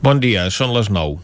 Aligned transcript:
Bon 0.00 0.16
dia, 0.16 0.46
són 0.48 0.70
les 0.72 0.88
9. 0.88 1.18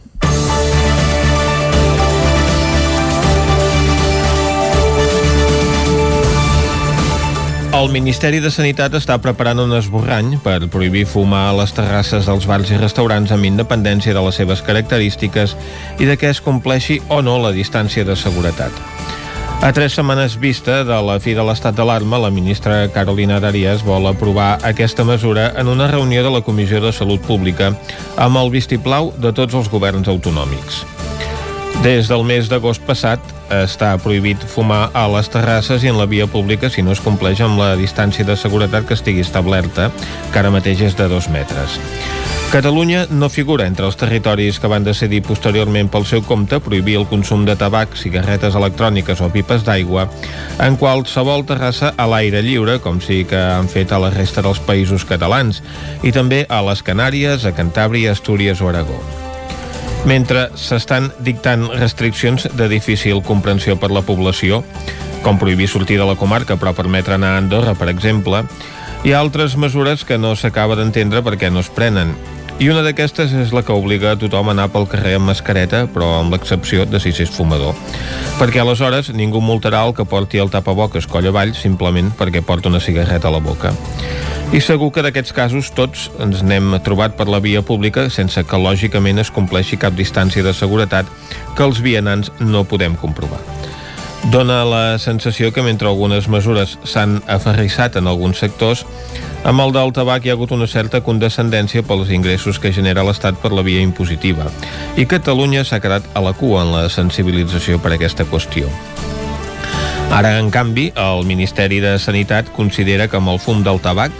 El 7.77 7.89
Ministeri 7.93 8.37
de 8.41 8.51
Sanitat 8.53 8.93
està 8.97 9.17
preparant 9.21 9.63
un 9.63 9.73
esborrany 9.77 10.35
per 10.45 10.59
prohibir 10.69 11.07
fumar 11.09 11.47
a 11.49 11.55
les 11.57 11.73
terrasses 11.73 12.29
dels 12.29 12.45
bars 12.49 12.69
i 12.69 12.77
restaurants 12.77 13.33
amb 13.33 13.49
independència 13.49 14.13
de 14.13 14.23
les 14.27 14.37
seves 14.37 14.61
característiques 14.65 15.57
i 15.97 16.05
de 16.05 16.17
que 16.21 16.29
es 16.29 16.41
compleixi 16.45 17.01
o 17.09 17.23
no 17.25 17.39
la 17.41 17.55
distància 17.57 18.05
de 18.05 18.17
seguretat. 18.17 18.96
A 19.59 19.73
tres 19.73 19.93
setmanes 19.97 20.37
vista 20.37 20.83
de 20.85 20.97
la 21.01 21.15
fi 21.19 21.33
de 21.33 21.41
l'estat 21.41 21.73
d'alarma, 21.75 22.19
la 22.21 22.29
ministra 22.29 22.85
Carolina 22.93 23.39
Darias 23.41 23.81
vol 23.83 24.05
aprovar 24.05 24.59
aquesta 24.63 25.03
mesura 25.03 25.47
en 25.57 25.67
una 25.67 25.87
reunió 25.89 26.21
de 26.23 26.29
la 26.29 26.43
Comissió 26.45 26.77
de 26.79 26.91
Salut 26.93 27.25
Pública 27.25 27.71
amb 28.21 28.37
el 28.37 28.51
vistiplau 28.53 29.09
de 29.17 29.33
tots 29.33 29.57
els 29.57 29.71
governs 29.73 30.07
autonòmics. 30.13 30.83
Des 31.81 32.07
del 32.07 32.23
mes 32.23 32.51
d'agost 32.53 32.85
passat 32.85 33.36
està 33.53 33.93
prohibit 34.01 34.43
fumar 34.51 34.87
a 34.93 35.05
les 35.11 35.29
terrasses 35.29 35.83
i 35.83 35.91
en 35.91 35.97
la 35.99 36.07
via 36.09 36.27
pública 36.27 36.69
si 36.69 36.83
no 36.83 36.93
es 36.95 37.03
compleix 37.03 37.41
amb 37.41 37.59
la 37.59 37.75
distància 37.79 38.25
de 38.25 38.37
seguretat 38.37 38.87
que 38.87 38.97
estigui 38.97 39.23
establerta, 39.25 39.91
que 40.31 40.39
ara 40.39 40.53
mateix 40.53 40.81
és 40.89 40.97
de 40.97 41.07
dos 41.11 41.29
metres. 41.29 41.79
Catalunya 42.47 43.07
no 43.11 43.27
figura 43.27 43.65
entre 43.67 43.83
els 43.85 43.97
territoris 43.99 44.55
que 44.63 44.69
van 44.71 44.85
decidir 44.85 45.19
posteriorment 45.27 45.89
pel 45.91 46.07
seu 46.07 46.21
compte 46.23 46.61
prohibir 46.63 46.95
el 47.01 47.05
consum 47.09 47.43
de 47.43 47.57
tabac, 47.59 47.97
cigarretes 47.99 48.55
electròniques 48.55 49.19
o 49.19 49.27
pipes 49.33 49.67
d'aigua 49.67 50.07
en 50.63 50.79
qualsevol 50.79 51.43
terrassa 51.43 51.91
a 51.97 52.07
l'aire 52.07 52.41
lliure, 52.47 52.79
com 52.79 53.03
sí 53.03 53.25
que 53.27 53.35
han 53.37 53.67
fet 53.67 53.91
a 53.91 53.99
la 53.99 54.15
resta 54.15 54.41
dels 54.41 54.63
països 54.63 55.03
catalans, 55.03 55.59
i 56.07 56.15
també 56.15 56.45
a 56.47 56.63
les 56.71 56.87
Canàries, 56.87 57.43
a 57.43 57.51
Cantàbria, 57.51 58.15
Astúries 58.15 58.63
o 58.63 58.71
Aragó 58.71 59.26
mentre 60.05 60.49
s'estan 60.55 61.11
dictant 61.19 61.67
restriccions 61.73 62.47
de 62.53 62.69
difícil 62.69 63.23
comprensió 63.23 63.77
per 63.79 63.91
la 63.91 64.05
població, 64.05 64.63
com 65.23 65.39
prohibir 65.41 65.67
sortir 65.67 65.97
de 65.97 66.05
la 66.05 66.15
comarca 66.15 66.55
però 66.55 66.75
permetre 66.77 67.17
anar 67.17 67.35
a 67.35 67.41
Andorra, 67.41 67.73
per 67.75 67.89
exemple, 67.89 68.43
hi 69.03 69.13
ha 69.13 69.19
altres 69.19 69.57
mesures 69.57 70.05
que 70.05 70.17
no 70.17 70.35
s'acaba 70.35 70.75
d'entendre 70.75 71.23
perquè 71.25 71.51
no 71.51 71.61
es 71.63 71.69
prenen. 71.73 72.15
I 72.57 72.71
una 72.73 72.81
d'aquestes 72.81 73.35
és 73.37 73.51
la 73.53 73.61
que 73.61 73.75
obliga 73.75 74.15
a 74.15 74.17
tothom 74.17 74.49
a 74.49 74.53
anar 74.55 74.71
pel 74.73 74.87
carrer 74.89 75.13
amb 75.19 75.29
mascareta, 75.29 75.83
però 75.93 76.15
amb 76.23 76.33
l'excepció 76.33 76.87
de 76.89 76.97
si 76.99 77.11
s'és 77.13 77.29
fumador. 77.29 77.77
Perquè 78.39 78.63
aleshores 78.63 79.11
ningú 79.13 79.43
multarà 79.45 79.83
el 79.85 79.93
que 79.93 80.07
porti 80.09 80.41
el 80.41 80.49
tapaboques 80.49 81.05
coll 81.05 81.29
avall 81.29 81.53
simplement 81.53 82.09
perquè 82.17 82.41
porta 82.41 82.73
una 82.73 82.81
cigarreta 82.81 83.29
a 83.29 83.35
la 83.35 83.43
boca. 83.45 83.75
I 84.55 84.61
segur 84.63 84.93
que 84.95 85.03
d'aquests 85.03 85.33
casos 85.35 85.67
tots 85.75 86.05
ens 86.23 86.39
n'hem 86.39 86.77
trobat 86.85 87.17
per 87.19 87.25
la 87.27 87.41
via 87.43 87.59
pública 87.67 88.05
sense 88.13 88.39
que 88.47 88.59
lògicament 88.63 89.19
es 89.19 89.31
compleixi 89.35 89.75
cap 89.75 89.97
distància 89.97 90.43
de 90.45 90.53
seguretat 90.55 91.09
que 91.57 91.65
els 91.67 91.81
vianants 91.83 92.31
no 92.39 92.63
podem 92.63 92.95
comprovar. 92.95 93.41
Dóna 94.31 94.61
la 94.65 94.83
sensació 95.03 95.51
que 95.51 95.63
mentre 95.63 95.87
algunes 95.91 96.29
mesures 96.31 96.77
s'han 96.87 97.19
aferrissat 97.27 97.99
en 97.99 98.07
alguns 98.07 98.39
sectors, 98.39 98.85
amb 99.43 99.61
el 99.63 99.75
del 99.75 99.91
tabac 99.93 100.25
hi 100.25 100.31
ha 100.31 100.37
hagut 100.39 100.55
una 100.55 100.67
certa 100.67 101.03
condescendència 101.03 101.83
pels 101.83 102.09
ingressos 102.15 102.59
que 102.59 102.71
genera 102.71 103.03
l'Estat 103.03 103.43
per 103.43 103.51
la 103.51 103.67
via 103.67 103.83
impositiva 103.83 104.47
i 104.95 105.05
Catalunya 105.05 105.67
s'ha 105.67 105.83
quedat 105.83 106.07
a 106.15 106.23
la 106.23 106.33
cua 106.33 106.63
en 106.63 106.71
la 106.71 106.87
sensibilització 106.89 107.83
per 107.83 107.93
aquesta 107.95 108.25
qüestió. 108.31 108.71
Ara, 110.11 110.39
en 110.39 110.49
canvi, 110.49 110.91
el 110.95 111.25
Ministeri 111.27 111.81
de 111.83 111.97
Sanitat 111.99 112.49
considera 112.55 113.07
que 113.07 113.19
amb 113.19 113.29
el 113.29 113.39
fum 113.43 113.59
del 113.63 113.81
tabac 113.83 114.13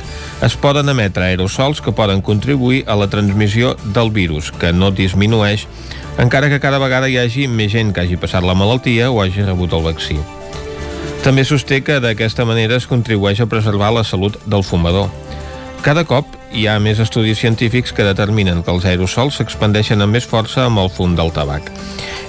es 0.46 0.58
poden 0.60 0.92
emetre 0.92 1.26
aerosols 1.26 1.82
que 1.82 1.96
poden 1.96 2.22
contribuir 2.22 2.84
a 2.88 2.96
la 3.00 3.08
transmissió 3.10 3.76
del 3.96 4.12
virus, 4.12 4.52
que 4.52 4.74
no 4.74 4.92
disminueix 4.92 5.66
encara 6.18 6.50
que 6.50 6.60
cada 6.60 6.80
vegada 6.82 7.10
hi 7.10 7.18
hagi 7.22 7.48
més 7.48 7.72
gent 7.74 7.94
que 7.94 8.02
hagi 8.02 8.18
passat 8.18 8.46
la 8.46 8.56
malaltia 8.58 9.12
o 9.12 9.22
hagi 9.22 9.46
rebut 9.46 9.74
el 9.78 9.86
vaccí. 9.86 10.18
També 11.26 11.44
sosté 11.46 11.84
que 11.86 12.00
d'aquesta 12.02 12.46
manera 12.46 12.78
es 12.78 12.88
contribueix 12.90 13.42
a 13.42 13.50
preservar 13.50 13.92
la 13.94 14.04
salut 14.04 14.38
del 14.46 14.64
fumador. 14.64 15.10
Cada 15.86 16.06
cop 16.10 16.37
hi 16.58 16.66
ha 16.66 16.80
més 16.82 16.98
estudis 16.98 17.38
científics 17.38 17.94
que 17.94 18.06
determinen 18.08 18.64
que 18.66 18.74
els 18.74 18.86
aerosols 18.90 19.38
s'expandeixen 19.38 20.02
amb 20.02 20.18
més 20.18 20.26
força 20.26 20.64
amb 20.66 20.82
el 20.82 20.90
fum 20.90 21.14
del 21.18 21.30
tabac. 21.36 21.70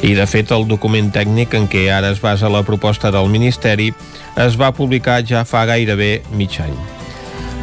I, 0.04 0.12
de 0.18 0.26
fet, 0.28 0.52
el 0.52 0.68
document 0.68 1.08
tècnic 1.14 1.56
en 1.56 1.64
què 1.72 1.86
ara 1.94 2.12
es 2.12 2.20
basa 2.20 2.50
la 2.52 2.60
proposta 2.66 3.10
del 3.14 3.30
Ministeri 3.32 3.88
es 4.36 4.60
va 4.60 4.74
publicar 4.76 5.22
ja 5.24 5.46
fa 5.48 5.64
gairebé 5.70 6.18
mig 6.36 6.60
any. 6.60 6.76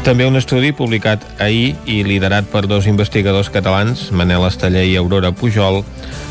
També 0.06 0.26
un 0.26 0.38
estudi 0.38 0.70
publicat 0.74 1.24
ahir 1.42 1.76
i 1.90 2.02
liderat 2.06 2.50
per 2.50 2.66
dos 2.70 2.86
investigadors 2.90 3.50
catalans, 3.54 4.12
Manel 4.12 4.46
Esteller 4.46 4.84
i 4.90 4.98
Aurora 4.98 5.32
Pujol, 5.34 5.84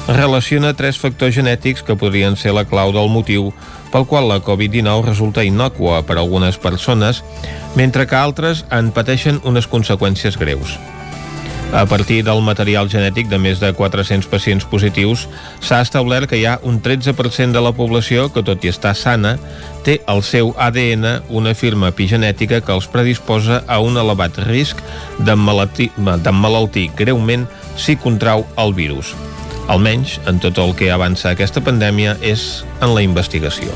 relaciona 0.07 0.75
tres 0.79 0.99
factors 0.99 1.35
genètics 1.35 1.83
que 1.83 1.99
podrien 1.99 2.37
ser 2.39 2.55
la 2.55 2.67
clau 2.71 2.93
del 2.95 3.11
motiu 3.11 3.53
pel 3.95 4.09
qual 4.11 4.27
la 4.27 4.41
Covid-19 4.43 5.07
resulta 5.07 5.45
innòcua 5.47 6.03
per 6.03 6.19
a 6.19 6.25
algunes 6.25 6.59
persones, 6.59 7.23
mentre 7.79 8.09
que 8.11 8.19
altres 8.19 8.65
en 8.75 8.91
pateixen 8.91 9.39
unes 9.47 9.71
conseqüències 9.71 10.35
greus. 10.41 10.75
A 11.75 11.87
partir 11.87 12.23
del 12.23 12.41
material 12.43 12.87
genètic 12.91 13.27
de 13.27 13.39
més 13.39 13.59
de 13.59 13.73
400 13.75 14.29
pacients 14.31 14.67
positius, 14.71 15.25
s'ha 15.59 15.81
establert 15.83 16.31
que 16.31 16.39
hi 16.39 16.45
ha 16.47 16.61
un 16.63 16.79
13% 16.83 17.51
de 17.51 17.63
la 17.63 17.73
població 17.75 18.29
que, 18.31 18.45
tot 18.47 18.63
i 18.63 18.71
estar 18.71 18.95
sana, 18.95 19.37
té 19.83 19.99
al 20.07 20.23
seu 20.23 20.55
ADN 20.55 21.27
una 21.35 21.55
firma 21.59 21.91
epigenètica 21.91 22.63
que 22.63 22.75
els 22.75 22.87
predisposa 22.87 23.65
a 23.67 23.81
un 23.83 23.99
elevat 23.99 24.39
risc 24.47 24.79
d'emmalaltir 25.27 26.91
greument 26.95 27.49
si 27.75 27.99
contrau 27.99 28.47
el 28.55 28.75
virus. 28.75 29.15
Almenys, 29.69 30.19
en 30.29 30.41
tot 30.43 30.59
el 30.61 30.75
que 30.77 30.91
avança 30.93 31.31
aquesta 31.33 31.63
pandèmia, 31.65 32.19
és 32.21 32.65
en 32.85 32.95
la 32.95 33.03
investigació. 33.05 33.73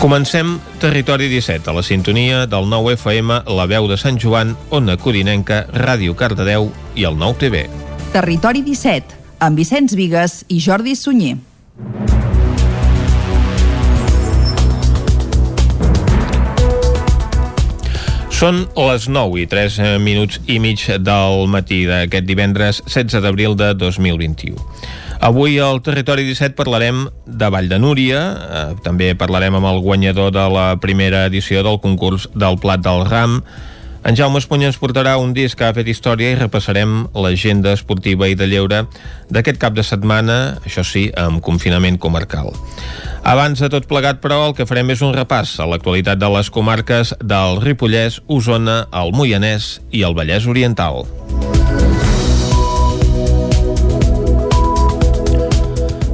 Comencem 0.00 0.54
Territori 0.80 1.28
17, 1.28 1.68
a 1.68 1.74
la 1.76 1.82
sintonia 1.84 2.46
del 2.48 2.68
9 2.68 2.94
FM, 2.96 3.42
la 3.52 3.66
veu 3.68 3.88
de 3.88 3.98
Sant 4.00 4.16
Joan, 4.20 4.54
Ona 4.70 4.96
Codinenca, 4.96 5.66
Ràdio 5.76 6.16
Cardedeu 6.16 6.70
i 6.96 7.04
el 7.04 7.20
9 7.20 7.36
TV. 7.42 7.66
Territori 8.14 8.64
17, 8.64 9.20
amb 9.44 9.60
Vicenç 9.60 9.92
Vigues 9.96 10.40
i 10.48 10.60
Jordi 10.60 10.96
Sunyer. 10.96 11.49
Són 18.40 18.62
les 18.72 19.04
9 19.04 19.36
i 19.36 19.42
3 19.44 19.74
minuts 20.00 20.38
i 20.48 20.54
mig 20.64 20.80
del 21.04 21.42
matí 21.52 21.82
d'aquest 21.84 22.24
divendres 22.24 22.78
16 22.86 23.20
d'abril 23.20 23.52
de 23.52 23.74
2021. 23.76 24.56
Avui 25.20 25.58
al 25.60 25.82
Territori 25.84 26.24
17 26.24 26.56
parlarem 26.56 27.02
de 27.26 27.50
Vall 27.52 27.68
de 27.68 27.76
Núria, 27.76 28.22
eh, 28.32 28.62
també 28.80 29.10
parlarem 29.12 29.58
amb 29.58 29.68
el 29.68 29.82
guanyador 29.84 30.32
de 30.32 30.46
la 30.54 30.64
primera 30.80 31.26
edició 31.28 31.60
del 31.66 31.82
concurs 31.84 32.30
del 32.32 32.56
Plat 32.56 32.80
del 32.80 33.04
Ram, 33.10 33.42
en 34.04 34.16
Jaume 34.16 34.40
Espunya 34.40 34.70
ens 34.70 34.78
portarà 34.80 35.16
un 35.20 35.34
disc 35.36 35.58
que 35.58 35.66
ha 35.68 35.74
fet 35.76 35.88
història 35.90 36.32
i 36.32 36.38
repassarem 36.38 37.04
l'agenda 37.12 37.74
esportiva 37.76 38.28
i 38.30 38.36
de 38.38 38.48
lleure 38.48 38.84
d'aquest 39.28 39.60
cap 39.60 39.76
de 39.76 39.84
setmana, 39.84 40.56
això 40.64 40.84
sí, 40.86 41.08
amb 41.16 41.42
confinament 41.44 41.98
comarcal. 42.00 42.50
Abans 43.22 43.60
de 43.60 43.68
tot 43.68 43.86
plegat, 43.90 44.22
però, 44.24 44.46
el 44.48 44.56
que 44.56 44.66
farem 44.66 44.94
és 44.94 45.04
un 45.04 45.12
repàs 45.14 45.58
a 45.60 45.68
l'actualitat 45.68 46.18
de 46.18 46.32
les 46.32 46.50
comarques 46.50 47.14
del 47.20 47.60
Ripollès, 47.60 48.22
Osona, 48.26 48.86
el 48.96 49.12
Moianès 49.12 49.78
i 49.92 50.04
el 50.08 50.16
Vallès 50.16 50.48
Oriental. 50.48 51.04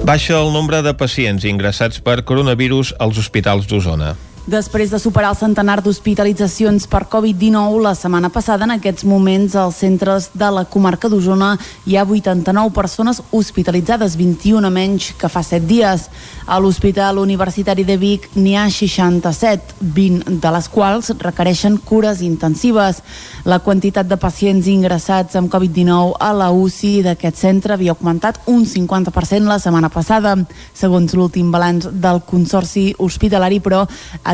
Baixa 0.07 0.37
el 0.39 0.53
nombre 0.55 0.83
de 0.87 0.95
pacients 0.95 1.43
ingressats 1.47 1.99
per 1.99 2.21
coronavirus 2.23 2.95
als 3.03 3.19
hospitals 3.19 3.67
d'Osona. 3.67 4.15
Després 4.47 4.93
de 4.95 4.99
superar 5.03 5.33
el 5.33 5.39
centenar 5.41 5.81
d'hospitalitzacions 5.83 6.85
per 6.87 7.01
Covid-19, 7.11 7.81
la 7.83 7.97
setmana 7.99 8.29
passada, 8.31 8.63
en 8.63 8.77
aquests 8.77 9.03
moments, 9.03 9.57
als 9.59 9.81
centres 9.83 10.29
de 10.39 10.51
la 10.55 10.63
comarca 10.71 11.09
d'Osona 11.11 11.57
hi 11.83 11.97
ha 11.99 12.05
89 12.07 12.71
persones 12.71 13.19
hospitalitzades, 13.35 14.15
21 14.15 14.71
menys 14.71 15.09
que 15.19 15.27
fa 15.27 15.43
7 15.43 15.67
dies. 15.67 16.05
A 16.47 16.61
l'Hospital 16.63 17.19
Universitari 17.19 17.83
de 17.83 17.97
Vic 17.99 18.29
n'hi 18.37 18.55
ha 18.55 18.69
67, 18.71 19.81
20 19.81 20.39
de 20.39 20.55
les 20.55 20.71
quals 20.71 21.11
requereixen 21.19 21.81
cures 21.83 22.23
intensives. 22.23 23.03
La 23.43 23.59
quantitat 23.59 24.07
de 24.07 24.15
pacients 24.15 24.71
ingressats 24.71 25.35
amb 25.35 25.51
Covid-19 25.51 26.15
a 26.23 26.31
la 26.39 26.53
UCI 26.55 27.03
d'aquest 27.09 27.43
centre 27.43 27.75
havia 27.75 27.97
augmentat 27.97 28.39
un 28.47 28.63
50% 28.63 29.51
la 29.51 29.59
setmana 29.59 29.91
passada. 29.91 30.37
Segons 30.71 31.19
l'últim 31.19 31.51
balanç 31.51 31.91
del 31.91 32.23
Consorci 32.31 32.93
Hospitalari, 33.03 33.59
però, 33.59 33.83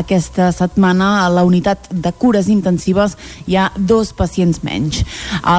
aquesta 0.03 0.51
setmana 0.53 1.23
a 1.23 1.29
la 1.33 1.43
unitat 1.47 1.89
de 1.89 2.11
cures 2.19 2.49
intensives 2.51 3.17
hi 3.47 3.57
ha 3.57 3.69
dos 3.75 4.13
pacients 4.13 4.61
menys. 4.63 5.03
A 5.41 5.57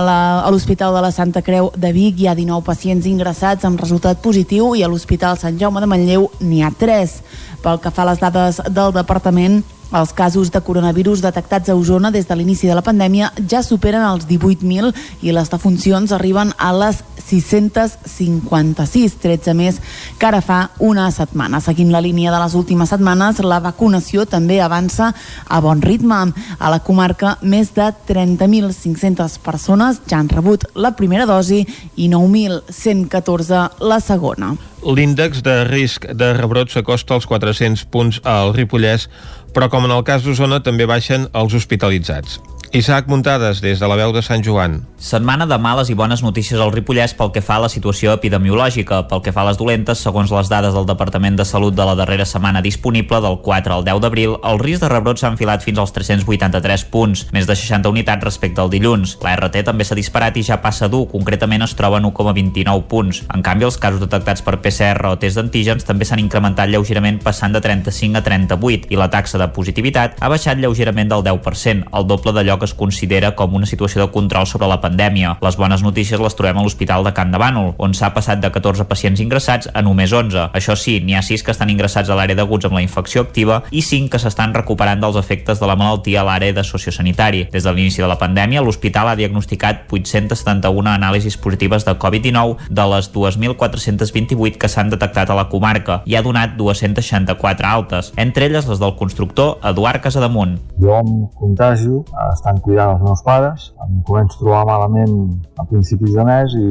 l'Hospital 0.53 0.95
de 0.95 1.03
la 1.05 1.13
Santa 1.13 1.43
Creu 1.43 1.73
de 1.77 1.93
Vic 1.97 2.21
hi 2.21 2.29
ha 2.29 2.37
19 2.39 2.65
pacients 2.67 3.09
ingressats 3.11 3.65
amb 3.65 3.81
resultat 3.81 4.23
positiu 4.23 4.75
i 4.77 4.85
a 4.85 4.91
l'Hospital 4.91 5.41
Sant 5.41 5.59
Jaume 5.61 5.83
de 5.83 5.91
Manlleu 5.91 6.29
n'hi 6.41 6.63
ha 6.63 6.71
3. 6.71 7.17
Pel 7.65 7.81
que 7.81 7.93
fa 7.95 8.05
a 8.05 8.11
les 8.13 8.21
dades 8.21 8.61
del 8.71 8.93
departament, 8.93 9.63
Els 9.93 10.13
casos 10.13 10.51
de 10.51 10.61
coronavirus 10.65 11.21
detectats 11.23 11.69
a 11.69 11.77
Osona 11.77 12.11
des 12.11 12.27
de 12.27 12.37
l'inici 12.37 12.67
de 12.67 12.75
la 12.75 12.83
pandèmia 12.83 13.33
ja 13.51 13.63
superen 13.63 14.03
els 14.03 14.27
18.000 14.27 14.93
i 15.23 15.33
les 15.33 15.51
defuncions 15.51 16.13
arriben 16.13 16.53
a 16.59 16.73
les 16.75 17.03
656, 17.25 19.17
13 19.23 19.55
més 19.57 19.81
que 20.19 20.27
ara 20.29 20.41
fa 20.45 20.71
una 20.79 21.07
setmana. 21.15 21.61
Seguint 21.65 21.93
la 21.93 22.03
línia 22.05 22.33
de 22.35 22.41
les 22.43 22.55
últimes 22.59 22.91
setmanes, 22.93 23.41
la 23.45 23.61
vacunació 23.65 24.27
també 24.27 24.61
avança 24.61 25.13
a 25.47 25.61
bon 25.65 25.81
ritme. 25.83 26.21
A 26.59 26.71
la 26.71 26.83
comarca, 26.85 27.39
més 27.43 27.73
de 27.75 27.89
30.500 28.09 29.39
persones 29.45 30.03
ja 30.11 30.21
han 30.21 30.29
rebut 30.29 30.69
la 30.75 30.95
primera 30.97 31.27
dosi 31.27 31.65
i 31.97 32.11
9.114 32.13 33.65
la 33.81 34.01
segona. 34.01 34.55
L'índex 34.85 35.41
de 35.41 35.63
risc 35.65 36.05
de 36.13 36.35
rebrot 36.37 36.69
s'acosta 36.69 37.17
als 37.17 37.25
400 37.31 37.87
punts 37.89 38.21
al 38.29 38.53
Ripollès, 38.53 39.09
però 39.55 39.71
com 39.73 39.87
en 39.87 39.95
el 39.95 40.03
cas 40.07 40.27
d'Osona 40.27 40.61
també 40.67 40.89
baixen 40.91 41.31
els 41.33 41.55
hospitalitzats. 41.55 42.41
Isaac 42.75 43.07
Muntades, 43.07 43.61
des 43.63 43.79
de 43.79 43.87
la 43.87 43.95
veu 43.95 44.11
de 44.11 44.19
Sant 44.19 44.43
Joan. 44.43 44.81
Setmana 44.99 45.47
de 45.47 45.55
males 45.63 45.93
i 45.93 45.95
bones 45.95 46.25
notícies 46.27 46.59
al 46.59 46.73
Ripollès 46.75 47.13
pel 47.15 47.29
que 47.31 47.39
fa 47.39 47.61
a 47.61 47.63
la 47.63 47.69
situació 47.71 48.11
epidemiològica. 48.17 49.05
Pel 49.07 49.21
que 49.23 49.31
fa 49.31 49.45
a 49.45 49.47
les 49.47 49.61
dolentes, 49.61 50.01
segons 50.03 50.33
les 50.35 50.49
dades 50.51 50.75
del 50.75 50.89
Departament 50.89 51.37
de 51.39 51.47
Salut 51.47 51.77
de 51.79 51.87
la 51.87 51.95
darrera 51.95 52.27
setmana 52.27 52.65
disponible, 52.67 53.21
del 53.23 53.39
4 53.45 53.77
al 53.77 53.87
10 53.87 54.01
d'abril, 54.03 54.35
el 54.43 54.59
risc 54.59 54.83
de 54.83 54.89
rebrot 54.91 55.23
s'ha 55.23 55.31
enfilat 55.31 55.63
fins 55.63 55.79
als 55.79 55.95
383 55.95 56.87
punts, 56.91 57.23
més 57.31 57.47
de 57.47 57.55
60 57.55 57.93
unitats 57.95 58.27
respecte 58.27 58.59
al 58.59 58.73
dilluns. 58.75 59.15
La 59.23 59.37
RT 59.37 59.63
també 59.71 59.87
s'ha 59.87 59.95
disparat 59.95 60.35
i 60.35 60.43
ja 60.43 60.59
passa 60.59 60.91
dur, 60.91 61.05
concretament 61.13 61.63
es 61.63 61.77
troba 61.79 62.03
en 62.03 62.11
1,29 62.11 62.89
punts. 62.91 63.23
En 63.31 63.47
canvi, 63.47 63.69
els 63.71 63.79
casos 63.79 64.03
detectats 64.03 64.43
per 64.43 64.57
PCR 64.59 65.13
o 65.13 65.15
test 65.23 65.39
d'antígens 65.39 65.87
també 65.87 66.11
s'han 66.11 66.25
incrementat 66.27 66.75
lleugerament 66.75 67.23
passant 67.23 67.55
de 67.55 67.63
35 67.63 68.19
a 68.19 68.27
38 68.27 68.91
i 68.91 68.99
la 68.99 69.13
taxa 69.15 69.39
de 69.39 69.53
positivitat 69.55 70.19
ha 70.19 70.35
baixat 70.35 70.59
lleugerament 70.59 71.15
del 71.15 71.23
10%, 71.23 71.87
el 71.95 72.11
doble 72.11 72.35
d'allò 72.35 72.59
que 72.59 72.64
es 72.65 72.75
considera 72.75 73.35
com 73.37 73.55
una 73.55 73.69
situació 73.69 74.03
de 74.03 74.11
control 74.13 74.47
sobre 74.47 74.69
la 74.71 74.81
pandèmia. 74.83 75.37
Les 75.45 75.57
bones 75.57 75.83
notícies 75.85 76.21
les 76.21 76.37
trobem 76.37 76.59
a 76.59 76.65
l'Hospital 76.65 77.05
de 77.05 77.13
Can 77.15 77.33
de 77.33 77.41
Bànol, 77.41 77.75
on 77.79 77.95
s'ha 77.95 78.13
passat 78.17 78.41
de 78.43 78.51
14 78.51 78.87
pacients 78.91 79.21
ingressats 79.21 79.71
a 79.73 79.83
només 79.83 80.13
11. 80.13 80.51
Això 80.57 80.77
sí, 80.79 80.99
n'hi 81.01 81.17
ha 81.17 81.23
6 81.23 81.45
que 81.45 81.55
estan 81.55 81.71
ingressats 81.71 82.11
a 82.11 82.19
l'àrea 82.19 82.37
d'aguts 82.39 82.69
amb 82.69 82.79
la 82.79 82.85
infecció 82.85 83.25
activa 83.25 83.63
i 83.71 83.83
5 83.83 84.11
que 84.13 84.21
s'estan 84.23 84.55
recuperant 84.55 85.01
dels 85.01 85.19
efectes 85.21 85.61
de 85.61 85.69
la 85.71 85.77
malaltia 85.77 86.23
a 86.23 86.27
l'àrea 86.29 86.55
de 86.57 86.65
sociosanitari. 86.65 87.47
Des 87.53 87.65
de 87.65 87.73
l'inici 87.73 88.03
de 88.03 88.09
la 88.11 88.19
pandèmia, 88.21 88.63
l'hospital 88.63 89.11
ha 89.11 89.17
diagnosticat 89.19 89.85
871 89.91 90.91
anàlisis 90.91 91.37
positives 91.37 91.85
de 91.85 91.97
Covid-19 91.99 92.71
de 92.71 92.89
les 92.95 93.11
2.428 93.13 94.59
que 94.59 94.69
s'han 94.71 94.91
detectat 94.93 95.31
a 95.31 95.39
la 95.39 95.49
comarca 95.53 96.01
i 96.07 96.17
ha 96.17 96.23
donat 96.23 96.57
264 96.59 97.69
altes, 97.69 98.13
entre 98.17 98.47
elles 98.47 98.69
les 98.69 98.81
del 98.81 98.97
constructor 98.97 99.59
Eduard 99.65 100.03
Casademunt. 100.05 100.59
Jo 100.81 100.99
em 101.01 101.13
contagio 101.39 102.05
estant 102.33 102.54
estan 102.55 102.61
cuidant 102.63 102.95
els 102.95 103.03
meus 103.03 103.23
pares. 103.23 103.73
Em 103.83 104.03
començo 104.07 104.37
a 104.37 104.43
trobar 104.43 104.67
malament 104.67 105.41
a 105.59 105.65
principis 105.65 106.15
de 106.15 106.25
mes 106.25 106.55
i 106.55 106.69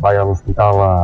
vaig 0.00 0.16
a 0.16 0.24
l'hospital 0.24 0.80
a, 0.80 0.94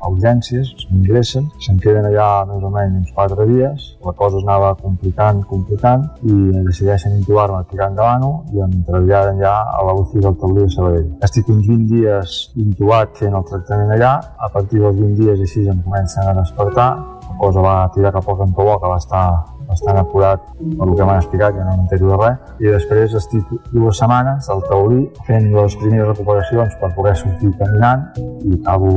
a 0.00 0.08
urgències, 0.08 0.70
m'ingressen, 0.90 1.48
se'n 1.60 1.78
queden 1.82 2.06
allà 2.08 2.46
més 2.48 2.62
o 2.64 2.70
menys 2.70 2.96
uns 3.02 3.12
4 3.12 3.46
dies, 3.50 3.96
la 4.04 4.12
cosa 4.16 4.40
anava 4.40 4.74
complicant, 4.80 5.42
complicant, 5.50 6.06
i 6.22 6.36
decideixen 6.68 7.18
intubar-me 7.18 7.58
aquí 7.60 7.80
a 7.80 7.90
Davano 7.90 8.44
i 8.54 8.62
em 8.64 8.78
traslladen 8.86 9.42
ja 9.42 9.56
a 9.66 9.82
la 9.84 9.96
UCI 10.00 10.24
del 10.24 10.38
Taulí 10.40 10.62
de 10.62 10.70
Sabadell. 10.72 11.10
Estic 11.28 11.50
uns 11.52 11.66
20 11.68 11.90
dies 11.92 12.38
intubat 12.62 13.20
fent 13.20 13.36
el 13.36 13.44
tractament 13.50 13.92
allà, 13.98 14.14
a 14.38 14.48
partir 14.52 14.80
dels 14.80 14.96
20 15.02 15.20
dies 15.20 15.44
així 15.48 15.66
em 15.68 15.84
comencen 15.84 16.30
a 16.30 16.38
despertar, 16.40 16.90
la 17.26 17.36
cosa 17.42 17.68
va 17.68 17.76
tirar 17.92 18.14
cap 18.16 18.28
al 18.30 18.40
cantó 18.44 18.70
bo, 18.70 18.80
que 18.80 18.94
va 18.94 19.02
estar 19.02 19.26
bastant 19.68 20.00
acurat 20.00 20.42
per 20.56 20.88
el 20.88 20.94
que 20.96 21.08
m'han 21.08 21.22
explicat, 21.22 21.54
que 21.56 21.64
no 21.66 21.76
m'entero 21.76 22.10
de 22.12 22.18
res. 22.22 22.52
I 22.60 22.74
després 22.76 23.16
estic 23.20 23.54
dues 23.72 24.02
setmanes 24.02 24.50
al 24.52 24.64
taulí 24.70 25.02
fent 25.28 25.48
les 25.54 25.78
primeres 25.80 26.12
recuperacions 26.12 26.76
per 26.82 26.92
poder 26.98 27.16
sortir 27.22 27.54
caminant 27.60 28.06
i 28.18 28.58
acabo 28.60 28.92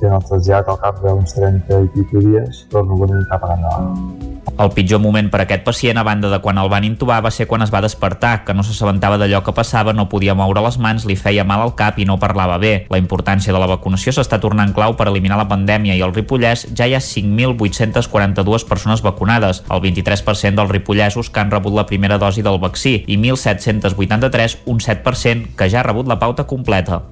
fent 0.00 0.18
el 0.18 0.28
trasllat 0.28 0.68
al 0.68 0.82
cap 0.84 1.00
d'uns 1.04 1.38
30 1.38 1.82
i 1.86 1.90
pico 1.96 2.26
dies, 2.28 2.66
torno 2.70 2.98
a 2.98 3.06
venir 3.06 3.26
cap 3.32 3.48
a 3.48 3.56
endavant. 3.56 4.31
El 4.52 4.70
pitjor 4.74 5.00
moment 5.00 5.30
per 5.32 5.40
a 5.40 5.44
aquest 5.46 5.62
pacient, 5.64 5.96
a 5.98 6.04
banda 6.04 6.28
de 6.28 6.38
quan 6.44 6.58
el 6.60 6.68
van 6.68 6.84
intubar, 6.84 7.22
va 7.24 7.30
ser 7.32 7.46
quan 7.48 7.62
es 7.64 7.70
va 7.72 7.80
despertar, 7.80 8.42
que 8.44 8.54
no 8.54 8.64
s'assabentava 8.66 9.16
d'allò 9.18 9.40
que 9.46 9.54
passava, 9.56 9.94
no 9.96 10.08
podia 10.12 10.34
moure 10.38 10.60
les 10.64 10.76
mans, 10.82 11.06
li 11.08 11.16
feia 11.16 11.44
mal 11.48 11.62
al 11.64 11.74
cap 11.78 11.98
i 11.98 12.04
no 12.04 12.18
parlava 12.20 12.58
bé. 12.60 12.86
La 12.92 13.00
importància 13.00 13.54
de 13.54 13.60
la 13.62 13.70
vacunació 13.70 14.12
s'està 14.12 14.38
tornant 14.42 14.74
clau 14.76 14.96
per 14.98 15.08
eliminar 15.08 15.38
la 15.40 15.48
pandèmia 15.48 15.96
i 15.96 16.02
al 16.04 16.12
Ripollès 16.14 16.66
ja 16.76 16.86
hi 16.86 16.94
ha 16.94 17.00
5.842 17.00 18.66
persones 18.68 19.02
vacunades, 19.02 19.62
el 19.70 19.82
23% 19.84 20.60
dels 20.60 20.70
ripollesos 20.70 21.30
que 21.30 21.40
han 21.40 21.50
rebut 21.50 21.74
la 21.78 21.86
primera 21.86 22.18
dosi 22.18 22.44
del 22.44 22.60
vaccí 22.62 23.04
i 23.06 23.16
1.783, 23.16 24.58
un 24.66 24.82
7%, 24.84 25.54
que 25.56 25.70
ja 25.70 25.80
ha 25.80 25.86
rebut 25.86 26.10
la 26.10 26.18
pauta 26.20 26.44
completa. 26.50 27.02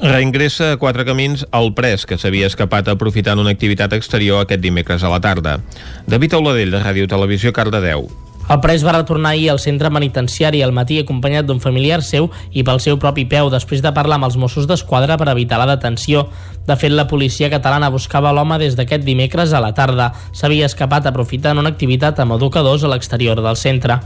Reingressa 0.00 0.72
a 0.72 0.80
quatre 0.80 1.04
camins 1.04 1.44
el 1.52 1.72
pres 1.76 2.06
que 2.06 2.18
s'havia 2.18 2.48
escapat 2.48 2.88
aprofitant 2.92 3.42
una 3.42 3.52
activitat 3.54 3.92
exterior 3.96 4.44
aquest 4.44 4.64
dimecres 4.64 5.04
a 5.04 5.12
la 5.12 5.20
tarda. 5.20 5.58
David 6.06 6.38
Auladell, 6.38 6.75
de 6.76 6.84
Ràdio 6.84 7.08
Televisió 7.08 7.52
Cardedeu. 7.56 8.08
El 8.46 8.60
pres 8.62 8.84
va 8.86 8.92
retornar 8.94 9.32
ahir 9.34 9.48
al 9.50 9.58
centre 9.58 9.90
penitenciari 9.90 10.60
al 10.62 10.70
matí 10.70 11.00
acompanyat 11.00 11.48
d'un 11.48 11.58
familiar 11.58 11.98
seu 12.06 12.28
i 12.54 12.62
pel 12.62 12.78
seu 12.78 12.94
propi 13.02 13.24
peu 13.26 13.48
després 13.50 13.82
de 13.82 13.90
parlar 13.90 14.20
amb 14.20 14.28
els 14.28 14.36
Mossos 14.38 14.68
d'Esquadra 14.70 15.16
per 15.18 15.26
evitar 15.32 15.58
la 15.58 15.66
detenció. 15.72 16.28
De 16.66 16.76
fet, 16.78 16.90
la 16.94 17.08
policia 17.10 17.50
catalana 17.50 17.90
buscava 17.90 18.32
l'home 18.34 18.58
des 18.62 18.76
d'aquest 18.78 19.02
dimecres 19.06 19.52
a 19.52 19.60
la 19.62 19.72
tarda. 19.74 20.12
S'havia 20.30 20.66
escapat 20.70 21.06
aprofitant 21.10 21.58
una 21.58 21.70
activitat 21.74 22.18
amb 22.22 22.34
educadors 22.38 22.84
a 22.86 22.90
l'exterior 22.90 23.42
del 23.42 23.58
centre. 23.58 23.98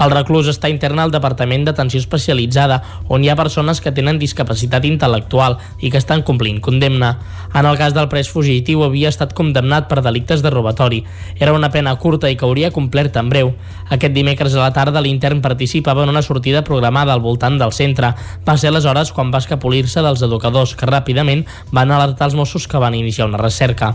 El 0.00 0.12
reclús 0.12 0.48
està 0.52 0.68
intern 0.68 1.00
al 1.00 1.12
Departament 1.12 1.64
d'Atenció 1.64 2.00
Especialitzada, 2.00 2.82
on 3.08 3.24
hi 3.24 3.30
ha 3.32 3.36
persones 3.36 3.80
que 3.80 3.92
tenen 3.96 4.20
discapacitat 4.20 4.84
intel·lectual 4.84 5.56
i 5.80 5.90
que 5.92 6.00
estan 6.00 6.24
complint 6.24 6.60
condemna. 6.60 7.14
En 7.54 7.64
el 7.64 7.78
cas 7.80 7.94
del 7.96 8.08
pres 8.12 8.28
fugitiu 8.28 8.84
havia 8.84 9.08
estat 9.12 9.32
condemnat 9.32 9.88
per 9.88 10.02
delictes 10.04 10.44
de 10.44 10.52
robatori. 10.52 11.02
Era 11.40 11.56
una 11.56 11.72
pena 11.72 11.96
curta 11.96 12.28
i 12.28 12.36
que 12.36 12.44
hauria 12.44 12.72
complert 12.72 13.16
en 13.16 13.32
breu. 13.32 13.54
Aquest 13.88 14.14
dimecres 14.14 14.54
a 14.56 14.64
la 14.64 14.72
tarda 14.74 15.02
l'intern 15.02 15.42
participava 15.44 16.02
en 16.02 16.10
una 16.10 16.22
sortida 16.22 16.64
programada 16.66 17.12
al 17.14 17.22
voltant 17.22 17.58
del 17.60 17.72
centre. 17.72 18.12
Va 18.46 18.56
ser 18.58 18.72
aleshores 18.72 19.12
quan 19.14 19.30
va 19.30 19.42
escapolir-se 19.44 20.02
dels 20.02 20.24
educadors 20.26 20.74
que 20.74 20.90
ràpidament 20.90 21.46
van 21.70 21.94
alertar 21.94 22.30
els 22.30 22.34
Mossos 22.38 22.66
que 22.66 22.82
van 22.82 22.98
iniciar 22.98 23.28
una 23.30 23.42
recerca 23.42 23.94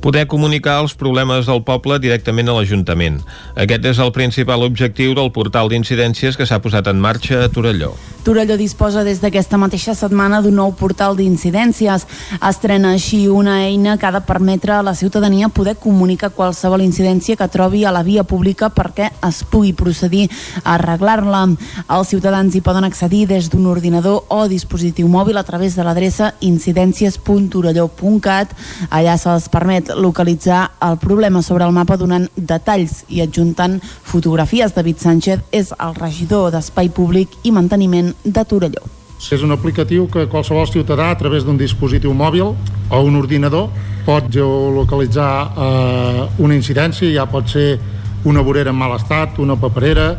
poder 0.00 0.26
comunicar 0.26 0.78
els 0.82 0.94
problemes 0.94 1.46
del 1.46 1.64
poble 1.66 1.98
directament 1.98 2.48
a 2.48 2.58
l'Ajuntament. 2.58 3.18
Aquest 3.58 3.90
és 3.90 3.98
el 3.98 4.14
principal 4.14 4.62
objectiu 4.62 5.16
del 5.18 5.32
portal 5.34 5.70
d'incidències 5.72 6.38
que 6.38 6.46
s'ha 6.46 6.62
posat 6.62 6.86
en 6.88 7.02
marxa 7.02 7.44
a 7.44 7.50
Torelló. 7.50 7.96
Torelló 8.28 8.60
disposa 8.60 9.00
des 9.06 9.22
d'aquesta 9.22 9.56
mateixa 9.56 9.94
setmana 9.96 10.42
d'un 10.44 10.58
nou 10.60 10.74
portal 10.76 11.16
d'incidències. 11.16 12.04
Estrena 12.44 12.92
així 12.92 13.24
una 13.28 13.64
eina 13.64 13.96
que 13.96 14.06
ha 14.06 14.12
de 14.12 14.20
permetre 14.20 14.72
a 14.74 14.82
la 14.82 14.94
ciutadania 14.94 15.48
poder 15.48 15.76
comunicar 15.80 16.30
qualsevol 16.36 16.82
incidència 16.84 17.36
que 17.40 17.48
trobi 17.48 17.84
a 17.84 17.92
la 17.94 18.02
via 18.02 18.24
pública 18.28 18.68
perquè 18.68 19.10
es 19.24 19.44
pugui 19.48 19.72
procedir 19.72 20.28
a 20.62 20.74
arreglar-la. 20.74 21.48
Els 21.88 22.08
ciutadans 22.12 22.54
hi 22.54 22.60
poden 22.60 22.84
accedir 22.84 23.26
des 23.30 23.48
d'un 23.48 23.66
ordinador 23.66 24.24
o 24.28 24.48
dispositiu 24.48 25.08
mòbil 25.08 25.38
a 25.38 25.44
través 25.44 25.74
de 25.74 25.84
l'adreça 25.86 26.34
incidències.torelló.cat. 26.40 28.48
Allà 28.90 29.16
se'ls 29.16 29.48
permet 29.48 29.87
localitzar 29.96 30.70
el 30.82 30.98
problema 30.98 31.42
sobre 31.42 31.64
el 31.64 31.72
mapa 31.72 31.96
donant 31.96 32.28
detalls 32.36 33.04
i 33.08 33.22
adjuntant 33.24 33.78
fotografies. 33.82 34.74
David 34.74 35.02
Sánchez 35.02 35.44
és 35.52 35.72
el 35.78 35.94
regidor 35.96 36.52
d'Espai 36.52 36.90
Públic 36.90 37.34
i 37.44 37.52
Manteniment 37.52 38.14
de 38.24 38.44
Torelló. 38.44 38.84
És 39.18 39.42
un 39.42 39.50
aplicatiu 39.50 40.06
que 40.06 40.28
qualsevol 40.30 40.68
ciutadà 40.70 41.10
a 41.10 41.18
través 41.18 41.44
d'un 41.44 41.58
dispositiu 41.58 42.12
mòbil 42.14 42.52
o 42.54 43.00
un 43.02 43.16
ordinador 43.18 43.68
pot 44.06 44.28
geolocalitzar 44.32 45.32
eh, 45.44 46.26
una 46.38 46.54
incidència, 46.54 47.10
ja 47.12 47.26
pot 47.26 47.50
ser 47.50 47.78
una 48.24 48.42
vorera 48.42 48.70
en 48.70 48.78
mal 48.78 48.94
estat, 48.96 49.38
una 49.42 49.58
paperera 49.58 50.12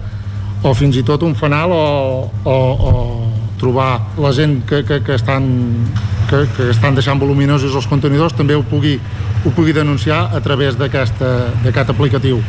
o 0.63 0.73
fins 0.75 0.99
i 0.99 1.03
tot 1.07 1.23
un 1.23 1.35
fanal 1.39 1.71
o, 1.71 2.29
o, 2.43 2.53
o 2.53 2.93
trobar 3.59 4.15
la 4.17 4.31
gent 4.33 4.63
que, 4.65 4.83
que, 4.87 5.01
que, 5.03 5.17
estan, 5.19 5.49
que, 6.29 6.45
que 6.55 6.69
estan 6.71 6.95
deixant 6.97 7.19
voluminosos 7.21 7.75
els 7.75 7.89
contenidors 7.89 8.37
també 8.37 8.55
ho 8.55 8.63
pugui, 8.63 8.95
ho 9.43 9.51
pugui 9.51 9.75
denunciar 9.75 10.29
a 10.33 10.41
través 10.41 10.79
d'aquest 10.79 11.89
aplicatiu. 11.89 12.41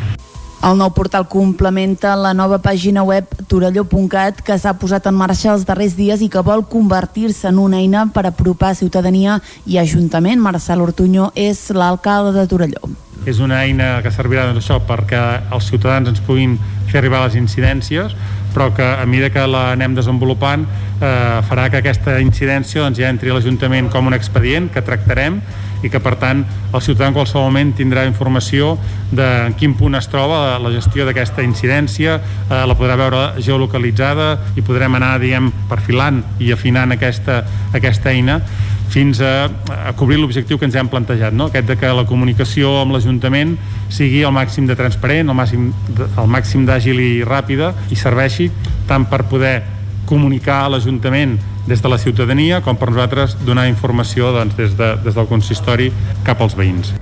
El 0.61 0.76
nou 0.76 0.90
portal 0.93 1.25
complementa 1.25 2.12
la 2.21 2.35
nova 2.37 2.59
pàgina 2.61 3.00
web 3.09 3.31
torelló.cat 3.49 4.43
que 4.45 4.59
s'ha 4.61 4.75
posat 4.76 5.07
en 5.09 5.17
marxa 5.17 5.55
els 5.55 5.64
darrers 5.64 5.95
dies 5.97 6.21
i 6.21 6.29
que 6.29 6.43
vol 6.45 6.67
convertir-se 6.69 7.49
en 7.49 7.62
una 7.62 7.81
eina 7.81 8.05
per 8.12 8.26
apropar 8.29 8.75
ciutadania 8.76 9.38
i 9.64 9.81
Ajuntament. 9.81 10.37
Marcel 10.40 10.85
Ortuño 10.85 11.31
és 11.35 11.71
l'alcalde 11.73 12.37
de 12.37 12.45
Torelló 12.50 12.93
és 13.29 13.40
una 13.40 13.59
eina 13.64 13.99
que 14.00 14.12
servirà 14.12 14.47
doncs, 14.49 14.64
això 14.64 14.79
perquè 14.88 15.21
els 15.52 15.67
ciutadans 15.69 16.09
ens 16.09 16.23
puguin 16.25 16.57
fer 16.88 17.00
arribar 17.00 17.26
les 17.26 17.37
incidències 17.37 18.14
però 18.54 18.71
que 18.75 18.85
a 18.85 19.07
mesura 19.07 19.30
que 19.35 19.47
l'anem 19.47 19.95
desenvolupant 19.97 20.66
eh, 20.66 21.40
farà 21.49 21.69
que 21.71 21.80
aquesta 21.80 22.19
incidència 22.23 22.85
doncs, 22.85 23.00
ja 23.00 23.11
entri 23.12 23.30
a 23.30 23.37
l'Ajuntament 23.37 23.90
com 23.92 24.11
un 24.11 24.16
expedient 24.16 24.71
que 24.73 24.85
tractarem 24.85 25.40
i 25.82 25.90
que 25.90 26.00
per 26.02 26.16
tant 26.20 26.42
el 26.44 26.82
ciutadà 26.84 27.08
en 27.10 27.16
qualsevol 27.16 27.49
moment 27.49 27.72
tindrà 27.76 28.04
informació 28.08 28.75
de 29.10 29.26
en 29.46 29.56
quin 29.58 29.75
punt 29.78 29.96
es 29.99 30.08
troba 30.12 30.40
la, 30.42 30.58
la 30.64 30.72
gestió 30.75 31.06
d'aquesta 31.08 31.44
incidència, 31.46 32.18
eh, 32.20 32.64
la 32.66 32.76
podrà 32.78 32.99
veure 33.00 33.22
geolocalitzada 33.40 34.32
i 34.56 34.64
podrem 34.66 34.99
anar 35.00 35.16
diguem, 35.22 35.50
perfilant 35.70 36.22
i 36.40 36.52
afinant 36.54 36.92
aquesta, 36.96 37.42
aquesta 37.76 38.12
eina 38.12 38.40
fins 38.90 39.20
a, 39.22 39.46
a 39.70 39.92
cobrir 39.94 40.18
l'objectiu 40.18 40.58
que 40.58 40.66
ens 40.66 40.75
hem 40.75 40.88
plantejat, 40.90 41.34
no? 41.34 41.46
aquest 41.46 41.68
de 41.70 41.76
que 41.78 41.92
la 41.94 42.04
comunicació 42.08 42.80
amb 42.80 42.96
l'Ajuntament 42.96 43.54
sigui 43.90 44.25
el 44.26 44.34
màxim 44.34 44.66
de 44.66 44.75
transparent, 44.78 45.30
el 45.30 45.38
màxim, 45.38 45.68
el 46.10 46.30
màxim 46.30 46.66
d'àgil 46.66 46.99
i 46.99 47.12
ràpida 47.26 47.70
i 47.94 47.99
serveixi 47.99 48.50
tant 48.90 49.06
per 49.10 49.22
poder 49.30 49.60
comunicar 50.10 50.64
a 50.64 50.75
l'Ajuntament 50.75 51.38
des 51.69 51.83
de 51.83 51.93
la 51.93 51.99
ciutadania 51.99 52.62
com 52.64 52.79
per 52.81 52.90
nosaltres 52.90 53.37
donar 53.45 53.69
informació 53.69 54.33
doncs, 54.37 54.57
des, 54.57 54.75
de, 54.79 54.95
des 55.05 55.14
del 55.14 55.31
consistori 55.31 55.93
cap 56.25 56.40
als 56.40 56.57
veïns. 56.59 56.95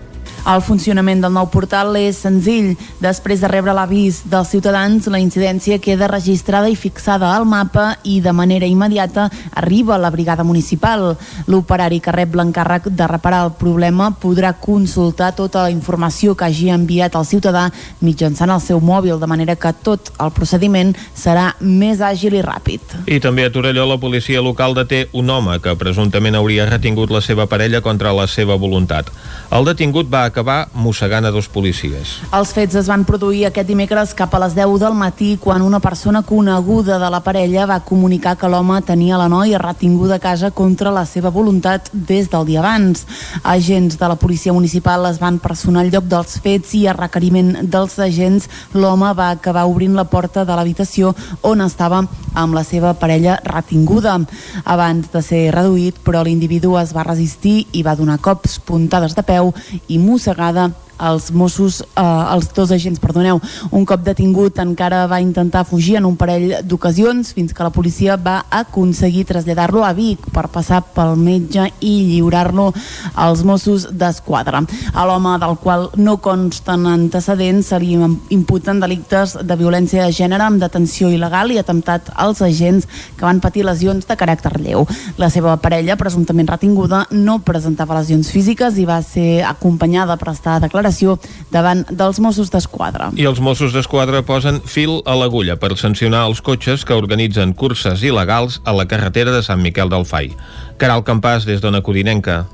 El 0.47 0.62
funcionament 0.62 1.21
del 1.23 1.35
nou 1.35 1.49
portal 1.50 1.97
és 1.99 2.21
senzill. 2.23 2.75
Després 3.02 3.42
de 3.42 3.50
rebre 3.50 3.75
l'avís 3.76 4.23
dels 4.30 4.52
ciutadans, 4.52 5.09
la 5.11 5.21
incidència 5.21 5.80
queda 5.83 6.09
registrada 6.09 6.71
i 6.71 6.76
fixada 6.78 7.33
al 7.35 7.47
mapa 7.49 7.97
i 8.04 8.21
de 8.25 8.33
manera 8.33 8.66
immediata 8.66 9.28
arriba 9.54 9.97
a 9.97 9.99
la 9.99 10.11
brigada 10.11 10.45
municipal. 10.45 11.16
L'operari 11.47 12.00
que 12.00 12.14
rep 12.14 12.37
l'encàrrec 12.38 12.88
de 12.88 13.09
reparar 13.11 13.45
el 13.47 13.52
problema 13.59 14.11
podrà 14.12 14.54
consultar 14.54 15.35
tota 15.37 15.66
la 15.66 15.75
informació 15.75 16.37
que 16.37 16.47
hagi 16.47 16.71
enviat 16.71 17.18
el 17.18 17.26
ciutadà 17.26 17.68
mitjançant 18.00 18.50
el 18.54 18.62
seu 18.64 18.80
mòbil, 18.80 19.18
de 19.18 19.26
manera 19.26 19.57
que 19.57 19.73
tot 19.85 20.12
el 20.18 20.33
procediment 20.37 20.95
serà 21.16 21.52
més 21.61 22.00
àgil 22.00 22.38
i 22.38 22.45
ràpid. 22.45 22.80
I 23.07 23.21
també 23.21 23.45
a 23.45 23.52
Torelló 23.52 23.87
la 23.88 23.99
policia 24.00 24.42
local 24.45 24.76
deté 24.78 25.09
un 25.12 25.30
home 25.30 25.59
que 25.64 25.76
presumptament 25.76 26.38
hauria 26.38 26.68
retingut 26.68 27.11
la 27.11 27.21
seva 27.25 27.49
parella 27.50 27.83
contra 27.83 28.12
la 28.12 28.26
seva 28.26 28.57
voluntat. 28.57 29.11
El 29.52 29.64
detingut 29.68 30.09
va 30.12 30.27
acabar 30.28 30.68
mossegant 30.75 31.26
a 31.26 31.32
dos 31.35 31.49
policies. 31.49 32.18
Els 32.32 32.52
fets 32.54 32.76
es 32.78 32.88
van 32.90 33.04
produir 33.08 33.47
aquest 33.49 33.68
dimecres 33.68 34.14
cap 34.16 34.35
a 34.35 34.40
les 34.44 34.54
10 34.56 34.78
del 34.80 34.94
matí 34.94 35.37
quan 35.40 35.62
una 35.62 35.80
persona 35.80 36.23
coneguda 36.23 36.99
de 36.99 37.11
la 37.11 37.20
parella 37.25 37.66
va 37.66 37.80
comunicar 37.85 38.37
que 38.38 38.49
l'home 38.49 38.80
tenia 38.87 39.18
la 39.18 39.28
noia 39.28 39.58
retinguda 39.58 40.16
a 40.16 40.23
casa 40.23 40.50
contra 40.50 40.92
la 40.94 41.04
seva 41.06 41.30
voluntat 41.30 41.90
des 41.92 42.30
del 42.30 42.47
dia 42.47 42.61
abans. 42.61 43.06
Agents 43.42 43.99
de 43.99 44.08
la 44.08 44.16
policia 44.16 44.52
municipal 44.52 45.06
es 45.11 45.18
van 45.18 45.38
personar 45.38 45.82
al 45.85 45.92
lloc 45.92 46.08
dels 46.08 46.38
fets 46.44 46.75
i 46.78 46.87
a 46.87 46.97
requeriment 46.97 47.56
dels 47.62 47.99
agents 47.99 48.49
l'home 48.75 49.12
va 49.14 49.30
acabar 49.30 49.66
obrint 49.66 49.97
la 49.97 50.06
porta 50.08 50.44
de 50.44 50.54
l'habitació 50.54 51.14
on 51.42 51.64
estava 51.64 52.04
amb 52.35 52.54
la 52.54 52.64
seva 52.64 52.94
parella 52.94 53.38
retinguda. 53.44 54.18
Abans 54.64 55.11
de 55.12 55.23
ser 55.23 55.42
reduït, 55.54 55.99
però 56.04 56.23
l'individu 56.25 56.76
es 56.78 56.92
va 56.94 57.06
resistir 57.06 57.66
i 57.73 57.82
va 57.82 57.97
donar 57.99 58.18
cops, 58.23 58.58
puntades 58.61 59.16
de 59.16 59.25
peu 59.26 59.52
i 59.88 59.99
mossegada 60.19 60.73
els 60.99 61.31
Mossos, 61.33 61.81
eh, 61.83 62.02
els 62.35 62.52
dos 62.55 62.71
agents, 62.73 63.00
perdoneu, 63.00 63.40
un 63.71 63.85
cop 63.87 64.02
detingut 64.05 64.59
encara 64.59 65.07
va 65.07 65.21
intentar 65.21 65.64
fugir 65.64 65.97
en 65.99 66.07
un 66.07 66.17
parell 66.17 66.57
d'ocasions 66.64 67.33
fins 67.35 67.55
que 67.55 67.64
la 67.64 67.71
policia 67.75 68.17
va 68.17 68.45
aconseguir 68.50 69.25
traslladar-lo 69.28 69.85
a 69.85 69.93
Vic 69.93 70.28
per 70.35 70.49
passar 70.52 70.83
pel 70.95 71.17
metge 71.17 71.69
i 71.81 71.95
lliurar-lo 72.12 72.73
als 73.14 73.45
Mossos 73.45 73.88
d'Esquadra. 73.93 74.62
A 74.95 75.07
l'home 75.07 75.37
del 75.38 75.57
qual 75.62 75.88
no 75.97 76.19
consten 76.23 76.87
antecedents 76.87 77.73
se 77.73 77.78
li 77.81 77.95
imputen 78.35 78.81
delictes 78.81 79.37
de 79.43 79.57
violència 79.57 80.05
de 80.05 80.12
gènere 80.12 80.45
amb 80.45 80.61
detenció 80.62 81.11
il·legal 81.12 81.52
i 81.52 81.59
atemptat 81.59 82.12
als 82.14 82.43
agents 82.43 82.88
que 83.17 83.26
van 83.26 83.40
patir 83.40 83.64
lesions 83.67 84.07
de 84.07 84.17
caràcter 84.17 84.57
lleu. 84.61 84.87
La 85.19 85.31
seva 85.31 85.57
parella, 85.62 85.97
presumptament 86.00 86.49
retinguda, 86.49 87.05
no 87.11 87.38
presentava 87.45 87.99
lesions 87.99 88.31
físiques 88.33 88.78
i 88.78 88.87
va 88.88 89.00
ser 89.02 89.43
acompanyada 89.47 90.17
per 90.19 90.33
estar 90.33 90.59
declaració 90.88 91.18
davant 91.52 91.85
dels 91.90 92.18
Mossos 92.21 92.50
d'Esquadra. 92.50 93.12
I 93.16 93.26
els 93.28 93.40
Mossos 93.40 93.73
d'Esquadra 93.73 94.23
posen 94.23 94.61
fil 94.64 95.02
a 95.07 95.14
l'agulla 95.16 95.57
per 95.57 95.76
sancionar 95.76 96.26
els 96.28 96.40
cotxes 96.40 96.85
que 96.85 96.97
organitzen 96.97 97.54
curses 97.54 98.02
il·legals 98.02 98.61
a 98.64 98.73
la 98.73 98.87
carretera 98.88 99.33
de 99.33 99.42
Sant 99.42 99.61
Miquel 99.62 99.88
del 99.88 100.04
Fai. 100.04 100.33
Caral 100.78 101.04
Campàs, 101.04 101.45
des 101.45 101.61
d'Ona 101.61 101.83
Codinenca. 101.83 102.47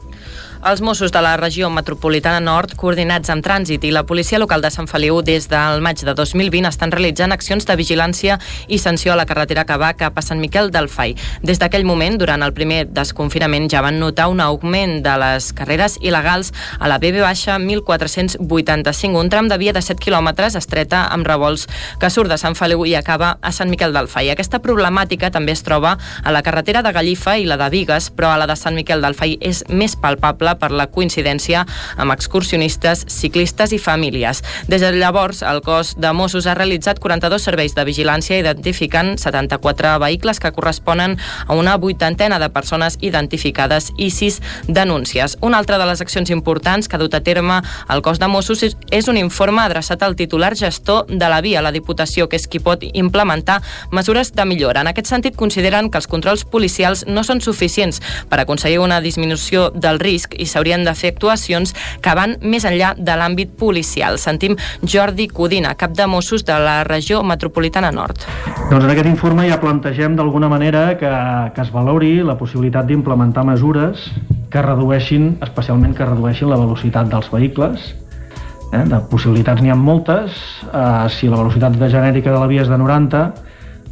Els 0.64 0.80
Mossos 0.80 1.12
de 1.12 1.20
la 1.20 1.36
regió 1.36 1.68
metropolitana 1.68 2.38
nord, 2.40 2.70
coordinats 2.80 3.28
amb 3.28 3.44
trànsit 3.44 3.82
i 3.84 3.90
la 3.92 4.06
policia 4.08 4.38
local 4.40 4.62
de 4.64 4.70
Sant 4.72 4.86
Feliu 4.88 5.18
des 5.20 5.44
del 5.52 5.82
maig 5.84 6.00
de 6.00 6.14
2020 6.16 6.70
estan 6.70 6.92
realitzant 6.94 7.34
accions 7.36 7.66
de 7.68 7.74
vigilància 7.76 8.38
i 8.72 8.78
sanció 8.80 9.12
a 9.12 9.16
la 9.20 9.26
carretera 9.28 9.66
que 9.68 9.76
va 9.76 9.90
cap 9.92 10.16
a 10.16 10.24
Sant 10.24 10.40
Miquel 10.40 10.70
del 10.72 10.88
Fai. 10.88 11.12
Des 11.44 11.60
d'aquell 11.60 11.84
moment, 11.84 12.16
durant 12.16 12.40
el 12.40 12.54
primer 12.56 12.86
desconfinament, 12.88 13.66
ja 13.68 13.82
van 13.84 13.98
notar 14.00 14.30
un 14.32 14.40
augment 14.40 15.02
de 15.04 15.18
les 15.20 15.50
carreres 15.52 15.98
il·legals 16.00 16.54
a 16.78 16.88
la 16.88 16.96
BB 16.96 17.20
baixa 17.20 17.58
1485, 17.58 19.20
un 19.20 19.28
tram 19.28 19.52
de 19.52 19.60
via 19.60 19.76
de 19.76 19.84
7 19.84 20.00
quilòmetres 20.00 20.56
estreta 20.56 21.02
amb 21.12 21.28
revolts 21.28 21.68
que 22.00 22.08
surt 22.08 22.32
de 22.32 22.40
Sant 22.40 22.56
Feliu 22.56 22.86
i 22.88 22.96
acaba 22.96 23.34
a 23.42 23.52
Sant 23.52 23.68
Miquel 23.68 23.92
del 23.92 24.08
Fai. 24.08 24.32
Aquesta 24.32 24.62
problemàtica 24.64 25.28
també 25.28 25.52
es 25.52 25.64
troba 25.68 25.98
a 26.24 26.32
la 26.32 26.40
carretera 26.40 26.80
de 26.80 26.96
Gallifa 26.96 27.36
i 27.36 27.44
la 27.44 27.60
de 27.60 27.68
Vigues, 27.68 28.08
però 28.16 28.32
a 28.32 28.40
la 28.40 28.48
de 28.48 28.56
Sant 28.56 28.80
Miquel 28.80 29.04
del 29.04 29.20
Fai 29.20 29.36
és 29.44 29.66
més 29.68 30.00
palpable 30.00 30.53
per 30.60 30.70
la 30.72 30.86
coincidència 30.86 31.64
amb 31.96 32.12
excursionistes, 32.14 33.04
ciclistes 33.08 33.72
i 33.72 33.78
famílies. 33.78 34.42
Des 34.68 34.80
de 34.80 34.92
llavors, 34.92 35.42
el 35.42 35.60
cos 35.62 35.94
de 36.00 36.12
Mossos 36.12 36.46
ha 36.46 36.54
realitzat 36.54 37.00
42 37.02 37.42
serveis 37.42 37.74
de 37.74 37.84
vigilància 37.84 38.38
identificant 38.38 39.16
74 39.18 39.98
vehicles 40.02 40.40
que 40.40 40.52
corresponen 40.52 41.18
a 41.46 41.54
una 41.54 41.76
vuitantena 41.76 42.38
de 42.38 42.50
persones 42.50 42.98
identificades 43.00 43.92
i 43.96 44.10
6 44.10 44.40
denúncies. 44.68 45.38
Una 45.40 45.58
altra 45.58 45.78
de 45.78 45.86
les 45.86 46.00
accions 46.00 46.30
importants 46.30 46.88
que 46.88 46.96
ha 46.96 47.02
dut 47.02 47.14
a 47.14 47.22
terme 47.24 47.60
el 47.90 48.02
cos 48.02 48.18
de 48.18 48.28
Mossos 48.28 48.64
és 48.64 49.08
un 49.08 49.16
informe 49.16 49.62
adreçat 49.62 50.02
al 50.02 50.16
titular 50.16 50.54
gestor 50.56 51.06
de 51.08 51.28
la 51.28 51.40
via, 51.40 51.62
la 51.62 51.72
Diputació, 51.72 52.28
que 52.28 52.38
és 52.38 52.46
qui 52.48 52.60
pot 52.62 52.84
implementar 52.92 53.60
mesures 53.90 54.32
de 54.34 54.44
millora. 54.44 54.82
En 54.82 54.90
aquest 54.90 55.10
sentit, 55.10 55.36
consideren 55.36 55.90
que 55.90 55.98
els 55.98 56.08
controls 56.10 56.44
policials 56.44 57.04
no 57.06 57.24
són 57.24 57.40
suficients 57.44 58.00
per 58.30 58.40
aconseguir 58.40 58.80
una 58.82 59.00
disminució 59.04 59.70
del 59.74 60.00
risc 60.00 60.36
s'haurien 60.46 60.84
de 60.84 60.94
fer 60.94 61.14
actuacions 61.14 61.74
que 62.02 62.14
van 62.16 62.36
més 62.42 62.66
enllà 62.68 62.94
de 62.98 63.16
l'àmbit 63.18 63.56
policial. 63.58 64.18
Sentim 64.18 64.56
Jordi 64.82 65.28
Codina, 65.28 65.74
cap 65.78 65.96
de 65.96 66.06
Mossos 66.06 66.44
de 66.44 66.58
la 66.60 66.82
regió 66.84 67.22
metropolitana 67.22 67.92
nord. 67.94 68.24
Doncs 68.70 68.84
en 68.84 68.90
aquest 68.90 69.10
informe 69.10 69.48
ja 69.48 69.60
plantegem 69.60 70.16
d'alguna 70.16 70.48
manera 70.52 70.86
que, 71.00 71.10
que 71.54 71.64
es 71.64 71.72
valori 71.74 72.16
la 72.24 72.38
possibilitat 72.38 72.88
d'implementar 72.88 73.44
mesures 73.46 74.08
que 74.50 74.62
redueixin, 74.62 75.34
especialment 75.42 75.96
que 75.98 76.06
redueixin 76.06 76.50
la 76.50 76.60
velocitat 76.60 77.10
dels 77.10 77.30
vehicles, 77.32 77.90
eh? 78.72 78.84
de 78.90 79.00
possibilitats 79.10 79.62
n'hi 79.62 79.72
ha 79.72 79.78
moltes, 79.78 80.36
eh, 80.70 81.08
si 81.10 81.30
la 81.30 81.40
velocitat 81.40 81.78
de 81.80 81.90
genèrica 81.90 82.32
de 82.32 82.38
la 82.38 82.50
via 82.50 82.62
és 82.62 82.70
de 82.70 82.78
90, 82.78 83.24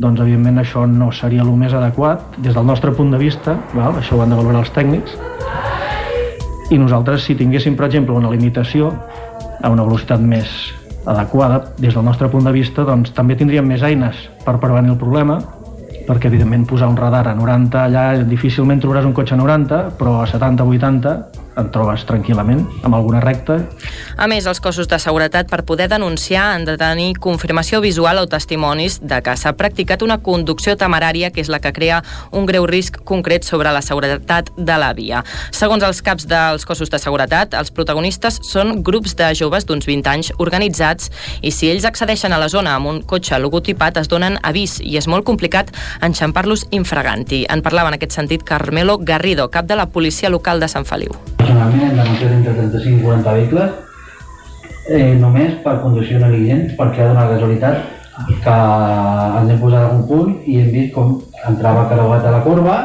doncs 0.03 0.23
evidentment 0.25 0.63
això 0.63 0.87
no 0.89 1.11
seria 1.13 1.45
el 1.45 1.51
més 1.59 1.75
adequat 1.77 2.39
des 2.39 2.55
del 2.57 2.67
nostre 2.67 2.95
punt 2.97 3.13
de 3.13 3.21
vista, 3.21 3.59
val? 3.75 3.99
això 4.01 4.17
ho 4.17 4.23
han 4.25 4.33
de 4.33 4.39
valorar 4.39 4.65
els 4.65 4.73
tècnics, 4.75 5.19
i 6.71 6.79
nosaltres 6.79 7.27
si 7.27 7.35
tinguéssim, 7.37 7.77
per 7.77 7.89
exemple, 7.89 8.15
una 8.15 8.31
limitació 8.31 8.93
a 9.63 9.71
una 9.71 9.85
velocitat 9.85 10.21
més 10.21 10.73
adequada 11.07 11.63
des 11.79 11.95
del 11.95 12.05
nostre 12.05 12.29
punt 12.31 12.47
de 12.47 12.53
vista, 12.55 12.85
doncs 12.87 13.13
també 13.17 13.37
tindríem 13.37 13.67
més 13.67 13.83
eines 13.83 14.17
per 14.45 14.59
prevenir 14.63 14.95
el 14.95 15.01
problema, 15.01 15.41
perquè 16.07 16.31
evidentment 16.31 16.67
posar 16.67 16.89
un 16.91 16.97
radar 16.99 17.27
a 17.29 17.35
90 17.39 17.83
allà 17.83 18.05
difícilment 18.27 18.81
trobaràs 18.83 19.07
un 19.07 19.15
cotxe 19.15 19.35
a 19.35 19.41
90, 19.41 19.83
però 19.99 20.21
a 20.23 20.29
70-80 20.31 21.42
en 21.57 21.69
trobes 21.73 22.05
tranquil·lament, 22.09 22.63
amb 22.87 22.97
alguna 22.97 23.21
recta. 23.21 23.59
A 24.17 24.29
més, 24.31 24.47
els 24.49 24.61
cossos 24.63 24.89
de 24.89 24.99
seguretat 25.03 25.51
per 25.51 25.63
poder 25.69 25.89
denunciar 25.93 26.45
han 26.55 26.65
de 26.69 26.77
tenir 26.81 27.13
confirmació 27.21 27.81
visual 27.85 28.23
o 28.23 28.27
testimonis 28.31 29.01
de 29.03 29.21
que 29.25 29.37
s'ha 29.37 29.55
practicat 29.59 30.03
una 30.03 30.19
conducció 30.25 30.77
temerària 30.81 31.31
que 31.33 31.43
és 31.45 31.51
la 31.53 31.61
que 31.61 31.73
crea 31.73 32.03
un 32.33 32.47
greu 32.47 32.67
risc 32.67 33.01
concret 33.09 33.45
sobre 33.45 33.73
la 33.73 33.83
seguretat 33.83 34.51
de 34.57 34.79
la 34.79 34.93
via. 34.97 35.23
Segons 35.51 35.85
els 35.85 36.03
caps 36.03 36.27
dels 36.31 36.67
cossos 36.69 36.91
de 36.91 37.01
seguretat, 37.03 37.55
els 37.59 37.73
protagonistes 37.75 38.41
són 38.47 38.83
grups 38.83 39.17
de 39.19 39.33
joves 39.39 39.67
d'uns 39.69 39.87
20 39.89 40.13
anys 40.13 40.33
organitzats 40.39 41.11
i 41.43 41.53
si 41.53 41.71
ells 41.71 41.87
accedeixen 41.89 42.33
a 42.33 42.41
la 42.41 42.51
zona 42.53 42.77
amb 42.77 42.91
un 42.91 43.03
cotxe 43.03 43.39
logotipat 43.39 44.01
es 44.01 44.11
donen 44.13 44.39
avís 44.43 44.79
i 44.81 44.97
és 45.01 45.09
molt 45.09 45.27
complicat 45.29 45.73
enxampar-los 46.01 46.67
infraganti. 46.71 47.45
En 47.51 47.63
parlava 47.63 47.93
en 47.93 47.99
aquest 47.99 48.17
sentit 48.17 48.45
Carmelo 48.47 48.99
Garrido, 48.99 49.51
cap 49.51 49.67
de 49.67 49.77
la 49.77 49.91
policia 49.91 50.31
local 50.31 50.61
de 50.61 50.69
Sant 50.69 50.89
Feliu 50.89 51.42
personalment 51.43 51.83
hem 51.83 51.97
denunciat 51.99 52.33
entre 52.37 52.55
35 52.55 53.01
i 53.01 53.03
40 53.03 53.35
vehicles 53.39 53.71
eh, 54.91 55.15
només 55.19 55.59
per 55.65 55.81
conducció 55.83 56.21
negligent 56.23 56.71
perquè 56.79 57.03
ha 57.03 57.11
donat 57.11 57.33
casualitat 57.35 57.77
que 58.45 58.57
ens 59.41 59.51
hem 59.51 59.61
posat 59.63 59.87
a 59.89 59.95
un 59.97 60.05
punt 60.07 60.35
i 60.47 60.61
hem 60.61 60.71
vist 60.75 60.93
com 60.95 61.17
entrava 61.49 61.89
carregat 61.91 62.29
a 62.29 62.35
la 62.37 62.43
corba 62.47 62.77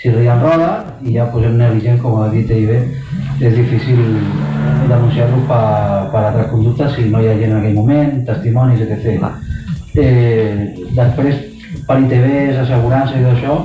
si 0.00 0.10
en 0.10 0.40
roda 0.42 0.70
i 1.06 1.14
ja 1.14 1.28
posem 1.30 1.54
negligent 1.58 2.00
com 2.02 2.18
ha 2.18 2.30
dit 2.32 2.50
ell 2.50 2.66
bé 2.72 2.80
és 3.46 3.54
difícil 3.54 4.00
denunciar-lo 4.88 5.44
per, 5.46 5.62
per 6.10 6.24
altres 6.24 6.50
conductes 6.50 6.96
si 6.96 7.06
no 7.10 7.22
hi 7.22 7.28
ha 7.30 7.38
gent 7.38 7.52
en 7.52 7.60
aquell 7.60 7.78
moment, 7.78 8.18
testimonis, 8.26 8.82
etc. 8.82 9.30
Eh, 9.98 10.74
després, 10.96 11.38
per 11.86 11.98
ITVs, 12.02 12.58
assegurances 12.64 13.18
i 13.18 13.30
això, 13.30 13.56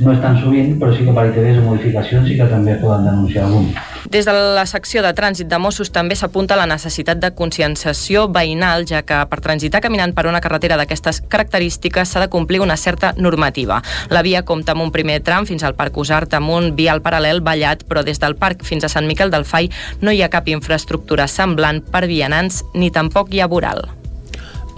no 0.00 0.14
és 0.14 0.20
tan 0.22 0.38
sovint, 0.40 0.76
però 0.80 0.94
sí 0.96 1.04
que 1.04 1.14
per 1.14 1.26
ITVs 1.30 1.60
o 1.60 1.64
modificacions 1.68 2.28
sí 2.28 2.36
que 2.38 2.48
també 2.48 2.76
poden 2.80 3.06
denunciar 3.08 3.46
algun. 3.46 3.68
Des 4.10 4.26
de 4.26 4.32
la 4.32 4.64
secció 4.66 5.02
de 5.04 5.12
trànsit 5.14 5.46
de 5.50 5.58
Mossos 5.60 5.92
també 5.92 6.16
s'apunta 6.16 6.56
la 6.58 6.66
necessitat 6.66 7.20
de 7.22 7.30
conscienciació 7.36 8.24
veïnal, 8.32 8.86
ja 8.88 9.02
que 9.06 9.20
per 9.30 9.40
transitar 9.44 9.82
caminant 9.84 10.14
per 10.16 10.26
una 10.26 10.40
carretera 10.40 10.80
d'aquestes 10.80 11.22
característiques 11.28 12.08
s'ha 12.08 12.24
de 12.24 12.30
complir 12.32 12.62
una 12.64 12.78
certa 12.80 13.12
normativa. 13.16 13.82
La 14.10 14.24
via 14.26 14.42
compta 14.42 14.72
amb 14.72 14.86
un 14.88 14.90
primer 14.90 15.20
tram 15.22 15.46
fins 15.46 15.62
al 15.62 15.76
Parc 15.78 16.00
Usart 16.00 16.34
amb 16.34 16.50
un 16.56 16.72
vial 16.74 17.04
paral·lel 17.04 17.44
ballat, 17.44 17.84
però 17.86 18.02
des 18.02 18.18
del 18.18 18.36
parc 18.40 18.64
fins 18.64 18.84
a 18.84 18.92
Sant 18.92 19.06
Miquel 19.06 19.30
del 19.30 19.44
Fai 19.44 19.70
no 20.00 20.10
hi 20.10 20.24
ha 20.24 20.32
cap 20.32 20.48
infraestructura 20.48 21.28
semblant 21.28 21.84
per 21.84 22.06
vianants 22.08 22.64
ni 22.74 22.90
tampoc 22.90 23.34
hi 23.34 23.44
ha 23.44 23.50
voral. 23.52 23.99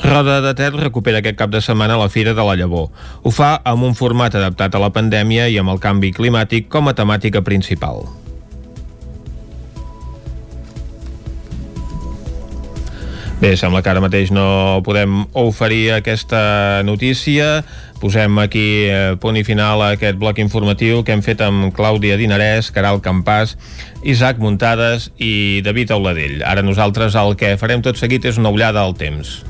Roda 0.02 0.40
de 0.42 0.50
Ter 0.58 0.72
recupera 0.74 1.20
aquest 1.22 1.36
cap 1.38 1.50
de 1.52 1.60
setmana 1.62 1.94
la 1.96 2.08
Fira 2.10 2.34
de 2.34 2.42
la 2.42 2.56
Llavor. 2.58 2.88
Ho 3.22 3.30
fa 3.30 3.52
amb 3.62 3.86
un 3.86 3.94
format 3.94 4.34
adaptat 4.34 4.74
a 4.74 4.80
la 4.82 4.90
pandèmia 4.90 5.46
i 5.46 5.60
amb 5.62 5.70
el 5.70 5.78
canvi 5.78 6.10
climàtic 6.16 6.66
com 6.68 6.90
a 6.90 6.94
temàtica 6.98 7.44
principal. 7.46 8.02
Bé, 13.42 13.56
sembla 13.58 13.80
que 13.82 13.90
ara 13.90 14.02
mateix 14.02 14.30
no 14.34 14.82
podem 14.86 15.24
oferir 15.38 15.94
aquesta 15.94 16.82
notícia. 16.86 17.62
Posem 18.02 18.38
aquí 18.42 18.66
eh, 18.86 19.14
punt 19.22 19.38
i 19.38 19.42
final 19.46 19.82
a 19.82 19.92
aquest 19.96 20.18
bloc 20.18 20.38
informatiu 20.42 21.02
que 21.06 21.14
hem 21.14 21.22
fet 21.26 21.42
amb 21.46 21.70
Clàudia 21.74 22.18
Dinarès, 22.18 22.70
Caral 22.74 22.98
Campàs, 23.02 23.54
Isaac 24.02 24.42
Muntades 24.42 25.12
i 25.18 25.62
David 25.62 25.94
Auladell. 25.94 26.42
Ara 26.46 26.66
nosaltres 26.66 27.18
el 27.18 27.34
que 27.38 27.56
farem 27.58 27.82
tot 27.82 27.98
seguit 27.98 28.30
és 28.30 28.38
una 28.38 28.54
ullada 28.54 28.82
al 28.82 28.94
temps. 28.98 29.40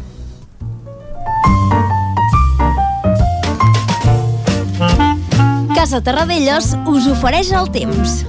Casa 5.83 5.99
Terradellos 5.99 6.77
us 6.87 7.09
ofereix 7.11 7.49
el 7.59 7.67
temps. 7.75 8.21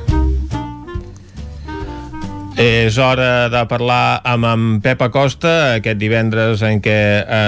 És 2.57 2.95
hora 2.97 3.45
de 3.53 3.59
parlar 3.69 4.23
amb 4.25 4.47
en 4.49 4.63
Pep 4.81 5.03
Acosta 5.05 5.51
aquest 5.75 5.99
divendres 6.01 6.63
en 6.65 6.81
què 6.81 6.95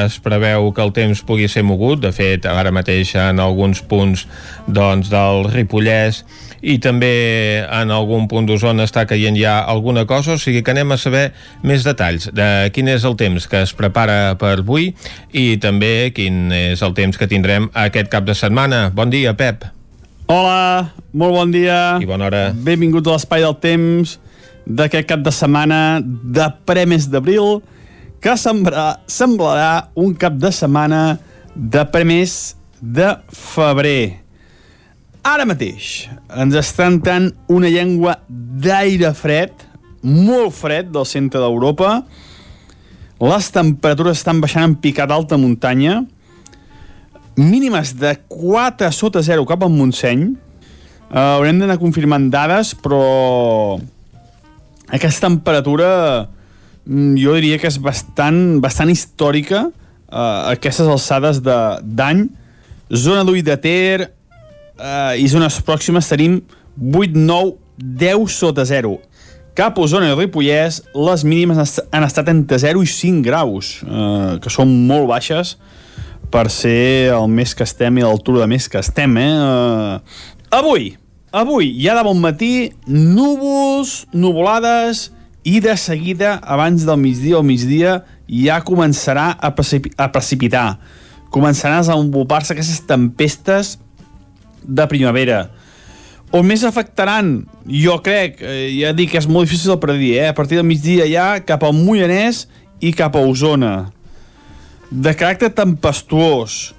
es 0.06 0.20
preveu 0.22 0.70
que 0.78 0.86
el 0.86 0.94
temps 0.94 1.24
pugui 1.26 1.50
ser 1.50 1.64
mogut. 1.66 2.04
De 2.04 2.12
fet, 2.14 2.46
ara 2.46 2.70
mateix 2.70 3.16
en 3.18 3.42
alguns 3.42 3.82
punts 3.82 4.28
doncs, 4.68 5.10
del 5.10 5.50
Ripollès 5.50 6.22
i 6.62 6.78
també 6.78 7.66
en 7.66 7.90
algun 7.90 8.28
punt 8.30 8.46
d'Osona 8.46 8.86
està 8.86 9.08
caient 9.10 9.40
ja 9.42 9.56
alguna 9.66 10.06
cosa, 10.06 10.36
o 10.36 10.42
sigui 10.42 10.62
que 10.62 10.76
anem 10.76 10.94
a 10.94 11.00
saber 11.02 11.32
més 11.66 11.82
detalls 11.82 12.30
de 12.30 12.70
quin 12.78 12.94
és 12.94 13.10
el 13.10 13.18
temps 13.18 13.50
que 13.50 13.64
es 13.66 13.74
prepara 13.74 14.36
per 14.38 14.60
avui 14.60 14.92
i 15.34 15.48
també 15.58 16.12
quin 16.14 16.54
és 16.54 16.86
el 16.86 16.94
temps 16.94 17.18
que 17.18 17.26
tindrem 17.26 17.72
aquest 17.74 18.14
cap 18.14 18.30
de 18.30 18.38
setmana. 18.38 18.92
Bon 18.94 19.10
dia, 19.10 19.34
Pep. 19.34 19.66
Hola, 20.26 20.90
molt 21.14 21.36
bon 21.38 21.52
dia. 21.54 22.00
I 22.02 22.08
bona 22.10 22.26
hora. 22.26 22.48
Benvinguts 22.50 23.06
a 23.06 23.14
l'Espai 23.14 23.44
del 23.46 23.54
Temps 23.62 24.16
d'aquest 24.66 25.06
cap 25.06 25.22
de 25.22 25.30
setmana 25.30 26.00
de 26.02 26.48
premis 26.66 27.06
d'abril 27.14 27.60
que 28.26 28.34
semblarà, 28.34 29.04
semblarà 29.06 29.92
un 29.94 30.16
cap 30.18 30.34
de 30.42 30.50
setmana 30.50 31.20
de 31.54 31.84
premis 31.94 32.56
de 32.82 33.12
febrer. 33.30 34.26
Ara 35.22 35.46
mateix 35.46 36.08
ens 36.34 36.58
està 36.58 36.90
entrant 36.90 37.30
una 37.46 37.70
llengua 37.70 38.18
d'aire 38.26 39.14
fred, 39.14 39.54
molt 40.02 40.58
fred 40.58 40.90
del 40.90 41.06
centre 41.06 41.44
d'Europa. 41.44 42.00
Les 43.22 43.54
temperatures 43.54 44.18
estan 44.18 44.42
baixant 44.42 44.72
en 44.72 44.78
picat 44.82 45.14
alta 45.14 45.38
muntanya, 45.38 46.02
mínimes 47.36 47.94
de 48.00 48.16
4 48.28 48.92
sota 48.92 49.22
0 49.22 49.46
cap 49.46 49.64
al 49.64 49.72
Montseny. 49.72 50.36
Uh, 51.06 51.38
haurem 51.38 51.60
d'anar 51.60 51.78
confirmant 51.80 52.30
dades, 52.32 52.74
però 52.76 53.78
aquesta 54.90 55.28
temperatura 55.28 55.90
mm, 56.86 57.16
jo 57.22 57.36
diria 57.38 57.60
que 57.62 57.70
és 57.70 57.78
bastant, 57.82 58.60
bastant 58.64 58.90
històrica 58.92 59.68
uh, 59.68 60.52
aquestes 60.56 60.88
alçades 60.90 61.42
d'any. 61.44 62.26
Zona 62.94 63.26
d'Ull 63.26 63.44
de 63.46 63.58
Ter 63.62 64.08
uh, 64.08 65.14
i 65.18 65.28
zones 65.30 65.60
pròximes 65.66 66.10
tenim 66.10 66.40
8, 66.80 67.16
9, 67.16 67.56
10 67.78 68.32
sota 68.32 68.66
0. 68.66 68.98
Cap 69.56 69.78
a 69.78 69.86
Osona 69.86 70.10
i 70.12 70.16
Ripollès, 70.18 70.82
les 71.00 71.24
mínimes 71.24 71.80
han 71.88 72.04
estat 72.04 72.28
entre 72.28 72.60
0 72.60 72.82
i 72.84 72.90
5 72.92 73.24
graus, 73.24 73.78
uh, 73.88 74.36
que 74.44 74.52
són 74.52 74.74
molt 74.90 75.08
baixes 75.12 75.56
per 76.32 76.50
ser 76.54 77.12
el 77.16 77.28
mes 77.32 77.54
que 77.56 77.66
estem 77.66 78.00
i 78.00 78.06
l'altura 78.06 78.44
de 78.44 78.50
mes 78.52 78.68
que 78.70 78.80
estem, 78.82 79.18
eh? 79.22 79.32
Uh, 79.36 80.56
avui, 80.56 80.94
avui, 81.32 81.72
ja 81.84 81.96
de 81.98 82.04
bon 82.08 82.20
matí, 82.22 82.72
núvols, 82.88 84.04
nuvolades, 84.14 85.10
i 85.46 85.60
de 85.62 85.76
seguida, 85.78 86.40
abans 86.42 86.88
del 86.88 86.98
migdia 86.98 87.38
o 87.38 87.44
migdia, 87.46 88.00
ja 88.26 88.58
començarà 88.66 89.30
a, 89.38 89.52
precip 89.54 89.92
a 90.02 90.10
precipitar. 90.10 90.80
Començaran 91.30 91.78
a 91.78 91.84
desenvolupar-se 91.84 92.56
aquestes 92.56 92.82
tempestes 92.90 93.76
de 94.66 94.88
primavera. 94.90 95.46
On 96.34 96.44
més 96.44 96.66
afectaran, 96.66 97.44
jo 97.70 98.00
crec, 98.04 98.42
eh, 98.42 98.72
ja 98.80 98.96
dic 98.98 99.14
que 99.14 99.22
és 99.22 99.30
molt 99.30 99.46
difícil 99.46 99.76
de 99.76 99.80
predir, 99.84 100.16
eh? 100.18 100.32
a 100.32 100.36
partir 100.36 100.58
del 100.58 100.66
migdia 100.66 101.06
ja 101.08 101.28
cap 101.46 101.64
al 101.64 101.78
Moianès 101.78 102.48
i 102.82 102.92
cap 102.98 103.16
a 103.16 103.22
Osona. 103.22 103.95
De 104.92 105.16
caràcter 105.18 105.50
tempestuós, 105.50 106.76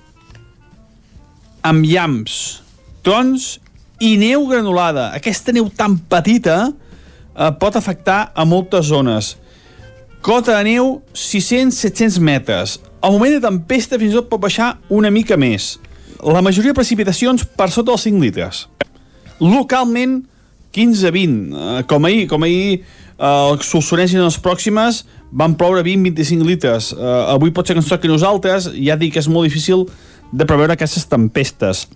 amb 1.66 1.82
llamps, 1.82 2.62
trons 3.02 3.56
i 3.98 4.14
neu 4.20 4.46
granulada. 4.46 5.08
Aquesta 5.16 5.54
neu 5.54 5.66
tan 5.74 5.96
petita 5.98 6.56
eh, 6.70 7.50
pot 7.58 7.74
afectar 7.76 8.30
a 8.34 8.46
moltes 8.46 8.86
zones. 8.92 9.34
Cota 10.22 10.54
de 10.58 10.70
neu 10.70 11.00
600-700 11.14 12.20
metres. 12.22 12.76
El 13.02 13.18
moment 13.18 13.36
de 13.36 13.42
tempesta 13.42 13.98
fins 13.98 14.14
i 14.14 14.20
tot 14.20 14.30
pot 14.30 14.42
baixar 14.42 14.76
una 14.88 15.10
mica 15.10 15.38
més. 15.38 15.76
La 16.22 16.42
majoria 16.42 16.72
de 16.72 16.78
precipitacions 16.78 17.44
per 17.58 17.68
sota 17.74 17.90
dels 17.92 18.06
5 18.06 18.22
litres. 18.22 18.64
Localment, 19.42 20.20
15-20. 20.74 21.36
Eh, 21.50 21.82
com 21.90 22.06
ahir, 22.06 22.26
com 22.30 22.46
ahir 22.46 22.78
eh, 22.78 23.26
el 23.26 23.58
Solsonès 23.66 24.14
i 24.14 24.22
les 24.22 24.38
pròximes 24.42 25.02
van 25.32 25.56
ploure 25.58 25.82
20-25 25.84 26.46
litres. 26.46 26.92
Eh, 26.94 27.22
avui 27.32 27.52
pot 27.54 27.66
ser 27.66 27.76
que 27.76 27.82
ens 27.82 27.90
toqui 27.90 28.10
nosaltres, 28.10 28.70
ja 28.74 28.96
dic 28.98 29.16
que 29.16 29.22
és 29.22 29.30
molt 29.30 29.48
difícil 29.48 29.86
de 30.32 30.46
preveure 30.46 30.76
aquestes 30.76 31.06
tempestes. 31.10 31.86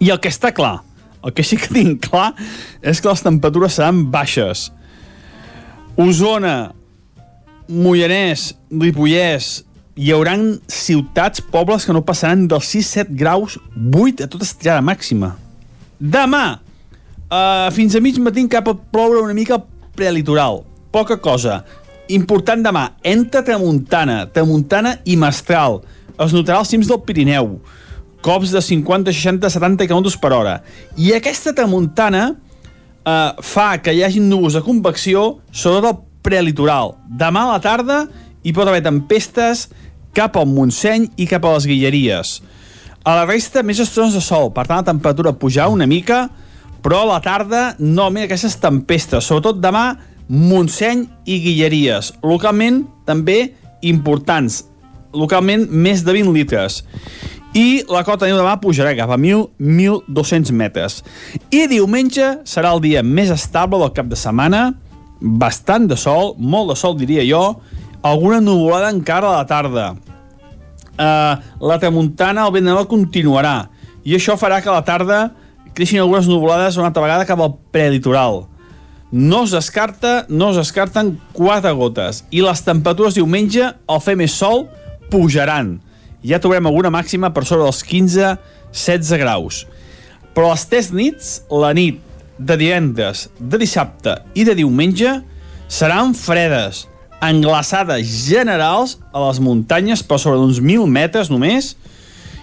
I 0.00 0.10
el 0.12 0.20
que 0.20 0.32
està 0.32 0.52
clar, 0.54 0.80
el 1.24 1.34
que 1.34 1.44
sí 1.46 1.58
que 1.60 1.72
tinc 1.72 2.08
clar, 2.08 2.32
és 2.82 3.00
que 3.00 3.10
les 3.10 3.24
temperatures 3.24 3.78
seran 3.78 4.04
baixes. 4.12 4.70
Osona, 5.96 6.72
Mollanès, 7.66 8.52
Ripollès, 8.70 9.64
hi 9.96 10.12
hauran 10.12 10.58
ciutats, 10.68 11.40
pobles 11.40 11.86
que 11.88 11.94
no 11.96 12.04
passaran 12.04 12.44
dels 12.50 12.68
6-7 12.74 13.16
graus, 13.16 13.56
8 13.74 14.26
a 14.26 14.30
tota 14.30 14.44
estirada 14.44 14.84
màxima. 14.84 15.32
Demà, 15.96 16.60
uh, 17.30 17.72
fins 17.72 17.96
a 17.96 18.02
mig 18.04 18.20
matí 18.20 18.44
cap 18.52 18.68
a 18.68 18.76
ploure 18.76 19.24
una 19.24 19.34
mica 19.34 19.58
prelitoral. 19.96 20.62
Poca 20.92 21.16
cosa. 21.16 21.64
Important 22.14 22.62
demà, 22.62 22.90
entre 23.02 23.42
tramuntana, 23.42 24.24
tramuntana 24.30 24.98
i 25.04 25.16
mestral. 25.18 25.80
Es 26.16 26.32
notarà 26.32 26.60
als 26.62 26.70
cims 26.70 26.86
del 26.90 27.02
Pirineu 27.06 27.56
cops 28.26 28.50
de 28.50 28.60
50, 28.62 29.12
60, 29.12 29.50
70 29.50 29.86
km 29.86 30.10
per 30.18 30.32
hora. 30.34 30.56
I 30.98 31.12
aquesta 31.14 31.52
tramuntana 31.54 32.32
eh, 32.32 33.32
fa 33.42 33.68
que 33.78 33.94
hi 33.94 34.02
hagi 34.02 34.22
núvols 34.22 34.56
de 34.58 34.64
convecció 34.66 35.38
sobre 35.52 35.92
el 35.92 36.00
prelitoral. 36.26 36.96
Demà 37.06 37.46
a 37.46 37.52
la 37.54 37.60
tarda 37.62 38.00
hi 38.42 38.54
pot 38.54 38.66
haver 38.66 38.82
tempestes 38.82 39.68
cap 40.16 40.34
al 40.38 40.48
Montseny 40.50 41.10
i 41.22 41.28
cap 41.30 41.46
a 41.46 41.54
les 41.54 41.68
Guilleries. 41.70 42.40
A 43.06 43.14
la 43.14 43.26
resta, 43.28 43.62
més 43.62 43.78
estones 43.78 44.16
de 44.16 44.22
sol, 44.24 44.50
per 44.50 44.66
tant 44.66 44.82
la 44.82 44.90
temperatura 44.90 45.36
pujar 45.38 45.68
una 45.70 45.86
mica, 45.86 46.24
però 46.82 47.04
a 47.04 47.10
la 47.12 47.20
tarda 47.22 47.76
no, 47.78 48.08
mira, 48.10 48.26
aquestes 48.26 48.58
tempestes, 48.58 49.28
sobretot 49.28 49.60
demà, 49.62 49.92
Montseny 50.28 51.06
i 51.24 51.38
Guilleries. 51.44 52.12
Localment, 52.26 52.84
també 53.06 53.54
importants. 53.86 54.64
Localment, 55.16 55.68
més 55.70 56.02
de 56.04 56.12
20 56.16 56.34
litres 56.36 56.82
i 57.56 57.84
la 57.88 58.02
cota 58.04 58.26
de 58.26 58.32
neu 58.32 58.40
demà 58.40 58.58
pujarà 58.60 58.92
cap 58.98 59.10
a 59.14 59.16
1.000-1.200 59.16 60.52
metres. 60.52 60.98
I 61.48 61.64
diumenge 61.70 62.42
serà 62.48 62.74
el 62.76 62.82
dia 62.84 63.02
més 63.06 63.30
estable 63.32 63.80
del 63.80 63.94
cap 63.96 64.10
de 64.10 64.18
setmana, 64.18 64.74
bastant 65.20 65.86
de 65.88 65.96
sol, 65.96 66.34
molt 66.36 66.68
de 66.72 66.76
sol 66.76 66.98
diria 67.00 67.24
jo, 67.24 67.44
alguna 68.04 68.42
nuvolada 68.44 68.92
encara 68.92 69.30
a 69.30 69.38
la 69.38 69.46
tarda. 69.48 69.86
Uh, 70.96 71.40
la 71.68 71.80
tramuntana, 71.80 72.44
el 72.44 72.52
vent 72.52 72.68
de 72.68 72.84
continuarà, 72.90 73.56
i 74.04 74.16
això 74.16 74.36
farà 74.40 74.60
que 74.60 74.70
a 74.72 74.76
la 74.76 74.84
tarda 74.84 75.22
creixin 75.76 76.00
algunes 76.00 76.28
nuvolades 76.28 76.76
una 76.76 76.90
altra 76.90 77.04
vegada 77.04 77.28
cap 77.28 77.40
al 77.40 77.56
prelitoral. 77.72 78.44
No 79.12 79.44
es 79.44 79.52
descarta, 79.54 80.26
no 80.28 80.50
es 80.50 80.56
descarten 80.56 81.16
quatre 81.32 81.72
gotes. 81.72 82.24
I 82.30 82.42
les 82.42 82.62
temperatures 82.66 83.16
diumenge, 83.18 83.70
al 83.86 84.02
fer 84.02 84.16
més 84.18 84.34
sol, 84.34 84.66
pujaran. 85.12 85.76
Ja 86.26 86.40
trobarem 86.42 86.66
alguna 86.66 86.90
màxima 86.90 87.30
per 87.34 87.44
sobre 87.46 87.68
dels 87.68 87.84
15-16 87.86 89.22
graus. 89.22 89.62
Però 90.34 90.50
les 90.50 90.66
tres 90.68 90.90
nits, 90.92 91.30
la 91.50 91.72
nit 91.76 92.02
de 92.36 92.58
divendres, 92.60 93.28
de 93.38 93.60
dissabte 93.62 94.18
i 94.34 94.44
de 94.44 94.56
diumenge, 94.58 95.20
seran 95.68 96.12
fredes, 96.14 96.84
englaçades 97.24 98.04
generals 98.26 98.98
a 99.14 99.22
les 99.28 99.40
muntanyes 99.40 100.02
per 100.04 100.18
sobre 100.20 100.42
d'uns 100.42 100.60
1.000 100.60 100.90
metres 100.90 101.30
només, 101.32 101.74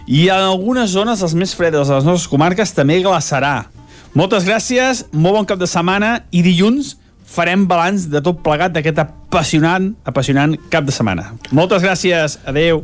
i 0.08 0.28
en 0.28 0.50
algunes 0.50 0.92
zones, 0.92 1.22
les 1.24 1.36
més 1.38 1.54
fredes 1.56 1.88
de 1.88 1.96
les 1.96 2.08
nostres 2.08 2.28
comarques, 2.28 2.74
també 2.76 3.00
glaçarà. 3.04 3.70
Moltes 4.14 4.44
gràcies, 4.46 5.08
molt 5.10 5.40
bon 5.40 5.46
cap 5.50 5.58
de 5.58 5.66
setmana 5.66 6.20
i 6.30 6.44
dilluns 6.46 6.92
farem 7.34 7.64
balanç 7.66 8.06
de 8.14 8.20
tot 8.22 8.44
plegat 8.46 8.76
d'aquest 8.76 9.00
apassionant, 9.02 9.88
apassionant 10.06 10.54
cap 10.70 10.86
de 10.86 10.94
setmana. 10.94 11.32
Moltes 11.50 11.82
gràcies, 11.82 12.36
adeu. 12.46 12.84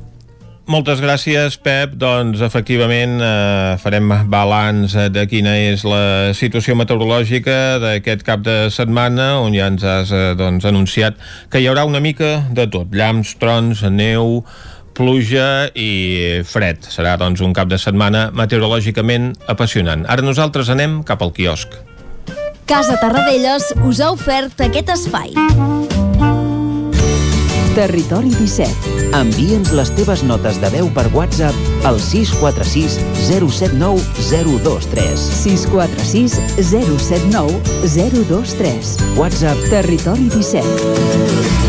Moltes 0.70 1.00
gràcies, 1.02 1.56
Pep. 1.62 1.94
Doncs, 2.02 2.42
efectivament, 2.46 3.22
eh, 3.22 3.78
farem 3.82 4.10
balanç 4.30 4.94
de 5.14 5.28
quina 5.30 5.54
és 5.58 5.86
la 5.86 6.34
situació 6.34 6.74
meteorològica 6.78 7.78
d'aquest 7.82 8.26
cap 8.26 8.42
de 8.46 8.58
setmana, 8.74 9.40
on 9.42 9.54
ja 9.54 9.70
ens 9.70 9.86
has 9.86 10.12
eh, 10.12 10.34
doncs, 10.38 10.66
anunciat 10.66 11.18
que 11.50 11.62
hi 11.62 11.70
haurà 11.70 11.86
una 11.86 12.02
mica 12.02 12.44
de 12.50 12.66
tot. 12.70 12.90
Llams, 12.94 13.36
trons, 13.38 13.82
neu, 13.90 14.44
pluja 15.00 15.70
i 15.80 16.42
fred. 16.48 16.84
Serà, 16.92 17.16
doncs, 17.20 17.42
un 17.46 17.56
cap 17.56 17.72
de 17.72 17.80
setmana 17.80 18.28
meteorològicament 18.36 19.32
apassionant. 19.52 20.04
Ara 20.12 20.26
nosaltres 20.26 20.72
anem 20.74 21.00
cap 21.08 21.24
al 21.24 21.32
quiosc. 21.36 21.80
Casa 22.70 23.00
Tarradellas 23.02 23.72
us 23.88 24.04
ha 24.04 24.12
ofert 24.14 24.60
aquest 24.62 24.92
espai. 24.94 25.34
Territori 27.80 28.34
17. 28.36 28.98
Envia'ns 29.16 29.72
les 29.78 29.92
teves 29.96 30.22
notes 30.28 30.60
de 30.60 30.70
veu 30.74 30.90
per 30.94 31.08
WhatsApp 31.16 31.86
al 31.88 32.02
646 32.04 33.00
079 33.30 34.04
023. 34.28 35.16
646 35.40 36.38
079 36.60 37.58
023. 37.96 38.94
WhatsApp 39.18 39.66
Territori 39.72 40.30
17. 40.36 41.69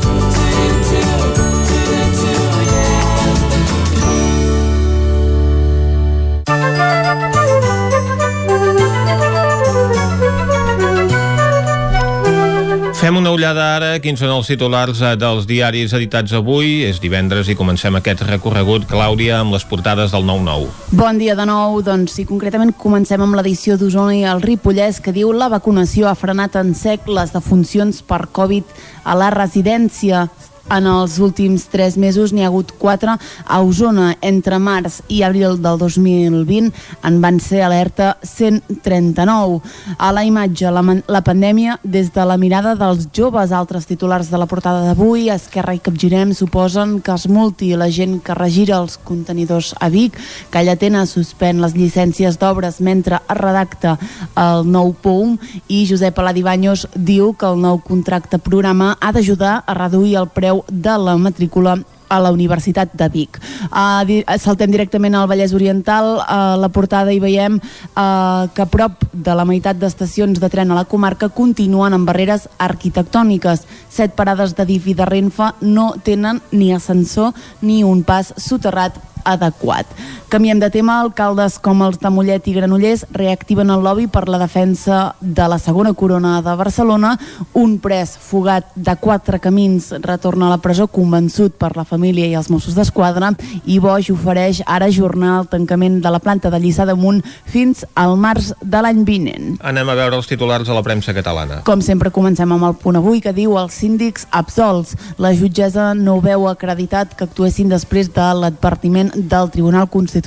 Fem 13.01 13.15
una 13.17 13.31
ullada 13.33 13.63
ara 13.79 13.87
a 13.95 13.99
quins 14.01 14.19
són 14.21 14.29
els 14.29 14.45
titulars 14.51 14.99
eh, 15.01 15.15
dels 15.17 15.47
diaris 15.49 15.95
editats 15.97 16.35
avui. 16.37 16.83
És 16.85 16.99
divendres 17.01 17.47
i 17.49 17.55
comencem 17.57 17.95
aquest 17.97 18.21
recorregut, 18.27 18.85
Clàudia, 18.85 19.39
amb 19.41 19.55
les 19.55 19.65
portades 19.65 20.13
del 20.13 20.27
9-9. 20.27 20.67
Bon 20.99 21.17
dia 21.17 21.33
de 21.33 21.47
nou, 21.49 21.79
doncs 21.81 22.19
sí, 22.19 22.27
concretament 22.29 22.75
comencem 22.77 23.25
amb 23.25 23.39
l'edició 23.39 23.79
d'Osona 23.81 24.13
i 24.19 24.21
el 24.29 24.45
Ripollès 24.45 25.01
que 25.01 25.15
diu 25.17 25.33
la 25.33 25.49
vacunació 25.49 26.11
ha 26.11 26.13
frenat 26.13 26.59
en 26.61 26.75
sec 26.77 27.09
les 27.09 27.33
defuncions 27.33 28.03
per 28.05 28.27
Covid 28.37 28.69
a 29.01 29.17
la 29.17 29.33
residència. 29.33 30.27
En 30.71 30.85
els 30.87 31.17
últims 31.19 31.65
tres 31.67 31.97
mesos 31.99 32.31
n'hi 32.31 32.45
ha 32.45 32.47
hagut 32.47 32.69
quatre 32.79 33.17
a 33.43 33.57
Osona. 33.59 34.13
Entre 34.23 34.55
març 34.55 35.01
i 35.11 35.19
abril 35.27 35.57
del 35.59 35.79
2020 35.81 36.69
en 37.07 37.17
van 37.23 37.41
ser 37.43 37.65
alerta 37.65 38.13
139. 38.23 39.59
A 39.97 40.11
la 40.15 40.23
imatge, 40.23 40.71
la, 40.71 40.83
la 41.11 41.21
pandèmia 41.27 41.75
des 41.83 42.11
de 42.15 42.23
la 42.25 42.37
mirada 42.39 42.75
dels 42.79 43.09
joves. 43.11 43.51
Altres 43.51 43.89
titulars 43.89 44.29
de 44.31 44.39
la 44.39 44.47
portada 44.47 44.85
d'avui, 44.85 45.27
Esquerra 45.33 45.75
i 45.75 45.81
Capgirem 45.83 46.31
suposen 46.37 46.99
que 47.03 47.11
es 47.17 47.27
multi 47.27 47.73
la 47.75 47.89
gent 47.91 48.21
que 48.23 48.37
regira 48.37 48.79
els 48.79 48.95
contenidors 49.03 49.73
a 49.79 49.91
Vic. 49.91 50.15
Callatena 50.55 51.03
suspèn 51.09 51.59
les 51.59 51.75
llicències 51.75 52.39
d'obres 52.39 52.79
mentre 52.79 53.19
es 53.19 53.41
redacta 53.41 53.97
el 54.39 54.63
nou 54.71 54.95
POUM 55.03 55.35
i 55.67 55.83
Josep 55.89 56.23
Aladibanyos 56.23 56.87
diu 56.95 57.33
que 57.35 57.49
el 57.51 57.59
nou 57.59 57.83
contracte 57.83 58.39
programa 58.39 58.93
ha 59.01 59.11
d'ajudar 59.11 59.61
a 59.67 59.75
reduir 59.75 60.15
el 60.21 60.31
preu 60.31 60.60
de 60.69 60.97
la 60.97 61.17
matrícula 61.17 61.79
a 62.11 62.19
la 62.19 62.31
Universitat 62.31 62.91
de 62.93 63.07
Vic. 63.09 63.39
Uh, 63.71 64.03
saltem 64.37 64.71
directament 64.73 65.15
al 65.15 65.29
Vallès 65.31 65.53
Oriental. 65.55 66.19
A 66.27 66.57
la 66.59 66.67
portada 66.69 67.13
hi 67.15 67.21
veiem 67.23 67.55
uh, 67.57 68.49
que 68.51 68.67
prop 68.67 69.05
de 69.13 69.35
la 69.37 69.47
meitat 69.47 69.79
d'estacions 69.79 70.41
de 70.43 70.49
tren 70.51 70.71
a 70.71 70.81
la 70.81 70.87
comarca 70.91 71.31
continuen 71.31 71.95
amb 71.95 72.09
barreres 72.09 72.49
arquitectòniques. 72.59 73.63
Set 73.89 74.17
parades 74.19 74.57
de 74.59 74.67
DIF 74.67 74.91
i 74.91 74.97
de 74.99 75.07
Renfe 75.07 75.53
no 75.63 75.93
tenen 76.03 76.43
ni 76.51 76.73
ascensor 76.75 77.31
ni 77.61 77.85
un 77.87 78.03
pas 78.03 78.33
soterrat 78.35 78.99
adequat. 79.23 79.87
Canviem 80.31 80.61
de 80.61 80.69
tema, 80.71 80.93
alcaldes 81.03 81.57
com 81.59 81.81
els 81.83 81.97
de 81.99 82.07
Mollet 82.07 82.45
i 82.47 82.53
Granollers 82.55 83.01
reactiven 83.11 83.67
el 83.73 83.81
lobby 83.83 84.05
per 84.07 84.29
la 84.31 84.37
defensa 84.39 85.13
de 85.19 85.43
la 85.51 85.57
segona 85.59 85.91
corona 85.91 86.37
de 86.39 86.53
Barcelona. 86.55 87.17
Un 87.59 87.73
pres 87.83 88.13
fugat 88.15 88.69
de 88.73 88.93
quatre 88.95 89.41
camins 89.43 89.89
retorna 89.99 90.47
a 90.47 90.53
la 90.53 90.61
presó 90.63 90.85
convençut 90.87 91.57
per 91.59 91.73
la 91.75 91.83
família 91.83 92.29
i 92.29 92.37
els 92.39 92.47
Mossos 92.47 92.77
d'Esquadra 92.77 93.33
i 93.65 93.81
Boix 93.83 94.07
ofereix 94.13 94.61
ara 94.63 94.87
ajornar 94.87 95.33
el 95.41 95.49
tancament 95.51 95.99
de 95.99 96.15
la 96.15 96.23
planta 96.23 96.47
de 96.47 96.63
Lliçà 96.63 96.87
d'Amunt 96.87 97.19
fins 97.43 97.83
al 97.99 98.15
març 98.15 98.53
de 98.63 98.85
l'any 98.87 99.03
vinent. 99.03 99.59
Anem 99.59 99.91
a 99.91 99.97
veure 99.99 100.15
els 100.15 100.31
titulars 100.31 100.71
a 100.71 100.79
la 100.79 100.85
premsa 100.87 101.11
catalana. 101.11 101.59
Com 101.67 101.83
sempre 101.83 102.07
comencem 102.07 102.55
amb 102.55 102.69
el 102.69 102.79
punt 102.79 103.01
avui 103.01 103.19
que 103.19 103.35
diu 103.35 103.59
els 103.59 103.75
síndics 103.83 104.29
absolts. 104.31 104.95
La 105.19 105.35
jutgessa 105.35 105.91
no 105.91 106.21
veu 106.23 106.47
acreditat 106.47 107.19
que 107.19 107.27
actuessin 107.27 107.67
després 107.75 108.15
de 108.15 108.31
l'advertiment 108.45 109.11
del 109.11 109.51
Tribunal 109.51 109.91
Constitucional. 109.91 110.20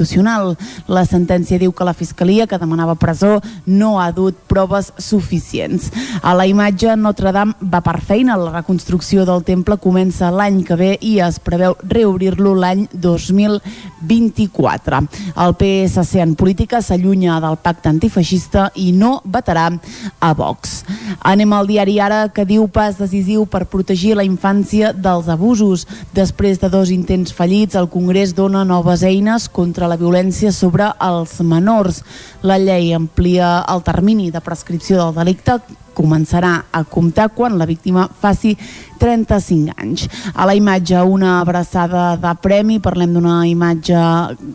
La 0.89 1.05
sentència 1.05 1.59
diu 1.59 1.73
que 1.73 1.85
la 1.85 1.95
Fiscalia, 1.95 2.47
que 2.47 2.59
demanava 2.59 2.95
presó, 2.95 3.41
no 3.67 4.01
ha 4.01 4.11
dut 4.13 4.35
proves 4.49 4.93
suficients. 4.99 5.91
A 6.23 6.35
la 6.35 6.47
imatge, 6.47 6.97
Notre 6.97 7.33
Dame 7.33 7.55
va 7.61 7.81
per 7.81 8.01
feina. 8.01 8.37
La 8.37 8.53
reconstrucció 8.59 9.25
del 9.25 9.45
temple 9.45 9.79
comença 9.79 10.31
l'any 10.31 10.65
que 10.65 10.77
ve 10.77 10.99
i 11.01 11.19
es 11.25 11.39
preveu 11.39 11.77
reobrir-lo 11.83 12.55
l'any 12.55 12.89
2024. 12.93 15.01
El 15.45 15.55
PSC 15.59 16.21
en 16.23 16.35
política 16.35 16.83
s'allunya 16.83 17.41
del 17.41 17.57
pacte 17.63 17.89
antifeixista 17.89 18.71
i 18.75 18.93
no 18.93 19.21
vetarà 19.25 19.71
a 20.21 20.35
Vox. 20.35 20.85
Anem 21.23 21.53
al 21.53 21.67
diari 21.69 21.99
Ara 22.01 22.29
que 22.29 22.45
diu 22.45 22.69
pas 22.69 22.99
decisiu 22.99 23.47
per 23.47 23.65
protegir 23.71 24.15
la 24.17 24.25
infància 24.27 24.93
dels 24.93 25.29
abusos. 25.33 25.87
Després 26.15 26.61
de 26.61 26.71
dos 26.73 26.91
intents 26.95 27.33
fallits, 27.33 27.77
el 27.79 27.89
Congrés 27.89 28.35
dona 28.35 28.65
noves 28.65 29.03
eines 29.03 29.49
contra 29.49 29.84
la 29.91 29.99
violència 30.01 30.53
sobre 30.53 30.91
els 31.03 31.39
menors. 31.41 32.03
La 32.43 32.59
llei 32.59 32.93
amplia 32.95 33.59
el 33.71 33.83
termini 33.87 34.31
de 34.31 34.43
prescripció 34.45 34.99
del 35.01 35.17
delicte 35.17 35.59
començarà 35.95 36.57
a 36.75 36.83
comptar 36.85 37.29
quan 37.37 37.59
la 37.59 37.67
víctima 37.71 38.09
faci 38.21 38.57
35 38.99 39.75
anys. 39.77 40.09
A 40.35 40.47
la 40.47 40.55
imatge, 40.55 41.01
una 41.03 41.41
abraçada 41.41 42.15
de 42.21 42.35
premi, 42.43 42.81
parlem 42.81 43.15
d'una 43.15 43.43
imatge, 43.49 43.95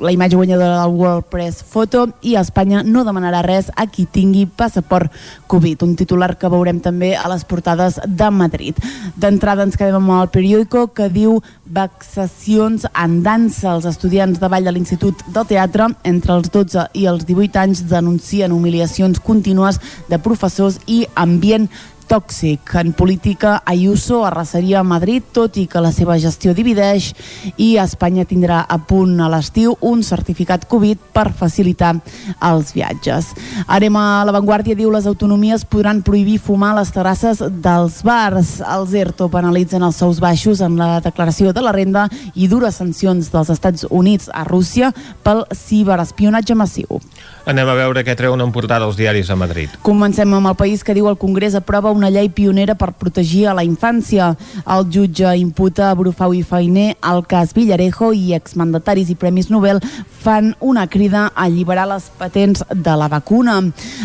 la 0.02 0.14
imatge 0.14 0.40
guanyadora 0.40 0.82
del 0.82 0.96
World 0.96 1.30
Press 1.32 1.64
Photo 1.64 2.08
i 2.22 2.36
Espanya 2.40 2.84
no 2.84 3.04
demanarà 3.08 3.42
res 3.46 3.70
a 3.76 3.88
qui 3.88 4.06
tingui 4.06 4.46
passaport 4.46 5.12
Covid, 5.50 5.84
un 5.84 5.96
titular 5.98 6.36
que 6.38 6.50
veurem 6.52 6.80
també 6.84 7.16
a 7.18 7.28
les 7.32 7.46
portades 7.46 8.00
de 8.06 8.30
Madrid. 8.32 8.78
D'entrada 9.20 9.66
ens 9.66 9.78
quedem 9.78 10.00
amb 10.00 10.16
el 10.20 10.32
periòdico 10.34 10.88
que 10.94 11.10
diu 11.10 11.40
vexacions 11.70 12.88
en 12.94 13.22
dansa. 13.24 13.76
Els 13.76 13.88
estudiants 13.90 14.40
de 14.40 14.50
ball 14.50 14.66
de 14.66 14.74
l'Institut 14.74 15.24
del 15.34 15.48
Teatre 15.50 15.90
entre 16.04 16.36
els 16.38 16.50
12 16.54 16.90
i 16.94 17.06
els 17.10 17.26
18 17.28 17.62
anys 17.62 17.86
denuncien 17.90 18.54
humiliacions 18.56 19.20
contínues 19.20 19.80
de 20.10 20.20
professors 20.22 20.80
i 20.88 21.06
ambient 21.16 21.70
tòxic. 22.10 22.74
En 22.82 22.92
política, 22.94 23.62
Ayuso 23.66 24.26
arrasaria 24.26 24.80
a 24.80 24.84
Madrid, 24.84 25.24
tot 25.32 25.58
i 25.62 25.68
que 25.70 25.82
la 25.82 25.92
seva 25.94 26.18
gestió 26.18 26.56
divideix, 26.58 27.12
i 27.62 27.76
Espanya 27.78 28.26
tindrà 28.26 28.64
a 28.66 28.80
punt 28.90 29.14
a 29.22 29.30
l'estiu 29.30 29.76
un 29.86 30.02
certificat 30.04 30.66
Covid 30.70 31.00
per 31.14 31.30
facilitar 31.38 31.94
els 32.50 32.74
viatges. 32.74 33.30
Anem 33.68 33.96
a 34.02 34.26
l'avantguàrdia, 34.26 34.76
diu 34.76 34.90
les 34.92 35.06
autonomies 35.10 35.68
podran 35.70 36.02
prohibir 36.02 36.40
fumar 36.42 36.74
a 36.74 36.80
les 36.82 36.92
terrasses 36.96 37.44
dels 37.62 38.02
bars. 38.04 38.58
Els 38.66 38.98
ERTO 38.98 39.30
penalitzen 39.30 39.86
els 39.86 40.02
sous 40.02 40.20
baixos 40.20 40.64
en 40.66 40.80
la 40.82 40.98
declaració 41.06 41.54
de 41.54 41.62
la 41.62 41.76
renda 41.76 42.08
i 42.34 42.50
dures 42.50 42.82
sancions 42.82 43.30
dels 43.32 43.54
Estats 43.54 43.86
Units 43.90 44.32
a 44.34 44.44
Rússia 44.50 44.92
pel 45.24 45.46
ciberespionatge 45.54 46.58
massiu. 46.58 47.00
Anem 47.48 47.70
a 47.70 47.76
veure 47.78 48.04
què 48.06 48.16
treuen 48.18 48.42
en 48.44 48.52
portada 48.54 48.86
els 48.86 48.98
diaris 49.00 49.30
a 49.32 49.38
Madrid. 49.40 49.72
Comencem 49.86 50.34
amb 50.36 50.52
el 50.52 50.58
país 50.60 50.84
que 50.84 50.94
diu 50.94 51.08
el 51.10 51.18
Congrés 51.18 51.56
aprova 51.56 51.94
una 51.96 52.12
llei 52.12 52.30
pionera 52.30 52.76
per 52.76 52.92
protegir 53.00 53.48
a 53.48 53.56
la 53.58 53.64
infància. 53.66 54.34
El 54.66 54.88
jutge 54.92 55.32
imputa 55.40 55.90
a 55.90 55.96
Brufau 55.98 56.36
i 56.36 56.44
Feiner 56.44 56.94
el 57.00 57.24
cas 57.30 57.56
Villarejo 57.56 58.12
i 58.14 58.36
exmandataris 58.38 59.10
i 59.10 59.18
Premis 59.20 59.50
Nobel 59.50 59.82
fan 60.20 60.54
una 60.60 60.86
crida 60.92 61.30
a 61.30 61.48
alliberar 61.48 61.88
les 61.90 62.10
patents 62.20 62.64
de 62.70 62.96
la 63.00 63.08
vacuna. 63.08 63.60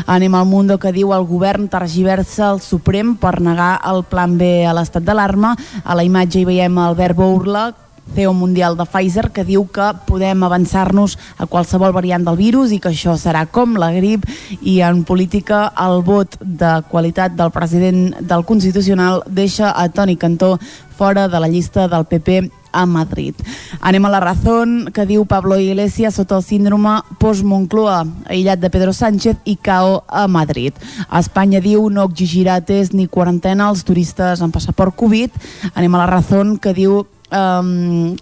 Anem 0.07 0.35
al 0.35 0.47
Mundo 0.47 0.79
que 0.79 0.95
diu 0.95 1.13
el 1.15 1.27
govern 1.29 1.69
tergiversa 1.69 2.53
el 2.53 2.63
Suprem 2.65 3.17
per 3.19 3.41
negar 3.43 3.79
el 3.91 4.05
plan 4.09 4.39
B 4.39 4.65
a 4.65 4.75
l'estat 4.77 5.05
d'alarma. 5.05 5.57
A 5.85 5.97
la 5.99 6.07
imatge 6.07 6.41
hi 6.41 6.49
veiem 6.49 6.79
Albert 6.79 7.19
Bourla, 7.19 7.73
CEO 8.15 8.33
mundial 8.35 8.77
de 8.77 8.87
Pfizer, 8.87 9.31
que 9.33 9.45
diu 9.45 9.67
que 9.67 9.91
podem 10.07 10.45
avançar-nos 10.45 11.17
a 11.39 11.47
qualsevol 11.47 11.95
variant 11.97 12.25
del 12.27 12.37
virus 12.37 12.73
i 12.73 12.81
que 12.81 12.93
això 12.93 13.17
serà 13.21 13.47
com 13.47 13.79
la 13.81 13.93
grip 13.95 14.27
i 14.61 14.81
en 14.85 15.05
política 15.05 15.67
el 15.81 16.03
vot 16.07 16.37
de 16.41 16.75
qualitat 16.91 17.35
del 17.39 17.55
president 17.55 18.19
del 18.21 18.45
Constitucional 18.45 19.23
deixa 19.27 19.73
a 19.73 19.89
Toni 19.89 20.17
Cantó 20.17 20.59
fora 20.95 21.29
de 21.29 21.41
la 21.41 21.49
llista 21.49 21.89
del 21.89 22.05
PP 22.05 22.51
a 22.75 22.87
Madrid. 22.87 23.35
Anem 23.81 24.05
a 24.05 24.11
la 24.11 24.21
Razón, 24.21 24.91
que 24.93 25.07
diu 25.07 25.25
Pablo 25.25 25.57
Iglesias 25.63 26.19
sota 26.19 26.37
el 26.37 26.43
síndrome 26.43 26.99
post-Moncloa, 27.23 28.03
aïllat 28.27 28.61
de 28.61 28.71
Pedro 28.71 28.93
Sánchez 28.93 29.39
i 29.45 29.57
CAO 29.57 30.03
a 30.09 30.27
Madrid. 30.29 30.75
A 31.09 31.23
Espanya 31.23 31.63
diu 31.63 31.87
no 31.89 32.05
exigirà 32.11 32.59
test 32.67 32.93
ni 32.93 33.07
quarantena 33.07 33.71
als 33.71 33.87
turistes 33.87 34.43
amb 34.43 34.53
passaport 34.53 34.97
Covid. 34.99 35.31
Anem 35.75 35.95
a 35.95 36.03
la 36.03 36.11
Razón, 36.11 36.59
que 36.59 36.75
diu 36.75 37.05
um, 37.35 38.15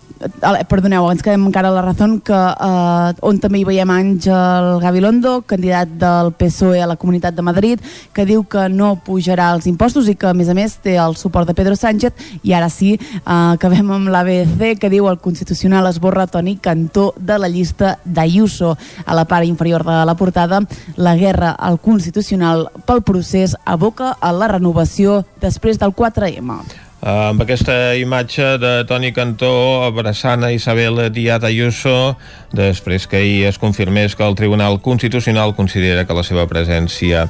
perdoneu, 0.69 1.09
ens 1.11 1.23
quedem 1.23 1.47
encara 1.47 1.69
a 1.69 1.75
la 1.75 1.83
raó 1.83 2.09
que 2.25 2.33
uh, 2.37 3.13
on 3.27 3.39
també 3.43 3.61
hi 3.61 3.65
veiem 3.67 3.91
Àngel 3.91 4.69
Gabilondo, 4.83 5.43
candidat 5.47 5.91
del 5.99 6.33
PSOE 6.39 6.83
a 6.83 6.87
la 6.87 6.97
Comunitat 6.97 7.35
de 7.35 7.43
Madrid, 7.43 7.81
que 8.15 8.27
diu 8.27 8.45
que 8.45 8.69
no 8.69 8.95
pujarà 9.05 9.51
els 9.55 9.67
impostos 9.67 10.09
i 10.09 10.15
que 10.15 10.29
a 10.31 10.35
més 10.35 10.49
a 10.49 10.55
més 10.55 10.77
té 10.83 10.97
el 11.01 11.17
suport 11.17 11.49
de 11.49 11.57
Pedro 11.59 11.77
Sánchez 11.77 12.39
i 12.43 12.55
ara 12.55 12.71
sí, 12.71 12.95
uh, 13.25 13.55
acabem 13.57 13.91
amb 13.91 14.13
l'ABC 14.13 14.79
que 14.81 14.93
diu 14.93 15.09
el 15.11 15.21
Constitucional 15.23 15.91
esborra 15.91 16.29
Toni 16.31 16.57
Cantó 16.63 17.13
de 17.19 17.39
la 17.39 17.51
llista 17.51 17.99
d'Ayuso 18.05 18.77
a 19.05 19.19
la 19.19 19.27
part 19.27 19.47
inferior 19.47 19.85
de 19.85 20.03
la 20.07 20.17
portada 20.17 20.63
la 20.97 21.17
guerra 21.17 21.51
al 21.51 21.81
Constitucional 21.81 22.69
pel 22.87 23.03
procés 23.03 23.57
aboca 23.65 24.15
a 24.21 24.33
la 24.33 24.49
renovació 24.49 25.23
després 25.43 25.79
del 25.83 25.95
4M. 25.97 26.92
Uh, 27.03 27.33
amb 27.33 27.43
aquesta 27.43 27.97
imatge 27.99 28.45
de 28.63 28.85
Toni 28.87 29.09
Cantó 29.11 29.83
abraçant 29.83 30.45
a 30.47 30.53
Isabel 30.55 31.01
Díaz 31.11 31.43
Ayuso 31.43 32.15
després 32.55 33.09
que 33.11 33.17
ahir 33.17 33.47
es 33.49 33.59
confirmés 33.59 34.15
que 34.15 34.23
el 34.23 34.37
Tribunal 34.39 34.79
Constitucional 34.81 35.57
considera 35.57 36.05
que 36.07 36.15
la 36.15 36.23
seva 36.23 36.47
presència 36.47 37.25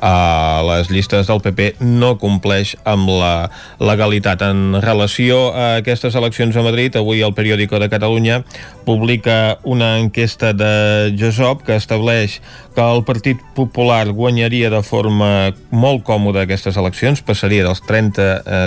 a 0.00 0.62
les 0.64 0.88
llistes 0.88 1.28
del 1.28 1.42
PP 1.44 1.74
no 1.82 2.14
compleix 2.16 2.76
amb 2.88 3.10
la 3.10 3.50
legalitat. 3.82 4.46
En 4.48 4.80
relació 4.80 5.50
a 5.52 5.82
aquestes 5.82 6.16
eleccions 6.16 6.56
a 6.56 6.64
Madrid, 6.64 6.96
avui 6.96 7.20
el 7.20 7.34
periòdico 7.36 7.76
de 7.82 7.90
Catalunya 7.92 8.40
publica 8.86 9.58
una 9.64 9.98
enquesta 9.98 10.54
de 10.56 11.12
Josop 11.18 11.66
que 11.66 11.76
estableix 11.76 12.38
que 12.74 12.80
el 12.80 13.02
Partit 13.04 13.42
Popular 13.56 14.06
guanyaria 14.14 14.70
de 14.70 14.80
forma 14.86 15.50
molt 15.74 16.04
còmoda 16.06 16.46
aquestes 16.46 16.78
eleccions, 16.78 17.20
passaria 17.26 17.66
dels 17.66 17.82
30 17.82 18.22
eh, 18.22 18.64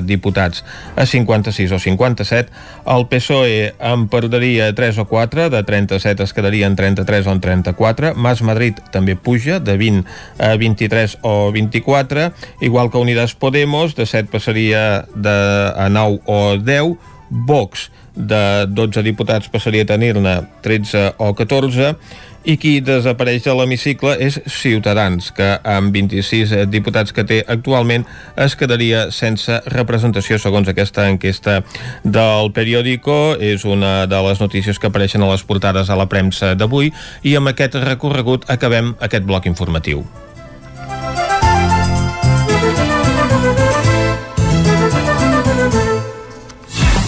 diputats 0.51 0.63
a 0.95 1.05
56 1.05 1.71
o 1.71 1.79
57, 1.79 2.51
el 2.85 3.07
PSOE 3.07 3.73
en 3.79 4.07
perdria 4.09 4.73
3 4.75 4.97
o 4.99 5.05
4, 5.07 5.49
de 5.49 5.63
37 5.63 6.23
es 6.23 6.33
quedaria 6.33 6.67
en 6.67 6.75
33 6.75 7.27
o 7.27 7.31
en 7.31 7.41
34, 7.41 8.13
Mas 8.15 8.41
Madrid 8.41 8.77
també 8.91 9.15
puja 9.15 9.59
de 9.59 9.77
20 9.77 10.07
a 10.39 10.55
23 10.57 11.19
o 11.21 11.51
24, 11.51 12.33
igual 12.61 12.91
que 12.91 12.97
Unidas 12.97 13.35
Podemos, 13.35 13.95
de 13.95 14.05
7 14.05 14.29
passaria 14.31 15.05
de, 15.15 15.73
a 15.75 15.89
9 15.89 16.19
o 16.25 16.57
10, 16.57 16.97
Vox 17.31 17.91
de 18.21 18.65
12 18.69 19.03
diputats 19.05 19.49
passaria 19.51 19.85
a 19.85 19.89
tenir-ne 19.89 20.35
13 20.61 21.15
o 21.17 21.33
14 21.37 21.95
i 22.43 22.55
qui 22.57 22.79
desapareix 22.81 23.43
de 23.45 23.53
l'hemicicle 23.53 24.15
és 24.21 24.39
Ciutadans, 24.49 25.29
que 25.35 25.49
amb 25.67 25.93
26 25.93 26.55
diputats 26.73 27.13
que 27.13 27.25
té 27.27 27.41
actualment 27.45 28.07
es 28.45 28.55
quedaria 28.57 29.03
sense 29.13 29.59
representació 29.69 30.39
segons 30.41 30.71
aquesta 30.71 31.05
enquesta 31.09 31.59
del 32.03 32.49
periòdico. 32.55 33.37
És 33.41 33.65
una 33.65 34.07
de 34.09 34.23
les 34.25 34.41
notícies 34.41 34.79
que 34.79 34.89
apareixen 34.89 35.21
a 35.21 35.29
les 35.33 35.45
portades 35.45 35.89
a 35.89 35.99
la 35.99 36.09
premsa 36.09 36.55
d'avui 36.55 36.91
i 37.21 37.37
amb 37.37 37.53
aquest 37.53 37.77
recorregut 37.85 38.49
acabem 38.49 38.95
aquest 38.99 39.27
bloc 39.29 39.45
informatiu. 39.45 40.05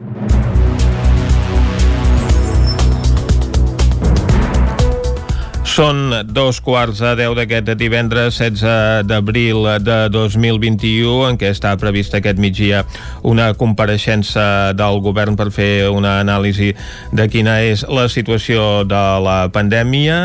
you 0.00 0.39
Són 5.70 6.10
dos 6.26 6.58
quarts 6.66 6.98
a 7.06 7.12
deu 7.14 7.30
d'aquest 7.38 7.68
divendres 7.78 8.40
16 8.40 9.04
d'abril 9.06 9.68
de 9.86 9.98
2021 10.10 11.28
en 11.28 11.36
què 11.38 11.52
està 11.54 11.70
prevista 11.78 12.18
aquest 12.18 12.40
migdia 12.42 12.80
una 13.22 13.52
compareixença 13.54 14.72
del 14.74 14.98
govern 15.04 15.36
per 15.38 15.46
fer 15.54 15.86
una 15.94 16.16
anàlisi 16.24 16.72
de 17.14 17.26
quina 17.30 17.60
és 17.62 17.84
la 17.86 18.08
situació 18.10 18.82
de 18.82 19.02
la 19.22 19.36
pandèmia. 19.54 20.16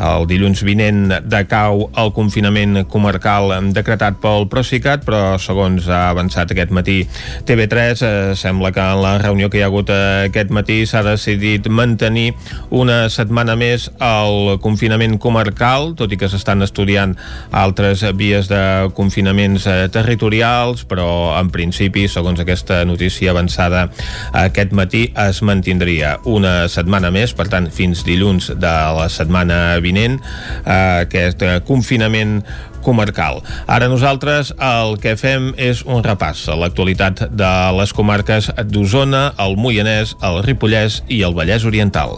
El 0.00 0.24
dilluns 0.30 0.64
vinent 0.64 1.12
decau 1.28 1.90
el 1.92 2.14
confinament 2.16 2.86
comarcal 2.88 3.52
decretat 3.76 4.16
pel 4.24 4.48
Procicat, 4.48 5.04
però 5.04 5.36
segons 5.36 5.90
ha 5.92 6.06
avançat 6.14 6.56
aquest 6.56 6.72
matí 6.72 7.02
TV3, 7.44 8.00
eh, 8.00 8.32
sembla 8.32 8.72
que 8.72 8.80
en 8.80 9.04
la 9.04 9.12
reunió 9.20 9.52
que 9.52 9.60
hi 9.60 9.66
ha 9.66 9.68
hagut 9.68 9.92
aquest 9.92 10.48
matí 10.56 10.80
s'ha 10.88 11.04
decidit 11.04 11.68
mantenir 11.68 12.30
una 12.72 13.10
setmana 13.12 13.60
més 13.60 13.90
el 14.00 14.56
confinament 14.64 14.85
confinament 14.86 15.16
comarcal, 15.18 15.96
tot 15.98 16.12
i 16.14 16.16
que 16.16 16.28
s'estan 16.30 16.62
estudiant 16.62 17.16
altres 17.50 18.04
vies 18.14 18.46
de 18.46 18.86
confinaments 18.94 19.66
eh, 19.66 19.88
territorials, 19.90 20.84
però 20.86 21.34
en 21.40 21.50
principi, 21.50 22.04
segons 22.06 22.38
aquesta 22.38 22.84
notícia 22.86 23.32
avançada 23.32 23.88
aquest 24.30 24.70
matí, 24.70 25.08
es 25.26 25.42
mantindria 25.42 26.20
una 26.22 26.68
setmana 26.70 27.10
més, 27.10 27.34
per 27.34 27.48
tant, 27.50 27.66
fins 27.66 28.04
dilluns 28.06 28.52
de 28.54 28.76
la 28.94 29.08
setmana 29.10 29.80
vinent, 29.82 30.20
eh, 30.62 31.02
aquest 31.02 31.42
confinament 31.66 32.44
comarcal. 32.86 33.42
Ara 33.66 33.90
nosaltres 33.90 34.54
el 34.62 35.00
que 35.02 35.16
fem 35.18 35.50
és 35.58 35.82
un 35.82 36.06
repàs 36.06 36.44
a 36.46 36.54
l'actualitat 36.60 37.26
de 37.34 37.52
les 37.80 37.90
comarques 37.90 38.52
d'Osona, 38.70 39.32
el 39.42 39.58
Moianès, 39.58 40.14
el 40.22 40.44
Ripollès 40.46 41.02
i 41.10 41.24
el 41.26 41.34
Vallès 41.34 41.66
Oriental. 41.66 42.14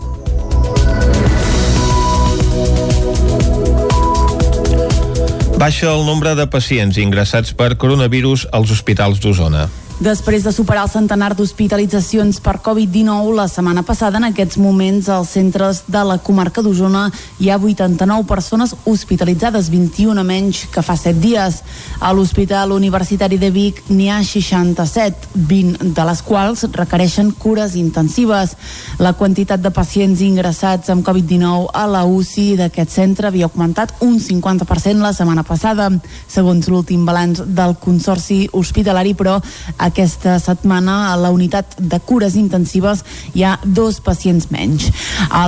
Baixa 5.59 5.88
el 5.90 6.05
nombre 6.07 6.37
de 6.38 6.44
pacients 6.47 7.01
ingressats 7.03 7.51
per 7.51 7.73
coronavirus 7.83 8.44
als 8.55 8.71
hospitals 8.71 9.18
d'Osona. 9.18 9.64
Després 9.99 10.45
de 10.47 10.53
superar 10.55 10.85
el 10.85 10.91
centenar 10.93 11.33
d'hospitalitzacions 11.35 12.37
per 12.39 12.61
Covid-19 12.63 13.33
la 13.35 13.49
setmana 13.51 13.83
passada, 13.83 14.21
en 14.21 14.29
aquests 14.29 14.55
moments 14.63 15.09
als 15.11 15.33
centres 15.35 15.81
de 15.91 16.03
la 16.07 16.21
comarca 16.23 16.63
d'Osona 16.63 17.09
hi 17.43 17.49
ha 17.51 17.57
89 17.59 18.23
persones 18.31 18.77
hospitalitzades, 18.87 19.67
21 19.73 20.23
menys 20.23 20.61
que 20.71 20.85
fa 20.87 20.95
7 20.95 21.19
dies. 21.19 21.57
A 21.99 22.13
l'Hospital 22.15 22.77
Universitari 22.77 23.41
de 23.43 23.51
Vic 23.51 23.81
n'hi 23.91 24.07
ha 24.07 24.21
67, 24.23 25.33
20 25.35 25.91
de 25.99 26.07
les 26.07 26.23
quals 26.23 26.63
requereixen 26.79 27.35
cures 27.35 27.75
intensives. 27.75 28.55
La 29.03 29.17
quantitat 29.19 29.59
de 29.59 29.75
pacients 29.75 30.23
ingressats 30.23 30.95
amb 30.95 31.03
Covid-19 31.03 31.75
a 31.75 31.89
la 31.91 32.05
UCI 32.07 32.55
d'aquest 32.63 32.95
centre 33.01 33.33
havia 33.33 33.51
augmentat 33.51 33.97
un 34.07 34.23
50% 34.23 35.03
la 35.03 35.11
setmana 35.11 35.43
passada, 35.43 35.91
segons 36.31 36.71
l'últim 36.71 37.03
balanç 37.03 37.43
del 37.43 37.75
Consorci 37.83 38.45
Hospitalari, 38.55 39.19
però 39.19 39.41
aquesta 39.88 40.38
setmana 40.42 41.12
a 41.12 41.16
la 41.20 41.33
unitat 41.35 41.77
de 41.79 42.01
cures 42.01 42.37
intensives 42.38 43.05
hi 43.35 43.44
ha 43.44 43.59
dos 43.64 44.01
pacients 44.05 44.51
menys. 44.55 44.88
A 45.31 45.44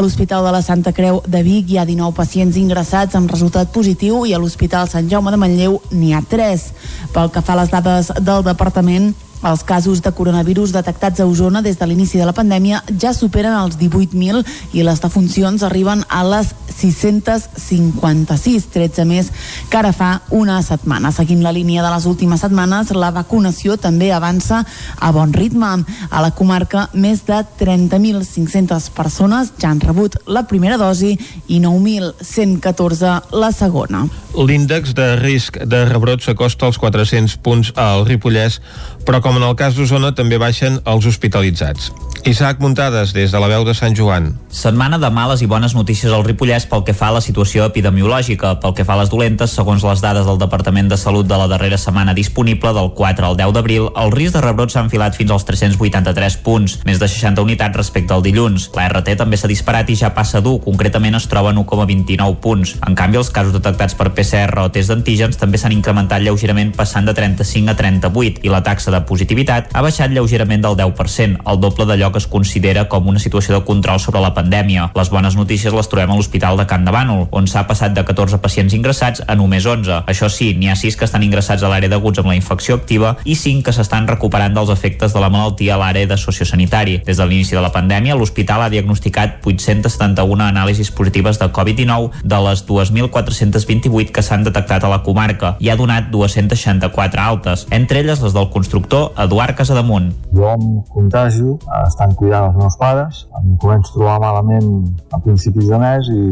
l'Hospital 0.00 0.44
de 0.48 0.52
la 0.54 0.62
Santa 0.62 0.92
Creu 0.96 1.22
de 1.26 1.42
Vic 1.46 1.70
hi 1.70 1.78
ha 1.78 1.88
19 1.88 2.16
pacients 2.16 2.58
ingressats 2.60 3.16
amb 3.18 3.30
resultat 3.30 3.72
positiu 3.72 4.24
i 4.26 4.34
a 4.34 4.40
l'Hospital 4.42 4.88
Sant 4.90 5.10
Jaume 5.10 5.32
de 5.32 5.40
Manlleu 5.40 5.80
n'hi 5.90 6.14
ha 6.14 6.22
3. 6.28 6.70
Pel 7.12 7.30
que 7.32 7.44
fa 7.44 7.56
a 7.56 7.62
les 7.62 7.70
dades 7.72 8.12
del 8.20 8.44
departament, 8.46 9.12
els 9.42 9.64
casos 9.66 10.02
de 10.02 10.12
coronavirus 10.12 10.72
detectats 10.72 11.20
a 11.20 11.26
Osona 11.26 11.62
des 11.62 11.78
de 11.78 11.86
l'inici 11.86 12.18
de 12.18 12.26
la 12.26 12.34
pandèmia 12.36 12.82
ja 13.00 13.12
superen 13.14 13.56
els 13.58 13.78
18.000 13.78 14.44
i 14.72 14.84
les 14.86 15.00
defuncions 15.02 15.62
arriben 15.62 16.04
a 16.08 16.22
les 16.26 16.54
656, 16.72 18.66
13 18.72 19.04
més 19.06 19.30
que 19.70 19.78
ara 19.78 19.92
fa 19.94 20.22
una 20.34 20.60
setmana. 20.64 21.12
Seguint 21.12 21.42
la 21.44 21.52
línia 21.54 21.82
de 21.84 21.90
les 21.92 22.06
últimes 22.08 22.40
setmanes, 22.42 22.90
la 22.96 23.12
vacunació 23.14 23.76
també 23.76 24.10
avança 24.12 24.62
a 24.98 25.12
bon 25.14 25.32
ritme. 25.32 25.62
A 25.62 26.22
la 26.24 26.32
comarca, 26.34 26.88
més 26.92 27.22
de 27.28 27.38
30.500 27.60 28.88
persones 28.96 29.52
ja 29.60 29.70
han 29.70 29.80
rebut 29.80 30.16
la 30.26 30.42
primera 30.48 30.78
dosi 30.80 31.12
i 31.46 31.60
9.114 31.62 33.36
la 33.38 33.52
segona. 33.54 34.06
L'índex 34.32 34.94
de 34.96 35.12
risc 35.20 35.58
de 35.68 35.84
rebrot 35.86 36.24
s'acosta 36.24 36.66
als 36.66 36.80
400 36.80 37.36
punts 37.44 37.72
al 37.76 38.06
Ripollès, 38.08 38.60
però 39.06 39.20
com 39.22 39.36
en 39.36 39.48
el 39.48 39.56
cas 39.58 39.76
d'Osona 39.76 40.14
també 40.16 40.38
baixen 40.38 40.80
els 40.84 41.06
hospitalitzats. 41.06 41.92
Isaac 42.24 42.60
Muntades, 42.60 43.10
des 43.12 43.32
de 43.32 43.38
la 43.42 43.48
veu 43.50 43.64
de 43.66 43.72
Sant 43.74 43.96
Joan. 43.98 44.28
Setmana 44.54 44.98
de 45.02 45.08
males 45.10 45.40
i 45.42 45.48
bones 45.50 45.72
notícies 45.74 46.12
al 46.14 46.22
Ripollès 46.22 46.68
pel 46.70 46.84
que 46.86 46.94
fa 46.94 47.08
a 47.10 47.16
la 47.16 47.20
situació 47.24 47.64
epidemiològica. 47.66 48.52
Pel 48.62 48.76
que 48.78 48.84
fa 48.86 48.94
a 48.94 49.00
les 49.00 49.10
dolentes, 49.10 49.50
segons 49.50 49.82
les 49.82 50.04
dades 50.04 50.28
del 50.28 50.38
Departament 50.38 50.86
de 50.86 50.98
Salut 51.00 51.26
de 51.26 51.34
la 51.40 51.48
darrera 51.50 51.80
setmana 51.82 52.14
disponible, 52.14 52.70
del 52.76 52.92
4 52.94 53.26
al 53.26 53.36
10 53.40 53.54
d'abril, 53.56 53.88
el 53.98 54.14
risc 54.14 54.36
de 54.36 54.42
rebrot 54.44 54.70
s'ha 54.70 54.84
enfilat 54.86 55.18
fins 55.18 55.34
als 55.34 55.46
383 55.48 56.36
punts, 56.46 56.76
més 56.86 57.00
de 57.02 57.08
60 57.10 57.42
unitats 57.42 57.80
respecte 57.80 58.14
al 58.14 58.22
dilluns. 58.22 58.68
La 58.76 58.86
RT 58.86 59.18
també 59.18 59.40
s'ha 59.40 59.50
disparat 59.50 59.90
i 59.90 59.98
ja 59.98 60.12
passa 60.14 60.38
dur, 60.40 60.60
concretament 60.62 61.18
es 61.18 61.26
troba 61.26 61.50
en 61.50 61.58
1,29 61.64 62.38
punts. 62.38 62.76
En 62.86 62.94
canvi, 62.94 63.18
els 63.18 63.32
casos 63.34 63.56
detectats 63.56 63.98
per 63.98 64.12
PCR 64.14 64.62
o 64.62 64.68
test 64.70 64.94
d'antígens 64.94 65.42
també 65.42 65.58
s'han 65.58 65.74
incrementat 65.74 66.22
lleugerament 66.22 66.70
passant 66.78 67.10
de 67.10 67.18
35 67.18 67.74
a 67.74 67.76
38 67.82 68.46
i 68.46 68.54
la 68.54 68.62
taxa 68.62 68.91
de 68.92 69.00
positivitat 69.08 69.72
ha 69.72 69.82
baixat 69.84 70.12
lleugerament 70.12 70.62
del 70.62 70.76
10%, 70.78 71.40
el 71.48 71.60
doble 71.60 71.86
d'allò 71.88 72.12
que 72.12 72.20
es 72.22 72.28
considera 72.30 72.84
com 72.92 73.08
una 73.08 73.22
situació 73.22 73.56
de 73.56 73.64
control 73.64 74.00
sobre 74.00 74.20
la 74.22 74.34
pandèmia. 74.36 74.90
Les 74.94 75.10
bones 75.10 75.36
notícies 75.38 75.74
les 75.74 75.88
trobem 75.88 76.12
a 76.12 76.18
l'Hospital 76.18 76.60
de 76.60 76.66
Can 76.68 76.84
de 76.84 76.92
Bànol, 76.94 77.26
on 77.32 77.48
s'ha 77.48 77.64
passat 77.66 77.96
de 77.96 78.04
14 78.04 78.38
pacients 78.44 78.74
ingressats 78.76 79.24
a 79.26 79.36
només 79.38 79.66
11. 79.66 80.02
Això 80.10 80.28
sí, 80.30 80.52
n'hi 80.58 80.70
ha 80.70 80.76
6 80.78 80.98
que 81.00 81.08
estan 81.08 81.24
ingressats 81.24 81.64
a 81.64 81.70
l'àrea 81.72 81.90
d'aguts 81.90 82.20
amb 82.22 82.30
la 82.30 82.36
infecció 82.36 82.76
activa 82.76 83.16
i 83.24 83.36
5 83.38 83.64
que 83.66 83.74
s'estan 83.74 84.08
recuperant 84.10 84.54
dels 84.54 84.72
efectes 84.74 85.16
de 85.16 85.22
la 85.22 85.30
malaltia 85.32 85.74
a 85.76 85.80
l'àrea 85.80 86.10
de 86.10 86.18
sociosanitari. 86.20 87.00
Des 87.06 87.16
de 87.16 87.26
l'inici 87.26 87.56
de 87.56 87.64
la 87.64 87.72
pandèmia, 87.72 88.16
l'hospital 88.18 88.62
ha 88.66 88.70
diagnosticat 88.72 89.40
871 89.42 90.44
anàlisis 90.44 90.92
positives 90.92 91.40
de 91.40 91.48
Covid-19 91.48 92.22
de 92.22 92.42
les 92.48 92.66
2.428 92.68 94.12
que 94.12 94.22
s'han 94.22 94.44
detectat 94.44 94.84
a 94.84 94.92
la 94.92 95.02
comarca 95.02 95.56
i 95.60 95.70
ha 95.70 95.76
donat 95.78 96.10
264 96.12 97.22
altes, 97.22 97.66
entre 97.70 98.02
elles 98.02 98.20
les 98.20 98.34
del 98.36 98.50
constructor 98.50 98.81
Eduard 99.22 99.56
Casademunt. 99.58 100.10
Jo 100.34 100.48
em 100.54 100.80
contagio, 100.92 101.58
estan 101.82 102.14
cuidant 102.18 102.50
els 102.50 102.56
meus 102.56 102.76
pares, 102.80 103.26
em 103.40 103.56
començo 103.62 103.92
a 103.92 103.98
trobar 103.98 104.18
malament 104.20 104.72
a 105.12 105.20
principis 105.22 105.68
de 105.68 105.78
mes 105.78 106.10
i 106.12 106.22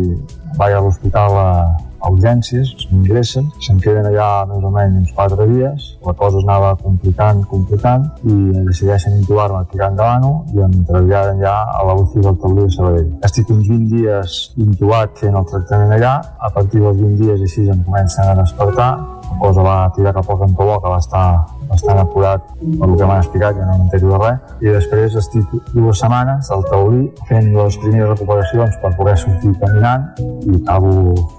vaig 0.59 0.75
a 0.75 0.83
l'hospital 0.85 1.37
a, 1.37 1.51
a 2.01 2.11
urgències, 2.13 2.73
m'ingressen, 2.91 3.49
se'n 3.65 3.81
queden 3.85 4.09
allà 4.11 4.29
més 4.51 4.65
o 4.65 4.73
menys 4.75 4.99
uns 5.03 5.13
4 5.17 5.47
dies, 5.51 5.89
la 6.07 6.15
cosa 6.21 6.41
es 6.41 6.47
anava 6.49 6.73
complicant, 6.83 7.45
complicant, 7.53 8.09
i 8.25 8.37
decideixen 8.71 9.19
intubar-me 9.21 9.63
aquí 9.63 9.81
a 9.81 9.91
Can 10.01 10.27
i 10.55 10.65
em 10.65 10.75
traslladen 10.89 11.41
ja 11.45 11.55
a 11.77 11.85
la 11.87 11.97
UCI 12.01 12.25
del 12.27 12.41
Taulí 12.43 12.65
de 12.65 12.75
Sabadell. 12.77 13.13
Estic 13.29 13.53
uns 13.55 13.69
20 13.69 13.95
dies 13.95 14.41
intubat 14.67 15.17
fent 15.23 15.37
el 15.37 15.49
tractament 15.53 15.97
allà, 15.99 16.17
a 16.41 16.53
partir 16.57 16.81
dels 16.81 17.01
20 17.01 17.25
dies 17.25 17.49
així 17.49 17.69
em 17.69 17.85
comencen 17.87 18.29
a 18.29 18.37
despertar 18.43 18.93
cosa 19.39 19.63
va 19.63 19.91
tirar 19.97 20.13
cap 20.13 20.31
al 20.31 20.39
cantó 20.39 20.65
bo, 20.65 20.77
que 20.81 20.89
va 20.89 20.99
estar 20.99 21.27
bastant 21.71 22.01
apurat 22.03 22.47
per 22.61 22.89
el 22.89 22.97
que 22.99 23.07
m'han 23.07 23.23
explicat, 23.23 23.57
ja 23.57 23.67
no 23.69 23.77
m'entero 23.79 24.11
de 24.13 24.19
res. 24.23 24.55
I 24.61 24.75
després 24.75 25.17
estic 25.21 25.55
dues 25.73 26.03
setmanes 26.03 26.51
al 26.57 26.65
taulí 26.69 27.05
fent 27.29 27.53
les 27.55 27.79
primeres 27.83 28.11
recuperacions 28.15 28.79
per 28.83 28.93
poder 28.99 29.17
sortir 29.23 29.53
caminant 29.63 30.09
i 30.21 30.57
acabo 30.61 30.93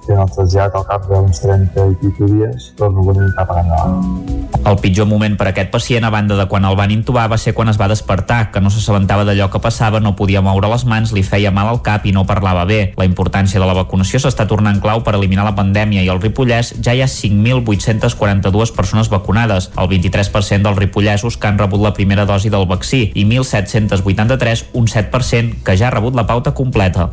fent 0.07 0.23
el 0.23 0.33
trasllat 0.51 0.75
al 0.75 0.85
cap 0.85 1.07
d'uns 1.07 1.39
30 1.39 1.85
i 1.91 1.95
pico 2.01 2.27
dies, 2.27 2.71
torno 2.75 3.01
a 3.01 3.13
venir 3.13 3.31
cap 3.37 3.51
a 3.51 3.61
endavant. 3.61 4.41
El 4.61 4.77
pitjor 4.77 5.07
moment 5.09 5.37
per 5.39 5.47
a 5.47 5.51
aquest 5.55 5.71
pacient, 5.71 6.03
a 6.05 6.11
banda 6.13 6.35
de 6.37 6.45
quan 6.51 6.65
el 6.67 6.75
van 6.77 6.91
intubar, 6.91 7.29
va 7.31 7.37
ser 7.39 7.53
quan 7.57 7.71
es 7.71 7.79
va 7.79 7.87
despertar, 7.89 8.51
que 8.51 8.61
no 8.61 8.69
s'assabentava 8.69 9.23
d'allò 9.25 9.47
que 9.49 9.61
passava, 9.63 9.99
no 9.99 10.13
podia 10.15 10.43
moure 10.43 10.69
les 10.69 10.83
mans, 10.85 11.13
li 11.15 11.23
feia 11.23 11.51
mal 11.51 11.69
al 11.71 11.81
cap 11.81 12.05
i 12.05 12.11
no 12.11 12.27
parlava 12.29 12.65
bé. 12.69 12.93
La 12.99 13.07
importància 13.07 13.59
de 13.59 13.65
la 13.65 13.73
vacunació 13.77 14.19
s'està 14.21 14.45
tornant 14.47 14.81
clau 14.83 15.01
per 15.01 15.15
eliminar 15.17 15.47
la 15.47 15.55
pandèmia 15.57 16.03
i 16.03 16.11
al 16.11 16.21
Ripollès 16.21 16.75
ja 16.83 16.93
hi 16.93 17.01
ha 17.01 17.09
5.842 17.09 18.75
persones 18.75 19.09
vacunades, 19.09 19.71
el 19.77 19.89
23% 19.89 20.67
dels 20.67 20.77
ripollesos 20.77 21.37
que 21.37 21.47
han 21.47 21.57
rebut 21.57 21.81
la 21.81 21.93
primera 21.97 22.27
dosi 22.29 22.51
del 22.53 22.67
vaccí 22.69 23.07
i 23.15 23.25
1.783, 23.25 24.67
un 24.77 24.85
7% 24.85 25.63
que 25.65 25.77
ja 25.79 25.87
ha 25.89 25.95
rebut 25.95 26.15
la 26.15 26.27
pauta 26.27 26.53
completa. 26.53 27.09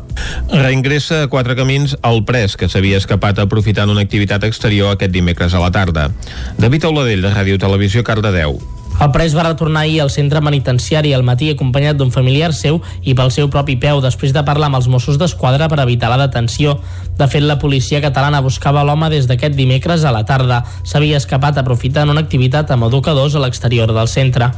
Reingressa 0.53 1.23
a 1.25 1.33
quatre 1.33 1.57
camins 1.57 1.97
el 2.03 2.25
pres 2.29 2.59
que 2.61 2.69
s'havia 2.69 3.01
escapat 3.01 3.28
aprofitant 3.37 3.93
una 3.93 4.01
activitat 4.01 4.49
exterior 4.49 4.97
aquest 4.97 5.13
dimecres 5.13 5.53
a 5.53 5.61
la 5.61 5.69
tarda. 5.71 6.09
David 6.57 6.89
Auladell, 6.89 7.21
de 7.21 7.37
Ràdio 7.37 7.61
Televisió, 7.61 8.01
Cardedeu. 8.01 8.57
El 8.99 9.13
pres 9.15 9.35
va 9.37 9.45
retornar 9.47 9.85
ahir 9.85 10.01
al 10.03 10.11
centre 10.11 10.41
penitenciari 10.43 11.13
al 11.15 11.23
matí 11.23 11.53
acompanyat 11.53 12.01
d'un 12.01 12.11
familiar 12.11 12.49
seu 12.57 12.81
i 13.07 13.13
pel 13.15 13.31
seu 13.31 13.47
propi 13.47 13.77
peu 13.79 14.01
després 14.03 14.33
de 14.35 14.43
parlar 14.43 14.73
amb 14.73 14.81
els 14.81 14.89
Mossos 14.91 15.21
d'Esquadra 15.21 15.69
per 15.71 15.79
evitar 15.85 16.11
la 16.11 16.19
detenció. 16.25 16.81
De 17.19 17.27
fet, 17.27 17.43
la 17.43 17.59
policia 17.59 17.99
catalana 17.99 18.39
buscava 18.41 18.85
l'home 18.87 19.09
des 19.11 19.27
d'aquest 19.27 19.57
dimecres 19.59 20.05
a 20.07 20.13
la 20.15 20.23
tarda. 20.25 20.61
S'havia 20.87 21.19
escapat 21.19 21.57
aprofitant 21.59 22.13
una 22.13 22.23
activitat 22.23 22.71
amb 22.71 22.87
educadors 22.87 23.35
a 23.35 23.43
l'exterior 23.43 23.91
del 23.93 24.07
centre. 24.07 24.53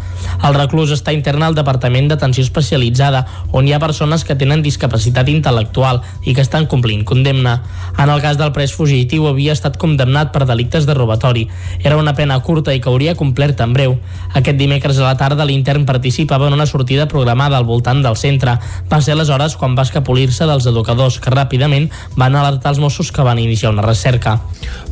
El 0.44 0.56
reclús 0.58 0.92
està 0.92 1.14
intern 1.16 1.42
al 1.46 1.56
Departament 1.56 2.10
d'Atenció 2.10 2.44
Especialitzada, 2.44 3.24
on 3.56 3.64
hi 3.64 3.72
ha 3.72 3.80
persones 3.80 4.26
que 4.28 4.36
tenen 4.36 4.60
discapacitat 4.60 5.30
intel·lectual 5.32 6.02
i 6.28 6.34
que 6.36 6.44
estan 6.44 6.66
complint 6.68 7.06
condemna. 7.08 7.62
En 7.96 8.12
el 8.12 8.20
cas 8.20 8.36
del 8.36 8.52
pres 8.52 8.74
fugitiu 8.76 9.30
havia 9.30 9.56
estat 9.56 9.78
condemnat 9.80 10.28
per 10.34 10.44
delictes 10.44 10.84
de 10.84 10.94
robatori. 10.94 11.46
Era 11.80 11.96
una 11.96 12.14
pena 12.14 12.38
curta 12.44 12.74
i 12.76 12.80
que 12.84 12.92
hauria 12.92 13.16
complert 13.16 13.60
en 13.64 13.72
breu. 13.72 13.96
Aquest 14.34 14.60
dimecres 14.60 15.00
a 15.00 15.08
la 15.08 15.16
tarda 15.16 15.48
l'intern 15.48 15.88
participava 15.88 16.48
en 16.48 16.58
una 16.58 16.68
sortida 16.68 17.08
programada 17.08 17.56
al 17.56 17.64
voltant 17.64 18.04
del 18.04 18.20
centre. 18.20 18.58
Va 18.92 19.00
ser 19.00 19.16
aleshores 19.16 19.56
quan 19.56 19.72
va 19.78 19.88
escapolir-se 19.88 20.44
dels 20.44 20.68
educadors 20.68 21.16
que 21.24 21.32
ràpidament 21.32 21.88
van 22.20 22.36
alertar 22.50 22.74
els 22.74 22.80
Mossos 22.82 23.10
que 23.14 23.22
van 23.22 23.38
iniciar 23.38 23.72
una 23.72 23.82
recerca. 23.82 24.40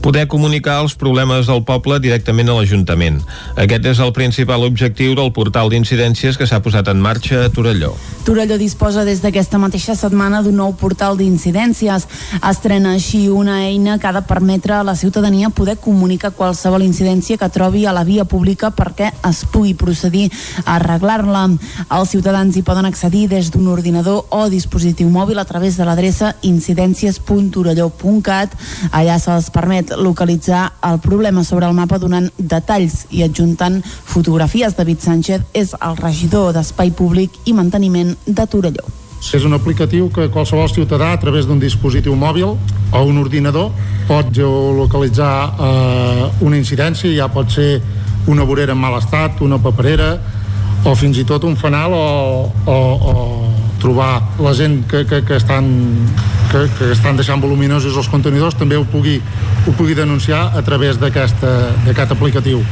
Poder 0.03 0.29
comunicar 0.31 0.79
els 0.83 0.95
problemes 0.95 1.49
del 1.51 1.65
poble 1.67 1.99
directament 2.01 2.49
a 2.49 2.55
l'Ajuntament. 2.57 3.19
Aquest 3.59 3.87
és 3.91 4.01
el 4.03 4.13
principal 4.15 4.63
objectiu 4.65 5.17
del 5.19 5.33
portal 5.35 5.71
d'incidències 5.73 6.39
que 6.39 6.47
s'ha 6.47 6.63
posat 6.63 6.89
en 6.89 7.03
marxa 7.03 7.45
a 7.45 7.51
Torelló. 7.51 7.95
Torelló 8.25 8.59
disposa 8.59 9.05
des 9.05 9.23
d'aquesta 9.25 9.59
mateixa 9.59 9.97
setmana 9.99 10.43
d'un 10.43 10.57
nou 10.57 10.75
portal 10.79 11.19
d'incidències. 11.19 12.07
Estrena 12.39 12.95
així 12.95 13.27
una 13.29 13.65
eina 13.67 13.99
que 13.99 14.07
ha 14.07 14.15
de 14.15 14.23
permetre 14.23 14.79
a 14.79 14.85
la 14.87 14.95
ciutadania 14.97 15.51
poder 15.51 15.79
comunicar 15.83 16.33
qualsevol 16.37 16.87
incidència 16.87 17.39
que 17.39 17.51
trobi 17.51 17.87
a 17.87 17.93
la 17.93 18.05
via 18.05 18.25
pública 18.25 18.71
perquè 18.71 19.11
es 19.29 19.45
pugui 19.51 19.75
procedir 19.75 20.29
a 20.65 20.77
arreglar-la. 20.77 21.49
Els 21.91 22.15
ciutadans 22.15 22.57
hi 22.57 22.63
poden 22.63 22.87
accedir 22.87 23.27
des 23.29 23.51
d'un 23.51 23.67
ordinador 23.69 24.27
o 24.31 24.49
dispositiu 24.49 25.11
mòbil 25.11 25.39
a 25.39 25.47
través 25.49 25.77
de 25.77 25.85
l'adreça 25.89 26.37
incidències.torelló.cat. 27.49 28.55
Allà 28.93 29.19
se'ls 29.19 29.51
permet 29.51 29.93
localitzar 29.97 30.73
el 30.83 30.99
problema 31.01 31.45
sobre 31.45 31.67
el 31.67 31.75
mapa 31.75 31.99
donant 31.99 32.31
detalls 32.39 33.07
i 33.11 33.23
adjuntant 33.23 33.83
fotografies. 33.85 34.77
David 34.77 35.01
Sánchez 35.01 35.43
és 35.53 35.75
el 35.81 35.97
regidor 35.97 36.53
d'Espai 36.53 36.91
Públic 36.91 37.33
i 37.47 37.53
Manteniment 37.53 38.15
de 38.27 38.47
Torelló. 38.47 38.87
És 39.35 39.45
un 39.45 39.53
aplicatiu 39.53 40.09
que 40.15 40.29
qualsevol 40.31 40.69
ciutadà 40.71 41.13
a 41.13 41.19
través 41.19 41.47
d'un 41.47 41.59
dispositiu 41.59 42.15
mòbil 42.15 42.55
o 42.55 43.01
un 43.03 43.19
ordinador 43.19 43.73
pot 44.07 44.31
geolocalitzar 44.33 45.33
eh, 45.59 46.29
una 46.41 46.57
incidència, 46.57 47.11
ja 47.13 47.27
pot 47.29 47.51
ser 47.51 47.83
una 48.29 48.45
vorera 48.45 48.73
en 48.73 48.79
mal 48.79 48.95
estat, 48.99 49.43
una 49.43 49.59
paperera 49.59 50.15
o 50.87 50.95
fins 50.95 51.19
i 51.19 51.25
tot 51.27 51.43
un 51.45 51.57
fanal 51.59 51.93
o, 51.93 52.53
o, 52.65 52.77
o 53.11 53.68
trobar 53.79 54.23
la 54.43 54.53
gent 54.55 54.83
que, 54.91 55.05
que, 55.07 55.23
que, 55.25 55.37
estan, 55.37 55.71
que, 56.53 56.67
que 56.79 56.93
estan 56.93 57.17
deixant 57.17 57.43
voluminosos 57.43 57.97
els 57.97 58.11
contenidors 58.11 58.59
també 58.59 58.79
ho 58.79 58.85
pugui, 58.89 59.19
ho 59.67 59.75
pugui 59.79 59.97
denunciar 59.99 60.49
a 60.57 60.63
través 60.67 61.01
d'aquest 61.01 62.11
aplicatiu. 62.11 62.63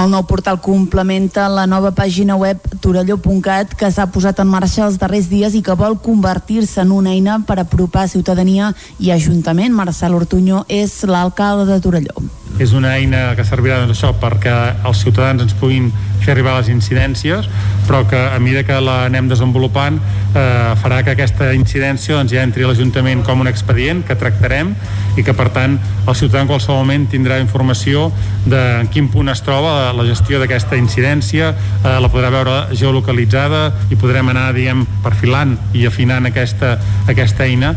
El 0.00 0.12
nou 0.12 0.22
portal 0.22 0.60
complementa 0.62 1.48
la 1.50 1.66
nova 1.66 1.90
pàgina 1.90 2.36
web 2.38 2.62
torelló.cat 2.80 3.74
que 3.76 3.90
s'ha 3.90 4.06
posat 4.14 4.38
en 4.40 4.48
marxa 4.48 4.84
els 4.86 5.00
darrers 5.02 5.26
dies 5.28 5.56
i 5.58 5.64
que 5.66 5.74
vol 5.74 5.98
convertir-se 6.00 6.84
en 6.84 6.92
una 6.94 7.10
eina 7.10 7.40
per 7.46 7.58
apropar 7.58 8.06
ciutadania 8.08 8.70
i 8.98 9.10
Ajuntament. 9.10 9.74
Marcel 9.74 10.14
Ortuño 10.14 10.64
és 10.68 11.02
l'alcalde 11.10 11.66
de 11.72 11.80
Torelló. 11.82 12.22
És 12.60 12.74
una 12.76 12.96
eina 12.98 13.30
que 13.36 13.44
servirà 13.46 13.78
doncs, 13.80 13.96
això 13.96 14.14
perquè 14.20 14.56
els 14.84 15.00
ciutadans 15.04 15.46
ens 15.46 15.54
puguin 15.56 15.90
fer 16.20 16.34
arribar 16.34 16.58
les 16.58 16.68
incidències, 16.68 17.48
però 17.86 18.02
que 18.08 18.18
a 18.18 18.38
mesura 18.38 18.64
que 18.68 18.76
l'anem 18.84 19.28
desenvolupant 19.30 19.96
eh, 20.34 20.74
farà 20.82 21.00
que 21.02 21.14
aquesta 21.14 21.50
incidència 21.56 22.18
doncs, 22.18 22.34
ja 22.34 22.44
entri 22.44 22.64
a 22.64 22.70
l'Ajuntament 22.70 23.24
com 23.26 23.40
un 23.40 23.50
expedient 23.50 24.04
que 24.06 24.16
tractarem 24.20 24.74
i 25.18 25.24
que 25.26 25.34
per 25.36 25.48
tant 25.54 25.78
el 26.06 26.16
ciutadà 26.16 26.44
en 26.44 26.50
qualsevol 26.50 26.84
moment 26.84 27.08
tindrà 27.10 27.40
informació 27.42 28.08
de 28.44 28.60
en 28.82 28.90
quin 28.92 29.08
punt 29.10 29.32
es 29.32 29.42
troba 29.46 29.90
la, 29.96 30.06
gestió 30.10 30.40
d'aquesta 30.42 30.78
incidència, 30.78 31.50
eh, 31.54 31.96
la 32.02 32.12
podrà 32.12 32.30
veure 32.34 32.76
geolocalitzada 32.76 33.66
i 33.90 33.98
podrem 34.00 34.30
anar 34.32 34.50
diguem, 34.56 34.84
perfilant 35.04 35.56
i 35.74 35.86
afinant 35.88 36.28
aquesta, 36.28 36.76
aquesta 37.10 37.48
eina 37.48 37.74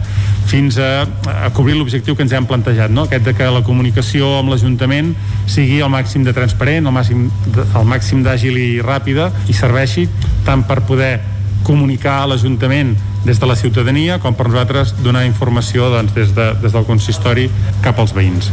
fins 0.49 0.77
a, 0.77 1.05
a 1.29 1.49
cobrir 1.55 1.75
l'objectiu 1.77 2.15
que 2.15 2.23
ens 2.25 2.33
hem 2.35 2.47
plantejat, 2.49 2.91
no? 2.91 3.05
aquest 3.07 3.25
de 3.25 3.33
que 3.37 3.47
la 3.51 3.63
comunicació 3.65 4.33
amb 4.39 4.53
l'Ajuntament 4.53 5.13
sigui 5.49 5.79
el 5.81 5.91
màxim 5.93 6.25
de 6.27 6.33
transparent, 6.35 6.89
el 6.89 6.95
màxim, 6.95 7.29
el 7.63 7.87
màxim 7.89 8.25
d'àgil 8.25 8.59
i 8.59 8.69
ràpida 8.83 9.31
i 9.49 9.55
serveixi 9.57 10.07
tant 10.47 10.65
per 10.67 10.81
poder 10.87 11.15
comunicar 11.63 12.19
a 12.21 12.27
l'Ajuntament 12.33 12.93
des 13.23 13.39
de 13.39 13.47
la 13.47 13.55
ciutadania 13.55 14.19
com 14.19 14.35
per 14.35 14.49
nosaltres 14.49 14.93
donar 15.03 15.23
informació 15.25 15.89
doncs, 15.95 16.13
des, 16.13 16.35
de, 16.35 16.51
des 16.61 16.75
del 16.75 16.85
consistori 16.89 17.49
cap 17.81 17.99
als 17.99 18.15
veïns. 18.15 18.51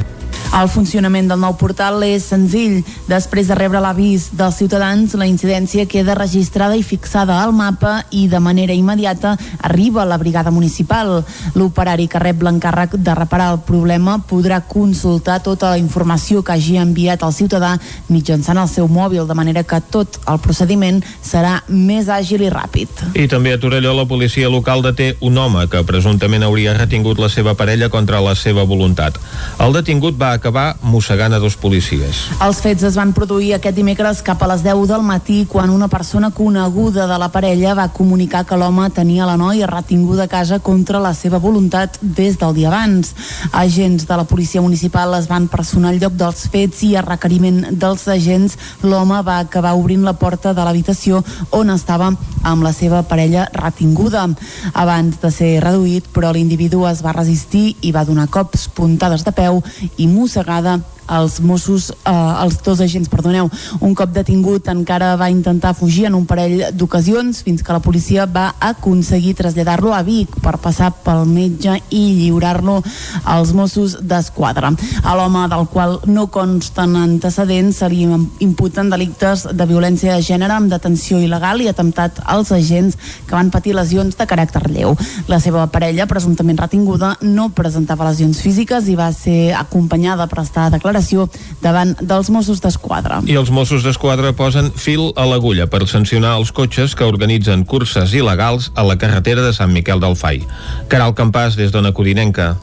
El 0.51 0.67
funcionament 0.69 1.29
del 1.31 1.39
nou 1.39 1.55
portal 1.55 2.03
és 2.03 2.25
senzill. 2.27 2.81
Després 3.07 3.47
de 3.47 3.55
rebre 3.55 3.79
l'avís 3.83 4.29
dels 4.35 4.57
ciutadans, 4.59 5.15
la 5.15 5.29
incidència 5.31 5.87
queda 5.87 6.17
registrada 6.19 6.75
i 6.75 6.83
fixada 6.83 7.37
al 7.39 7.53
mapa 7.55 8.01
i 8.11 8.27
de 8.29 8.41
manera 8.43 8.75
immediata 8.75 9.37
arriba 9.63 10.03
a 10.03 10.09
la 10.11 10.19
brigada 10.19 10.51
municipal. 10.51 11.21
L'operari 11.55 12.09
que 12.11 12.19
rep 12.19 12.43
l'encàrrec 12.43 12.97
de 12.99 13.15
reparar 13.15 13.53
el 13.55 13.61
problema 13.67 14.19
podrà 14.19 14.59
consultar 14.67 15.39
tota 15.47 15.71
la 15.71 15.79
informació 15.79 16.43
que 16.43 16.57
hagi 16.57 16.77
enviat 16.83 17.23
el 17.23 17.37
ciutadà 17.37 17.77
mitjançant 18.09 18.59
el 18.59 18.69
seu 18.69 18.89
mòbil, 18.91 19.29
de 19.29 19.39
manera 19.39 19.63
que 19.63 19.79
tot 19.81 20.19
el 20.27 20.43
procediment 20.43 20.99
serà 21.23 21.61
més 21.69 22.11
àgil 22.11 22.43
i 22.43 22.51
ràpid. 22.51 23.07
I 23.15 23.29
també 23.31 23.55
a 23.55 23.61
Torelló 23.63 23.95
la 23.95 24.09
policia 24.11 24.51
local 24.51 24.83
deté 24.83 25.13
un 25.21 25.39
home 25.39 25.69
que 25.71 25.85
presumptament 25.87 26.43
hauria 26.43 26.75
retingut 26.75 27.23
la 27.23 27.31
seva 27.31 27.55
parella 27.55 27.89
contra 27.89 28.21
la 28.21 28.35
seva 28.35 28.67
voluntat. 28.67 29.19
El 29.63 29.73
detingut 29.77 30.19
acabar 30.33 30.77
mossegant 30.83 31.35
a 31.35 31.39
dos 31.39 31.57
policies. 31.57 32.27
Els 32.41 32.61
fets 32.63 32.85
es 32.87 32.97
van 32.99 33.13
produir 33.17 33.55
aquest 33.57 33.77
dimecres 33.77 34.23
cap 34.27 34.43
a 34.43 34.49
les 34.51 34.65
10 34.65 34.87
del 34.91 35.03
matí 35.07 35.45
quan 35.49 35.71
una 35.71 35.89
persona 35.89 36.31
coneguda 36.31 37.07
de 37.07 37.19
la 37.19 37.31
parella 37.33 37.75
va 37.75 37.89
comunicar 37.93 38.45
que 38.47 38.57
l'home 38.57 38.89
tenia 38.91 39.27
la 39.27 39.37
noia 39.37 39.67
retinguda 39.67 40.25
a 40.25 40.33
casa 40.33 40.61
contra 40.61 41.01
la 41.01 41.15
seva 41.15 41.39
voluntat 41.39 41.99
des 42.01 42.39
del 42.39 42.55
dia 42.55 42.69
abans. 42.69 43.15
Agents 43.53 44.07
de 44.07 44.17
la 44.17 44.25
policia 44.25 44.63
municipal 44.63 45.15
es 45.19 45.29
van 45.29 45.49
personar 45.49 45.91
al 45.91 46.01
lloc 46.01 46.15
dels 46.19 46.47
fets 46.51 46.83
i 46.87 46.95
a 46.97 47.03
requeriment 47.07 47.67
dels 47.71 48.07
agents 48.09 48.57
l'home 48.83 49.21
va 49.27 49.39
acabar 49.39 49.75
obrint 49.79 50.05
la 50.05 50.17
porta 50.19 50.55
de 50.55 50.65
l'habitació 50.65 51.23
on 51.51 51.71
estava 51.71 52.13
amb 52.43 52.63
la 52.63 52.73
seva 52.73 53.03
parella 53.03 53.49
retinguda. 53.53 54.27
Abans 54.75 55.21
de 55.21 55.31
ser 55.35 55.51
reduït, 55.65 56.07
però 56.15 56.33
l'individu 56.33 56.87
es 56.89 57.03
va 57.05 57.15
resistir 57.17 57.77
i 57.81 57.93
va 57.93 58.05
donar 58.05 58.29
cops, 58.33 58.69
puntades 58.75 59.25
de 59.27 59.33
peu 59.37 59.61
i 59.97 60.07
mossegada 60.21 60.81
els 61.09 61.41
Mossos, 61.41 61.91
eh, 61.91 62.13
els 62.43 62.61
dos 62.63 62.81
agents, 62.81 63.09
perdoneu, 63.09 63.51
un 63.81 63.95
cop 63.95 64.13
detingut 64.13 64.69
encara 64.69 65.17
va 65.17 65.31
intentar 65.31 65.75
fugir 65.75 66.07
en 66.07 66.15
un 66.15 66.27
parell 66.27 66.71
d'ocasions 66.73 67.43
fins 67.43 67.63
que 67.63 67.73
la 67.73 67.81
policia 67.81 68.27
va 68.27 68.55
aconseguir 68.61 69.35
traslladar-lo 69.35 69.95
a 69.95 70.03
Vic 70.03 70.37
per 70.43 70.59
passar 70.59 70.93
pel 71.05 71.25
metge 71.27 71.77
i 71.91 72.03
lliurar-lo 72.21 72.81
als 73.25 73.53
Mossos 73.53 73.99
d'Esquadra. 74.03 74.73
A 75.03 75.17
l'home 75.17 75.47
del 75.49 75.67
qual 75.73 75.99
no 76.07 76.29
consten 76.31 76.97
antecedents 76.97 77.81
se 77.81 77.89
li 77.89 78.07
imputen 78.41 78.91
delictes 78.91 79.47
de 79.53 79.67
violència 79.67 80.17
de 80.17 80.25
gènere 80.25 80.57
amb 80.57 80.71
detenció 80.73 81.19
il·legal 81.21 81.63
i 81.63 81.69
atemptat 81.71 82.21
als 82.25 82.53
agents 82.53 82.97
que 83.27 83.37
van 83.37 83.51
patir 83.51 83.75
lesions 83.75 84.17
de 84.17 84.27
caràcter 84.27 84.67
lleu. 84.71 84.97
La 85.29 85.41
seva 85.41 85.67
parella, 85.73 86.07
presumptament 86.11 86.59
retinguda, 86.61 87.17
no 87.21 87.51
presentava 87.57 88.09
lesions 88.09 88.41
físiques 88.43 88.89
i 88.89 88.97
va 88.99 89.11
ser 89.17 89.53
acompanyada 89.57 90.27
per 90.31 90.43
estar 90.45 90.67
a 90.67 90.75
declaració 91.01 91.29
davant 91.63 91.95
dels 92.01 92.31
Mossos 92.31 92.61
d'Esquadra. 92.61 93.21
I 93.27 93.37
els 93.37 93.51
Mossos 93.51 93.83
d'Esquadra 93.85 94.33
posen 94.37 94.71
fil 94.77 95.13
a 95.17 95.27
l'agulla 95.27 95.67
per 95.67 95.87
sancionar 95.89 96.37
els 96.39 96.53
cotxes 96.53 96.95
que 96.95 97.09
organitzen 97.09 97.65
curses 97.65 98.13
il·legals 98.13 98.71
a 98.75 98.85
la 98.85 98.97
carretera 98.97 99.43
de 99.43 99.53
Sant 99.53 99.73
Miquel 99.73 100.01
del 100.01 100.17
Fai. 100.17 100.43
Caral 100.89 101.15
Campàs, 101.15 101.57
des 101.57 101.73
d'Ona 101.73 101.93
Codinenca. 101.93 102.57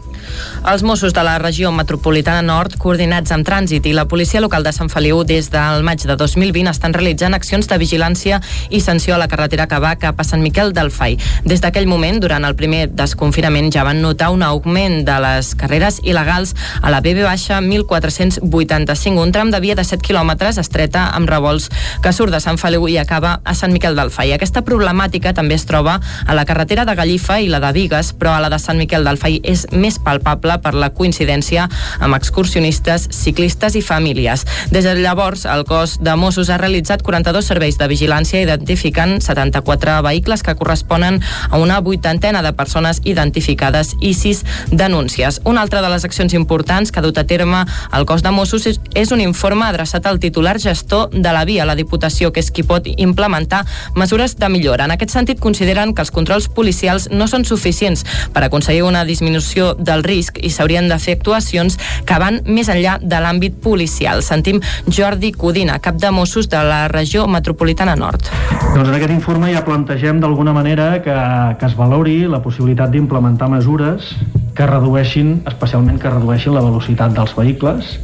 Els 0.67 0.83
Mossos 0.83 1.13
de 1.13 1.23
la 1.23 1.37
regió 1.39 1.71
metropolitana 1.71 2.41
nord, 2.43 2.75
coordinats 2.81 3.31
amb 3.31 3.45
Trànsit 3.47 3.85
i 3.87 3.93
la 3.95 4.07
Policia 4.09 4.41
Local 4.43 4.65
de 4.65 4.73
Sant 4.75 4.89
Feliu 4.91 5.21
des 5.23 5.47
del 5.53 5.83
maig 5.87 6.03
de 6.03 6.15
2020 6.19 6.71
estan 6.73 6.95
realitzant 6.95 7.33
accions 7.37 7.69
de 7.71 7.77
vigilància 7.79 8.41
i 8.69 8.81
sanció 8.83 9.15
a 9.15 9.19
la 9.21 9.29
carretera 9.31 9.67
que 9.71 9.79
va 9.79 9.95
cap 9.95 10.19
a 10.19 10.25
Sant 10.27 10.43
Miquel 10.43 10.73
del 10.75 10.91
Fai. 10.91 11.15
Des 11.47 11.63
d'aquell 11.63 11.87
moment, 11.87 12.19
durant 12.19 12.43
el 12.43 12.57
primer 12.59 12.87
desconfinament, 12.91 13.71
ja 13.71 13.85
van 13.87 14.01
notar 14.03 14.29
un 14.35 14.43
augment 14.43 15.05
de 15.07 15.17
les 15.23 15.53
carreres 15.55 16.01
il·legals 16.03 16.53
a 16.81 16.91
la 16.91 16.99
BB 17.01 17.23
baixa 17.23 17.61
1485, 17.61 19.21
un 19.23 19.31
tram 19.31 19.51
de 19.51 19.63
via 19.63 19.75
de 19.79 19.87
7 19.87 20.03
quilòmetres 20.03 20.59
estreta 20.59 21.07
amb 21.15 21.29
revolts 21.31 21.69
que 22.03 22.13
surt 22.13 22.35
de 22.35 22.43
Sant 22.43 22.59
Feliu 22.59 22.89
i 22.91 22.97
acaba 22.99 23.37
a 23.43 23.55
Sant 23.55 23.71
Miquel 23.71 23.95
del 23.95 24.11
Fai. 24.11 24.33
Aquesta 24.35 24.65
problemàtica 24.67 25.33
també 25.37 25.55
es 25.55 25.65
troba 25.69 25.99
a 26.25 26.35
la 26.35 26.45
carretera 26.45 26.85
de 26.85 26.95
Gallifa 26.95 27.39
i 27.39 27.47
la 27.51 27.63
de 27.63 27.71
Vigues, 27.75 28.13
però 28.17 28.35
a 28.35 28.43
la 28.43 28.51
de 28.51 28.59
Sant 28.59 28.77
Miquel 28.77 29.07
del 29.07 29.21
Fai 29.21 29.39
és 29.43 29.67
més 29.71 29.95
palpable 30.03 30.16
per 30.19 30.73
la 30.73 30.89
coincidència 30.89 31.67
amb 31.99 32.15
excursionistes, 32.15 33.07
ciclistes 33.11 33.75
i 33.75 33.81
famílies. 33.81 34.45
Des 34.71 34.85
de 34.85 34.95
llavors, 34.95 35.45
el 35.45 35.65
cos 35.65 35.97
de 36.01 36.15
Mossos 36.15 36.49
ha 36.49 36.57
realitzat 36.57 37.03
42 37.03 37.45
serveis 37.45 37.77
de 37.77 37.87
vigilància 37.87 38.41
identificant 38.41 39.19
74 39.21 40.01
vehicles 40.03 40.43
que 40.43 40.55
corresponen 40.55 41.21
a 41.49 41.57
una 41.57 41.79
vuitantena 41.79 42.41
de 42.43 42.53
persones 42.53 43.01
identificades 43.03 43.95
i 44.01 44.13
6 44.13 44.43
denúncies. 44.71 45.41
Una 45.43 45.61
altra 45.61 45.81
de 45.81 45.89
les 45.89 46.05
accions 46.05 46.33
importants 46.33 46.91
que 46.91 46.99
ha 46.99 47.05
dut 47.05 47.17
a 47.17 47.25
terme 47.27 47.65
el 47.93 48.05
cos 48.05 48.23
de 48.23 48.31
Mossos 48.31 48.67
és 48.67 49.11
un 49.11 49.21
informe 49.21 49.65
adreçat 49.65 50.05
al 50.05 50.19
titular 50.19 50.57
gestor 50.59 51.09
de 51.11 51.33
la 51.33 51.45
via, 51.45 51.65
la 51.65 51.75
Diputació, 51.75 52.31
que 52.33 52.41
és 52.41 52.51
qui 52.51 52.63
pot 52.63 52.87
implementar 52.97 53.63
mesures 53.95 54.37
de 54.37 54.49
millora. 54.49 54.85
En 54.85 54.95
aquest 54.95 55.13
sentit, 55.13 55.39
consideren 55.39 55.93
que 55.93 56.03
els 56.03 56.11
controls 56.11 56.49
policials 56.49 57.09
no 57.11 57.27
són 57.27 57.45
suficients 57.45 58.03
per 58.33 58.43
aconseguir 58.45 58.83
una 58.83 59.05
disminució 59.05 59.73
del 59.75 60.03
risc 60.07 60.39
i 60.41 60.51
s'haurien 60.53 60.89
de 60.89 60.97
fer 61.01 61.17
actuacions 61.17 61.77
que 62.07 62.19
van 62.21 62.41
més 62.47 62.71
enllà 62.71 62.97
de 63.01 63.21
l'àmbit 63.23 63.59
policial. 63.63 64.23
Sentim 64.25 64.61
Jordi 64.87 65.31
Codina, 65.35 65.79
cap 65.83 65.99
de 66.01 66.11
Mossos 66.11 66.49
de 66.49 66.63
la 66.63 66.87
regió 66.91 67.27
metropolitana 67.27 67.95
nord. 67.99 68.31
Doncs 68.73 68.87
en 68.87 68.95
aquest 68.95 69.13
informe 69.13 69.51
ja 69.53 69.65
plantegem 69.67 70.21
d'alguna 70.23 70.55
manera 70.55 70.89
que, 71.03 71.15
que 71.59 71.69
es 71.69 71.77
valori 71.77 72.19
la 72.29 72.41
possibilitat 72.43 72.91
d'implementar 72.93 73.49
mesures 73.51 74.13
que 74.57 74.65
redueixin, 74.65 75.41
especialment 75.49 76.01
que 76.01 76.11
redueixin 76.11 76.55
la 76.55 76.65
velocitat 76.65 77.13
dels 77.13 77.35
vehicles, 77.37 77.97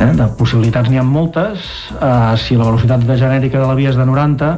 Eh? 0.00 0.12
De 0.16 0.26
possibilitats 0.38 0.88
n'hi 0.88 0.98
ha 0.98 1.04
moltes. 1.04 1.64
Eh, 1.92 2.36
si 2.40 2.56
la 2.56 2.64
velocitat 2.64 3.04
de 3.04 3.16
genèrica 3.20 3.60
de 3.60 3.66
la 3.68 3.76
via 3.76 3.92
és 3.92 3.98
de 4.00 4.06
90, 4.08 4.52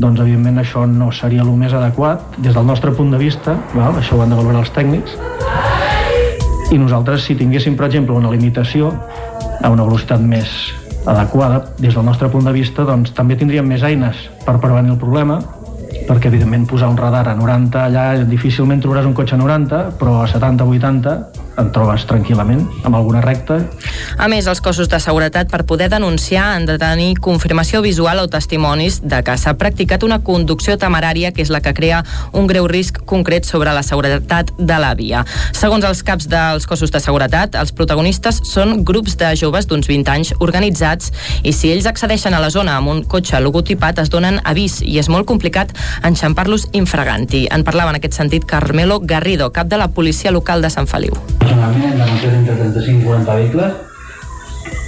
doncs 0.00 0.22
evidentment 0.22 0.62
això 0.62 0.86
no 0.88 1.10
seria 1.12 1.44
el 1.44 1.52
més 1.60 1.74
adequat 1.76 2.38
des 2.38 2.56
del 2.56 2.64
nostre 2.64 2.94
punt 2.96 3.12
de 3.12 3.20
vista, 3.20 3.58
val? 3.74 3.98
això 4.00 4.16
ho 4.16 4.22
han 4.24 4.32
de 4.32 4.38
valorar 4.38 4.62
els 4.64 4.72
tècnics, 4.72 5.18
i 6.70 6.78
nosaltres 6.78 7.24
si 7.26 7.34
tinguéssim, 7.34 7.76
per 7.76 7.88
exemple, 7.88 8.14
una 8.14 8.30
limitació 8.30 8.92
a 9.60 9.70
una 9.70 9.84
velocitat 9.84 10.22
més 10.22 10.50
adequada 11.10 11.64
des 11.78 11.94
del 11.94 12.04
nostre 12.04 12.28
punt 12.30 12.46
de 12.46 12.52
vista, 12.54 12.84
doncs 12.86 13.14
també 13.16 13.36
tindríem 13.36 13.66
més 13.66 13.82
eines 13.82 14.28
per 14.44 14.58
prevenir 14.62 14.94
el 14.94 15.00
problema, 15.00 15.40
perquè 16.06 16.30
evidentment 16.30 16.66
posar 16.70 16.90
un 16.92 16.98
radar 16.98 17.26
a 17.30 17.34
90 17.38 17.84
allà 17.84 18.04
difícilment 18.26 18.82
trobaràs 18.82 19.08
un 19.08 19.14
cotxe 19.14 19.36
a 19.36 19.40
90 19.40 19.80
però 20.00 20.20
a 20.22 20.28
70-80 20.30 21.39
en 21.60 21.70
trobes 21.74 22.06
tranquil·lament 22.08 22.64
amb 22.84 22.96
alguna 22.96 23.20
recta 23.24 23.60
A 24.18 24.28
més, 24.28 24.46
els 24.50 24.60
cossos 24.64 24.88
de 24.90 25.00
seguretat 25.00 25.50
per 25.50 25.62
poder 25.68 25.88
denunciar 25.92 26.56
han 26.56 26.66
de 26.68 26.76
tenir 26.80 27.14
confirmació 27.22 27.80
visual 27.84 28.20
o 28.22 28.28
testimonis 28.28 29.00
de 29.02 29.22
que 29.24 29.36
s'ha 29.38 29.54
practicat 29.60 30.04
una 30.06 30.20
conducció 30.24 30.76
temerària 30.80 31.32
que 31.32 31.42
és 31.44 31.52
la 31.52 31.60
que 31.64 31.74
crea 31.76 32.02
un 32.32 32.48
greu 32.50 32.66
risc 32.68 33.02
concret 33.08 33.48
sobre 33.48 33.72
la 33.76 33.82
seguretat 33.86 34.52
de 34.58 34.78
la 34.80 34.92
via. 34.94 35.24
Segons 35.56 35.84
els 35.86 36.02
caps 36.06 36.28
dels 36.30 36.66
cossos 36.68 36.92
de 36.92 37.00
seguretat, 37.00 37.56
els 37.60 37.72
protagonistes 37.76 38.42
són 38.48 38.84
grups 38.84 39.16
de 39.20 39.32
joves 39.36 39.68
d'uns 39.70 39.88
20 39.90 40.14
anys 40.14 40.34
organitzats 40.40 41.12
i 41.42 41.54
si 41.56 41.72
ells 41.72 41.88
accedeixen 41.90 42.34
a 42.34 42.42
la 42.42 42.50
zona 42.50 42.76
amb 42.78 42.92
un 42.92 43.04
cotxe 43.04 43.40
logotipat 43.40 44.02
es 44.04 44.12
donen 44.12 44.40
avís 44.44 44.80
i 44.82 44.98
és 45.00 45.10
molt 45.12 45.28
complicat 45.28 45.74
enxampar-los 46.06 46.68
infraganti. 46.72 47.46
En 47.50 47.64
parlava 47.66 47.94
en 47.94 48.00
aquest 48.00 48.18
sentit 48.18 48.46
Carmelo 48.46 49.00
Garrido, 49.00 49.52
cap 49.52 49.68
de 49.68 49.80
la 49.80 49.88
policia 49.88 50.30
local 50.30 50.62
de 50.62 50.70
Sant 50.70 50.90
Feliu. 50.90 51.16
Personalment 51.50 51.82
hem 51.82 51.98
denunciat 51.98 52.34
entre 52.38 52.54
35 52.58 53.00
i 53.00 53.06
40 53.10 53.34
vehicles 53.36 53.72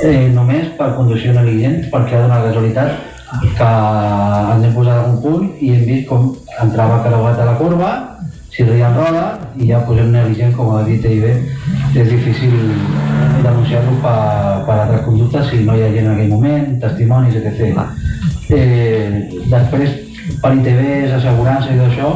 eh, 0.07 0.29
només 0.31 0.69
per 0.79 0.93
conducció 0.95 1.33
negligent 1.35 1.89
perquè 1.91 2.15
ha 2.15 2.21
donat 2.23 2.45
la 2.45 2.53
casualitat 2.53 3.49
que 3.59 3.71
ens 4.53 4.67
hem 4.69 4.77
posat 4.77 5.01
a 5.01 5.09
un 5.09 5.17
punt 5.25 5.49
i 5.59 5.73
hem 5.75 5.83
vist 5.89 6.07
com 6.07 6.29
entrava 6.63 7.01
creuat 7.03 7.41
a 7.43 7.49
la 7.49 7.57
corba 7.59 7.89
si 8.55 8.63
reien 8.69 8.95
roda 8.95 9.25
i 9.59 9.73
ja 9.73 9.81
posem 9.89 10.13
negligent 10.15 10.55
com 10.55 10.71
ha 10.77 10.85
dit 10.87 11.03
ell 11.11 11.25
bé 11.25 11.33
és 12.05 12.13
difícil 12.13 12.55
denunciar-lo 13.43 13.97
per, 14.05 14.15
per 14.69 14.77
altres 14.85 15.03
conductes 15.09 15.51
si 15.51 15.65
no 15.67 15.75
hi 15.75 15.83
ha 15.83 15.91
gent 15.97 16.07
en 16.07 16.13
aquell 16.15 16.31
moment, 16.37 16.77
testimonis, 16.85 17.41
etc. 17.43 17.83
Eh, 18.55 19.43
després 19.51 19.99
per 20.39 20.55
ITVs, 20.61 21.19
assegurança 21.19 21.75
i 21.75 21.83
tot 21.83 21.91
això 21.91 22.15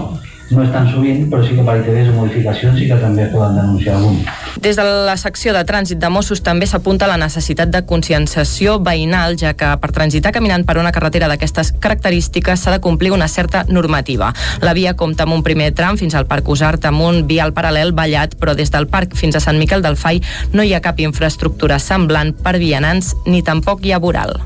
no 0.51 0.63
és 0.63 0.71
tan 0.71 0.87
sovint, 0.93 1.27
però 1.31 1.43
sí 1.43 1.57
que 1.57 1.65
per 1.67 1.77
ITVs 1.81 2.13
o 2.13 2.17
modificacions 2.21 2.79
sí 2.79 2.87
que 2.87 2.99
també 3.01 3.27
poden 3.33 3.57
denunciar 3.59 3.97
algun. 3.99 4.21
Des 4.63 4.79
de 4.79 4.85
la 4.87 5.17
secció 5.19 5.53
de 5.57 5.65
trànsit 5.67 5.99
de 6.03 6.11
Mossos 6.13 6.43
també 6.47 6.69
s'apunta 6.71 7.09
la 7.11 7.19
necessitat 7.21 7.73
de 7.75 7.83
conscienciació 7.89 8.79
veïnal, 8.79 9.37
ja 9.41 9.55
que 9.59 9.73
per 9.83 9.93
transitar 9.93 10.33
caminant 10.37 10.67
per 10.67 10.79
una 10.79 10.95
carretera 10.95 11.29
d'aquestes 11.29 11.75
característiques 11.83 12.63
s'ha 12.63 12.77
de 12.77 12.81
complir 12.81 13.13
una 13.13 13.29
certa 13.29 13.65
normativa. 13.69 14.33
La 14.63 14.75
via 14.75 14.95
compta 14.95 15.27
amb 15.27 15.35
un 15.35 15.45
primer 15.47 15.73
tram 15.75 15.99
fins 15.99 16.15
al 16.15 16.31
Parc 16.31 16.49
Usart 16.49 16.87
amb 16.87 17.03
un 17.03 17.25
vial 17.27 17.55
paral·lel 17.57 17.93
ballat, 17.93 18.39
però 18.39 18.55
des 18.55 18.71
del 18.71 18.87
parc 18.87 19.17
fins 19.19 19.37
a 19.37 19.43
Sant 19.43 19.59
Miquel 19.59 19.83
del 19.83 19.99
Fai 19.99 20.23
no 20.53 20.63
hi 20.63 20.75
ha 20.75 20.85
cap 20.85 21.01
infraestructura 21.01 21.81
semblant 21.83 22.37
per 22.43 22.59
vianants 22.63 23.17
ni 23.27 23.43
tampoc 23.43 23.85
hi 23.85 23.93
ha 23.93 24.03
voral. 24.03 24.39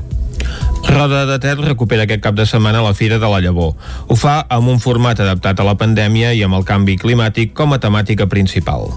Roda 0.87 1.25
de 1.29 1.37
Ter 1.39 1.55
recupera 1.59 2.03
aquest 2.07 2.23
cap 2.23 2.35
de 2.35 2.45
setmana 2.49 2.81
la 2.83 2.95
Fira 2.97 3.19
de 3.21 3.29
la 3.29 3.39
Llavor. 3.43 3.75
Ho 4.07 4.17
fa 4.19 4.41
amb 4.49 4.71
un 4.73 4.81
format 4.83 5.21
adaptat 5.23 5.59
a 5.59 5.67
la 5.67 5.77
pandèmia 5.79 6.33
i 6.33 6.43
amb 6.43 6.59
el 6.59 6.67
canvi 6.67 6.97
climàtic 6.99 7.55
com 7.55 7.73
a 7.73 7.79
temàtica 7.79 8.27
principal. 8.27 8.89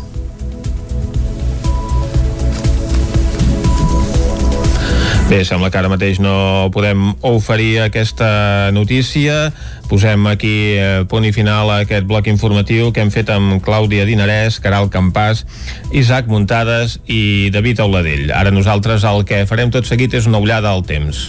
Bé, 5.24 5.38
sembla 5.48 5.70
que 5.72 5.78
ara 5.80 5.88
mateix 5.88 6.18
no 6.20 6.68
podem 6.74 7.14
oferir 7.24 7.80
aquesta 7.80 8.68
notícia. 8.76 9.54
Posem 9.88 10.26
aquí 10.30 10.74
eh, 10.80 11.04
punt 11.08 11.26
i 11.28 11.32
final 11.34 11.70
a 11.70 11.80
aquest 11.84 12.06
bloc 12.08 12.28
informatiu 12.30 12.90
que 12.92 13.04
hem 13.04 13.12
fet 13.14 13.30
amb 13.32 13.60
Clàudia 13.64 14.06
Dinarès, 14.08 14.58
Caral 14.64 14.88
Campàs, 14.92 15.44
Isaac 15.92 16.30
Muntades 16.30 16.98
i 17.06 17.50
David 17.54 17.84
Auladell. 17.84 18.30
Ara 18.32 18.54
nosaltres 18.54 19.04
el 19.04 19.24
que 19.28 19.44
farem 19.50 19.72
tot 19.74 19.88
seguit 19.88 20.14
és 20.16 20.28
una 20.30 20.40
ullada 20.42 20.72
al 20.72 20.84
temps. 20.88 21.28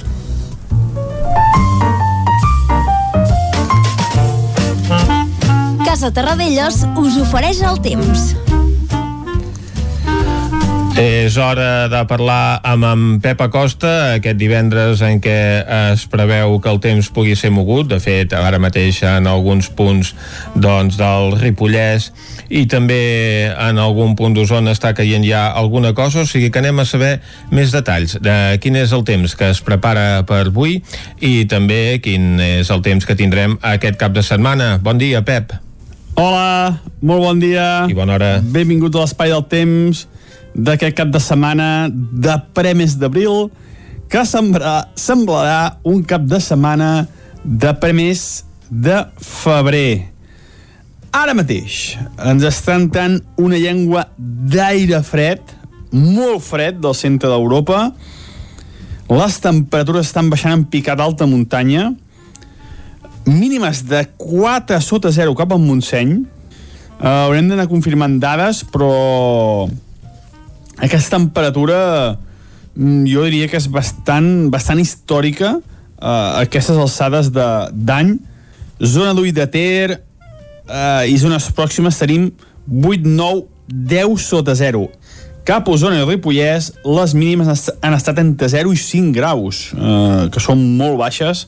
Casa 5.85 6.11
Terradellos 6.11 6.83
us 6.99 7.19
ofereix 7.23 7.61
el 7.63 7.79
temps. 7.83 8.33
És 10.95 11.35
hora 11.35 11.89
de 11.91 11.99
parlar 12.07 12.61
amb 12.63 12.85
en 12.87 13.01
Pep 13.19 13.41
Acosta 13.43 13.89
aquest 14.13 14.37
divendres 14.39 15.01
en 15.03 15.17
què 15.19 15.35
es 15.91 16.05
preveu 16.07 16.53
que 16.63 16.71
el 16.71 16.79
temps 16.79 17.09
pugui 17.11 17.33
ser 17.35 17.51
mogut. 17.51 17.89
De 17.91 17.97
fet, 17.99 18.31
ara 18.31 18.61
mateix 18.63 19.01
en 19.03 19.27
alguns 19.27 19.67
punts 19.75 20.13
doncs, 20.55 20.95
del 20.95 21.35
Ripollès 21.41 22.13
i 22.47 22.63
també 22.71 23.51
en 23.51 23.81
algun 23.83 24.15
punt 24.15 24.37
d'Osona 24.37 24.71
està 24.71 24.93
caient 24.95 25.27
ja 25.27 25.49
alguna 25.51 25.91
cosa, 25.97 26.23
o 26.23 26.29
sigui 26.29 26.47
que 26.47 26.63
anem 26.63 26.79
a 26.79 26.87
saber 26.87 27.17
més 27.51 27.75
detalls 27.75 28.15
de 28.23 28.55
quin 28.63 28.79
és 28.79 28.95
el 28.95 29.03
temps 29.03 29.35
que 29.35 29.51
es 29.51 29.59
prepara 29.65 30.23
per 30.23 30.45
avui 30.45 30.79
i 31.19 31.35
també 31.51 31.99
quin 31.99 32.39
és 32.39 32.71
el 32.71 32.87
temps 32.87 33.03
que 33.03 33.19
tindrem 33.19 33.59
aquest 33.75 33.99
cap 33.99 34.15
de 34.15 34.23
setmana. 34.23 34.77
Bon 34.79 34.95
dia, 35.01 35.25
Pep. 35.27 35.57
Hola, 36.15 36.79
molt 37.03 37.19
bon 37.19 37.39
dia. 37.43 37.83
I 37.91 37.95
bona 37.97 38.15
hora. 38.15 38.35
Benvingut 38.39 38.95
a 38.95 39.03
l'Espai 39.03 39.35
del 39.35 39.49
Temps 39.51 40.05
d'aquest 40.55 40.95
cap 40.95 41.11
de 41.11 41.19
setmana 41.19 41.87
de 41.91 42.35
premis 42.55 42.95
d'abril 42.97 43.49
que 44.09 44.23
semblarà, 44.27 44.87
semblarà 44.95 45.77
un 45.83 46.03
cap 46.07 46.23
de 46.23 46.39
setmana 46.39 47.07
de 47.43 47.71
premis 47.81 48.45
de 48.69 49.03
febrer. 49.19 50.11
Ara 51.15 51.35
mateix 51.37 51.95
ens 52.19 52.43
està 52.47 52.75
entrant 52.79 53.19
una 53.39 53.59
llengua 53.59 54.07
d'aire 54.17 55.01
fred, 55.05 55.43
molt 55.91 56.43
fred 56.43 56.81
del 56.83 56.95
centre 56.97 57.29
d'Europa. 57.31 57.89
Les 59.11 59.37
temperatures 59.39 60.09
estan 60.09 60.31
baixant 60.31 60.57
en 60.57 60.65
picat 60.67 60.99
alta 60.99 61.27
muntanya, 61.29 61.91
mínimes 63.25 63.83
de 63.89 64.03
4 64.17 64.81
sota 64.81 65.11
0 65.11 65.35
cap 65.37 65.53
al 65.53 65.61
Montseny. 65.61 66.17
Uh, 66.95 67.27
haurem 67.27 67.47
d'anar 67.51 67.67
confirmant 67.67 68.19
dades, 68.21 68.63
però 68.71 69.67
aquesta 70.77 71.17
temperatura 71.17 72.17
mm, 72.75 73.05
jo 73.07 73.23
diria 73.27 73.47
que 73.47 73.57
és 73.59 73.67
bastant, 73.71 74.49
bastant 74.51 74.81
històrica 74.81 75.55
eh, 75.55 76.05
a 76.05 76.43
aquestes 76.43 76.77
alçades 76.77 77.31
de- 77.31 77.69
d'any. 77.71 78.17
Zona 78.83 79.13
d'Ull 79.15 79.31
de 79.31 79.47
Ter 79.47 79.95
eh, 79.95 81.05
i 81.07 81.17
zones 81.17 81.47
pròximes 81.55 81.97
tenim 82.01 82.31
8, 82.67 83.05
9, 83.07 83.45
10 83.67 84.17
sota 84.19 84.55
0. 84.55 84.89
Cap 85.45 85.67
a 85.69 85.71
Osona 85.75 85.99
i 86.01 86.05
Ripollès, 86.07 86.71
les 86.83 87.13
mínimes 87.13 87.47
han 87.47 87.53
est- 87.53 87.77
han 87.85 87.93
estat 87.93 88.17
entre 88.19 88.49
0 88.49 88.73
i 88.73 88.77
5 88.77 89.13
graus, 89.13 89.71
eh, 89.77 90.27
que 90.33 90.41
són 90.41 90.77
molt 90.77 90.97
baixes 90.97 91.47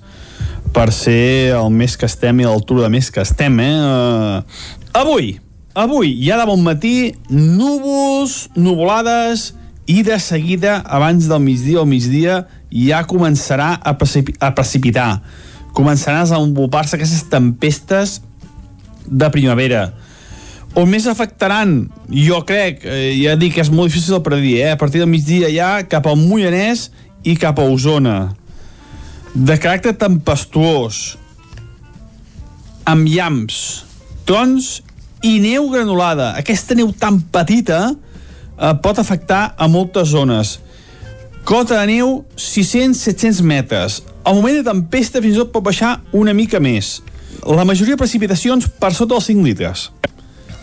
per 0.73 0.91
ser 0.93 1.55
el 1.57 1.71
mes 1.73 1.97
que 1.97 2.05
estem 2.05 2.39
i 2.39 2.45
l'altura 2.45 2.83
de 2.83 2.89
mes 2.93 3.09
que 3.09 3.21
estem, 3.21 3.59
eh? 3.59 3.73
eh 3.73 4.41
avui, 4.93 5.39
avui, 5.77 6.15
ja 6.25 6.39
de 6.39 6.47
bon 6.49 6.63
matí, 6.65 7.13
núvols, 7.29 8.47
nuvolades, 8.57 9.51
i 9.87 10.01
de 10.03 10.17
seguida, 10.19 10.81
abans 10.83 11.29
del 11.29 11.39
migdia 11.39 11.79
o 11.81 11.85
migdia, 11.87 12.41
ja 12.73 13.03
començarà 13.07 13.75
a, 13.79 13.93
precipi 13.95 14.33
a 14.43 14.51
precipitar. 14.57 15.21
Començaran 15.77 16.23
a 16.23 16.25
desenvolupar-se 16.25 16.97
aquestes 16.97 17.23
tempestes 17.31 18.17
de 19.07 19.29
primavera. 19.31 19.91
On 20.77 20.89
més 20.89 21.07
afectaran, 21.07 21.77
jo 22.11 22.41
crec, 22.45 22.83
eh, 22.83 23.13
ja 23.21 23.37
dic 23.39 23.55
que 23.55 23.63
és 23.63 23.71
molt 23.71 23.93
difícil 23.93 24.17
de 24.17 24.23
predir, 24.25 24.57
eh? 24.65 24.73
a 24.73 24.81
partir 24.81 24.99
del 24.99 25.09
migdia 25.09 25.53
ja 25.53 25.69
cap 25.87 26.09
al 26.09 26.19
Moianès 26.19 26.89
i 27.23 27.37
cap 27.39 27.61
a 27.61 27.69
Osona. 27.69 28.33
De 29.33 29.55
caràcter 29.61 29.95
tempestuós, 30.01 31.15
amb 32.89 33.07
llamps, 33.07 33.85
trons 34.27 34.81
i 35.23 35.37
neu 35.41 35.69
granulada. 35.71 36.33
Aquesta 36.37 36.75
neu 36.77 36.91
tan 36.93 37.19
petita 37.19 37.79
eh, 37.91 38.73
pot 38.83 38.99
afectar 38.99 39.55
a 39.57 39.67
moltes 39.67 40.13
zones. 40.13 40.57
Cota 41.47 41.79
de 41.79 41.93
neu 41.93 42.25
600-700 42.35 43.41
metres. 43.41 44.01
El 44.27 44.35
moment 44.35 44.57
de 44.59 44.65
tempesta 44.67 45.21
fins 45.23 45.37
i 45.37 45.41
tot 45.41 45.53
pot 45.53 45.63
baixar 45.63 45.97
una 46.11 46.35
mica 46.35 46.59
més. 46.59 46.97
La 47.47 47.63
majoria 47.67 47.95
de 47.95 48.01
precipitacions 48.01 48.67
per 48.79 48.91
sota 48.93 49.15
dels 49.15 49.29
5 49.31 49.45
litres. 49.45 49.89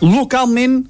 Localment 0.03 0.83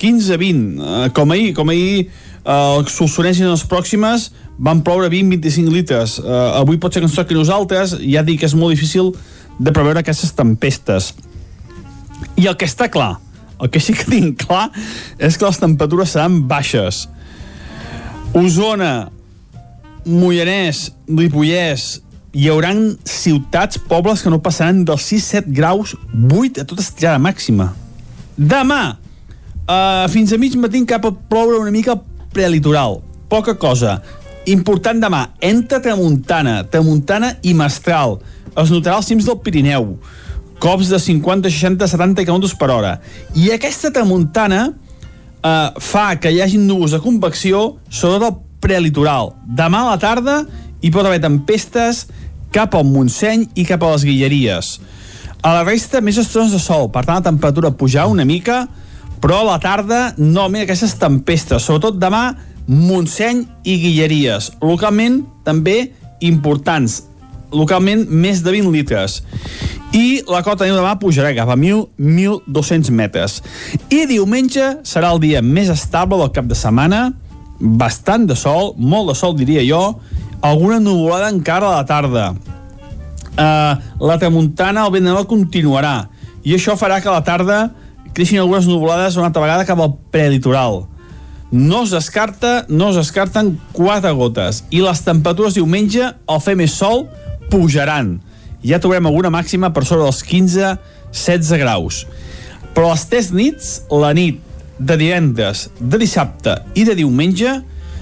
15-20. 0.00 0.78
Eh, 0.78 1.08
com 1.16 1.34
ahir, 1.34 1.54
com 1.54 1.72
ahir 1.72 2.06
eh, 2.06 2.52
els 2.52 2.94
solsonès 2.94 3.40
i 3.40 3.48
les 3.48 3.66
pròximes 3.68 4.30
van 4.60 4.84
ploure 4.84 5.10
20-25 5.12 5.74
litres. 5.74 6.18
Eh, 6.22 6.38
avui 6.60 6.78
pot 6.80 6.92
ser 6.92 7.02
que 7.02 7.08
ens 7.10 7.18
toqui 7.18 7.36
nosaltres, 7.36 7.96
ja 8.00 8.24
dic 8.24 8.42
que 8.42 8.48
és 8.48 8.56
molt 8.56 8.76
difícil 8.76 9.12
de 9.58 9.72
preveure 9.76 10.00
aquestes 10.00 10.32
tempestes. 10.36 11.12
I 12.36 12.48
el 12.48 12.56
que 12.56 12.68
està 12.68 12.90
clar, 12.92 13.18
el 13.60 13.70
que 13.70 13.80
sí 13.80 13.94
que 13.96 14.08
tinc 14.14 14.44
clar, 14.46 14.68
és 15.18 15.38
que 15.38 15.46
les 15.46 15.60
temperatures 15.60 16.16
seran 16.16 16.42
baixes. 16.50 17.06
Osona, 18.36 19.10
Moianès, 20.06 20.88
Ripollès, 21.08 22.00
hi 22.32 22.46
haurà 22.48 22.70
ciutats, 23.04 23.78
pobles 23.90 24.22
que 24.22 24.30
no 24.30 24.38
passaran 24.42 24.84
dels 24.86 25.08
6-7 25.10 25.50
graus, 25.54 25.96
8 26.14 26.62
a 26.62 26.64
tota 26.64 26.84
estirada 26.84 27.18
màxima. 27.18 27.72
Demà, 28.38 28.96
uh, 29.66 30.06
fins 30.08 30.32
a 30.32 30.38
mig 30.38 30.54
matí 30.56 30.84
cap 30.86 31.04
a 31.04 31.12
ploure 31.12 31.58
una 31.58 31.74
mica 31.74 31.98
prelitoral. 32.32 33.00
Poca 33.28 33.56
cosa. 33.58 34.00
Important 34.46 35.02
demà, 35.02 35.26
entre 35.44 35.82
tramuntana, 35.82 36.62
tramuntana 36.70 37.34
i 37.42 37.52
mestral. 37.54 38.20
Es 38.56 38.70
notarà 38.72 38.96
als 38.98 39.10
cims 39.10 39.26
del 39.28 39.38
Pirineu. 39.44 39.92
Cops 40.60 40.90
de 40.92 41.00
50, 41.00 41.48
60, 41.48 41.88
70 41.88 42.26
km 42.28 42.52
per 42.60 42.70
hora. 42.70 42.94
I 43.34 43.50
aquesta 43.54 43.90
tramuntana 43.94 44.66
eh, 44.68 45.68
fa 45.80 46.06
que 46.20 46.32
hi 46.32 46.42
hagi 46.44 46.60
núvols 46.60 46.92
de 46.96 47.00
convecció 47.00 47.78
sobre 47.88 48.28
el 48.28 48.36
prelitoral. 48.60 49.32
Demà 49.48 49.86
a 49.86 49.94
la 49.94 50.00
tarda 50.00 50.42
hi 50.80 50.90
pot 50.92 51.06
haver 51.06 51.20
tempestes 51.24 52.06
cap 52.52 52.74
al 52.74 52.86
Montseny 52.88 53.48
i 53.58 53.64
cap 53.68 53.82
a 53.84 53.94
les 53.94 54.04
Guilleries. 54.04 54.78
A 55.40 55.54
la 55.56 55.64
resta, 55.64 56.02
més 56.04 56.18
estones 56.20 56.52
de 56.52 56.60
sol, 56.60 56.90
per 56.92 57.06
tant 57.06 57.20
la 57.20 57.28
temperatura 57.30 57.72
pujar 57.72 58.10
una 58.12 58.26
mica, 58.28 58.66
però 59.20 59.40
a 59.40 59.46
la 59.52 59.58
tarda, 59.60 60.00
novament 60.18 60.66
aquestes 60.66 60.96
tempestes, 61.00 61.64
sobretot 61.64 61.96
demà, 62.00 62.34
Montseny 62.68 63.46
i 63.64 63.76
Guilleries. 63.80 64.50
Localment, 64.60 65.22
també 65.44 65.92
importants. 66.24 67.00
Localment, 67.56 68.04
més 68.12 68.44
de 68.44 68.52
20 68.52 68.72
litres. 68.74 69.20
I 69.96 70.22
la 70.30 70.44
cota 70.46 70.68
de 70.68 70.74
demà 70.74 70.94
pujarà 71.02 71.32
cap 71.34 71.50
a 71.50 71.56
1.000-1.200 71.58 72.92
metres. 72.94 73.40
I 73.90 74.04
diumenge 74.06 74.76
serà 74.86 75.10
el 75.10 75.18
dia 75.22 75.42
més 75.42 75.70
estable 75.72 76.20
del 76.20 76.30
cap 76.36 76.46
de 76.46 76.58
setmana, 76.58 77.08
bastant 77.58 78.28
de 78.30 78.36
sol, 78.38 78.74
molt 78.78 79.10
de 79.10 79.16
sol 79.18 79.34
diria 79.36 79.64
jo, 79.66 79.82
alguna 80.46 80.78
nuvolada 80.80 81.32
encara 81.34 81.72
a 81.72 81.80
la 81.80 81.88
tarda. 81.88 82.30
Uh, 83.30 83.74
la 84.06 84.18
tramuntana, 84.18 84.86
el 84.86 84.94
vent 84.94 85.06
de 85.06 85.12
nord 85.14 85.28
continuarà 85.30 86.10
i 86.44 86.54
això 86.56 86.74
farà 86.76 86.98
que 87.00 87.08
a 87.08 87.14
la 87.14 87.24
tarda 87.24 87.58
creixin 88.16 88.40
algunes 88.40 88.66
nuvolades 88.68 89.16
una 89.16 89.28
altra 89.28 89.42
vegada 89.42 89.66
cap 89.68 89.80
al 89.80 89.94
prelitoral. 90.12 90.84
No 91.50 91.82
es 91.84 91.90
descarta, 91.90 92.64
no 92.68 92.90
es 92.90 92.98
descarten 93.00 93.56
quatre 93.74 94.12
gotes 94.14 94.64
i 94.70 94.82
les 94.84 95.02
temperatures 95.02 95.58
diumenge, 95.58 96.12
al 96.30 96.42
fer 96.42 96.54
més 96.58 96.76
sol, 96.78 97.08
pujaran. 97.50 98.20
Ja 98.66 98.80
trobarem 98.82 99.08
alguna 99.08 99.32
màxima 99.32 99.72
per 99.72 99.84
sobre 99.88 100.04
dels 100.06 100.22
15-16 100.26 101.60
graus. 101.62 102.04
Però 102.74 102.92
les 102.92 103.04
tres 103.10 103.30
nits, 103.34 103.72
la 103.90 104.12
nit 104.16 104.40
de 104.78 104.96
divendres, 105.00 105.68
de 105.80 106.00
dissabte 106.00 106.56
i 106.74 106.86
de 106.88 106.96
diumenge, 106.98 107.58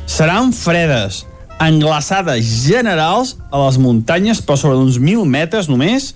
seran 0.08 0.52
fredes, 0.54 1.24
englaçades 1.58 2.44
generals 2.66 3.36
a 3.50 3.64
les 3.66 3.78
muntanyes 3.82 4.40
per 4.46 4.56
sobre 4.60 4.78
d'uns 4.78 5.00
1.000 5.00 5.26
metres 5.26 5.68
només 5.70 6.12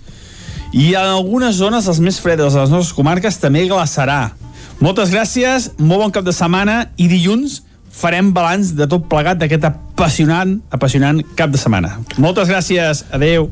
i 0.72 0.94
en 0.94 1.10
algunes 1.18 1.58
zones, 1.58 1.88
les 1.90 2.00
més 2.00 2.20
fredes 2.22 2.54
de 2.54 2.62
les 2.62 2.70
nostres 2.72 2.94
comarques, 2.96 3.36
també 3.36 3.66
glaçarà. 3.68 4.32
Moltes 4.80 5.12
gràcies, 5.12 5.68
molt 5.78 6.06
bon 6.06 6.14
cap 6.14 6.24
de 6.24 6.32
setmana 6.32 6.86
i 6.96 7.10
dilluns 7.10 7.60
farem 7.92 8.30
balanç 8.32 8.72
de 8.78 8.86
tot 8.88 9.04
plegat 9.10 9.42
d'aquest 9.42 9.66
apassionant, 9.68 10.56
apassionant 10.72 11.20
cap 11.36 11.52
de 11.52 11.60
setmana. 11.60 11.98
Moltes 12.16 12.48
gràcies, 12.48 13.04
adeu. 13.12 13.50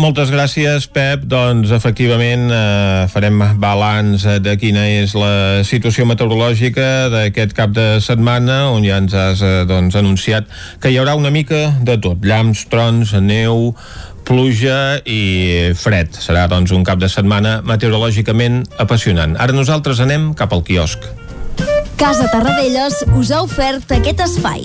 Moltes 0.00 0.30
gràcies, 0.32 0.86
Pep. 0.88 1.26
Doncs, 1.28 1.70
efectivament, 1.70 2.48
eh, 2.50 3.08
farem 3.12 3.42
balanç 3.60 4.24
de 4.40 4.54
quina 4.56 4.86
és 4.88 5.12
la 5.14 5.62
situació 5.68 6.06
meteorològica 6.08 7.10
d'aquest 7.12 7.52
cap 7.52 7.74
de 7.76 8.00
setmana, 8.00 8.70
on 8.72 8.84
ja 8.84 8.96
ens 8.96 9.12
has 9.12 9.42
eh, 9.44 9.64
doncs, 9.68 9.94
anunciat 9.94 10.48
que 10.80 10.88
hi 10.88 10.96
haurà 10.96 11.14
una 11.14 11.30
mica 11.30 11.76
de 11.84 11.98
tot. 12.00 12.24
Llamps, 12.24 12.64
trons, 12.72 13.12
neu, 13.20 13.74
pluja 14.24 15.02
i 15.04 15.72
fred. 15.76 16.16
Serà, 16.16 16.46
doncs, 16.48 16.72
un 16.72 16.84
cap 16.88 16.98
de 16.98 17.10
setmana 17.12 17.60
meteorològicament 17.66 18.62
apassionant. 18.80 19.36
Ara 19.36 19.52
nosaltres 19.52 20.00
anem 20.00 20.32
cap 20.34 20.56
al 20.56 20.64
quiosc. 20.64 21.04
Casa 22.00 22.26
Tarradellas 22.32 23.04
us 23.14 23.30
ha 23.30 23.44
ofert 23.44 23.92
aquest 23.92 24.24
espai. 24.24 24.64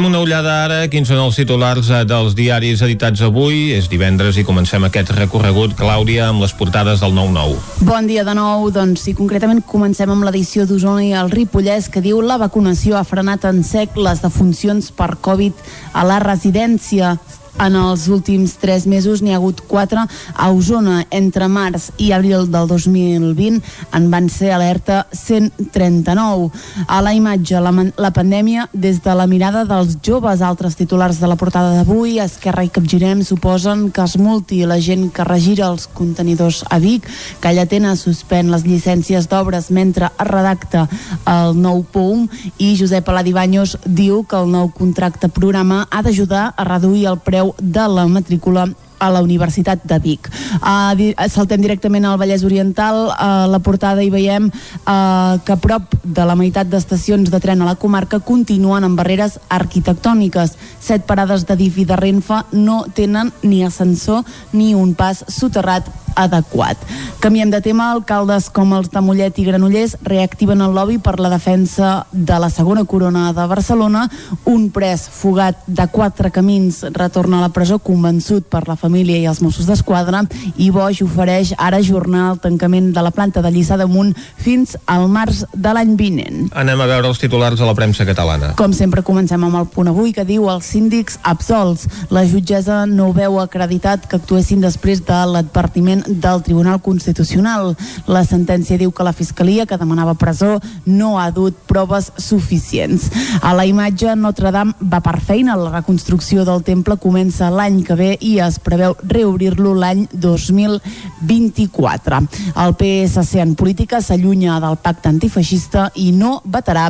Fem 0.00 0.06
una 0.08 0.22
ullada 0.24 0.52
ara, 0.64 0.76
quins 0.88 1.10
són 1.12 1.18
els 1.20 1.36
titulars 1.36 1.90
eh, 1.92 1.98
dels 2.08 2.32
diaris 2.32 2.80
editats 2.86 3.20
avui. 3.26 3.74
És 3.76 3.84
divendres 3.92 4.38
i 4.40 4.46
comencem 4.48 4.86
aquest 4.86 5.10
recorregut, 5.12 5.74
Clàudia, 5.76 6.30
amb 6.30 6.40
les 6.40 6.54
portades 6.56 7.02
del 7.04 7.12
9-9. 7.12 7.58
Bon 7.84 8.08
dia 8.08 8.24
de 8.24 8.32
nou, 8.38 8.64
doncs 8.72 9.04
sí, 9.04 9.12
concretament 9.18 9.60
comencem 9.68 10.08
amb 10.08 10.24
l'edició 10.24 10.64
d'Osona 10.64 11.04
i 11.04 11.12
el 11.20 11.28
Ripollès 11.28 11.90
que 11.92 12.00
diu 12.00 12.22
la 12.24 12.40
vacunació 12.40 12.96
ha 12.96 13.04
frenat 13.04 13.44
en 13.50 13.60
sec 13.60 14.00
les 14.00 14.24
defuncions 14.24 14.88
per 14.88 15.18
Covid 15.20 15.60
a 15.92 16.08
la 16.08 16.16
residència. 16.24 17.18
En 17.58 17.74
els 17.76 18.06
últims 18.08 18.54
tres 18.60 18.86
mesos 18.86 19.20
n'hi 19.20 19.34
ha 19.34 19.38
hagut 19.40 19.60
quatre 19.68 20.06
a 20.34 20.50
Osona. 20.52 21.04
Entre 21.10 21.48
març 21.50 21.90
i 21.98 22.12
abril 22.14 22.46
del 22.50 22.68
2020 22.70 23.60
en 23.96 24.08
van 24.12 24.28
ser 24.32 24.52
alerta 24.54 25.02
139. 25.12 26.50
A 26.86 27.00
la 27.02 27.14
imatge, 27.16 27.60
la, 27.60 27.72
la 27.96 28.12
pandèmia 28.14 28.68
des 28.72 29.00
de 29.02 29.14
la 29.16 29.26
mirada 29.26 29.64
dels 29.68 29.96
joves. 30.06 30.40
Altres 30.40 30.76
titulars 30.78 31.20
de 31.20 31.28
la 31.28 31.36
portada 31.40 31.74
d'avui, 31.74 32.18
Esquerra 32.22 32.64
i 32.64 32.70
Capgirem 32.72 33.24
suposen 33.26 33.88
que 33.90 34.04
es 34.04 34.16
multi 34.20 34.62
la 34.68 34.80
gent 34.80 35.10
que 35.12 35.26
regira 35.26 35.68
els 35.68 35.88
contenidors 35.92 36.62
a 36.70 36.78
Vic, 36.80 37.08
que 37.40 37.54
Llatena 37.56 37.96
suspèn 37.96 38.50
les 38.52 38.64
llicències 38.68 39.28
d'obres 39.28 39.70
mentre 39.74 40.10
es 40.10 40.28
redacta 40.30 40.86
el 41.28 41.56
nou 41.58 41.82
POUM 41.92 42.26
i 42.58 42.74
Josep 42.78 43.08
Aladibanyos 43.08 43.76
diu 43.84 44.22
que 44.28 44.38
el 44.38 44.50
nou 44.52 44.70
contracte 44.74 45.28
programa 45.28 45.86
ha 45.90 46.02
d'ajudar 46.06 46.50
a 46.56 46.64
reduir 46.68 47.06
el 47.10 47.18
preu 47.24 47.39
de 47.58 47.88
la 47.88 48.06
matrícula 48.06 48.66
a 49.00 49.10
la 49.10 49.22
Universitat 49.24 49.82
de 49.88 49.98
Vic. 49.98 50.28
Uh, 50.60 50.92
saltem 51.32 51.62
directament 51.64 52.04
al 52.04 52.18
Vallès 52.20 52.44
Oriental. 52.44 53.08
A 53.10 53.30
uh, 53.46 53.50
la 53.50 53.58
portada 53.64 54.04
hi 54.04 54.10
veiem 54.12 54.50
uh, 54.52 55.40
que 55.44 55.56
prop 55.60 55.96
de 56.04 56.26
la 56.28 56.36
meitat 56.38 56.68
d'estacions 56.70 57.32
de 57.32 57.40
tren 57.40 57.62
a 57.62 57.70
la 57.72 57.78
comarca 57.80 58.20
continuen 58.20 58.84
amb 58.84 59.00
barreres 59.00 59.40
arquitectòniques. 59.48 60.54
Set 60.80 61.08
parades 61.08 61.46
de 61.48 61.56
DIF 61.56 61.80
i 61.80 61.88
de 61.88 61.98
Renfe 61.98 62.44
no 62.52 62.84
tenen 62.94 63.32
ni 63.42 63.64
ascensor 63.64 64.22
ni 64.52 64.74
un 64.76 64.94
pas 64.94 65.24
soterrat 65.28 65.88
adequat. 66.14 66.76
Canviem 67.20 67.50
de 67.50 67.60
tema, 67.62 67.90
alcaldes 67.92 68.48
com 68.52 68.72
els 68.76 68.90
de 68.92 69.00
Mollet 69.04 69.38
i 69.38 69.44
Granollers 69.46 69.96
reactiven 70.06 70.60
el 70.64 70.74
lobby 70.74 70.98
per 70.98 71.18
la 71.20 71.30
defensa 71.32 72.06
de 72.10 72.38
la 72.42 72.50
segona 72.50 72.84
corona 72.84 73.30
de 73.32 73.46
Barcelona. 73.46 74.06
Un 74.50 74.68
pres 74.74 75.06
fugat 75.08 75.62
de 75.66 75.86
quatre 75.92 76.32
camins 76.34 76.82
retorna 76.96 77.38
a 77.38 77.46
la 77.46 77.54
presó 77.54 77.78
convençut 77.78 78.48
per 78.50 78.66
la 78.68 78.76
família 78.76 78.89
i 78.96 79.26
els 79.26 79.40
Mossos 79.40 79.66
d'Esquadra 79.68 80.24
i 80.56 80.70
Boix 80.74 81.00
ofereix 81.04 81.52
ara 81.58 81.80
jornar 81.82 82.32
el 82.32 82.40
tancament 82.42 82.90
de 82.94 83.02
la 83.04 83.12
planta 83.14 83.42
de 83.42 83.50
Lliçà 83.52 83.76
d'Amunt 83.78 84.14
fins 84.40 84.76
al 84.86 85.06
març 85.08 85.44
de 85.54 85.72
l'any 85.74 85.94
vinent. 85.96 86.48
Anem 86.58 86.80
a 86.80 86.88
veure 86.90 87.08
els 87.08 87.20
titulars 87.22 87.60
de 87.60 87.66
la 87.68 87.74
premsa 87.74 88.06
catalana. 88.08 88.54
Com 88.58 88.72
sempre 88.72 89.04
comencem 89.06 89.42
amb 89.44 89.60
el 89.60 89.68
punt 89.70 89.90
avui 89.92 90.12
que 90.16 90.24
diu 90.24 90.48
els 90.50 90.66
síndics 90.66 91.18
absolts. 91.22 91.86
La 92.10 92.24
jutgessa 92.26 92.82
no 92.86 93.12
veu 93.12 93.38
acreditat 93.40 94.08
que 94.08 94.18
actuessin 94.18 94.64
després 94.64 95.04
de 95.06 95.20
l'advertiment 95.30 96.02
del 96.08 96.42
Tribunal 96.42 96.80
Constitucional. 96.82 97.76
La 98.10 98.24
sentència 98.24 98.78
diu 98.80 98.90
que 98.90 99.06
la 99.06 99.14
Fiscalia, 99.14 99.66
que 99.66 99.78
demanava 99.78 100.16
presó, 100.18 100.58
no 100.86 101.18
ha 101.20 101.30
dut 101.30 101.56
proves 101.70 102.10
suficients. 102.16 103.10
A 103.42 103.54
la 103.54 103.66
imatge, 103.68 104.16
Notre 104.16 104.50
Dame 104.50 104.74
va 104.80 105.02
per 105.04 105.20
feina. 105.20 105.56
La 105.60 105.70
reconstrucció 105.76 106.44
del 106.48 106.64
temple 106.66 106.96
comença 106.96 107.50
l'any 107.52 107.82
que 107.84 107.94
ve 107.94 108.10
i 108.20 108.38
es 108.40 108.58
preveu 108.58 108.79
reobrir-lo 108.80 109.74
l'any 109.74 110.06
2024. 110.12 112.20
El 112.64 112.74
PSC 112.78 113.40
en 113.42 113.54
política 113.58 114.00
s'allunya 114.02 114.58
del 114.62 114.78
pacte 114.82 115.10
antifeixista 115.10 115.90
i 115.94 116.10
no 116.12 116.40
vetarà 116.44 116.88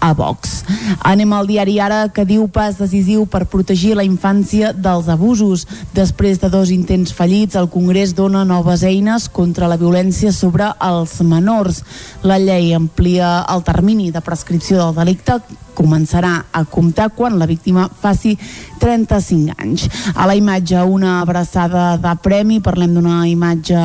a 0.00 0.12
Vox. 0.14 0.60
Anem 1.06 1.32
al 1.32 1.48
diari 1.48 1.78
Ara 1.80 2.02
que 2.12 2.26
diu 2.28 2.46
pas 2.52 2.78
decisiu 2.78 3.24
per 3.30 3.46
protegir 3.50 3.94
la 3.96 4.06
infància 4.06 4.72
dels 4.72 5.08
abusos. 5.08 5.66
Després 5.96 6.40
de 6.42 6.50
dos 6.52 6.70
intents 6.74 7.14
fallits, 7.16 7.56
el 7.56 7.70
Congrés 7.72 8.14
dona 8.14 8.44
noves 8.44 8.84
eines 8.86 9.28
contra 9.28 9.68
la 9.70 9.78
violència 9.80 10.32
sobre 10.32 10.70
els 10.80 11.20
menors. 11.22 11.82
La 12.22 12.38
llei 12.38 12.74
amplia 12.74 13.40
el 13.48 13.64
termini 13.64 14.10
de 14.10 14.22
prescripció 14.24 14.80
del 14.80 14.96
delicte 15.00 15.40
començarà 15.80 16.34
a 16.52 16.64
comptar 16.68 17.08
quan 17.16 17.38
la 17.40 17.48
víctima 17.48 17.88
faci 17.88 18.36
35 18.80 19.56
anys. 19.60 19.86
A 20.14 20.26
la 20.26 20.34
imatge, 20.36 20.80
una 20.84 21.20
abraçada 21.20 21.96
de 22.00 22.14
premi, 22.24 22.60
parlem 22.64 22.94
d'una 22.96 23.22
imatge, 23.28 23.76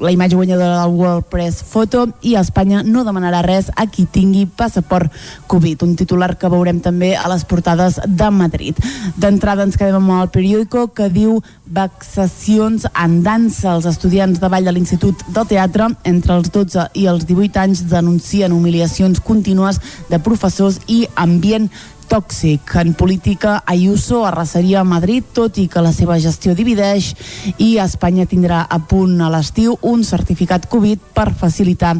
la 0.00 0.12
imatge 0.12 0.36
guanyadora 0.36 0.82
del 0.82 0.94
World 0.98 1.28
Press 1.32 1.62
Photo 1.64 2.06
i 2.22 2.36
Espanya 2.40 2.82
no 2.84 3.04
demanarà 3.06 3.42
res 3.44 3.70
a 3.74 3.86
qui 3.88 4.04
tingui 4.04 4.44
passaport 4.46 5.12
Covid, 5.48 5.82
un 5.86 5.96
titular 5.96 6.34
que 6.38 6.50
veurem 6.52 6.80
també 6.84 7.14
a 7.16 7.26
les 7.32 7.44
portades 7.48 7.98
de 8.04 8.30
Madrid. 8.30 8.78
D'entrada 9.16 9.64
ens 9.64 9.78
quedem 9.80 9.96
amb 10.00 10.16
el 10.20 10.32
periòdico 10.34 10.88
que 10.94 11.08
diu 11.12 11.40
vexacions 11.64 12.84
en 12.92 13.22
dansa. 13.24 13.74
Els 13.74 13.88
estudiants 13.88 14.40
de 14.40 14.50
ball 14.52 14.68
de 14.68 14.74
l'Institut 14.76 15.24
del 15.34 15.48
Teatre 15.48 15.88
entre 16.04 16.36
els 16.36 16.52
12 16.52 16.88
i 17.00 17.06
els 17.10 17.24
18 17.26 17.60
anys 17.64 17.84
denuncien 17.90 18.52
humiliacions 18.52 19.20
contínues 19.24 19.80
de 20.10 20.20
professors 20.20 20.80
i 20.86 21.04
ambient 21.34 21.68
tòxic. 22.14 22.76
En 22.78 22.94
política, 22.94 23.62
Ayuso 23.66 24.24
arrasaria 24.26 24.80
a 24.80 24.84
Madrid, 24.84 25.24
tot 25.34 25.58
i 25.58 25.66
que 25.66 25.82
la 25.82 25.90
seva 25.92 26.14
gestió 26.22 26.54
divideix, 26.54 27.10
i 27.58 27.74
Espanya 27.82 28.26
tindrà 28.30 28.60
a 28.70 28.78
punt 28.78 29.18
a 29.18 29.30
l'estiu 29.32 29.74
un 29.82 30.04
certificat 30.06 30.68
Covid 30.70 31.00
per 31.16 31.32
facilitar 31.34 31.96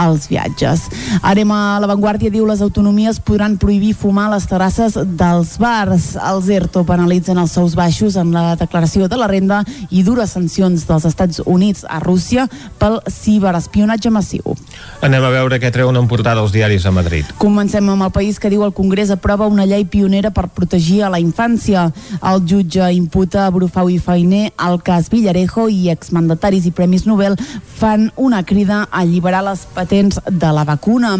els 0.00 0.28
viatges. 0.30 0.86
Anem 1.20 1.52
a 1.52 1.60
l'avantguàrdia, 1.82 2.32
diu 2.32 2.46
les 2.48 2.62
autonomies 2.64 3.20
podran 3.20 3.58
prohibir 3.60 3.92
fumar 3.98 4.28
a 4.28 4.36
les 4.36 4.46
terrasses 4.48 4.96
dels 5.20 5.56
bars. 5.60 6.14
Els 6.16 6.48
ERTO 6.48 6.86
penalitzen 6.88 7.36
els 7.36 7.52
sous 7.52 7.76
baixos 7.76 8.16
en 8.16 8.32
la 8.32 8.56
declaració 8.56 9.08
de 9.08 9.20
la 9.20 9.28
renda 9.28 9.60
i 9.90 10.04
dures 10.06 10.32
sancions 10.32 10.86
dels 10.88 11.04
Estats 11.08 11.42
Units 11.44 11.84
a 11.84 12.00
Rússia 12.00 12.48
pel 12.80 13.02
ciberespionatge 13.04 14.14
massiu. 14.14 14.56
Anem 15.04 15.28
a 15.28 15.34
veure 15.34 15.60
què 15.60 15.72
treuen 15.74 16.00
en 16.00 16.08
portada 16.08 16.40
els 16.40 16.56
diaris 16.56 16.88
a 16.88 16.94
Madrid. 16.94 17.28
Comencem 17.42 17.84
amb 17.92 18.08
el 18.08 18.14
país 18.14 18.40
que 18.40 18.50
diu 18.52 18.64
el 18.64 18.72
Congrés 18.72 19.12
aprova 19.12 19.46
una 19.48 19.57
llei 19.66 19.84
pionera 19.88 20.30
per 20.30 20.48
protegir 20.54 21.02
a 21.02 21.10
la 21.10 21.20
infància. 21.22 21.88
El 22.22 22.44
jutge 22.46 22.90
imputa 22.94 23.46
a 23.46 23.50
Brufau 23.50 23.90
i 23.90 23.98
Feiner 23.98 24.52
el 24.68 24.78
cas 24.84 25.08
Villarejo 25.10 25.68
i 25.72 25.88
exmandataris 25.90 26.68
i 26.68 26.74
Premis 26.74 27.06
Nobel 27.06 27.38
fan 27.78 28.10
una 28.16 28.42
crida 28.44 28.84
a 28.84 29.02
alliberar 29.02 29.42
les 29.46 29.64
patents 29.74 30.20
de 30.28 30.52
la 30.52 30.64
vacuna. 30.68 31.16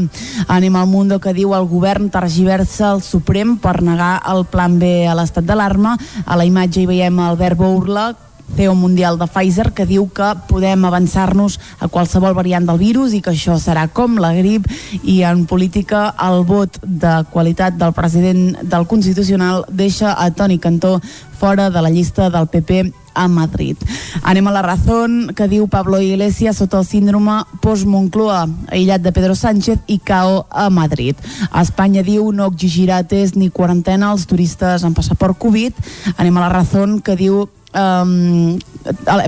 Anem 0.46 0.76
al 0.76 0.86
Mundo 0.86 1.18
que 1.18 1.34
diu 1.34 1.56
el 1.56 1.66
govern 1.70 2.10
tergiversa 2.10 2.92
el 2.92 3.02
Suprem 3.02 3.56
per 3.58 3.80
negar 3.82 4.18
el 4.28 4.44
plan 4.46 4.78
B 4.78 5.06
a 5.08 5.16
l'estat 5.18 5.46
d'alarma. 5.48 5.96
A 6.26 6.36
la 6.36 6.46
imatge 6.48 6.82
hi 6.82 6.88
veiem 6.90 7.20
Albert 7.24 7.58
Bourla 7.58 8.12
CEO 8.56 8.74
mundial 8.74 9.18
de 9.18 9.26
Pfizer 9.26 9.72
que 9.72 9.86
diu 9.86 10.08
que 10.12 10.32
podem 10.48 10.84
avançar-nos 10.84 11.58
a 11.80 11.88
qualsevol 11.88 12.34
variant 12.34 12.66
del 12.68 12.80
virus 12.80 13.14
i 13.14 13.22
que 13.22 13.34
això 13.34 13.58
serà 13.60 13.88
com 13.92 14.18
la 14.18 14.34
grip 14.36 14.68
i 15.02 15.22
en 15.26 15.46
política 15.46 16.08
el 16.28 16.44
vot 16.48 16.80
de 16.82 17.22
qualitat 17.32 17.78
del 17.78 17.92
president 17.92 18.62
del 18.62 18.86
Constitucional 18.86 19.64
deixa 19.68 20.14
a 20.14 20.30
Toni 20.30 20.58
Cantó 20.58 20.98
fora 21.38 21.70
de 21.70 21.82
la 21.82 21.90
llista 21.90 22.30
del 22.30 22.48
PP 22.48 22.92
a 23.18 23.26
Madrid. 23.28 23.76
Anem 24.22 24.46
a 24.46 24.52
la 24.52 24.62
Razón, 24.62 25.34
que 25.34 25.48
diu 25.50 25.66
Pablo 25.66 26.00
Iglesias 26.00 26.60
sota 26.62 26.78
el 26.78 26.86
síndrome 26.86 27.42
post-Moncloa, 27.60 28.46
aïllat 28.70 29.02
de 29.02 29.12
Pedro 29.12 29.34
Sánchez 29.34 29.82
i 29.90 29.98
CAO 29.98 30.46
a 30.50 30.68
Madrid. 30.70 31.18
A 31.50 31.66
Espanya 31.66 32.04
diu 32.06 32.30
no 32.32 32.46
exigirà 32.46 33.02
test 33.02 33.36
ni 33.36 33.50
quarantena 33.50 34.12
als 34.12 34.28
turistes 34.30 34.86
amb 34.86 34.96
passaport 34.96 35.38
Covid. 35.38 35.74
Anem 36.16 36.38
a 36.38 36.46
la 36.46 36.54
Razón, 36.54 37.00
que 37.02 37.18
diu 37.18 37.48
um, 37.74 38.58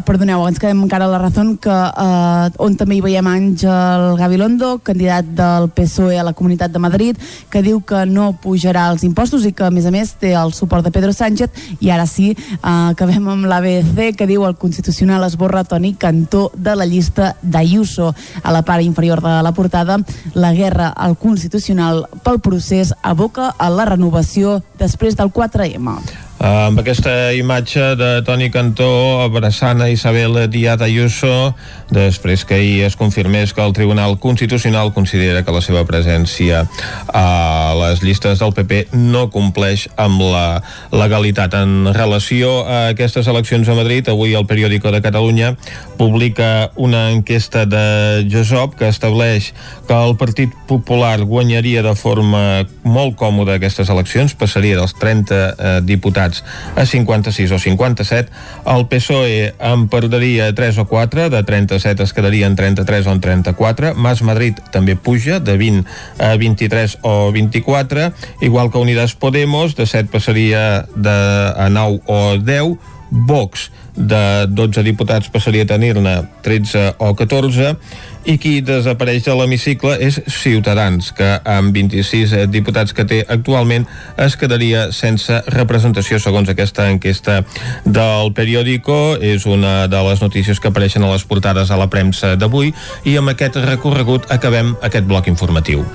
perdoneu, 0.07 0.47
ens 0.49 0.59
quedem 0.61 0.79
encara 0.85 1.05
a 1.07 1.11
la 1.11 1.19
raó 1.21 1.45
que 1.61 1.71
uh, 1.71 2.49
on 2.63 2.77
també 2.79 2.97
hi 2.97 3.03
veiem 3.05 3.27
Àngel 3.27 4.17
Gabilondo, 4.19 4.79
candidat 4.85 5.29
del 5.37 5.69
PSOE 5.77 6.19
a 6.19 6.25
la 6.25 6.33
Comunitat 6.33 6.73
de 6.73 6.81
Madrid, 6.83 7.19
que 7.51 7.63
diu 7.63 7.81
que 7.81 8.05
no 8.07 8.33
pujarà 8.41 8.89
els 8.93 9.05
impostos 9.05 9.45
i 9.45 9.53
que 9.53 9.67
a 9.67 9.71
més 9.71 9.87
a 9.87 9.93
més 9.95 10.15
té 10.21 10.33
el 10.39 10.55
suport 10.57 10.85
de 10.85 10.93
Pedro 10.95 11.13
Sánchez. 11.13 11.51
I 11.81 11.91
ara 11.91 12.07
sí, 12.07 12.33
uh, 12.61 12.91
acabem 12.93 13.29
amb 13.29 13.49
l'ABC 13.51 14.17
que 14.17 14.29
diu 14.31 14.47
el 14.49 14.57
Constitucional 14.61 15.27
esborra 15.29 15.65
Toni 15.65 15.95
Cantó 15.95 16.51
de 16.55 16.77
la 16.77 16.89
llista 16.89 17.35
d'Ayuso 17.43 18.15
a 18.43 18.53
la 18.53 18.63
part 18.63 18.83
inferior 18.83 19.21
de 19.23 19.41
la 19.43 19.53
portada 19.53 19.99
la 20.35 20.53
guerra 20.55 20.89
al 20.89 21.17
Constitucional 21.19 22.07
pel 22.25 22.41
procés 22.41 22.95
aboca 23.03 23.51
a 23.59 23.71
la 23.71 23.87
renovació 23.89 24.61
després 24.79 25.17
del 25.19 25.33
4M 25.35 26.30
amb 26.41 26.79
aquesta 26.81 27.35
imatge 27.37 27.83
de 28.01 28.23
Toni 28.25 28.49
Cantó 28.49 29.21
abraçant 29.21 29.83
a 29.85 29.91
Isabel 29.93 30.39
Díaz 30.49 30.81
Ayuso 30.81 31.53
després 31.93 32.47
que 32.49 32.55
ahir 32.57 32.85
es 32.87 32.97
confirmés 32.97 33.53
que 33.53 33.61
el 33.61 33.75
Tribunal 33.77 34.17
Constitucional 34.19 34.95
considera 34.95 35.43
que 35.45 35.53
la 35.53 35.61
seva 35.61 35.85
presència 35.85 36.63
a 37.13 37.75
les 37.77 38.01
llistes 38.01 38.41
del 38.41 38.55
PP 38.57 38.87
no 38.97 39.27
compleix 39.29 39.89
amb 40.01 40.23
la 40.23 40.63
legalitat. 40.95 41.59
En 41.61 41.93
relació 41.93 42.65
a 42.65 42.95
aquestes 42.95 43.29
eleccions 43.29 43.69
a 43.69 43.77
Madrid, 43.77 44.09
avui 44.09 44.33
el 44.33 44.47
periòdico 44.47 44.95
de 44.95 45.03
Catalunya 45.05 45.57
publica 45.99 46.71
una 46.77 47.11
enquesta 47.11 47.67
de 47.67 48.25
Josop 48.31 48.79
que 48.79 48.89
estableix 48.89 49.51
que 49.89 49.99
el 49.99 50.17
Partit 50.17 50.55
Popular 50.71 51.19
guanyaria 51.21 51.83
de 51.83 51.95
forma 51.99 52.65
molt 52.87 53.19
còmoda 53.21 53.59
aquestes 53.59 53.91
eleccions, 53.91 54.33
passaria 54.39 54.79
dels 54.79 54.95
30 54.97 55.37
eh, 55.37 55.77
diputats 55.85 56.30
diputats 56.31 56.45
a 56.77 56.87
56 56.87 57.51
o 57.51 57.59
57. 57.59 58.31
El 58.67 58.87
PSOE 58.89 59.55
en 59.59 59.89
perdria 59.89 60.55
3 60.55 60.79
o 60.79 60.87
4, 60.87 61.31
de 61.31 61.43
37 61.43 62.03
es 62.03 62.13
quedarien 62.13 62.57
33 62.57 63.07
o 63.07 63.13
en 63.13 63.21
34. 63.21 63.95
Mas 63.97 64.23
Madrid 64.23 64.59
també 64.73 64.97
puja, 64.97 65.41
de 65.41 65.57
20 65.57 65.89
a 66.19 66.37
23 66.37 66.99
o 67.03 67.33
24, 67.33 68.13
igual 68.41 68.71
que 68.71 68.79
Unidas 68.79 69.15
Podemos, 69.15 69.75
de 69.77 69.87
7 69.87 70.09
passaria 70.11 70.87
de, 70.95 71.11
a 71.57 71.69
9 71.71 72.01
o 72.07 72.39
10. 72.39 72.79
Vox, 73.11 73.73
de 73.97 74.47
12 74.49 74.85
diputats 74.87 75.31
passaria 75.33 75.67
a 75.67 75.71
tenir-ne 75.71 76.15
13 76.45 76.97
o 76.99 77.15
14 77.15 77.75
i 78.29 78.37
qui 78.41 78.61
desapareix 78.65 79.25
de 79.25 79.35
l'hemicicle 79.37 79.95
és 80.05 80.21
Ciutadans, 80.29 81.11
que 81.17 81.31
amb 81.49 81.73
26 81.75 82.35
diputats 82.53 82.93
que 82.97 83.07
té 83.09 83.23
actualment 83.25 83.87
es 84.21 84.37
quedaria 84.41 84.91
sense 84.93 85.41
representació 85.49 86.21
segons 86.21 86.53
aquesta 86.53 86.91
enquesta 86.93 87.41
del 87.85 88.33
periòdico. 88.37 89.17
És 89.21 89.47
una 89.49 89.89
de 89.89 90.05
les 90.11 90.21
notícies 90.21 90.61
que 90.61 90.69
apareixen 90.69 91.05
a 91.05 91.13
les 91.13 91.25
portades 91.25 91.71
a 91.71 91.81
la 91.81 91.91
premsa 91.91 92.37
d'avui 92.37 92.75
i 93.05 93.17
amb 93.17 93.33
aquest 93.33 93.61
recorregut 93.65 94.31
acabem 94.31 94.77
aquest 94.83 95.09
bloc 95.09 95.33
informatiu. 95.33 95.87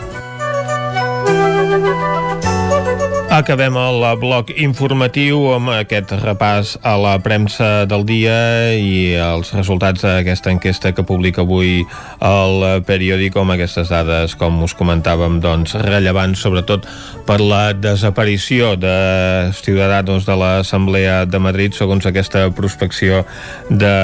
Acabem 3.35 3.75
el 3.75 4.03
bloc 4.21 4.51
informatiu 4.63 5.41
amb 5.51 5.73
aquest 5.73 6.13
repàs 6.21 6.69
a 6.87 6.93
la 6.95 7.17
premsa 7.19 7.83
del 7.83 8.05
dia 8.07 8.37
i 8.79 9.17
els 9.19 9.51
resultats 9.57 10.05
d'aquesta 10.05 10.53
enquesta 10.53 10.93
que 10.95 11.03
publica 11.03 11.43
avui 11.43 11.81
el 12.23 12.65
periòdic 12.87 13.35
amb 13.35 13.57
aquestes 13.57 13.91
dades, 13.91 14.37
com 14.39 14.63
us 14.63 14.77
comentàvem, 14.79 15.41
doncs, 15.43 15.75
rellevants 15.83 16.45
sobretot 16.47 16.87
per 17.27 17.41
la 17.43 17.73
desaparició 17.75 18.77
de 18.79 19.51
ciutadans 19.59 20.23
de 20.23 20.39
l'Assemblea 20.39 21.25
de 21.27 21.43
Madrid 21.43 21.75
segons 21.75 22.07
aquesta 22.07 22.47
prospecció 22.55 23.25
de 23.67 23.95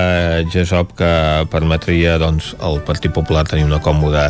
GESOP 0.52 0.98
que 1.00 1.14
permetria 1.54 2.20
doncs, 2.20 2.52
al 2.60 2.84
Partit 2.84 3.16
Popular 3.16 3.48
tenir 3.48 3.70
una 3.72 3.80
còmoda 3.80 4.28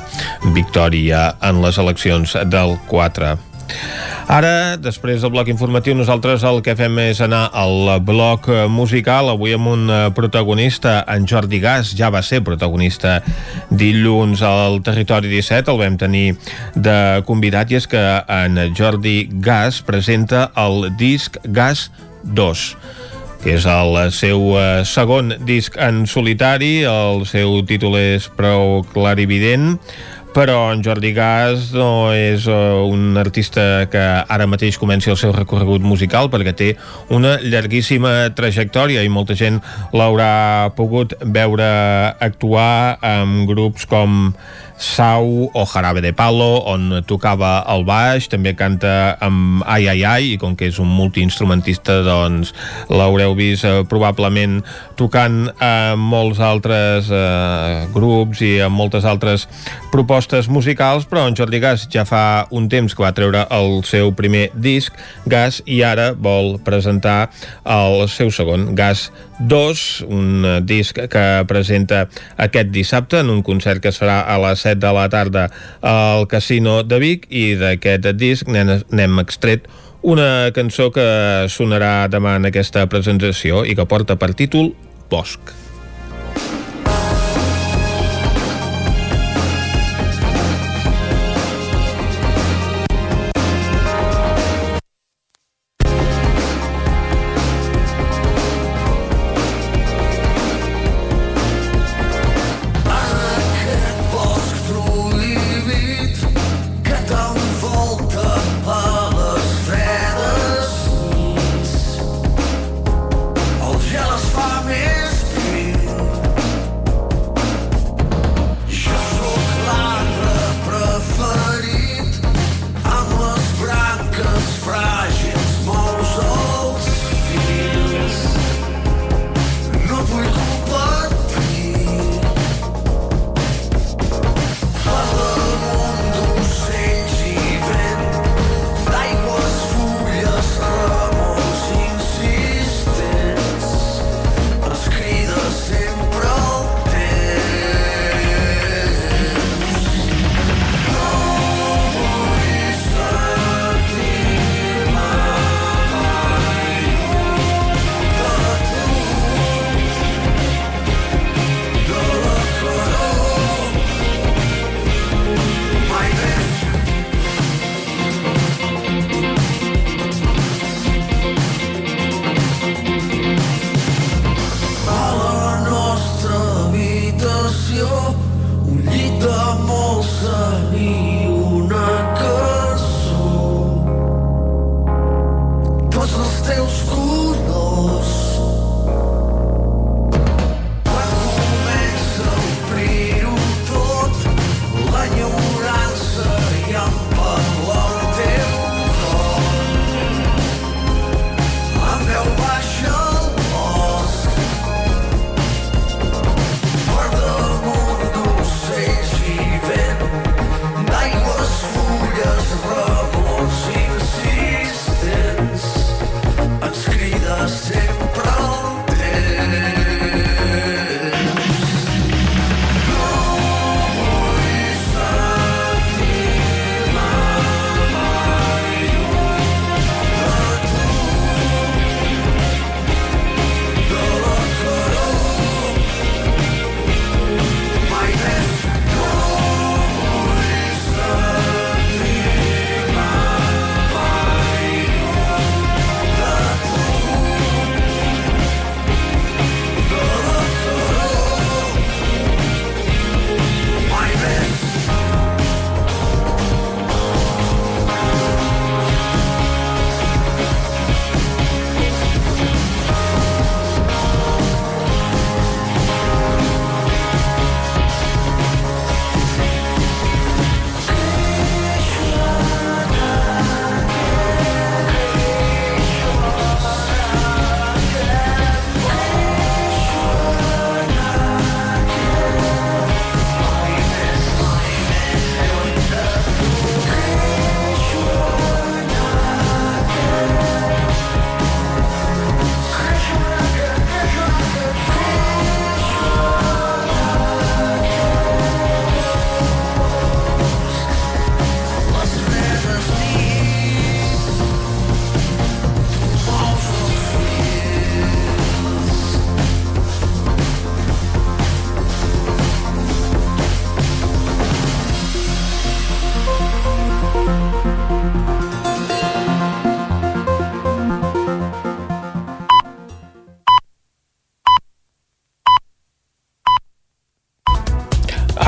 victòria 0.54 1.32
en 1.42 1.66
les 1.66 1.82
eleccions 1.82 2.38
del 2.54 2.78
4 2.92 3.51
Ara, 4.32 4.78
després 4.80 5.20
del 5.24 5.34
bloc 5.34 5.50
informatiu, 5.52 5.96
nosaltres 5.98 6.46
el 6.48 6.62
que 6.64 6.76
fem 6.80 7.00
és 7.04 7.20
anar 7.24 7.50
al 7.58 7.90
bloc 8.06 8.48
musical, 8.72 9.32
avui 9.34 9.56
amb 9.58 9.68
un 9.72 9.92
protagonista, 10.16 11.02
en 11.12 11.28
Jordi 11.28 11.60
Gas, 11.60 11.92
ja 11.98 12.12
va 12.14 12.22
ser 12.24 12.40
protagonista 12.46 13.18
dilluns 13.68 14.44
al 14.46 14.80
Territori 14.86 15.32
17, 15.34 15.74
el 15.74 15.82
vam 15.82 16.00
tenir 16.00 16.26
de 16.76 16.98
convidat, 17.28 17.74
i 17.74 17.82
és 17.82 17.90
que 17.92 18.06
en 18.32 18.62
Jordi 18.78 19.26
Gas 19.44 19.82
presenta 19.84 20.48
el 20.56 20.94
disc 21.02 21.42
Gas 21.44 21.90
2 22.24 22.68
que 23.42 23.56
és 23.58 23.66
el 23.66 23.96
seu 24.14 24.52
eh, 24.54 24.84
segon 24.86 25.34
disc 25.48 25.74
en 25.82 26.04
solitari, 26.06 26.84
el 26.86 27.24
seu 27.26 27.58
títol 27.66 27.98
és 27.98 28.28
prou 28.38 28.84
clarivident, 28.94 29.80
però 30.34 30.72
en 30.72 30.82
Jordi 30.84 31.12
Gas 31.16 31.72
no 31.76 32.12
és 32.16 32.46
uh, 32.48 32.82
un 32.88 33.18
artista 33.20 33.86
que 33.92 34.02
ara 34.02 34.48
mateix 34.48 34.78
comenci 34.80 35.12
el 35.12 35.20
seu 35.20 35.34
recorregut 35.36 35.84
musical 35.84 36.30
perquè 36.32 36.54
té 36.56 36.70
una 37.12 37.36
llarguíssima 37.44 38.32
trajectòria 38.38 39.04
i 39.04 39.12
molta 39.12 39.36
gent 39.36 39.60
l'haurà 39.92 40.72
pogut 40.78 41.16
veure 41.22 41.70
actuar 42.24 42.98
amb 43.04 43.44
grups 43.50 43.88
com 43.92 44.32
Sau 44.82 45.52
o 45.54 45.66
Jarabe 45.70 46.02
de 46.02 46.10
Palo, 46.12 46.64
on 46.66 47.04
tocava 47.06 47.60
el 47.70 47.84
baix, 47.86 48.26
també 48.32 48.56
canta 48.58 49.14
amb 49.22 49.62
Ai 49.70 49.86
Ai 49.92 50.02
Ai, 50.02 50.30
i 50.34 50.40
com 50.42 50.56
que 50.58 50.72
és 50.72 50.80
un 50.82 50.90
multiinstrumentista, 50.90 52.00
doncs 52.02 52.50
l'haureu 52.90 53.36
vist 53.38 53.68
eh, 53.70 53.84
probablement 53.86 54.64
tocant 54.98 55.52
amb 55.62 56.02
molts 56.02 56.42
altres 56.42 57.12
eh, 57.14 57.86
grups 57.94 58.42
i 58.42 58.56
amb 58.66 58.74
moltes 58.82 59.06
altres 59.06 59.46
propostes 59.94 60.50
musicals, 60.50 61.06
però 61.06 61.28
en 61.30 61.38
Jordi 61.38 61.62
Gas 61.62 61.86
ja 61.94 62.02
fa 62.10 62.48
un 62.50 62.66
temps 62.66 62.98
que 62.98 63.06
va 63.06 63.14
treure 63.14 63.46
el 63.54 63.84
seu 63.86 64.16
primer 64.18 64.48
disc, 64.58 64.98
Gas, 65.30 65.62
i 65.70 65.84
ara 65.86 66.12
vol 66.18 66.56
presentar 66.66 67.30
el 67.70 68.08
seu 68.10 68.34
segon, 68.34 68.72
Gas 68.74 69.12
2, 69.48 70.06
un 70.08 70.46
disc 70.66 71.00
que 71.10 71.26
presenta 71.50 72.06
aquest 72.38 72.70
dissabte 72.74 73.22
en 73.22 73.30
un 73.34 73.42
concert 73.44 73.82
que 73.82 73.90
es 73.90 74.00
farà 74.02 74.22
a 74.22 74.38
les 74.44 74.62
7 74.68 74.80
de 74.84 74.94
la 74.94 75.08
tarda 75.10 75.48
al 75.82 76.28
Casino 76.32 76.82
de 76.84 77.00
Vic 77.02 77.26
i 77.30 77.56
d'aquest 77.60 78.12
disc 78.20 78.48
n'hem 78.52 79.24
extret 79.24 79.68
una 80.02 80.52
cançó 80.54 80.90
que 80.94 81.06
sonarà 81.50 82.08
demà 82.10 82.38
en 82.40 82.50
aquesta 82.50 82.88
presentació 82.90 83.66
i 83.66 83.78
que 83.78 83.86
porta 83.86 84.18
per 84.18 84.34
títol 84.38 84.74
Bosc. 85.12 85.71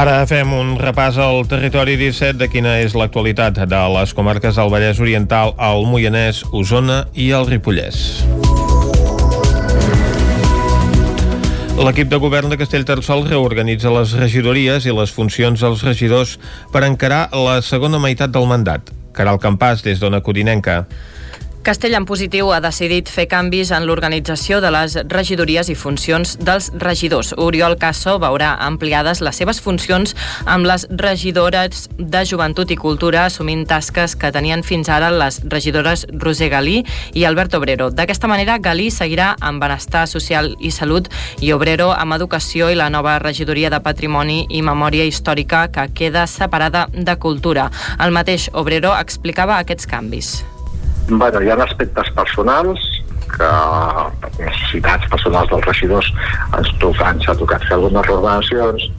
Ara 0.03 0.25
fem 0.27 0.49
un 0.51 0.73
repàs 0.75 1.15
al 1.15 1.45
territori 1.47 1.93
17 1.95 2.35
de 2.35 2.49
quina 2.51 2.73
és 2.83 2.91
l'actualitat 2.91 3.61
de 3.71 3.77
les 3.93 4.11
comarques 4.11 4.57
del 4.59 4.71
Vallès 4.73 4.97
Oriental, 4.99 5.53
el 5.55 5.85
Moianès, 5.87 6.41
Osona 6.51 6.97
i 7.15 7.29
el 7.31 7.47
Ripollès. 7.47 8.01
L'equip 11.79 12.11
de 12.11 12.19
govern 12.19 12.51
de 12.51 12.59
Castellterçol 12.59 13.23
reorganitza 13.29 13.95
les 13.95 14.17
regidories 14.19 14.83
i 14.83 14.91
les 14.91 15.15
funcions 15.15 15.63
dels 15.63 15.87
regidors 15.87 16.35
per 16.75 16.83
encarar 16.83 17.29
la 17.31 17.61
segona 17.63 18.03
meitat 18.03 18.35
del 18.35 18.49
mandat. 18.51 18.91
Caral 19.15 19.39
Campàs, 19.39 19.87
des 19.87 20.03
d'Ona 20.03 20.19
Codinenca. 20.19 20.81
Castell 21.63 21.93
en 21.95 22.03
positiu 22.03 22.49
ha 22.51 22.57
decidit 22.59 23.07
fer 23.07 23.23
canvis 23.31 23.69
en 23.71 23.85
l'organització 23.87 24.57
de 24.59 24.67
les 24.75 24.97
regidories 25.07 25.69
i 25.71 25.75
funcions 25.79 26.33
dels 26.43 26.65
regidors. 26.83 27.29
Oriol 27.39 27.77
Casso 27.79 28.17
veurà 28.19 28.49
ampliades 28.65 29.21
les 29.23 29.37
seves 29.39 29.61
funcions 29.63 30.11
amb 30.43 30.67
les 30.67 30.83
regidores 30.99 31.85
de 31.95 32.25
Joventut 32.27 32.73
i 32.75 32.75
Cultura 32.75 33.23
assumint 33.29 33.63
tasques 33.69 34.17
que 34.19 34.33
tenien 34.35 34.59
fins 34.67 34.91
ara 34.91 35.07
les 35.15 35.39
regidores 35.47 36.03
Roser 36.11 36.49
Galí 36.51 36.81
i 37.15 37.23
Albert 37.23 37.55
Obrero. 37.55 37.87
D'aquesta 37.95 38.27
manera, 38.27 38.57
Galí 38.59 38.89
seguirà 38.91 39.37
amb 39.39 39.63
Benestar 39.63 40.03
Social 40.11 40.57
i 40.59 40.71
Salut 40.71 41.07
i 41.39 41.53
Obrero 41.55 41.93
amb 41.95 42.17
Educació 42.17 42.73
i 42.73 42.75
la 42.75 42.89
nova 42.91 43.21
regidoria 43.23 43.71
de 43.71 43.79
Patrimoni 43.79 44.49
i 44.49 44.59
Memòria 44.67 45.07
Històrica 45.07 45.69
que 45.71 45.87
queda 45.95 46.27
separada 46.27 46.89
de 46.91 47.15
Cultura. 47.15 47.69
El 48.03 48.11
mateix 48.11 48.49
Obrero 48.51 48.91
explicava 48.99 49.61
aquests 49.63 49.87
canvis. 49.87 50.41
Bueno, 51.19 51.41
hi 51.41 51.49
ha 51.49 51.57
aspectes 51.63 52.09
personals 52.17 52.81
que 53.33 53.49
per 54.21 54.31
necessitats 54.39 55.07
personals 55.11 55.49
dels 55.51 55.65
regidors 55.67 56.09
ens, 56.57 56.69
toca, 56.81 57.09
ens 57.13 57.27
ha 57.29 57.35
tocat 57.37 57.65
fer 57.67 57.77
algunes 57.77 58.07
reordenacions 58.07 58.89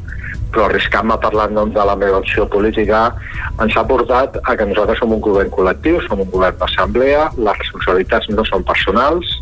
però 0.55 0.69
arriscant-me 0.69 1.17
a 1.17 1.23
parlar 1.23 1.49
en 1.51 1.57
nom 1.59 1.73
de 1.75 1.85
la 1.89 1.97
meva 1.99 2.21
opció 2.23 2.47
política 2.51 3.09
ens 3.63 3.77
ha 3.77 3.85
portat 3.89 4.39
a 4.43 4.55
que 4.55 4.69
nosaltres 4.71 5.03
som 5.03 5.15
un 5.17 5.23
govern 5.23 5.51
col·lectiu, 5.55 5.99
som 6.07 6.23
un 6.23 6.31
govern 6.31 6.59
d'assemblea, 6.61 7.27
les 7.37 7.59
responsabilitats 7.63 8.31
no 8.31 8.47
són 8.51 8.67
personals 8.69 9.35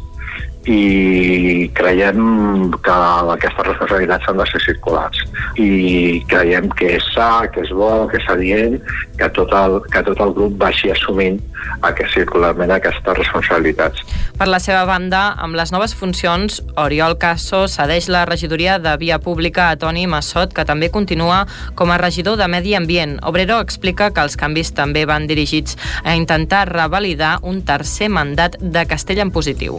i 0.71 1.71
creiem 1.75 2.71
que 2.85 2.99
aquestes 3.35 3.67
responsabilitats 3.67 4.29
han 4.29 4.39
de 4.39 4.47
ser 4.47 4.61
circulars 4.63 5.23
i 5.59 6.23
creiem 6.31 6.69
que 6.79 6.95
és 6.99 7.09
sa, 7.15 7.49
que 7.51 7.65
és 7.65 7.73
bo, 7.75 8.07
que 8.11 8.21
és 8.21 8.29
adient 8.31 8.79
que 9.19 9.29
tot 9.35 9.51
el, 9.59 9.81
que 9.91 10.05
tot 10.07 10.21
el 10.23 10.35
grup 10.37 10.55
vagi 10.61 10.93
assumint 10.95 11.41
aquest, 11.83 12.13
circularment 12.15 12.71
aquestes 12.75 13.19
responsabilitats. 13.19 14.03
Per 14.39 14.49
la 14.49 14.59
seva 14.63 14.85
banda, 14.89 15.23
amb 15.43 15.57
les 15.59 15.73
noves 15.75 15.95
funcions, 15.99 16.61
Oriol 16.81 17.17
Casso 17.21 17.65
cedeix 17.71 18.09
la 18.13 18.25
regidoria 18.29 18.79
de 18.83 18.95
Via 18.99 19.19
Pública 19.23 19.69
a 19.71 19.79
Toni 19.79 20.07
Massot, 20.11 20.55
que 20.55 20.67
també 20.69 20.91
continua 20.95 21.45
com 21.79 21.91
a 21.91 21.99
regidor 22.01 22.39
de 22.41 22.49
Medi 22.51 22.75
Ambient. 22.79 23.19
Obrero 23.29 23.61
explica 23.63 24.11
que 24.11 24.25
els 24.25 24.39
canvis 24.39 24.73
també 24.75 25.05
van 25.07 25.29
dirigits 25.31 25.79
a 26.05 26.17
intentar 26.19 26.65
revalidar 26.71 27.39
un 27.43 27.63
tercer 27.67 28.11
mandat 28.11 28.59
de 28.61 28.87
Castell 28.91 29.23
en 29.23 29.35
positiu. 29.35 29.79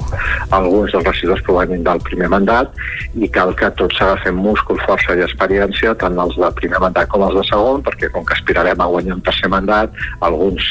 Alguns 0.73 0.93
dels 0.95 1.05
regidors 1.05 1.41
provenint 1.45 1.83
del 1.85 1.99
primer 2.01 2.27
mandat 2.33 2.71
i 3.13 3.27
cal 3.29 3.51
que 3.59 3.69
tots 3.77 3.99
s'agafen 3.99 4.39
múscul, 4.41 4.79
força 4.87 5.13
i 5.13 5.21
experiència, 5.21 5.93
tant 6.01 6.17
els 6.17 6.33
del 6.39 6.55
primer 6.57 6.79
mandat 6.81 7.11
com 7.11 7.21
els 7.27 7.37
de 7.37 7.43
segon, 7.45 7.83
perquè 7.85 8.09
com 8.13 8.25
que 8.25 8.33
aspirarem 8.33 8.81
a 8.81 8.87
guanyar 8.89 9.19
un 9.19 9.21
tercer 9.27 9.51
mandat, 9.53 9.93
alguns 10.25 10.65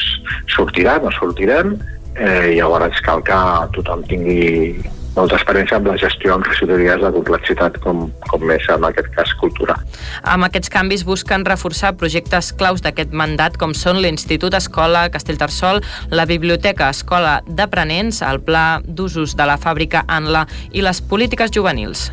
sortiran 0.51 1.07
no 1.07 1.13
sortirem 1.15 1.77
eh, 2.19 2.51
i 2.51 2.59
llavors 2.59 2.99
cal 3.07 3.23
que 3.23 3.39
tothom 3.77 4.03
tingui 4.11 4.75
molta 5.15 5.37
experiència 5.37 5.77
amb 5.77 5.89
la 5.89 5.97
gestió 6.01 6.33
amb 6.35 6.47
regidories 6.47 7.01
de 7.03 7.11
complexitat 7.17 7.77
com, 7.83 8.07
com 8.29 8.45
més 8.49 8.65
en 8.73 8.87
aquest 8.87 9.11
cas 9.17 9.33
cultura. 9.41 9.77
Amb 10.23 10.47
aquests 10.47 10.71
canvis 10.73 11.05
busquen 11.07 11.45
reforçar 11.45 11.93
projectes 11.99 12.51
claus 12.57 12.83
d'aquest 12.85 13.13
mandat 13.13 13.59
com 13.61 13.75
són 13.77 14.01
l'Institut 14.03 14.57
Escola 14.57 15.05
Castellterçol, 15.13 15.83
la 16.11 16.27
Biblioteca 16.29 16.89
Escola 16.93 17.39
d'Aprenents, 17.47 18.23
el 18.25 18.41
Pla 18.43 18.81
d'Usos 18.87 19.37
de 19.37 19.49
la 19.49 19.59
Fàbrica 19.61 20.05
ANLA 20.07 20.47
i 20.71 20.85
les 20.85 21.01
polítiques 21.01 21.53
juvenils. 21.53 22.09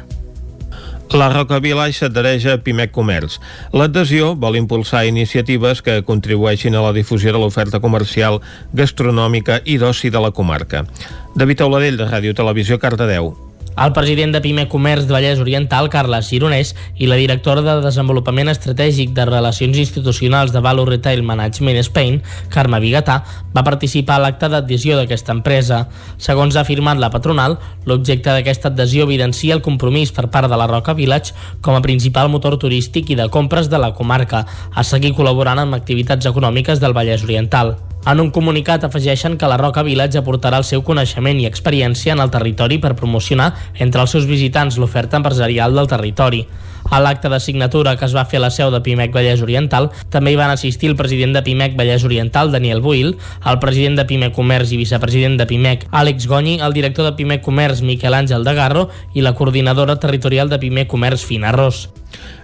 La 1.11 1.27
Roca 1.29 1.59
Village 1.59 1.97
s'adhereix 1.99 2.45
a 2.47 2.53
Pimec 2.63 2.93
Comerç. 2.95 3.41
L'adhesió 3.75 4.37
vol 4.39 4.61
impulsar 4.61 5.03
iniciatives 5.09 5.83
que 5.83 5.99
contribueixin 6.07 6.79
a 6.79 6.85
la 6.87 6.95
difusió 6.95 7.35
de 7.35 7.43
l'oferta 7.43 7.83
comercial, 7.83 8.39
gastronòmica 8.71 9.59
i 9.67 9.81
d'oci 9.83 10.15
de 10.15 10.23
la 10.23 10.31
comarca. 10.31 10.87
David 11.35 11.67
Auladell, 11.67 11.99
de 11.99 12.07
Ràdio 12.07 12.37
Televisió, 12.39 12.79
Cardedeu. 12.79 13.35
El 13.81 13.95
president 13.97 14.35
de 14.35 14.43
Pime 14.45 14.67
Comerç 14.69 15.07
de 15.09 15.15
Vallès 15.15 15.39
Oriental, 15.41 15.87
Carles 15.89 16.27
Gironès, 16.29 16.75
i 17.01 17.07
la 17.09 17.17
directora 17.17 17.63
de 17.65 17.79
Desenvolupament 17.81 18.51
Estratègic 18.53 19.15
de 19.17 19.25
Relacions 19.25 19.79
Institucionals 19.81 20.53
de 20.53 20.61
Value 20.61 20.85
Retail 20.85 21.23
Management 21.25 21.81
Spain, 21.87 22.19
Carme 22.53 22.77
Bigatà, 22.85 23.23
va 23.57 23.65
participar 23.65 24.19
a 24.19 24.25
l'acte 24.27 24.51
d'adhesió 24.53 24.99
d'aquesta 25.01 25.33
empresa. 25.33 25.87
Segons 26.21 26.59
ha 26.59 26.67
afirmat 26.67 27.01
la 27.01 27.09
patronal, 27.09 27.57
l'objecte 27.89 28.29
d'aquesta 28.37 28.69
adhesió 28.69 29.09
evidencia 29.09 29.57
el 29.57 29.65
compromís 29.65 30.13
per 30.13 30.29
part 30.29 30.53
de 30.53 30.61
la 30.61 30.69
Roca 30.69 30.93
Village 30.93 31.33
com 31.65 31.73
a 31.73 31.81
principal 31.81 32.29
motor 32.29 32.59
turístic 32.61 33.09
i 33.09 33.17
de 33.17 33.31
compres 33.33 33.73
de 33.73 33.81
la 33.81 33.95
comarca, 33.97 34.45
a 34.75 34.85
seguir 34.85 35.17
col·laborant 35.17 35.65
amb 35.65 35.81
activitats 35.81 36.29
econòmiques 36.29 36.85
del 36.85 36.93
Vallès 36.93 37.25
Oriental. 37.25 37.79
En 38.09 38.21
un 38.21 38.31
comunicat 38.33 38.85
afegeixen 38.87 39.37
que 39.37 39.49
la 39.51 39.59
Roca 39.61 39.83
Village 39.85 40.17
aportarà 40.17 40.57
el 40.63 40.65
seu 40.65 40.81
coneixement 40.81 41.37
i 41.37 41.45
experiència 41.45 42.15
en 42.15 42.23
el 42.25 42.31
territori 42.33 42.79
per 42.81 42.95
promocionar 42.97 43.51
entre 43.77 44.01
els 44.01 44.15
seus 44.17 44.25
visitants 44.25 44.79
l'oferta 44.81 45.21
empresarial 45.21 45.77
del 45.77 45.91
territori. 45.91 46.47
A 46.89 46.99
l'acte 47.05 47.29
de 47.29 47.39
signatura 47.45 47.93
que 48.01 48.07
es 48.09 48.17
va 48.17 48.25
fer 48.25 48.41
a 48.41 48.45
la 48.47 48.51
seu 48.51 48.73
de 48.73 48.81
Pimec 48.81 49.13
Vallès 49.13 49.45
Oriental 49.45 49.91
també 50.09 50.33
hi 50.33 50.41
van 50.41 50.51
assistir 50.51 50.89
el 50.89 50.97
president 50.97 51.37
de 51.37 51.45
Pimec 51.45 51.77
Vallès 51.77 52.09
Oriental, 52.09 52.51
Daniel 52.57 52.81
Buil, 52.81 53.19
el 53.45 53.61
president 53.61 54.01
de 54.01 54.09
Pimec 54.09 54.33
Comerç 54.35 54.73
i 54.73 54.81
vicepresident 54.81 55.37
de 55.37 55.47
Pimec, 55.47 55.85
Àlex 55.93 56.27
Goni, 56.27 56.57
el 56.59 56.73
director 56.73 57.05
de 57.05 57.13
Pimec 57.21 57.45
Comerç, 57.45 57.85
Miquel 57.85 58.17
Àngel 58.17 58.49
de 58.49 58.57
Garro, 58.57 58.89
i 59.13 59.21
la 59.21 59.37
coordinadora 59.37 60.01
territorial 60.01 60.49
de 60.49 60.59
Pimec 60.59 60.89
Comerç, 60.89 61.29
Fina 61.29 61.53
Ros. 61.53 61.91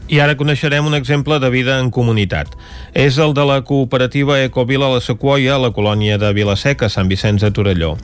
I 0.06 0.20
ara 0.22 0.36
coneixerem 0.38 0.86
un 0.86 0.94
exemple 0.94 1.40
de 1.42 1.48
vida 1.50 1.80
en 1.82 1.88
comunitat. 1.90 2.52
És 2.94 3.16
el 3.18 3.32
de 3.34 3.42
la 3.42 3.56
cooperativa 3.66 4.36
Ecovila 4.38 4.86
La 4.92 5.00
Sequoia 5.02 5.56
a 5.56 5.58
la 5.58 5.72
colònia 5.74 6.14
de 6.14 6.28
Vilaseca, 6.30 6.86
Sant 6.86 7.08
Vicenç 7.10 7.42
de 7.42 7.50
Torelló. 7.50 7.96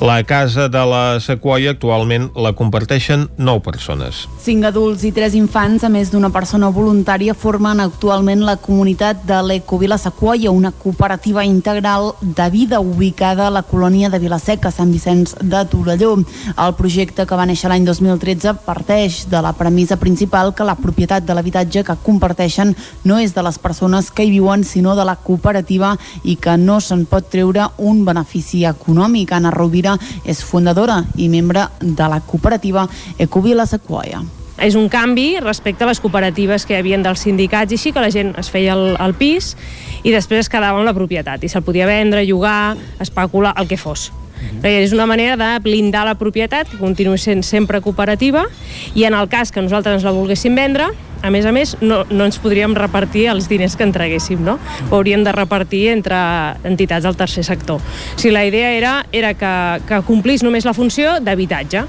La 0.00 0.22
casa 0.24 0.70
de 0.72 0.84
la 0.88 1.20
Sequoia 1.20 1.74
actualment 1.76 2.30
la 2.32 2.54
comparteixen 2.56 3.26
9 3.36 3.60
persones. 3.60 4.22
Cinc 4.40 4.64
adults 4.70 5.04
i 5.04 5.10
tres 5.12 5.36
infants, 5.36 5.84
a 5.84 5.90
més 5.92 6.08
d'una 6.08 6.30
persona 6.32 6.70
voluntària, 6.72 7.34
formen 7.36 7.84
actualment 7.84 8.40
la 8.46 8.56
comunitat 8.56 9.26
de 9.28 9.42
l'Ecovila 9.44 10.00
Sequoia, 10.00 10.50
una 10.56 10.72
cooperativa 10.72 11.44
integral 11.44 12.14
de 12.22 12.48
vida 12.48 12.80
ubicada 12.80 13.48
a 13.48 13.52
la 13.52 13.64
colònia 13.68 14.08
de 14.08 14.22
Vilaseca, 14.24 14.72
Sant 14.72 14.96
Vicenç 14.96 15.36
de 15.42 15.62
Torelló. 15.68 16.16
El 16.56 16.74
projecte 16.80 17.28
que 17.28 17.36
va 17.36 17.44
néixer 17.44 17.68
l'any 17.68 17.84
2013 17.84 18.56
parteix 18.64 19.26
de 19.28 19.44
la 19.44 19.52
premissa 19.52 20.00
principal 20.00 20.54
que 20.56 20.64
la 20.64 20.78
propietat 20.80 21.28
de 21.28 21.36
la 21.36 21.44
l'habitatge 21.50 21.82
que 21.84 21.98
comparteixen 22.04 22.74
no 23.04 23.18
és 23.18 23.34
de 23.34 23.42
les 23.42 23.58
persones 23.58 24.10
que 24.10 24.24
hi 24.24 24.30
viuen, 24.30 24.62
sinó 24.64 24.94
de 24.94 25.04
la 25.04 25.16
cooperativa 25.16 25.96
i 26.22 26.36
que 26.36 26.56
no 26.56 26.80
se'n 26.80 27.06
pot 27.10 27.26
treure 27.30 27.66
un 27.78 28.04
benefici 28.04 28.64
econòmic. 28.64 29.32
Anna 29.32 29.50
Rovira 29.50 29.96
és 30.24 30.42
fundadora 30.44 31.02
i 31.16 31.28
membre 31.28 31.66
de 31.80 32.08
la 32.08 32.20
cooperativa 32.20 32.86
Ecovila 33.18 33.66
Sequoia 33.66 34.22
és 34.60 34.74
un 34.76 34.90
canvi 34.92 35.38
respecte 35.40 35.86
a 35.86 35.88
les 35.88 36.02
cooperatives 36.04 36.66
que 36.68 36.76
hi 36.76 36.96
dels 37.00 37.22
sindicats 37.24 37.72
i 37.72 37.78
així, 37.78 37.92
que 37.92 38.00
la 38.00 38.10
gent 38.12 38.34
es 38.36 38.50
feia 38.52 38.74
el, 38.74 38.94
el 39.00 39.14
pis 39.16 39.56
i 40.04 40.12
després 40.12 40.44
es 40.44 40.52
quedava 40.52 40.76
amb 40.76 40.84
la 40.84 40.92
propietat 40.92 41.42
i 41.42 41.48
se'l 41.48 41.64
podia 41.64 41.86
vendre, 41.88 42.26
llogar, 42.28 42.76
especular, 43.00 43.54
el 43.56 43.66
que 43.66 43.80
fos. 43.80 44.10
Mm 44.40 44.60
-hmm. 44.60 44.66
És 44.66 44.92
una 44.92 45.06
manera 45.06 45.36
de 45.36 45.58
blindar 45.60 46.04
la 46.04 46.14
propietat, 46.14 46.68
que 46.68 46.78
continuï 46.78 47.18
sent 47.18 47.44
sempre 47.44 47.80
cooperativa, 47.80 48.46
i 48.94 49.04
en 49.04 49.14
el 49.14 49.28
cas 49.28 49.52
que 49.52 49.62
nosaltres 49.62 49.94
ens 49.94 50.04
la 50.04 50.10
volguéssim 50.10 50.54
vendre, 50.54 50.88
a 51.22 51.30
més 51.30 51.44
a 51.44 51.52
més, 51.52 51.76
no, 51.80 52.04
no 52.10 52.24
ens 52.24 52.38
podríem 52.38 52.74
repartir 52.74 53.26
els 53.28 53.48
diners 53.48 53.76
que 53.76 53.84
entreguéssim, 53.84 54.42
no? 54.42 54.58
Ho 54.90 54.96
hauríem 54.96 55.24
de 55.24 55.32
repartir 55.32 55.88
entre 55.88 56.16
entitats 56.64 57.04
del 57.04 57.16
tercer 57.16 57.44
sector. 57.44 57.76
O 57.80 58.18
sigui, 58.18 58.32
la 58.32 58.46
idea 58.46 58.72
era, 58.72 59.06
era 59.12 59.34
que, 59.34 59.82
que 59.86 60.02
complís 60.02 60.42
només 60.42 60.64
la 60.64 60.74
funció 60.74 61.20
d'habitatge. 61.20 61.84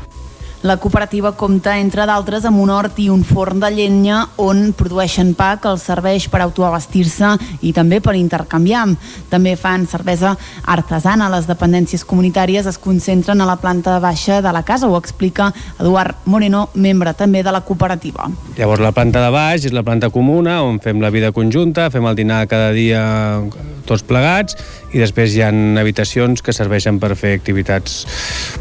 La 0.62 0.78
cooperativa 0.78 1.32
compta, 1.34 1.80
entre 1.82 2.06
d'altres, 2.06 2.44
amb 2.46 2.62
un 2.62 2.70
hort 2.70 3.00
i 3.02 3.08
un 3.10 3.24
forn 3.26 3.58
de 3.64 3.72
llenya 3.74 4.20
on 4.38 4.76
produeixen 4.78 5.32
pa 5.34 5.56
que 5.58 5.72
els 5.72 5.82
serveix 5.90 6.28
per 6.30 6.44
autoabastir-se 6.44 7.32
i 7.66 7.72
també 7.74 7.98
per 7.98 8.14
intercanviar. 8.20 8.84
També 9.32 9.56
fan 9.58 9.88
cervesa 9.90 10.36
artesana. 10.70 11.32
Les 11.34 11.50
dependències 11.50 12.06
comunitàries 12.06 12.70
es 12.70 12.78
concentren 12.78 13.42
a 13.42 13.50
la 13.50 13.58
planta 13.58 13.98
baixa 14.04 14.38
de 14.46 14.54
la 14.54 14.62
casa, 14.62 14.86
ho 14.86 15.00
explica 15.02 15.50
Eduard 15.80 16.30
Moreno, 16.30 16.68
membre 16.76 17.16
també 17.18 17.42
de 17.42 17.52
la 17.52 17.64
cooperativa. 17.66 18.30
Llavors 18.60 18.86
la 18.86 18.94
planta 18.94 19.26
de 19.26 19.34
baix 19.34 19.66
és 19.66 19.74
la 19.74 19.82
planta 19.82 20.12
comuna 20.14 20.60
on 20.62 20.78
fem 20.84 21.02
la 21.02 21.10
vida 21.10 21.34
conjunta, 21.34 21.90
fem 21.90 22.06
el 22.06 22.22
dinar 22.22 22.46
cada 22.52 22.70
dia 22.78 23.02
tots 23.90 24.06
plegats 24.06 24.56
i 24.94 25.02
després 25.02 25.34
hi 25.34 25.42
ha 25.42 25.50
habitacions 25.82 26.46
que 26.46 26.54
serveixen 26.54 27.00
per 27.02 27.16
fer 27.18 27.34
activitats 27.38 28.06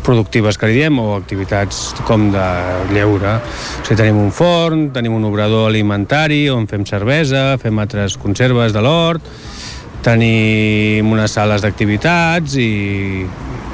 productives 0.07 0.59
que 0.59 0.71
li 0.71 0.81
diem 0.81 0.99
o 1.03 1.13
activitats 1.19 1.90
com 2.07 2.29
de 2.33 2.47
lleure. 2.95 3.37
O 3.39 3.85
sigui, 3.85 3.99
tenim 3.99 4.21
un 4.21 4.31
forn, 4.35 4.89
tenim 4.95 5.15
un 5.17 5.27
obrador 5.29 5.69
alimentari 5.71 6.45
on 6.53 6.69
fem 6.71 6.85
cervesa, 6.89 7.57
fem 7.63 7.79
altres 7.83 8.19
conserves 8.21 8.75
de 8.77 8.85
l'hort, 8.85 9.27
tenim 10.05 11.11
unes 11.13 11.35
sales 11.37 11.65
d'activitats 11.65 12.57
i, 12.61 12.71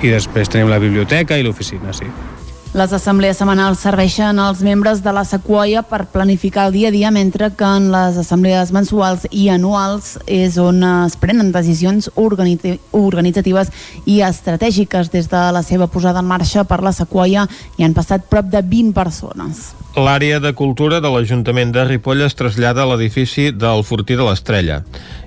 i 0.03 0.09
després 0.11 0.51
tenim 0.51 0.73
la 0.73 0.83
biblioteca 0.83 1.39
i 1.39 1.47
l'oficina, 1.47 1.95
sí. 1.97 2.09
Les 2.77 2.93
assemblees 2.93 3.39
setmanals 3.41 3.81
serveixen 3.81 4.37
als 4.37 4.59
membres 4.61 4.99
de 5.01 5.13
la 5.17 5.23
Sequoia 5.25 5.81
per 5.81 6.03
planificar 6.13 6.67
el 6.67 6.75
dia 6.75 6.91
a 6.91 6.93
dia, 6.93 7.09
mentre 7.11 7.49
que 7.57 7.65
en 7.65 7.87
les 7.89 8.19
assemblees 8.21 8.69
mensuals 8.77 9.25
i 9.31 9.47
anuals 9.49 10.19
és 10.29 10.59
on 10.61 10.85
es 10.85 11.17
prenen 11.17 11.55
decisions 11.55 12.11
organitzatives 12.21 13.73
i 14.05 14.19
estratègiques. 14.29 15.09
Des 15.09 15.33
de 15.33 15.41
la 15.57 15.65
seva 15.65 15.89
posada 15.89 16.21
en 16.21 16.29
marxa 16.29 16.67
per 16.69 16.83
la 16.85 16.93
Sequoia 16.93 17.49
hi 17.79 17.89
han 17.89 17.97
passat 17.97 18.29
prop 18.29 18.53
de 18.53 18.61
20 18.61 18.93
persones. 18.93 19.73
L'àrea 19.97 20.37
de 20.37 20.53
cultura 20.53 21.01
de 21.01 21.09
l'Ajuntament 21.09 21.73
de 21.73 21.89
Ripoll 21.89 22.29
es 22.29 22.37
trasllada 22.37 22.85
a 22.85 22.93
l'edifici 22.93 23.55
del 23.57 23.89
Fortí 23.89 24.21
de 24.21 24.29
l'Estrella. 24.29 24.83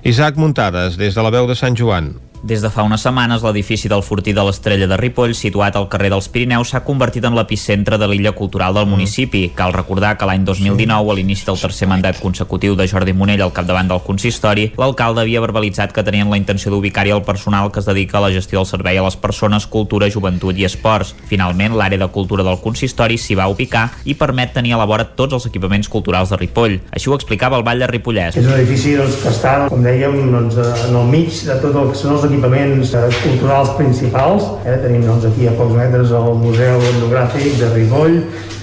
Isaac 0.06 0.38
Muntades, 0.38 0.94
des 0.94 1.18
de 1.18 1.26
la 1.26 1.34
veu 1.34 1.50
de 1.50 1.58
Sant 1.58 1.74
Joan. 1.74 2.14
Des 2.42 2.62
de 2.64 2.70
fa 2.72 2.86
unes 2.88 3.02
setmanes, 3.04 3.42
l'edifici 3.44 3.88
del 3.92 4.00
Fortí 4.00 4.32
de 4.32 4.40
l'Estrella 4.40 4.86
de 4.88 4.96
Ripoll, 4.96 5.34
situat 5.36 5.74
al 5.76 5.90
carrer 5.92 6.08
dels 6.08 6.30
Pirineus, 6.32 6.70
s'ha 6.72 6.80
convertit 6.86 7.26
en 7.28 7.34
l'epicentre 7.36 7.98
de 8.00 8.06
l'illa 8.08 8.32
cultural 8.32 8.72
del 8.72 8.86
municipi. 8.88 9.42
Cal 9.54 9.74
recordar 9.74 10.14
que 10.16 10.24
l'any 10.24 10.46
2019, 10.48 11.12
a 11.12 11.16
l'inici 11.18 11.44
del 11.44 11.60
tercer 11.60 11.88
mandat 11.90 12.16
consecutiu 12.22 12.78
de 12.78 12.86
Jordi 12.88 13.12
Monell 13.12 13.42
al 13.44 13.52
capdavant 13.52 13.90
del 13.92 14.00
consistori, 14.06 14.70
l'alcalde 14.80 15.20
havia 15.20 15.42
verbalitzat 15.44 15.92
que 15.92 16.04
tenien 16.06 16.30
la 16.32 16.38
intenció 16.40 16.72
d'ubicar-hi 16.72 17.12
el 17.12 17.20
personal 17.28 17.68
que 17.70 17.82
es 17.84 17.90
dedica 17.90 18.16
a 18.16 18.24
la 18.24 18.32
gestió 18.32 18.62
del 18.62 18.70
servei 18.72 18.96
a 18.96 19.04
les 19.04 19.20
persones, 19.20 19.68
cultura, 19.68 20.08
joventut 20.08 20.56
i 20.56 20.64
esports. 20.64 21.12
Finalment, 21.28 21.76
l'àrea 21.76 22.00
de 22.00 22.08
cultura 22.08 22.46
del 22.46 22.62
consistori 22.64 23.20
s'hi 23.20 23.36
va 23.36 23.50
ubicar 23.52 23.90
i 24.08 24.16
permet 24.16 24.56
tenir 24.56 24.72
a 24.72 24.80
la 24.80 24.88
vora 24.88 25.04
tots 25.04 25.36
els 25.36 25.50
equipaments 25.52 25.92
culturals 25.92 26.32
de 26.32 26.40
Ripoll. 26.40 26.80
Així 26.88 27.12
ho 27.12 27.20
explicava 27.20 27.60
el 27.60 27.68
Vall 27.68 27.84
de 27.84 27.92
Ripollès. 27.92 28.40
És 28.40 28.48
un 28.48 28.56
edifici 28.56 28.96
doncs, 28.96 29.20
que 29.20 29.28
està, 29.28 29.54
com 29.68 29.84
dèiem, 29.84 30.18
doncs, 30.32 30.56
en 30.88 30.96
el 31.04 31.12
mig 31.12 31.44
de 31.44 31.60
tot 31.60 31.76
el 31.76 31.92
que 31.92 32.00
són 32.00 32.16
els 32.16 32.29
equipaments 32.30 32.94
eh, 32.94 33.08
culturals 33.24 33.74
principals. 33.76 34.46
Eh? 34.64 34.78
Tenim 34.84 35.04
doncs, 35.08 35.26
aquí 35.28 35.48
a 35.50 35.54
pocs 35.58 35.74
metres 35.76 36.14
el 36.14 36.30
Museu 36.38 36.80
Etnogràfic 36.92 37.58
de 37.60 37.68
Ripoll, 37.74 38.16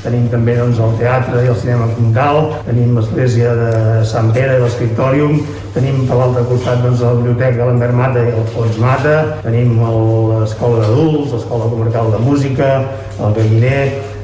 tenim 0.05 0.27
també 0.31 0.55
doncs, 0.57 0.79
el 0.79 0.95
teatre 1.01 1.43
i 1.43 1.51
el 1.51 1.57
cinema 1.59 1.89
Concal, 1.97 2.41
tenim 2.67 2.95
l'església 2.97 3.53
de 3.57 3.71
Sant 4.07 4.31
Pere 4.35 4.57
i 4.57 4.63
l'Escriptòrium, 4.63 5.41
tenim 5.75 6.05
per 6.09 6.19
l'altre 6.21 6.45
costat 6.49 6.81
doncs, 6.85 7.03
la 7.03 7.15
biblioteca 7.19 7.59
de 7.59 7.69
l'Envert 7.69 7.97
Mata 7.97 8.23
i 8.23 8.33
el 8.33 8.47
Fons 8.55 8.79
Mata, 8.81 9.17
tenim 9.43 9.75
l'escola 10.31 10.85
d'adults, 10.85 11.33
l'escola 11.35 11.69
comarcal 11.73 12.13
de 12.15 12.23
música, 12.23 12.71
el 13.17 13.35
galliner, 13.35 13.83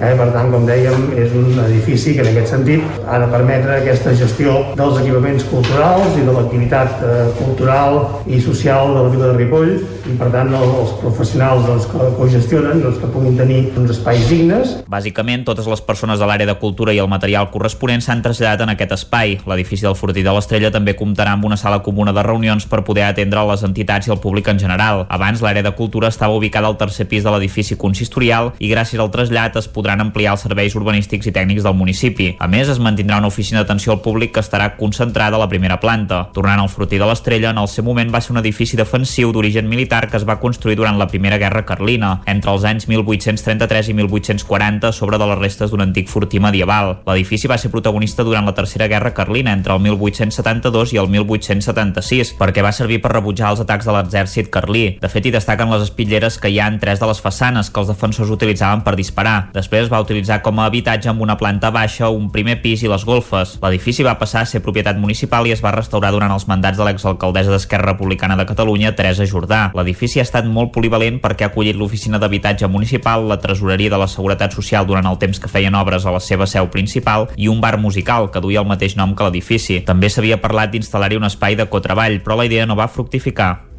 eh? 0.10 0.14
per 0.20 0.30
tant, 0.36 0.52
com 0.54 0.68
dèiem, 0.68 1.08
és 1.20 1.34
un 1.38 1.58
edifici 1.66 2.16
que 2.16 2.24
en 2.26 2.32
aquest 2.32 2.54
sentit 2.54 2.84
ha 3.08 3.20
de 3.24 3.30
permetre 3.32 3.78
aquesta 3.78 4.14
gestió 4.20 4.56
dels 4.80 5.00
equipaments 5.02 5.46
culturals 5.52 6.18
i 6.20 6.26
de 6.28 6.36
l'activitat 6.36 7.04
eh, 7.04 7.26
cultural 7.40 8.00
i 8.28 8.42
social 8.44 8.94
de 8.94 9.02
la 9.02 9.14
vila 9.16 9.32
de 9.32 9.38
Ripoll 9.40 9.74
i 10.10 10.16
per 10.20 10.30
tant 10.34 10.52
els 10.58 10.92
professionals 11.00 11.64
doncs, 11.68 11.86
que, 11.88 11.98
ho 11.98 12.28
gestionen 12.32 12.82
doncs, 12.84 13.00
que 13.00 13.10
puguin 13.12 13.38
tenir 13.38 13.60
uns 13.80 13.94
espais 13.96 14.26
dignes. 14.30 14.76
Bàsicament, 14.92 15.46
totes 15.48 15.68
les 15.70 15.84
persones 15.86 16.20
de 16.20 16.28
l'àrea 16.28 16.50
de 16.50 16.56
cultura 16.60 16.94
i 16.94 17.00
el 17.00 17.10
material 17.12 17.50
corresponent 17.54 18.04
s'han 18.04 18.24
traslladat 18.26 18.66
en 18.66 18.74
aquest 18.74 18.96
espai. 18.98 19.38
L'edifici 19.48 19.88
del 19.88 19.98
Fortí 20.00 20.24
de 20.26 20.34
l'Estrella 20.36 20.72
també 20.74 20.96
comptarà 21.00 21.36
amb 21.38 21.48
una 21.48 21.58
sala 21.60 21.80
comuna 21.86 22.14
de 22.16 22.24
reunions 22.26 22.68
per 22.70 22.84
poder 22.84 23.06
atendre 23.08 23.46
les 23.48 23.64
entitats 23.64 24.10
i 24.10 24.14
el 24.14 24.20
públic 24.24 24.50
en 24.52 24.60
general. 24.60 25.06
Abans, 25.10 25.44
l'àrea 25.44 25.64
de 25.64 25.74
cultura 25.78 26.12
estava 26.12 26.36
ubicada 26.36 26.68
al 26.68 26.78
tercer 26.78 27.08
pis 27.08 27.24
de 27.24 27.32
l'edifici 27.32 27.80
consistorial 27.80 28.52
i 28.60 28.72
gràcies 28.72 29.00
al 29.00 29.12
trasllat 29.14 29.56
es 29.60 29.70
podran 29.72 30.04
ampliar 30.04 30.36
els 30.36 30.44
serveis 30.46 30.76
urbanístics 30.76 31.30
i 31.30 31.36
tècnics 31.36 31.64
del 31.64 31.78
municipi. 31.80 32.34
A 32.40 32.50
més, 32.52 32.70
es 32.70 32.82
mantindrà 32.84 33.22
una 33.22 33.32
oficina 33.32 33.62
d'atenció 33.62 33.96
al 33.96 34.04
públic 34.04 34.36
que 34.36 34.44
estarà 34.44 34.74
concentrada 34.76 35.40
a 35.40 35.44
la 35.44 35.50
primera 35.50 35.80
planta. 35.80 36.28
Tornant 36.36 36.60
al 36.60 36.72
Fortí 36.72 37.00
de 37.00 37.08
l'Estrella, 37.08 37.54
en 37.54 37.62
el 37.64 37.72
seu 37.72 37.86
moment 37.88 38.12
va 38.12 38.22
ser 38.22 38.36
un 38.36 38.44
edifici 38.44 38.80
defensiu 38.80 39.32
d'origen 39.32 39.70
militar 39.70 39.93
que 39.94 40.18
es 40.18 40.26
va 40.26 40.40
construir 40.42 40.76
durant 40.80 40.98
la 40.98 41.06
Primera 41.08 41.38
Guerra 41.38 41.66
Carlina, 41.70 42.22
entre 42.26 42.52
els 42.52 42.64
anys 42.66 42.88
1833 42.90 43.92
i 43.92 43.94
1840 43.94 44.92
sobre 44.92 45.20
de 45.22 45.28
les 45.30 45.38
restes 45.38 45.70
d'un 45.70 45.84
antic 45.86 46.10
fortí 46.10 46.40
medieval. 46.42 46.98
L'edifici 47.06 47.50
va 47.52 47.60
ser 47.62 47.70
protagonista 47.70 48.26
durant 48.26 48.46
la 48.48 48.56
Tercera 48.58 48.88
Guerra 48.90 49.14
Carlina 49.14 49.54
entre 49.54 49.76
el 49.76 49.84
1872 49.86 50.96
i 50.96 51.02
el 51.02 51.10
1876, 51.14 52.34
perquè 52.40 52.64
va 52.66 52.74
servir 52.74 53.02
per 53.04 53.14
rebutjar 53.14 53.52
els 53.54 53.62
atacs 53.62 53.86
de 53.86 53.94
l'exèrcit 53.94 54.50
carlí. 54.50 54.98
De 55.02 55.12
fet, 55.12 55.28
hi 55.28 55.36
destaquen 55.36 55.70
les 55.70 55.86
espitlleres 55.86 56.40
que 56.42 56.50
hi 56.50 56.58
ha 56.60 56.72
en 56.72 56.80
tres 56.82 57.00
de 57.00 57.10
les 57.12 57.22
façanes 57.22 57.70
que 57.70 57.84
els 57.84 57.94
defensors 57.94 58.34
utilitzaven 58.34 58.82
per 58.82 58.96
disparar. 58.98 59.52
Després 59.54 59.92
va 59.94 60.02
utilitzar 60.02 60.42
com 60.42 60.60
a 60.60 60.66
habitatge 60.72 61.12
amb 61.12 61.22
una 61.22 61.38
planta 61.38 61.70
baixa, 61.70 62.10
un 62.10 62.32
primer 62.34 62.58
pis 62.66 62.82
i 62.82 62.90
les 62.90 63.06
golfes. 63.06 63.60
L'edifici 63.62 64.06
va 64.08 64.18
passar 64.18 64.42
a 64.42 64.50
ser 64.50 64.64
propietat 64.66 64.98
municipal 64.98 65.46
i 65.46 65.54
es 65.54 65.62
va 65.62 65.76
restaurar 65.76 66.12
durant 66.16 66.34
els 66.34 66.48
mandats 66.50 66.82
de 66.82 66.88
l'exalcaldessa 66.88 67.54
d'Esquerra 67.54 67.92
Republicana 67.94 68.38
de 68.40 68.48
Catalunya, 68.50 68.96
Teresa 68.96 69.28
Jordà. 69.30 69.70
L'edifici 69.84 70.22
ha 70.22 70.24
estat 70.24 70.46
molt 70.48 70.72
polivalent 70.72 71.18
perquè 71.20 71.44
ha 71.44 71.50
acollit 71.52 71.76
l'oficina 71.76 72.20
d'habitatge 72.22 72.70
municipal, 72.72 73.26
la 73.28 73.36
tresoreria 73.44 73.92
de 73.92 74.00
la 74.00 74.08
Seguretat 74.08 74.56
Social 74.56 74.88
durant 74.88 75.10
el 75.10 75.20
temps 75.20 75.42
que 75.44 75.52
feien 75.52 75.76
obres 75.76 76.08
a 76.08 76.14
la 76.16 76.24
seva 76.24 76.48
seu 76.48 76.72
principal 76.72 77.28
i 77.36 77.52
un 77.52 77.60
bar 77.60 77.76
musical 77.76 78.30
que 78.32 78.40
duia 78.40 78.64
el 78.64 78.72
mateix 78.72 78.96
nom 78.96 79.12
que 79.12 79.28
l'edifici. 79.28 79.82
També 79.84 80.08
s'havia 80.08 80.40
parlat 80.40 80.72
d'instal·lar-hi 80.72 81.20
un 81.20 81.28
espai 81.28 81.60
de 81.60 81.68
cotreball, 81.68 82.22
però 82.24 82.40
la 82.40 82.48
idea 82.48 82.70
no 82.70 82.80
va 82.80 82.88
fructificar. 82.88 83.73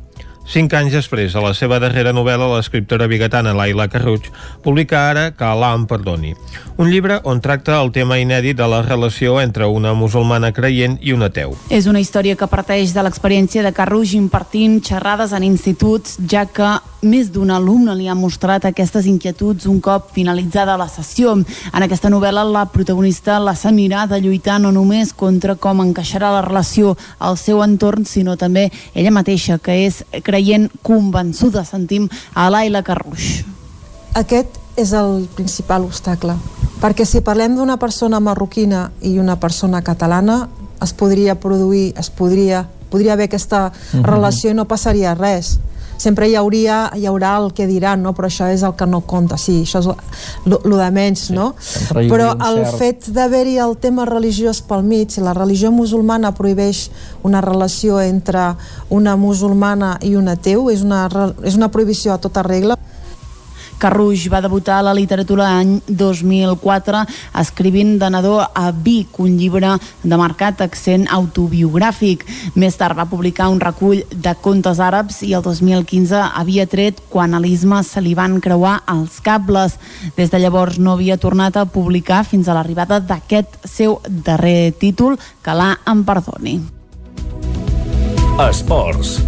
Cinc 0.44 0.74
anys 0.76 0.92
després, 0.92 1.32
a 1.32 1.40
la 1.40 1.54
seva 1.56 1.78
darrera 1.80 2.12
novel·la, 2.12 2.50
l'escriptora 2.52 3.06
bigatana 3.08 3.54
Laila 3.56 3.86
Carruig 3.88 4.26
publica 4.62 5.06
ara 5.08 5.30
Que 5.32 5.46
Allah 5.48 5.72
em 5.72 5.86
perdoni, 5.88 6.34
un 6.76 6.90
llibre 6.92 7.16
on 7.24 7.40
tracta 7.40 7.78
el 7.80 7.90
tema 7.96 8.18
inèdit 8.20 8.58
de 8.58 8.66
la 8.68 8.82
relació 8.84 9.38
entre 9.40 9.64
una 9.64 9.94
musulmana 9.96 10.52
creient 10.52 10.98
i 11.00 11.14
un 11.16 11.24
ateu. 11.24 11.56
És 11.72 11.88
una 11.88 12.02
història 12.02 12.36
que 12.36 12.50
parteix 12.50 12.92
de 12.92 13.02
l'experiència 13.06 13.64
de 13.64 13.72
Carruig 13.72 14.12
impartint 14.18 14.82
xerrades 14.84 15.32
en 15.32 15.48
instituts, 15.48 16.18
ja 16.28 16.44
que 16.44 16.76
més 17.04 17.28
d'un 17.32 17.50
alumne 17.52 17.94
li 17.96 18.08
ha 18.08 18.16
mostrat 18.16 18.64
aquestes 18.64 19.06
inquietuds 19.06 19.68
un 19.68 19.80
cop 19.84 20.10
finalitzada 20.16 20.76
la 20.80 20.88
sessió. 20.88 21.34
En 21.36 21.84
aquesta 21.84 22.10
novel·la, 22.10 22.44
la 22.48 22.64
protagonista 22.72 23.38
la 23.40 23.54
Samira 23.54 24.06
de 24.08 24.20
lluitar 24.24 24.58
no 24.60 24.72
només 24.72 25.12
contra 25.12 25.54
com 25.54 25.82
encaixarà 25.84 26.32
la 26.32 26.42
relació 26.44 26.96
al 27.18 27.36
seu 27.40 27.62
entorn, 27.64 28.08
sinó 28.08 28.38
també 28.40 28.70
ella 28.94 29.12
mateixa, 29.14 29.58
que 29.58 29.84
és 29.84 30.02
creient 30.34 30.72
convençuda, 30.82 31.62
sentim 31.62 32.08
a 32.34 32.48
Laila 32.50 32.82
Carruix. 32.82 33.44
Aquest 34.18 34.58
és 34.80 34.90
el 34.90 35.28
principal 35.36 35.86
obstacle, 35.86 36.34
perquè 36.82 37.06
si 37.06 37.22
parlem 37.22 37.54
d'una 37.54 37.76
persona 37.78 38.18
marroquina 38.18 38.88
i 39.06 39.14
una 39.22 39.38
persona 39.38 39.82
catalana, 39.86 40.48
es 40.82 40.92
podria 40.92 41.36
produir, 41.38 41.92
es 41.98 42.10
podria, 42.10 42.64
podria 42.90 43.14
haver 43.14 43.30
aquesta 43.30 43.66
uh 43.66 43.70
mhm. 43.70 44.02
-huh. 44.02 44.10
relació 44.10 44.50
i 44.50 44.54
no 44.54 44.66
passaria 44.66 45.14
res 45.14 45.60
sempre 45.96 46.28
hi 46.28 46.36
hauria 46.38 46.90
hi 46.96 47.06
haurà 47.08 47.34
el 47.40 47.52
que 47.56 47.66
diran, 47.66 48.02
no? 48.02 48.14
però 48.14 48.28
això 48.30 48.48
és 48.52 48.62
el 48.66 48.74
que 48.78 48.86
no 48.86 49.02
compta, 49.06 49.38
sí, 49.40 49.60
això 49.64 49.82
és 49.82 49.88
el 50.46 50.76
de 50.76 50.90
menys, 50.94 51.28
sí, 51.28 51.36
no? 51.36 51.52
Però 51.94 52.32
el 52.34 52.62
cert. 52.64 52.78
fet 52.78 53.10
d'haver-hi 53.14 53.56
el 53.62 53.76
tema 53.82 54.06
religiós 54.08 54.62
pel 54.64 54.84
mig, 54.86 55.10
si 55.14 55.24
la 55.24 55.34
religió 55.36 55.72
musulmana 55.72 56.34
prohibeix 56.34 56.88
una 57.22 57.40
relació 57.44 58.00
entre 58.00 58.52
una 58.90 59.16
musulmana 59.16 59.96
i 60.02 60.14
un 60.16 60.28
ateu, 60.28 60.70
és 60.70 60.82
una, 60.84 61.06
és 61.44 61.56
una 61.58 61.70
prohibició 61.70 62.14
a 62.14 62.18
tota 62.18 62.42
regla. 62.42 62.78
Carruix 63.84 64.30
va 64.32 64.40
debutar 64.40 64.78
a 64.80 64.84
la 64.86 64.94
literatura 64.96 65.44
l'any 65.44 65.74
2004 65.84 67.02
escrivint 67.42 67.98
de 68.00 68.08
nadó 68.08 68.38
a 68.40 68.70
Vic, 68.72 69.18
un 69.20 69.36
llibre 69.36 69.74
de 70.00 70.16
marcat 70.16 70.62
accent 70.64 71.04
autobiogràfic. 71.12 72.24
Més 72.56 72.80
tard 72.80 72.96
va 72.96 73.04
publicar 73.10 73.50
un 73.52 73.60
recull 73.60 74.00
de 74.08 74.34
contes 74.40 74.80
àrabs 74.80 75.20
i 75.28 75.34
el 75.36 75.44
2015 75.44 76.22
havia 76.40 76.64
tret 76.64 77.04
quan 77.12 77.36
a 77.36 77.42
l'Isma 77.44 77.82
se 77.84 78.00
li 78.00 78.16
van 78.16 78.40
creuar 78.40 78.78
els 78.88 79.20
cables. 79.20 79.76
Des 80.16 80.32
de 80.32 80.40
llavors 80.40 80.80
no 80.80 80.96
havia 80.96 81.20
tornat 81.20 81.60
a 81.60 81.68
publicar 81.68 82.24
fins 82.24 82.48
a 82.48 82.56
l'arribada 82.56 83.02
d'aquest 83.04 83.60
seu 83.68 84.00
darrer 84.08 84.72
títol, 84.80 85.20
que 85.44 85.52
l'ha 85.52 85.74
em 85.92 86.06
perdoni. 86.08 86.60
Esports. 88.48 89.18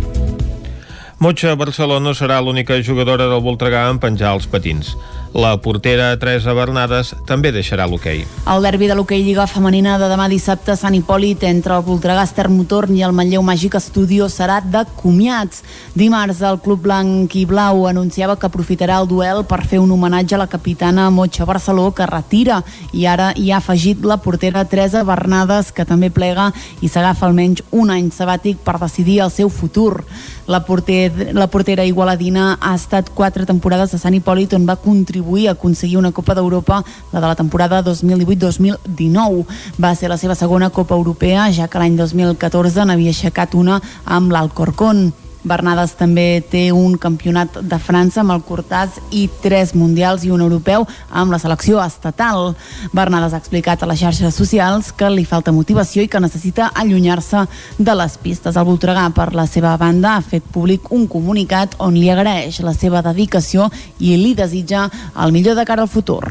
Motxa 1.17 1.55
Barcelona 1.57 2.13
serà 2.13 2.37
l'única 2.45 2.77
jugadora 2.85 3.25
del 3.31 3.41
Voltregà 3.41 3.87
en 3.89 3.97
penjar 3.97 4.35
els 4.37 4.45
patins. 4.53 4.91
La 5.37 5.59
portera 5.61 6.15
Teresa 6.17 6.55
Bernades 6.57 7.11
també 7.29 7.51
deixarà 7.53 7.85
l'hoquei. 7.85 8.23
El 8.49 8.63
derbi 8.65 8.87
de 8.89 8.95
l'hoquei 8.97 9.21
Lliga 9.21 9.45
Femenina 9.45 9.99
de 10.01 10.07
demà 10.09 10.31
dissabte 10.33 10.73
a 10.73 10.77
Sant 10.81 10.95
Hipòlit 10.97 11.43
entre 11.45 11.75
el 11.77 11.83
Voltregà 11.85 12.25
Motorn 12.49 12.97
i 12.97 13.03
el 13.05 13.13
Manlleu 13.13 13.43
Màgic 13.45 13.75
Estudio 13.77 14.31
serà 14.33 14.63
de 14.65 14.87
comiats. 14.97 15.61
Dimarts 15.93 16.41
el 16.41 16.57
Club 16.65 16.81
Blanc 16.87 17.35
i 17.37 17.45
Blau 17.45 17.85
anunciava 17.87 18.39
que 18.39 18.47
aprofitarà 18.47 18.97
el 19.03 19.09
duel 19.09 19.45
per 19.45 19.67
fer 19.67 19.79
un 19.79 19.93
homenatge 19.93 20.37
a 20.37 20.39
la 20.39 20.47
capitana 20.47 21.11
Motxa 21.11 21.45
Barceló 21.45 21.91
que 21.93 22.07
retira 22.07 22.63
i 22.95 23.05
ara 23.05 23.35
hi 23.37 23.51
ha 23.51 23.59
afegit 23.59 24.07
la 24.09 24.17
portera 24.17 24.65
Teresa 24.65 25.05
Bernades 25.05 25.71
que 25.71 25.85
també 25.85 26.09
plega 26.09 26.49
i 26.81 26.89
s'agafa 26.89 27.27
almenys 27.27 27.61
un 27.73 27.91
any 27.91 28.09
sabàtic 28.09 28.65
per 28.65 28.79
decidir 28.81 29.21
el 29.21 29.31
seu 29.31 29.51
futur. 29.51 30.01
La, 30.47 30.65
porter, 30.65 31.35
la 31.35 31.49
portera 31.51 31.85
igualadina 31.85 32.57
ha 32.61 32.75
estat 32.79 33.11
quatre 33.11 33.45
temporades 33.45 33.93
a 33.93 33.99
Sant 33.99 34.15
Hipòlit 34.15 34.55
on 34.55 34.65
va 34.65 34.79
contribuir 34.79 35.26
contribuir 35.27 35.49
a 35.49 35.53
aconseguir 35.53 35.99
una 35.99 36.13
Copa 36.13 36.35
d'Europa, 36.35 36.85
la 37.13 37.21
de 37.21 37.27
la 37.27 37.35
temporada 37.35 37.83
2018-2019. 37.83 39.45
Va 39.83 39.95
ser 39.95 40.09
la 40.09 40.17
seva 40.17 40.35
segona 40.35 40.71
Copa 40.71 40.95
Europea, 40.95 41.51
ja 41.53 41.69
que 41.69 41.79
l'any 41.79 41.97
2014 41.97 42.87
n'havia 42.87 43.11
aixecat 43.11 43.55
una 43.55 43.81
amb 44.05 44.31
l'Alcorcón. 44.31 45.13
Bernades 45.47 45.95
també 45.95 46.43
té 46.51 46.67
un 46.75 46.97
campionat 46.99 47.61
de 47.63 47.79
França 47.79 48.23
amb 48.23 48.35
el 48.35 48.43
Cortàs 48.47 48.99
i 49.15 49.27
tres 49.43 49.75
mundials 49.79 50.25
i 50.27 50.33
un 50.35 50.43
europeu 50.43 50.87
amb 51.11 51.33
la 51.33 51.39
selecció 51.39 51.79
estatal. 51.85 52.55
Bernades 52.93 53.35
ha 53.35 53.41
explicat 53.41 53.83
a 53.83 53.91
les 53.91 54.03
xarxes 54.03 54.35
socials 54.35 54.91
que 54.93 55.11
li 55.13 55.25
falta 55.25 55.55
motivació 55.55 56.03
i 56.03 56.11
que 56.11 56.23
necessita 56.23 56.73
allunyar-se 56.75 57.47
de 57.79 57.95
les 57.95 58.19
pistes. 58.19 58.57
El 58.57 58.67
Voltregà, 58.67 59.07
per 59.15 59.33
la 59.35 59.47
seva 59.47 59.77
banda, 59.79 60.17
ha 60.17 60.27
fet 60.27 60.45
públic 60.53 60.91
un 60.91 61.07
comunicat 61.07 61.79
on 61.79 61.95
li 61.95 62.11
agraeix 62.11 62.61
la 62.67 62.75
seva 62.75 63.05
dedicació 63.07 63.71
i 64.01 64.17
li 64.19 64.35
desitja 64.35 64.89
el 65.23 65.33
millor 65.33 65.57
de 65.57 65.65
cara 65.69 65.87
al 65.87 65.93
futur. 65.93 66.25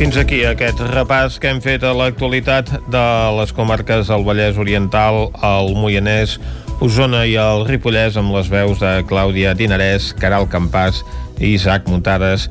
Fins 0.00 0.16
aquí 0.16 0.38
aquest 0.48 0.78
repàs 0.80 1.34
que 1.36 1.50
hem 1.50 1.58
fet 1.60 1.82
a 1.84 1.90
l'actualitat 1.92 2.70
de 2.88 3.02
les 3.36 3.50
comarques 3.52 4.08
del 4.08 4.22
Vallès 4.24 4.56
Oriental, 4.56 5.26
el 5.44 5.74
Moianès, 5.76 6.38
Osona 6.80 7.26
i 7.28 7.34
el 7.36 7.66
Ripollès 7.68 8.16
amb 8.16 8.32
les 8.32 8.48
veus 8.48 8.80
de 8.80 8.94
Clàudia 9.10 9.52
Dinarès, 9.52 10.14
Caral 10.16 10.48
Campàs 10.48 11.02
i 11.36 11.50
Isaac 11.50 11.90
Muntades 11.92 12.46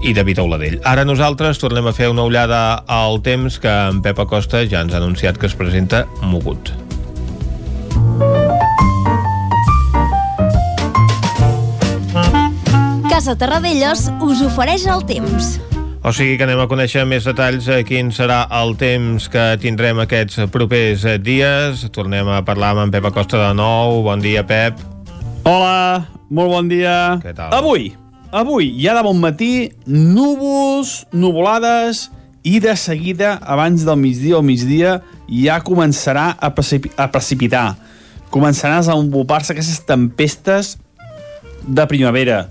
i 0.00 0.14
David 0.16 0.40
Auladell. 0.40 0.78
Ara 0.80 1.04
nosaltres 1.04 1.60
tornem 1.60 1.90
a 1.90 1.92
fer 1.92 2.08
una 2.08 2.24
ullada 2.24 2.62
al 2.88 3.20
temps 3.20 3.60
que 3.60 3.76
en 3.90 4.00
Pep 4.00 4.24
Acosta 4.24 4.64
ja 4.64 4.80
ens 4.80 4.96
ha 4.96 5.02
anunciat 5.02 5.36
que 5.36 5.52
es 5.52 5.58
presenta 5.60 6.06
mogut. 6.24 6.72
Casa 13.12 13.36
Terradellos 13.36 14.08
us 14.24 14.40
ofereix 14.48 14.88
el 14.88 15.04
temps. 15.04 15.58
O 16.04 16.10
sigui 16.12 16.34
que 16.36 16.44
anem 16.44 16.60
a 16.60 16.66
conèixer 16.68 17.06
més 17.08 17.24
detalls 17.24 17.64
a 17.72 17.78
quin 17.88 18.10
serà 18.12 18.42
el 18.58 18.74
temps 18.76 19.24
que 19.32 19.44
tindrem 19.62 20.02
aquests 20.02 20.42
propers 20.52 21.06
dies. 21.24 21.86
Tornem 21.96 22.28
a 22.28 22.42
parlar 22.44 22.74
amb 22.74 22.82
en 22.82 22.90
Pep 22.92 23.06
Acosta 23.08 23.40
de 23.40 23.54
nou. 23.56 24.02
Bon 24.04 24.20
dia, 24.20 24.42
Pep. 24.44 24.82
Hola, 25.48 26.04
molt 26.28 26.52
bon 26.52 26.68
dia. 26.68 26.92
Què 27.22 27.32
tal? 27.32 27.56
Avui, 27.56 27.86
avui, 28.36 28.68
ja 28.84 28.92
de 28.98 29.04
bon 29.06 29.16
matí, 29.22 29.70
núvols, 29.88 30.92
nuvolades, 31.16 32.10
i 32.44 32.58
de 32.60 32.76
seguida, 32.76 33.38
abans 33.40 33.88
del 33.88 33.96
migdia 33.96 34.36
o 34.36 34.44
migdia, 34.44 34.98
ja 35.24 35.56
començarà 35.64 36.34
a, 36.36 36.52
precip 36.52 36.90
a 37.00 37.08
precipitar. 37.08 37.78
Començaran 38.28 38.76
a 38.76 38.84
desenvolupar-se 38.84 39.56
aquestes 39.56 39.80
tempestes 39.88 40.74
de 41.64 41.88
primavera. 41.88 42.50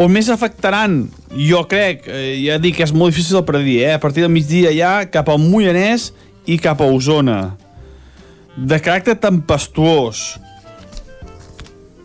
On 0.00 0.08
més 0.08 0.30
afectaran, 0.32 1.02
jo 1.36 1.58
crec, 1.68 2.06
eh, 2.08 2.38
ja 2.40 2.56
dic 2.56 2.78
que 2.78 2.86
és 2.86 2.92
molt 2.96 3.12
difícil 3.12 3.36
de 3.36 3.44
predir, 3.44 3.82
eh? 3.84 3.94
a 3.98 4.00
partir 4.00 4.22
del 4.24 4.32
migdia 4.32 4.70
ja 4.72 4.92
cap 5.12 5.28
al 5.28 5.36
Moianès 5.42 6.06
i 6.48 6.56
cap 6.56 6.80
a 6.80 6.86
Osona. 6.88 7.40
De 8.56 8.78
caràcter 8.80 9.18
tempestuós, 9.20 10.38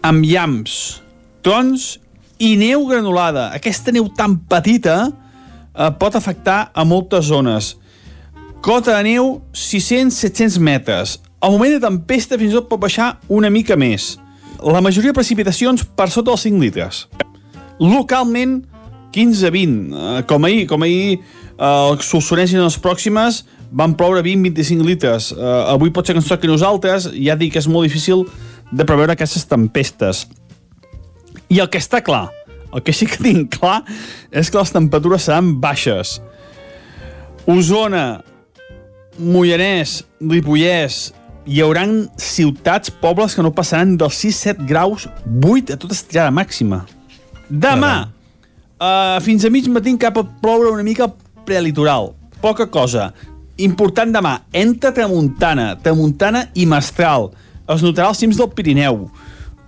amb 0.03 0.27
llamps, 0.27 0.99
trons 1.45 1.93
i 2.37 2.57
neu 2.59 2.83
granulada. 2.89 3.47
Aquesta 3.55 3.93
neu 3.95 4.09
tan 4.11 4.35
petita 4.43 4.97
eh, 5.07 5.91
pot 5.95 6.19
afectar 6.19 6.73
a 6.75 6.83
moltes 6.83 7.29
zones. 7.31 7.77
Cota 8.59 8.97
de 8.97 9.05
neu 9.07 9.37
600-700 9.55 10.59
metres. 10.59 11.15
Al 11.39 11.55
moment 11.55 11.77
de 11.77 11.85
tempesta 11.85 12.35
fins 12.41 12.51
i 12.51 12.59
tot 12.59 12.67
pot 12.67 12.81
baixar 12.81 13.13
una 13.31 13.53
mica 13.53 13.79
més. 13.79 14.17
La 14.59 14.83
majoria 14.83 15.13
de 15.13 15.19
precipitacions 15.21 15.85
per 15.95 16.09
sota 16.09 16.33
dels 16.33 16.43
5 16.49 16.59
litres. 16.59 17.05
Localment, 17.79 18.63
15-20. 19.15 19.93
Eh, 19.93 20.23
com 20.27 20.45
ahir, 20.45 20.67
com 20.67 20.83
ahir 20.83 21.19
eh, 21.19 21.65
el 21.65 21.99
Solsonès 22.03 22.53
i 22.53 22.59
les 22.59 22.79
pròximes 22.81 23.43
van 23.75 23.95
ploure 23.97 24.23
20-25 24.23 24.87
litres. 24.87 25.31
Eh, 25.35 25.51
avui 25.71 25.91
pot 25.91 26.07
ser 26.07 26.15
que 26.15 26.23
ens 26.23 26.31
toqui 26.31 26.51
nosaltres, 26.51 27.09
ja 27.15 27.37
dic 27.39 27.55
que 27.55 27.63
és 27.63 27.69
molt 27.71 27.87
difícil 27.87 28.25
de 28.71 28.87
preveure 28.87 29.15
aquestes 29.15 29.47
tempestes. 29.49 30.25
I 31.51 31.61
el 31.61 31.69
que 31.71 31.79
està 31.81 32.01
clar, 32.03 32.29
el 32.73 32.83
que 32.83 32.95
sí 32.95 33.07
que 33.07 33.21
tinc 33.23 33.59
clar, 33.59 33.81
és 34.31 34.49
que 34.49 34.59
les 34.59 34.73
temperatures 34.73 35.27
seran 35.27 35.55
baixes. 35.63 36.19
Osona, 37.47 38.23
Mollanès, 39.21 40.01
Ripollès, 40.19 41.13
hi 41.45 41.61
haurà 41.61 41.85
ciutats, 42.17 42.89
pobles 42.89 43.35
que 43.37 43.43
no 43.45 43.53
passaran 43.53 43.95
dels 44.01 44.17
6-7 44.23 44.65
graus, 44.67 45.05
8 45.29 45.75
a 45.75 45.79
tota 45.79 45.93
estirada 45.93 46.33
màxima. 46.33 46.83
Demà, 47.49 48.09
uh, 48.79 49.21
fins 49.21 49.45
a 49.45 49.51
mig 49.53 49.67
matí 49.69 49.95
cap 50.01 50.17
a 50.17 50.25
ploure 50.41 50.71
una 50.73 50.83
mica 50.83 51.09
prelitoral. 51.45 52.13
Poca 52.41 52.67
cosa. 52.67 53.11
Important 53.61 54.11
demà, 54.11 54.39
entre 54.51 54.91
tramuntana, 54.91 55.75
tramuntana 55.81 56.47
i 56.53 56.65
mestral. 56.67 57.29
Es 57.71 57.83
notarà 57.85 58.09
als 58.11 58.19
cims 58.21 58.39
del 58.39 58.51
Pirineu. 58.51 59.05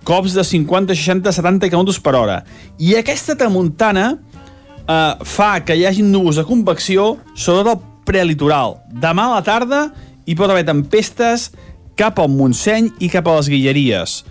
Cops 0.08 0.34
de 0.36 0.44
50, 0.44 0.94
60, 0.94 1.32
70 1.32 1.70
km 1.70 1.94
per 2.02 2.14
hora. 2.16 2.42
I 2.78 2.96
aquesta 2.98 3.36
tramuntana 3.38 4.10
uh, 4.14 5.24
fa 5.24 5.54
que 5.64 5.76
hi 5.76 5.86
hagi 5.88 6.04
núvols 6.04 6.40
de 6.40 6.46
convecció 6.48 7.16
sobre 7.34 7.74
el 7.76 7.82
prelitoral. 8.08 8.78
Demà 8.92 9.28
a 9.28 9.38
la 9.38 9.44
tarda 9.46 9.88
hi 10.28 10.36
pot 10.36 10.50
haver 10.50 10.66
tempestes 10.68 11.50
cap 11.98 12.18
al 12.20 12.30
Montseny 12.30 12.92
i 13.02 13.10
cap 13.12 13.28
a 13.28 13.38
les 13.38 13.48
Guilleries. 13.50 14.22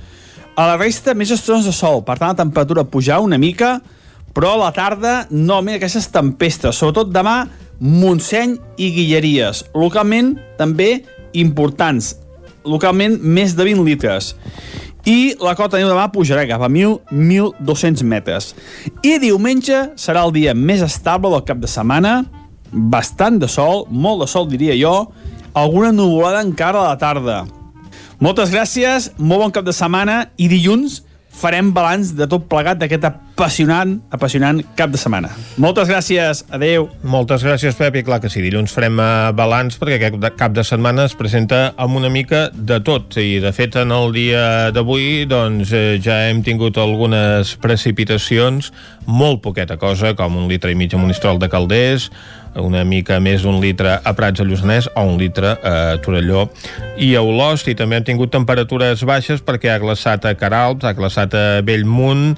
A 0.57 0.65
la 0.65 0.77
resta, 0.79 1.13
més 1.13 1.29
estones 1.29 1.67
de 1.69 1.71
sol, 1.75 1.99
per 2.01 2.15
tant 2.17 2.31
la 2.31 2.39
temperatura 2.39 2.87
pujar 2.89 3.19
una 3.21 3.37
mica, 3.37 3.75
però 4.33 4.55
a 4.55 4.61
la 4.63 4.71
tarda 4.73 5.27
no, 5.29 5.59
mira 5.61 5.77
aquestes 5.77 6.07
tempestes, 6.09 6.79
sobretot 6.79 7.11
demà 7.13 7.43
Montseny 7.77 8.55
i 8.81 8.87
Guilleries, 8.95 9.67
localment 9.77 10.31
també 10.57 11.03
importants, 11.37 12.15
localment 12.65 13.19
més 13.21 13.53
de 13.53 13.67
20 13.67 13.85
litres. 13.85 14.31
I 15.05 15.35
la 15.37 15.53
cota 15.53 15.77
de 15.77 15.83
neu 15.83 15.91
demà 15.91 16.07
pujarà 16.09 16.47
cap 16.49 16.65
a 16.65 16.71
1.000-1.200 16.73 18.01
metres. 18.09 18.49
I 19.05 19.19
diumenge 19.21 19.83
serà 19.93 20.25
el 20.25 20.33
dia 20.33 20.57
més 20.57 20.81
estable 20.81 21.29
del 21.35 21.45
cap 21.45 21.61
de 21.61 21.69
setmana, 21.69 22.23
bastant 22.73 23.37
de 23.37 23.47
sol, 23.47 23.85
molt 23.93 24.25
de 24.25 24.29
sol 24.33 24.49
diria 24.49 24.73
jo, 24.81 24.95
alguna 25.53 25.93
nuvolada 25.93 26.41
encara 26.41 26.81
a 26.81 26.89
la 26.89 26.97
tarda. 26.97 27.43
Moltes 28.17 28.49
gràcies, 28.49 29.11
molt 29.21 29.43
bon 29.43 29.51
cap 29.53 29.65
de 29.65 29.73
setmana 29.77 30.23
i 30.41 30.47
dilluns 30.49 31.03
farem 31.37 31.67
balanç 31.69 32.15
de 32.17 32.25
tot 32.25 32.47
plegat 32.49 32.79
d'aquest 32.81 33.03
apassionant, 33.37 33.99
apassionant 34.09 34.63
cap 34.73 34.89
de 34.89 34.97
setmana. 34.97 35.29
Moltes 35.61 35.85
gràcies, 35.91 36.41
adeu. 36.49 36.87
Moltes 37.05 37.43
gràcies, 37.45 37.75
Pep, 37.77 37.99
i 37.99 38.01
clar 38.01 38.17
que 38.23 38.31
sí, 38.33 38.41
dilluns 38.41 38.73
farem 38.73 38.97
uh, 38.97 39.29
balanç 39.37 39.77
perquè 39.77 39.99
aquest 39.99 40.25
cap 40.39 40.55
de 40.57 40.63
setmana 40.65 41.05
es 41.05 41.13
presenta 41.17 41.59
amb 41.77 41.99
una 41.99 42.09
mica 42.09 42.47
de 42.49 42.79
tot 42.81 43.19
i 43.21 43.37
de 43.43 43.51
fet 43.53 43.77
en 43.77 43.93
el 43.93 44.09
dia 44.15 44.41
d'avui 44.73 45.27
doncs 45.29 45.69
eh, 45.69 45.99
ja 46.01 46.23
hem 46.31 46.41
tingut 46.41 46.79
algunes 46.81 47.53
precipitacions, 47.61 48.71
molt 49.05 49.43
poqueta 49.45 49.77
cosa, 49.77 50.15
com 50.17 50.41
un 50.41 50.49
litre 50.49 50.73
i 50.73 50.79
mig 50.79 50.97
a 50.97 51.01
Monistrol 51.01 51.37
de 51.37 51.51
Calders, 51.53 52.09
una 52.57 52.81
mica 52.89 53.19
més 53.21 53.43
d'un 53.45 53.59
litre 53.61 53.99
a 54.01 54.13
Prats 54.17 54.41
de 54.41 54.47
Lluçanès 54.47 54.87
o 54.95 55.03
un 55.05 55.19
litre 55.21 55.53
a 55.61 55.75
Torelló 56.01 56.47
i 56.97 57.11
a 57.13 57.21
Olost 57.21 57.69
i 57.69 57.75
també 57.77 57.99
hem 57.99 58.07
tingut 58.07 58.33
temperatures 58.33 59.03
baixes 59.05 59.43
perquè 59.45 59.75
ha 59.75 59.83
glaçat 59.83 60.25
a 60.25 60.33
Caralps, 60.39 60.87
ha 60.87 60.95
glaçat 60.97 61.37
a 61.37 61.45
Bellmunt 61.61 62.33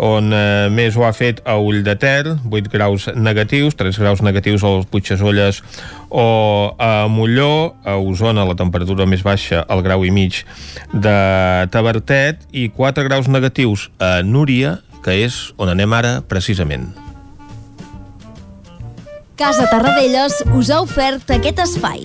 on 0.00 0.32
eh, 0.32 0.68
més 0.72 0.96
ho 0.96 1.04
ha 1.04 1.12
fet 1.16 1.42
a 1.44 1.58
Ull 1.60 1.82
de 1.84 1.94
Ter, 2.00 2.34
8 2.48 2.70
graus 2.72 3.06
negatius, 3.14 3.76
3 3.76 4.00
graus 4.00 4.22
negatius 4.24 4.64
als 4.64 4.88
Puigdesolles 4.90 5.60
o 6.08 6.74
a 6.80 7.06
Molló, 7.12 7.76
a 7.84 7.98
Osona 8.00 8.46
la 8.48 8.56
temperatura 8.58 9.06
més 9.06 9.22
baixa, 9.26 9.62
al 9.68 9.84
grau 9.86 10.04
i 10.08 10.10
mig 10.14 10.42
de 10.92 11.16
Tabertet 11.70 12.48
i 12.52 12.70
4 12.72 13.06
graus 13.06 13.28
negatius 13.28 13.90
a 14.00 14.20
Núria, 14.24 14.78
que 15.04 15.20
és 15.26 15.50
on 15.60 15.70
anem 15.72 15.92
ara 15.96 16.18
precisament. 16.26 16.90
Casa 19.40 19.64
Tarradellas 19.72 20.42
us 20.52 20.68
ha 20.68 20.82
ofert 20.84 21.30
aquest 21.32 21.62
espai. 21.64 22.04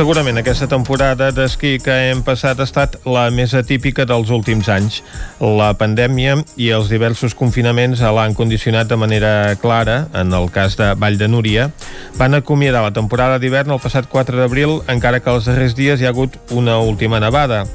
Segurament 0.00 0.40
aquesta 0.40 0.64
temporada 0.64 1.26
d'esquí 1.28 1.74
que 1.84 1.92
hem 2.08 2.22
passat 2.24 2.56
ha 2.56 2.64
estat 2.64 2.94
la 3.04 3.26
més 3.36 3.52
atípica 3.52 4.06
dels 4.08 4.30
últims 4.32 4.70
anys. 4.72 5.02
La 5.44 5.74
pandèmia 5.76 6.38
i 6.56 6.70
els 6.72 6.88
diversos 6.88 7.34
confinaments 7.36 8.00
l'han 8.00 8.32
condicionat 8.32 8.88
de 8.88 8.96
manera 8.96 9.58
clara, 9.60 10.06
en 10.16 10.32
el 10.32 10.48
cas 10.54 10.78
de 10.80 10.94
Vall 10.96 11.18
de 11.20 11.28
Núria. 11.28 11.66
Van 12.16 12.32
acomiadar 12.32 12.80
la 12.86 12.94
temporada 12.96 13.36
d'hivern 13.42 13.74
el 13.76 13.82
passat 13.82 14.08
4 14.08 14.40
d'abril, 14.40 14.78
encara 14.88 15.20
que 15.20 15.34
els 15.34 15.50
darrers 15.50 15.76
dies 15.76 16.00
hi 16.00 16.08
ha 16.08 16.14
hagut 16.14 16.38
una 16.48 16.78
última 16.80 17.20
nevada. 17.20 17.66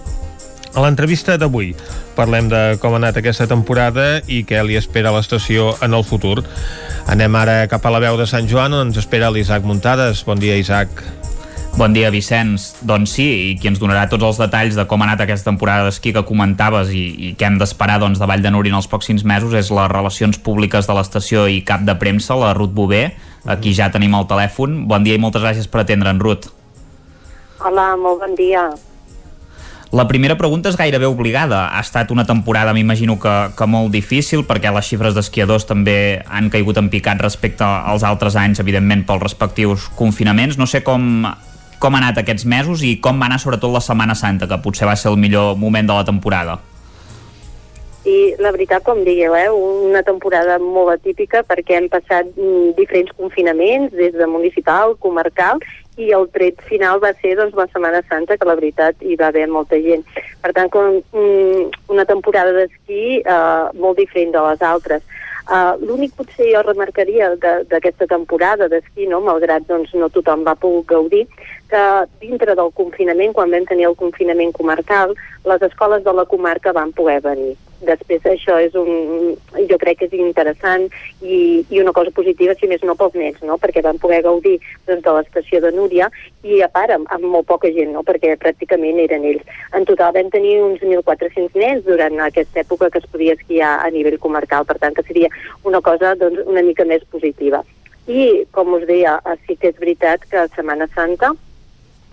A 0.73 0.81
l'entrevista 0.81 1.37
d'avui 1.37 1.75
parlem 2.17 2.49
de 2.49 2.63
com 2.81 2.97
ha 2.97 3.01
anat 3.03 3.19
aquesta 3.21 3.45
temporada 3.45 4.23
i 4.25 4.41
què 4.49 4.63
li 4.65 4.79
espera 4.81 5.13
a 5.13 5.19
l'estació 5.19 5.75
en 5.85 5.93
el 5.93 6.07
futur. 6.09 6.39
Anem 7.05 7.37
ara 7.37 7.61
cap 7.69 7.85
a 7.85 7.93
la 7.93 8.01
veu 8.01 8.17
de 8.17 8.25
Sant 8.25 8.49
Joan 8.49 8.73
on 8.73 8.87
ens 8.87 8.97
espera 9.05 9.29
l'Isaac 9.29 9.61
Muntades. 9.61 10.25
Bon 10.25 10.41
dia, 10.41 10.57
Isaac. 10.57 11.05
Bon 11.75 11.91
dia, 11.91 12.07
Vicenç. 12.07 12.69
Doncs 12.87 13.17
sí, 13.17 13.25
i 13.27 13.55
qui 13.59 13.67
ens 13.67 13.81
donarà 13.81 14.05
tots 14.07 14.23
els 14.23 14.37
detalls 14.39 14.77
de 14.79 14.85
com 14.87 15.01
ha 15.03 15.09
anat 15.09 15.25
aquesta 15.25 15.49
temporada 15.49 15.83
d'esquí 15.89 16.13
que 16.15 16.21
comentaves 16.23 16.87
i, 16.95 17.01
i 17.19 17.31
què 17.35 17.49
hem 17.49 17.57
d'esperar 17.59 17.97
doncs, 17.99 18.21
de 18.21 18.27
Vall 18.29 18.43
de 18.45 18.51
Núria 18.53 18.71
en 18.71 18.77
els 18.79 18.87
pròxims 18.87 19.25
mesos 19.27 19.51
és 19.59 19.67
les 19.75 19.89
relacions 19.91 20.39
públiques 20.39 20.87
de 20.87 20.93
l'estació 20.95 21.49
i 21.51 21.59
cap 21.67 21.83
de 21.83 21.97
premsa, 21.99 22.37
la 22.39 22.53
Ruth 22.55 22.71
Bové. 22.71 23.09
Aquí 23.43 23.73
ja 23.75 23.89
tenim 23.91 24.15
el 24.15 24.23
telèfon. 24.29 24.85
Bon 24.87 25.03
dia 25.03 25.17
i 25.19 25.19
moltes 25.19 25.43
gràcies 25.43 25.67
per 25.67 25.81
atendre'n, 25.83 26.21
Ruth. 26.23 26.47
Hola, 27.59 27.89
molt 27.99 28.23
bon 28.23 28.37
dia. 28.39 28.69
La 29.91 30.05
primera 30.07 30.37
pregunta 30.39 30.71
és 30.71 30.77
gairebé 30.79 31.09
obligada. 31.11 31.65
Ha 31.75 31.81
estat 31.83 32.13
una 32.15 32.23
temporada, 32.23 32.71
m'imagino 32.71 33.17
que, 33.19 33.33
que 33.51 33.67
molt 33.67 33.91
difícil, 33.91 34.45
perquè 34.47 34.71
les 34.71 34.87
xifres 34.87 35.15
d'esquiadors 35.17 35.67
també 35.67 36.23
han 36.23 36.47
caigut 36.55 36.79
en 36.79 36.87
picat 36.87 37.19
respecte 37.19 37.67
als 37.67 38.07
altres 38.07 38.39
anys, 38.39 38.63
evidentment, 38.63 39.03
pels 39.03 39.27
respectius 39.27 39.89
confinaments. 39.99 40.55
No 40.55 40.67
sé 40.71 40.81
com, 40.87 41.27
com 41.85 41.93
ha 41.93 41.99
anat 42.01 42.17
aquests 42.17 42.47
mesos 42.49 42.81
i 42.81 42.95
com 42.97 43.19
va 43.21 43.27
anar 43.29 43.37
sobretot 43.37 43.69
la 43.69 43.81
Setmana 43.85 44.15
Santa, 44.17 44.47
que 44.49 44.57
potser 44.57 44.87
va 44.89 44.95
ser 44.97 45.11
el 45.11 45.19
millor 45.21 45.53
moment 45.61 45.85
de 45.85 45.93
la 45.93 46.05
temporada. 46.07 46.55
I 48.09 48.33
la 48.41 48.51
veritat, 48.53 48.81
com 48.85 49.03
digueu, 49.05 49.35
eh, 49.37 49.49
una 49.89 50.01
temporada 50.05 50.57
molt 50.61 50.95
atípica 50.95 51.43
perquè 51.45 51.77
hem 51.77 51.89
passat 51.93 52.31
mm, 52.33 52.73
diferents 52.79 53.13
confinaments, 53.17 53.93
des 53.93 54.17
de 54.17 54.27
municipal, 54.29 54.95
comarcal, 55.01 55.61
i 56.01 56.09
el 56.17 56.25
tret 56.33 56.57
final 56.65 56.99
va 57.03 57.13
ser 57.21 57.35
doncs, 57.37 57.53
la 57.57 57.67
Setmana 57.69 58.01
Santa, 58.09 58.37
que 58.37 58.49
la 58.49 58.57
veritat 58.57 59.05
hi 59.05 59.17
va 59.21 59.29
haver 59.29 59.45
molta 59.49 59.77
gent. 59.81 60.01
Per 60.41 60.53
tant, 60.57 60.73
com, 60.73 60.97
mm, 61.13 61.69
una 61.93 62.05
temporada 62.09 62.53
d'esquí 62.57 63.21
eh, 63.21 63.61
molt 63.77 64.01
diferent 64.01 64.33
de 64.33 64.45
les 64.49 64.65
altres. 64.73 65.05
Uh, 65.45 65.77
L'únic 65.85 66.15
potser 66.17 66.47
jo 66.49 66.61
remarcaria 66.65 67.27
d'aquesta 67.37 68.07
temporada 68.09 68.65
d'esquí, 68.71 69.05
no? 69.05 69.19
malgrat 69.21 69.67
doncs, 69.69 69.91
no 69.93 70.09
tothom 70.09 70.41
va 70.47 70.55
poder 70.57 70.81
gaudir, 70.89 71.27
que 71.69 71.83
dintre 72.21 72.55
del 72.57 72.71
confinament, 72.73 73.33
quan 73.33 73.53
vam 73.53 73.67
tenir 73.69 73.85
el 73.91 73.97
confinament 73.99 74.55
comarcal, 74.57 75.13
les 75.45 75.67
escoles 75.69 76.03
de 76.03 76.13
la 76.17 76.25
comarca 76.25 76.73
van 76.73 76.95
poder 76.97 77.19
venir. 77.21 77.53
Després 77.85 78.25
això 78.29 78.57
és 78.61 78.75
un, 78.79 79.35
jo 79.69 79.77
crec 79.81 79.99
que 79.99 80.09
és 80.09 80.15
interessant 80.17 80.87
i, 81.21 81.63
i 81.69 81.81
una 81.81 81.93
cosa 81.95 82.13
positiva, 82.15 82.55
si 82.59 82.69
més 82.71 82.83
no 82.83 82.97
pels 82.97 83.15
nens, 83.19 83.41
no? 83.45 83.59
perquè 83.61 83.83
van 83.85 83.99
poder 84.01 84.21
gaudir 84.25 84.57
doncs, 84.87 85.03
de 85.05 85.15
l'estació 85.17 85.61
de 85.63 85.71
Núria 85.75 86.09
i 86.43 86.61
a 86.65 86.69
part 86.71 86.95
amb, 86.95 87.09
amb 87.13 87.29
molt 87.35 87.47
poca 87.51 87.71
gent, 87.75 87.93
no? 87.95 88.03
perquè 88.07 88.35
pràcticament 88.41 89.01
eren 89.05 89.27
ells. 89.31 89.45
En 89.77 89.87
total 89.89 90.15
vam 90.17 90.33
tenir 90.33 90.57
uns 90.63 90.83
1.400 90.83 91.55
nens 91.61 91.85
durant 91.87 92.19
aquesta 92.25 92.63
època 92.65 92.91
que 92.91 93.03
es 93.03 93.09
podia 93.11 93.37
esquiar 93.37 93.77
a 93.85 93.89
nivell 93.93 94.19
comarcal, 94.21 94.65
per 94.65 94.79
tant 94.81 94.97
que 94.97 95.05
seria 95.07 95.31
una 95.63 95.81
cosa 95.85 96.15
doncs, 96.19 96.43
una 96.45 96.65
mica 96.65 96.85
més 96.85 97.05
positiva. 97.11 97.63
I, 98.05 98.45
com 98.53 98.75
us 98.77 98.85
deia, 98.85 99.17
sí 99.47 99.55
que 99.57 99.71
és 99.73 99.81
veritat 99.81 100.27
que 100.29 100.45
Setmana 100.53 100.85
Santa 100.93 101.33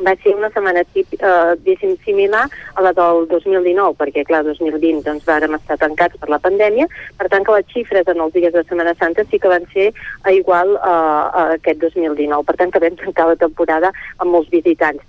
va 0.00 0.14
ser 0.22 0.34
una 0.34 0.50
setmana 0.50 0.82
eh, 0.94 1.96
similar 2.04 2.48
a 2.74 2.82
la 2.82 2.92
del 2.92 3.26
2019, 3.28 3.96
perquè 3.98 4.24
clar, 4.24 4.42
2020 4.44 5.04
doncs 5.04 5.26
vàrem 5.28 5.54
estar 5.58 5.78
tancats 5.78 6.18
per 6.18 6.30
la 6.32 6.40
pandèmia, 6.42 6.88
per 7.18 7.28
tant 7.28 7.44
que 7.44 7.58
les 7.58 7.68
xifres 7.74 8.08
en 8.08 8.20
els 8.20 8.32
dies 8.32 8.52
de 8.52 8.64
Setmana 8.64 8.94
Santa 8.98 9.24
sí 9.30 9.38
que 9.38 9.52
van 9.52 9.66
ser 9.72 9.92
a 10.22 10.32
igual 10.32 10.76
eh, 10.76 10.80
a 10.88 11.46
aquest 11.58 11.80
2019, 11.84 12.44
per 12.48 12.56
tant 12.56 12.72
que 12.72 12.82
vam 12.82 12.96
tancar 12.96 13.28
la 13.28 13.36
temporada 13.36 13.92
amb 14.18 14.32
molts 14.32 14.50
visitants. 14.50 15.02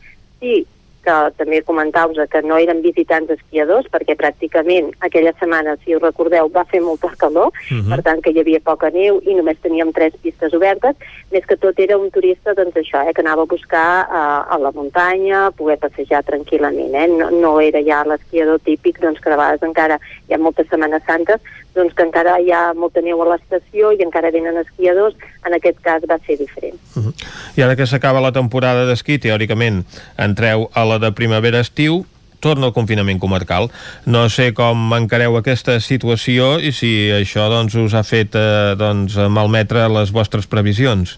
Sí, 0.44 0.66
que 1.04 1.16
també 1.38 1.62
comentau 1.62 2.14
que 2.14 2.42
no 2.42 2.58
eren 2.58 2.82
visitants 2.82 3.32
esquiadors, 3.34 3.88
perquè 3.92 4.16
pràcticament 4.20 4.92
aquella 5.06 5.34
setmana, 5.40 5.76
si 5.84 5.96
us 5.96 6.02
recordeu, 6.02 6.50
va 6.54 6.66
fer 6.66 6.82
molta 6.82 7.12
calor, 7.18 7.48
uh 7.48 7.78
-huh. 7.78 7.90
per 7.90 8.02
tant 8.04 8.22
que 8.22 8.32
hi 8.32 8.40
havia 8.40 8.60
poca 8.60 8.90
neu 8.90 9.22
i 9.24 9.34
només 9.36 9.58
teníem 9.62 9.92
tres 9.92 10.14
pistes 10.22 10.54
obertes, 10.54 10.96
més 11.32 11.46
que 11.46 11.58
tot 11.58 11.80
era 11.80 11.98
un 11.98 12.10
turista, 12.12 12.54
doncs 12.54 12.76
això, 12.76 13.08
eh, 13.08 13.14
que 13.14 13.22
anava 13.22 13.44
a 13.44 13.46
buscar 13.46 14.08
uh, 14.10 14.54
a 14.54 14.58
la 14.58 14.72
muntanya, 14.72 15.52
poder 15.52 15.78
passejar 15.78 16.24
tranquil·lament, 16.24 16.94
eh? 16.96 17.08
no, 17.08 17.30
no 17.30 17.60
era 17.60 17.82
ja 17.84 18.04
l'esquiador 18.04 18.60
típic, 18.60 19.00
doncs 19.00 19.20
que 19.20 19.30
de 19.30 19.36
vegades 19.36 19.64
encara 19.64 20.00
hi 20.28 20.34
ha 20.34 20.38
moltes 20.38 20.68
setmanes 20.70 21.04
santes, 21.06 21.40
doncs 21.76 21.94
que 21.98 22.06
encara 22.06 22.40
hi 22.42 22.52
ha 22.54 22.74
molta 22.78 23.02
neu 23.02 23.22
a 23.24 23.28
l'estació 23.32 23.92
i 23.94 24.02
encara 24.06 24.32
venen 24.32 24.58
esquiadors, 24.62 25.16
en 25.46 25.58
aquest 25.58 25.80
cas 25.86 26.06
va 26.10 26.20
ser 26.26 26.38
diferent. 26.38 26.80
Uh 26.96 27.06
-huh. 27.06 27.14
I 27.58 27.62
ara 27.62 27.76
que 27.76 27.88
s'acaba 27.88 28.22
la 28.22 28.32
temporada 28.32 28.86
d'esquí, 28.86 29.20
teòricament 29.20 29.86
entreu 30.18 30.70
a 30.74 30.86
la 30.86 31.00
de 31.00 31.12
primavera-estiu, 31.12 32.06
torna 32.44 32.68
el 32.68 32.74
confinament 32.74 33.20
comarcal. 33.20 33.72
No 34.06 34.28
sé 34.30 34.54
com 34.54 34.94
encareu 34.94 35.38
aquesta 35.38 35.80
situació 35.80 36.60
i 36.60 36.74
si 36.76 37.10
això 37.16 37.48
doncs, 37.50 37.76
us 37.76 37.94
ha 37.94 38.04
fet 38.04 38.36
eh, 38.36 38.76
doncs, 38.76 39.16
malmetre 39.16 39.88
les 39.90 40.12
vostres 40.12 40.48
previsions. 40.48 41.18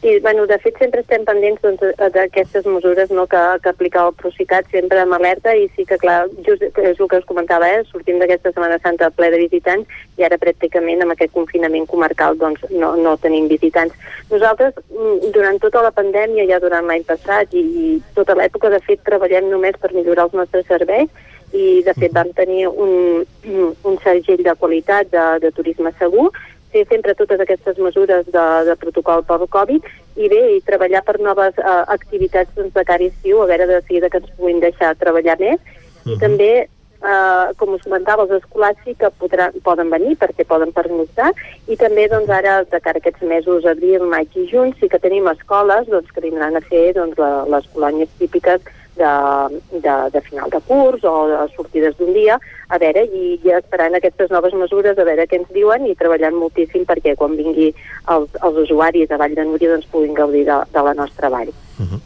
Sí, 0.00 0.18
bueno, 0.20 0.46
de 0.46 0.56
fet 0.64 0.78
sempre 0.80 1.02
estem 1.02 1.26
pendents 1.28 1.60
doncs, 1.60 1.82
d'aquestes 2.14 2.64
doncs, 2.64 2.78
mesures 2.78 3.10
no, 3.12 3.26
que, 3.28 3.40
que 3.60 3.68
aplica 3.68 4.06
el 4.06 4.14
Procicat 4.16 4.70
sempre 4.72 5.02
amb 5.02 5.12
alerta. 5.12 5.52
I 5.52 5.66
sí 5.76 5.84
que 5.84 5.98
clar, 6.00 6.22
just 6.46 6.62
és 6.64 6.96
el 6.96 7.08
que 7.10 7.18
us 7.20 7.26
comentava, 7.28 7.68
eh, 7.68 7.82
sortim 7.90 8.16
d'aquesta 8.16 8.54
Setmana 8.54 8.78
Santa 8.80 9.10
ple 9.12 9.28
de 9.34 9.42
visitants 9.42 10.00
i 10.16 10.24
ara 10.24 10.40
pràcticament 10.40 11.04
amb 11.04 11.12
aquest 11.12 11.34
confinament 11.36 11.84
comarcal 11.90 12.40
doncs, 12.40 12.64
no, 12.72 12.94
no 12.96 13.18
tenim 13.20 13.50
visitants. 13.50 13.92
Nosaltres 14.30 14.78
mm, 14.88 15.34
durant 15.36 15.60
tota 15.60 15.82
la 15.84 15.92
pandèmia, 15.92 16.48
ja 16.48 16.62
durant 16.64 16.88
l'any 16.88 17.04
passat 17.04 17.52
i, 17.52 17.60
i 17.60 17.90
tota 18.16 18.38
l'època, 18.38 18.72
de 18.72 18.80
fet 18.86 19.04
treballem 19.04 19.52
només 19.52 19.76
per 19.76 19.92
millorar 19.92 20.30
els 20.30 20.38
nostres 20.40 20.64
serveis. 20.70 21.12
I 21.50 21.82
de 21.82 21.92
fet 21.98 22.14
vam 22.14 22.30
tenir 22.32 22.70
un, 22.70 23.26
un 23.90 24.00
sergell 24.00 24.40
de 24.48 24.56
qualitat 24.56 25.12
de, 25.12 25.26
de 25.44 25.52
turisme 25.52 25.92
segur 26.00 26.30
fer 26.72 26.86
sempre 26.88 27.14
totes 27.18 27.40
aquestes 27.40 27.78
mesures 27.78 28.26
de, 28.26 28.46
de 28.68 28.76
protocol 28.80 29.24
pel 29.26 29.46
Covid 29.50 29.86
i 30.16 30.28
bé, 30.32 30.40
i 30.56 30.64
treballar 30.66 31.02
per 31.06 31.18
noves 31.22 31.56
uh, 31.62 31.84
activitats 31.94 32.52
doncs, 32.56 32.74
de 32.74 32.84
cara 32.86 33.06
estiu, 33.06 33.42
a 33.42 33.48
veure 33.50 33.68
de 33.70 33.80
seguida 33.86 34.10
que 34.10 34.20
ens 34.22 34.36
puguin 34.36 34.60
deixar 34.62 34.94
treballar 35.00 35.38
més. 35.40 35.58
Uh 35.60 36.04
-huh. 36.04 36.14
I 36.14 36.18
també, 36.18 36.68
uh, 37.02 37.54
com 37.56 37.74
us 37.74 37.82
comentava, 37.82 38.22
els 38.22 38.42
escolars 38.42 38.78
sí 38.84 38.94
que 38.94 39.10
podran, 39.10 39.52
poden 39.62 39.90
venir 39.90 40.16
perquè 40.16 40.44
poden 40.46 40.72
pernoctar 40.72 41.32
i 41.68 41.76
també 41.76 42.08
doncs, 42.08 42.28
ara, 42.28 42.64
de 42.64 42.80
cara 42.80 42.98
a 42.98 43.00
aquests 43.00 43.22
mesos, 43.22 43.64
abril, 43.64 44.02
maig 44.02 44.28
i 44.34 44.48
juny, 44.52 44.74
sí 44.80 44.88
que 44.88 44.98
tenim 44.98 45.28
escoles 45.28 45.86
doncs, 45.86 46.10
que 46.12 46.20
vindran 46.20 46.56
a 46.56 46.60
fer 46.60 46.94
doncs, 46.94 47.18
la, 47.18 47.44
les 47.44 47.66
colònies 47.74 48.08
típiques 48.18 48.60
de, 49.00 49.60
de, 49.86 49.96
de 50.14 50.22
final 50.28 50.52
de 50.52 50.60
curs 50.68 51.04
o 51.08 51.14
de 51.30 51.40
sortides 51.54 51.96
d'un 51.98 52.12
dia, 52.16 52.38
a 52.68 52.78
veure, 52.82 53.06
i 53.06 53.38
ja 53.44 53.58
esperant 53.58 53.96
aquestes 53.96 54.30
noves 54.34 54.54
mesures, 54.54 54.98
a 54.98 55.08
veure 55.08 55.26
què 55.26 55.40
ens 55.40 55.50
diuen 55.56 55.88
i 55.88 55.96
treballant 55.98 56.38
moltíssim 56.38 56.86
perquè 56.88 57.16
quan 57.18 57.38
vingui 57.40 57.72
els, 58.14 58.38
els 58.44 58.62
usuaris 58.66 59.10
a 59.10 59.18
Vall 59.20 59.34
de 59.38 59.48
Núria 59.48 59.74
doncs 59.74 59.90
puguin 59.90 60.14
gaudir 60.14 60.46
de, 60.50 60.62
de 60.74 60.86
la 60.86 60.94
nostra 60.94 61.32
vall. 61.32 61.52
Uh 61.80 61.88
-huh. 61.88 62.00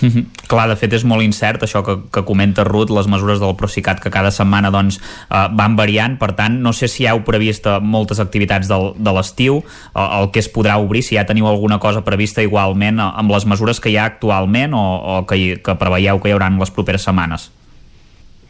Mm 0.00 0.08
-hmm. 0.08 0.24
Clar, 0.46 0.68
de 0.68 0.76
fet 0.76 0.92
és 0.92 1.04
molt 1.04 1.22
incert 1.22 1.62
això 1.62 1.82
que, 1.84 1.98
que 2.12 2.24
comenta 2.24 2.64
Ruth, 2.64 2.90
les 2.90 3.06
mesures 3.06 3.40
del 3.40 3.56
Procicat 3.56 4.00
que 4.00 4.10
cada 4.10 4.30
setmana 4.30 4.70
doncs, 4.70 5.00
eh, 5.30 5.48
van 5.52 5.76
variant, 5.76 6.18
per 6.18 6.32
tant 6.32 6.60
no 6.62 6.72
sé 6.72 6.88
si 6.88 7.06
heu 7.06 7.24
previst 7.24 7.66
eh, 7.66 7.80
moltes 7.80 8.20
activitats 8.20 8.68
del, 8.68 8.92
de 8.96 9.12
l'estiu, 9.12 9.62
el, 9.94 10.20
el 10.20 10.30
que 10.30 10.38
es 10.38 10.52
podrà 10.52 10.78
obrir, 10.78 11.02
si 11.02 11.16
ja 11.16 11.26
teniu 11.26 11.46
alguna 11.46 11.78
cosa 11.78 12.04
prevista 12.04 12.42
igualment 12.42 12.98
eh, 12.98 13.12
amb 13.16 13.30
les 13.30 13.44
mesures 13.44 13.80
que 13.80 13.90
hi 13.90 13.96
ha 13.96 14.04
actualment 14.04 14.74
o, 14.74 15.18
o 15.18 15.26
que, 15.26 15.60
que 15.62 15.74
preveieu 15.74 16.20
que 16.20 16.28
hi 16.28 16.32
haurà 16.32 16.46
en 16.46 16.58
les 16.58 16.70
properes 16.70 17.02
setmanes. 17.02 17.50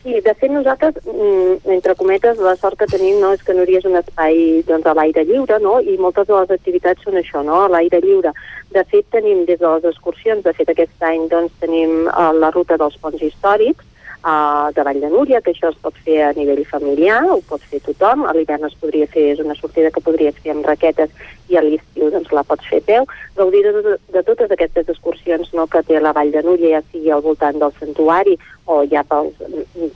Sí, 0.09 0.21
de 0.25 0.35
fet 0.35 0.51
nosaltres, 0.51 0.95
mm, 1.05 1.71
entre 1.75 1.95
cometes, 1.95 2.39
la 2.39 2.55
sort 2.57 2.79
que 2.79 2.87
tenim 2.87 3.19
no, 3.21 3.33
és 3.35 3.43
que 3.43 3.53
Núria 3.53 3.81
és 3.83 3.85
un 3.85 3.97
espai 3.99 4.63
doncs, 4.65 4.87
a 4.87 4.95
l'aire 4.95 5.25
lliure, 5.25 5.59
no? 5.61 5.81
i 5.81 5.99
moltes 5.99 6.29
de 6.29 6.33
les 6.33 6.51
activitats 6.55 7.03
són 7.05 7.19
això, 7.21 7.43
no? 7.45 7.65
a 7.65 7.69
l'aire 7.69 8.01
lliure. 8.01 8.33
De 8.75 8.85
fet, 8.91 9.07
tenim 9.11 9.45
des 9.49 9.61
de 9.61 9.69
les 9.69 9.87
excursions, 9.89 10.43
de 10.45 10.53
fet 10.53 10.69
aquest 10.73 11.07
any 11.09 11.29
doncs, 11.33 11.55
tenim 11.63 12.09
uh, 12.11 12.33
la 12.37 12.51
ruta 12.53 12.77
dels 12.81 12.99
ponts 13.01 13.23
històrics, 13.25 13.87
uh, 14.25 14.69
de 14.75 14.85
Vall 14.85 15.01
de 15.01 15.09
Núria, 15.09 15.41
que 15.41 15.53
això 15.55 15.71
es 15.73 15.79
pot 15.83 15.97
fer 16.05 16.19
a 16.27 16.33
nivell 16.37 16.65
familiar, 16.69 17.23
ho 17.31 17.41
pot 17.49 17.65
fer 17.71 17.81
tothom, 17.85 18.27
a 18.27 18.35
l'hivern 18.37 18.67
es 18.69 18.77
podria 18.81 19.09
fer, 19.09 19.31
és 19.33 19.41
una 19.45 19.57
sortida 19.59 19.93
que 19.95 20.05
podries 20.05 20.37
fer 20.43 20.53
amb 20.53 20.67
raquetes 20.69 21.15
i 21.49 21.57
a 21.57 21.65
l'estiu 21.65 22.11
doncs, 22.13 22.33
la 22.37 22.45
pots 22.45 22.69
fer 22.69 22.83
a 22.83 22.87
peu, 22.91 23.09
gaudir 23.39 23.65
de, 23.65 23.97
de 24.13 24.23
totes 24.27 24.53
aquestes 24.53 24.93
excursions 24.93 25.53
no, 25.57 25.67
que 25.67 25.83
té 25.89 26.01
la 26.01 26.13
Vall 26.17 26.33
de 26.35 26.45
Núria, 26.45 26.79
ja 26.79 26.85
sigui 26.93 27.13
al 27.15 27.25
voltant 27.25 27.61
del 27.63 27.75
santuari 27.81 28.37
o 28.69 28.83
ja 28.91 29.05
pel, 29.09 29.33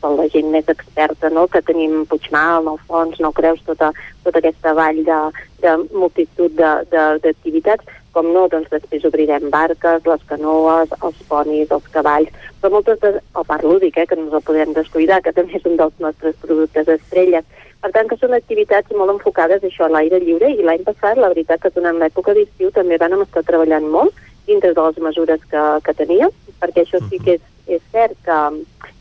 per 0.01 0.13
la 0.17 0.29
gent 0.33 0.49
més 0.53 0.69
experta, 0.73 1.29
no? 1.31 1.47
que 1.53 1.61
tenim 1.61 2.07
Puigmal, 2.09 2.65
Nou 2.65 2.79
Fons, 2.89 3.21
Nou 3.21 3.35
Creus, 3.37 3.61
tota, 3.67 3.93
tota 4.25 4.41
aquesta 4.41 4.73
vall 4.79 5.03
de, 5.05 5.19
de 5.61 5.77
multitud 5.93 6.57
d'activitats, 6.57 8.01
Com 8.13 8.29
no, 8.35 8.45
doncs 8.53 8.69
després 8.69 9.07
obrirem 9.09 9.49
barques, 9.53 10.05
les 10.05 10.25
canoes, 10.29 10.91
els 11.01 11.21
ponis, 11.29 11.71
els 11.73 11.87
cavalls, 11.95 12.33
però 12.61 12.75
moltes 12.75 12.99
de... 13.01 13.15
el 13.23 13.47
parc 13.49 13.65
lúdic, 13.65 13.97
eh, 13.97 14.07
que 14.07 14.19
no 14.19 14.27
ens 14.27 14.37
el 14.37 14.45
podem 14.49 14.75
descuidar, 14.77 15.23
que 15.25 15.33
també 15.33 15.57
és 15.57 15.65
un 15.69 15.79
dels 15.81 15.95
nostres 16.05 16.37
productes 16.43 16.91
estrelles. 16.93 17.47
Per 17.83 17.91
tant, 17.95 18.11
que 18.11 18.19
són 18.21 18.37
activitats 18.37 18.93
molt 18.95 19.11
enfocades 19.17 19.65
això 19.67 19.89
a 19.89 19.95
l'aire 19.95 20.21
lliure 20.23 20.53
i 20.53 20.63
l'any 20.63 20.85
passat, 20.87 21.17
la 21.19 21.33
veritat 21.33 21.65
que 21.65 21.73
durant 21.75 21.99
l'època 21.99 22.35
d'estiu 22.37 22.71
també 22.77 23.01
vam 23.01 23.25
estar 23.25 23.43
treballant 23.49 23.89
molt 23.91 24.21
dintre 24.47 24.75
de 24.75 24.85
les 24.87 25.01
mesures 25.03 25.41
que, 25.51 25.63
que 25.87 25.95
teníem, 25.99 26.31
perquè 26.61 26.85
això 26.85 27.01
sí 27.09 27.19
que 27.23 27.39
és, 27.39 27.49
és 27.79 27.83
cert 27.95 28.15
que, 28.27 28.39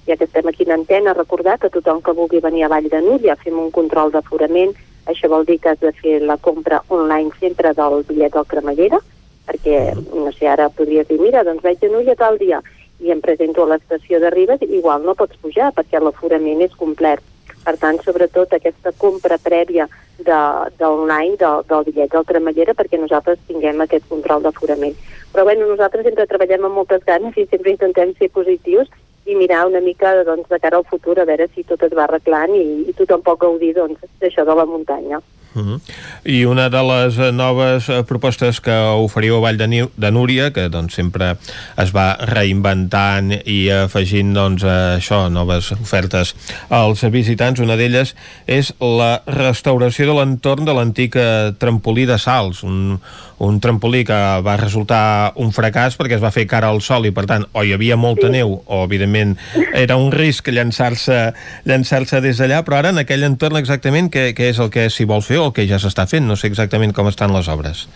ja 0.07 0.17
que 0.17 0.25
estem 0.25 0.47
aquí 0.49 0.65
en 0.65 0.73
antena, 0.79 1.13
recordar 1.17 1.57
que 1.59 1.69
tothom 1.69 2.01
que 2.01 2.15
vulgui 2.17 2.41
venir 2.41 2.65
a 2.65 2.71
Vall 2.73 2.89
de 2.89 3.01
Núria 3.05 3.37
fem 3.43 3.59
un 3.59 3.69
control 3.75 4.13
d'aforament, 4.13 4.73
això 5.05 5.29
vol 5.31 5.45
dir 5.45 5.57
que 5.59 5.71
has 5.73 5.79
de 5.81 5.91
fer 5.97 6.19
la 6.21 6.37
compra 6.37 6.81
online 6.89 7.31
sempre 7.39 7.73
del 7.77 8.03
bitllet 8.07 8.35
del 8.35 8.47
cremallera, 8.47 8.99
perquè, 9.47 9.79
no 10.13 10.31
sé, 10.35 10.47
ara 10.47 10.69
podries 10.69 11.07
dir, 11.09 11.19
mira, 11.19 11.43
doncs 11.43 11.63
vaig 11.65 11.83
a 11.83 11.89
Núria 11.91 12.15
tal 12.15 12.37
dia 12.37 12.61
i 13.01 13.11
em 13.11 13.21
presento 13.21 13.63
a 13.63 13.71
l'estació 13.71 14.19
de 14.21 14.29
Ribes, 14.29 14.61
igual 14.61 15.03
no 15.03 15.17
pots 15.17 15.39
pujar 15.41 15.71
perquè 15.73 15.99
l'aforament 15.99 16.61
és 16.61 16.75
complet. 16.77 17.21
Per 17.61 17.75
tant, 17.77 17.97
sobretot 18.01 18.53
aquesta 18.53 18.93
compra 18.97 19.37
prèvia 19.41 19.87
d'online 20.21 21.37
de, 21.37 21.45
de, 21.45 21.51
del 21.69 21.85
bitllet 21.87 22.13
del 22.13 22.25
cremallera 22.29 22.75
perquè 22.77 22.99
nosaltres 23.01 23.41
tinguem 23.47 23.81
aquest 23.81 24.07
control 24.09 24.45
d'aforament. 24.45 24.97
Però 25.33 25.45
bueno, 25.47 25.67
nosaltres 25.69 26.05
sempre 26.05 26.27
treballem 26.29 26.67
amb 26.67 26.77
moltes 26.77 27.05
ganes 27.05 27.37
i 27.37 27.47
sempre 27.49 27.73
intentem 27.73 28.13
ser 28.17 28.29
positius 28.33 28.89
i 29.25 29.35
mirar 29.35 29.67
una 29.67 29.81
mica 29.81 30.13
doncs, 30.27 30.47
de 30.49 30.59
cara 30.59 30.77
al 30.77 30.87
futur 30.89 31.19
a 31.19 31.27
veure 31.29 31.47
si 31.53 31.63
tot 31.67 31.83
es 31.85 31.93
va 31.97 32.07
arreglant 32.07 32.55
i, 32.57 32.65
i 32.89 32.97
tothom 32.97 33.21
pot 33.25 33.39
gaudir 33.39 33.75
doncs, 33.77 34.01
d'això 34.21 34.45
de 34.47 34.57
la 34.57 34.65
muntanya. 34.65 35.21
Uh 35.53 35.61
-huh. 35.61 35.79
I 36.23 36.45
una 36.45 36.69
de 36.69 36.81
les 36.81 37.17
eh, 37.17 37.31
noves 37.31 37.89
eh, 37.89 38.03
propostes 38.03 38.61
que 38.61 38.71
oferiu 38.71 39.35
a 39.35 39.39
Vall 39.39 39.57
de, 39.57 39.67
Niu, 39.67 39.91
de 39.97 40.11
Núria, 40.11 40.53
que 40.53 40.69
doncs, 40.69 40.93
sempre 40.93 41.37
es 41.77 41.91
va 41.91 42.15
reinventant 42.15 43.31
i 43.45 43.69
afegint 43.69 44.33
doncs, 44.33 44.63
això, 44.63 45.29
noves 45.29 45.71
ofertes 45.71 46.35
als 46.69 47.01
visitants, 47.01 47.59
una 47.59 47.75
d'elles 47.75 48.15
és 48.47 48.73
la 48.79 49.23
restauració 49.27 50.05
de 50.05 50.13
l'entorn 50.13 50.65
de 50.65 50.73
l'antic 50.73 51.15
eh, 51.15 51.51
trampolí 51.57 52.05
de 52.05 52.17
Sals, 52.17 52.63
un, 52.63 52.99
un 53.41 53.59
trampolí 53.59 54.03
que 54.05 54.17
va 54.45 54.55
resultar 54.59 55.33
un 55.41 55.51
fracàs 55.55 55.97
perquè 55.97 56.17
es 56.19 56.23
va 56.23 56.33
fer 56.33 56.45
cara 56.49 56.69
al 56.69 56.81
sol 56.85 57.07
i 57.09 57.13
per 57.15 57.25
tant 57.29 57.47
o 57.57 57.63
hi 57.65 57.73
havia 57.73 57.97
molta 57.97 58.29
sí. 58.29 58.35
neu 58.37 58.59
o 58.61 58.83
evidentment 58.85 59.35
era 59.73 59.97
un 59.97 60.11
risc 60.13 60.51
llançar-se 60.53 61.19
llançar 61.65 62.21
des 62.21 62.37
d'allà, 62.37 62.61
però 62.65 62.79
ara 62.79 62.93
en 62.93 63.01
aquell 63.01 63.25
entorn 63.25 63.57
exactament 63.57 64.11
què, 64.13 64.31
què 64.37 64.51
és 64.53 64.61
el 64.61 64.69
que 64.73 64.89
s'hi 64.89 65.09
vol 65.09 65.25
fer 65.25 65.41
o 65.41 65.51
que 65.55 65.65
ja 65.69 65.81
s'està 65.81 66.07
fent? 66.09 66.27
No 66.27 66.37
sé 66.37 66.51
exactament 66.51 66.93
com 66.93 67.09
estan 67.09 67.33
les 67.33 67.49
obres. 67.51 67.87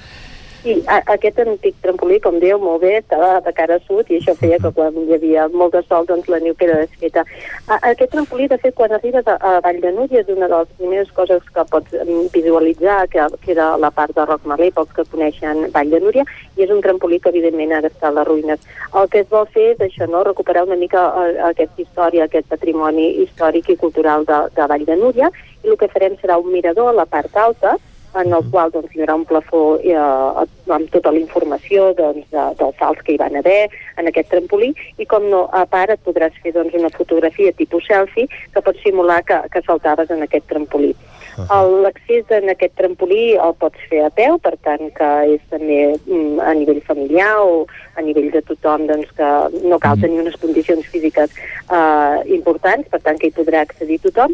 Sí, 0.66 0.80
a, 0.90 0.96
aquest 1.14 1.38
antic 1.44 1.76
trampolí, 1.86 2.16
com 2.24 2.40
diu, 2.42 2.58
molt 2.58 2.82
bé, 2.82 2.96
estava 2.98 3.36
de 3.46 3.52
cara 3.54 3.76
a 3.78 3.82
sud 3.86 4.08
i 4.10 4.16
això 4.18 4.34
feia 4.40 4.58
que 4.64 4.72
quan 4.74 4.96
hi 4.98 5.14
havia 5.14 5.44
molt 5.54 5.76
de 5.78 5.84
sol, 5.86 6.08
doncs 6.10 6.26
la 6.34 6.40
neu 6.42 6.56
queda 6.58 6.80
desfeta. 6.80 7.22
A, 7.68 7.78
aquest 7.92 8.16
trampolí, 8.16 8.48
de 8.50 8.58
fet, 8.64 8.74
quan 8.80 8.96
arribes 8.98 9.30
a, 9.30 9.36
a 9.46 9.60
Vall 9.62 9.78
de 9.84 9.94
Núria 9.94 10.24
és 10.24 10.34
una 10.34 10.50
de 10.50 10.64
les 10.64 10.74
primeres 10.80 11.14
coses 11.14 11.46
que 11.54 11.68
pots 11.70 11.94
visualitzar, 12.34 12.98
que 13.14 13.30
queda 13.46 13.70
la 13.78 13.94
part 13.94 14.18
de 14.18 14.26
Roc 14.26 14.50
Malé, 14.50 14.72
pels 14.74 14.90
que 14.98 15.06
coneixen 15.14 15.68
Vall 15.78 15.94
de 15.94 16.02
Núria, 16.02 16.26
i 16.58 16.66
és 16.66 16.74
un 16.74 16.82
trampolí 16.82 17.22
que, 17.22 17.30
evidentment, 17.30 17.78
ha 17.78 17.86
d'estar 17.86 18.10
a 18.10 18.18
les 18.18 18.30
ruïnes. 18.34 18.70
El 18.90 19.14
que 19.14 19.22
es 19.22 19.30
vol 19.30 19.46
fer 19.54 19.76
és 19.76 19.86
això, 19.86 20.10
no?, 20.10 20.26
recuperar 20.26 20.66
una 20.66 20.82
mica 20.82 21.12
a, 21.12 21.28
a 21.30 21.52
aquesta 21.54 21.86
història, 21.86 22.26
aquest 22.26 22.50
patrimoni 22.50 23.12
històric 23.22 23.70
i 23.70 23.82
cultural 23.86 24.26
de, 24.26 24.48
de 24.58 24.74
Vall 24.74 24.90
de 24.90 24.98
Núria, 24.98 25.30
i 25.62 25.70
el 25.70 25.78
que 25.78 25.94
farem 25.94 26.18
serà 26.18 26.42
un 26.42 26.50
mirador 26.50 26.90
a 26.90 27.04
la 27.04 27.06
part 27.06 27.38
alta, 27.38 27.78
en 28.22 28.34
el 28.34 28.46
qual 28.52 28.72
doncs, 28.72 28.94
hi 28.96 29.04
haurà 29.04 29.18
un 29.20 29.26
plafó 29.30 29.64
eh, 29.84 29.96
amb 29.96 30.92
tota 30.94 31.12
la 31.12 31.22
informació 31.22 31.92
doncs, 31.98 32.28
de, 32.32 32.46
dels 32.60 32.78
salts 32.80 33.04
que 33.06 33.16
hi 33.16 33.22
van 33.22 33.36
haver 33.40 33.68
en 34.00 34.12
aquest 34.12 34.32
trampolí 34.32 34.72
i 35.02 35.08
com 35.10 35.28
no, 35.32 35.46
a 35.52 35.66
part 35.70 35.96
et 35.96 36.06
podràs 36.08 36.38
fer 36.44 36.56
doncs, 36.56 36.76
una 36.80 36.94
fotografia 36.96 37.56
tipus 37.58 37.88
selfie 37.90 38.30
que 38.54 38.64
pots 38.64 38.82
simular 38.86 39.22
que, 39.28 39.42
que 39.52 39.64
saltaves 39.68 40.12
en 40.16 40.24
aquest 40.26 40.48
trampolí. 40.52 40.96
L'accés 41.36 42.30
en 42.32 42.48
aquest 42.54 42.78
trampolí 42.80 43.34
el 43.36 43.56
pots 43.60 43.82
fer 43.92 44.06
a 44.06 44.12
peu, 44.16 44.38
per 44.40 44.54
tant 44.64 44.88
que 44.96 45.10
és 45.34 45.42
també 45.52 45.80
mm, 45.98 46.40
a 46.40 46.54
nivell 46.56 46.80
familiar 46.88 47.34
o 47.44 47.66
a 48.00 48.04
nivell 48.06 48.30
de 48.32 48.42
tothom 48.48 48.86
doncs, 48.88 49.12
que 49.18 49.32
no 49.68 49.80
cal 49.84 50.00
tenir 50.00 50.22
unes 50.24 50.40
condicions 50.40 50.88
físiques 50.94 51.36
eh, 51.36 52.18
importants, 52.38 52.88
per 52.88 53.02
tant 53.04 53.20
que 53.20 53.28
hi 53.28 53.36
podrà 53.36 53.66
accedir 53.66 54.00
tothom 54.06 54.32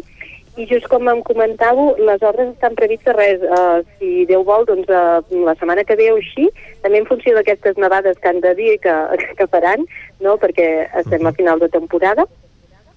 i 0.56 0.66
just 0.68 0.86
com 0.92 1.08
em 1.08 1.22
comentàveu, 1.24 1.94
les 2.04 2.22
obres 2.28 2.50
estan 2.52 2.74
previstes 2.76 3.16
res, 3.16 3.40
uh, 3.40 3.80
si 3.96 4.26
Déu 4.28 4.44
vol, 4.44 4.66
doncs 4.68 4.90
uh, 4.92 5.22
la 5.46 5.54
setmana 5.56 5.84
que 5.88 5.96
ve 5.96 6.10
o 6.12 6.18
així, 6.20 6.50
també 6.82 7.00
en 7.00 7.08
funció 7.08 7.32
d'aquestes 7.38 7.80
nevades 7.80 8.20
que 8.20 8.28
han 8.28 8.42
de 8.44 8.52
dir 8.58 8.76
que, 8.84 8.96
que 9.38 9.48
faran, 9.48 9.86
no? 10.20 10.36
perquè 10.42 10.68
estem 11.00 11.26
a 11.26 11.32
final 11.38 11.62
de 11.62 11.70
temporada, 11.72 12.28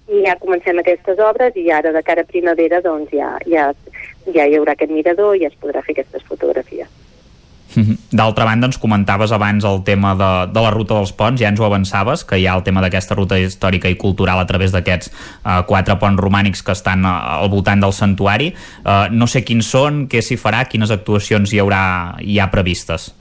i 0.06 0.22
ja 0.22 0.36
comencem 0.38 0.78
aquestes 0.78 1.18
obres 1.18 1.56
i 1.58 1.66
ara 1.74 1.90
de 1.96 2.02
cara 2.06 2.22
a 2.22 2.28
primavera 2.28 2.78
doncs 2.84 3.10
ja, 3.10 3.32
ja, 3.50 3.72
ja 4.36 4.46
hi 4.46 4.54
haurà 4.60 4.76
aquest 4.76 4.92
mirador 4.94 5.34
i 5.34 5.42
ja 5.42 5.50
es 5.50 5.58
podrà 5.58 5.82
fer 5.82 5.96
aquestes 5.96 6.28
fotografies. 6.28 7.05
Mhm. 7.76 7.96
D'altra 8.16 8.46
banda, 8.48 8.66
ens 8.66 8.78
comentaves 8.80 9.32
abans 9.32 9.64
el 9.64 9.82
tema 9.84 10.14
de, 10.16 10.30
de 10.52 10.60
la 10.64 10.70
ruta 10.72 10.96
dels 10.96 11.12
ponts, 11.12 11.40
ja 11.40 11.50
ens 11.52 11.60
ho 11.60 11.66
avançaves, 11.68 12.24
que 12.24 12.40
hi 12.40 12.46
ha 12.48 12.56
el 12.56 12.64
tema 12.64 12.80
d'aquesta 12.80 13.14
ruta 13.14 13.38
històrica 13.38 13.92
i 13.92 13.98
cultural 14.00 14.40
a 14.40 14.46
través 14.48 14.72
d'aquests 14.72 15.12
uh, 15.12 15.60
quatre 15.68 15.98
ponts 16.00 16.22
romànics 16.22 16.64
que 16.64 16.72
estan 16.72 17.04
uh, 17.04 17.42
al 17.42 17.52
voltant 17.52 17.84
del 17.84 17.92
santuari. 17.92 18.54
Uh, 18.80 19.06
no 19.12 19.28
sé 19.28 19.44
quins 19.44 19.68
són, 19.68 20.06
què 20.08 20.24
s'hi 20.24 20.40
farà, 20.40 20.64
quines 20.64 20.90
actuacions 20.90 21.52
hi 21.52 21.60
haurà 21.60 21.84
hi 22.24 22.40
ha 22.40 22.50
previstes. 22.50 23.12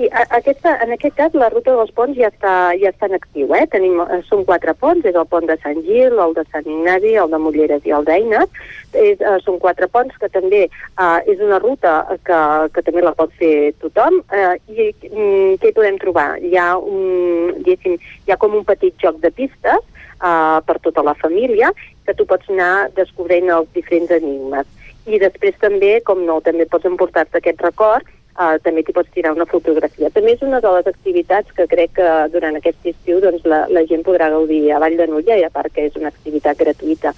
Sí, 0.00 0.06
aquesta, 0.32 0.78
en 0.80 0.94
aquest 0.94 1.12
cas 1.18 1.34
la 1.36 1.50
ruta 1.52 1.74
dels 1.76 1.90
ponts 1.92 2.16
ja 2.16 2.30
està, 2.30 2.52
ja 2.80 2.88
està 2.88 3.04
en 3.10 3.18
actiu. 3.18 3.50
Eh? 3.52 3.66
Tenim, 3.68 3.98
eh, 4.00 4.20
són 4.24 4.46
quatre 4.48 4.72
ponts, 4.72 5.04
és 5.04 5.12
el 5.12 5.26
pont 5.28 5.44
de 5.44 5.58
Sant 5.60 5.82
Gil, 5.84 6.14
el 6.24 6.32
de 6.38 6.44
Sant 6.48 6.64
Ignasi, 6.64 7.10
el 7.20 7.28
de 7.28 7.40
Molleres 7.44 7.84
i 7.84 7.92
el 7.92 8.06
d'Eines. 8.08 8.48
És, 8.96 9.20
uh, 9.20 9.36
són 9.44 9.58
quatre 9.60 9.90
ponts 9.92 10.16
que 10.16 10.30
també 10.32 10.62
uh, 10.70 11.20
és 11.28 11.42
una 11.44 11.58
ruta 11.60 11.98
que, 12.24 12.38
que 12.72 12.82
també 12.86 13.04
la 13.04 13.12
pot 13.18 13.34
fer 13.36 13.74
tothom. 13.84 14.16
Uh, 14.32 14.56
I 14.72 14.88
mm, 14.88 15.58
què 15.60 15.68
hi 15.68 15.76
podem 15.76 16.00
trobar? 16.00 16.30
Hi 16.40 16.56
ha, 16.56 16.70
un, 16.80 17.60
hi 17.60 18.32
ha 18.32 18.38
com 18.40 18.56
un 18.56 18.64
petit 18.64 18.96
joc 19.04 19.20
de 19.20 19.28
pistes 19.36 19.84
uh, 19.84 20.64
per 20.64 20.78
tota 20.80 21.04
la 21.04 21.14
família 21.20 21.74
que 22.08 22.16
tu 22.16 22.24
pots 22.24 22.48
anar 22.48 22.88
descobrint 22.96 23.52
els 23.52 23.68
diferents 23.76 24.16
enigmes. 24.16 24.64
I 25.04 25.20
després 25.20 25.60
també, 25.60 25.98
com 26.08 26.24
no, 26.24 26.40
també 26.40 26.64
pots 26.72 26.88
emportar-te 26.88 27.36
aquest 27.36 27.60
record 27.68 28.08
uh, 28.40 28.56
també 28.64 28.84
t'hi 28.84 28.94
pots 28.96 29.12
tirar 29.14 29.34
una 29.36 29.48
fotografia. 29.50 30.10
També 30.14 30.34
és 30.36 30.42
una 30.46 30.62
de 30.64 30.72
les 30.76 30.88
activitats 30.90 31.52
que 31.56 31.68
crec 31.70 31.94
que 32.00 32.08
durant 32.32 32.56
aquest 32.56 32.90
estiu 32.94 33.20
doncs, 33.20 33.44
la, 33.44 33.66
la 33.68 33.84
gent 33.90 34.04
podrà 34.06 34.30
gaudir 34.32 34.64
a 34.72 34.80
Vall 34.82 34.96
de 35.00 35.08
Núria 35.10 35.38
i 35.38 35.46
a 35.46 35.52
part 35.52 35.72
que 35.74 35.86
és 35.90 36.00
una 36.00 36.12
activitat 36.14 36.58
gratuïta. 36.58 37.14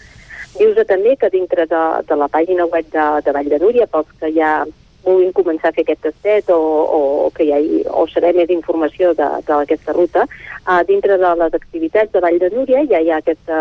Dius 0.59 0.77
també 0.89 1.17
que 1.17 1.33
dintre 1.33 1.65
de, 1.67 1.83
de 2.09 2.17
la 2.19 2.29
pàgina 2.29 2.69
web 2.69 2.89
de, 2.93 3.09
de 3.25 3.35
Vall 3.35 3.49
de 3.49 3.61
Núria, 3.63 3.89
pels 3.89 4.11
que 4.21 4.33
ja 4.37 4.63
vulguin 5.03 5.33
començar 5.35 5.73
a 5.73 5.75
fer 5.75 5.83
aquest 5.83 6.05
tastet 6.05 6.51
o, 6.55 6.59
o, 6.59 7.31
que 7.35 7.47
hi 7.47 7.51
ha, 7.55 7.59
o 7.99 8.05
saber 8.11 8.35
més 8.37 8.53
informació 8.55 9.11
d'aquesta 9.19 9.95
ruta, 9.97 10.29
uh, 10.29 10.83
dintre 10.87 11.17
de 11.19 11.33
les 11.41 11.57
activitats 11.59 12.13
de 12.13 12.23
Vall 12.23 12.39
de 12.39 12.53
Núria 12.55 12.85
ja 12.91 13.01
hi 13.03 13.11
ha 13.11 13.19
aquesta, 13.19 13.59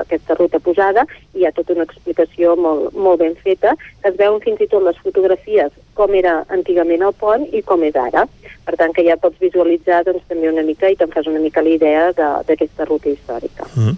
aquesta 0.00 0.38
ruta 0.40 0.58
posada 0.58 1.06
i 1.34 1.42
hi 1.42 1.46
ha 1.46 1.54
tota 1.54 1.76
una 1.76 1.86
explicació 1.86 2.56
molt, 2.58 2.90
molt 2.96 3.22
ben 3.22 3.38
feta, 3.44 3.76
es 4.02 4.18
veuen 4.18 4.42
fins 4.42 4.64
i 4.64 4.70
tot 4.72 4.82
les 4.82 4.98
fotografies 5.04 5.70
com 5.94 6.14
era 6.16 6.42
antigament 6.52 7.02
el 7.04 7.14
pont 7.18 7.44
i 7.52 7.62
com 7.66 7.82
és 7.84 7.96
ara. 7.98 8.24
Per 8.62 8.76
tant, 8.78 8.92
que 8.94 9.02
ja 9.02 9.16
pots 9.18 9.40
visualitzar 9.42 10.04
doncs, 10.06 10.22
també 10.30 10.46
una 10.50 10.62
mica 10.62 10.90
i 10.90 10.96
te'n 10.96 11.10
fas 11.10 11.26
una 11.26 11.40
mica 11.42 11.64
la 11.64 11.72
idea 11.74 12.04
d'aquesta 12.14 12.86
ruta 12.86 13.10
històrica. 13.10 13.66
Mm. 13.74 13.96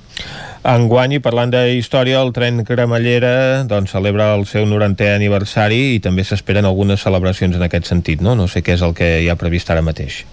Enguany, 0.75 1.19
i 1.19 1.21
parlant 1.25 1.53
de 1.53 1.61
història, 1.77 2.23
el 2.25 2.33
tren 2.33 2.63
Cremallera 2.65 3.35
doncs, 3.69 3.93
celebra 3.93 4.33
el 4.39 4.47
seu 4.49 4.65
90è 4.65 5.13
aniversari 5.15 5.83
i 5.99 6.01
també 6.01 6.25
s'esperen 6.25 6.65
algunes 6.65 7.05
celebracions 7.05 7.59
en 7.59 7.67
aquest 7.69 7.93
sentit, 7.93 8.25
no? 8.25 8.33
No 8.35 8.49
sé 8.49 8.65
què 8.65 8.79
és 8.79 8.87
el 8.87 8.97
que 8.97 9.19
hi 9.21 9.29
ha 9.29 9.37
previst 9.37 9.71
ara 9.71 9.85
mateix. 9.85 10.25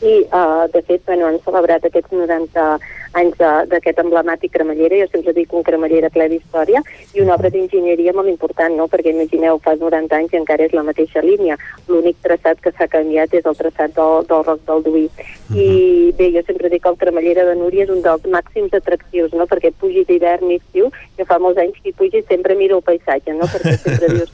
Sí, 0.00 0.14
uh, 0.32 0.68
de 0.72 0.80
fet, 0.84 1.02
bueno, 1.08 1.26
han 1.28 1.40
celebrat 1.44 1.84
aquests 1.88 2.12
90 2.12 2.78
anys 3.18 3.36
d'aquest 3.70 3.98
emblemàtic 4.02 4.52
cremallera, 4.54 4.98
jo 5.02 5.08
sempre 5.10 5.34
dic 5.34 5.52
un 5.52 5.64
cremallera 5.66 6.10
ple 6.14 6.28
d'història, 6.30 6.82
i 7.14 7.22
una 7.24 7.34
obra 7.34 7.50
d'enginyeria 7.50 8.14
molt 8.14 8.30
important, 8.30 8.76
no? 8.76 8.86
perquè 8.88 9.14
imagineu, 9.14 9.58
fa 9.64 9.74
90 9.76 10.16
anys 10.16 10.34
i 10.34 10.40
encara 10.40 10.66
és 10.66 10.74
la 10.76 10.84
mateixa 10.86 11.22
línia. 11.24 11.58
L'únic 11.88 12.20
traçat 12.22 12.60
que 12.62 12.72
s'ha 12.76 12.88
canviat 12.90 13.34
és 13.34 13.46
el 13.46 13.58
traçat 13.58 13.94
del, 13.96 14.26
del 14.30 14.44
Roc 14.46 14.62
del 14.68 14.82
Duí. 14.86 15.04
Uh 15.06 15.56
-huh. 15.56 15.58
I 15.58 16.12
bé, 16.18 16.30
jo 16.36 16.42
sempre 16.46 16.68
dic 16.68 16.82
que 16.82 16.88
el 16.88 16.96
cremallera 16.96 17.44
de 17.44 17.56
Núria 17.56 17.84
és 17.84 17.90
un 17.90 18.02
dels 18.02 18.24
màxims 18.24 18.72
atractius, 18.72 19.32
no? 19.32 19.46
perquè 19.46 19.72
pugi 19.72 20.04
d'hivern 20.04 20.50
i 20.50 20.56
estiu, 20.56 20.90
jo 21.18 21.24
fa 21.24 21.38
molts 21.38 21.58
anys 21.58 21.76
que 21.82 21.90
hi 21.90 21.92
pugi 21.92 22.22
sempre 22.28 22.54
miro 22.54 22.76
el 22.76 22.82
paisatge, 22.82 23.32
no? 23.32 23.46
perquè 23.46 23.76
sempre 23.76 24.06
dius... 24.14 24.30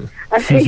Sí, 0.47 0.61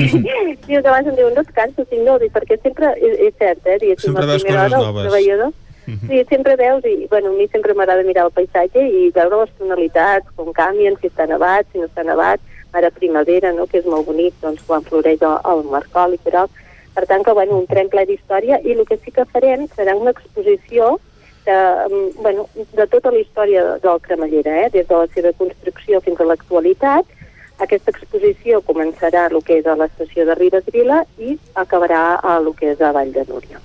sí, 0.67 0.77
abans 0.77 1.09
em 1.09 1.17
diuen, 1.17 1.35
no 1.35 1.41
et 1.41 1.53
canso, 1.53 1.85
sí, 1.91 1.99
no, 1.99 2.19
perquè 2.19 2.57
sempre, 2.63 2.95
és, 2.97 3.15
és 3.29 3.35
cert, 3.39 3.67
eh? 3.67 3.79
Diguéssim, 3.79 4.13
sempre 4.13 4.27
veus 4.27 4.45
coses 4.45 4.73
hora, 4.73 5.51
noves. 5.89 6.05
treballador, 6.05 6.09
Sí, 6.09 6.25
sempre 6.29 6.57
veus, 6.57 6.85
i 6.85 7.07
bueno, 7.11 7.31
a 7.31 7.33
mi 7.33 7.49
sempre 7.49 7.75
m'agrada 7.75 8.05
mirar 8.05 8.29
el 8.29 8.33
paisatge 8.37 8.85
i 8.85 9.11
veure 9.11 9.43
les 9.43 9.53
tonalitats, 9.59 10.31
com 10.37 10.53
canvien, 10.53 10.97
si 11.01 11.09
està 11.09 11.27
nevat, 11.27 11.67
si 11.73 11.79
no 11.79 11.89
està 11.89 12.05
nevat, 12.05 12.41
ara 12.73 12.91
primavera, 12.91 13.53
no?, 13.53 13.67
que 13.67 13.79
és 13.79 13.87
molt 13.87 14.07
bonic, 14.07 14.35
doncs, 14.43 14.63
quan 14.69 14.85
floreix 14.85 15.23
el, 15.23 15.39
el 15.45 15.65
marcol 15.73 16.15
i 16.15 16.21
tal. 16.25 16.49
Per 16.95 17.07
tant, 17.07 17.23
que, 17.25 17.33
bueno, 17.33 17.59
un 17.59 17.67
tren 17.67 17.89
ple 17.89 18.05
d'història 18.09 18.59
i 18.65 18.75
el 18.75 18.85
que 18.87 18.99
sí 18.99 19.13
que 19.15 19.25
farem 19.33 19.69
serà 19.77 19.95
una 19.97 20.11
exposició 20.11 20.99
de, 21.47 21.55
mm, 21.55 22.23
bueno, 22.23 22.49
de 22.57 22.87
tota 22.87 23.11
la 23.11 23.19
història 23.19 23.79
del 23.79 24.01
Cremallera, 24.01 24.65
eh? 24.65 24.71
des 24.71 24.89
de 24.89 24.95
la 24.95 25.07
seva 25.15 25.33
construcció 25.33 26.01
fins 26.01 26.21
a 26.21 26.25
l'actualitat. 26.25 27.07
Aquesta 27.59 27.91
exposició 27.91 28.61
començarà 28.63 29.31
el 29.31 29.41
que 29.43 29.59
és 29.59 29.67
a 29.67 29.75
l'estació 29.79 30.27
de 30.27 30.35
Ribes 30.35 30.69
Vila 30.73 31.05
i 31.19 31.39
acabarà 31.55 32.21
a 32.23 32.37
el 32.39 32.53
que 32.55 32.73
és 32.75 32.81
a 32.81 32.93
Vall 32.93 33.13
de 33.13 33.25
Núria. 33.31 33.59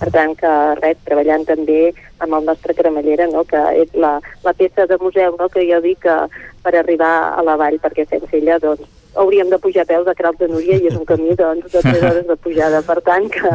Per 0.00 0.10
tant, 0.14 0.34
que 0.38 0.52
res, 0.80 0.98
treballant 1.06 1.46
també 1.48 1.92
amb 2.18 2.34
el 2.38 2.44
nostre 2.48 2.74
cremallera, 2.74 3.28
no? 3.32 3.44
que 3.44 3.60
és 3.82 3.94
la, 3.94 4.16
la 4.44 4.54
peça 4.56 4.86
de 4.86 4.98
museu 5.00 5.36
no? 5.38 5.48
que 5.52 5.64
jo 5.68 5.80
dic 5.84 6.02
que 6.04 6.16
per 6.64 6.74
arribar 6.74 7.14
a 7.36 7.44
la 7.46 7.56
vall, 7.60 7.78
perquè 7.82 8.06
sense 8.08 8.32
ella 8.36 8.58
doncs, 8.62 8.84
hauríem 9.16 9.48
de 9.48 9.58
pujar 9.58 9.86
a 9.86 9.88
peu 9.88 10.04
de 10.04 10.14
Crals 10.14 10.38
de 10.38 10.48
Núria 10.48 10.76
i 10.76 10.90
és 10.90 10.96
un 10.96 11.06
camí 11.08 11.34
doncs, 11.38 11.70
de 11.72 11.80
3 11.80 12.02
hores 12.04 12.26
de 12.28 12.36
pujada. 12.36 12.82
Per 12.84 13.00
tant, 13.06 13.30
que, 13.32 13.52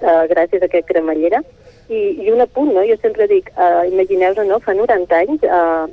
que 0.00 0.16
gràcies 0.32 0.62
a 0.62 0.66
aquest 0.66 0.88
cremallera. 0.90 1.42
I, 1.88 2.00
I 2.26 2.32
un 2.34 2.42
apunt, 2.44 2.74
no? 2.74 2.82
jo 2.84 2.98
sempre 3.00 3.28
dic, 3.30 3.52
uh, 3.56 3.86
imagineu-vos, 3.88 4.44
no? 4.48 4.58
fa 4.64 4.74
90 4.76 5.22
anys 5.22 5.46
uh, 5.46 5.86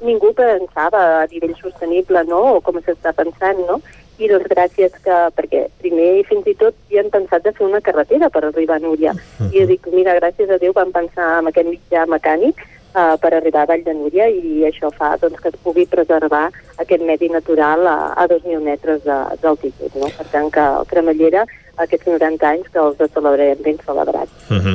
ningú 0.00 0.32
pensava 0.36 1.02
a 1.22 1.26
nivell 1.30 1.54
sostenible, 1.60 2.24
no?, 2.28 2.40
o 2.56 2.60
com 2.64 2.80
s'està 2.82 3.12
pensant, 3.16 3.60
no?, 3.68 3.78
i 4.18 4.28
doncs 4.30 4.48
gràcies 4.52 4.94
que, 5.04 5.16
perquè 5.36 5.66
primer 5.82 6.24
fins 6.28 6.46
i 6.48 6.54
tot 6.58 6.76
hi 6.90 7.00
han 7.00 7.10
pensat 7.12 7.44
de 7.44 7.52
fer 7.56 7.66
una 7.66 7.82
carretera 7.84 8.30
per 8.32 8.44
arribar 8.46 8.78
a 8.80 8.84
Núria. 8.84 9.12
I 9.50 9.52
jo 9.58 9.66
dic, 9.68 9.86
mira, 9.92 10.16
gràcies 10.20 10.50
a 10.50 10.60
Déu 10.62 10.72
vam 10.76 10.92
pensar 10.94 11.38
en 11.40 11.50
aquest 11.52 11.68
mitjà 11.68 12.06
mecànic 12.10 12.64
uh, 12.96 13.14
per 13.20 13.34
arribar 13.36 13.64
a 13.64 13.70
Vall 13.70 13.84
de 13.84 13.94
Núria 13.94 14.26
i 14.32 14.64
això 14.68 14.90
fa 14.94 15.14
doncs, 15.20 15.38
que 15.42 15.52
es 15.52 15.60
pugui 15.62 15.86
preservar 15.90 16.48
aquest 16.80 17.04
medi 17.04 17.28
natural 17.32 17.86
a, 17.86 17.98
a 18.16 18.26
2.000 18.30 18.64
metres 18.64 19.04
d'altitud. 19.04 19.92
No? 20.00 20.10
Per 20.16 20.26
tant, 20.32 20.50
que 20.52 20.64
el 20.80 20.88
Cremallera, 20.90 21.44
aquests 21.76 22.08
90 22.08 22.48
anys, 22.48 22.68
que 22.72 22.80
els 22.80 23.12
celebrem 23.12 23.60
ben 23.64 23.76
celebrats. 23.84 24.32
Uh 24.48 24.56
-huh. 24.56 24.74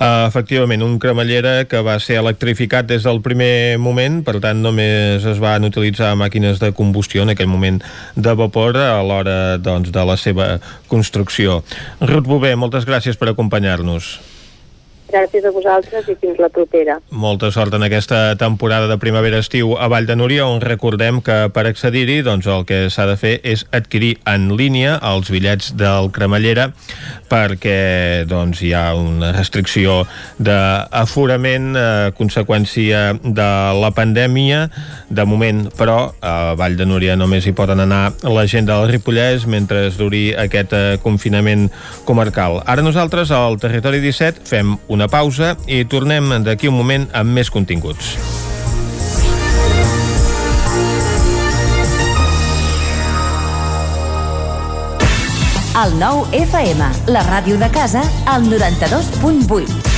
uh, 0.00 0.26
efectivament, 0.26 0.82
un 0.82 0.98
cremallera 0.98 1.64
que 1.64 1.82
va 1.82 1.98
ser 2.00 2.16
electrificat 2.16 2.86
des 2.86 3.02
del 3.02 3.20
primer 3.20 3.78
moment, 3.78 4.24
per 4.24 4.40
tant 4.40 4.62
només 4.62 5.24
es 5.24 5.38
van 5.38 5.64
utilitzar 5.64 6.16
màquines 6.16 6.58
de 6.58 6.72
combustió 6.72 7.22
en 7.22 7.28
aquell 7.30 7.48
moment 7.48 7.82
de 8.14 8.34
vapor 8.34 8.76
a 8.76 9.02
l'hora 9.02 9.58
doncs, 9.58 9.90
de 9.92 10.04
la 10.04 10.16
seva 10.16 10.58
construcció. 10.88 11.62
Ruth 12.00 12.26
Bové, 12.26 12.56
moltes 12.56 12.86
gràcies 12.86 13.16
per 13.16 13.28
acompanyar-nos. 13.28 14.37
Gràcies 15.08 15.44
a 15.48 15.52
vosaltres 15.54 16.08
i 16.12 16.14
fins 16.20 16.36
la 16.42 16.50
propera. 16.52 16.98
Molta 17.10 17.48
sort 17.54 17.72
en 17.74 17.86
aquesta 17.86 18.36
temporada 18.40 18.90
de 18.90 18.98
primavera-estiu 19.00 19.72
a 19.80 19.88
Vall 19.88 20.08
de 20.08 20.16
Núria, 20.18 20.44
on 20.46 20.60
recordem 20.60 21.22
que 21.24 21.38
per 21.54 21.64
accedir-hi 21.68 22.20
doncs, 22.26 22.46
el 22.46 22.66
que 22.68 22.80
s'ha 22.92 23.06
de 23.08 23.16
fer 23.20 23.38
és 23.40 23.64
adquirir 23.72 24.18
en 24.28 24.50
línia 24.58 24.98
els 25.00 25.30
bitllets 25.32 25.72
del 25.80 26.10
cremallera 26.12 26.68
perquè 27.28 28.24
doncs, 28.28 28.60
hi 28.64 28.72
ha 28.76 28.92
una 28.96 29.30
restricció 29.36 30.02
d'aforament 30.38 31.76
a 31.76 31.88
conseqüència 32.16 33.18
de 33.22 33.48
la 33.80 33.92
pandèmia. 33.96 34.66
De 35.08 35.24
moment, 35.28 35.66
però, 35.78 36.12
a 36.20 36.54
Vall 36.58 36.76
de 36.76 36.86
Núria 36.88 37.16
només 37.16 37.46
hi 37.46 37.54
poden 37.56 37.80
anar 37.84 38.12
la 38.28 38.46
gent 38.48 38.68
del 38.68 38.88
Ripollès 38.90 39.46
mentre 39.48 39.86
es 39.88 39.98
duri 40.00 40.32
aquest 40.36 40.72
eh, 40.76 40.84
confinament 41.02 41.68
comarcal. 42.08 42.60
Ara 42.66 42.84
nosaltres, 42.84 43.32
al 43.32 43.58
Territori 43.60 44.00
17, 44.04 44.44
fem 44.48 44.76
una 44.98 45.06
pausa 45.06 45.54
i 45.70 45.84
tornem 45.86 46.32
d'aquí 46.42 46.66
un 46.66 46.74
moment 46.74 47.06
amb 47.14 47.30
més 47.38 47.52
continguts. 47.54 48.16
El 55.78 55.94
nou 56.00 56.24
FM, 56.34 56.88
la 57.14 57.22
ràdio 57.28 57.60
de 57.60 57.70
casa, 57.70 58.02
al 58.26 58.50
92.8. 58.50 59.97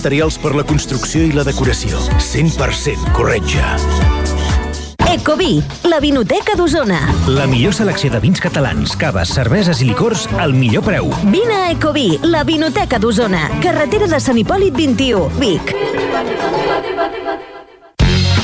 materials 0.01 0.39
per 0.41 0.55
la 0.57 0.63
construcció 0.65 1.21
i 1.21 1.33
la 1.35 1.43
decoració. 1.45 1.99
100% 2.17 3.11
Corretja. 3.13 3.75
Ecoví, 5.11 5.59
la 5.85 5.99
vinoteca 6.01 6.55
d'Osona. 6.57 6.97
La 7.29 7.45
millor 7.45 7.75
selecció 7.77 8.09
de 8.09 8.21
vins 8.23 8.41
catalans, 8.41 8.95
caves, 8.97 9.35
cerveses 9.35 9.83
i 9.83 9.91
licors 9.91 10.23
al 10.41 10.55
millor 10.57 10.87
preu. 10.87 11.11
Vine 11.29 11.53
a 11.53 11.69
Ecoví, 11.75 12.15
la 12.25 12.41
vinoteca 12.47 12.97
d'Osona. 12.97 13.43
Carretera 13.61 14.09
de 14.09 14.21
Sant 14.23 14.41
Hipòlit 14.41 14.73
21, 14.73 15.27
Vic. 15.37 15.75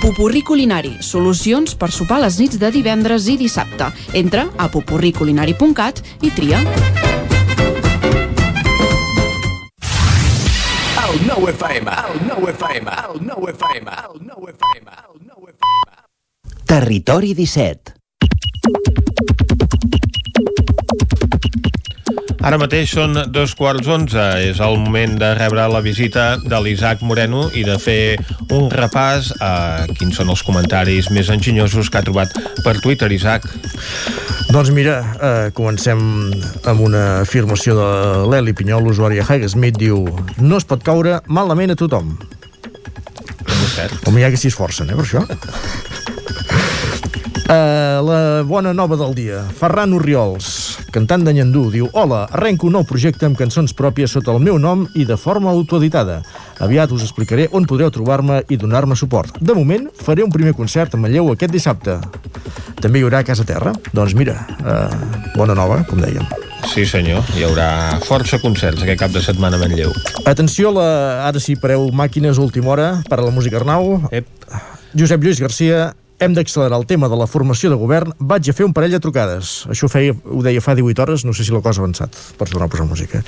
Pupurri 0.00 0.40
Culinari, 0.40 0.94
solucions 1.04 1.74
per 1.76 1.90
sopar 1.92 2.22
les 2.22 2.38
nits 2.40 2.56
de 2.56 2.70
divendres 2.72 3.26
i 3.28 3.34
dissabte. 3.36 3.90
Entra 4.16 4.46
a 4.56 4.70
pupurriculinari.cat 4.72 6.00
i 6.24 6.32
tria. 6.32 6.62
El 11.04 11.20
nou 11.28 11.44
FM, 11.52 11.98
el 12.08 12.18
nou 12.30 12.48
FM, 12.54 12.96
el 13.12 13.22
nou 13.28 13.48
FM, 13.52 14.00
el 14.08 14.20
nou 14.24 14.48
FM, 14.48 14.98
el 15.04 15.22
nou 15.28 15.48
FM. 15.52 16.60
Territori 16.64 17.36
17 17.36 18.00
Ara 22.40 22.56
mateix 22.56 22.94
són 22.96 23.18
dos 23.28 23.52
quarts 23.58 23.88
onze. 23.92 24.22
És 24.48 24.60
el 24.64 24.78
moment 24.80 25.18
de 25.20 25.34
rebre 25.36 25.66
la 25.68 25.82
visita 25.84 26.38
de 26.40 26.60
l'Isaac 26.64 27.04
Moreno 27.04 27.46
i 27.52 27.66
de 27.66 27.76
fer 27.80 28.16
un 28.56 28.70
repàs 28.72 29.34
a 29.44 29.52
quins 29.98 30.16
són 30.16 30.32
els 30.32 30.42
comentaris 30.46 31.10
més 31.12 31.28
enginyosos 31.32 31.90
que 31.92 32.00
ha 32.00 32.06
trobat 32.06 32.32
per 32.64 32.78
Twitter, 32.80 33.10
Isaac. 33.12 33.44
Doncs 34.50 34.72
mira, 34.74 34.96
eh, 35.20 35.50
comencem 35.54 36.00
amb 36.66 36.80
una 36.82 37.20
afirmació 37.20 37.76
de 37.76 37.90
l'Eli 38.32 38.56
Pinyol, 38.56 38.88
l'usuari 38.88 39.20
Highsmith, 39.20 39.78
diu 39.78 40.02
no 40.40 40.58
es 40.58 40.66
pot 40.66 40.82
caure 40.82 41.20
malament 41.28 41.76
a 41.76 41.78
tothom. 41.78 42.16
Home, 44.08 44.18
hi 44.18 44.24
ha 44.24 44.32
que 44.32 44.40
s'hi 44.40 44.50
esforcen, 44.50 44.90
eh, 44.90 44.96
per 44.96 45.04
això. 45.04 45.22
Uh, 47.46 48.00
la 48.08 48.20
bona 48.48 48.72
nova 48.74 48.98
del 48.98 49.14
dia. 49.14 49.44
Ferran 49.60 49.94
Oriols, 49.94 50.79
cantant 50.90 51.22
de 51.24 51.32
Nyandú, 51.32 51.68
diu 51.70 51.88
Hola, 51.92 52.24
arrenco 52.34 52.66
un 52.68 52.74
nou 52.76 52.84
projecte 52.86 53.26
amb 53.26 53.38
cançons 53.38 53.72
pròpies 53.76 54.12
sota 54.14 54.32
el 54.34 54.42
meu 54.42 54.58
nom 54.58 54.84
i 54.98 55.06
de 55.08 55.16
forma 55.16 55.50
autoeditada. 55.50 56.20
Aviat 56.60 56.92
us 56.92 57.04
explicaré 57.06 57.46
on 57.56 57.66
podreu 57.70 57.90
trobar-me 57.94 58.42
i 58.50 58.58
donar-me 58.60 58.98
suport. 58.98 59.38
De 59.40 59.54
moment, 59.56 59.88
faré 60.02 60.26
un 60.26 60.34
primer 60.34 60.52
concert 60.58 60.94
a 60.94 61.00
Manlleu 61.00 61.30
aquest 61.32 61.54
dissabte. 61.54 61.96
També 62.82 63.00
hi 63.00 63.06
haurà 63.06 63.22
a 63.22 63.28
Casa 63.28 63.46
Terra. 63.46 63.72
Doncs 63.94 64.16
mira, 64.18 64.36
uh, 64.60 65.30
bona 65.36 65.54
nova, 65.54 65.82
com 65.88 66.02
dèiem. 66.02 66.26
Sí, 66.70 66.84
senyor. 66.86 67.24
Hi 67.38 67.46
haurà 67.46 67.70
força 68.04 68.40
concerts 68.42 68.82
aquest 68.84 69.00
cap 69.00 69.14
de 69.14 69.22
setmana 69.24 69.56
a 69.56 69.62
Manlleu. 69.62 69.94
Atenció, 70.28 70.74
la... 70.74 70.90
ara 71.28 71.40
sí, 71.40 71.56
pareu 71.60 71.88
màquines 71.94 72.38
a 72.38 72.44
última 72.44 72.74
hora 72.74 72.90
per 73.08 73.20
a 73.20 73.24
la 73.24 73.32
música 73.34 73.62
Arnau. 73.62 73.96
Ep. 74.10 74.28
Josep 74.96 75.22
Lluís 75.22 75.38
Garcia, 75.38 75.92
hem 76.20 76.34
d'accelerar 76.36 76.78
el 76.78 76.86
tema 76.86 77.08
de 77.08 77.16
la 77.16 77.26
formació 77.26 77.70
de 77.72 77.78
govern. 77.80 78.12
Vaig 78.20 78.50
a 78.50 78.54
fer 78.56 78.66
un 78.66 78.74
parell 78.76 78.92
de 78.92 79.00
trucades. 79.02 79.64
Això 79.72 79.88
ho, 79.88 79.90
feia, 79.92 80.12
ho 80.12 80.42
deia 80.44 80.60
fa 80.62 80.74
18 80.76 81.02
hores, 81.02 81.24
no 81.24 81.32
sé 81.36 81.46
si 81.46 81.54
la 81.54 81.62
cosa 81.64 81.80
ha 81.80 81.84
avançat. 81.86 82.16
Pots 82.38 82.52
tornar 82.52 82.68
a 82.68 82.72
posar 82.72 82.86
música. 82.86 83.22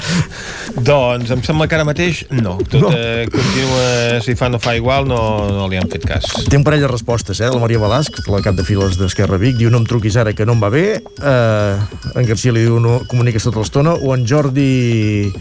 Doncs 0.77 1.32
em 1.32 1.43
sembla 1.47 1.66
que 1.69 1.78
ara 1.78 1.86
mateix 1.89 2.23
no. 2.31 2.59
Tot 2.69 2.85
no. 2.85 2.93
Eh, 2.93 3.24
continua, 3.32 4.20
si 4.24 4.36
fa 4.39 4.51
no 4.52 4.60
fa 4.62 4.77
igual, 4.77 5.09
no, 5.09 5.20
no 5.51 5.69
li 5.73 5.81
han 5.81 5.89
fet 5.93 6.05
cas. 6.09 6.28
Té 6.47 6.60
un 6.60 6.66
parell 6.69 6.85
de 6.85 6.93
respostes, 6.93 7.40
eh? 7.40 7.51
La 7.52 7.62
Maria 7.62 7.81
Balasc, 7.82 8.20
la 8.28 8.43
cap 8.44 8.59
de 8.59 8.66
files 8.66 9.01
d'Esquerra 9.01 9.40
Vic, 9.40 9.56
diu 9.60 9.73
no 9.73 9.81
em 9.82 9.89
truquis 9.89 10.20
ara 10.20 10.36
que 10.36 10.47
no 10.48 10.59
em 10.59 10.62
va 10.62 10.73
bé. 10.73 10.86
Eh, 11.01 12.12
en 12.12 12.28
Garcia 12.28 12.52
li 12.52 12.66
diu 12.69 12.78
no 12.82 13.01
comuniques 13.09 13.48
tota 13.48 13.64
l'estona. 13.64 13.97
O 13.97 14.12
en 14.16 14.28
Jordi 14.28 15.32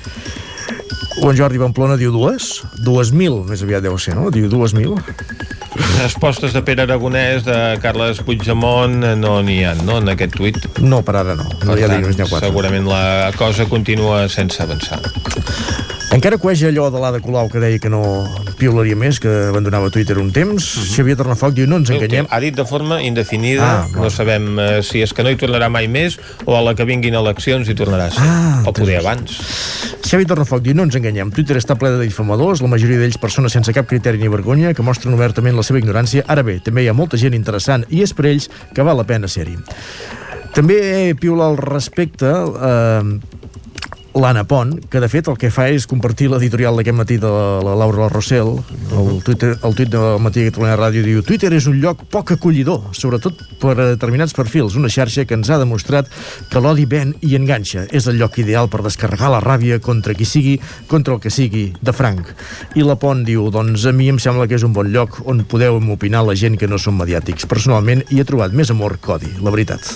o 1.19 1.31
en 1.31 1.37
Jordi 1.37 1.59
Pamplona 1.59 1.97
diu 1.99 2.13
dues, 2.13 2.61
dues 2.85 3.11
mil, 3.11 3.41
més 3.49 3.63
aviat 3.65 3.83
deu 3.83 3.97
ser, 3.99 4.15
no? 4.17 4.29
Diu 4.33 4.47
dues 4.51 4.75
mil. 4.77 4.95
Respostes 6.01 6.55
de 6.55 6.61
Pere 6.67 6.85
Aragonès, 6.85 7.43
de 7.47 7.57
Carles 7.83 8.21
Puigdemont, 8.25 8.95
no 9.19 9.37
n'hi 9.45 9.61
ha, 9.67 9.75
no, 9.83 9.99
en 10.01 10.11
aquest 10.15 10.35
tuit? 10.39 10.59
No, 10.79 11.01
per 11.07 11.17
ara 11.21 11.37
no. 11.39 11.47
no 11.47 11.73
per 11.73 11.79
ja 11.79 11.91
tant, 11.91 12.07
dic, 12.07 12.23
quatre. 12.27 12.47
segurament 12.47 12.87
la 12.89 13.31
cosa 13.39 13.67
continua 13.71 14.25
sense 14.31 14.63
avançar. 14.63 15.01
Encara 16.11 16.35
cueja 16.37 16.67
allò 16.67 16.89
de 16.91 16.99
l'Ada 16.99 17.21
Colau 17.23 17.47
que 17.47 17.61
deia 17.63 17.79
que 17.79 17.87
no 17.87 18.01
piularia 18.59 18.97
més, 18.99 19.15
que 19.23 19.31
abandonava 19.47 19.87
Twitter 19.89 20.17
un 20.19 20.27
temps. 20.35 20.65
Mhm. 20.75 20.89
Xavier 20.91 21.15
Tornafoc 21.15 21.53
diu 21.55 21.69
no 21.71 21.77
ens 21.79 21.89
enganyem. 21.89 22.27
Ha 22.29 22.39
dit 22.43 22.55
de 22.55 22.65
forma 22.65 23.01
indefinida, 23.01 23.63
Ah, 23.63 23.87
no 23.95 24.09
sabem 24.09 24.59
eh, 24.59 24.83
si 24.83 25.01
és 25.01 25.13
que 25.13 25.23
no 25.23 25.31
hi 25.31 25.37
tornarà 25.39 25.69
mai 25.69 25.87
més 25.87 26.19
o 26.45 26.57
a 26.57 26.61
la 26.61 26.75
que 26.75 26.83
vinguin 26.83 27.15
eleccions 27.15 27.69
hi 27.69 27.75
tornarà 27.75 28.07
a 28.07 28.11
ser. 28.11 28.19
Ah, 28.27 28.63
o 28.65 28.73
poder 28.73 28.99
abans. 28.99 29.39
Xavi 30.03 30.25
Tornafoc 30.25 30.61
diu 30.61 30.75
no 30.75 30.83
ens 30.83 30.95
enganyem, 30.99 31.31
Twitter 31.31 31.55
està 31.55 31.77
ple 31.79 31.91
de 31.95 32.03
difamadors, 32.03 32.59
la 32.61 32.67
majoria 32.67 32.99
d'ells 32.99 33.17
persones 33.17 33.53
sense 33.53 33.71
cap 33.71 33.87
criteri 33.87 34.17
ni 34.19 34.27
vergonya 34.27 34.73
que 34.73 34.83
mostren 34.83 35.13
obertament 35.13 35.55
la 35.55 35.63
seva 35.63 35.79
ignorància. 35.79 36.25
Ara 36.27 36.43
bé, 36.43 36.59
també 36.59 36.83
hi 36.83 36.89
ha 36.89 36.93
molta 36.93 37.15
gent 37.15 37.33
interessant 37.33 37.85
i 37.89 38.01
és 38.03 38.11
per 38.13 38.25
ells 38.25 38.49
que 38.75 38.83
val 38.83 38.97
la 38.97 39.05
pena 39.07 39.29
ser-hi. 39.31 39.55
També 40.51 41.15
piula 41.15 41.47
al 41.47 41.55
respecte 41.55 42.27
eh, 42.27 43.19
l'Anna 44.13 44.43
Pont, 44.43 44.73
que 44.91 44.99
de 44.99 45.07
fet 45.07 45.27
el 45.31 45.37
que 45.39 45.49
fa 45.53 45.69
és 45.71 45.85
compartir 45.87 46.27
l'editorial 46.31 46.75
d'aquest 46.75 46.97
matí 46.97 47.17
de 47.21 47.29
la, 47.31 47.61
la 47.63 47.75
Laura 47.79 48.09
Rossell, 48.11 48.57
el, 48.91 49.09
Twitter, 49.23 49.53
el 49.63 49.75
tuit 49.77 49.91
del 49.91 50.19
matí 50.19 50.43
de 50.43 50.51
Catalunya 50.51 50.75
Ràdio 50.79 51.03
diu 51.05 51.21
Twitter 51.23 51.51
és 51.55 51.67
un 51.71 51.77
lloc 51.79 52.03
poc 52.11 52.33
acollidor, 52.35 52.89
sobretot 52.97 53.39
per 53.61 53.77
a 53.77 53.87
determinats 53.93 54.35
perfils, 54.35 54.75
una 54.75 54.91
xarxa 54.91 55.23
que 55.27 55.37
ens 55.37 55.51
ha 55.51 55.59
demostrat 55.61 56.09
que 56.51 56.59
l'odi 56.59 56.87
ven 56.89 57.13
i 57.23 57.37
enganxa. 57.39 57.85
És 57.95 58.09
el 58.11 58.19
lloc 58.19 58.35
ideal 58.43 58.67
per 58.71 58.83
descarregar 58.83 59.31
la 59.31 59.41
ràbia 59.43 59.79
contra 59.83 60.15
qui 60.17 60.27
sigui, 60.27 60.57
contra 60.91 61.15
el 61.15 61.23
que 61.23 61.31
sigui, 61.31 61.69
de 61.79 61.95
franc. 61.95 62.33
I 62.75 62.83
la 62.83 62.97
Pont 62.99 63.23
diu, 63.27 63.47
doncs 63.53 63.87
a 63.87 63.95
mi 63.95 64.09
em 64.11 64.19
sembla 64.19 64.49
que 64.49 64.59
és 64.59 64.67
un 64.67 64.75
bon 64.75 64.91
lloc 64.91 65.21
on 65.23 65.45
podeu 65.47 65.79
opinar 65.95 66.25
la 66.27 66.35
gent 66.35 66.59
que 66.59 66.67
no 66.67 66.79
són 66.81 66.99
mediàtics. 66.99 67.47
Personalment 67.47 68.03
hi 68.09 68.19
he 68.19 68.27
trobat 68.27 68.51
més 68.51 68.75
amor 68.75 68.99
que 68.99 69.15
odi, 69.15 69.31
la 69.39 69.55
veritat. 69.55 69.87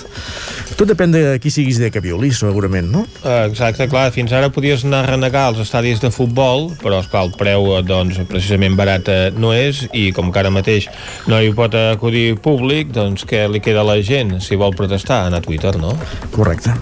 Tot 0.76 0.88
depèn 0.88 1.12
de 1.12 1.20
qui 1.40 1.52
siguis 1.52 1.78
de 1.80 1.92
que 1.92 2.02
violi, 2.04 2.32
segurament, 2.36 2.88
no? 2.92 3.04
Eh, 3.22 3.46
Exacte, 3.46 3.86
clar, 3.88 4.05
fins 4.14 4.32
ara 4.36 4.50
podies 4.52 4.84
anar 4.86 5.02
a 5.04 5.10
renegar 5.10 5.46
als 5.50 5.60
estadis 5.62 6.00
de 6.02 6.10
futbol, 6.14 6.68
però 6.82 7.00
esclar, 7.02 7.24
el 7.26 7.34
preu 7.38 7.70
eh, 7.76 7.82
doncs, 7.86 8.18
precisament 8.30 8.76
barat 8.78 9.08
eh, 9.12 9.18
no 9.36 9.52
és 9.56 9.84
i 9.96 10.10
com 10.16 10.32
que 10.32 10.42
ara 10.42 10.52
mateix 10.54 10.88
no 11.30 11.40
hi 11.40 11.52
pot 11.56 11.74
acudir 11.78 12.36
públic, 12.42 12.92
doncs 12.94 13.26
què 13.28 13.46
li 13.50 13.62
queda 13.64 13.84
a 13.84 13.88
la 13.88 13.98
gent 14.04 14.36
si 14.44 14.58
vol 14.58 14.76
protestar? 14.76 15.24
Anar 15.26 15.42
a 15.42 15.46
Twitter, 15.46 15.74
no? 15.80 15.94
Correcte. 16.34 16.74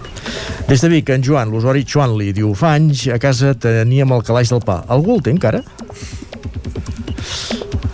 Des 0.69 0.81
de 0.81 0.91
Vic, 0.93 1.11
en 1.13 1.25
Joan, 1.25 1.53
l'usuari 1.53 1.85
Chuanli, 1.85 2.33
diu 2.37 2.55
fa 2.59 2.75
anys 2.79 3.07
a 3.13 3.21
casa 3.23 3.55
teníem 3.55 4.13
el 4.17 4.25
calaix 4.27 4.53
del 4.53 4.65
pa. 4.65 4.83
Algú 4.89 5.19
el 5.19 5.25
té 5.25 5.35
encara? 5.35 5.63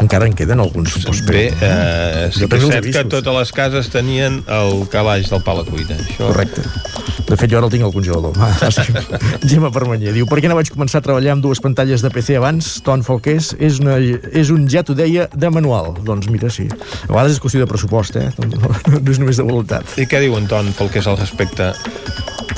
Encara 0.00 0.26
en 0.26 0.34
queden 0.34 0.60
alguns, 0.60 0.94
supos. 0.94 1.20
Bé, 1.28 1.50
eh, 1.60 2.30
sí 2.32 2.48
que 2.48 2.56
és 2.56 2.68
cert 2.72 2.90
que 2.94 3.06
totes 3.12 3.36
les 3.36 3.52
cases 3.52 3.90
tenien 3.92 4.40
el 4.48 4.86
calaix 4.92 5.28
del 5.30 5.44
pa 5.44 5.58
a 5.58 5.60
la 5.60 5.66
cuina. 5.68 5.98
Això... 6.00 6.30
Correcte. 6.30 7.09
De 7.28 7.36
fet, 7.36 7.50
jo 7.50 7.58
ara 7.58 7.66
el 7.68 7.72
tinc 7.72 7.84
al 7.86 7.92
congelador. 7.94 8.34
Sí. 8.72 8.84
Gemma 9.50 9.70
Permanyer 9.74 10.12
diu, 10.16 10.26
per 10.30 10.40
què 10.42 10.50
no 10.50 10.56
vaig 10.58 10.70
començar 10.72 11.00
a 11.00 11.04
treballar 11.06 11.36
amb 11.36 11.44
dues 11.44 11.60
pantalles 11.62 12.02
de 12.04 12.10
PC 12.14 12.38
abans? 12.40 12.72
Ton 12.86 13.04
Falqués 13.06 13.52
és, 13.58 13.78
una, 13.82 13.98
és 14.00 14.50
un 14.54 14.66
ja 14.70 14.82
t'ho 14.86 14.96
deia 14.98 15.28
de 15.34 15.50
manual. 15.52 15.94
Doncs 16.06 16.30
mira, 16.32 16.50
sí. 16.52 16.66
A 17.06 17.12
vegades 17.12 17.36
és 17.36 17.42
qüestió 17.42 17.62
de 17.62 17.70
pressupost, 17.70 18.16
eh? 18.20 18.28
No, 18.40 18.72
no 19.00 19.00
és 19.12 19.20
només 19.22 19.38
de 19.40 19.46
voluntat. 19.46 19.96
I 20.00 20.06
què 20.10 20.22
diu 20.24 20.36
en 20.38 20.48
Ton 20.50 20.72
pel 20.78 20.90
que 20.92 21.02
és 21.02 21.10
al 21.10 21.18
respecte? 21.20 21.72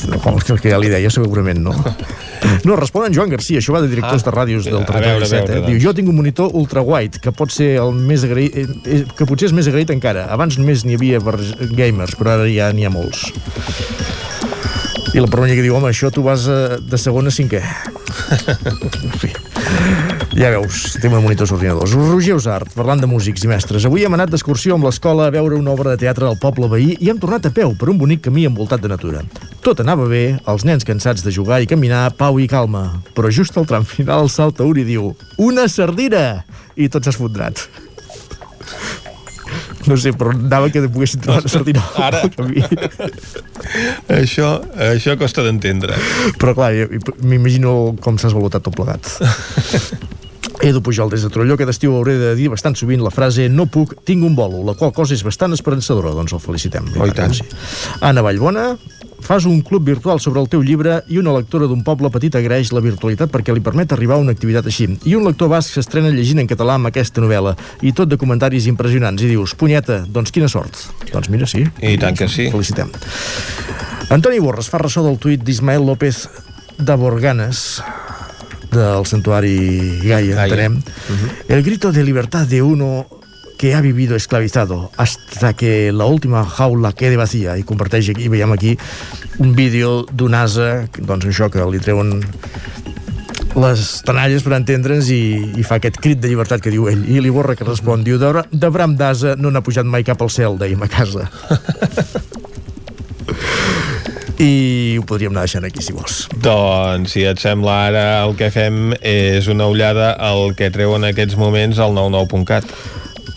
Que, 0.03 0.53
el 0.55 0.59
que 0.59 0.71
ja 0.73 0.79
li 0.83 0.89
deia 0.91 1.11
segurament 1.13 1.61
no. 1.63 1.75
No, 2.67 2.75
respon 2.75 3.05
en 3.07 3.15
Joan 3.15 3.31
Garcia, 3.31 3.61
això 3.63 3.71
va 3.75 3.81
de 3.85 3.87
directors 3.91 4.25
Ah, 4.25 4.27
de 4.27 4.33
ràdios 4.35 4.65
del 4.67 4.83
territori 4.83 5.13
veure, 5.13 5.25
a 5.25 5.29
17. 5.29 5.47
veure, 5.47 5.61
eh? 5.63 5.69
Diu, 5.71 5.79
jo 5.85 5.93
tinc 5.95 6.09
un 6.11 6.17
monitor 6.19 6.51
ultrawide, 6.59 7.21
que 7.23 7.31
pot 7.39 7.53
ser 7.55 7.69
el 7.79 7.95
més 7.95 8.25
agraït, 8.27 8.57
eh, 8.59 8.65
eh, 8.97 9.01
que 9.17 9.27
potser 9.31 9.47
és 9.51 9.55
més 9.55 9.69
agraït 9.71 9.93
encara. 9.95 10.27
Abans 10.35 10.59
només 10.59 10.83
n'hi 10.87 10.99
havia 10.99 11.21
per 11.23 11.37
gamers, 11.79 12.17
però 12.19 12.35
ara 12.35 12.49
ja 12.51 12.73
n'hi 12.75 12.87
ha 12.89 12.91
molts. 12.91 13.29
I 15.13 15.21
la 15.21 15.29
Permanyer 15.29 15.59
que 15.59 15.65
diu, 15.67 15.75
home, 15.77 15.91
això 15.91 16.09
tu 16.09 16.23
vas 16.25 16.47
eh, 16.49 16.79
de 16.89 16.97
segon 16.97 17.29
a 17.29 17.33
cinquè. 17.35 17.61
en 19.05 19.19
fi. 19.21 19.29
Ja 20.33 20.49
veus, 20.55 20.95
tema 21.03 21.19
de 21.19 21.25
monitors 21.27 21.53
ordinadors. 21.53 21.93
Roger 21.93 22.39
Usart, 22.39 22.71
parlant 22.73 23.03
de 23.03 23.11
músics 23.11 23.45
i 23.45 23.51
mestres. 23.51 23.85
Avui 23.85 24.07
hem 24.07 24.17
anat 24.17 24.33
d'excursió 24.33 24.79
amb 24.79 24.89
l'escola 24.89 25.27
a 25.29 25.35
veure 25.35 25.59
una 25.61 25.75
obra 25.75 25.93
de 25.93 26.01
teatre 26.01 26.25
al 26.31 26.39
poble 26.41 26.71
veí 26.73 26.97
i 26.97 27.13
hem 27.13 27.21
tornat 27.21 27.45
a 27.45 27.53
peu 27.53 27.75
per 27.77 27.91
un 27.93 28.01
bonic 28.01 28.25
camí 28.25 28.47
envoltat 28.49 28.81
de 28.81 28.89
natura. 28.89 29.21
Tot 29.61 29.85
anava 29.85 30.09
bé, 30.09 30.25
els 30.49 30.65
nens 30.65 30.89
cansats 30.89 31.21
de 31.21 31.37
jugar 31.37 31.61
i 31.61 31.69
caminar, 31.69 32.07
pau 32.17 32.41
i 32.41 32.49
calma. 32.49 32.87
Però 33.13 33.29
just 33.29 33.61
al 33.61 33.69
tram 33.69 33.85
final 33.85 34.33
salta 34.33 34.65
un 34.65 34.81
i 34.81 34.89
diu 34.89 35.13
una 35.37 35.69
sardina! 35.69 36.47
I 36.73 36.89
tot 36.89 37.05
s'ha 37.05 37.13
esfondrat. 37.13 37.67
No 39.91 39.97
sé, 39.99 40.13
però 40.15 40.31
anava 40.35 40.71
que 40.71 40.85
poguessin 40.87 41.23
trobar 41.25 41.43
una 41.43 41.51
sardina 41.51 41.83
Ara. 41.99 42.23
al 42.27 42.33
camí. 42.35 42.63
Això, 44.13 44.55
això 44.93 45.17
costa 45.21 45.45
d'entendre. 45.47 45.99
Però 46.39 46.55
clar, 46.57 46.73
m'imagino 47.23 47.97
com 48.03 48.19
s'ha 48.19 48.31
esvalotat 48.31 48.67
tot 48.67 48.77
plegat. 48.79 49.11
Edu 50.63 50.83
Pujol 50.83 51.11
des 51.11 51.23
de 51.25 51.31
Trolló, 51.33 51.57
que 51.59 51.67
d'estiu 51.67 51.97
hauré 51.97 52.15
de 52.21 52.35
dir 52.39 52.47
bastant 52.53 52.77
sovint 52.79 53.03
la 53.03 53.11
frase 53.11 53.49
no 53.51 53.67
puc, 53.67 53.97
tinc 54.07 54.23
un 54.23 54.37
bolo, 54.39 54.63
la 54.67 54.77
qual 54.79 54.93
cosa 54.95 55.17
és 55.17 55.25
bastant 55.27 55.55
esperançadora, 55.57 56.13
doncs 56.15 56.35
el 56.37 56.43
felicitem. 56.43 56.87
Oh, 56.95 57.09
i 57.09 57.15
tant. 57.17 57.35
Sí. 57.35 57.47
Anna 58.07 58.23
Vallbona, 58.23 58.69
fas 59.23 59.45
un 59.47 59.61
club 59.63 59.85
virtual 59.87 60.21
sobre 60.21 60.41
el 60.43 60.49
teu 60.51 60.63
llibre 60.63 60.99
i 61.09 61.19
una 61.19 61.33
lectora 61.37 61.69
d'un 61.71 61.83
poble 61.87 62.11
petit 62.13 62.35
agraeix 62.39 62.73
la 62.75 62.83
virtualitat 62.85 63.31
perquè 63.33 63.55
li 63.55 63.63
permet 63.65 63.95
arribar 63.95 64.19
a 64.19 64.23
una 64.23 64.35
activitat 64.35 64.67
així. 64.69 64.89
I 65.09 65.15
un 65.19 65.27
lector 65.27 65.51
basc 65.53 65.73
s'estrena 65.77 66.11
llegint 66.13 66.43
en 66.43 66.51
català 66.51 66.77
amb 66.79 66.91
aquesta 66.91 67.23
novel·la 67.25 67.55
i 67.83 67.95
tot 67.97 68.11
de 68.11 68.19
comentaris 68.21 68.67
impressionants. 68.71 69.23
I 69.23 69.31
dius, 69.33 69.55
punyeta, 69.59 70.03
doncs 70.09 70.35
quina 70.35 70.51
sort. 70.51 70.77
Doncs 71.13 71.31
mira, 71.33 71.49
sí. 71.49 71.65
I 71.81 71.97
tant 72.03 72.19
que 72.19 72.29
sí. 72.29 72.51
Felicitem. 72.53 72.91
Antoni 74.13 74.43
Borres 74.43 74.69
fa 74.69 74.83
ressò 74.83 75.05
del 75.07 75.19
tuit 75.23 75.43
d'Ismael 75.47 75.87
López 75.87 76.27
de 76.79 76.97
Borganes 76.99 77.81
del 78.73 79.07
santuari 79.07 80.01
Gaia, 80.03 80.35
Gaia. 80.35 80.45
entenem. 80.45 80.81
El 81.49 81.63
grito 81.63 81.93
de 81.93 82.03
libertad 82.05 82.47
de 82.47 82.63
uno 82.63 83.07
que 83.63 83.77
ha 83.77 83.81
vivido 83.81 84.17
esclavizado 84.17 84.91
hasta 84.97 85.55
que 85.55 85.93
la 85.93 86.05
última 86.05 86.45
jaula 86.45 86.93
quede 86.93 87.17
vacía. 87.17 87.57
I 87.57 87.63
comparteix 87.63 88.09
aquí, 88.11 88.27
veiem 88.27 88.51
aquí 88.51 88.75
un 89.39 89.55
vídeo 89.55 90.03
d'un 90.11 90.35
asa 90.35 90.89
doncs 90.99 91.29
això 91.31 91.47
que 91.47 91.63
li 91.71 91.79
treuen 91.79 92.27
les 93.55 94.03
tenalles 94.03 94.43
per 94.43 94.57
entendre'ns 94.57 95.07
i, 95.15 95.55
i 95.55 95.63
fa 95.63 95.79
aquest 95.79 96.01
crit 96.03 96.19
de 96.19 96.27
llibertat 96.33 96.59
que 96.59 96.73
diu 96.75 96.89
ell. 96.91 97.07
I 97.07 97.23
li 97.23 97.31
borra 97.31 97.55
que 97.55 97.63
respon, 97.63 98.03
diu 98.03 98.19
de, 98.19 98.33
de 98.51 98.71
bram 98.75 98.99
d'asa 98.99 99.37
no 99.39 99.55
n'ha 99.55 99.63
pujat 99.63 99.87
mai 99.87 100.03
cap 100.03 100.19
al 100.27 100.33
cel, 100.35 100.59
dèiem 100.59 100.83
a 100.83 100.89
casa 100.91 101.31
i 104.43 104.99
ho 104.99 105.05
podríem 105.07 105.31
anar 105.31 105.47
deixant 105.47 105.69
aquí 105.69 105.87
si 105.87 105.95
vols. 105.95 106.25
Doncs, 106.43 107.15
si 107.15 107.23
et 107.31 107.39
sembla 107.39 107.77
ara 107.93 108.03
el 108.25 108.35
que 108.35 108.51
fem 108.51 108.91
és 108.99 109.47
una 109.47 109.71
ullada 109.71 110.17
al 110.19 110.51
que 110.59 110.67
treu 110.75 110.97
en 110.99 111.07
aquests 111.13 111.39
moments 111.39 111.79
al 111.79 111.95
99.cat 111.95 112.67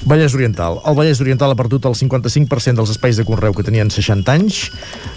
Vallès 0.05 0.35
Oriental. 0.37 0.77
El 0.85 0.93
Vallès 0.93 1.19
Oriental 1.23 1.49
ha 1.49 1.57
perdut 1.57 1.87
el 1.89 1.95
55% 1.97 2.77
dels 2.77 2.91
espais 2.93 3.17
de 3.17 3.25
conreu 3.25 3.55
que 3.57 3.63
tenien 3.65 3.89
60 3.89 4.29
anys. 4.29 4.59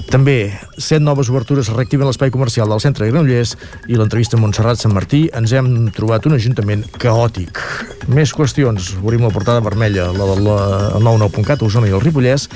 També, 0.09 0.55
set 0.81 1.05
noves 1.05 1.29
obertures 1.29 1.69
reactiven 1.75 2.09
l'espai 2.09 2.33
comercial 2.33 2.73
del 2.73 2.81
centre 2.81 3.05
de 3.05 3.13
Granollers 3.13 3.53
i 3.93 3.99
l'entrevista 4.01 4.39
a 4.39 4.41
Montserrat 4.41 4.81
Sant 4.81 4.95
Martí 4.97 5.27
ens 5.37 5.53
hem 5.53 5.91
trobat 5.93 6.25
un 6.25 6.39
ajuntament 6.39 6.87
caòtic. 6.97 7.61
Més 8.09 8.33
qüestions. 8.33 8.95
Obrim 9.03 9.27
la 9.27 9.33
portada 9.35 9.61
vermella, 9.61 10.09
la 10.17 10.31
del 10.31 10.49
99.cat, 11.05 11.67
Osona 11.69 11.91
i 11.91 11.93
el 11.93 12.01
Ripollès. 12.01 12.49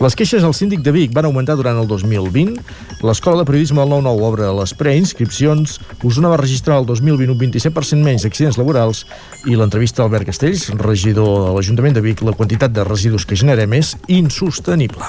Les 0.00 0.16
queixes 0.16 0.42
al 0.42 0.56
síndic 0.56 0.80
de 0.80 0.94
Vic 0.96 1.12
van 1.12 1.28
augmentar 1.28 1.58
durant 1.60 1.76
el 1.82 1.90
2020. 1.90 2.56
L'escola 3.04 3.42
de 3.42 3.48
periodisme 3.50 3.82
del 3.82 3.92
99 3.92 4.24
obre 4.30 4.48
les 4.62 4.72
preinscripcions. 4.72 5.76
Osona 6.00 6.32
va 6.32 6.40
registrar 6.40 6.80
el 6.80 6.88
2020 6.88 7.36
un 7.36 7.40
27% 7.44 8.00
menys 8.00 8.24
d'accidents 8.24 8.56
laborals 8.56 9.04
i 9.44 9.60
l'entrevista 9.60 10.00
a 10.00 10.08
Albert 10.08 10.32
Castells, 10.32 10.70
regidor 10.80 11.50
de 11.50 11.52
l'Ajuntament 11.52 11.73
de 11.74 12.00
Vic, 12.00 12.22
la 12.22 12.32
quantitat 12.32 12.72
de 12.72 12.84
residus 12.84 13.26
que 13.26 13.36
generem 13.36 13.72
és 13.74 13.96
insostenible. 14.08 15.08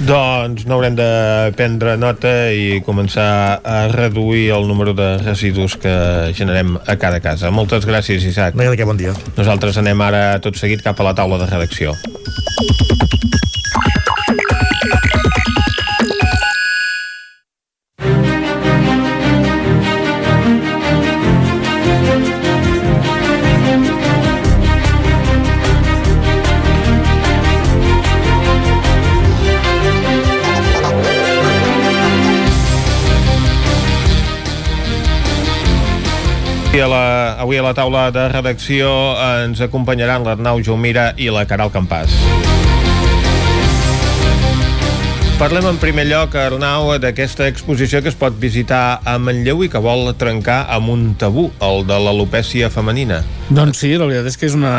Doncs 0.00 0.64
no 0.64 0.78
haurem 0.78 0.94
de 0.96 1.08
prendre 1.58 1.96
nota 2.00 2.30
i 2.56 2.80
començar 2.86 3.60
a 3.60 3.82
reduir 3.92 4.48
el 4.56 4.66
número 4.68 4.94
de 4.96 5.18
residus 5.20 5.76
que 5.76 5.92
generem 6.36 6.78
a 6.86 6.96
cada 6.96 7.20
casa. 7.20 7.50
Moltes 7.52 7.84
gràcies, 7.84 8.24
Isaac. 8.24 8.56
No 8.56 8.64
hi 8.64 8.70
ha 8.70 8.74
de 8.74 8.80
què, 8.80 8.88
bon 8.88 9.00
dia. 9.00 9.12
Nosaltres 9.36 9.76
anem 9.80 10.00
ara 10.00 10.40
tot 10.40 10.56
seguit 10.56 10.82
cap 10.86 11.00
a 11.00 11.10
la 11.10 11.14
taula 11.14 11.40
de 11.42 11.50
redacció. 11.50 11.96
A, 36.80 36.88
la, 36.88 37.04
avui 37.42 37.58
a 37.60 37.64
la 37.64 37.74
taula 37.76 38.08
de 38.14 38.28
redacció 38.32 38.90
ens 39.44 39.60
acompanyaran 39.64 40.24
l'Arnau 40.26 40.62
Jaumira 40.64 41.10
i 41.20 41.28
la 41.32 41.46
Caral 41.48 41.72
Campàs. 41.74 42.14
Parlem 45.40 45.70
en 45.70 45.78
primer 45.80 46.04
lloc, 46.04 46.34
Arnau, 46.36 46.90
d'aquesta 47.00 47.46
exposició 47.48 48.02
que 48.04 48.10
es 48.12 48.16
pot 48.18 48.34
visitar 48.36 49.00
a 49.08 49.14
Manlleu 49.16 49.62
i 49.64 49.70
que 49.72 49.80
vol 49.80 50.10
trencar 50.20 50.66
amb 50.68 50.92
un 50.92 51.06
tabú, 51.16 51.46
el 51.64 51.86
de 51.88 51.96
l'alopècia 51.96 52.68
femenina. 52.68 53.22
Doncs 53.48 53.80
sí, 53.80 53.94
la 53.96 54.04
veritat 54.04 54.28
és 54.28 54.36
que 54.36 54.50
és 54.50 54.56
una, 54.58 54.74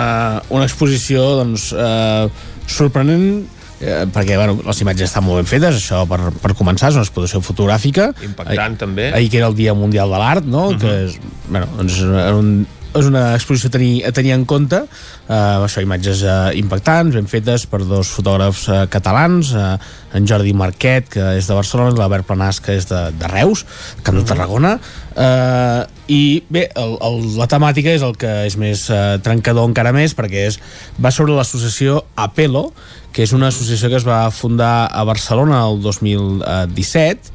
una 0.54 0.68
exposició 0.70 1.26
doncs, 1.40 1.72
eh, 1.74 2.30
sorprenent 2.70 3.42
eh, 3.82 4.06
perquè 4.14 4.38
bueno, 4.38 4.60
les 4.66 4.82
imatges 4.86 5.10
estan 5.10 5.26
molt 5.26 5.42
ben 5.42 5.50
fetes, 5.50 5.80
això 5.82 6.04
per, 6.10 6.20
per 6.44 6.54
començar, 6.58 6.92
és 6.92 7.00
una 7.00 7.06
exposició 7.08 7.42
fotogràfica. 7.46 8.12
Impactant, 8.28 8.78
també. 8.86 9.10
Ahir 9.18 9.32
que 9.34 9.42
era 9.42 9.50
el 9.52 9.58
Dia 9.58 9.74
Mundial 9.78 10.14
de 10.14 10.22
l'Art, 10.22 10.46
no? 10.46 10.70
Uh 10.70 10.76
-huh. 10.76 10.80
que 10.80 10.94
és, 11.06 11.20
bueno, 11.50 11.68
doncs 11.78 12.00
un, 12.02 12.54
és 12.98 13.08
una 13.08 13.24
exposició 13.38 13.70
a 13.70 13.74
tenir, 13.76 13.94
a 14.08 14.12
tenir 14.16 14.34
en 14.36 14.46
compte. 14.50 14.82
Uh, 15.28 15.64
això, 15.64 15.84
imatges 15.84 16.24
uh, 16.26 16.52
impactants 16.60 17.16
ben 17.16 17.30
fetes 17.32 17.66
per 17.70 17.82
dos 17.88 18.12
fotògrafs 18.12 18.66
uh, 18.68 18.82
catalans 18.92 19.54
uh, 19.56 19.76
en 20.18 20.28
Jordi 20.28 20.52
Marquet 20.58 21.08
que 21.14 21.28
és 21.38 21.48
de 21.48 21.56
Barcelona 21.56 21.96
l'Albert 21.96 22.28
Planàs 22.28 22.60
que 22.64 22.76
és 22.76 22.88
de, 22.90 23.04
de 23.16 23.32
Reus, 23.32 23.64
Camp 24.04 24.20
de 24.20 24.26
Tarragona. 24.28 24.76
Uh, 25.12 25.88
i 26.12 26.44
bé 26.52 26.66
el, 26.80 26.98
el, 27.04 27.22
la 27.40 27.48
temàtica 27.52 27.94
és 27.96 28.04
el 28.04 28.18
que 28.20 28.32
és 28.48 28.58
més 28.60 28.84
uh, 28.92 29.20
trencador 29.24 29.70
encara 29.70 29.96
més 29.96 30.16
perquè 30.18 30.48
és, 30.50 30.60
va 31.00 31.14
sobre 31.16 31.36
l'associació 31.38 32.02
Apelo 32.20 32.70
que 33.12 33.24
és 33.26 33.34
una 33.36 33.50
associació 33.52 33.92
que 33.92 34.00
es 34.00 34.08
va 34.08 34.24
fundar 34.32 34.88
a 34.88 35.04
Barcelona 35.08 35.64
el 35.68 35.82
2017 35.84 37.32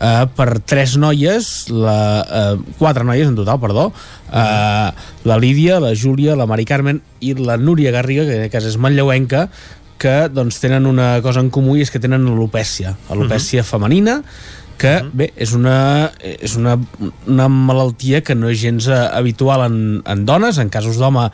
eh, 0.00 0.26
per 0.36 0.60
tres 0.60 0.96
noies, 1.00 1.68
la, 1.70 1.98
eh, 2.22 2.74
quatre 2.78 3.04
noies 3.04 3.28
en 3.28 3.36
total, 3.38 3.60
perdó, 3.60 3.88
eh, 4.32 4.90
la 5.24 5.38
Lídia, 5.38 5.80
la 5.80 5.94
Júlia, 5.94 6.36
la 6.36 6.46
Mari 6.46 6.64
Carmen 6.64 7.02
i 7.20 7.34
la 7.34 7.56
Núria 7.56 7.92
Garriga, 7.94 8.24
que 8.24 8.36
en 8.36 8.46
aquest 8.46 8.56
cas 8.58 8.70
és 8.70 8.78
manlleuenca, 8.78 9.48
que 9.98 10.28
doncs, 10.30 10.60
tenen 10.62 10.86
una 10.86 11.18
cosa 11.22 11.42
en 11.42 11.50
comú 11.50 11.74
i 11.76 11.82
és 11.82 11.90
que 11.90 12.00
tenen 12.02 12.26
alopècia, 12.30 12.94
alopècia 13.10 13.60
uh 13.60 13.66
-huh. 13.66 13.70
femenina, 13.70 14.22
que 14.78 15.02
bé, 15.12 15.32
és 15.36 15.52
una, 15.52 16.12
és 16.22 16.54
una, 16.56 16.78
una 17.26 17.48
malaltia 17.50 18.22
que 18.22 18.36
no 18.38 18.48
és 18.48 18.60
gens 18.62 18.86
eh, 18.86 18.94
habitual 18.94 19.66
en, 19.66 19.78
en 20.06 20.24
dones, 20.24 20.58
en 20.62 20.70
casos 20.70 21.00
d'home 21.02 21.26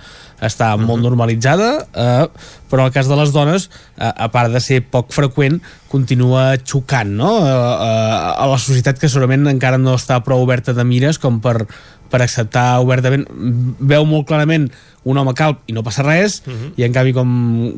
està 0.42 0.74
molt 0.80 1.02
normalitzada, 1.02 1.70
eh, 1.94 2.26
però 2.70 2.84
en 2.84 2.90
el 2.90 2.94
cas 2.94 3.08
de 3.08 3.16
les 3.16 3.32
dones, 3.32 3.70
eh, 3.96 4.10
a 4.10 4.28
part 4.32 4.52
de 4.52 4.60
ser 4.60 4.82
poc 4.82 5.12
freqüent, 5.14 5.60
continua 5.94 6.54
xocant 6.66 7.12
no? 7.14 7.30
eh, 7.46 7.50
eh, 7.50 8.42
a 8.42 8.46
la 8.50 8.58
societat 8.58 8.98
que 8.98 9.10
segurament 9.10 9.46
encara 9.50 9.78
no 9.78 9.94
està 9.98 10.18
prou 10.26 10.42
oberta 10.42 10.74
de 10.74 10.82
mires 10.86 11.20
com 11.22 11.38
per, 11.44 11.68
per 12.10 12.20
acceptar 12.24 12.80
obertament 12.82 13.24
veu 13.78 14.06
molt 14.08 14.26
clarament 14.28 14.68
un 15.04 15.18
home 15.20 15.34
calb 15.36 15.60
i 15.68 15.74
no 15.76 15.84
passa 15.84 16.02
res 16.02 16.40
uh 16.46 16.50
-huh. 16.50 16.70
i 16.80 16.84
en 16.86 16.92
canvi 16.92 17.12
com 17.12 17.28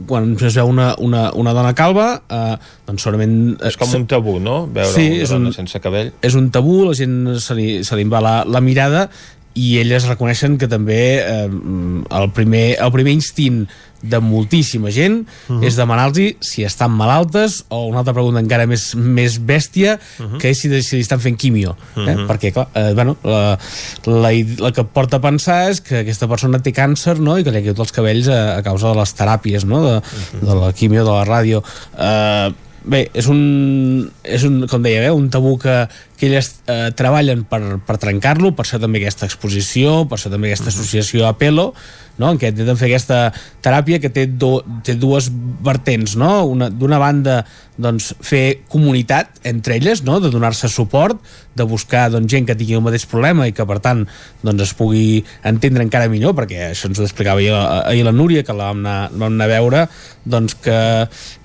quan 0.06 0.36
es 0.40 0.54
veu 0.54 0.68
una, 0.68 0.94
una, 0.98 1.32
una 1.32 1.52
dona 1.52 1.74
calva 1.74 2.22
eh, 2.28 2.56
doncs 2.86 3.02
segurament 3.02 3.58
és 3.60 3.76
com 3.76 3.94
un 3.94 4.06
tabú, 4.06 4.38
no? 4.40 4.66
veure 4.66 4.94
sí, 4.94 5.06
una 5.06 5.22
és 5.22 5.30
dona 5.30 5.46
un, 5.48 5.52
sense 5.52 5.80
cabell 5.80 6.12
és 6.22 6.34
un 6.34 6.50
tabú, 6.50 6.84
la 6.86 6.94
gent 6.94 7.38
se 7.38 7.54
li, 7.54 7.84
se 7.84 7.96
li 7.96 8.04
va 8.04 8.20
la, 8.20 8.44
la 8.44 8.60
mirada 8.60 9.10
i 9.56 9.78
elles 9.80 10.06
reconeixen 10.08 10.58
que 10.60 10.68
també 10.68 11.02
eh, 11.24 11.48
el, 11.48 12.30
primer, 12.36 12.66
el 12.82 12.92
primer 12.94 13.16
instint 13.16 13.64
de 14.02 14.20
moltíssima 14.20 14.90
gent 14.92 15.24
uh 15.48 15.56
-huh. 15.56 15.64
és 15.64 15.76
demanar-los 15.76 16.36
si 16.40 16.64
estan 16.64 16.92
malaltes 16.92 17.64
o 17.68 17.86
una 17.86 17.98
altra 17.98 18.12
pregunta 18.12 18.40
encara 18.40 18.66
més, 18.66 18.94
més 18.94 19.40
bèstia 19.40 19.96
uh 19.96 20.26
-huh. 20.26 20.38
que 20.38 20.50
és 20.50 20.58
si, 20.58 20.82
si 20.82 20.96
li 20.96 21.02
estan 21.02 21.20
fent 21.20 21.38
quimio 21.38 21.76
eh? 21.96 22.00
uh 22.00 22.06
-huh. 22.06 22.26
perquè 22.26 22.52
clar, 22.52 22.68
eh, 22.74 22.92
bueno, 22.94 23.16
la, 23.24 23.58
la, 24.04 24.30
la 24.58 24.72
que 24.72 24.84
porta 24.84 25.16
a 25.16 25.20
pensar 25.20 25.70
és 25.70 25.80
que 25.80 25.98
aquesta 26.00 26.28
persona 26.28 26.58
té 26.58 26.72
càncer 26.72 27.18
no? 27.18 27.38
i 27.38 27.44
que 27.44 27.50
li 27.50 27.58
ha 27.58 27.62
caigut 27.62 27.80
els 27.80 27.92
cabells 27.92 28.28
a, 28.28 28.58
a 28.58 28.62
causa 28.62 28.88
de 28.88 28.94
les 29.00 29.14
teràpies 29.16 29.64
no? 29.64 29.80
de, 29.82 29.96
uh 29.96 30.02
-huh. 30.02 30.46
de 30.46 30.54
la 30.54 30.72
quimio, 30.72 31.04
de 31.04 31.10
la 31.10 31.24
ràdio 31.24 31.62
eh, 31.98 32.52
bé, 32.86 33.06
és 33.14 33.26
un, 33.26 34.10
és 34.22 34.44
un 34.46 34.66
com 34.70 34.82
deia, 34.82 35.02
eh, 35.08 35.12
un 35.14 35.28
tabú 35.32 35.56
que, 35.58 35.88
que 36.16 36.30
elles 36.30 36.50
eh, 36.66 36.90
treballen 36.96 37.44
per, 37.48 37.60
per 37.86 37.98
trencar-lo, 38.00 38.54
per 38.56 38.64
això 38.64 38.80
també 38.82 39.02
aquesta 39.02 39.28
exposició, 39.28 40.04
per 40.08 40.18
això 40.18 40.32
també 40.32 40.50
aquesta 40.50 40.72
associació 40.72 41.26
Apelo, 41.28 41.72
no? 42.16 42.32
en 42.32 42.40
què 42.40 42.50
intenten 42.52 42.78
fer 42.80 42.88
aquesta 42.90 43.20
teràpia 43.64 44.00
que 44.00 44.10
té, 44.12 44.26
do, 44.26 44.58
té 44.86 44.96
dues 44.98 45.28
vertents, 45.64 46.16
no? 46.18 46.48
d'una 46.72 47.00
banda 47.02 47.42
doncs, 47.76 48.14
fer 48.24 48.62
comunitat 48.72 49.42
entre 49.44 49.76
elles, 49.76 50.02
no? 50.06 50.18
de 50.24 50.30
donar-se 50.32 50.70
suport, 50.72 51.20
de 51.56 51.64
buscar 51.68 52.06
doncs, 52.12 52.30
gent 52.32 52.48
que 52.48 52.56
tingui 52.56 52.78
el 52.78 52.84
mateix 52.84 53.04
problema 53.08 53.46
i 53.48 53.52
que 53.56 53.66
per 53.68 53.78
tant 53.84 54.04
doncs, 54.44 54.64
es 54.64 54.72
pugui 54.76 55.22
entendre 55.46 55.84
encara 55.84 56.08
millor, 56.12 56.32
perquè 56.38 56.70
això 56.70 56.88
ens 56.90 57.00
ho 57.00 57.06
explicava 57.06 57.42
ahir, 57.42 57.52
ahir 57.52 58.06
la 58.06 58.14
Núria, 58.16 58.44
que 58.46 58.56
la 58.56 58.70
vam 58.72 58.80
anar, 58.84 58.98
vam 59.12 59.34
anar 59.34 59.48
a 59.48 59.52
veure, 59.52 59.84
doncs 60.24 60.56
que, 60.64 60.78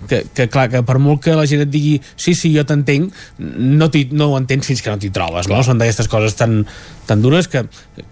que, 0.08 0.24
que, 0.32 0.48
clar, 0.52 0.70
que 0.72 0.84
per 0.88 0.98
molt 1.04 1.24
que 1.26 1.36
la 1.36 1.48
gent 1.50 1.66
et 1.66 1.72
digui 1.72 1.98
sí, 2.16 2.34
sí, 2.34 2.54
jo 2.56 2.64
t'entenc, 2.68 3.12
no, 3.40 3.92
no 4.16 4.32
ho 4.32 4.40
entens 4.40 4.61
fins 4.68 4.84
que 4.84 4.94
no 4.94 5.00
t'hi 5.02 5.12
trobes, 5.14 5.50
no? 5.52 5.62
Són 5.66 5.82
d'aquestes 5.82 6.10
coses 6.12 6.38
tan, 6.40 6.62
tan 7.10 7.24
dures 7.24 7.50
que, 7.52 7.66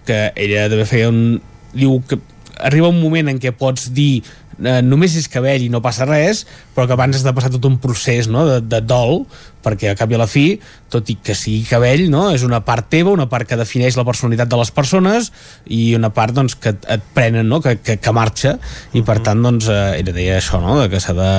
que 0.08 0.20
ella 0.34 0.68
també 0.72 0.88
feia 0.88 1.10
un... 1.12 1.40
diu 1.70 2.00
que 2.08 2.18
arriba 2.60 2.90
un 2.90 3.00
moment 3.00 3.30
en 3.30 3.38
què 3.40 3.52
pots 3.56 3.88
dir 3.94 4.22
eh, 4.60 4.80
només 4.84 5.14
és 5.16 5.28
cabell 5.30 5.64
i 5.64 5.70
no 5.72 5.80
passa 5.84 6.06
res, 6.08 6.44
però 6.74 6.86
que 6.86 6.96
abans 6.96 7.16
has 7.16 7.24
de 7.24 7.32
passar 7.36 7.52
tot 7.54 7.66
un 7.68 7.78
procés 7.82 8.28
no? 8.28 8.44
de, 8.48 8.58
de 8.64 8.80
dol, 8.84 9.24
perquè 9.64 9.90
a 9.90 9.96
cap 9.98 10.10
i 10.12 10.16
a 10.16 10.20
la 10.22 10.28
fi, 10.30 10.44
tot 10.92 11.08
i 11.12 11.16
que 11.24 11.36
sigui 11.36 11.64
cabell, 11.68 12.06
no? 12.12 12.28
és 12.34 12.44
una 12.46 12.62
part 12.66 12.88
teva, 12.92 13.12
una 13.12 13.28
part 13.30 13.48
que 13.48 13.58
defineix 13.60 13.98
la 13.98 14.06
personalitat 14.08 14.50
de 14.50 14.60
les 14.60 14.72
persones 14.74 15.30
i 15.66 15.82
una 15.98 16.12
part 16.16 16.36
doncs, 16.36 16.56
que 16.60 16.74
et 16.74 17.06
prenen, 17.16 17.48
no? 17.48 17.60
que, 17.64 17.76
que, 17.84 17.98
que 18.00 18.16
marxa, 18.16 18.56
i 18.96 19.04
per 19.06 19.20
tant 19.26 19.42
doncs, 19.44 19.70
eh, 19.72 20.00
ella 20.00 20.16
deia 20.16 20.40
això, 20.40 20.62
no? 20.64 20.80
que 20.90 21.00
s'ha 21.02 21.16
de, 21.16 21.32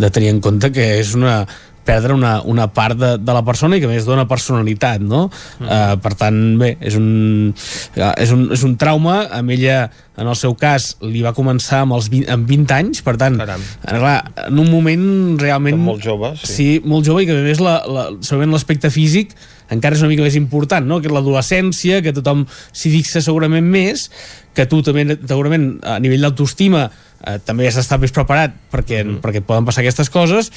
de 0.00 0.10
tenir 0.14 0.34
en 0.34 0.42
compte 0.44 0.72
que 0.74 0.94
és 1.00 1.14
una, 1.18 1.42
perdre 1.84 2.14
una, 2.16 2.38
una 2.48 2.68
part 2.72 2.98
de, 2.98 3.14
de 3.20 3.36
la 3.36 3.42
persona 3.46 3.76
i 3.76 3.82
que 3.82 3.90
més 3.90 4.06
dona 4.08 4.26
personalitat, 4.30 5.02
no? 5.04 5.26
Mm. 5.60 5.68
Uh, 5.68 5.94
per 6.04 6.14
tant, 6.20 6.40
bé, 6.60 6.74
és 6.80 6.96
un, 6.98 7.08
uh, 7.52 8.10
és, 8.20 8.32
un, 8.34 8.48
és 8.56 8.64
un 8.66 8.74
trauma, 8.80 9.22
amb 9.34 9.54
ella 9.54 9.84
en 10.14 10.30
el 10.30 10.36
seu 10.38 10.54
cas 10.58 10.92
li 11.02 11.24
va 11.24 11.34
començar 11.34 11.82
amb, 11.82 11.96
els 11.96 12.08
20, 12.12 12.28
amb 12.30 12.46
20 12.50 12.76
anys, 12.76 13.02
per 13.06 13.16
tant, 13.20 13.36
Caram. 13.40 13.64
clar, 13.82 14.18
en 14.46 14.60
un 14.62 14.70
moment 14.70 15.08
realment... 15.40 15.80
Molt 15.90 16.04
jove, 16.04 16.34
sí. 16.40 16.52
Sí, 16.54 16.68
molt 16.86 17.06
jove 17.06 17.24
i 17.24 17.28
que 17.28 17.34
a 17.34 17.44
més 17.44 17.62
la, 17.62 17.80
la, 17.90 18.06
segurament 18.20 18.54
l'aspecte 18.54 18.92
físic 18.94 19.34
encara 19.74 19.96
és 19.96 20.04
una 20.04 20.12
mica 20.12 20.24
més 20.24 20.36
important, 20.38 20.84
no? 20.86 21.00
que 21.00 21.08
és 21.08 21.14
l'adolescència, 21.14 22.02
que 22.04 22.12
tothom 22.16 22.44
s'hi 22.48 22.92
fixa 22.92 23.22
segurament 23.24 23.66
més, 23.66 24.08
que 24.54 24.68
tu 24.70 24.82
també 24.86 25.16
segurament 25.16 25.72
a 25.82 25.96
nivell 26.02 26.28
d'autoestima 26.28 26.86
eh, 27.26 27.38
també 27.44 27.68
has 27.68 27.78
d'estar 27.80 27.98
més 28.02 28.14
preparat 28.14 28.54
perquè, 28.72 29.02
mm. 29.02 29.18
perquè 29.24 29.42
poden 29.44 29.66
passar 29.66 29.82
aquestes 29.84 30.10
coses 30.12 30.50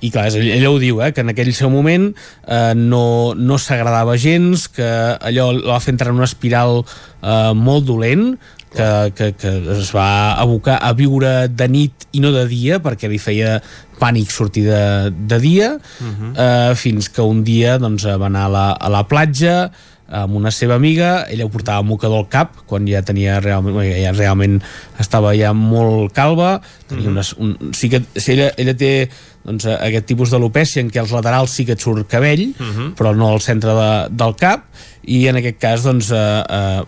i 0.00 0.12
clar, 0.14 0.28
ell, 0.30 0.48
ell 0.56 0.68
ho 0.70 0.78
diu, 0.82 1.02
eh, 1.02 1.12
que 1.12 1.24
en 1.24 1.34
aquell 1.34 1.52
seu 1.56 1.70
moment 1.72 2.10
eh, 2.12 2.72
no, 2.78 3.04
no 3.36 3.58
s'agradava 3.58 4.16
gens, 4.20 4.68
que 4.72 4.88
allò 5.20 5.50
el 5.52 5.62
va 5.66 5.80
fer 5.82 5.96
entrar 5.96 6.12
en 6.12 6.22
una 6.22 6.30
espiral 6.30 6.82
eh, 6.82 7.52
molt 7.58 7.88
dolent, 7.88 8.36
que, 8.72 9.12
que, 9.14 9.32
que 9.36 9.50
es 9.76 9.90
va 9.94 10.34
abocar 10.40 10.78
a 10.80 10.92
viure 10.96 11.48
de 11.48 11.68
nit 11.68 12.06
i 12.16 12.22
no 12.24 12.32
de 12.32 12.46
dia 12.48 12.78
perquè 12.82 13.10
li 13.10 13.20
feia 13.20 13.58
pànic 14.00 14.32
sortir 14.34 14.64
de, 14.66 15.12
de 15.12 15.38
dia 15.42 15.74
uh 15.76 16.06
-huh. 16.08 16.32
eh, 16.34 16.74
fins 16.74 17.08
que 17.08 17.22
un 17.22 17.44
dia 17.44 17.78
doncs, 17.78 18.04
va 18.04 18.26
anar 18.26 18.46
a 18.46 18.48
la, 18.48 18.66
a 18.72 18.88
la 18.88 19.06
platja 19.08 19.70
amb 20.12 20.36
una 20.36 20.50
seva 20.52 20.74
amiga, 20.76 21.24
ella 21.32 21.46
ho 21.46 21.50
portava 21.52 21.80
amb 21.80 21.88
mocador 21.88 22.18
al 22.20 22.28
cap 22.28 22.58
quan 22.68 22.84
ja 22.86 23.00
tenia 23.02 23.38
realment, 23.40 23.78
ja 23.96 24.12
realment 24.12 24.58
estava 25.00 25.32
ja 25.38 25.54
molt 25.56 26.12
calva 26.12 26.60
tenia 26.88 27.08
Mhm. 27.08 27.12
unes, 27.16 27.32
un, 27.38 27.72
sí 27.72 27.88
que 27.88 28.02
si 28.20 28.32
ella, 28.32 28.50
ella 28.60 28.74
té 28.76 29.08
doncs, 29.42 29.64
aquest 29.66 30.06
tipus 30.06 30.30
d'alopècia 30.30 30.80
en 30.84 30.90
què 30.92 31.00
als 31.00 31.10
laterals 31.10 31.50
sí 31.50 31.64
que 31.64 31.72
et 31.72 31.80
surt 31.80 32.06
cabell 32.06 32.52
Mhm. 32.58 32.92
però 32.94 33.14
no 33.16 33.30
al 33.32 33.40
centre 33.40 33.72
de, 33.74 33.90
del 34.10 34.36
cap 34.36 34.66
i 35.02 35.26
en 35.28 35.36
aquest 35.40 35.58
cas 35.58 35.82
doncs, 35.82 36.10
eh, 36.12 36.44
eh, 36.48 36.82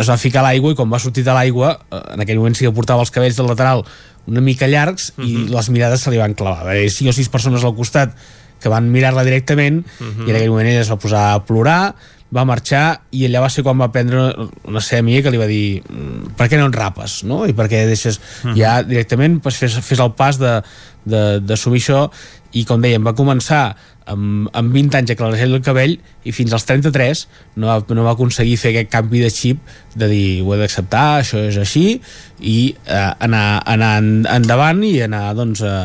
es 0.00 0.08
va 0.10 0.18
ficar 0.18 0.40
a 0.42 0.48
l'aigua 0.50 0.72
i 0.72 0.74
quan 0.74 0.90
va 0.92 0.98
sortir 0.98 1.24
de 1.24 1.32
l'aigua 1.32 1.78
eh, 1.92 2.02
en 2.14 2.20
aquell 2.20 2.36
moment 2.42 2.56
sí 2.56 2.66
que 2.66 2.72
portava 2.72 3.00
els 3.00 3.10
cabells 3.14 3.36
del 3.36 3.46
lateral 3.46 3.84
una 4.26 4.40
mica 4.40 4.66
llargs 4.66 5.12
i 5.20 5.46
les 5.52 5.68
mirades 5.70 6.00
se 6.00 6.10
li 6.10 6.16
van 6.16 6.32
clavar. 6.34 6.64
Va 6.64 6.70
haver 6.72 6.88
cinc 6.90 7.10
o 7.10 7.12
sis 7.12 7.28
persones 7.28 7.62
al 7.62 7.74
costat 7.76 8.14
que 8.58 8.70
van 8.72 8.90
mirar-la 8.90 9.22
directament 9.22 9.82
i 10.00 10.30
en 10.30 10.36
aquell 10.36 10.48
moment 10.48 10.66
ella 10.66 10.80
es 10.80 10.88
va 10.90 10.96
posar 10.96 11.34
a 11.34 11.44
plorar 11.44 11.94
va 12.34 12.44
marxar 12.48 13.00
i 13.14 13.24
allà 13.28 13.40
va 13.44 13.48
ser 13.52 13.62
quan 13.62 13.78
va 13.78 13.90
prendre 13.94 14.24
una 14.66 14.80
amiga 14.98 15.22
que 15.22 15.30
li 15.30 15.38
va 15.38 15.46
dir 15.46 15.82
"Mm, 15.88 16.34
per 16.36 16.48
què 16.50 16.58
no 16.58 16.66
en 16.66 16.72
rapes, 16.74 17.22
no? 17.24 17.44
I 17.46 17.52
per 17.54 17.68
què 17.70 17.86
deixes 17.86 18.20
ja 18.56 18.82
directament 18.82 19.40
pues, 19.42 19.56
fes, 19.56 19.78
fes 19.80 20.00
el 20.00 20.12
pas 20.18 20.38
de, 20.38 20.60
de, 21.04 21.40
d'assumir 21.40 21.80
això 21.80 22.10
i 22.54 22.64
com 22.64 22.80
dèiem, 22.82 23.02
va 23.04 23.14
començar 23.14 23.76
amb, 24.06 24.48
amb 24.52 24.72
20 24.74 24.94
anys 24.98 25.10
a 25.10 25.16
clarejar 25.16 25.46
el 25.48 25.62
cabell 25.64 25.94
i 26.24 26.32
fins 26.32 26.52
als 26.52 26.64
33 26.68 27.26
no 27.56 27.66
va, 27.66 27.78
no 27.94 28.04
va 28.04 28.12
aconseguir 28.12 28.56
fer 28.60 28.70
aquest 28.74 28.90
canvi 28.92 29.20
de 29.24 29.30
xip 29.30 29.58
de 29.96 30.08
dir 30.08 30.42
ho 30.42 30.52
he 30.54 30.58
d'acceptar, 30.60 31.20
això 31.22 31.38
és 31.48 31.56
així 31.56 32.00
i 32.40 32.74
eh, 32.86 33.10
anar, 33.20 33.62
anar 33.66 33.96
en- 34.02 34.26
endavant 34.28 34.82
i 34.84 35.00
anar 35.02 35.34
doncs 35.34 35.62
a 35.62 35.76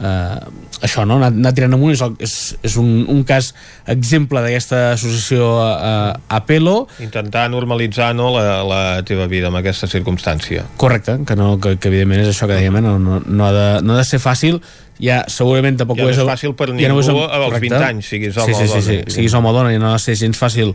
eh, 0.00 0.40
això, 0.82 1.04
no? 1.06 1.16
anar, 1.20 1.28
anar 1.32 1.52
tirant 1.54 1.74
amunt 1.76 1.92
és, 1.94 2.02
és, 2.24 2.34
és 2.66 2.76
un, 2.80 3.04
un 3.12 3.22
cas 3.28 3.52
exemple 3.86 4.40
d'aquesta 4.42 4.92
associació 4.94 5.48
eh, 5.76 6.12
Apelo 6.40 6.86
Intentar 7.04 7.48
normalitzar 7.52 8.14
no, 8.16 8.30
la, 8.34 8.60
la 8.66 8.82
teva 9.06 9.26
vida 9.30 9.48
en 9.52 9.56
aquesta 9.60 9.86
circumstància. 9.90 10.64
correcte, 10.80 11.18
que, 11.26 11.36
no, 11.36 11.58
que, 11.60 11.76
que 11.78 11.88
evidentment 11.92 12.24
és 12.24 12.32
això 12.34 12.48
que 12.50 12.56
dèiem, 12.58 12.76
eh? 12.80 12.84
no, 12.84 12.98
no, 12.98 13.20
no, 13.26 13.46
ha 13.46 13.52
de, 13.52 13.66
no 13.86 13.94
ha 13.94 14.00
de 14.02 14.06
ser 14.08 14.20
fàcil 14.22 14.60
ja 15.00 15.22
segurament 15.32 15.78
tampoc 15.80 15.96
Ja 15.96 16.04
no 16.04 16.10
ho 16.10 16.12
és 16.12 16.18
fàcil 16.28 16.52
per 16.56 16.68
ja 16.68 16.76
ningú 16.76 17.00
és- 17.00 17.08
als 17.08 17.46
correcte. 17.46 17.68
20 17.70 17.84
anys, 17.86 18.08
siguis 18.12 18.36
home 18.36 18.52
sí, 18.52 18.54
sí, 18.54 18.64
o 18.64 18.66
sí, 18.66 18.68
dona, 18.68 18.80
sí, 18.82 18.88
evidentment. 18.90 19.14
siguis 19.16 19.34
home 19.38 19.48
o 19.48 19.52
dona 19.56 19.72
i 19.72 19.78
no 19.80 19.88
ha 19.88 19.92
de 19.96 20.02
ser 20.04 20.16
gens 20.20 20.36
fàcil 20.40 20.74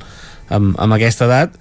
amb, 0.50 0.74
amb 0.82 0.94
aquesta 0.98 1.26
edat 1.30 1.54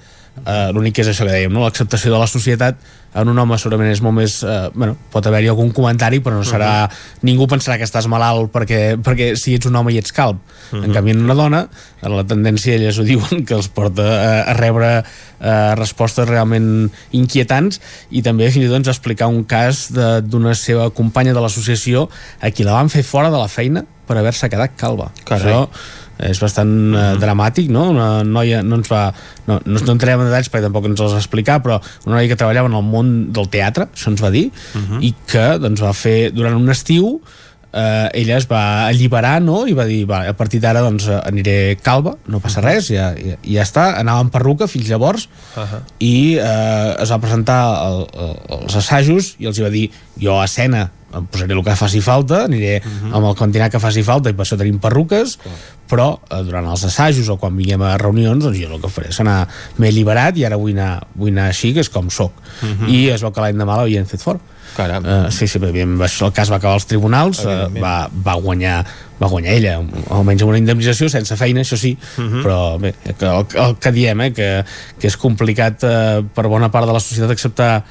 uh, 0.43 0.69
l'únic 0.74 0.94
que 0.97 1.02
és 1.05 1.09
això 1.12 1.24
que 1.27 1.32
dèiem, 1.32 1.52
no? 1.52 1.62
l'acceptació 1.65 2.12
de 2.12 2.19
la 2.20 2.27
societat 2.31 2.77
en 3.15 3.28
un 3.31 3.39
home 3.39 3.55
segurament 3.62 3.93
és 3.93 4.01
molt 4.02 4.16
més 4.16 4.32
uh, 4.43 4.73
bueno, 4.74 4.97
pot 5.12 5.23
haver-hi 5.31 5.47
algun 5.52 5.69
comentari 5.70 6.19
però 6.19 6.35
no 6.40 6.43
serà, 6.47 6.89
ningú 7.23 7.47
pensarà 7.47 7.77
que 7.78 7.86
estàs 7.86 8.09
malalt 8.11 8.51
perquè, 8.51 8.97
perquè 8.98 9.36
si 9.39 9.55
ets 9.55 9.69
un 9.70 9.77
home 9.78 9.93
i 9.94 10.01
ets 10.02 10.11
calb 10.16 10.40
en 10.74 10.90
canvi 10.97 11.12
en 11.15 11.23
una 11.23 11.36
dona 11.39 11.61
la 12.02 12.24
tendència 12.27 12.74
elles 12.74 12.98
ho 12.98 13.06
diuen 13.12 13.44
que 13.47 13.55
els 13.55 13.69
porta 13.70 14.02
a, 14.02 14.35
a 14.51 14.56
rebre 14.59 14.90
uh, 15.05 15.74
respostes 15.78 16.27
realment 16.28 16.90
inquietants 17.15 17.78
i 18.11 18.23
també 18.27 18.51
fins 18.51 18.66
i 18.66 18.69
tot 18.73 18.81
ens 18.82 18.90
explicar 18.90 19.31
un 19.31 19.44
cas 19.47 19.86
de- 19.94 20.19
d'una 20.27 20.56
seva 20.59 20.90
companya 20.90 21.32
de 21.36 21.40
l'associació 21.44 22.09
a 22.43 22.51
qui 22.51 22.66
la 22.66 22.74
van 22.81 22.90
fer 22.90 23.06
fora 23.06 23.31
de 23.31 23.39
la 23.39 23.47
feina 23.48 23.85
per 24.09 24.19
haver-se 24.19 24.51
quedat 24.52 24.74
calva 24.77 25.12
Carai. 25.24 25.52
això 25.55 25.69
és 26.19 26.41
bastant 26.43 26.74
uh, 26.95 27.05
dramàtic, 27.20 27.70
no? 27.74 27.89
Una 27.95 28.09
noia 28.27 28.62
no 28.62 28.78
ens 28.81 28.91
va... 28.93 29.07
No, 29.49 29.59
no, 29.66 29.81
no 29.81 29.95
entrarem 29.97 30.23
en 30.23 30.31
detalls 30.31 30.51
perquè 30.53 30.69
tampoc 30.69 30.86
ens 30.91 31.01
els 31.03 31.16
va 31.16 31.23
explicar, 31.23 31.59
però 31.65 31.81
una 32.07 32.19
noia 32.19 32.31
que 32.31 32.39
treballava 32.39 32.70
en 32.70 32.78
el 32.78 32.86
món 32.86 33.15
del 33.35 33.51
teatre, 33.53 33.89
això 33.93 34.12
ens 34.12 34.23
va 34.24 34.31
dir, 34.35 34.47
i 35.05 35.15
que 35.31 35.49
doncs, 35.62 35.82
va 35.85 35.93
fer 35.97 36.31
durant 36.35 36.57
un 36.57 36.73
estiu 36.73 37.19
eh, 37.74 38.09
ella 38.23 38.39
es 38.39 38.47
va 38.51 38.86
alliberar 38.86 39.41
no? 39.43 39.65
i 39.66 39.74
va 39.77 39.86
dir, 39.89 40.05
va, 40.09 40.23
a 40.31 40.35
partir 40.39 40.61
d'ara 40.62 40.82
doncs, 40.85 41.09
aniré 41.19 41.77
calva, 41.82 42.15
no 42.31 42.41
passa 42.45 42.62
res 42.65 42.91
ja, 42.93 43.11
ja, 43.19 43.39
ja 43.43 43.66
està, 43.66 43.91
anava 44.01 44.24
amb 44.24 44.35
perruca 44.35 44.69
fins 44.70 44.89
llavors 44.91 45.28
Ahà. 45.59 45.82
i 45.99 46.15
eh, 46.39 46.91
es 47.03 47.12
va 47.12 47.20
presentar 47.23 47.61
al, 47.74 48.05
al, 48.15 48.36
als 48.61 48.78
assajos 48.81 49.35
i 49.43 49.51
els 49.51 49.59
hi 49.59 49.66
va 49.66 49.73
dir 49.74 49.89
jo 50.20 50.39
a 50.39 50.47
escena 50.49 50.89
em 51.16 51.27
posaré 51.31 51.55
el 51.55 51.62
que 51.65 51.77
faci 51.77 52.01
falta, 52.05 52.45
aniré 52.49 52.81
amb 53.12 53.24
el 53.24 53.35
quantinat 53.39 53.73
que 53.73 53.81
faci 53.82 54.03
falta 54.07 54.31
i 54.31 54.36
per 54.36 54.45
això 54.47 54.59
tenim 54.61 54.78
perruques 54.82 55.39
però 55.91 56.19
eh, 56.31 56.43
durant 56.47 56.66
els 56.73 56.85
assajos 56.89 57.28
o 57.28 57.36
quan 57.36 57.57
vinguem 57.57 57.82
a 57.82 57.97
reunions 58.01 58.45
doncs 58.45 58.59
jo 58.59 58.73
el 58.73 58.81
que 58.81 58.89
faré 58.93 59.11
és 59.12 59.20
anar 59.20 59.47
m'he 59.78 59.89
alliberat 59.93 60.36
i 60.41 60.45
ara 60.49 60.57
vull 60.61 60.73
anar, 60.74 61.07
vull 61.15 61.31
anar 61.32 61.51
així 61.53 61.74
que 61.74 61.81
és 61.85 61.89
com 61.93 62.11
soc 62.11 62.32
Mhm. 62.62 62.89
i 62.89 63.09
es 63.11 63.20
veu 63.23 63.32
que 63.32 63.41
l'endemà 63.41 63.77
l'havien 63.77 64.07
fet 64.07 64.23
Caram. 64.74 65.05
Uh, 65.05 65.31
sí, 65.31 65.47
sí, 65.47 65.61
perquè 65.61 65.70
evidentment, 65.70 66.03
això, 66.09 66.27
el 66.27 66.32
cas 66.35 66.51
va 66.51 66.57
acabar 66.57 66.74
als 66.74 66.86
tribunals, 66.91 67.45
uh, 67.45 67.69
va, 67.78 68.09
va, 68.11 68.35
guanyar, 68.43 68.81
va 69.20 69.28
guanyar 69.31 69.53
ella, 69.55 69.74
almenys 70.11 70.43
amb 70.43 70.51
una 70.51 70.59
indemnització, 70.59 71.07
sense 71.12 71.36
feina, 71.39 71.61
això 71.62 71.77
sí, 71.78 71.97
Mhm. 72.19 72.43
però 72.43 72.78
bé, 72.81 72.95
que 73.16 73.24
el, 73.27 73.47
el 73.66 73.77
que 73.78 73.93
diem, 73.93 74.20
eh, 74.20 74.32
que, 74.32 74.65
que 74.99 75.07
és 75.07 75.16
complicat 75.16 75.85
uh, 75.86 76.24
per 76.35 76.49
bona 76.49 76.73
part 76.74 76.89
de 76.91 76.93
la 76.97 76.99
societat 76.99 77.31
acceptar 77.31 77.85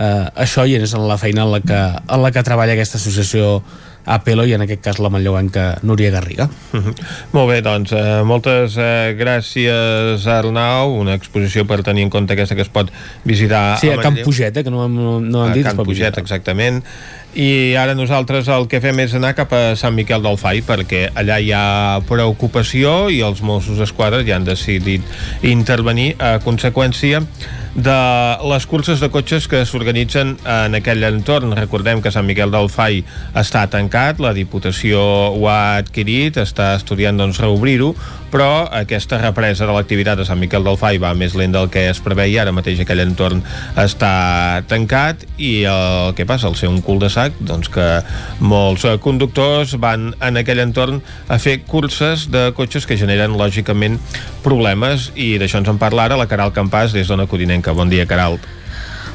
uh, 0.00 0.26
això 0.34 0.64
i 0.66 0.74
és 0.80 0.96
en 0.96 1.06
la 1.08 1.18
feina 1.20 1.44
en 1.46 1.52
la 1.52 1.60
que, 1.60 1.78
en 2.08 2.22
la 2.24 2.32
que 2.32 2.42
treballa 2.46 2.72
aquesta 2.74 2.98
associació 2.98 3.60
Apelo 4.10 4.46
i 4.48 4.54
en 4.56 4.62
aquest 4.64 4.80
cas 4.80 4.98
la 4.98 5.10
manlleuenca 5.12 5.76
Núria 5.84 6.08
Garriga. 6.10 6.46
Mhm. 6.72 6.94
Molt 7.36 7.50
bé, 7.50 7.58
doncs, 7.62 7.92
eh, 7.92 8.22
moltes 8.24 8.74
eh, 8.80 9.12
gràcies, 9.14 10.24
Arnau. 10.26 10.94
Una 10.98 11.14
exposició 11.14 11.66
per 11.68 11.82
tenir 11.86 12.06
en 12.06 12.10
compte 12.10 12.32
aquesta 12.32 12.56
que 12.56 12.62
es 12.64 12.72
pot 12.72 12.88
visitar 13.28 13.76
Sí, 13.78 13.90
a 13.90 13.98
Can 14.00 14.14
Manlleu. 14.14 14.24
Puget, 14.24 14.56
eh, 14.56 14.64
que 14.64 14.70
no, 14.72 14.88
no, 14.88 15.20
no 15.20 15.44
han 15.44 15.50
a 15.52 15.54
dit. 15.54 15.66
es 15.66 15.74
Can 15.74 15.84
Puget, 15.84 15.98
visitar. 16.00 16.18
exactament. 16.24 16.82
I 17.30 17.76
ara 17.78 17.94
nosaltres 17.94 18.48
el 18.50 18.64
que 18.66 18.80
fem 18.82 18.98
és 19.04 19.12
anar 19.14 19.36
cap 19.38 19.52
a 19.54 19.76
Sant 19.78 19.94
Miquel 19.94 20.24
del 20.24 20.38
Fai 20.40 20.64
perquè 20.66 21.04
allà 21.14 21.36
hi 21.38 21.52
ha 21.54 22.00
preocupació 22.08 23.06
i 23.06 23.20
els 23.22 23.38
Mossos 23.46 23.78
d'Esquadra 23.78 24.24
ja 24.26 24.34
han 24.40 24.48
decidit 24.48 25.06
intervenir 25.46 26.16
a 26.18 26.40
conseqüència 26.42 27.22
de 27.74 27.98
les 28.50 28.66
curses 28.66 28.98
de 28.98 29.10
cotxes 29.14 29.46
que 29.46 29.62
s'organitzen 29.62 30.34
en 30.42 30.74
aquell 30.74 31.06
entorn. 31.06 31.54
Recordem 31.54 32.02
que 32.02 32.10
Sant 32.10 32.26
Miquel 32.26 32.50
del 32.50 32.66
Fai 32.66 33.04
està 33.38 33.62
tancat, 33.70 34.18
la 34.18 34.34
Diputació 34.34 34.98
ho 35.30 35.46
ha 35.46 35.78
adquirit, 35.78 36.40
està 36.42 36.72
estudiant 36.80 37.20
doncs, 37.20 37.38
reobrir-ho, 37.38 37.92
però 38.30 38.68
aquesta 38.72 39.18
represa 39.20 39.66
de 39.66 39.74
l'activitat 39.74 40.20
a 40.20 40.26
Sant 40.28 40.40
Miquel 40.40 40.64
del 40.66 40.78
Fai 40.80 41.00
va 41.02 41.12
més 41.18 41.34
lent 41.38 41.54
del 41.56 41.70
que 41.72 41.88
es 41.90 42.00
preveia, 42.04 42.42
ara 42.44 42.54
mateix 42.54 42.80
aquell 42.82 43.02
entorn 43.04 43.42
està 43.80 44.12
tancat 44.70 45.26
i 45.36 45.64
el 45.70 46.14
que 46.18 46.26
passa, 46.28 46.48
al 46.48 46.56
ser 46.58 46.70
un 46.70 46.80
cul 46.84 47.02
de 47.02 47.10
sac, 47.12 47.36
doncs 47.40 47.70
que 47.72 47.88
molts 48.40 48.86
conductors 49.04 49.76
van 49.82 50.12
en 50.20 50.40
aquell 50.40 50.62
entorn 50.62 51.02
a 51.28 51.40
fer 51.42 51.60
curses 51.66 52.28
de 52.30 52.50
cotxes 52.56 52.86
que 52.86 52.98
generen 53.00 53.36
lògicament 53.40 53.98
problemes 54.44 55.10
i 55.16 55.34
d'això 55.40 55.60
ens 55.60 55.72
en 55.72 55.82
parla 55.82 56.08
ara 56.08 56.20
la 56.20 56.30
Caral 56.30 56.54
Campàs 56.56 56.94
des 56.96 57.10
d'Ona 57.10 57.28
Codinenca. 57.30 57.76
Bon 57.76 57.90
dia, 57.90 58.06
Caral. 58.06 58.38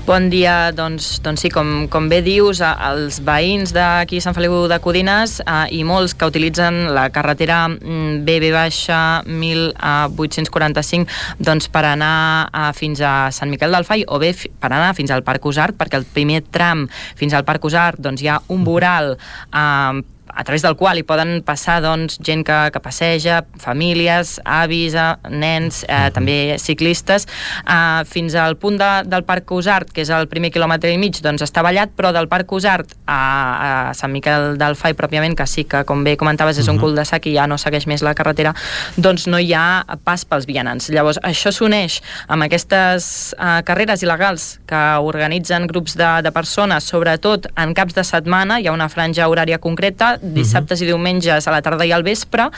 Bon 0.06 0.30
dia, 0.30 0.70
doncs, 0.70 1.18
doncs 1.26 1.42
sí, 1.42 1.50
com, 1.50 1.90
com 1.90 2.06
bé 2.06 2.22
dius, 2.22 2.62
els 2.62 3.18
veïns 3.26 3.74
d'aquí 3.74 4.22
Sant 4.22 4.38
Feliu 4.38 4.70
de 4.70 4.78
Codines 4.78 5.42
eh, 5.42 5.66
i 5.74 5.82
molts 5.82 6.14
que 6.14 6.30
utilitzen 6.30 6.94
la 6.94 7.10
carretera 7.10 7.66
mm, 7.72 8.22
BB-1845 8.28 11.10
doncs, 11.42 11.66
per 11.74 11.90
anar 11.90 12.54
a, 12.54 12.70
fins 12.78 13.02
a 13.02 13.34
Sant 13.34 13.50
Miquel 13.50 13.74
del 13.74 13.82
Fai 13.90 14.06
o 14.06 14.22
bé 14.22 14.38
per 14.38 14.70
anar 14.70 14.94
fins 14.94 15.10
al 15.10 15.26
Parc 15.26 15.42
Usart, 15.50 15.74
perquè 15.74 15.98
el 15.98 16.06
primer 16.06 16.46
tram 16.54 16.86
fins 17.18 17.34
al 17.34 17.42
Parc 17.50 17.66
Usart 17.66 17.98
doncs, 17.98 18.22
hi 18.22 18.30
ha 18.30 18.38
un 18.54 18.62
voral 18.62 19.18
eh, 19.18 20.06
a 20.36 20.44
través 20.44 20.62
del 20.62 20.76
qual 20.76 21.00
hi 21.00 21.06
poden 21.08 21.40
passar 21.46 21.80
doncs, 21.84 22.20
gent 22.20 22.44
que, 22.46 22.58
que 22.74 22.82
passeja, 22.84 23.42
famílies, 23.62 24.36
avis, 24.44 24.94
eh, 24.94 25.08
nens, 25.32 25.84
eh, 25.88 26.10
també 26.14 26.58
ciclistes, 26.60 27.28
eh, 27.64 28.04
fins 28.10 28.36
al 28.36 28.58
punt 28.60 28.78
de, 28.82 28.92
del 29.08 29.24
Parc 29.24 29.52
Usart, 29.56 29.94
que 29.96 30.04
és 30.04 30.12
el 30.12 30.28
primer 30.32 30.52
quilòmetre 30.52 30.92
i 30.92 31.00
mig, 31.00 31.22
doncs 31.24 31.46
està 31.46 31.64
ballat, 31.66 31.94
però 31.96 32.12
del 32.16 32.28
Parc 32.32 32.52
Usart 32.52 32.92
a, 33.06 33.16
a 33.16 33.94
Sant 33.96 34.12
Miquel 34.12 34.60
del 34.60 34.76
Fai 34.76 34.94
pròpiament, 34.98 35.38
que 35.40 35.48
sí 35.48 35.64
que, 35.64 35.86
com 35.88 36.04
bé 36.04 36.18
comentaves, 36.20 36.60
és 36.60 36.70
un 36.72 36.80
cul 36.82 36.96
de 36.98 37.06
sac 37.08 37.30
i 37.30 37.36
ja 37.38 37.48
no 37.48 37.58
segueix 37.62 37.88
més 37.88 38.04
la 38.06 38.16
carretera, 38.18 38.54
doncs 38.98 39.30
no 39.32 39.40
hi 39.40 39.54
ha 39.56 39.86
pas 40.04 40.26
pels 40.28 40.48
vianants. 40.50 40.92
Llavors, 40.92 41.22
això 41.24 41.54
s'uneix 41.56 42.02
amb 42.28 42.46
aquestes 42.46 43.34
eh, 43.40 43.62
carreres 43.68 44.04
il·legals 44.04 44.50
que 44.68 44.84
organitzen 45.00 45.68
grups 45.72 45.96
de, 45.96 46.12
de 46.26 46.36
persones, 46.36 46.92
sobretot 46.92 47.48
en 47.56 47.74
caps 47.78 47.96
de 47.96 48.04
setmana, 48.04 48.60
hi 48.60 48.68
ha 48.68 48.76
una 48.76 48.90
franja 48.92 49.30
horària 49.32 49.62
concreta, 49.64 50.16
dissabtes 50.34 50.82
i 50.82 50.90
diumenges 50.90 51.48
a 51.48 51.54
la 51.54 51.62
tarda 51.66 51.86
i 51.86 51.94
al 51.96 52.04
vespre, 52.04 52.50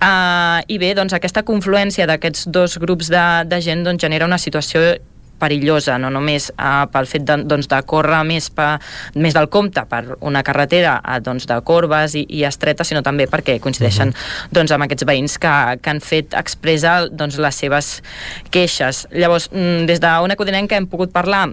eh, 0.00 0.58
i 0.68 0.78
bé, 0.78 0.94
doncs 0.94 1.16
aquesta 1.16 1.42
confluència 1.42 2.06
d'aquests 2.10 2.48
dos 2.48 2.78
grups 2.78 3.10
de, 3.10 3.26
de 3.50 3.60
gent 3.64 3.84
doncs, 3.86 4.02
genera 4.02 4.28
una 4.28 4.38
situació 4.38 4.94
perillosa, 5.40 5.96
no 6.00 6.10
només 6.12 6.50
uh, 6.52 6.84
pel 6.92 7.08
fet 7.10 7.24
de, 7.28 7.38
doncs, 7.48 7.68
de 7.70 7.80
córrer 7.88 8.20
més, 8.28 8.50
pa, 8.54 8.74
més 9.16 9.36
del 9.36 9.48
compte 9.52 9.84
per 9.90 10.02
una 10.26 10.44
carretera 10.46 10.98
uh, 11.00 11.16
doncs, 11.24 11.48
de 11.50 11.56
corbes 11.66 12.16
i, 12.20 12.26
i 12.40 12.44
estretes, 12.48 12.90
sinó 12.92 13.02
també 13.06 13.26
perquè 13.30 13.58
coincideixen 13.62 14.12
uh 14.12 14.14
-huh. 14.14 14.52
doncs, 14.58 14.76
amb 14.76 14.86
aquests 14.86 15.08
veïns 15.08 15.38
que, 15.40 15.54
que 15.80 15.90
han 15.90 16.00
fet 16.04 16.36
expressar 16.36 17.08
doncs, 17.10 17.38
les 17.38 17.56
seves 17.56 18.02
queixes. 18.50 19.06
Llavors, 19.12 19.48
mm, 19.52 19.86
des 19.86 20.00
d'una 20.00 20.36
codinenca 20.36 20.76
hem 20.76 20.86
pogut 20.86 21.12
parlar 21.12 21.48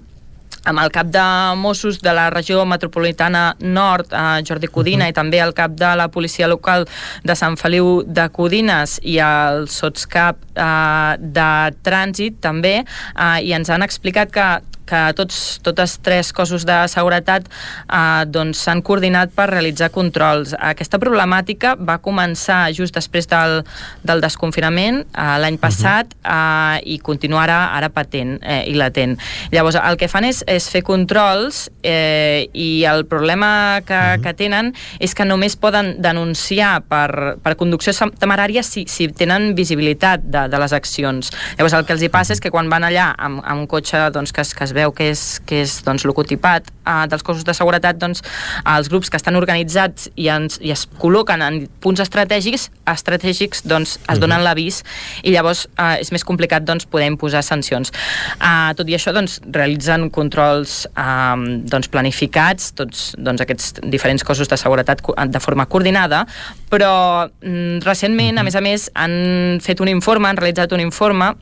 amb 0.67 0.81
el 0.83 0.91
cap 0.91 1.07
de 1.07 1.23
Mossos 1.55 2.01
de 2.03 2.13
la 2.13 2.27
regió 2.29 2.65
metropolitana 2.67 3.55
nord, 3.59 4.11
eh, 4.11 4.43
Jordi 4.47 4.67
Codina, 4.67 5.05
uh 5.05 5.07
-huh. 5.07 5.11
i 5.11 5.13
també 5.13 5.39
el 5.39 5.53
cap 5.53 5.71
de 5.71 5.95
la 5.95 6.07
policia 6.09 6.47
local 6.47 6.87
de 7.23 7.35
Sant 7.35 7.57
Feliu 7.57 8.03
de 8.05 8.29
Codines 8.29 8.99
i 9.03 9.17
el 9.19 9.67
sotscap 9.69 10.37
eh, 10.55 11.15
de 11.19 11.73
trànsit 11.83 12.39
també, 12.41 12.83
eh, 13.15 13.39
i 13.43 13.53
ens 13.53 13.69
han 13.69 13.81
explicat 13.81 14.31
que 14.31 14.61
que 14.87 15.01
tots, 15.17 15.59
totes 15.65 15.97
tres 16.03 16.31
cossos 16.33 16.65
de 16.67 16.77
seguretat 16.91 17.47
eh, 17.47 18.25
doncs 18.31 18.63
s'han 18.65 18.81
coordinat 18.85 19.33
per 19.35 19.49
realitzar 19.51 19.91
controls. 19.93 20.55
Aquesta 20.57 20.99
problemàtica 21.01 21.75
va 21.77 21.99
començar 22.03 22.67
just 22.75 22.95
després 22.97 23.29
del, 23.29 23.61
del 24.07 24.23
desconfinament 24.23 25.03
eh, 25.03 25.35
l'any 25.43 25.59
passat 25.61 26.15
eh, 26.23 26.79
i 26.95 26.99
continua 27.03 27.43
ara, 27.45 27.59
ara 27.77 27.91
patent 27.93 28.37
eh, 28.41 28.63
i 28.71 28.75
latent. 28.77 29.17
Llavors, 29.53 29.77
el 29.81 29.99
que 29.99 30.09
fan 30.11 30.27
és, 30.27 30.43
és 30.47 30.69
fer 30.71 30.83
controls 30.87 31.67
eh, 31.83 32.47
i 32.53 32.83
el 32.89 33.05
problema 33.09 33.81
que, 33.85 33.93
uh 33.93 34.15
-huh. 34.15 34.23
que 34.23 34.33
tenen 34.33 34.73
és 34.99 35.13
que 35.13 35.25
només 35.25 35.55
poden 35.55 35.95
denunciar 36.01 36.81
per, 36.87 37.37
per 37.43 37.55
conducció 37.55 37.93
temerària 38.19 38.63
si, 38.63 38.85
si 38.87 39.07
tenen 39.07 39.55
visibilitat 39.55 40.21
de, 40.23 40.47
de 40.47 40.59
les 40.59 40.73
accions. 40.73 41.31
Llavors, 41.57 41.73
el 41.73 41.85
que 41.85 41.93
els 41.93 42.03
hi 42.03 42.09
passa 42.09 42.33
és 42.33 42.41
que 42.43 42.51
quan 42.53 42.69
van 42.69 42.83
allà 42.83 43.13
amb, 43.17 43.41
amb 43.43 43.63
un 43.63 43.67
cotxe 43.67 44.09
doncs, 44.13 44.33
que, 44.33 44.41
es, 44.41 44.53
que 44.53 44.63
es 44.63 44.73
veu 44.77 44.93
que 44.95 45.09
és, 45.11 45.23
que 45.47 45.61
és 45.65 45.79
doncs, 45.85 46.05
locotipat 46.07 46.69
eh, 46.69 47.05
dels 47.11 47.25
cossos 47.25 47.45
de 47.47 47.55
seguretat, 47.57 47.99
doncs, 48.01 48.23
els 48.63 48.89
grups 48.91 49.11
que 49.11 49.19
estan 49.19 49.37
organitzats 49.39 50.09
i, 50.15 50.29
ens, 50.33 50.59
i 50.63 50.73
es 50.73 50.85
col·loquen 51.01 51.43
en 51.43 51.59
punts 51.83 52.01
estratègics, 52.03 52.69
estratègics 52.87 53.63
doncs, 53.67 53.97
es 54.09 54.21
donen 54.21 54.43
l'avís 54.45 54.83
i 55.23 55.33
llavors 55.35 55.65
eh, 55.75 55.97
és 56.01 56.11
més 56.13 56.25
complicat 56.27 56.65
doncs, 56.67 56.87
poder 56.89 57.09
imposar 57.11 57.43
sancions. 57.45 57.93
Eh, 58.37 58.73
tot 58.77 58.89
i 58.89 58.97
això, 58.97 59.13
doncs, 59.15 59.39
realitzen 59.53 60.07
controls 60.13 60.79
eh, 60.93 61.47
doncs, 61.67 61.91
planificats, 61.93 62.71
tots 62.77 63.09
doncs, 63.17 63.43
aquests 63.43 63.81
diferents 63.87 64.25
cossos 64.27 64.49
de 64.51 64.59
seguretat 64.59 65.03
de 65.27 65.43
forma 65.43 65.67
coordinada, 65.69 66.23
però 66.71 66.93
mm, 67.27 67.83
recentment, 67.85 68.39
a 68.39 68.45
més 68.47 68.55
a 68.55 68.63
més, 68.63 68.89
han 68.95 69.59
fet 69.63 69.83
un 69.83 69.91
informe, 69.91 70.29
han 70.29 70.39
realitzat 70.39 70.73
un 70.75 70.83
informe 70.83 71.33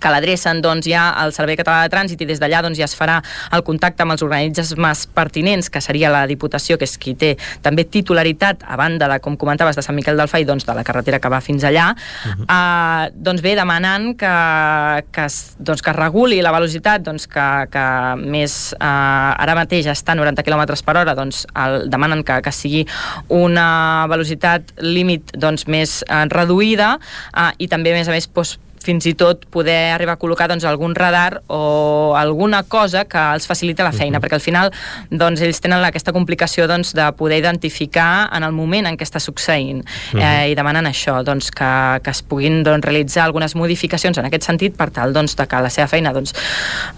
que 0.00 0.12
l'adrecen 0.12 0.60
doncs, 0.64 0.86
ja 0.90 1.08
al 1.16 1.32
Servei 1.36 1.56
Català 1.58 1.84
de 1.84 1.92
Trànsit 1.92 2.22
i 2.22 2.28
des 2.28 2.40
d'allà 2.42 2.62
doncs, 2.64 2.78
ja 2.78 2.86
es 2.88 2.96
farà 2.96 3.20
el 3.56 3.64
contacte 3.66 4.04
amb 4.04 4.14
els 4.14 4.24
organismes 4.26 5.06
pertinents, 5.16 5.70
que 5.72 5.80
seria 5.84 6.10
la 6.12 6.26
Diputació, 6.28 6.78
que 6.78 6.86
és 6.88 6.96
qui 7.00 7.16
té 7.18 7.34
també 7.62 7.84
titularitat, 7.84 8.64
a 8.66 8.76
banda 8.78 9.08
de, 9.10 9.18
com 9.24 9.36
comentaves, 9.40 9.76
de 9.76 9.84
Sant 9.84 9.96
Miquel 9.96 10.18
del 10.18 10.30
Fai, 10.30 10.46
doncs, 10.48 10.66
de 10.66 10.76
la 10.76 10.84
carretera 10.86 11.20
que 11.22 11.32
va 11.32 11.40
fins 11.40 11.64
allà, 11.64 11.90
uh 11.92 12.34
-huh. 12.34 12.46
eh, 12.48 13.12
doncs 13.14 13.42
bé, 13.42 13.54
demanant 13.56 14.16
que, 14.16 15.04
que, 15.12 15.26
doncs, 15.58 15.82
que 15.82 15.90
es 15.90 15.96
reguli 15.96 16.42
la 16.42 16.52
velocitat, 16.52 17.02
doncs, 17.02 17.26
que, 17.26 17.68
que 17.70 17.86
més 18.16 18.74
eh, 18.74 19.42
ara 19.44 19.54
mateix 19.54 19.86
està 19.86 20.12
a 20.12 20.14
90 20.14 20.42
km 20.42 20.64
per 20.84 20.96
hora, 20.96 21.14
doncs, 21.14 21.46
el, 21.54 21.88
demanen 21.90 22.22
que, 22.22 22.40
que 22.42 22.52
sigui 22.52 22.86
una 23.28 24.06
velocitat 24.08 24.62
límit 24.78 25.32
doncs, 25.36 25.66
més 25.66 26.02
eh, 26.08 26.24
reduïda 26.28 26.98
eh, 27.36 27.50
i 27.58 27.68
també, 27.68 27.92
a 27.92 27.98
més 28.00 28.08
a 28.08 28.12
més, 28.12 28.28
doncs, 28.32 28.58
fins 28.86 29.06
i 29.10 29.14
tot 29.18 29.44
poder 29.50 29.92
arribar 29.94 30.16
a 30.16 30.20
col·locar 30.20 30.48
doncs, 30.50 30.64
algun 30.68 30.94
radar 30.94 31.42
o 31.52 32.14
alguna 32.18 32.62
cosa 32.62 33.04
que 33.10 33.22
els 33.34 33.48
facilita 33.50 33.84
la 33.84 33.92
feina, 33.92 34.18
uh 34.18 34.20
-huh. 34.20 34.24
perquè 34.24 34.38
al 34.38 34.44
final 34.44 34.72
doncs, 35.10 35.40
ells 35.40 35.60
tenen 35.60 35.84
aquesta 35.84 36.12
complicació 36.12 36.66
doncs, 36.66 36.94
de 36.94 37.06
poder 37.12 37.38
identificar 37.38 38.30
en 38.32 38.42
el 38.42 38.52
moment 38.52 38.86
en 38.86 38.96
què 38.96 39.04
està 39.04 39.18
succeint 39.18 39.80
uh 39.82 40.18
-huh. 40.18 40.22
eh, 40.22 40.50
i 40.50 40.54
demanen 40.54 40.86
això, 40.86 41.22
doncs, 41.22 41.50
que, 41.50 42.00
que 42.02 42.10
es 42.10 42.22
puguin 42.22 42.62
doncs, 42.62 42.84
realitzar 42.84 43.24
algunes 43.24 43.54
modificacions 43.54 44.18
en 44.18 44.24
aquest 44.24 44.44
sentit 44.44 44.76
per 44.76 44.90
tal 44.90 45.12
doncs, 45.12 45.36
de 45.36 45.46
que 45.46 45.56
la 45.56 45.70
seva 45.70 45.86
feina 45.88 46.12
doncs, 46.12 46.32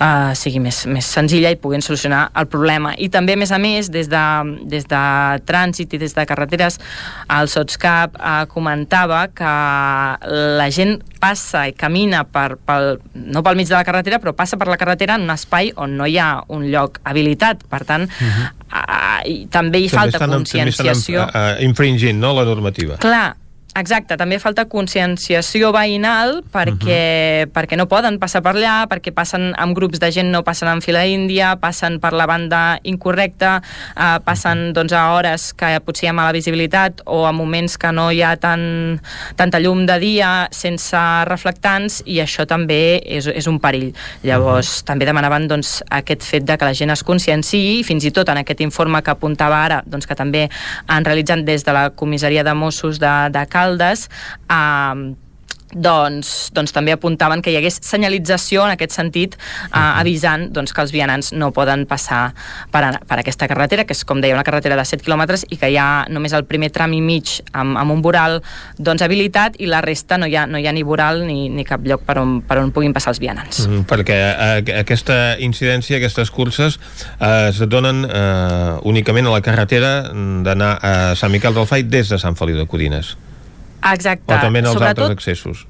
eh, 0.00 0.34
sigui 0.34 0.60
més, 0.60 0.86
més 0.86 1.04
senzilla 1.04 1.50
i 1.50 1.56
puguin 1.56 1.82
solucionar 1.82 2.30
el 2.34 2.46
problema. 2.46 2.94
I 2.96 3.08
també, 3.08 3.32
a 3.32 3.36
més 3.36 3.52
a 3.52 3.58
més, 3.58 3.90
des 3.90 4.08
de, 4.08 4.24
des 4.64 4.84
de 4.84 5.02
trànsit 5.46 5.94
i 5.94 5.98
des 5.98 6.14
de 6.14 6.26
carreteres, 6.26 6.78
el 7.40 7.48
SOTSCAP 7.48 8.16
eh, 8.16 8.46
comentava 8.48 9.28
que 9.28 9.52
la 10.58 10.70
gent 10.70 10.98
passa 11.20 11.66
i 11.68 11.74
camina 11.76 12.24
per, 12.24 12.56
pel, 12.64 12.98
no 13.14 13.42
pel 13.42 13.58
mig 13.58 13.68
de 13.68 13.76
la 13.76 13.84
carretera, 13.86 14.20
però 14.22 14.34
passa 14.36 14.58
per 14.60 14.68
la 14.70 14.78
carretera 14.80 15.18
en 15.18 15.26
un 15.26 15.34
espai 15.34 15.72
on 15.76 15.96
no 15.98 16.06
hi 16.06 16.18
ha 16.18 16.30
un 16.54 16.68
lloc 16.72 17.00
habilitat. 17.04 17.66
Per 17.68 17.84
tant, 17.84 18.08
uh 18.08 18.26
-huh. 18.26 18.46
uh, 18.70 19.20
i 19.28 19.46
també 19.46 19.78
hi 19.78 19.88
també 19.88 19.96
falta 19.98 20.16
estan, 20.16 20.30
conscienciació. 20.30 21.26
També 21.26 21.50
estan 21.50 21.68
infringint 21.68 22.18
no, 22.20 22.32
la 22.34 22.44
normativa. 22.44 22.96
Clar, 22.96 23.36
Exacte, 23.78 24.16
també 24.18 24.40
falta 24.42 24.64
conscienciació 24.66 25.70
veïnal 25.74 26.40
perquè, 26.50 26.98
uh 27.44 27.46
-huh. 27.46 27.52
perquè 27.54 27.76
no 27.76 27.86
poden 27.86 28.18
passar 28.18 28.42
per 28.42 28.54
allà, 28.56 28.88
perquè 28.88 29.12
passen 29.14 29.54
amb 29.56 29.76
grups 29.76 30.00
de 30.00 30.10
gent, 30.10 30.30
no 30.30 30.42
passen 30.42 30.68
en 30.68 30.80
fila 30.82 31.06
índia, 31.06 31.56
passen 31.56 32.00
per 32.00 32.12
la 32.12 32.26
banda 32.26 32.80
incorrecta, 32.82 33.62
eh, 33.96 34.18
passen 34.24 34.72
doncs, 34.72 34.92
a 34.92 35.12
hores 35.12 35.52
que 35.54 35.80
potser 35.80 36.06
hi 36.06 36.08
ha 36.08 36.12
mala 36.12 36.32
visibilitat 36.32 37.02
o 37.04 37.26
a 37.26 37.32
moments 37.32 37.78
que 37.78 37.92
no 37.92 38.10
hi 38.10 38.22
ha 38.22 38.36
tan, 38.36 39.00
tanta 39.36 39.60
llum 39.60 39.86
de 39.86 39.98
dia 39.98 40.48
sense 40.50 40.96
reflectants 41.24 42.02
i 42.04 42.18
això 42.18 42.46
també 42.46 43.00
és, 43.04 43.26
és 43.26 43.46
un 43.46 43.60
perill. 43.60 43.94
Llavors, 44.22 44.68
uh 44.68 44.82
-huh. 44.82 44.84
també 44.84 45.04
demanaven 45.04 45.48
doncs, 45.48 45.84
aquest 45.90 46.22
fet 46.22 46.44
de 46.44 46.56
que 46.56 46.64
la 46.64 46.74
gent 46.74 46.90
es 46.90 47.04
conscienciï, 47.04 47.84
fins 47.84 48.04
i 48.04 48.10
tot 48.10 48.28
en 48.28 48.38
aquest 48.38 48.60
informe 48.60 49.02
que 49.02 49.10
apuntava 49.10 49.64
ara, 49.64 49.82
doncs, 49.86 50.06
que 50.06 50.14
també 50.14 50.48
han 50.86 51.04
realitzat 51.04 51.44
des 51.44 51.64
de 51.64 51.72
la 51.72 51.90
comissaria 51.90 52.42
de 52.42 52.54
Mossos 52.54 52.98
de, 52.98 53.30
de 53.30 53.46
Cal 53.46 53.67
Caldes 53.68 54.08
eh, 54.48 55.16
doncs, 55.74 56.48
doncs 56.56 56.72
també 56.72 56.94
apuntaven 56.94 57.42
que 57.44 57.52
hi 57.52 57.58
hagués 57.58 57.78
senyalització 57.84 58.64
en 58.64 58.72
aquest 58.72 58.94
sentit 58.96 59.36
eh, 59.36 59.78
avisant 59.78 60.48
doncs, 60.54 60.72
que 60.72 60.80
els 60.84 60.92
vianants 60.94 61.32
no 61.36 61.50
poden 61.52 61.84
passar 61.88 62.32
per, 62.72 62.82
a, 62.86 62.92
per 63.04 63.18
aquesta 63.20 63.48
carretera, 63.50 63.84
que 63.84 63.96
és 63.96 64.04
com 64.08 64.22
deia 64.24 64.36
una 64.36 64.46
carretera 64.46 64.78
de 64.78 64.86
7 64.88 65.04
quilòmetres 65.04 65.44
i 65.52 65.58
que 65.60 65.70
hi 65.72 65.76
ha 65.80 66.06
només 66.08 66.32
el 66.36 66.46
primer 66.48 66.70
tram 66.72 66.94
i 66.96 67.02
mig 67.04 67.38
amb, 67.52 67.76
amb 67.80 67.92
un 67.92 68.02
voral 68.04 68.40
doncs, 68.78 69.04
habilitat 69.04 69.60
i 69.60 69.68
la 69.68 69.82
resta 69.84 70.18
no 70.18 70.28
hi 70.28 70.38
ha, 70.38 70.46
no 70.48 70.60
hi 70.60 70.66
ha 70.66 70.72
ni 70.72 70.86
voral 70.86 71.24
ni, 71.26 71.48
ni 71.52 71.66
cap 71.68 71.84
lloc 71.84 72.06
per 72.08 72.18
on, 72.22 72.38
per 72.48 72.60
on 72.62 72.72
puguin 72.72 72.96
passar 72.96 73.12
els 73.12 73.20
vianants. 73.22 73.66
Mm, 73.68 73.84
perquè 73.90 74.18
eh, 74.18 74.74
aquesta 74.80 75.36
incidència, 75.44 76.00
aquestes 76.00 76.32
curses 76.32 76.80
eh, 77.20 77.50
es 77.50 77.60
donen 77.68 78.06
eh, 78.08 78.74
únicament 78.88 79.28
a 79.28 79.36
la 79.36 79.44
carretera 79.44 79.94
d'anar 80.08 80.74
a 80.80 80.92
Sant 81.18 81.32
Miquel 81.32 81.56
del 81.56 81.68
Fai 81.68 81.84
des 81.84 82.08
de 82.08 82.20
Sant 82.20 82.38
Feliu 82.38 82.56
de 82.56 82.68
Codines. 82.68 83.16
Exacte. 83.82 84.34
O 84.34 84.38
també 84.42 84.62
en 84.64 84.70
els 84.70 84.78
Sobretot... 84.78 85.04
altres 85.04 85.18
accessos. 85.18 85.66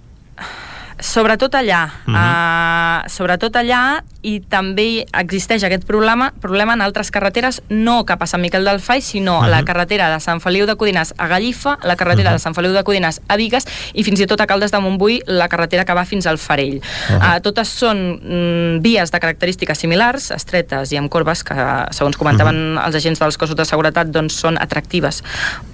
Sobretot 1.01 1.55
allà, 1.55 1.85
uh 2.07 2.12
-huh. 2.12 3.05
uh, 3.05 3.09
sobretot 3.09 3.55
allà 3.57 4.03
i 4.23 4.41
també 4.41 5.07
existeix 5.15 5.62
aquest 5.62 5.85
problema, 5.87 6.33
problema 6.43 6.75
en 6.75 6.81
altres 6.83 7.12
carreteres, 7.15 7.62
no 7.69 8.05
cap 8.05 8.23
a 8.23 8.27
Sant 8.27 8.43
Miquel 8.43 8.65
del 8.65 8.81
Fai, 8.81 9.01
sinó 9.01 9.39
uh 9.39 9.45
-huh. 9.45 9.49
la 9.49 9.62
carretera 9.62 10.11
de 10.12 10.20
Sant 10.20 10.41
Feliu 10.41 10.66
de 10.66 10.75
Codines 10.75 11.15
a 11.16 11.29
Gallifa, 11.29 11.79
la 11.83 11.95
carretera 11.95 12.31
uh 12.31 12.33
-huh. 12.33 12.39
de 12.39 12.39
Sant 12.41 12.55
Feliu 12.55 12.73
de 12.73 12.83
Codines 12.83 13.20
a 13.29 13.37
Vigues 13.37 13.65
i 13.95 14.03
fins 14.03 14.20
i 14.20 14.27
tot 14.27 14.41
a 14.41 14.47
Caldes 14.47 14.73
de 14.73 14.79
Montbui 14.81 15.23
la 15.27 15.49
carretera 15.49 15.85
que 15.85 15.95
va 15.95 16.05
fins 16.05 16.27
al 16.27 16.39
Farell. 16.39 16.77
Uh 16.77 16.83
-huh. 17.15 17.37
uh, 17.37 17.41
totes 17.41 17.69
són 17.69 18.20
mm, 18.23 18.83
vies 18.83 19.11
de 19.11 19.20
característiques 19.20 19.79
similars, 19.79 20.31
estretes 20.31 20.93
i 20.93 20.97
amb 20.97 21.09
corbes 21.09 21.45
que, 21.45 21.55
segons 21.91 22.16
comentaven 22.16 22.57
uh 22.57 22.79
-huh. 22.79 22.87
els 22.87 22.97
agents 22.97 23.19
dels 23.19 23.37
cossos 23.37 23.57
de 23.57 23.65
seguretat, 23.65 24.09
doncs 24.09 24.35
són 24.35 24.59
atractives 24.61 25.23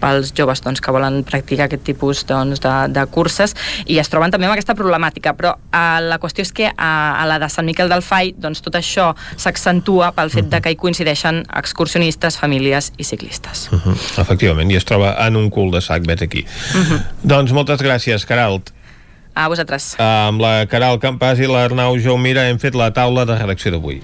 pels 0.00 0.32
joves 0.34 0.60
doncs, 0.60 0.80
que 0.80 0.90
volen 0.90 1.24
practicar 1.24 1.64
aquest 1.64 1.82
tipus 1.82 2.26
doncs, 2.26 2.60
de, 2.60 2.88
de 2.88 3.06
curses 3.06 3.54
i 3.86 3.98
es 3.98 4.08
troben 4.08 4.30
també 4.30 4.46
amb 4.46 4.52
aquesta 4.52 4.74
problemàtica 4.74 5.13
problemàtica, 5.14 5.34
però 5.34 5.54
uh, 5.54 6.00
la 6.02 6.18
qüestió 6.18 6.42
és 6.42 6.52
que 6.52 6.68
a, 6.68 7.20
a 7.20 7.26
la 7.26 7.38
de 7.38 7.48
Sant 7.48 7.66
Miquel 7.66 7.88
del 7.88 8.02
Fai 8.02 8.34
doncs 8.36 8.62
tot 8.62 8.74
això 8.74 9.14
s'accentua 9.36 10.12
pel 10.14 10.30
fet 10.30 10.50
de 10.50 10.60
que 10.60 10.70
hi 10.70 10.76
coincideixen 10.76 11.44
excursionistes, 11.54 12.38
famílies 12.38 12.92
i 12.98 13.04
ciclistes. 13.04 13.68
Uh 13.72 13.80
-huh. 13.80 14.20
Efectivament, 14.20 14.70
i 14.70 14.76
es 14.76 14.84
troba 14.84 15.14
en 15.26 15.36
un 15.36 15.50
cul 15.50 15.70
de 15.70 15.80
sac, 15.80 16.06
vet 16.06 16.22
aquí. 16.22 16.44
Uh 16.74 16.80
-huh. 16.80 17.02
Doncs 17.22 17.52
moltes 17.52 17.80
gràcies, 17.80 18.26
Caralt. 18.26 18.72
A 19.34 19.48
vosaltres. 19.48 19.96
Amb 19.98 20.40
la 20.40 20.66
Caral 20.66 20.98
Campàs 20.98 21.38
i 21.38 21.46
l'Arnau 21.46 21.98
Jaumira 21.98 22.48
hem 22.48 22.58
fet 22.58 22.74
la 22.74 22.92
taula 22.92 23.24
de 23.24 23.36
redacció 23.36 23.70
d'avui. 23.70 24.00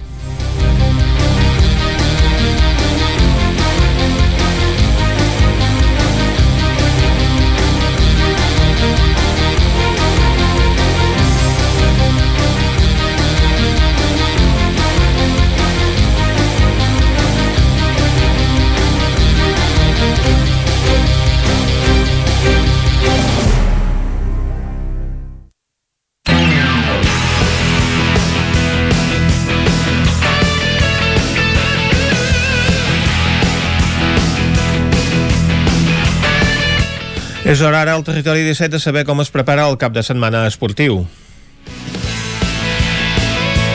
És 37.51 37.59
hora 37.59 37.81
ara 37.83 37.97
al 37.97 38.03
territori 38.07 38.45
17 38.45 38.71
de 38.71 38.79
saber 38.79 39.01
com 39.03 39.19
es 39.19 39.27
prepara 39.27 39.65
el 39.67 39.73
cap 39.75 39.91
de 39.91 39.99
setmana 40.07 40.45
esportiu. 40.47 41.01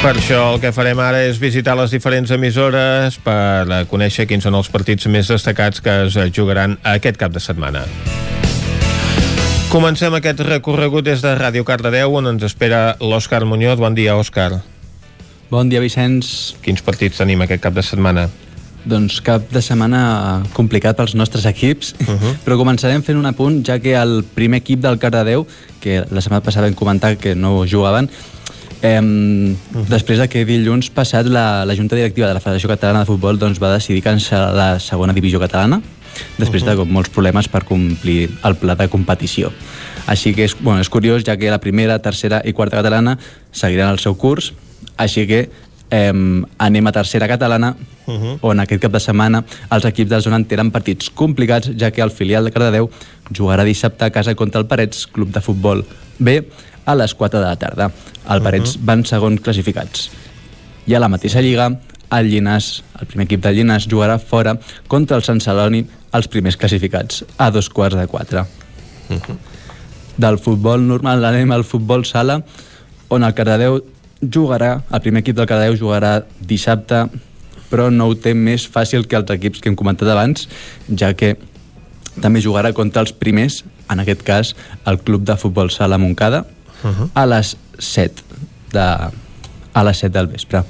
Per 0.01 0.12
això 0.15 0.39
el 0.55 0.62
que 0.62 0.70
farem 0.73 1.03
ara 1.05 1.20
és 1.27 1.36
visitar 1.36 1.74
les 1.77 1.93
diferents 1.93 2.32
emissores 2.32 3.19
per 3.20 3.85
conèixer 3.90 4.24
quins 4.31 4.48
són 4.48 4.57
els 4.57 4.70
partits 4.73 5.11
més 5.12 5.28
destacats 5.28 5.85
que 5.85 5.98
es 6.07 6.16
jugaran 6.32 6.78
aquest 6.94 7.20
cap 7.20 7.36
de 7.36 7.43
setmana. 7.44 7.85
Comencem 9.69 10.16
aquest 10.16 10.40
recorregut 10.48 11.05
des 11.05 11.20
de 11.20 11.36
Ràdio 11.36 11.69
Cardedeu, 11.69 12.16
on 12.16 12.32
ens 12.32 12.48
espera 12.48 12.97
l'Òscar 12.97 13.44
Muñoz. 13.44 13.77
Bon 13.77 13.93
dia, 13.93 14.16
Òscar. 14.16 14.62
Bon 15.53 15.69
dia, 15.69 15.85
Vicenç. 15.85 16.57
Quins 16.65 16.81
partits 16.81 17.20
tenim 17.20 17.44
aquest 17.44 17.69
cap 17.69 17.77
de 17.77 17.85
setmana? 17.85 18.31
Doncs 18.86 19.18
cap 19.26 19.48
de 19.50 19.60
setmana 19.64 20.44
complicat 20.54 20.96
pels 20.98 21.16
nostres 21.18 21.44
equips, 21.46 21.94
uh 21.98 22.06
-huh. 22.06 22.34
però 22.44 22.56
començarem 22.56 23.02
fent 23.02 23.18
un 23.18 23.26
apunt, 23.26 23.64
ja 23.66 23.78
que 23.78 23.94
el 23.94 24.22
primer 24.22 24.58
equip 24.58 24.80
del 24.80 24.98
Cardedeu, 24.98 25.46
que 25.80 26.04
la 26.10 26.20
setmana 26.20 26.42
passada 26.42 26.66
vam 26.66 26.74
comentar 26.74 27.16
que 27.16 27.34
no 27.34 27.66
jugaven, 27.66 28.08
eh, 28.82 29.00
uh 29.00 29.04
-huh. 29.04 29.86
després 29.88 30.18
de 30.18 30.28
que 30.28 30.44
dilluns 30.44 30.90
passat 30.90 31.26
la, 31.26 31.64
la 31.64 31.74
Junta 31.74 31.96
Directiva 31.96 32.28
de 32.28 32.34
la 32.34 32.40
Federació 32.40 32.68
Catalana 32.68 33.00
de 33.00 33.06
Futbol 33.06 33.38
doncs, 33.38 33.60
va 33.60 33.74
decidir 33.74 34.02
cancel·lar 34.02 34.54
la 34.54 34.78
segona 34.78 35.12
divisió 35.12 35.40
catalana, 35.40 35.80
després 36.38 36.62
uh 36.62 36.68
-huh. 36.68 36.70
de 36.70 36.76
com, 36.76 36.88
molts 36.88 37.10
problemes 37.10 37.48
per 37.48 37.64
complir 37.64 38.30
el 38.44 38.54
pla 38.56 38.74
de 38.74 38.88
competició. 38.88 39.52
Així 40.06 40.34
que 40.34 40.44
és, 40.44 40.56
bueno, 40.60 40.80
és 40.80 40.88
curiós, 40.88 41.24
ja 41.24 41.36
que 41.36 41.50
la 41.50 41.58
primera, 41.58 41.98
tercera 41.98 42.40
i 42.44 42.52
quarta 42.52 42.76
catalana 42.76 43.18
seguiran 43.50 43.90
el 43.90 43.98
seu 43.98 44.16
curs, 44.16 44.52
així 44.96 45.26
que 45.26 45.50
eh, 45.90 46.12
anem 46.58 46.86
a 46.86 46.92
tercera 46.92 47.28
catalana, 47.28 47.76
uh 48.06 48.14
-huh. 48.14 48.38
on 48.40 48.60
aquest 48.60 48.82
cap 48.82 48.92
de 48.92 49.00
setmana 49.00 49.44
els 49.70 49.84
equips 49.84 50.10
de 50.10 50.16
la 50.16 50.22
zona 50.22 50.44
tenen 50.44 50.70
partits 50.70 51.10
complicats, 51.10 51.70
ja 51.78 51.90
que 51.90 52.02
el 52.02 52.10
filial 52.10 52.44
de 52.44 52.52
Cardedeu 52.52 52.90
jugarà 53.32 53.64
dissabte 53.64 54.04
a 54.04 54.10
casa 54.10 54.34
contra 54.34 54.60
el 54.60 54.66
Parets, 54.66 55.06
club 55.06 55.32
de 55.32 55.40
futbol 55.40 55.84
B, 56.18 56.48
a 56.84 56.94
les 56.94 57.14
4 57.14 57.40
de 57.40 57.46
la 57.46 57.56
tarda. 57.56 57.90
El 58.30 58.42
Parets 58.42 58.76
uh 58.76 58.80
-huh. 58.80 58.84
van 58.84 59.04
segons 59.04 59.40
classificats. 59.40 60.10
I 60.86 60.94
a 60.94 61.00
la 61.00 61.08
mateixa 61.08 61.40
lliga, 61.40 61.78
el 62.10 62.30
Llinàs, 62.30 62.82
el 63.00 63.06
primer 63.06 63.24
equip 63.24 63.42
del 63.42 63.56
Llinàs, 63.56 63.88
jugarà 63.88 64.18
fora 64.18 64.58
contra 64.86 65.16
el 65.16 65.22
Sant 65.22 65.40
Celoni, 65.40 65.86
els 66.12 66.28
primers 66.28 66.56
classificats, 66.56 67.24
a 67.36 67.50
dos 67.50 67.68
quarts 67.68 67.96
de 67.96 68.06
quatre. 68.06 68.40
Uh 69.08 69.16
-huh. 69.16 69.36
Del 70.16 70.38
futbol 70.38 70.86
normal 70.86 71.24
anem 71.24 71.50
al 71.52 71.64
futbol 71.64 72.04
sala, 72.04 72.42
on 73.08 73.24
el 73.24 73.34
Cardedeu 73.34 73.82
jugarà, 74.22 74.82
el 74.93 75.02
primer 75.05 75.22
equip 75.22 75.36
del 75.36 75.48
Cardedeu 75.48 75.76
jugarà 75.76 76.20
dissabte, 76.40 77.06
però 77.70 77.90
no 77.90 78.09
ho 78.09 78.14
té 78.14 78.34
més 78.34 78.66
fàcil 78.70 79.06
que 79.06 79.18
els 79.18 79.30
equips 79.34 79.60
que 79.60 79.70
hem 79.70 79.76
comentat 79.78 80.09
abans, 80.12 80.48
ja 80.88 81.12
que 81.14 81.34
també 82.22 82.40
jugarà 82.40 82.72
contra 82.72 83.02
els 83.05 83.12
primers, 83.12 83.62
en 83.93 84.01
aquest 84.02 84.22
cas 84.26 84.55
el 84.86 84.98
club 84.98 85.26
de 85.26 85.36
futbol 85.36 85.70
sala 85.70 85.98
Moncada, 85.98 86.47
uh 86.82 86.88
-huh. 86.88 87.10
a 87.14 87.26
les 87.26 87.56
7 87.78 88.22
de, 88.72 88.86
a 89.72 89.84
les 89.84 89.98
7 89.98 90.12
del 90.12 90.26
vespre. 90.26 90.64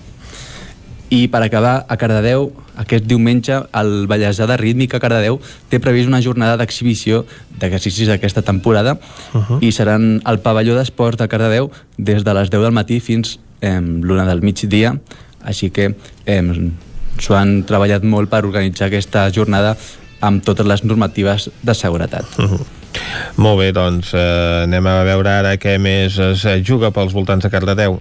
I 1.11 1.29
per 1.29 1.43
acabar, 1.43 1.87
a 1.89 1.97
Cardedeu, 1.97 2.53
aquest 2.77 3.07
diumenge, 3.09 3.59
el 3.73 4.07
Vallèsà 4.11 4.47
de 4.49 4.57
Rítmica 4.61 5.01
Cardedeu 5.03 5.41
té 5.71 5.81
previst 5.83 6.09
una 6.11 6.23
jornada 6.25 6.57
d'exhibició 6.61 7.25
d'exercicis 7.59 8.09
d'aquesta 8.09 8.43
temporada 8.43 8.99
uh 9.33 9.41
-huh. 9.41 9.59
i 9.61 9.73
seran 9.73 10.21
al 10.25 10.41
pavelló 10.41 10.77
d'esports 10.77 11.19
de 11.19 11.29
Cardedeu 11.29 11.71
des 11.97 12.25
de 12.25 12.35
les 12.35 12.51
10 12.51 12.63
del 12.63 12.73
matí 12.73 13.01
fins 13.01 13.39
eh, 13.61 13.81
l'una 13.81 14.25
del 14.25 14.43
migdia, 14.43 14.99
així 15.43 15.71
que 15.71 15.95
eh, 16.27 16.71
s'ho 17.19 17.37
han 17.37 17.65
treballat 17.65 18.03
molt 18.03 18.31
per 18.31 18.45
organitzar 18.45 18.87
aquesta 18.87 19.31
jornada 19.33 19.77
amb 20.21 20.45
totes 20.45 20.67
les 20.67 20.85
normatives 20.85 21.51
de 21.63 21.75
seguretat. 21.75 22.25
Uh 22.39 22.45
-huh. 22.45 22.65
Molt 23.37 23.59
bé, 23.59 23.73
doncs 23.73 24.15
eh, 24.15 24.63
anem 24.65 24.87
a 24.87 25.03
veure 25.05 25.31
ara 25.31 25.57
què 25.57 25.79
més 25.79 26.19
es 26.19 26.45
juga 26.65 26.91
pels 26.91 27.13
voltants 27.13 27.45
de 27.45 27.51
Cardedeu. 27.51 28.01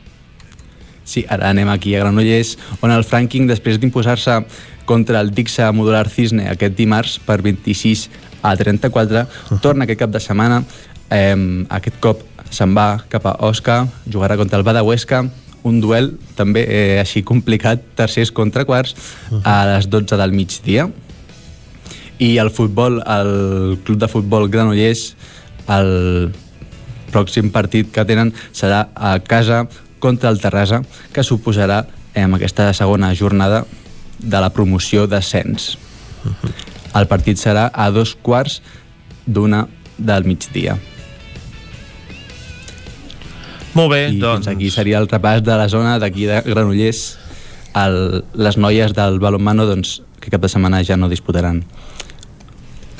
Sí, 1.05 1.23
ara 1.29 1.51
anem 1.53 1.69
aquí 1.69 1.93
a 1.95 2.01
Granollers, 2.01 2.57
on 2.81 2.91
el 2.91 3.05
Franking, 3.05 3.45
després 3.47 3.77
d'imposar-se 3.79 4.41
contra 4.89 5.21
el 5.21 5.31
Dixa 5.33 5.71
Modular 5.71 6.09
Cisne 6.09 6.49
aquest 6.49 6.75
dimarts 6.77 7.19
per 7.25 7.39
26 7.45 8.09
a 8.41 8.55
34, 8.57 9.21
uh 9.21 9.25
-huh. 9.25 9.61
torna 9.61 9.85
aquest 9.85 9.99
cap 9.99 10.09
de 10.09 10.19
setmana. 10.19 10.63
Eh, 11.09 11.65
aquest 11.69 11.99
cop 11.99 12.23
se'n 12.49 12.75
va 12.75 13.03
cap 13.09 13.25
a 13.25 13.37
Osca, 13.39 13.87
jugarà 14.09 14.37
contra 14.37 14.57
el 14.57 14.63
Bada 14.63 14.83
Huesca, 14.83 15.29
un 15.63 15.81
duel 15.81 16.17
també 16.35 16.65
eh, 16.67 16.99
així 16.99 17.23
complicat, 17.23 17.81
tercers 17.95 18.31
contra 18.31 18.65
quarts, 18.65 18.95
uh 19.31 19.37
-huh. 19.37 19.41
a 19.43 19.75
les 19.75 19.89
12 19.89 20.17
del 20.17 20.31
migdia. 20.31 20.89
I 22.17 22.37
el 22.37 22.49
futbol, 22.49 23.03
el 23.05 23.79
club 23.83 23.99
de 23.99 24.07
futbol 24.07 24.49
Granollers, 24.49 25.15
el 25.67 26.31
pròxim 27.11 27.51
partit 27.51 27.91
que 27.91 28.05
tenen 28.05 28.33
serà 28.53 28.89
a 28.95 29.19
casa 29.19 29.67
contra 29.99 30.29
el 30.29 30.39
Terrassa, 30.41 30.81
que 31.13 31.23
suposarà 31.23 31.85
en 32.15 32.33
aquesta 32.35 32.71
segona 32.73 33.13
jornada 33.15 33.65
de 34.19 34.39
la 34.41 34.51
promoció 34.53 35.07
d'ascens. 35.07 35.77
Uh 36.23 36.31
-huh. 36.31 36.51
El 36.95 37.07
partit 37.07 37.37
serà 37.37 37.69
a 37.73 37.91
dos 37.91 38.15
quarts 38.15 38.61
d'una 39.25 39.67
del 39.97 40.23
migdia. 40.23 40.77
Molt 43.73 43.91
bé, 43.91 44.09
I 44.09 44.19
doncs... 44.19 44.47
aquí 44.47 44.69
seria 44.71 44.99
el 44.99 45.07
repàs 45.07 45.41
de 45.43 45.55
la 45.57 45.67
zona 45.67 45.99
d'aquí 45.99 46.25
de 46.25 46.41
Granollers. 46.41 47.17
El, 47.75 48.23
les 48.33 48.57
noies 48.57 48.93
del 48.93 49.19
balonmano, 49.19 49.65
doncs, 49.65 50.01
que 50.21 50.31
cap 50.31 50.41
de 50.41 50.47
setmana 50.47 50.83
ja 50.83 50.95
no 50.95 51.09
disputaran 51.09 51.65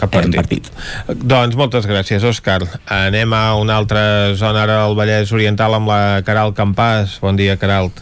cap 0.06 0.16
partit. 0.22 0.40
partit. 0.40 1.22
Doncs 1.26 1.58
moltes 1.60 1.88
gràcies, 1.90 2.24
Òscar. 2.26 2.62
Anem 2.88 3.34
a 3.36 3.46
una 3.60 3.78
altra 3.82 4.34
zona 4.40 4.66
ara 4.66 4.82
al 4.86 4.98
Vallès 4.98 5.34
Oriental 5.36 5.78
amb 5.78 5.92
la 5.92 6.02
Caral 6.26 6.56
Campàs. 6.58 7.20
Bon 7.22 7.36
dia, 7.36 7.58
Caralt. 7.58 8.02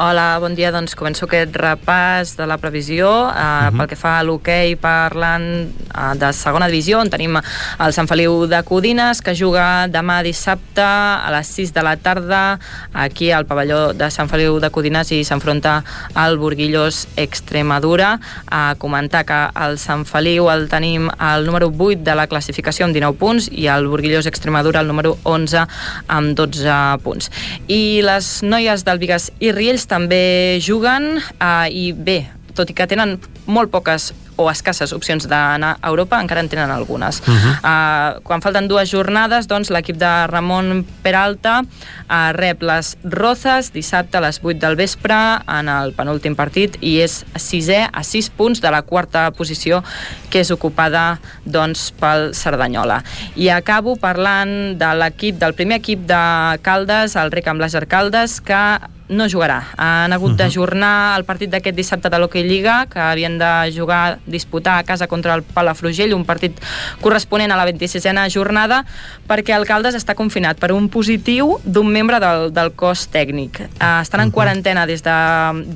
Hola, 0.00 0.38
bon 0.40 0.54
dia. 0.56 0.70
Doncs 0.72 0.94
començo 0.96 1.26
aquest 1.26 1.52
repàs 1.60 2.30
de 2.38 2.46
la 2.48 2.56
previsió 2.56 3.04
eh, 3.04 3.32
uh 3.36 3.36
-huh. 3.36 3.76
pel 3.76 3.86
que 3.86 3.96
fa 4.00 4.18
a 4.18 4.22
l'hoquei 4.24 4.74
parlant 4.76 5.68
eh, 5.68 6.14
de 6.16 6.32
segona 6.32 6.68
divisió, 6.68 7.00
on 7.00 7.10
tenim 7.10 7.36
el 7.36 7.92
Sant 7.92 8.08
Feliu 8.08 8.46
de 8.46 8.62
Codines, 8.62 9.20
que 9.20 9.34
juga 9.34 9.88
demà 9.88 10.22
dissabte 10.22 10.80
a 10.80 11.28
les 11.30 11.46
6 11.46 11.74
de 11.74 11.82
la 11.82 11.96
tarda 11.96 12.58
aquí 12.94 13.30
al 13.30 13.44
pavelló 13.44 13.92
de 13.92 14.10
Sant 14.10 14.30
Feliu 14.30 14.58
de 14.58 14.70
Codines 14.70 15.12
i 15.12 15.22
s'enfronta 15.22 15.84
al 16.14 16.38
Burguillos 16.38 17.06
Extremadura. 17.16 18.20
A 18.50 18.76
comentar 18.78 19.26
que 19.26 19.50
el 19.66 19.76
Sant 19.78 20.06
Feliu 20.06 20.48
el 20.48 20.68
tenim 20.70 21.10
al 21.18 21.44
número 21.44 21.70
8 21.78 22.04
de 22.04 22.14
la 22.14 22.26
classificació 22.26 22.86
amb 22.86 22.94
19 22.94 23.18
punts 23.18 23.50
i 23.52 23.66
el 23.66 23.86
Burguillos 23.86 24.24
Extremadura 24.24 24.80
el 24.80 24.86
número 24.86 25.18
11 25.24 25.66
amb 26.08 26.34
12 26.34 26.98
punts. 27.02 27.30
I 27.68 28.00
les 28.00 28.42
noies 28.42 28.84
del 28.84 28.98
Vigas 28.98 29.30
i 29.40 29.52
Riells 29.52 29.89
també 29.90 30.58
juguen 30.62 31.16
eh, 31.18 31.66
i 31.68 31.90
bé, 31.92 32.22
tot 32.54 32.70
i 32.70 32.76
que 32.76 32.86
tenen 32.90 33.18
molt 33.50 33.72
poques 33.72 34.12
o 34.40 34.48
escasses 34.48 34.94
opcions 34.96 35.26
d'anar 35.28 35.74
a 35.76 35.90
Europa, 35.90 36.18
encara 36.22 36.40
en 36.40 36.48
tenen 36.48 36.70
algunes. 36.72 37.20
Uh 37.20 37.34
-huh. 37.34 37.54
uh, 37.60 38.20
quan 38.24 38.40
falten 38.40 38.68
dues 38.68 38.90
jornades, 38.90 39.46
doncs 39.46 39.70
l'equip 39.70 39.96
de 39.96 40.26
Ramon 40.26 40.84
Peralta 41.02 41.60
uh, 41.60 42.32
rep 42.32 42.62
les 42.62 42.96
Rozas 43.04 43.72
dissabte 43.72 44.16
a 44.16 44.20
les 44.20 44.40
8 44.42 44.58
del 44.58 44.76
vespre 44.76 45.14
en 45.46 45.68
el 45.68 45.92
penúltim 45.92 46.34
partit 46.34 46.76
i 46.80 47.00
és 47.00 47.24
sisè 47.36 47.88
a 47.92 48.02
6 48.02 48.30
punts 48.30 48.60
de 48.60 48.70
la 48.70 48.82
quarta 48.82 49.30
posició 49.30 49.82
que 50.30 50.40
és 50.40 50.50
ocupada 50.50 51.18
doncs, 51.44 51.92
pel 52.00 52.32
Cerdanyola. 52.34 53.02
I 53.36 53.48
acabo 53.48 53.96
parlant 53.96 54.78
de 54.78 54.94
l'equip, 54.94 55.38
del 55.38 55.54
primer 55.54 55.78
equip 55.78 56.06
de 56.06 56.58
Caldes, 56.62 57.16
el 57.16 57.30
Rec 57.30 57.46
amb 57.46 57.60
Laser 57.60 57.86
Caldes, 57.86 58.40
que 58.40 58.80
no 59.10 59.26
jugarà. 59.28 59.60
Han 59.76 60.12
hagut 60.12 60.30
uh 60.30 60.34
-huh. 60.34 60.38
d'ajornar 60.38 61.18
el 61.18 61.24
partit 61.24 61.50
d'aquest 61.50 61.76
dissabte 61.76 62.08
de 62.08 62.18
l'Hockey 62.18 62.44
Lliga, 62.44 62.86
que 62.86 62.98
havien 62.98 63.38
de 63.38 63.72
jugar, 63.76 64.18
disputar 64.26 64.78
a 64.78 64.84
casa 64.84 65.06
contra 65.06 65.34
el 65.34 65.42
Palafrugell, 65.42 66.14
un 66.14 66.24
partit 66.24 66.52
corresponent 67.00 67.52
a 67.52 67.56
la 67.56 67.66
26a 67.66 68.28
jornada, 68.30 68.84
perquè 69.28 69.56
el 69.56 69.66
Caldes 69.66 69.94
està 69.94 70.14
confinat 70.14 70.58
per 70.58 70.72
un 70.72 70.88
positiu 70.88 71.58
d'un 71.64 71.86
membre 71.86 72.20
del, 72.20 72.52
del 72.52 72.72
cos 72.72 73.08
tècnic. 73.10 73.60
Uh, 73.60 74.00
estan 74.02 74.20
en 74.20 74.30
quarantena 74.30 74.86
des 74.86 75.02
de 75.02 75.16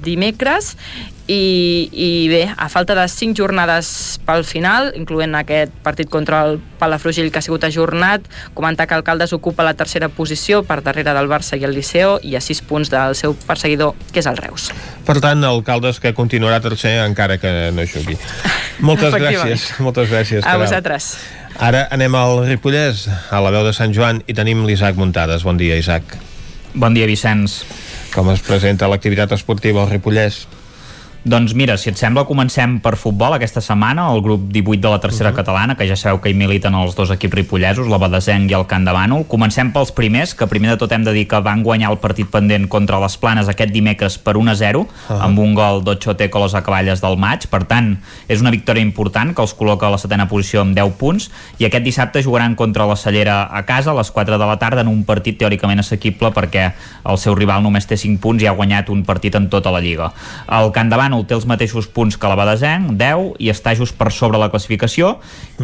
dimecres 0.02 0.76
i, 1.26 1.88
i 1.92 2.28
bé, 2.28 2.42
a 2.52 2.68
falta 2.68 2.94
de 2.94 3.06
5 3.08 3.32
jornades 3.38 4.20
pel 4.26 4.44
final, 4.44 4.90
incloent 4.98 5.32
aquest 5.38 5.72
partit 5.84 6.10
contra 6.12 6.42
el 6.44 6.58
Palafrugell 6.78 7.30
que 7.32 7.40
ha 7.40 7.44
sigut 7.44 7.64
ajornat, 7.64 8.26
comentar 8.52 8.86
que 8.86 8.96
Alcaldes 8.96 9.32
ocupa 9.32 9.64
la 9.64 9.72
tercera 9.72 10.10
posició 10.12 10.62
per 10.68 10.82
darrere 10.84 11.14
del 11.16 11.30
Barça 11.30 11.56
i 11.56 11.64
el 11.64 11.72
Liceo 11.72 12.18
i 12.22 12.36
a 12.36 12.42
6 12.44 12.60
punts 12.68 12.92
del 12.92 13.16
seu 13.16 13.32
perseguidor, 13.48 13.94
que 14.12 14.20
és 14.20 14.28
el 14.28 14.36
Reus. 14.36 14.68
Per 15.06 15.16
tant, 15.24 15.44
Alcaldes 15.48 16.00
que 16.00 16.12
continuarà 16.12 16.60
tercer 16.60 16.98
encara 17.06 17.38
que 17.40 17.54
no 17.72 17.86
jugui. 17.88 18.18
Moltes 18.84 19.16
gràcies. 19.22 19.70
Moltes 19.80 20.12
gràcies. 20.12 20.44
A 20.44 20.58
vosaltres. 20.60 21.14
Ara 21.62 21.86
anem 21.94 22.14
al 22.18 22.42
Ripollès, 22.48 23.06
a 23.30 23.40
la 23.40 23.52
veu 23.54 23.64
de 23.64 23.72
Sant 23.72 23.94
Joan, 23.96 24.20
i 24.26 24.36
tenim 24.36 24.66
l'Isaac 24.66 24.98
Muntades. 25.00 25.46
Bon 25.46 25.56
dia, 25.56 25.78
Isaac. 25.80 26.18
Bon 26.74 26.92
dia, 26.92 27.06
Vicenç. 27.06 27.62
Com 28.12 28.28
es 28.32 28.42
presenta 28.44 28.90
l'activitat 28.90 29.32
esportiva 29.32 29.84
al 29.84 29.92
Ripollès? 29.94 30.42
Doncs 31.24 31.54
mira, 31.56 31.78
si 31.80 31.88
et 31.88 31.96
sembla, 31.96 32.26
comencem 32.28 32.74
per 32.84 32.98
futbol 33.00 33.32
aquesta 33.32 33.62
setmana, 33.64 34.10
el 34.12 34.20
grup 34.20 34.42
18 34.52 34.82
de 34.82 34.90
la 34.92 34.98
tercera 35.00 35.30
uh 35.30 35.32
-huh. 35.32 35.36
catalana, 35.36 35.74
que 35.74 35.88
ja 35.88 35.96
sabeu 35.96 36.20
que 36.20 36.28
hi 36.28 36.34
militen 36.34 36.74
els 36.74 36.94
dos 36.94 37.10
equips 37.10 37.34
ripollesos, 37.34 37.88
la 37.88 37.96
Badesenc 37.96 38.50
i 38.50 38.54
el 38.54 38.66
Camp 38.66 38.84
de 38.84 38.92
Bànol. 38.92 39.26
Comencem 39.26 39.72
pels 39.72 39.90
primers, 39.90 40.34
que 40.34 40.46
primer 40.46 40.72
de 40.72 40.76
tot 40.76 40.92
hem 40.92 41.02
de 41.02 41.12
dir 41.14 41.26
que 41.26 41.40
van 41.40 41.62
guanyar 41.62 41.92
el 41.92 41.98
partit 41.98 42.28
pendent 42.28 42.68
contra 42.68 43.00
les 43.00 43.16
Planes 43.16 43.48
aquest 43.48 43.72
dimecres 43.72 44.18
per 44.18 44.36
1 44.36 44.50
a 44.50 44.54
0, 44.54 44.80
uh 44.80 44.86
-huh. 45.08 45.22
amb 45.22 45.38
un 45.38 45.54
gol 45.54 45.82
d'Ochote 45.82 46.28
Colos 46.28 46.54
a 46.54 46.62
cavalles 46.62 47.00
del 47.00 47.16
maig. 47.16 47.46
Per 47.48 47.64
tant, 47.64 47.96
és 48.28 48.40
una 48.42 48.50
victòria 48.50 48.82
important 48.82 49.34
que 49.34 49.40
els 49.40 49.56
col·loca 49.56 49.86
a 49.86 49.90
la 49.90 49.98
setena 49.98 50.28
posició 50.28 50.60
amb 50.60 50.76
10 50.76 50.92
punts, 50.92 51.30
i 51.58 51.64
aquest 51.64 51.84
dissabte 51.84 52.22
jugaran 52.22 52.54
contra 52.54 52.84
la 52.84 52.96
Cellera 52.96 53.48
a 53.50 53.64
casa 53.64 53.92
a 53.92 53.94
les 53.94 54.10
4 54.10 54.36
de 54.36 54.44
la 54.44 54.58
tarda 54.58 54.82
en 54.82 54.88
un 54.88 55.04
partit 55.04 55.38
teòricament 55.38 55.78
assequible 55.78 56.28
perquè 56.32 56.72
el 57.06 57.16
seu 57.16 57.34
rival 57.34 57.62
només 57.62 57.86
té 57.86 57.96
5 57.96 58.20
punts 58.20 58.42
i 58.42 58.46
ha 58.46 58.52
guanyat 58.52 58.90
un 58.90 59.04
partit 59.04 59.34
en 59.34 59.48
tota 59.48 59.70
la 59.70 59.80
Lliga. 59.80 60.12
El 60.50 60.70
Camp 60.70 60.90
de 60.90 60.96
Bànol 60.96 61.13
Bànol 61.14 61.28
té 61.30 61.36
els 61.36 61.46
mateixos 61.46 61.86
punts 61.86 62.16
que 62.18 62.26
la 62.26 62.34
Badesenc, 62.34 62.94
10, 62.98 63.36
i 63.38 63.50
està 63.52 63.74
just 63.78 63.94
per 63.98 64.10
sobre 64.10 64.38
la 64.40 64.48
classificació, 64.50 65.18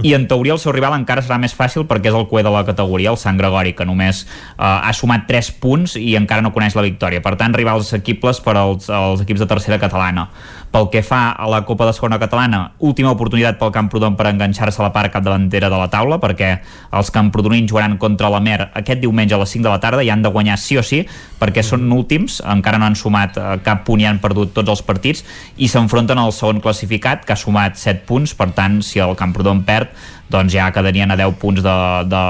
i 0.06 0.14
en 0.14 0.28
teoria 0.30 0.54
el 0.54 0.60
seu 0.62 0.72
rival 0.72 0.94
encara 0.94 1.24
serà 1.24 1.40
més 1.42 1.54
fàcil 1.56 1.88
perquè 1.90 2.12
és 2.12 2.16
el 2.16 2.28
cué 2.30 2.44
de 2.46 2.52
la 2.54 2.62
categoria, 2.66 3.10
el 3.10 3.18
Sant 3.18 3.38
Gregori, 3.40 3.74
que 3.74 3.86
només 3.88 4.22
eh, 4.22 4.62
ha 4.62 4.92
sumat 4.94 5.26
3 5.26 5.50
punts 5.62 5.96
i 5.98 6.14
encara 6.18 6.44
no 6.44 6.54
coneix 6.54 6.76
la 6.78 6.86
victòria. 6.86 7.22
Per 7.24 7.34
tant, 7.40 7.56
rivals 7.56 7.88
assequibles 7.88 8.42
per 8.44 8.54
als, 8.60 8.86
als 8.94 9.24
equips 9.26 9.42
de 9.42 9.50
tercera 9.50 9.80
catalana. 9.82 10.28
Pel 10.70 10.86
que 10.86 11.00
fa 11.02 11.32
a 11.34 11.48
la 11.50 11.64
Copa 11.66 11.82
de 11.88 11.92
Segona 11.92 12.20
Catalana, 12.22 12.60
última 12.78 13.10
oportunitat 13.10 13.56
pel 13.58 13.72
Camprodon 13.74 14.14
per 14.14 14.28
enganxar-se 14.30 14.78
a 14.78 14.84
la 14.84 14.92
part 14.94 15.10
capdavantera 15.10 15.66
de 15.66 15.80
la 15.80 15.88
taula, 15.90 16.20
perquè 16.22 16.50
els 16.94 17.10
camprodonins 17.10 17.66
jugaran 17.66 17.96
contra 17.98 18.30
la 18.30 18.38
Mer 18.38 18.68
aquest 18.78 19.02
diumenge 19.02 19.34
a 19.34 19.40
les 19.42 19.50
5 19.50 19.66
de 19.66 19.72
la 19.72 19.80
tarda 19.82 20.04
i 20.06 20.12
han 20.14 20.22
de 20.22 20.30
guanyar 20.30 20.60
sí 20.62 20.78
o 20.78 20.84
sí, 20.86 21.02
perquè 21.40 21.64
són 21.66 21.90
últims, 21.90 22.38
encara 22.46 22.78
no 22.78 22.86
han 22.86 22.94
sumat 22.94 23.34
eh, 23.34 23.48
cap 23.66 23.82
punt 23.88 24.04
i 24.04 24.06
han 24.06 24.22
perdut 24.22 24.54
tots 24.54 24.70
els 24.70 24.84
partits, 24.86 25.24
i 25.58 25.66
s'enfronten 25.66 26.22
al 26.22 26.30
segon 26.30 26.62
classificat, 26.62 27.26
que 27.26 27.34
ha 27.34 27.40
sumat 27.40 27.74
7 27.74 28.06
punts, 28.06 28.38
per 28.38 28.52
tant, 28.54 28.78
si 28.86 29.02
el 29.02 29.18
Camprodon 29.18 29.64
perd, 29.66 29.90
doncs 30.30 30.54
ja 30.54 30.70
quedarien 30.74 31.10
a 31.10 31.18
10 31.18 31.38
punts 31.40 31.62
de, 31.64 31.76
de, 32.10 32.22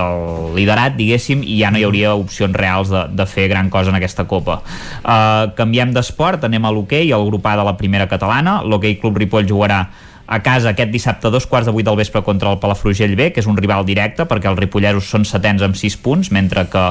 del 0.00 0.54
liderat, 0.56 0.94
diguéssim, 0.98 1.42
i 1.42 1.58
ja 1.60 1.72
no 1.72 1.80
hi 1.80 1.86
hauria 1.88 2.14
opcions 2.18 2.56
reals 2.56 2.92
de, 2.92 3.06
de 3.14 3.26
fer 3.26 3.48
gran 3.50 3.70
cosa 3.70 3.90
en 3.90 3.98
aquesta 3.98 4.26
Copa. 4.30 4.60
Uh, 5.00 5.50
canviem 5.58 5.94
d'esport, 5.96 6.46
anem 6.46 6.64
a 6.64 6.74
l'hoquei, 6.74 7.10
el 7.10 7.26
grup 7.26 7.50
A 7.50 7.56
de 7.58 7.66
la 7.66 7.76
primera 7.80 8.06
catalana, 8.10 8.60
l'hoquei 8.62 9.00
Club 9.02 9.18
Ripoll 9.18 9.48
jugarà 9.50 9.84
a 10.30 10.38
casa 10.46 10.70
aquest 10.70 10.92
dissabte 10.94 11.26
a 11.26 11.30
dos 11.34 11.46
quarts 11.50 11.66
de 11.66 11.72
vuit 11.74 11.84
del 11.84 11.96
vespre 11.98 12.22
contra 12.22 12.52
el 12.52 12.60
Palafrugell 12.62 13.16
B, 13.18 13.32
que 13.34 13.42
és 13.42 13.48
un 13.50 13.56
rival 13.58 13.82
directe 13.82 14.28
perquè 14.30 14.46
els 14.46 14.60
ripolleros 14.60 15.08
són 15.10 15.26
setens 15.26 15.64
amb 15.66 15.74
6 15.74 15.96
punts, 16.04 16.30
mentre 16.30 16.68
que 16.70 16.84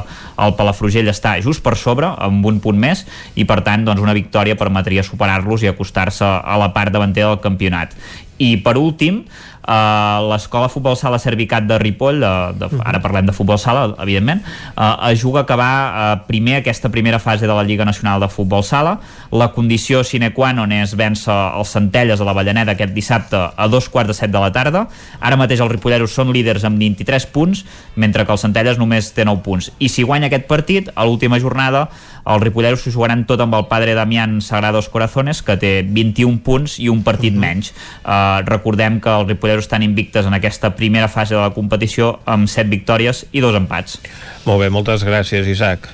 el 0.44 0.56
Palafrugell 0.60 1.08
està 1.08 1.38
just 1.40 1.64
per 1.64 1.78
sobre, 1.80 2.10
amb 2.20 2.44
un 2.52 2.60
punt 2.60 2.76
més, 2.76 3.06
i 3.40 3.48
per 3.48 3.62
tant 3.64 3.88
doncs, 3.88 4.04
una 4.04 4.18
victòria 4.18 4.60
permetria 4.60 5.08
superar-los 5.08 5.64
i 5.64 5.72
acostar-se 5.72 6.28
a 6.28 6.60
la 6.60 6.74
part 6.76 6.92
davantera 6.92 7.32
del 7.32 7.40
campionat. 7.40 7.96
I 8.44 8.58
per 8.64 8.76
últim, 8.76 9.24
Uh, 9.70 10.26
l'escola 10.32 10.66
futbol 10.66 10.96
sala 10.98 11.20
Servicat 11.22 11.68
de 11.70 11.78
Ripoll, 11.78 12.24
de, 12.24 12.30
de, 12.58 12.70
ara 12.82 12.98
parlem 13.04 13.28
de 13.28 13.36
futbol 13.38 13.60
sala, 13.62 13.84
evidentment, 14.02 14.42
uh, 14.74 15.12
es 15.12 15.22
juga 15.22 15.44
a 15.44 15.46
acabar 15.46 15.70
uh, 15.70 16.08
primer 16.26 16.56
aquesta 16.64 16.90
primera 16.90 17.20
fase 17.22 17.46
de 17.46 17.54
la 17.54 17.62
Lliga 17.68 17.86
Nacional 17.86 18.20
de 18.20 18.32
Futbol 18.34 18.64
Sala. 18.66 18.98
La 19.30 19.52
condició 19.54 20.02
sine 20.02 20.32
qua 20.34 20.50
non 20.58 20.74
és 20.74 20.96
vèncer 20.98 21.36
els 21.54 21.70
Centelles 21.78 22.18
a 22.18 22.26
la 22.26 22.34
Vallaneda 22.34 22.74
aquest 22.74 22.96
dissabte 22.98 23.38
a 23.38 23.68
dos 23.70 23.92
quarts 23.94 24.10
de 24.10 24.18
set 24.18 24.34
de 24.34 24.42
la 24.42 24.50
tarda. 24.50 24.88
Ara 25.22 25.38
mateix 25.38 25.62
els 25.62 25.72
ripolleros 25.76 26.18
són 26.18 26.34
líders 26.34 26.66
amb 26.66 26.82
23 26.82 27.30
punts, 27.30 27.62
mentre 27.94 28.26
que 28.26 28.34
els 28.34 28.42
Centelles 28.48 28.82
només 28.82 29.14
té 29.14 29.22
9 29.22 29.46
punts. 29.46 29.70
I 29.78 29.94
si 29.94 30.02
guanya 30.02 30.34
aquest 30.34 30.50
partit, 30.50 30.90
a 30.96 31.06
l'última 31.06 31.38
jornada, 31.38 31.92
els 32.30 32.44
ripolleros 32.44 32.84
s'ho 32.84 32.92
jugaran 32.94 33.24
tot 33.26 33.42
amb 33.42 33.56
el 33.58 33.66
padre 33.70 33.96
Damián 33.98 34.40
Sagrados 34.46 34.90
Corazones, 34.94 35.42
que 35.46 35.56
té 35.58 35.72
21 35.86 36.42
punts 36.46 36.78
i 36.80 36.90
un 36.90 37.02
partit 37.04 37.34
uh 37.34 37.38
-huh. 37.38 37.46
menys. 37.46 37.74
Uh, 38.06 38.46
recordem 38.46 39.00
que 39.00 39.10
els 39.10 39.28
ripolleros 39.28 39.59
Ripolleros 39.60 39.66
estan 39.66 39.84
invictes 39.84 40.26
en 40.26 40.34
aquesta 40.34 40.76
primera 40.76 41.08
fase 41.08 41.36
de 41.36 41.42
la 41.42 41.54
competició 41.54 42.20
amb 42.26 42.48
7 42.48 42.70
victòries 42.70 43.26
i 43.32 43.42
dos 43.42 43.56
empats. 43.56 44.00
Molt 44.46 44.62
bé, 44.62 44.70
moltes 44.70 45.04
gràcies, 45.04 45.48
Isaac. 45.48 45.90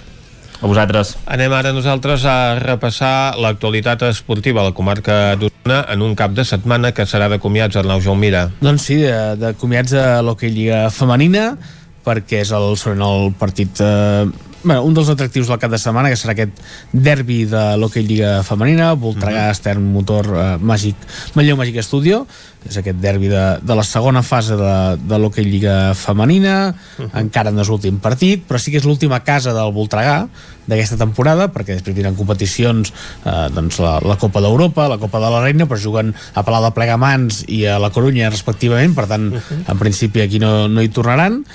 A 0.62 0.68
vosaltres. 0.68 1.18
Anem 1.28 1.52
ara 1.52 1.74
nosaltres 1.74 2.24
a 2.26 2.56
repassar 2.60 3.36
l'actualitat 3.38 4.06
esportiva 4.08 4.62
a 4.62 4.70
la 4.70 4.74
comarca 4.74 5.36
d'Osona 5.36 5.86
en 5.92 6.02
un 6.02 6.16
cap 6.16 6.32
de 6.32 6.46
setmana 6.46 6.94
que 6.94 7.06
serà 7.06 7.28
de 7.30 7.40
comiats, 7.40 7.76
Arnau 7.76 8.02
Jaumira. 8.02 8.50
Doncs 8.62 8.88
sí, 8.88 9.02
de, 9.04 9.36
de 9.36 9.54
comiats 9.60 9.94
a 9.94 10.22
l'Hockey 10.24 10.54
Lliga 10.54 10.90
Femenina, 10.90 11.58
perquè 12.06 12.42
és 12.46 12.54
el, 12.56 12.78
el 12.96 13.34
partit 13.38 13.82
eh, 13.84 14.26
bueno, 14.66 14.84
un 14.84 14.94
dels 14.98 15.10
atractius 15.14 15.48
del 15.48 15.60
cap 15.62 15.72
de 15.72 15.80
setmana 15.80 16.10
que 16.10 16.18
serà 16.20 16.34
aquest 16.34 16.60
derbi 16.92 17.44
de 17.50 17.64
l'Hockey 17.80 18.04
Lliga 18.04 18.42
Femenina 18.44 18.94
Voltregà, 18.94 19.46
mm 19.46 19.52
-hmm. 19.52 19.60
Stern, 19.62 19.84
Motor, 19.94 20.26
uh, 20.28 20.58
Màgic 20.60 20.96
Manlleu 21.36 21.56
Màgic 21.56 21.78
Estudio 21.78 22.26
és 22.66 22.78
aquest 22.78 22.98
derbi 22.98 23.28
de, 23.28 23.60
de 23.62 23.76
la 23.76 23.84
segona 23.84 24.24
fase 24.24 24.56
de, 24.58 24.98
de 24.98 25.18
l'Hockey 25.18 25.46
Lliga 25.46 25.94
Femenina 25.94 26.74
uh 26.74 27.06
-huh. 27.06 27.20
encara 27.22 27.52
no 27.52 27.62
és 27.62 27.70
l'últim 27.70 28.00
partit 28.00 28.44
però 28.48 28.58
sí 28.58 28.72
que 28.72 28.78
és 28.78 28.86
l'última 28.86 29.24
casa 29.24 29.54
del 29.54 29.72
Voltregà 29.72 30.28
d'aquesta 30.66 30.98
temporada, 30.98 31.48
perquè 31.54 31.78
després 31.78 31.96
tindran 31.96 32.18
competicions 32.18 32.92
eh, 33.26 33.48
doncs 33.54 33.78
la, 33.80 34.00
la 34.02 34.18
Copa 34.18 34.42
d'Europa 34.42 34.88
la 34.90 34.98
Copa 34.98 35.20
de 35.20 35.30
la 35.30 35.44
Reina, 35.44 35.68
però 35.70 35.78
juguen 35.78 36.14
a 36.34 36.44
Palau 36.44 36.64
de 36.64 36.72
Plegamans 36.72 37.44
i 37.48 37.66
a 37.66 37.78
la 37.82 37.92
Corunya 37.92 38.32
respectivament 38.34 38.96
per 38.96 39.06
tant, 39.08 39.32
uh 39.34 39.38
-huh. 39.38 39.72
en 39.72 39.78
principi 39.78 40.22
aquí 40.22 40.40
no, 40.40 40.68
no 40.68 40.82
hi 40.82 40.90
tornaran 40.90 41.46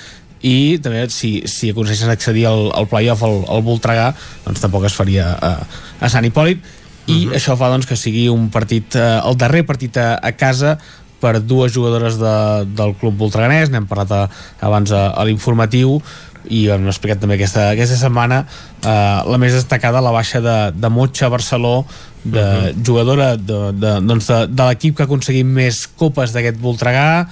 i 0.41 0.79
també 0.81 1.05
si, 1.13 1.43
si 1.45 1.69
aconsegueixen 1.71 2.09
accedir 2.09 2.47
al, 2.49 2.69
al 2.73 2.87
playoff 2.89 3.23
al, 3.25 3.43
al 3.49 3.61
Voltregà 3.65 4.11
doncs 4.45 4.63
tampoc 4.63 4.87
es 4.89 4.97
faria 4.97 5.33
a, 5.37 5.51
a 6.01 6.09
Sant 6.09 6.25
Hipòlit 6.25 6.61
i 6.61 7.13
uh 7.13 7.13
mhm. 7.13 7.29
-huh. 7.29 7.35
això 7.37 7.57
fa 7.57 7.69
doncs, 7.69 7.85
que 7.85 7.95
sigui 7.95 8.27
un 8.29 8.49
partit 8.49 8.95
eh, 8.95 9.21
el 9.25 9.37
darrer 9.37 9.65
partit 9.65 9.97
a, 9.97 10.19
a 10.21 10.31
casa 10.31 10.77
per 11.19 11.39
dues 11.45 11.73
jugadores 11.73 12.17
de, 12.17 12.65
del 12.65 12.95
club 12.95 13.17
voltreganès 13.17 13.69
n'hem 13.69 13.85
parlat 13.85 14.11
a, 14.11 14.29
abans 14.59 14.91
a, 14.91 15.13
a 15.13 15.23
l'informatiu 15.25 16.01
i 16.49 16.67
hem 16.73 16.87
explicat 16.87 17.19
també 17.21 17.35
aquesta, 17.35 17.69
aquesta 17.69 17.97
setmana 17.97 18.45
eh, 18.83 19.19
la 19.29 19.37
més 19.37 19.53
destacada 19.53 20.01
la 20.01 20.11
baixa 20.11 20.41
de, 20.41 20.71
de 20.73 20.89
Motxa 20.89 21.29
Barceló 21.29 21.85
de 22.23 22.39
uh 22.39 22.43
mhm. 22.43 22.65
-huh. 22.65 22.85
jugadora 22.85 23.37
de, 23.37 23.71
de, 23.73 23.99
doncs 24.01 24.27
de, 24.27 24.47
de 24.47 24.63
l'equip 24.63 24.95
que 24.95 25.03
ha 25.03 25.05
aconseguit 25.05 25.45
més 25.45 25.87
copes 25.87 26.33
d'aquest 26.33 26.57
Voltregà 26.57 27.27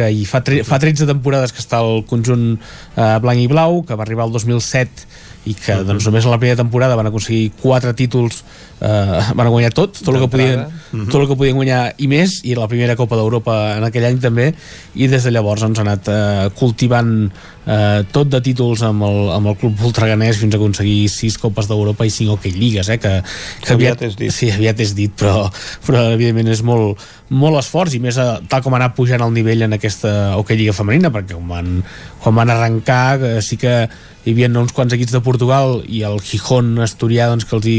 que 0.00 0.10
hi 0.12 0.24
fa, 0.28 0.40
fa 0.66 0.80
13 0.80 1.08
temporades 1.10 1.52
que 1.52 1.60
està 1.62 1.82
al 1.84 2.04
conjunt 2.08 2.54
eh, 2.56 3.16
blanc 3.22 3.42
i 3.42 3.48
blau, 3.50 3.82
que 3.84 3.98
va 3.98 4.06
arribar 4.06 4.26
al 4.26 4.32
2007 4.32 5.08
i 5.48 5.54
que 5.56 5.78
doncs, 5.88 6.04
només 6.08 6.26
en 6.26 6.34
la 6.34 6.40
primera 6.40 6.58
temporada 6.58 6.96
van 6.98 7.08
aconseguir 7.08 7.52
quatre 7.62 7.94
títols 7.96 8.42
eh, 8.80 9.20
van 9.36 9.48
guanyar 9.52 9.72
tot, 9.76 9.96
tot 10.00 10.12
el, 10.14 10.22
que 10.24 10.30
podien, 10.32 10.66
-huh. 10.92 11.06
tot 11.10 11.20
el 11.22 11.28
que 11.28 11.36
podien 11.36 11.56
guanyar 11.56 11.94
i 11.98 12.08
més 12.08 12.40
i 12.44 12.54
la 12.54 12.68
primera 12.68 12.96
Copa 12.96 13.16
d'Europa 13.16 13.76
en 13.76 13.84
aquell 13.84 14.04
any 14.04 14.18
també 14.20 14.52
i 14.94 15.06
des 15.06 15.24
de 15.24 15.30
llavors 15.30 15.62
ens 15.62 15.78
ha 15.78 15.82
anat 15.82 16.08
eh, 16.08 16.50
cultivant 16.58 17.30
eh, 17.66 18.02
tot 18.12 18.28
de 18.28 18.40
títols 18.40 18.82
amb 18.82 19.04
el, 19.06 19.30
amb 19.30 19.46
el 19.52 19.56
club 19.56 19.76
voltreganès 19.78 20.40
fins 20.40 20.54
a 20.54 20.58
aconseguir 20.58 21.08
sis 21.08 21.38
Copes 21.38 21.68
d'Europa 21.68 22.06
i 22.06 22.10
cinc 22.10 22.30
Hockey 22.30 22.52
Lligues 22.52 22.88
eh, 22.88 22.98
que, 22.98 23.22
que 23.64 23.72
aviat, 23.74 24.02
aviat 24.02 24.06
és 24.10 24.16
dit 24.16 24.34
sí, 24.34 24.50
aviat 24.50 24.80
és 24.80 24.94
dit 24.94 25.12
però, 25.14 25.48
però 25.86 26.10
evidentment 26.14 26.48
és 26.48 26.62
molt, 26.66 27.00
molt 27.30 27.60
esforç 27.60 27.94
i 27.94 28.02
més 28.02 28.18
a, 28.18 28.40
tal 28.48 28.62
com 28.62 28.74
anar 28.74 28.94
pujant 28.96 29.22
el 29.22 29.34
nivell 29.34 29.62
en 29.66 29.78
aquesta 29.78 30.36
Hockey 30.36 30.58
Lliga 30.58 30.76
femenina 30.76 31.12
perquè 31.14 31.36
quan 31.36 31.50
van, 31.50 31.76
quan 32.22 32.38
van 32.42 32.50
arrencar 32.50 33.20
eh, 33.20 33.36
sí 33.44 33.60
que 33.60 33.84
hi 34.24 34.34
havia 34.34 34.50
uns 34.60 34.74
quants 34.76 34.92
equips 34.92 35.14
de 35.14 35.22
Portugal 35.24 35.78
i 35.88 36.02
el 36.04 36.18
Gijón 36.20 36.74
asturià 36.84 37.30
doncs, 37.30 37.46
que 37.48 37.56
els 37.56 37.68
hi, 37.68 37.78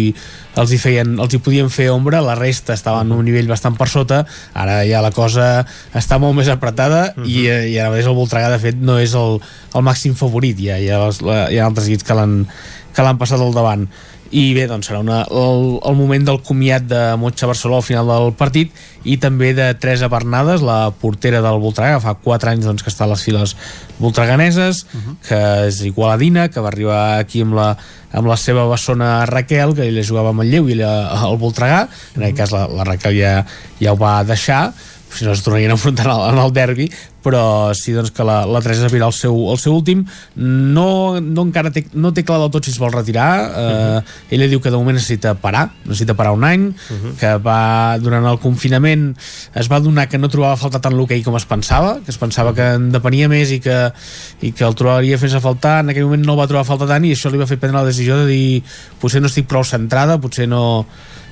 els 0.57 0.73
hi, 0.73 0.79
feien, 0.81 1.13
els 1.21 1.35
hi 1.35 1.39
podien 1.43 1.69
fer 1.69 1.91
ombra, 1.93 2.21
la 2.25 2.33
resta 2.39 2.73
estava 2.73 3.00
en 3.01 3.11
un 3.15 3.25
nivell 3.25 3.49
bastant 3.51 3.77
per 3.77 3.89
sota, 3.91 4.23
ara 4.53 4.81
ja 4.87 5.01
la 5.03 5.11
cosa 5.15 5.65
està 5.97 6.19
molt 6.21 6.37
més 6.37 6.51
apretada 6.51 7.13
uh 7.15 7.23
-huh. 7.23 7.27
i, 7.27 7.73
i 7.73 7.79
ara 7.79 7.89
mateix 7.89 8.07
el 8.07 8.15
Voltregà 8.15 8.49
de 8.51 8.59
fet 8.59 8.77
no 8.77 8.99
és 8.99 9.13
el, 9.13 9.39
el 9.73 9.81
màxim 9.81 10.15
favorit, 10.15 10.57
ja 10.57 10.77
hi 10.77 10.89
ha, 10.89 11.09
hi 11.49 11.57
ha 11.57 11.65
altres 11.65 11.87
equips 11.87 12.03
que 12.03 13.03
l'han 13.03 13.17
passat 13.17 13.39
al 13.39 13.53
davant 13.53 13.87
i 14.31 14.53
bé, 14.55 14.63
doncs 14.69 14.87
serà 14.87 15.01
una, 15.03 15.21
el, 15.27 15.65
el 15.83 15.95
moment 15.99 16.23
del 16.27 16.39
comiat 16.47 16.85
de 16.87 16.99
Motxa 17.19 17.49
Barceló 17.49 17.81
al 17.81 17.85
final 17.85 18.07
del 18.07 18.29
partit 18.39 18.71
i 19.03 19.17
també 19.19 19.51
de 19.57 19.65
Teresa 19.75 20.07
Bernades, 20.11 20.63
la 20.63 20.93
portera 21.01 21.41
del 21.43 21.59
Voltregà, 21.59 21.99
fa 21.99 22.13
4 22.15 22.53
anys 22.53 22.67
doncs, 22.69 22.85
que 22.85 22.91
està 22.93 23.03
a 23.03 23.11
les 23.11 23.23
files 23.27 23.55
voltreganeses, 23.99 24.85
uh 24.87 24.99
-huh. 24.99 25.15
que 25.27 25.41
és 25.67 25.81
igualadina, 25.83 26.47
que 26.49 26.61
va 26.61 26.69
arribar 26.69 27.19
aquí 27.19 27.41
amb 27.41 27.55
la, 27.55 27.75
amb 28.13 28.27
la 28.27 28.37
seva 28.37 28.67
bessona 28.69 29.25
Raquel, 29.25 29.75
que 29.75 29.87
ella 29.87 30.03
jugava 30.03 30.29
amb 30.29 30.41
el 30.41 30.51
Lleu 30.51 30.69
i 30.69 30.73
ella 30.73 31.07
al 31.07 31.37
Voltregà, 31.37 31.89
en 32.15 32.23
aquest 32.23 32.37
cas 32.37 32.51
la, 32.51 32.67
la 32.67 32.83
Raquel 32.83 33.17
ja, 33.19 33.45
ja 33.81 33.91
ho 33.91 33.97
va 33.97 34.23
deixar, 34.23 34.73
si 35.13 35.25
no 35.25 35.31
es 35.31 35.43
tornarien 35.43 35.71
a 35.71 35.77
enfrontar 35.79 36.07
en 36.07 36.39
el 36.39 36.53
derbi 36.53 36.89
però 37.21 37.71
sí 37.77 37.93
doncs, 37.93 38.11
que 38.11 38.25
la, 38.25 38.41
la 38.49 38.61
Teresa 38.63 38.89
virà 38.91 39.07
el 39.09 39.15
seu, 39.15 39.35
el 39.53 39.59
seu 39.61 39.75
últim 39.77 40.03
no, 40.35 41.19
no 41.21 41.45
encara 41.45 41.71
té, 41.73 41.85
no 41.93 42.11
té 42.15 42.23
clar 42.25 42.39
del 42.41 42.51
tot 42.53 42.65
si 42.65 42.73
es 42.73 42.79
vol 42.81 42.93
retirar 42.93 43.29
uh 43.37 43.45
-huh. 43.45 43.61
eh, 43.61 44.01
mhm. 44.01 44.33
ella 44.35 44.47
diu 44.47 44.61
que 44.61 44.71
de 44.71 44.77
moment 44.77 44.97
necessita 44.97 45.35
parar 45.35 45.69
necessita 45.85 46.15
parar 46.15 46.33
un 46.33 46.43
any 46.43 46.61
uh 46.61 46.73
mhm. 46.73 47.11
-huh. 47.11 47.15
que 47.19 47.37
va, 47.37 47.97
durant 47.99 48.25
el 48.25 48.39
confinament 48.39 49.15
es 49.53 49.71
va 49.71 49.79
donar 49.79 50.09
que 50.09 50.17
no 50.17 50.29
trobava 50.29 50.53
a 50.53 50.57
faltar 50.57 50.81
tant 50.81 50.93
l'hoquei 50.93 51.23
com 51.23 51.35
es 51.35 51.45
pensava 51.45 51.99
que 52.03 52.11
es 52.11 52.17
pensava 52.17 52.53
que 52.53 52.73
en 52.73 52.91
depenia 52.91 53.27
més 53.29 53.51
i 53.51 53.59
que, 53.59 53.93
i 54.41 54.51
que 54.51 54.65
el 54.65 54.75
trobaria 54.75 55.17
fent-se 55.17 55.39
faltar 55.39 55.81
en 55.81 55.89
aquell 55.89 56.03
moment 56.03 56.25
no 56.25 56.33
el 56.33 56.39
va 56.39 56.47
trobar 56.47 56.61
a 56.61 56.71
faltar 56.71 56.87
tant 56.87 57.05
i 57.05 57.13
això 57.13 57.29
li 57.31 57.37
va 57.37 57.47
fer 57.47 57.57
prendre 57.57 57.79
la 57.79 57.85
decisió 57.85 58.17
de 58.17 58.25
dir 58.25 58.63
potser 58.99 59.21
no 59.21 59.27
estic 59.27 59.47
prou 59.47 59.63
centrada 59.63 60.17
potser 60.17 60.47
no 60.47 60.85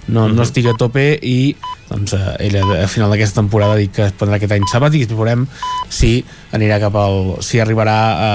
no, 0.09 0.27
no 0.33 0.45
estigui 0.45 0.71
a 0.71 0.77
tope 0.77 1.05
i 1.21 1.53
doncs 1.89 2.13
eh, 2.17 2.35
ella 2.49 2.63
a 2.83 2.87
final 2.91 3.13
d'aquesta 3.13 3.41
temporada 3.41 3.77
dit 3.79 3.93
que 3.93 4.07
es 4.09 4.15
prendrà 4.17 4.39
aquest 4.39 4.55
any 4.55 4.67
sabàtic 4.71 5.05
i 5.05 5.09
veurem 5.13 5.45
si 5.93 6.19
anirà 6.55 6.79
cap 6.81 6.95
al 6.99 7.37
si 7.45 7.61
arribarà 7.61 7.97
a, 8.11 8.29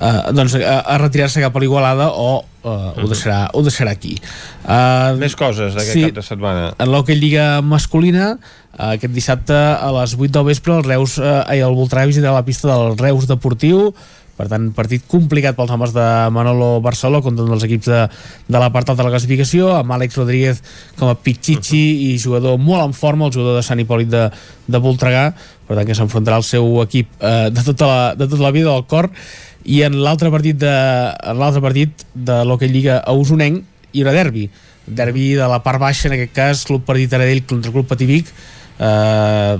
a, 0.00 0.10
doncs 0.36 0.56
a, 0.60 0.80
a 0.80 0.98
retirar-se 1.02 1.42
cap 1.44 1.56
a 1.56 1.62
l'Igualada 1.62 2.10
o 2.12 2.28
uh, 2.42 2.74
ho, 2.96 3.08
deixarà, 3.08 3.46
ho 3.52 3.62
deixarà 3.64 3.94
aquí. 3.96 4.16
Uh, 4.64 5.16
Més 5.20 5.36
coses 5.38 5.76
d'aquest 5.76 5.96
sí, 5.96 6.04
cap 6.08 6.20
de 6.20 6.26
setmana. 6.26 6.68
en 6.78 6.92
l'hoquei 6.92 7.18
Lliga 7.20 7.48
masculina 7.64 8.34
uh, 8.36 8.92
aquest 8.92 9.14
dissabte 9.16 9.56
a 9.56 9.88
les 10.00 10.16
8 10.18 10.32
del 10.36 10.48
vespre 10.52 10.76
el 10.76 10.86
Reus 10.86 11.18
uh, 11.22 11.42
el 11.52 11.78
Voltregà 11.78 12.08
visitarà 12.12 12.36
la 12.36 12.46
pista 12.46 12.72
del 12.72 12.96
Reus 13.00 13.28
Deportiu 13.30 13.90
per 14.36 14.46
tant, 14.50 14.68
partit 14.76 15.04
complicat 15.08 15.56
pels 15.56 15.72
homes 15.72 15.92
de 15.96 16.06
Manolo 16.34 16.80
Barceló 16.84 17.22
contra 17.24 17.44
un 17.44 17.52
dels 17.54 17.64
equips 17.66 17.88
de, 17.88 18.00
de 18.48 18.60
la 18.60 18.70
part 18.74 18.90
alta 18.90 19.02
de 19.02 19.08
la 19.08 19.14
classificació, 19.14 19.70
amb 19.76 19.94
Àlex 19.96 20.18
Rodríguez 20.20 20.62
com 20.98 21.10
a 21.10 21.16
pitxitxi 21.16 21.82
i 22.08 22.10
jugador 22.22 22.60
molt 22.60 22.84
en 22.84 22.96
forma, 22.96 23.26
el 23.26 23.34
jugador 23.36 23.58
de 23.60 23.64
Sant 23.66 23.80
Hipòlit 23.80 24.10
de, 24.12 24.26
de 24.68 24.82
Voltregà, 24.82 25.30
per 25.66 25.78
tant 25.78 25.88
que 25.88 25.96
s'enfrontarà 25.98 26.38
al 26.40 26.46
seu 26.46 26.68
equip 26.84 27.10
eh, 27.20 27.48
de, 27.50 27.64
tota 27.66 27.88
la, 27.90 28.00
de 28.18 28.28
tota 28.28 28.44
la 28.44 28.52
vida 28.54 28.72
del 28.72 28.84
cor. 28.90 29.10
I 29.66 29.82
en 29.88 29.96
l'altre 29.98 30.30
partit 30.30 30.60
de 30.60 30.74
l'altre 31.34 31.64
partit 31.64 32.04
de 32.14 32.42
l'Hockey 32.46 32.70
Lliga 32.70 33.00
a 33.02 33.16
Usonenc 33.16 33.64
hi 33.92 34.04
haurà 34.04 34.14
derbi. 34.14 34.44
Derbi 34.86 35.32
de 35.34 35.48
la 35.50 35.58
part 35.64 35.82
baixa, 35.82 36.06
en 36.06 36.14
aquest 36.14 36.36
cas 36.36 36.62
Club 36.68 36.84
Partit 36.86 37.10
Taradell 37.10 37.42
contra 37.48 37.72
Club 37.74 37.88
Pativic 37.90 38.30
eh, 38.78 39.56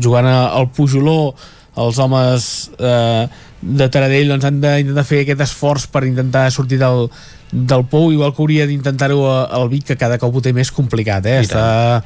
jugant 0.00 0.28
al 0.28 0.68
Pujoló 0.76 1.34
els 1.82 1.98
homes 2.02 2.48
eh, 2.78 3.24
de 3.62 3.86
Taradell 3.88 4.32
doncs, 4.32 4.44
han 4.48 4.58
d'intentar 4.62 5.06
fer 5.06 5.22
aquest 5.22 5.46
esforç 5.46 5.86
per 5.92 6.02
intentar 6.08 6.48
sortir 6.50 6.80
del, 6.80 7.06
del 7.52 7.84
pou, 7.86 8.10
igual 8.10 8.32
que 8.34 8.42
hauria 8.42 8.66
d'intentar-ho 8.66 9.20
al 9.30 9.68
Vic, 9.70 9.84
que 9.90 9.96
cada 10.00 10.16
cop 10.18 10.34
ho 10.34 10.42
té 10.42 10.54
més 10.56 10.72
complicat, 10.74 11.26
eh? 11.28 11.38
està 11.44 12.02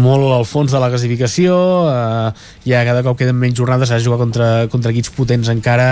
molt 0.00 0.26
al 0.32 0.46
fons 0.48 0.72
de 0.74 0.80
la 0.82 0.88
classificació, 0.90 1.54
eh, 1.92 2.48
ja 2.66 2.82
cada 2.88 3.04
cop 3.06 3.20
queden 3.20 3.38
menys 3.38 3.60
jornades, 3.60 3.92
s'ha 3.92 4.00
de 4.00 4.06
jugar 4.08 4.18
contra, 4.24 4.50
contra 4.72 4.90
equips 4.94 5.12
potents 5.14 5.52
encara 5.52 5.90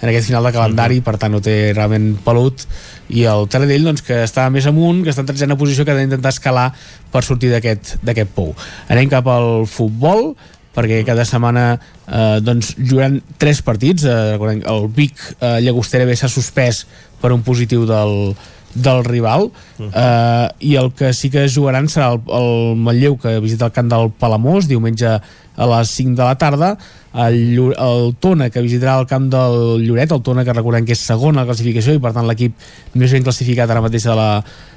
en 0.00 0.08
aquest 0.08 0.32
final 0.32 0.48
de 0.48 0.54
calendari, 0.56 1.02
per 1.04 1.18
tant 1.20 1.38
ho 1.38 1.44
té 1.44 1.58
realment 1.76 2.14
pelut, 2.24 2.66
i 3.14 3.28
el 3.28 3.46
Taradell 3.52 3.86
doncs, 3.92 4.02
que 4.04 4.24
està 4.24 4.48
més 4.50 4.66
amunt, 4.68 5.04
que 5.04 5.14
està 5.14 5.22
en 5.22 5.30
tretzena 5.30 5.60
posició, 5.60 5.84
que 5.84 5.94
ha 5.94 6.00
d'intentar 6.00 6.34
escalar 6.34 6.70
per 7.12 7.22
sortir 7.24 7.52
d'aquest 7.54 8.32
pou. 8.34 8.56
Anem 8.88 9.12
cap 9.12 9.28
al 9.32 9.68
futbol, 9.70 10.32
perquè 10.78 11.02
cada 11.06 11.26
setmana 11.26 11.72
eh, 12.06 12.38
doncs, 12.44 12.76
jugaran 12.78 13.18
tres 13.42 13.62
partits 13.66 14.06
eh, 14.06 14.38
el 14.38 14.86
Vic 14.94 15.18
eh, 15.40 15.58
Llagostera 15.64 16.06
B 16.06 16.14
s'ha 16.14 16.30
suspès 16.30 16.84
per 17.18 17.32
un 17.34 17.42
positiu 17.42 17.82
del, 17.88 18.36
del 18.78 19.02
rival 19.06 19.48
eh, 19.80 20.46
i 20.70 20.76
el 20.78 20.92
que 20.94 21.10
sí 21.16 21.32
que 21.34 21.48
jugaran 21.50 21.90
serà 21.90 22.12
el, 22.14 22.22
el 22.38 22.78
Manlleu 22.78 23.18
que 23.18 23.38
visita 23.42 23.66
el 23.66 23.74
camp 23.74 23.90
del 23.90 24.12
Palamós 24.14 24.70
diumenge 24.70 25.18
a 25.58 25.66
les 25.66 25.92
5 25.98 26.14
de 26.16 26.24
la 26.24 26.38
tarda. 26.38 26.70
El, 27.18 27.58
el 27.74 28.14
Tona 28.22 28.48
que 28.54 28.62
visitarà 28.62 28.98
el 29.00 29.08
camp 29.10 29.26
del 29.32 29.82
Lloret 29.82 30.12
el 30.14 30.22
Tona 30.22 30.44
que 30.46 30.54
recordem 30.54 30.86
que 30.86 30.94
és 30.94 31.02
segon 31.02 31.36
a 31.36 31.42
la 31.42 31.50
classificació 31.50 31.96
i 31.96 32.02
per 32.02 32.12
tant 32.14 32.28
l'equip 32.28 32.54
més 32.94 33.14
ben 33.16 33.26
classificat 33.26 33.70
ara 33.70 33.82
mateix 33.82 34.06
a 34.06 34.14
la, 34.18 34.28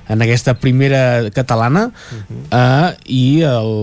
en 0.10 0.24
aquesta 0.26 0.56
primera 0.60 1.30
catalana. 1.36 1.90
Eh, 2.50 2.90
i 3.14 3.26
el, 3.48 3.76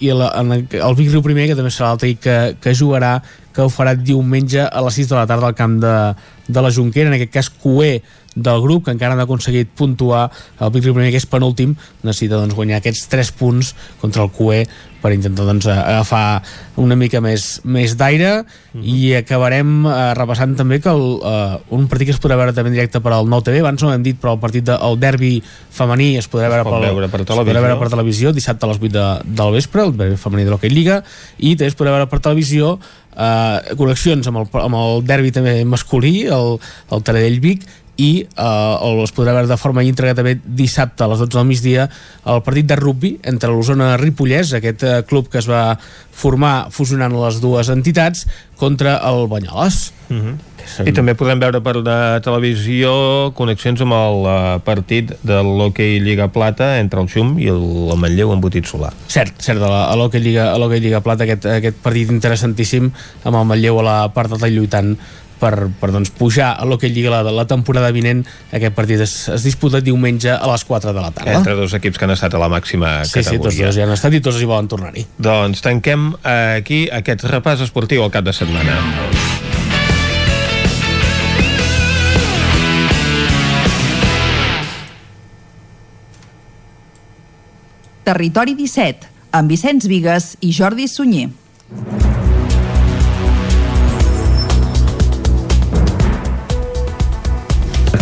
i 0.00 0.12
el, 0.14 0.24
en 0.24 0.56
el, 0.56 0.96
Vic 0.98 1.12
Riu 1.12 1.24
primer 1.26 1.50
que 1.50 1.58
també 1.58 1.74
serà 1.74 1.92
l'altre 1.92 2.14
que, 2.22 2.38
que 2.62 2.74
jugarà 2.78 3.18
que 3.54 3.66
ho 3.66 3.70
farà 3.72 3.96
diumenge 3.98 4.62
a 4.62 4.82
les 4.86 5.00
6 5.00 5.10
de 5.10 5.16
la 5.18 5.26
tarda 5.26 5.48
al 5.50 5.56
camp 5.58 5.80
de, 5.82 5.94
de 6.46 6.62
la 6.62 6.70
Junquera, 6.70 7.10
en 7.10 7.18
aquest 7.18 7.32
cas 7.34 7.48
Cué 7.50 7.98
del 8.38 8.62
grup, 8.64 8.86
que 8.86 8.94
encara 8.94 9.16
no 9.16 9.24
ha 9.24 9.28
aconseguit 9.28 9.70
puntuar 9.76 10.28
el 10.60 10.74
Vic 10.74 10.86
Riu 10.86 10.96
primer, 10.96 11.10
que 11.14 11.20
és 11.20 11.28
penúltim 11.28 11.74
necessita 12.02 12.38
doncs, 12.38 12.56
guanyar 12.56 12.80
aquests 12.80 13.08
3 13.12 13.34
punts 13.38 13.74
contra 14.02 14.24
el 14.24 14.32
Cué 14.34 14.64
per 15.02 15.12
intentar 15.14 15.44
doncs, 15.46 15.68
agafar 15.70 16.42
una 16.78 16.96
mica 16.98 17.20
més, 17.22 17.60
més 17.64 17.94
d'aire. 17.98 18.42
I 18.78 19.14
acabarem 19.20 19.86
eh, 19.86 19.96
repassant 20.18 20.56
també 20.58 20.80
que 20.82 20.90
el, 20.90 21.04
eh, 21.22 21.58
un 21.74 21.86
partit 21.90 22.10
que 22.10 22.16
es 22.16 22.20
podrà 22.22 22.38
veure 22.38 22.54
també 22.54 22.72
en 22.72 22.78
directe 22.78 23.02
per 23.02 23.14
al 23.14 23.30
Nou 23.30 23.42
TV, 23.46 23.60
abans 23.62 23.82
no 23.82 23.90
ho 23.90 23.94
hem 23.94 24.04
dit 24.06 24.18
però 24.18 24.34
el 24.36 24.42
partit 24.42 24.66
del 24.66 24.98
derbi 25.00 25.36
femení 25.74 26.12
es 26.18 26.28
podrà 26.30 26.50
veure, 26.50 26.66
pot 26.66 26.78
pel, 26.78 26.88
veure 26.90 27.10
per 27.10 27.22
es 27.22 27.30
podrà 27.30 27.62
veure 27.62 27.78
per 27.80 27.90
televisió 27.94 28.32
dissabte 28.34 28.66
a 28.66 28.72
les 28.72 28.80
8 28.82 28.94
de, 28.94 29.06
del 29.40 29.54
vespre 29.54 29.86
el 29.86 29.94
derbi 29.98 30.18
femení 30.20 30.46
de 30.46 30.54
l'Hockey 30.54 30.72
Lliga 30.72 31.02
i 31.38 31.54
també 31.54 31.72
es 31.72 31.78
podrà 31.78 31.94
veure 31.96 32.10
per 32.10 32.22
televisió 32.24 32.76
eh, 33.14 33.74
connexions 33.78 34.30
amb 34.30 34.42
el, 34.42 34.48
amb 34.62 34.80
el 34.82 35.04
derbi 35.08 35.34
també 35.34 35.58
masculí 35.68 36.14
el, 36.26 36.56
el 36.94 37.04
Taradell 37.06 37.42
Vic 37.44 37.66
i 37.98 38.10
eh, 38.22 39.02
es 39.02 39.12
podrà 39.14 39.34
veure 39.34 39.50
de 39.50 39.58
forma 39.58 39.84
íntegra 39.86 40.14
també 40.14 40.36
dissabte 40.42 41.04
a 41.04 41.10
les 41.10 41.22
12 41.24 41.34
del 41.34 41.48
migdia 41.50 41.88
el 42.30 42.42
partit 42.46 42.68
de 42.70 42.78
rugby 42.78 43.16
entre 43.26 43.50
l'Osona 43.50 43.96
Ripollès, 43.98 44.54
aquest 44.58 44.84
eh, 44.86 45.00
club 45.08 45.30
que 45.32 45.42
es 45.42 45.50
va 45.50 45.72
formar 46.18 46.70
fusionant 46.74 47.14
les 47.14 47.42
dues 47.42 47.70
entitats 47.74 48.26
contra 48.58 48.98
el 49.06 49.26
Banyoles. 49.30 49.88
I 50.82 50.92
també 50.92 51.14
podem 51.16 51.40
veure 51.40 51.60
per 51.64 51.76
la 51.78 52.18
televisió 52.24 52.90
connexions 53.38 53.80
amb 53.84 53.94
el 53.96 54.26
uh, 54.26 54.32
partit 54.66 55.14
de 55.26 55.38
l'Hockey 55.46 56.00
Lliga 56.02 56.26
Plata 56.34 56.74
entre 56.82 57.00
el 57.00 57.08
Xum 57.12 57.36
i 57.40 57.48
el, 57.52 57.62
Manlleu 57.98 58.34
embotit 58.34 58.68
solar. 58.68 58.90
Cert, 59.08 59.38
cert, 59.44 59.62
a 59.62 59.94
l'Hockey 59.96 60.20
Lliga, 60.20 60.50
a 60.52 60.68
Lliga 60.74 61.00
Plata 61.04 61.24
aquest, 61.24 61.46
aquest 61.60 61.80
partit 61.84 62.12
interessantíssim 62.12 62.90
amb 63.24 63.34
el 63.40 63.48
Manlleu 63.48 63.80
a 63.80 63.86
la 63.86 63.96
part 64.12 64.34
i 64.44 64.52
lluitant 64.52 64.96
per, 65.40 65.68
per 65.80 65.90
doncs, 65.94 66.10
pujar 66.14 66.52
a 66.58 66.66
l'Hockey 66.68 66.90
Lliga 66.92 67.12
la, 67.12 67.22
la 67.34 67.46
temporada 67.50 67.90
vinent 67.94 68.24
aquest 68.52 68.74
partit 68.76 69.00
es, 69.04 69.14
es 69.32 69.46
disputa 69.46 69.80
diumenge 69.84 70.32
a 70.34 70.50
les 70.50 70.64
4 70.68 70.92
de 70.92 71.00
la 71.04 71.10
tarda 71.14 71.38
Entre 71.40 71.54
dos 71.58 71.74
equips 71.78 71.98
que 71.98 72.08
han 72.08 72.14
estat 72.16 72.34
a 72.34 72.42
la 72.42 72.50
màxima 72.52 72.98
Sí, 73.04 73.22
sí, 73.22 73.38
tots 73.38 73.54
categoria. 73.54 73.66
dos 73.66 73.78
ja 73.78 73.86
han 73.88 73.94
estat 73.96 74.18
i 74.18 74.22
tots 74.24 74.40
hi 74.42 74.48
volen 74.48 74.68
tornar-hi. 74.70 75.06
Doncs 75.18 75.62
tanquem 75.64 76.10
eh, 76.22 76.58
aquí 76.62 76.84
aquest 76.92 77.24
repàs 77.30 77.62
esportiu 77.64 78.04
al 78.04 78.12
cap 78.14 78.26
de 78.26 78.34
setmana. 78.36 78.78
Territori 88.08 88.54
17, 88.56 89.10
amb 89.36 89.52
Vicenç 89.52 89.84
Vigues 89.90 90.30
i 90.40 90.52
Jordi 90.56 90.88
Sunyer. 90.88 91.28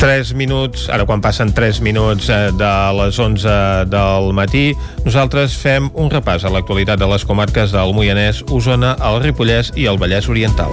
Tres 0.06 0.36
minuts, 0.38 0.84
ara 0.86 1.02
quan 1.02 1.18
passen 1.18 1.50
3 1.50 1.80
minuts 1.82 2.28
eh, 2.30 2.52
de 2.54 2.68
les 2.94 3.18
11 3.18 3.56
del 3.90 4.30
matí, 4.38 4.68
nosaltres 5.02 5.58
fem 5.58 5.90
un 5.98 6.12
repàs 6.14 6.46
a 6.46 6.54
l'actualitat 6.54 7.02
de 7.02 7.10
les 7.10 7.26
comarques 7.26 7.74
del 7.74 7.90
Moianès, 7.90 8.44
Osona, 8.46 8.94
el 9.02 9.18
Ripollès 9.26 9.74
i 9.74 9.90
el 9.90 9.98
Vallès 9.98 10.30
Oriental. 10.30 10.70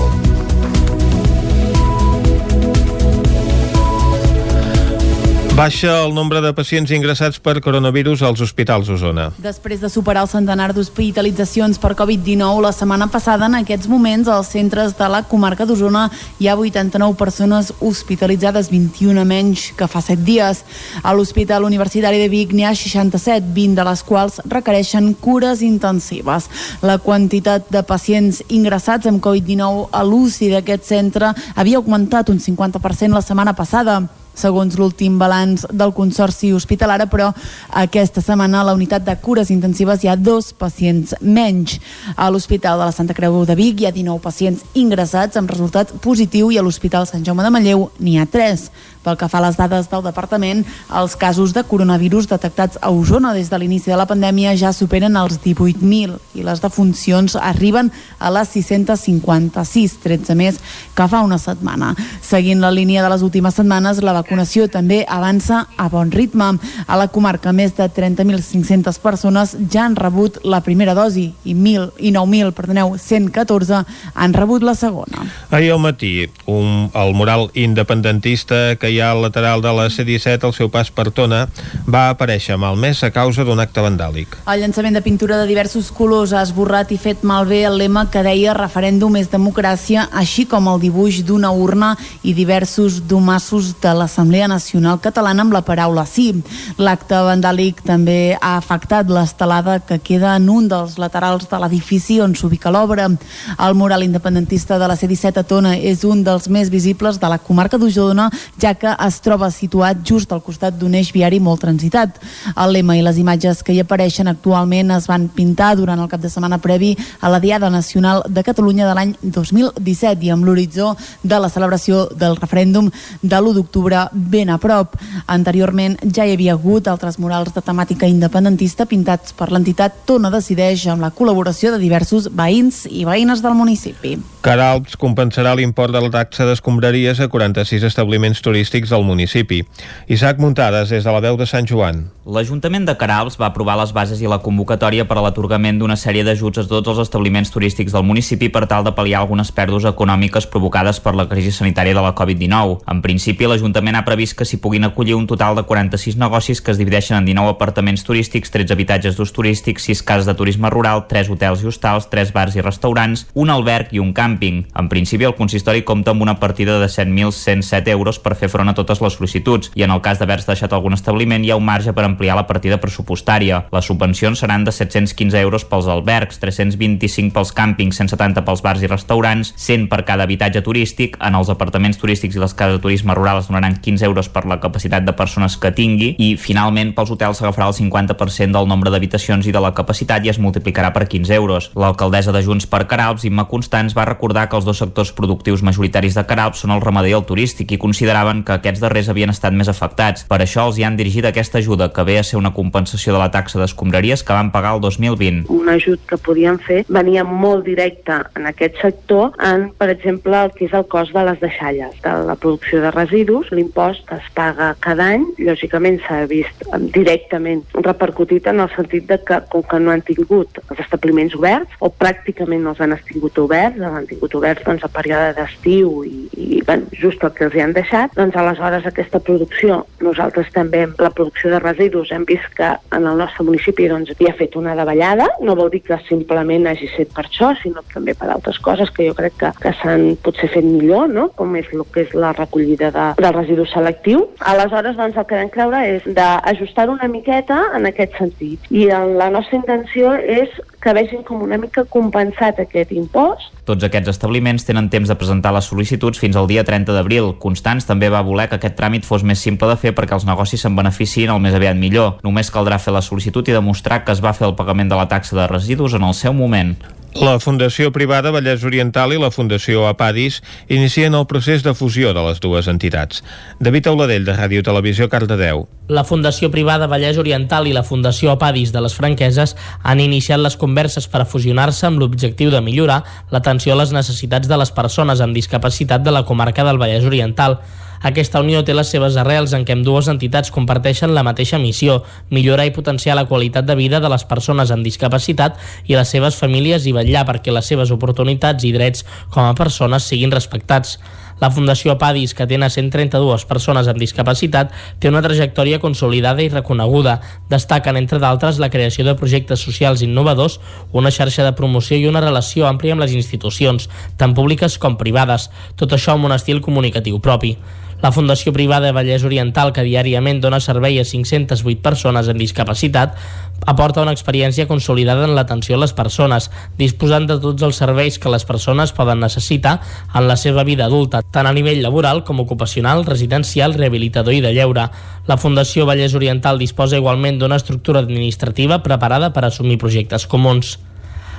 Baixa 5.64 6.04
el 6.04 6.14
nombre 6.14 6.42
de 6.44 6.50
pacients 6.52 6.92
ingressats 6.92 7.38
per 7.40 7.62
coronavirus 7.64 8.20
als 8.28 8.42
hospitals 8.44 8.90
d'Osona. 8.90 9.30
Després 9.40 9.80
de 9.80 9.88
superar 9.88 10.26
el 10.26 10.28
centenar 10.28 10.74
d'hospitalitzacions 10.76 11.78
per 11.80 11.94
Covid-19 11.96 12.58
la 12.66 12.74
setmana 12.76 13.06
passada, 13.08 13.48
en 13.48 13.56
aquests 13.62 13.88
moments 13.88 14.28
als 14.28 14.50
centres 14.52 14.98
de 14.98 15.08
la 15.08 15.22
comarca 15.24 15.64
d'Osona 15.64 16.10
hi 16.44 16.50
ha 16.52 16.58
89 16.60 17.16
persones 17.16 17.70
hospitalitzades, 17.80 18.68
21 18.74 19.24
menys 19.24 19.70
que 19.78 19.88
fa 19.88 20.02
7 20.04 20.26
dies. 20.28 20.66
A 21.00 21.14
l'Hospital 21.16 21.64
Universitari 21.64 22.20
de 22.20 22.28
Vic 22.34 22.52
n'hi 22.52 22.66
ha 22.68 22.74
67, 22.76 23.54
20 23.56 23.80
de 23.80 23.86
les 23.88 24.04
quals 24.04 24.42
requereixen 24.44 25.14
cures 25.14 25.62
intensives. 25.64 26.50
La 26.84 26.98
quantitat 26.98 27.72
de 27.72 27.86
pacients 27.88 28.42
ingressats 28.50 29.08
amb 29.08 29.24
Covid-19 29.24 29.88
a 29.96 30.04
l'UCI 30.04 30.52
d'aquest 30.58 30.92
centre 30.92 31.32
havia 31.56 31.80
augmentat 31.80 32.34
un 32.36 32.44
50% 32.44 33.16
la 33.16 33.24
setmana 33.24 33.56
passada 33.56 34.02
segons 34.34 34.78
l'últim 34.80 35.18
balanç 35.20 35.66
del 35.72 35.94
Consorci 35.94 36.52
Hospitalara, 36.54 37.08
però 37.10 37.32
aquesta 37.70 38.22
setmana 38.22 38.62
a 38.62 38.68
la 38.68 38.76
unitat 38.78 39.06
de 39.06 39.16
cures 39.22 39.52
intensives 39.54 40.04
hi 40.04 40.12
ha 40.12 40.16
dos 40.16 40.52
pacients 40.54 41.16
menys. 41.22 41.80
A 42.16 42.30
l'Hospital 42.30 42.80
de 42.80 42.88
la 42.90 42.96
Santa 42.96 43.14
Creu 43.14 43.44
de 43.46 43.56
Vic 43.56 43.82
hi 43.82 43.90
ha 43.90 43.94
19 43.96 44.22
pacients 44.24 44.64
ingressats 44.74 45.38
amb 45.38 45.52
resultat 45.52 45.94
positiu 46.04 46.52
i 46.52 46.58
a 46.58 46.66
l'Hospital 46.66 47.08
Sant 47.10 47.26
Jaume 47.26 47.46
de 47.46 47.54
Manlleu 47.54 47.90
n'hi 48.00 48.18
ha 48.18 48.26
3. 48.26 48.70
Pel 49.04 49.18
que 49.20 49.28
fa 49.28 49.42
a 49.42 49.46
les 49.48 49.58
dades 49.60 49.90
del 49.92 50.04
departament, 50.06 50.64
els 50.96 51.18
casos 51.20 51.54
de 51.54 51.66
coronavirus 51.68 52.30
detectats 52.32 52.80
a 52.82 52.92
Osona 52.94 53.34
des 53.36 53.50
de 53.52 53.60
l'inici 53.60 53.92
de 53.92 53.98
la 54.00 54.08
pandèmia 54.08 54.56
ja 54.56 54.72
superen 54.74 55.18
els 55.20 55.40
18.000 55.44 56.16
i 56.40 56.46
les 56.46 56.62
defuncions 56.64 57.36
arriben 57.36 57.92
a 58.20 58.32
les 58.32 58.54
656, 58.56 59.98
13 60.04 60.38
més 60.40 60.60
que 60.96 61.08
fa 61.12 61.24
una 61.26 61.38
setmana. 61.42 61.94
Seguint 62.24 62.64
la 62.64 62.72
línia 62.72 63.04
de 63.04 63.12
les 63.12 63.26
últimes 63.26 63.58
setmanes, 63.60 64.02
la 64.04 64.16
vacunació 64.16 64.70
també 64.72 65.04
avança 65.08 65.66
a 65.78 65.90
bon 65.92 66.12
ritme. 66.12 66.54
A 66.88 66.98
la 66.98 67.10
comarca, 67.12 67.54
més 67.54 67.76
de 67.78 67.86
30.500 67.90 69.00
persones 69.04 69.56
ja 69.72 69.86
han 69.86 69.98
rebut 70.00 70.40
la 70.44 70.62
primera 70.66 70.96
dosi 70.98 71.30
i, 71.44 71.54
1.000, 71.54 71.92
i 72.00 72.14
9.000, 72.16 72.54
perdoneu, 72.56 72.96
114 72.98 73.84
han 74.14 74.34
rebut 74.34 74.64
la 74.64 74.76
segona. 74.76 75.28
Ahir 75.52 75.74
al 75.74 75.82
matí, 75.84 76.30
un, 76.46 76.90
el 76.94 77.14
mural 77.14 77.50
independentista 77.54 78.76
que 78.76 78.93
hi 78.94 79.00
ha 79.02 79.12
al 79.12 79.22
lateral 79.24 79.62
de 79.62 79.72
la 79.74 79.90
C-17 79.90 80.46
al 80.46 80.54
seu 80.54 80.70
pas 80.70 80.92
per 80.94 81.08
Tona 81.16 81.48
va 81.90 82.06
aparèixer 82.12 82.58
malmès 82.62 83.02
a 83.04 83.10
causa 83.14 83.46
d'un 83.46 83.60
acte 83.64 83.82
vandàlic. 83.82 84.36
El 84.46 84.62
llançament 84.62 84.94
de 84.94 85.02
pintura 85.02 85.40
de 85.40 85.48
diversos 85.50 85.90
colors 85.92 86.34
ha 86.34 86.44
esborrat 86.46 86.92
i 86.94 87.00
fet 87.02 87.24
malbé 87.26 87.64
el 87.66 87.80
lema 87.82 88.06
que 88.14 88.22
deia 88.26 88.54
referèndum 88.54 89.18
és 89.18 89.32
democràcia, 89.32 90.06
així 90.14 90.46
com 90.50 90.70
el 90.70 90.82
dibuix 90.84 91.24
d'una 91.26 91.52
urna 91.52 91.94
i 92.22 92.36
diversos 92.38 93.02
domassos 93.10 93.74
de 93.82 93.96
l'Assemblea 93.98 94.48
Nacional 94.52 95.02
Catalana 95.02 95.46
amb 95.46 95.56
la 95.58 95.64
paraula 95.66 96.06
sí. 96.06 96.30
L'acte 96.78 97.18
vandàlic 97.26 97.82
també 97.88 98.36
ha 98.40 98.56
afectat 98.60 99.10
l'estelada 99.10 99.80
que 99.80 100.00
queda 100.00 100.36
en 100.38 100.50
un 100.54 100.70
dels 100.70 101.00
laterals 101.02 101.50
de 101.50 101.62
l'edifici 101.64 102.20
on 102.22 102.36
s'ubica 102.38 102.72
l'obra. 102.72 103.10
El 103.58 103.74
mural 103.80 104.06
independentista 104.06 104.78
de 104.78 104.88
la 104.88 104.96
C-17 105.00 105.42
a 105.42 105.48
Tona 105.48 105.76
és 105.78 106.04
un 106.06 106.24
dels 106.24 106.48
més 106.50 106.70
visibles 106.70 107.20
de 107.20 107.30
la 107.32 107.40
comarca 107.42 107.80
d'Osona, 107.82 108.30
ja 108.62 108.74
que 108.76 108.83
es 108.92 109.20
troba 109.24 109.50
situat 109.52 110.04
just 110.06 110.32
al 110.32 110.42
costat 110.44 110.76
d'un 110.78 110.94
eix 111.00 111.12
viari 111.16 111.40
molt 111.40 111.64
transitat. 111.64 112.20
El 112.54 112.74
lema 112.76 112.98
i 112.98 113.04
les 113.06 113.18
imatges 113.22 113.64
que 113.64 113.74
hi 113.74 113.80
apareixen 113.84 114.28
actualment 114.28 114.92
es 114.96 115.08
van 115.10 115.30
pintar 115.32 115.74
durant 115.80 116.00
el 116.00 116.10
cap 116.12 116.22
de 116.22 116.30
setmana 116.30 116.60
previ 116.64 116.94
a 117.22 117.32
la 117.32 117.40
Diada 117.40 117.70
Nacional 117.70 118.24
de 118.28 118.44
Catalunya 118.44 118.88
de 118.88 118.96
l'any 118.98 119.16
2017 119.22 120.28
i 120.28 120.34
amb 120.34 120.46
l'horitzó 120.46 120.94
de 121.24 121.40
la 121.40 121.50
celebració 121.50 122.08
del 122.12 122.36
referèndum 122.42 122.90
de 123.22 123.38
l'1 123.40 123.54
d'octubre 123.56 124.08
ben 124.12 124.50
a 124.50 124.58
prop. 124.58 124.98
Anteriorment 125.28 125.98
ja 126.04 126.26
hi 126.26 126.36
havia 126.36 126.58
hagut 126.58 126.88
altres 126.88 127.20
murals 127.20 127.54
de 127.54 127.62
temàtica 127.62 128.10
independentista 128.10 128.86
pintats 128.86 129.34
per 129.34 129.52
l'entitat 129.52 130.04
Tona 130.06 130.32
Decideix 130.34 130.88
amb 130.92 131.02
la 131.06 131.14
col·laboració 131.16 131.72
de 131.72 131.82
diversos 131.82 132.30
veïns 132.34 132.84
i 132.90 133.06
veïnes 133.08 133.42
del 133.44 133.56
municipi. 133.56 134.18
Caralps 134.44 134.98
compensarà 135.00 135.54
l'import 135.56 135.94
de 135.96 136.02
la 136.04 136.12
taxa 136.12 136.44
d'escombraries 136.44 137.22
a 137.24 137.30
46 137.32 137.86
establiments 137.88 138.42
turístics 138.44 138.73
del 138.74 139.04
municipi. 139.06 139.62
Isaac 140.08 140.40
Muntades, 140.40 140.90
des 140.90 141.04
de 141.04 141.12
la 141.12 141.20
veu 141.22 141.38
de 141.38 141.46
Sant 141.46 141.68
Joan. 141.70 142.08
L'Ajuntament 142.26 142.86
de 142.88 142.96
Caralps 142.98 143.36
va 143.38 143.50
aprovar 143.52 143.76
les 143.78 143.92
bases 143.94 144.22
i 144.24 144.30
la 144.32 144.40
convocatòria 144.42 145.04
per 145.06 145.18
a 145.20 145.24
l'atorgament 145.26 145.78
d'una 145.78 145.98
sèrie 146.00 146.24
d'ajuts 146.24 146.62
a 146.62 146.64
tots 146.66 146.90
els 146.90 147.02
establiments 147.04 147.52
turístics 147.52 147.94
del 147.94 148.06
municipi 148.08 148.48
per 148.50 148.64
tal 148.66 148.86
de 148.88 148.94
pal·liar 148.96 149.20
algunes 149.20 149.52
pèrdues 149.52 149.86
econòmiques 149.86 150.48
provocades 150.48 151.02
per 151.04 151.14
la 151.14 151.28
crisi 151.30 151.52
sanitària 151.52 151.94
de 151.94 152.02
la 152.02 152.14
Covid-19. 152.16 152.80
En 152.90 153.02
principi, 153.04 153.46
l'Ajuntament 153.46 154.00
ha 154.00 154.06
previst 154.08 154.38
que 154.40 154.48
s'hi 154.48 154.58
puguin 154.64 154.88
acollir 154.88 155.18
un 155.20 155.28
total 155.28 155.60
de 155.60 155.66
46 155.68 156.18
negocis 156.18 156.62
que 156.62 156.72
es 156.72 156.80
divideixen 156.82 157.18
en 157.20 157.28
19 157.28 157.54
apartaments 157.54 158.04
turístics, 158.08 158.50
13 158.56 158.74
habitatges 158.74 159.20
d'ús 159.20 159.36
turístic, 159.36 159.84
6 159.84 160.02
cases 160.02 160.26
de 160.26 160.34
turisme 160.34 160.72
rural, 160.74 161.06
3 161.12 161.30
hotels 161.30 161.62
i 161.62 161.70
hostals, 161.70 162.10
3 162.10 162.34
bars 162.34 162.56
i 162.56 162.66
restaurants, 162.66 163.28
un 163.36 163.54
alberg 163.54 163.94
i 163.94 164.00
un 164.00 164.16
càmping. 164.16 164.64
En 164.80 164.90
principi, 164.90 165.28
el 165.28 165.36
consistori 165.38 165.84
compta 165.84 166.16
amb 166.16 166.24
una 166.24 166.40
partida 166.40 166.80
de 166.80 166.88
7.107 166.88 167.92
euros 167.92 168.18
per 168.24 168.34
fer 168.40 168.50
front 168.50 168.63
a 168.70 168.76
totes 168.78 169.02
les 169.04 169.18
sol·licituds 169.18 169.72
i 169.76 169.84
en 169.86 169.92
el 169.94 170.02
cas 170.06 170.20
d'haver-se 170.20 170.50
deixat 170.52 170.74
algun 170.74 170.96
establiment 170.96 171.44
hi 171.44 171.52
ha 171.52 171.58
un 171.60 171.66
marge 171.66 171.94
per 171.94 172.06
ampliar 172.06 172.38
la 172.38 172.46
partida 172.48 172.80
pressupostària. 172.82 173.64
Les 173.74 173.90
subvencions 173.90 174.40
seran 174.40 174.64
de 174.64 174.72
715 174.72 175.40
euros 175.42 175.66
pels 175.66 175.88
albergs, 175.92 176.40
325 176.42 177.34
pels 177.34 177.54
càmpings, 177.56 178.00
170 178.00 178.46
pels 178.46 178.64
bars 178.66 178.84
i 178.84 178.92
restaurants, 178.92 179.54
100 179.58 179.90
per 179.92 180.04
cada 180.08 180.28
habitatge 180.28 180.64
turístic. 180.66 181.18
En 181.24 181.36
els 181.40 181.52
apartaments 181.54 182.00
turístics 182.00 182.38
i 182.38 182.44
les 182.44 182.54
cases 182.54 182.78
de 182.78 182.84
turisme 182.84 183.16
rural 183.16 183.42
es 183.42 183.50
donaran 183.52 183.80
15 183.80 184.06
euros 184.06 184.30
per 184.30 184.46
la 184.50 184.60
capacitat 184.64 185.06
de 185.06 185.16
persones 185.18 185.58
que 185.58 185.74
tingui 185.76 186.14
i 186.18 186.34
finalment 186.38 186.94
pels 186.96 187.12
hotels 187.14 187.40
s'agafarà 187.42 187.70
el 187.72 187.78
50% 187.78 188.52
del 188.54 188.70
nombre 188.70 188.92
d'habitacions 188.94 189.48
i 189.48 189.56
de 189.56 189.62
la 189.64 189.74
capacitat 189.76 190.26
i 190.26 190.32
es 190.34 190.40
multiplicarà 190.40 190.94
per 190.94 191.08
15 191.08 191.34
euros. 191.36 191.70
L'alcaldessa 191.76 192.34
de 192.36 192.44
Junts 192.46 192.68
per 192.70 192.86
Caralps, 192.88 193.26
Imma 193.28 193.48
Constants, 193.50 193.96
va 193.98 194.08
recordar 194.10 194.48
que 194.50 194.58
els 194.60 194.66
dos 194.66 194.80
sectors 194.82 195.14
productius 195.16 195.64
majoritaris 195.66 196.18
de 196.18 196.26
Caralps 196.28 196.64
són 196.64 196.76
el 196.76 196.84
ramader 196.84 197.14
i 197.14 197.18
el 197.18 197.26
turístic 197.28 197.74
i 197.74 197.82
consideraven 197.82 198.44
que 198.48 198.53
aquests 198.56 198.82
darrers 198.84 199.10
havien 199.12 199.34
estat 199.34 199.56
més 199.56 199.70
afectats. 199.72 200.26
Per 200.30 200.40
això 200.44 200.68
els 200.68 200.80
hi 200.80 200.86
han 200.88 200.98
dirigit 201.00 201.26
aquesta 201.30 201.60
ajuda, 201.62 201.90
que 201.94 202.06
ve 202.08 202.18
a 202.20 202.24
ser 202.24 202.40
una 202.40 202.54
compensació 202.54 203.14
de 203.14 203.22
la 203.22 203.32
taxa 203.32 203.60
d'escombraries 203.62 204.24
que 204.24 204.36
van 204.36 204.52
pagar 204.54 204.76
el 204.78 204.82
2020. 204.82 205.46
Un 205.54 205.70
ajut 205.74 206.02
que 206.10 206.18
podien 206.18 206.60
fer 206.64 206.84
venia 206.88 207.24
molt 207.28 207.66
directe 207.66 208.20
en 208.38 208.48
aquest 208.50 208.80
sector 208.82 209.34
en, 209.44 209.70
per 209.78 209.90
exemple, 209.94 210.38
el 210.38 210.54
que 210.56 210.68
és 210.68 210.76
el 210.78 210.88
cost 210.92 211.14
de 211.16 211.26
les 211.28 211.40
deixalles, 211.42 211.96
de 212.04 212.14
la 212.28 212.36
producció 212.36 212.82
de 212.84 212.92
residus. 212.96 213.52
L'impost 213.52 214.10
es 214.16 214.30
paga 214.36 214.74
cada 214.84 215.10
any, 215.16 215.26
lògicament 215.42 216.00
s'ha 216.06 216.24
vist 216.30 216.66
directament 216.96 217.64
repercutit 217.80 218.48
en 218.52 218.64
el 218.64 218.72
sentit 218.76 219.08
de 219.10 219.20
que, 219.26 219.40
com 219.52 219.64
que 219.68 219.80
no 219.80 219.94
han 219.94 220.04
tingut 220.06 220.62
els 220.70 220.84
establiments 220.84 221.36
oberts, 221.38 221.78
o 221.80 221.92
pràcticament 221.92 222.64
no 222.64 222.74
els 222.74 222.82
han 222.84 222.96
tingut 223.08 223.38
oberts, 223.42 223.82
han 223.84 224.08
tingut 224.10 224.36
oberts 224.38 224.66
doncs, 224.66 224.86
a 224.86 224.92
període 224.94 225.34
d'estiu 225.38 226.04
i, 226.08 226.28
i 226.38 226.62
ben, 226.68 226.86
just 227.00 227.24
el 227.24 227.34
que 227.36 227.48
els 227.48 227.58
hi 227.58 227.64
han 227.64 227.76
deixat, 227.76 228.14
doncs 228.18 228.33
aleshores 228.36 228.86
aquesta 228.90 229.20
producció, 229.24 229.84
nosaltres 230.04 230.52
també 230.56 230.86
la 231.00 231.12
producció 231.14 231.52
de 231.54 231.60
residus 231.62 232.12
hem 232.12 232.26
vist 232.30 232.50
que 232.58 232.70
en 232.96 233.08
el 233.10 233.20
nostre 233.22 233.46
municipi 233.48 233.88
doncs, 233.92 234.14
hi 234.20 234.30
ha 234.30 234.36
fet 234.38 234.58
una 234.60 234.76
davallada, 234.78 235.28
no 235.42 235.56
vol 235.60 235.72
dir 235.74 235.84
que 235.88 235.98
simplement 236.08 236.68
hagi 236.70 236.90
set 236.96 237.14
per 237.16 237.26
això, 237.28 237.54
sinó 237.62 237.84
també 237.94 238.16
per 238.18 238.30
altres 238.34 238.60
coses 238.64 238.92
que 238.94 239.08
jo 239.08 239.16
crec 239.18 239.38
que, 239.40 239.54
que 239.62 239.74
s'han 239.82 240.14
potser 240.24 240.50
fet 240.54 240.66
millor, 240.66 241.10
no? 241.10 241.30
com 241.38 241.56
és 241.60 241.70
el 241.74 241.86
que 241.94 242.06
és 242.06 242.14
la 242.18 242.34
recollida 242.38 242.92
de, 242.96 243.08
del 243.20 243.34
residu 243.36 243.66
selectiu. 243.70 244.28
Aleshores, 244.54 244.98
doncs, 245.00 245.18
el 245.18 245.28
que 245.30 245.40
vam 245.40 245.54
creure 245.54 245.84
és 245.96 246.06
d'ajustar 246.18 246.90
una 246.92 247.10
miqueta 247.12 247.60
en 247.78 247.90
aquest 247.90 248.18
sentit. 248.20 248.70
I 248.74 248.88
la 248.92 249.30
nostra 249.34 249.60
intenció 249.60 250.14
és 250.18 250.54
que 250.84 250.94
vegin 250.96 251.24
com 251.24 251.42
una 251.46 251.58
mica 251.58 251.86
compensat 251.90 252.60
aquest 252.60 252.92
impost. 252.92 253.54
Tots 253.64 253.86
aquests 253.88 254.12
establiments 254.12 254.66
tenen 254.68 254.90
temps 254.92 255.08
de 255.08 255.16
presentar 255.20 255.54
les 255.56 255.70
sol·licituds 255.72 256.20
fins 256.20 256.36
al 256.36 256.50
dia 256.52 256.66
30 256.68 256.96
d'abril. 256.96 257.32
Constants 257.44 257.88
també 257.88 258.10
va 258.12 258.26
voler 258.28 258.50
que 258.52 258.60
aquest 258.60 258.76
tràmit 258.80 259.08
fos 259.08 259.24
més 259.24 259.40
simple 259.40 259.70
de 259.72 259.78
fer 259.80 259.94
perquè 259.96 260.18
els 260.18 260.28
negocis 260.28 260.66
se'n 260.66 260.76
beneficien 260.76 261.32
el 261.32 261.40
més 261.44 261.56
aviat 261.56 261.80
millor. 261.80 262.18
Només 262.28 262.52
caldrà 262.52 262.82
fer 262.84 262.96
la 262.96 263.06
sol·licitud 263.06 263.48
i 263.48 263.56
demostrar 263.56 264.04
que 264.04 264.12
es 264.12 264.24
va 264.24 264.36
fer 264.36 264.50
el 264.50 264.58
pagament 264.60 264.92
de 264.92 265.00
la 265.00 265.08
taxa 265.08 265.40
de 265.40 265.48
residus 265.48 265.96
en 265.96 266.04
el 266.04 266.18
seu 266.20 266.36
moment. 266.36 266.76
La 267.14 267.38
Fundació 267.38 267.92
Privada 267.94 268.32
Vallès 268.34 268.64
Oriental 268.66 269.12
i 269.14 269.20
la 269.22 269.30
Fundació 269.30 269.84
Apadis 269.86 270.40
inicien 270.66 271.14
el 271.14 271.28
procés 271.30 271.62
de 271.62 271.76
fusió 271.78 272.10
de 272.10 272.24
les 272.26 272.42
dues 272.42 272.66
entitats. 272.68 273.22
David 273.62 273.92
Auladell, 273.92 274.26
de 274.26 274.34
Ràdio 274.34 274.64
Televisió, 274.66 275.06
Cardedeu. 275.12 275.68
La 275.94 276.04
Fundació 276.10 276.50
Privada 276.50 276.88
Vallès 276.90 277.20
Oriental 277.22 277.70
i 277.70 277.74
la 277.76 277.84
Fundació 277.86 278.34
Apadis 278.34 278.74
de 278.74 278.82
les 278.82 278.98
Franqueses 278.98 279.54
han 279.84 280.02
iniciat 280.02 280.42
les 280.42 280.58
converses 280.58 280.73
per 281.08 281.22
a 281.22 281.26
fusionar-se 281.30 281.88
amb 281.88 282.02
l'objectiu 282.02 282.52
de 282.52 282.62
millorar 282.62 283.04
l'atenció 283.32 283.74
a 283.74 283.80
les 283.80 283.94
necessitats 283.96 284.50
de 284.50 284.58
les 284.58 284.72
persones 284.72 285.22
amb 285.22 285.34
discapacitat 285.34 286.04
de 286.04 286.12
la 286.12 286.26
comarca 286.26 286.64
del 286.64 286.78
Vallès 286.82 287.06
Oriental. 287.06 287.60
Aquesta 288.04 288.42
unió 288.44 288.66
té 288.68 288.74
les 288.76 288.90
seves 288.92 289.16
arrels 289.16 289.54
en 289.56 289.64
què 289.64 289.78
dues 289.80 290.10
entitats 290.12 290.52
comparteixen 290.52 291.14
la 291.16 291.24
mateixa 291.24 291.58
missió, 291.58 292.02
millorar 292.30 292.66
i 292.68 292.74
potenciar 292.76 293.16
la 293.16 293.26
qualitat 293.30 293.66
de 293.66 293.78
vida 293.80 294.02
de 294.04 294.12
les 294.12 294.26
persones 294.28 294.72
amb 294.76 294.84
discapacitat 294.84 295.56
i 295.88 295.96
les 295.96 296.12
seves 296.12 296.36
famílies 296.36 296.84
i 296.86 296.92
vetllar 296.92 297.24
perquè 297.30 297.56
les 297.56 297.66
seves 297.66 297.96
oportunitats 297.96 298.68
i 298.68 298.74
drets 298.76 299.06
com 299.32 299.48
a 299.48 299.56
persones 299.56 300.04
siguin 300.04 300.36
respectats. 300.36 300.98
La 301.44 301.50
Fundació 301.52 301.98
Padis, 302.00 302.32
que 302.32 302.46
té 302.48 302.56
a 302.56 302.70
132 302.72 303.44
persones 303.50 303.90
amb 303.92 304.00
discapacitat, 304.00 304.72
té 305.04 305.10
una 305.12 305.20
trajectòria 305.26 305.82
consolidada 305.84 306.40
i 306.40 306.48
reconeguda. 306.48 307.18
Destaquen, 307.52 308.00
entre 308.00 308.22
d'altres, 308.24 308.62
la 308.64 308.72
creació 308.72 309.04
de 309.04 309.18
projectes 309.20 309.60
socials 309.60 310.06
innovadors, 310.08 310.62
una 310.94 311.12
xarxa 311.12 311.44
de 311.44 311.52
promoció 311.52 312.00
i 312.00 312.08
una 312.08 312.24
relació 312.24 312.70
àmplia 312.72 312.96
amb 312.96 313.04
les 313.04 313.12
institucions, 313.20 313.90
tant 314.16 314.32
públiques 314.38 314.80
com 314.80 314.96
privades, 314.96 315.50
tot 315.76 315.92
això 315.92 316.16
amb 316.16 316.32
un 316.32 316.40
estil 316.40 316.64
comunicatiu 316.64 317.20
propi. 317.20 317.58
La 318.04 318.12
Fundació 318.12 318.52
Privada 318.52 318.90
Vallès 318.92 319.24
Oriental, 319.24 319.70
que 319.72 319.84
diàriament 319.88 320.42
dona 320.44 320.58
servei 320.60 320.98
a 321.00 321.06
508 321.08 321.80
persones 321.80 322.28
amb 322.28 322.40
discapacitat, 322.40 323.20
aporta 323.66 324.02
una 324.02 324.14
experiència 324.14 324.68
consolidada 324.68 325.26
en 325.28 325.36
l'atenció 325.36 325.76
a 325.78 325.82
les 325.84 325.94
persones, 325.94 326.50
disposant 326.78 327.28
de 327.30 327.40
tots 327.42 327.64
els 327.64 327.80
serveis 327.80 328.20
que 328.20 328.32
les 328.32 328.46
persones 328.46 328.94
poden 328.96 329.24
necessitar 329.24 329.80
en 330.14 330.28
la 330.28 330.38
seva 330.38 330.64
vida 330.68 330.86
adulta, 330.86 331.24
tant 331.24 331.48
a 331.48 331.54
nivell 331.56 331.84
laboral 331.84 332.24
com 332.28 332.44
ocupacional, 332.44 333.06
residencial, 333.06 333.76
rehabilitador 333.80 334.34
i 334.34 334.42
de 334.44 334.54
lleure. 334.54 334.90
La 335.28 335.40
Fundació 335.40 335.88
Vallès 335.90 336.16
Oriental 336.16 336.60
disposa 336.60 337.00
igualment 337.00 337.40
d'una 337.40 337.60
estructura 337.62 338.04
administrativa 338.04 338.84
preparada 338.84 339.32
per 339.34 339.46
assumir 339.48 339.80
projectes 339.80 340.28
comuns. 340.28 340.78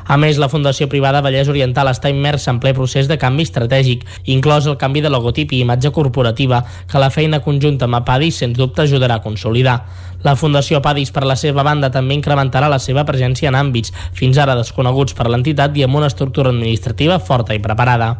A 0.05 0.19
més, 0.21 0.37
la 0.37 0.51
Fundació 0.53 0.85
Privada 0.93 1.23
Vallès 1.25 1.49
Oriental 1.49 1.89
està 1.89 2.11
immersa 2.13 2.51
en 2.53 2.59
ple 2.61 2.75
procés 2.77 3.09
de 3.09 3.17
canvi 3.21 3.47
estratègic, 3.49 4.05
inclòs 4.29 4.67
el 4.69 4.77
canvi 4.77 5.01
de 5.01 5.09
logotip 5.09 5.55
i 5.57 5.63
imatge 5.65 5.95
corporativa, 5.97 6.61
que 6.91 7.01
la 7.01 7.09
feina 7.09 7.41
conjunta 7.41 7.89
amb 7.89 8.03
Apadis 8.03 8.43
sens 8.43 8.59
dubte 8.59 8.85
ajudarà 8.85 9.17
a 9.17 9.25
consolidar. 9.25 9.79
La 10.25 10.37
Fundació 10.41 10.81
Apadis, 10.81 11.13
per 11.13 11.27
la 11.29 11.37
seva 11.37 11.63
banda, 11.63 11.91
també 11.93 12.17
incrementarà 12.17 12.71
la 12.73 12.81
seva 12.81 13.05
presència 13.05 13.51
en 13.51 13.59
àmbits 13.59 13.93
fins 14.17 14.39
ara 14.41 14.57
desconeguts 14.57 15.17
per 15.17 15.29
l'entitat 15.29 15.77
i 15.77 15.85
amb 15.85 16.01
una 16.01 16.09
estructura 16.09 16.49
administrativa 16.55 17.21
forta 17.21 17.55
i 17.55 17.61
preparada. 17.61 18.15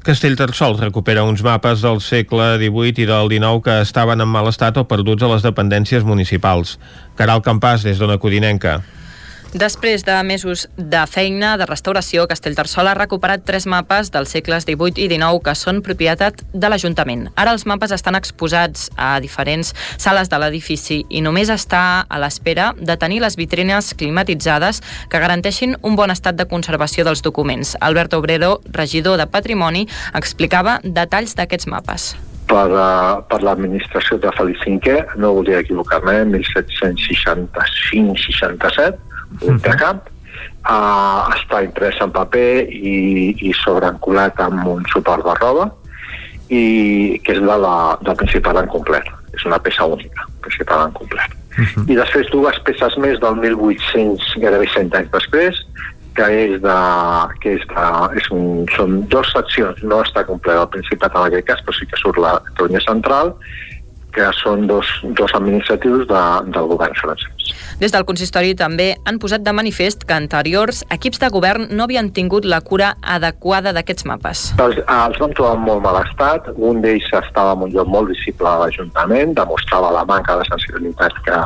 Castellterçol 0.00 0.78
recupera 0.80 1.26
uns 1.28 1.42
mapes 1.44 1.82
del 1.84 2.00
segle 2.00 2.54
XVIII 2.56 3.04
i 3.04 3.08
del 3.10 3.28
XIX 3.28 3.60
que 3.66 3.74
estaven 3.84 4.24
en 4.24 4.32
mal 4.32 4.48
estat 4.48 4.80
o 4.80 4.86
perduts 4.88 5.26
a 5.26 5.28
les 5.28 5.44
dependències 5.44 6.06
municipals. 6.08 6.78
Caral 7.20 7.44
Campàs, 7.44 7.84
des 7.84 8.00
d'Ona 8.00 8.16
Codinenca. 8.16 8.78
Després 9.50 10.04
de 10.06 10.14
mesos 10.22 10.68
de 10.76 11.00
feina 11.10 11.56
de 11.58 11.66
restauració, 11.66 12.28
Castellterçol 12.30 12.86
ha 12.86 12.94
recuperat 12.94 13.42
tres 13.42 13.64
mapes 13.66 14.12
dels 14.14 14.30
segles 14.30 14.62
XVIII 14.62 15.02
i 15.02 15.08
XIX 15.10 15.40
que 15.42 15.54
són 15.58 15.80
propietat 15.82 16.44
de 16.52 16.70
l'Ajuntament. 16.70 17.26
Ara 17.34 17.50
els 17.56 17.66
mapes 17.66 17.90
estan 17.90 18.14
exposats 18.14 18.86
a 18.94 19.18
diferents 19.18 19.74
sales 19.98 20.30
de 20.30 20.38
l'edifici 20.38 21.00
i 21.10 21.18
només 21.26 21.50
està 21.50 22.06
a 22.06 22.22
l'espera 22.22 22.70
de 22.78 22.94
tenir 22.94 23.18
les 23.26 23.34
vitrines 23.34 23.90
climatitzades 23.98 24.84
que 25.10 25.18
garanteixin 25.18 25.74
un 25.82 25.98
bon 25.98 26.14
estat 26.14 26.38
de 26.38 26.46
conservació 26.46 27.02
dels 27.02 27.26
documents. 27.26 27.74
Albert 27.80 28.14
Obrero, 28.14 28.60
regidor 28.70 29.18
de 29.18 29.26
Patrimoni, 29.26 29.88
explicava 30.14 30.78
detalls 30.84 31.34
d'aquests 31.34 31.66
mapes 31.66 32.14
per, 32.50 32.66
uh, 32.74 33.22
per 33.30 33.40
l'administració 33.46 34.18
de 34.18 34.30
Felip 34.34 34.58
V, 34.66 34.96
no 35.22 35.34
volia 35.38 35.60
equivocar-me, 35.62 36.24
1765-67, 36.34 37.54
uh 37.54 38.98
-huh. 38.98 39.09
De 39.38 39.76
cap, 39.78 40.08
uh, 40.68 41.30
està 41.36 41.62
imprès 41.66 42.00
en 42.02 42.12
paper 42.14 42.66
i, 42.70 42.96
i 43.46 43.52
sobreencolat 43.62 44.40
amb 44.46 44.66
un 44.66 44.86
suport 44.92 45.24
de 45.26 45.36
roba, 45.40 45.70
i 46.50 47.20
que 47.24 47.36
és 47.36 47.42
de 47.42 47.58
la, 47.64 47.74
del 48.02 48.18
Principat 48.18 48.58
en 48.58 48.70
complet. 48.72 49.06
És 49.36 49.46
una 49.46 49.60
peça 49.62 49.86
única, 49.86 50.26
Principat 50.42 50.88
en 50.88 50.96
complet. 50.98 51.36
Uh 51.50 51.64
-huh. 51.66 51.84
I 51.90 51.96
després 51.96 52.30
dues 52.30 52.58
peces 52.66 52.96
més 52.98 53.20
del 53.20 53.36
1800, 53.36 54.34
gairebé 54.42 54.66
100 54.74 54.94
anys 54.94 55.10
després, 55.10 55.54
que 56.14 56.26
és 56.26 56.60
de, 56.62 56.78
que 57.40 57.54
és 57.54 57.64
de, 57.70 57.86
és 58.18 58.30
un, 58.30 58.66
són 58.76 59.08
dues 59.08 59.32
seccions, 59.32 59.82
no 59.82 60.02
està 60.02 60.24
complet 60.26 60.58
el 60.58 60.68
Principat 60.68 61.14
en 61.14 61.26
aquest 61.26 61.46
cas, 61.46 61.62
però 61.64 61.74
sí 61.78 61.86
que 61.86 62.00
surt 62.00 62.18
la 62.18 62.40
Catalunya 62.50 62.80
Central, 62.80 63.34
que 64.14 64.26
són 64.42 64.66
dos, 64.66 64.86
dos 65.18 65.34
administratius 65.38 66.06
de, 66.10 66.24
del 66.54 66.66
govern 66.72 66.94
francès. 66.94 67.39
Des 67.80 67.92
del 67.94 68.06
consistori 68.08 68.54
també 68.58 68.92
han 69.04 69.20
posat 69.22 69.44
de 69.46 69.54
manifest 69.56 70.04
que 70.08 70.16
anteriors 70.16 70.82
equips 70.90 71.20
de 71.22 71.30
govern 71.32 71.68
no 71.70 71.84
havien 71.84 72.10
tingut 72.16 72.44
la 72.44 72.60
cura 72.60 72.94
adequada 73.02 73.72
d'aquests 73.76 74.06
mapes. 74.08 74.44
Els, 74.58 74.80
els 74.84 75.20
vam 75.20 75.34
trobar 75.36 75.56
en 75.58 75.64
molt 75.66 75.84
mal 75.84 76.00
estat, 76.02 76.50
un 76.56 76.82
d'ells 76.84 77.08
estava 77.20 77.54
en 77.56 77.66
un 77.66 77.74
lloc 77.74 77.88
molt 77.88 78.10
visible 78.12 78.48
a 78.48 78.58
l'Ajuntament, 78.64 79.34
demostrava 79.38 79.92
la 79.94 80.04
manca 80.08 80.36
de 80.38 80.46
sensibilitat 80.48 81.16
que, 81.26 81.38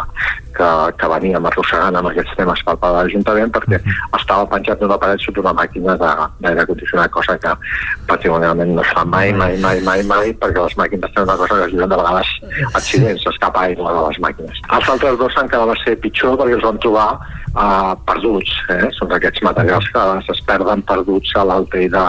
que, 0.56 0.70
que 1.00 1.10
veníem 1.14 1.48
arrossegant 1.50 1.98
amb 1.98 2.10
aquests 2.10 2.36
temes 2.38 2.62
per 2.66 2.76
part 2.76 2.94
de 2.94 3.02
l'Ajuntament 3.02 3.52
perquè 3.54 3.80
estava 4.18 4.46
penjat 4.52 4.80
d'una 4.80 4.98
paret 5.00 5.22
sota 5.24 5.42
una 5.42 5.54
màquina 5.60 5.96
d'aire 5.98 6.66
condicionat, 6.70 7.12
cosa 7.14 7.36
que 7.42 7.54
patrimonialment 8.08 8.74
no 8.76 8.84
es 8.84 8.92
fa 8.96 9.04
mai, 9.04 9.32
mai, 9.32 9.56
mai, 9.62 9.80
mai, 9.86 10.04
mai, 10.10 10.32
perquè 10.40 10.62
les 10.62 10.76
màquines 10.80 11.14
tenen 11.14 11.28
una 11.28 11.38
cosa 11.40 11.60
que 11.60 11.68
es 11.68 11.74
diuen 11.74 11.90
de 11.90 12.00
vegades 12.00 12.32
accidents, 12.72 13.26
escapa 13.34 13.66
aigua 13.68 13.94
de 13.96 14.06
les 14.08 14.20
màquines. 14.26 14.62
Els 14.78 14.90
altres 14.94 15.18
dos 15.20 15.38
encara 15.42 15.70
va 15.72 15.76
ser 15.82 15.93
pitjor 16.00 16.38
perquè 16.40 16.58
els 16.58 16.66
van 16.66 16.80
trobar 16.82 17.08
uh, 17.18 17.94
perduts. 18.08 18.52
Eh? 18.74 18.90
Són 18.98 19.12
aquests 19.14 19.44
materials 19.46 19.88
que 19.94 20.04
es 20.34 20.42
perden 20.48 20.84
perduts 20.86 21.34
a 21.38 21.46
l'alteida 21.48 22.04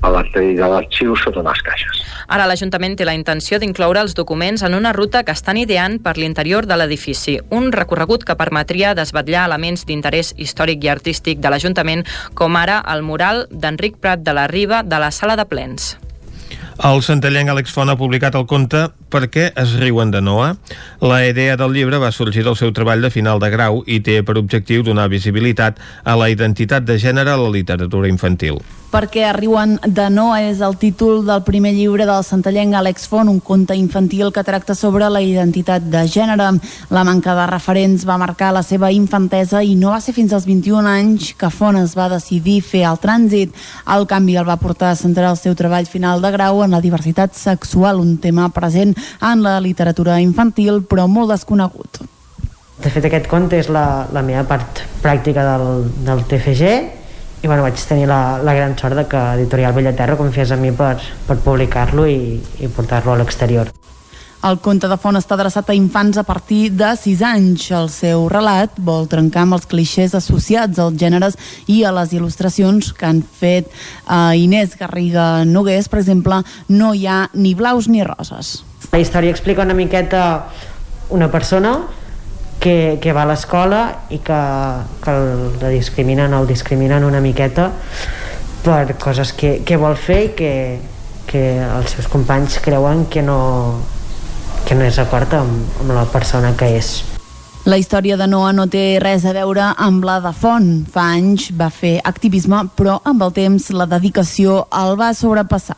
a 0.00 0.08
l'alteida 0.08 0.68
d'arxiu 0.72 1.14
sota 1.18 1.42
unes 1.42 1.60
caixes. 1.64 2.00
Ara 2.32 2.46
l'Ajuntament 2.48 2.96
té 2.96 3.04
la 3.04 3.14
intenció 3.16 3.58
d'incloure 3.60 4.00
els 4.00 4.16
documents 4.16 4.64
en 4.64 4.76
una 4.78 4.94
ruta 4.96 5.24
que 5.24 5.34
estan 5.36 5.60
ideant 5.60 5.98
per 6.00 6.16
l'interior 6.16 6.64
de 6.66 6.78
l'edifici, 6.80 7.38
un 7.50 7.70
recorregut 7.72 8.24
que 8.24 8.38
permetria 8.40 8.94
desvetllar 8.96 9.46
elements 9.50 9.84
d'interès 9.84 10.34
històric 10.38 10.86
i 10.86 10.94
artístic 10.96 11.44
de 11.44 11.52
l'Ajuntament, 11.52 12.06
com 12.34 12.56
ara 12.56 12.80
el 12.94 13.04
mural 13.04 13.46
d'Enric 13.50 14.00
Prat 14.00 14.24
de 14.24 14.36
la 14.36 14.48
Riba 14.48 14.84
de 14.84 15.02
la 15.02 15.12
Sala 15.12 15.36
de 15.36 15.44
Plens. 15.44 15.96
El 16.80 17.02
santallenc 17.04 17.50
Àlex 17.52 17.74
Font 17.76 17.92
ha 17.92 17.96
publicat 18.00 18.36
el 18.38 18.46
conte 18.48 18.86
Per 19.12 19.26
què 19.28 19.50
es 19.58 19.74
riuen 19.76 20.12
de 20.14 20.22
Noa? 20.24 20.54
La 21.02 21.18
idea 21.26 21.58
del 21.60 21.74
llibre 21.74 21.98
va 22.00 22.12
sorgir 22.14 22.46
del 22.46 22.56
seu 22.56 22.72
treball 22.72 23.02
de 23.02 23.10
final 23.10 23.42
de 23.42 23.50
grau 23.50 23.82
i 23.84 23.98
té 24.06 24.20
per 24.22 24.38
objectiu 24.38 24.86
donar 24.86 25.10
visibilitat 25.12 25.82
a 26.04 26.14
la 26.16 26.30
identitat 26.30 26.86
de 26.86 26.96
gènere 27.02 27.34
a 27.34 27.40
la 27.40 27.50
literatura 27.50 28.08
infantil. 28.08 28.62
Perquè 28.90 29.22
arriben 29.22 29.76
de 29.86 30.08
Noa 30.10 30.40
és 30.48 30.58
el 30.66 30.74
títol 30.74 31.20
del 31.22 31.44
primer 31.46 31.70
llibre 31.76 32.06
del 32.08 32.24
santallenc 32.26 32.74
Àlex 32.74 33.04
Font, 33.06 33.28
un 33.30 33.38
conte 33.38 33.76
infantil 33.78 34.32
que 34.34 34.42
tracta 34.42 34.74
sobre 34.74 35.06
la 35.06 35.20
identitat 35.22 35.84
de 35.92 36.02
gènere. 36.10 36.48
La 36.90 37.04
manca 37.06 37.36
de 37.38 37.44
referents 37.46 38.02
va 38.06 38.18
marcar 38.18 38.50
la 38.54 38.64
seva 38.66 38.90
infantesa 38.90 39.62
i 39.62 39.76
no 39.78 39.92
va 39.94 40.00
ser 40.02 40.14
fins 40.16 40.34
als 40.34 40.46
21 40.46 40.90
anys 40.90 41.30
que 41.38 41.52
Font 41.54 41.78
es 41.78 41.94
va 41.94 42.08
decidir 42.10 42.58
fer 42.66 42.82
el 42.90 42.98
trànsit. 42.98 43.54
El 43.94 44.08
canvi 44.10 44.34
el 44.34 44.48
va 44.48 44.58
portar 44.58 44.90
a 44.90 44.98
centrar 44.98 45.30
el 45.30 45.38
seu 45.38 45.54
treball 45.54 45.86
final 45.86 46.18
de 46.22 46.34
grau 46.34 46.64
en 46.66 46.69
la 46.70 46.80
diversitat 46.80 47.34
sexual, 47.36 48.00
un 48.00 48.16
tema 48.18 48.48
present 48.54 48.94
en 49.20 49.42
la 49.44 49.58
literatura 49.60 50.20
infantil 50.20 50.82
però 50.86 51.06
molt 51.10 51.32
desconegut. 51.34 52.02
De 52.80 52.88
fet, 52.88 53.04
aquest 53.04 53.28
conte 53.28 53.58
és 53.60 53.68
la, 53.68 54.06
la 54.12 54.22
meva 54.24 54.46
part 54.48 54.80
pràctica 55.02 55.44
del, 55.44 55.84
del 56.06 56.24
TFG 56.30 56.70
i 57.40 57.48
bueno, 57.48 57.64
vaig 57.64 57.80
tenir 57.88 58.06
la, 58.08 58.40
la 58.44 58.54
gran 58.56 58.76
sort 58.78 58.96
de 58.96 59.06
que 59.08 59.20
Editorial 59.38 59.72
Bellaterra 59.76 60.16
confiés 60.16 60.52
en 60.52 60.60
mi 60.60 60.72
per, 60.76 60.96
per 61.26 61.38
publicar-lo 61.44 62.04
i, 62.08 62.36
i 62.60 62.68
portar-lo 62.72 63.14
a 63.14 63.20
l'exterior. 63.20 63.70
El 64.40 64.56
conte 64.64 64.88
de 64.88 64.96
font 64.96 65.18
està 65.18 65.34
adreçat 65.36 65.68
a 65.68 65.74
infants 65.76 66.16
a 66.16 66.22
partir 66.24 66.70
de 66.72 66.94
6 66.96 67.20
anys. 67.28 67.66
El 67.76 67.90
seu 67.92 68.22
relat 68.32 68.78
vol 68.80 69.04
trencar 69.10 69.42
amb 69.44 69.58
els 69.58 69.66
clixés 69.68 70.14
associats 70.16 70.80
als 70.80 70.96
gèneres 70.96 71.36
i 71.68 71.82
a 71.84 71.92
les 71.92 72.14
il·lustracions 72.16 72.88
que 72.96 73.04
han 73.04 73.20
fet 73.20 73.68
a 74.08 74.32
Inés 74.40 74.78
Garriga 74.80 75.44
Nogués, 75.44 75.90
per 75.92 76.00
exemple, 76.00 76.40
no 76.72 76.94
hi 76.96 77.04
ha 77.04 77.26
ni 77.34 77.52
blaus 77.54 77.90
ni 77.92 78.00
roses. 78.00 78.62
La 78.94 79.02
història 79.04 79.34
explica 79.34 79.68
una 79.68 79.76
miqueta 79.76 80.24
una 81.10 81.28
persona 81.28 81.76
que, 82.64 82.96
que 83.02 83.12
va 83.12 83.28
a 83.28 83.28
l'escola 83.28 83.84
i 84.08 84.22
que, 84.24 84.40
que 85.04 85.20
el, 85.20 85.30
la 85.60 85.68
discriminen 85.68 86.32
el 86.32 86.48
discriminen 86.48 87.04
una 87.04 87.20
miqueta 87.20 87.68
per 88.64 88.96
coses 88.96 89.36
que, 89.36 89.58
que 89.68 89.76
vol 89.76 90.00
fer 90.00 90.20
i 90.30 90.34
que, 90.36 90.52
que 91.28 91.46
els 91.60 91.92
seus 91.92 92.08
companys 92.08 92.56
creuen 92.64 93.04
que 93.12 93.20
no, 93.24 93.40
que 94.66 94.76
no 94.78 94.86
és 94.86 94.98
d'acord 95.00 95.32
amb, 95.38 95.80
amb 95.80 95.94
la 95.96 96.04
persona 96.10 96.54
que 96.56 96.68
és. 96.78 97.00
La 97.68 97.76
història 97.76 98.16
de 98.16 98.26
Noah 98.26 98.54
no 98.56 98.64
té 98.72 98.98
res 99.02 99.26
a 99.28 99.34
veure 99.36 99.74
amb 99.76 100.04
la 100.08 100.18
de 100.24 100.32
Font. 100.32 100.70
Fa 100.90 101.10
anys 101.18 101.50
va 101.56 101.68
fer 101.68 101.98
activisme, 102.04 102.64
però 102.76 102.98
amb 103.04 103.22
el 103.26 103.34
temps 103.36 103.68
la 103.76 103.88
dedicació 103.90 104.64
el 104.80 104.96
va 105.00 105.12
sobrepassar 105.14 105.76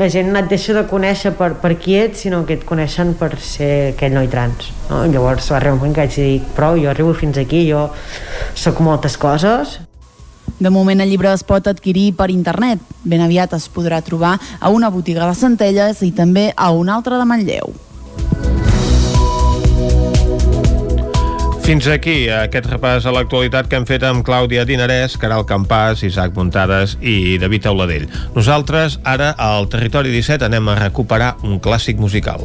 la 0.00 0.08
gent 0.08 0.30
no 0.32 0.40
et 0.40 0.48
deixa 0.48 0.72
de 0.72 0.86
conèixer 0.88 1.34
per, 1.36 1.50
per 1.60 1.74
qui 1.76 1.98
ets, 2.00 2.22
sinó 2.24 2.40
que 2.48 2.54
et 2.56 2.62
coneixen 2.64 3.12
per 3.20 3.34
ser 3.44 3.90
aquell 3.90 4.14
noi 4.16 4.30
trans. 4.32 4.70
No? 4.88 5.02
Llavors 5.12 5.50
va 5.52 5.58
arribar 5.58 5.74
un 5.74 5.82
moment 5.82 5.92
que 5.98 6.06
vaig 6.06 6.16
dir, 6.16 6.38
prou, 6.56 6.78
jo 6.80 6.88
arribo 6.88 7.12
fins 7.12 7.36
aquí, 7.42 7.66
jo 7.68 7.82
sóc 8.56 8.80
moltes 8.80 9.18
coses. 9.20 9.76
De 10.56 10.72
moment 10.72 11.04
el 11.04 11.12
llibre 11.12 11.28
es 11.34 11.44
pot 11.44 11.68
adquirir 11.68 12.14
per 12.16 12.30
internet. 12.32 12.80
Ben 13.04 13.20
aviat 13.20 13.52
es 13.58 13.68
podrà 13.68 14.00
trobar 14.04 14.38
a 14.40 14.72
una 14.72 14.88
botiga 14.88 15.28
de 15.28 15.36
Centelles 15.36 16.00
i 16.00 16.10
també 16.16 16.48
a 16.56 16.72
una 16.72 16.96
altra 16.96 17.20
de 17.20 17.28
Manlleu. 17.28 17.76
Fins 21.70 21.86
aquí 21.86 22.24
aquest 22.34 22.64
repàs 22.66 23.04
a 23.06 23.12
l'actualitat 23.14 23.68
que 23.70 23.78
hem 23.78 23.84
fet 23.86 24.02
amb 24.02 24.24
Clàudia 24.26 24.64
Dinarès, 24.66 25.12
Caral 25.22 25.44
Campàs, 25.46 26.00
Isaac 26.02 26.32
Muntades 26.34 26.96
i 26.98 27.36
David 27.38 27.68
Auladell. 27.70 28.08
Nosaltres, 28.34 28.96
ara, 29.06 29.28
al 29.38 29.68
Territori 29.70 30.10
17, 30.10 30.48
anem 30.48 30.66
a 30.66 30.74
recuperar 30.80 31.36
un 31.46 31.60
clàssic 31.62 32.02
musical. 32.02 32.42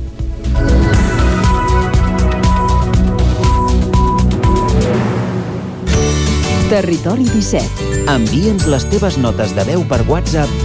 Territori 6.69 7.25
17. 7.25 8.05
Envia'ns 8.05 8.69
les 8.69 8.89
teves 8.93 9.17
notes 9.17 9.57
de 9.57 9.65
veu 9.73 9.89
per 9.89 10.03
WhatsApp 10.05 10.64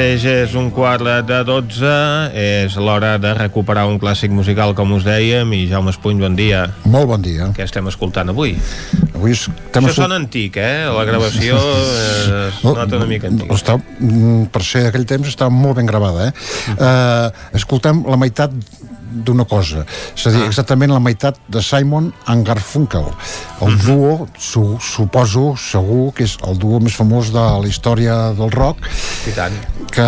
Mateix 0.00 0.22
és 0.24 0.52
un 0.56 0.70
quart 0.72 1.04
de 1.28 1.38
12, 1.44 1.88
és 2.32 2.76
l'hora 2.80 3.18
de 3.20 3.34
recuperar 3.36 3.82
un 3.84 3.98
clàssic 4.00 4.32
musical, 4.32 4.72
com 4.72 4.94
us 4.96 5.04
dèiem, 5.04 5.50
i 5.52 5.66
Jaume 5.68 5.92
Espuny, 5.92 6.22
bon 6.22 6.38
dia. 6.38 6.62
Molt 6.88 7.10
bon 7.10 7.20
dia. 7.20 7.50
Què 7.52 7.66
estem 7.66 7.90
escoltant 7.90 8.32
avui? 8.32 8.54
Avui 9.10 9.34
estem 9.36 9.84
Això 9.90 10.06
sona 10.06 10.16
antic, 10.16 10.56
eh? 10.56 10.88
La 10.88 11.04
gravació 11.04 11.58
eh, 11.60 12.46
es 12.46 12.62
nota 12.64 12.96
una 12.96 13.10
mica 13.10 13.28
antic. 13.28 13.52
Està, 13.52 13.76
mm, 13.76 14.48
per 14.54 14.64
ser 14.64 14.86
aquell 14.88 15.04
temps 15.04 15.28
està 15.28 15.50
molt 15.52 15.76
ben 15.82 15.90
gravada 15.90 16.30
eh? 16.30 16.32
Uh, 16.78 17.28
escoltem 17.60 18.00
la 18.08 18.16
meitat 18.20 18.56
d'una 19.10 19.44
cosa. 19.44 19.84
És 20.16 20.26
a 20.26 20.30
dir, 20.34 20.44
exactament 20.46 20.92
la 20.92 21.00
meitat 21.02 21.36
de 21.48 21.62
Simon 21.62 22.12
and 22.26 22.46
Garfunkel. 22.46 23.04
El 23.66 23.76
duo, 23.82 24.28
su, 24.38 24.78
suposo, 24.80 25.54
segur 25.60 26.12
que 26.14 26.24
és 26.24 26.36
el 26.48 26.56
duo 26.58 26.80
més 26.80 26.94
famós 26.96 27.32
de 27.34 27.42
la 27.60 27.68
història 27.68 28.32
del 28.38 28.50
rock 28.54 28.86
I 29.28 29.34
tant. 29.36 29.52
que 29.92 30.06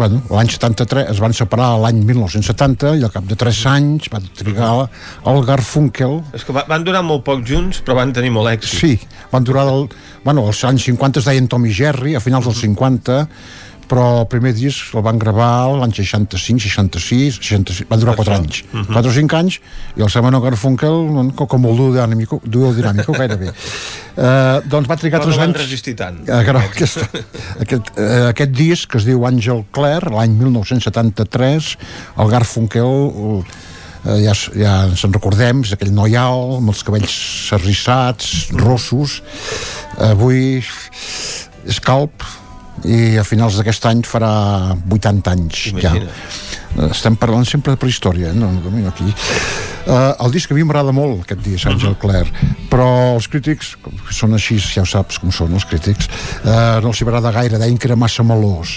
bueno, 0.00 0.22
l'any 0.32 0.48
73 0.48 1.10
es 1.12 1.18
van 1.20 1.34
separar 1.36 1.74
l'any 1.82 1.98
1970 2.08 2.94
i 2.96 3.04
al 3.04 3.10
cap 3.12 3.26
de 3.28 3.36
3 3.36 3.58
anys 3.68 4.08
va 4.12 4.20
trigar 4.38 4.70
el 5.28 5.42
Garfunkel. 5.44 6.20
És 6.32 6.44
que 6.46 6.54
va- 6.56 6.64
van 6.70 6.84
durar 6.86 7.02
molt 7.04 7.24
poc 7.26 7.42
junts, 7.44 7.82
però 7.84 7.98
van 7.98 8.12
tenir 8.16 8.30
molt 8.32 8.48
èxit. 8.48 8.78
Sí, 8.80 8.94
van 9.32 9.44
durar 9.44 9.66
del, 9.68 9.88
bueno, 10.24 10.46
als 10.46 10.62
anys 10.64 10.84
50 10.88 11.20
es 11.20 11.26
deien 11.28 11.48
Tom 11.48 11.66
i 11.66 11.72
Jerry, 11.74 12.14
a 12.16 12.20
finals 12.24 12.46
dels 12.48 12.60
50 12.64 13.26
però 13.90 14.20
el 14.20 14.26
primer 14.30 14.52
disc 14.54 14.94
el 14.94 15.02
van 15.02 15.18
gravar 15.18 15.48
l'any 15.80 15.90
65, 15.96 16.62
66, 16.62 17.40
66 17.42 17.88
van 17.90 17.98
durar 17.98 18.14
4 18.14 18.36
anys, 18.36 18.60
4 18.70 19.10
o 19.10 19.14
5 19.16 19.36
anys 19.40 19.56
i 19.98 20.04
el 20.06 20.10
Simon 20.14 20.36
Garfunkel 20.44 21.00
co- 21.34 21.48
com 21.50 21.66
el 21.66 21.74
duo 21.80 21.90
dinàmico, 21.96 22.38
duo 22.44 22.70
dinàmico 22.76 23.12
gairebé. 23.18 23.50
Uh, 23.50 24.60
doncs 24.72 24.86
va 24.90 24.96
trigar 25.00 25.18
Però 25.24 25.30
no 25.32 25.34
3 25.34 25.40
van 25.42 25.50
anys. 25.50 25.58
resistir 25.64 25.96
tant. 25.98 26.20
No, 26.28 26.62
aquest, 26.62 27.02
aquest, 27.66 27.90
eh, 27.98 28.28
aquest 28.30 28.54
disc 28.54 28.90
que 28.94 29.00
es 29.02 29.08
diu 29.08 29.26
Àngel 29.26 29.64
Clare 29.74 30.12
l'any 30.14 30.38
1973 30.38 31.72
el 32.22 32.30
Garfunkel 32.30 33.42
eh, 34.06 34.18
ja, 34.24 34.34
ja 34.54 34.74
ens 34.88 35.02
en 35.06 35.12
recordem 35.18 35.64
és 35.66 35.74
aquell 35.76 35.90
noi 35.96 36.14
alt 36.20 36.60
amb 36.60 36.70
els 36.72 36.82
cabells 36.86 37.16
serrissats 37.50 38.50
rossos. 38.54 39.18
Avui 39.98 40.60
és 41.66 41.80
calp 41.84 42.22
i 42.88 43.18
a 43.20 43.24
finals 43.26 43.58
d'aquest 43.58 43.86
any 43.90 44.04
farà 44.08 44.32
80 44.76 45.34
anys 45.34 45.66
ja. 45.82 45.92
estem 46.90 47.18
parlant 47.20 47.44
sempre 47.48 47.74
de 47.74 47.80
prehistòria 47.80 48.32
eh? 48.32 48.36
no, 48.36 48.52
no, 48.52 48.86
aquí 48.88 49.12
Uh, 49.80 50.12
el 50.26 50.34
disc 50.34 50.50
a 50.52 50.54
mi 50.54 50.60
m'agrada 50.60 50.92
molt 50.92 51.22
aquest 51.24 51.40
disc, 51.40 51.64
Àngel 51.66 51.94
Clare 51.98 52.28
però 52.68 53.14
els 53.14 53.24
crítics, 53.32 53.70
que 53.80 54.12
són 54.12 54.36
així 54.36 54.58
ja 54.60 54.84
ho 54.84 54.88
saps 54.88 55.16
com 55.18 55.32
són 55.32 55.56
els 55.56 55.64
crítics 55.66 56.06
uh, 56.44 56.76
no 56.84 56.92
els 56.92 57.00
hi 57.00 57.06
agrada 57.06 57.32
gaire, 57.32 57.58
deien 57.58 57.78
que 57.80 57.88
era 57.88 57.96
massa 57.98 58.22
melós 58.22 58.76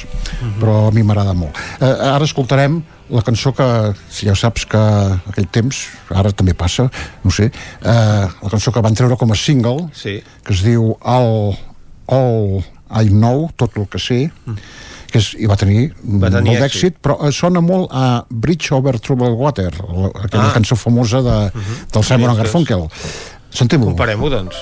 però 0.62 0.88
a 0.88 0.94
mi 0.96 1.04
m'agrada 1.04 1.36
molt 1.36 1.60
uh, 1.84 2.16
ara 2.16 2.24
escoltarem 2.24 2.80
la 3.14 3.22
cançó 3.22 3.52
que, 3.54 3.68
si 4.08 4.30
ja 4.30 4.34
ho 4.34 4.40
saps 4.40 4.64
que 4.72 4.80
aquell 5.34 5.50
temps, 5.52 5.84
ara 6.16 6.32
també 6.32 6.56
passa 6.56 6.88
no 7.22 7.36
sé, 7.36 7.50
uh, 7.52 8.24
la 8.40 8.54
cançó 8.56 8.72
que 8.72 8.82
van 8.88 8.96
treure 8.96 9.20
com 9.20 9.36
a 9.36 9.38
single 9.38 9.90
sí. 9.92 10.22
que 10.40 10.56
es 10.56 10.64
diu 10.64 10.96
All, 11.04 11.52
All 12.08 12.64
I 13.02 13.10
Know, 13.10 13.50
tot 13.56 13.78
el 13.78 13.88
que 13.88 14.00
sé 14.00 14.32
que 15.14 15.20
és, 15.20 15.34
i 15.38 15.46
va 15.46 15.56
tenir, 15.56 15.92
Va 16.04 16.30
tenir 16.34 16.50
molt 16.50 16.64
èxit. 16.66 16.96
d'èxit 16.98 17.02
però 17.06 17.20
eh, 17.28 17.32
sona 17.32 17.62
molt 17.62 17.90
a 17.94 18.26
Bridge 18.30 18.74
Over 18.74 19.00
Troubled 19.00 19.36
Water 19.38 19.72
la- 19.84 20.10
aquella 20.24 20.50
Ah. 20.50 20.54
cançó 20.54 20.76
famosa 20.76 21.22
de, 21.22 21.52
del 21.94 22.04
Simon 22.04 22.30
Ostres. 22.32 22.38
Garfunkel 22.48 22.88
sentim-ho 23.52 23.86
Comparem-ho, 23.94 24.30
doncs. 24.30 24.56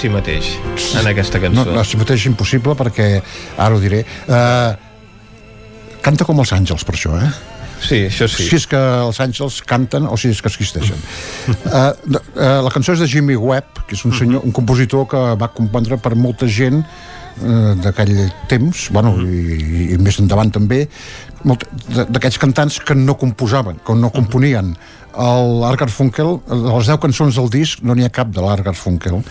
Si 0.00 0.08
mateix 0.08 0.54
en 0.96 1.08
aquesta 1.10 1.36
no, 1.36 1.44
cançó. 1.44 1.72
no, 1.76 1.84
si 1.84 1.98
mateix 2.00 2.24
impossible 2.30 2.72
perquè 2.78 3.08
ara 3.60 3.76
ho 3.76 3.80
diré 3.82 4.00
uh, 4.32 4.72
canta 6.00 6.24
com 6.24 6.40
els 6.40 6.52
àngels 6.56 6.86
per 6.88 6.96
això 6.96 7.16
eh? 7.20 7.30
Sí, 7.80 8.02
això 8.10 8.26
sí. 8.28 8.44
Si 8.44 8.58
és 8.58 8.66
que 8.68 8.76
els 8.78 9.20
àngels 9.24 9.60
canten 9.68 10.04
o 10.08 10.16
si 10.20 10.28
és 10.32 10.42
que 10.44 10.50
existeixen. 10.52 10.98
uh, 11.48 11.92
uh, 12.12 12.58
la 12.66 12.72
cançó 12.72 12.92
és 12.92 13.00
de 13.00 13.08
Jimmy 13.08 13.38
Webb, 13.40 13.86
que 13.88 13.96
és 13.96 14.04
un, 14.04 14.12
senyor, 14.16 14.44
un 14.44 14.52
compositor 14.52 15.06
que 15.08 15.22
va 15.40 15.48
compondre 15.56 15.96
per 15.96 16.12
molta 16.12 16.48
gent 16.48 16.82
uh, 16.82 17.72
d'aquell 17.80 18.12
temps, 18.52 18.84
bueno, 18.92 19.14
i, 19.24 19.94
i 19.94 20.00
més 20.00 20.20
endavant 20.20 20.52
també, 20.52 20.82
d'aquests 21.44 22.38
cantants 22.40 22.80
que 22.84 22.94
no 22.94 23.16
composaven, 23.20 23.80
que 23.86 23.96
no 23.96 24.12
componien. 24.14 24.74
El 25.10 25.64
Art 25.66 25.80
Garfunkel, 25.80 26.38
de 26.46 26.62
les 26.68 26.86
10 26.92 27.00
cançons 27.02 27.36
del 27.40 27.50
disc, 27.50 27.82
no 27.82 27.96
n'hi 27.96 28.06
ha 28.06 28.14
cap 28.14 28.30
de 28.34 28.44
l'Art 28.44 28.64
Garfunkel, 28.66 29.22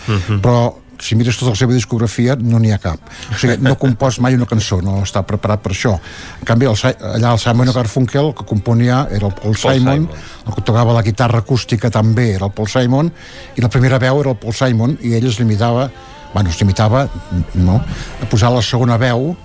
però 0.44 0.74
si 1.00 1.16
mires 1.16 1.38
tota 1.40 1.54
la 1.54 1.56
seva 1.56 1.74
discografia 1.74 2.36
no 2.36 2.60
n'hi 2.60 2.74
ha 2.76 2.80
cap. 2.82 3.00
O 3.32 3.38
sigui, 3.40 3.58
no 3.64 3.76
compost 3.80 4.20
mai 4.24 4.36
una 4.36 4.48
cançó 4.50 4.82
no 4.84 5.00
està 5.06 5.24
preparat 5.28 5.64
per 5.64 5.72
això. 5.72 5.96
En 6.42 6.50
canvi 6.50 6.68
el, 6.70 6.76
allà 7.14 7.34
el 7.34 7.42
Simon 7.42 7.72
Garfunkel 7.76 8.30
el 8.30 8.36
que 8.36 8.46
componia 8.50 9.06
era 9.08 9.30
el 9.30 9.34
Paul, 9.34 9.56
Paul 9.56 9.58
Simon, 9.58 10.06
Simon. 10.10 10.46
el 10.46 10.56
que 10.58 10.66
tocava 10.68 10.96
la 10.96 11.04
guitarra 11.06 11.40
acústica 11.40 11.92
també 11.94 12.34
era 12.36 12.50
el 12.50 12.56
Paul 12.56 12.70
Simon. 12.70 13.12
I 13.56 13.66
la 13.66 13.72
primera 13.72 14.00
veu 14.02 14.22
era 14.22 14.36
el 14.36 14.40
Paul 14.42 14.56
Simon 14.56 14.98
i 15.02 15.16
ell 15.18 15.30
es 15.30 15.40
limitava 15.40 15.90
bueno, 16.34 16.50
es 16.50 16.60
limitava 16.62 17.08
no, 17.56 17.80
a 18.22 18.30
posar 18.30 18.52
la 18.54 18.62
segona 18.66 18.98
veu 19.02 19.36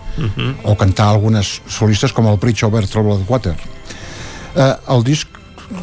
o 0.62 0.74
cantar 0.78 1.08
algunes 1.10 1.60
solistes 1.66 2.12
com 2.12 2.28
el 2.30 2.36
Bridge 2.38 2.66
Over 2.66 2.86
Troubled 2.86 3.24
Water 3.28 3.54
eh, 4.54 4.74
el 4.94 5.04
disc 5.04 5.28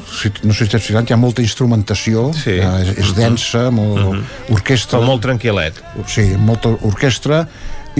si, 0.07 0.31
no 0.43 0.53
sé 0.53 0.65
si 0.65 0.71
t'has 0.71 0.85
fixat, 0.85 1.09
hi 1.09 1.15
ha 1.15 1.19
molta 1.19 1.43
instrumentació 1.43 2.29
sí. 2.37 2.55
eh, 2.61 2.71
és, 2.85 2.93
és 3.01 3.13
densa, 3.17 3.69
molt 3.73 4.51
orquestra 4.53 4.99
Però 4.99 5.09
molt 5.09 5.23
tranquil·let. 5.25 5.81
sí, 6.07 6.31
molta 6.37 6.71
orquestra 6.87 7.45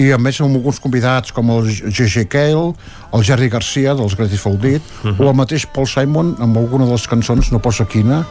i 0.00 0.08
a 0.14 0.16
més 0.16 0.38
amb 0.40 0.56
alguns 0.56 0.78
convidats 0.80 1.34
com 1.36 1.50
el 1.52 1.66
G.G. 1.68 2.24
Cale 2.32 2.70
el 3.12 3.24
Jerry 3.28 3.50
Garcia 3.52 3.92
dels 3.98 4.14
Grateful 4.16 4.56
Dead 4.62 4.80
o 5.04 5.26
el 5.28 5.36
mateix 5.36 5.66
Paul 5.68 5.88
Simon 5.90 6.32
amb 6.40 6.56
alguna 6.56 6.86
de 6.88 6.96
les 6.96 7.04
cançons, 7.10 7.52
no 7.52 7.60
posa 7.60 7.84
quina 7.84 8.22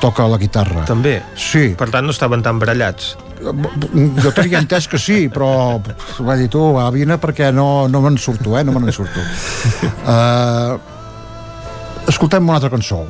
toca 0.00 0.24
la 0.24 0.38
guitarra 0.40 0.86
També? 0.88 1.18
Sí. 1.36 1.74
Per 1.76 1.90
tant, 1.92 2.08
no 2.08 2.14
estaven 2.16 2.40
tan 2.46 2.62
barallats. 2.62 3.18
Jo 3.40 4.32
tenia 4.36 4.60
entès 4.60 4.88
que 4.90 5.00
sí 5.00 5.28
però 5.32 5.80
va 6.26 6.36
dir 6.38 6.48
tu, 6.52 6.62
va, 6.76 6.88
vine 6.94 7.18
perquè 7.20 7.50
no, 7.54 7.88
no 7.88 8.02
me'n 8.04 8.18
surto, 8.20 8.56
eh? 8.58 8.64
no 8.66 8.76
me'n 8.76 8.92
surto 8.94 9.24
uh, 10.04 10.76
escoltem 12.10 12.46
una 12.46 12.60
altra 12.60 12.72
cançó 12.72 13.04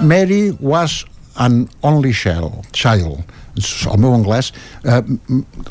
Mary 0.00 0.56
was 0.60 1.04
an 1.36 1.66
only 1.82 2.12
child, 2.12 2.64
child. 2.72 3.20
el 3.56 4.00
meu 4.00 4.14
anglès 4.16 4.52
uh, 4.84 5.02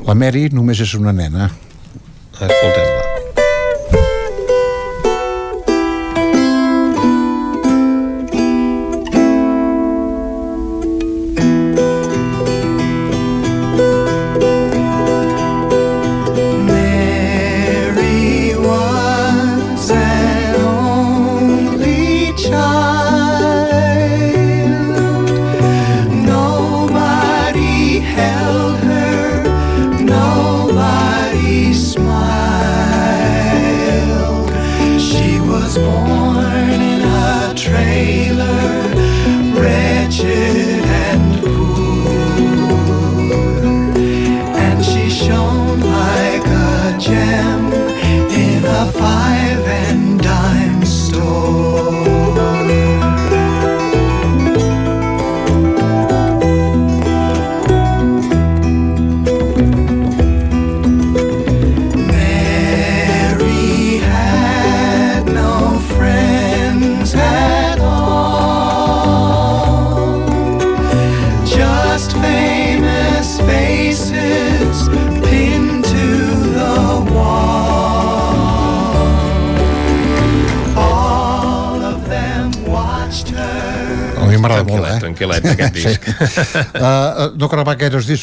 la 0.05 0.15
Mary 0.15 0.47
només 0.53 0.81
és 0.85 0.95
una 0.99 1.15
nena 1.15 1.49
Escoltem-la. 2.39 3.08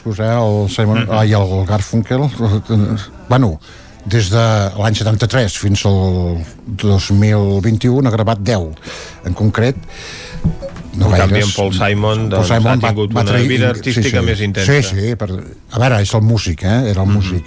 Discos, 0.06 0.18
eh? 0.18 0.32
El 0.32 0.70
Simon, 0.70 1.04
mm 1.04 1.08
-hmm. 1.08 1.18
ai, 1.18 1.32
el 1.32 1.66
Garfunkel. 1.66 2.20
Bueno, 3.28 3.60
des 4.04 4.30
de 4.30 4.70
l'any 4.78 4.94
73 4.94 5.58
fins 5.58 5.84
al 5.84 6.38
2021 6.66 8.02
n'ha 8.02 8.10
gravat 8.10 8.38
10. 8.38 8.74
En 9.24 9.32
concret, 9.34 9.76
no 10.94 11.06
En 11.06 11.12
canvi, 11.12 11.32
gaires. 11.32 11.48
en 11.48 11.54
Paul 11.54 11.72
Simon, 11.74 12.28
doncs, 12.28 12.48
Paul 12.48 12.66
ha 12.66 12.78
tingut 12.78 13.10
una 13.10 13.24
trair- 13.24 13.48
vida 13.48 13.68
artística 13.70 14.22
més 14.22 14.40
intensa. 14.40 14.72
Sí, 14.72 14.82
sí, 14.82 15.16
per, 15.16 15.30
a 15.70 15.78
veure, 15.78 16.00
és 16.02 16.14
el 16.14 16.22
músic, 16.22 16.62
eh? 16.62 16.90
Era 16.90 17.02
el 17.02 17.08
músic. 17.08 17.44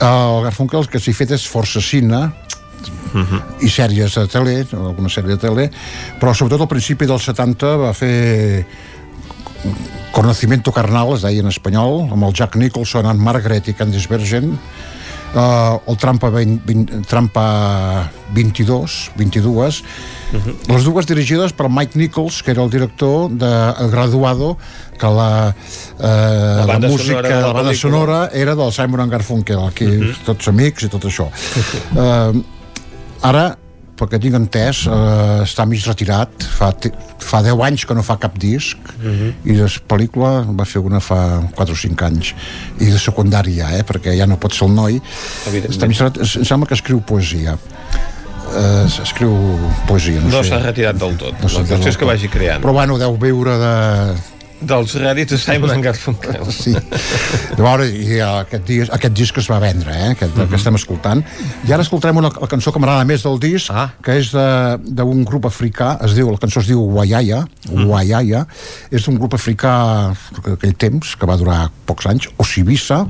El 0.00 0.42
Garfunkel 0.44 0.80
el 0.80 0.88
que 0.88 0.98
s'hi 0.98 1.10
ha 1.10 1.14
fet 1.14 1.30
és 1.30 1.48
força 1.48 1.80
cine, 1.80 2.32
i 3.60 3.68
sèries 3.68 4.14
de 4.14 4.26
tele, 4.26 4.66
alguna 4.72 5.08
sèrie 5.08 5.36
de 5.36 5.36
tele, 5.36 5.70
però 6.20 6.32
sobretot 6.34 6.60
al 6.60 6.68
principi 6.68 7.06
dels 7.06 7.22
70 7.22 7.76
va 7.76 7.92
fer 7.92 8.64
Conocimiento 10.12 10.72
Carnal, 10.72 11.14
es 11.16 11.24
deia 11.24 11.42
en 11.42 11.48
espanyol, 11.50 12.06
amb 12.12 12.28
el 12.28 12.34
Jack 12.36 12.56
Nicholson, 12.60 13.08
en 13.08 13.20
Margaret 13.22 13.68
i 13.72 13.74
Candice 13.74 14.10
Bergen, 14.10 14.52
uh, 15.34 15.80
el 15.88 15.96
Trampa, 15.96 16.30
20, 16.30 16.62
20, 16.68 17.00
Trampa 17.08 17.46
22, 18.36 18.98
22, 19.16 19.82
les 20.68 20.84
dues 20.84 21.08
dirigides 21.08 21.52
per 21.56 21.68
Mike 21.68 21.98
Nichols, 21.98 22.42
que 22.42 22.52
era 22.52 22.62
el 22.64 22.70
director 22.70 23.30
de 23.30 23.52
El 23.80 23.90
Graduado, 23.90 24.56
que 24.98 25.06
la, 25.06 25.54
eh, 25.98 26.02
la, 26.02 26.66
banda 26.66 26.88
música, 26.88 27.20
sonora 27.20 27.28
de 27.28 27.34
la 27.34 27.46
la 27.46 27.52
banda 27.52 27.74
sonora 27.74 28.30
era 28.32 28.54
del 28.54 28.72
Simon 28.72 29.10
Garfunkel, 29.10 29.60
aquí 29.66 29.88
tots 30.24 30.48
amics 30.48 30.86
i 30.86 30.92
tot 30.92 31.04
això. 31.10 31.28
Eh, 31.92 32.42
ara, 33.28 33.44
pel 34.02 34.10
que 34.10 34.18
tinc 34.18 34.34
entès, 34.34 34.82
eh, 34.90 35.42
està 35.46 35.62
mig 35.68 35.84
retirat, 35.86 36.42
fa, 36.58 36.72
fa 37.22 37.42
10 37.46 37.60
anys 37.68 37.84
que 37.86 37.94
no 37.94 38.02
fa 38.02 38.16
cap 38.18 38.34
disc, 38.42 38.78
i 39.46 39.54
la 39.54 39.68
pel·lícula 39.88 40.32
va 40.58 40.66
fer 40.66 40.82
una 40.82 40.98
fa 40.98 41.20
4 41.54 41.76
o 41.76 41.78
5 41.78 42.08
anys. 42.08 42.32
I 42.82 42.90
de 42.90 42.98
secundària, 42.98 43.70
eh, 43.78 43.84
perquè 43.86 44.16
ja 44.18 44.26
no 44.26 44.40
pot 44.42 44.56
ser 44.56 44.66
el 44.66 44.74
noi. 44.74 44.98
Està 45.68 45.86
mig 45.86 46.02
retirat, 46.02 46.26
em 46.42 46.48
sembla 46.50 46.66
que 46.66 46.74
escriu 46.74 46.98
poesia. 47.06 47.54
Eh, 48.52 48.84
escriu 49.00 49.32
poesia 49.88 50.20
no, 50.20 50.28
No 50.34 50.42
s'ha 50.44 50.58
retirat 50.60 50.98
del 51.00 51.14
tot. 51.16 51.38
No 51.40 51.48
La 51.48 51.62
qüestió 51.64 51.88
és 51.88 51.96
que 51.96 52.04
vagi 52.04 52.28
creant. 52.28 52.60
però 52.60 52.74
bueno, 52.74 52.98
deu 53.00 53.14
viure 53.16 53.54
de, 53.56 53.76
Dels 54.62 54.94
rèdits 55.00 55.34
de 55.34 55.38
Simon 55.40 55.72
and 55.74 55.84
Garfunkel. 55.84 56.44
Sí. 56.52 56.72
De 56.72 57.62
veure, 57.62 57.86
i 57.86 58.20
aquest, 58.22 58.64
disc, 58.68 58.92
aquest 58.94 59.16
disc 59.18 59.40
es 59.42 59.48
va 59.50 59.58
vendre, 59.62 59.92
eh? 59.92 60.10
aquest, 60.14 60.36
uh 60.36 60.42
-huh. 60.42 60.48
que 60.48 60.56
estem 60.56 60.74
escoltant. 60.78 61.24
I 61.68 61.72
ara 61.72 61.82
escoltarem 61.82 62.16
una 62.16 62.30
la 62.30 62.46
cançó 62.46 62.72
que 62.72 62.78
m'agrada 62.78 63.04
més 63.04 63.22
del 63.22 63.38
disc, 63.38 63.70
ah. 63.70 63.90
que 64.02 64.18
és 64.18 64.32
d'un 64.32 65.24
grup 65.24 65.44
africà, 65.44 65.98
es 66.04 66.14
diu, 66.14 66.30
la 66.30 66.38
cançó 66.38 66.60
es 66.60 66.66
diu 66.66 66.80
Wayaya, 66.80 67.44
Wayaya, 67.70 68.46
és 68.90 69.04
d'un 69.04 69.18
grup 69.18 69.34
africà 69.34 70.14
d'aquell 70.44 70.74
temps, 70.74 71.16
que 71.16 71.26
va 71.26 71.36
durar 71.36 71.70
pocs 71.86 72.06
anys, 72.06 72.28
Osibisa, 72.38 73.06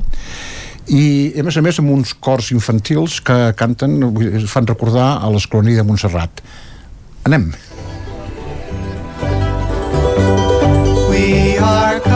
i 0.87 1.33
a 1.39 1.43
més 1.43 1.57
a 1.57 1.61
més 1.61 1.79
amb 1.79 1.91
uns 1.91 2.13
cors 2.13 2.51
infantils 2.51 3.21
que 3.21 3.53
canten, 3.55 3.99
fan 4.47 4.67
recordar 4.67 5.23
a 5.23 5.29
l'escolonia 5.29 5.77
de 5.77 5.83
Montserrat. 5.87 6.41
Anem. 7.23 7.53
Are 11.63 12.12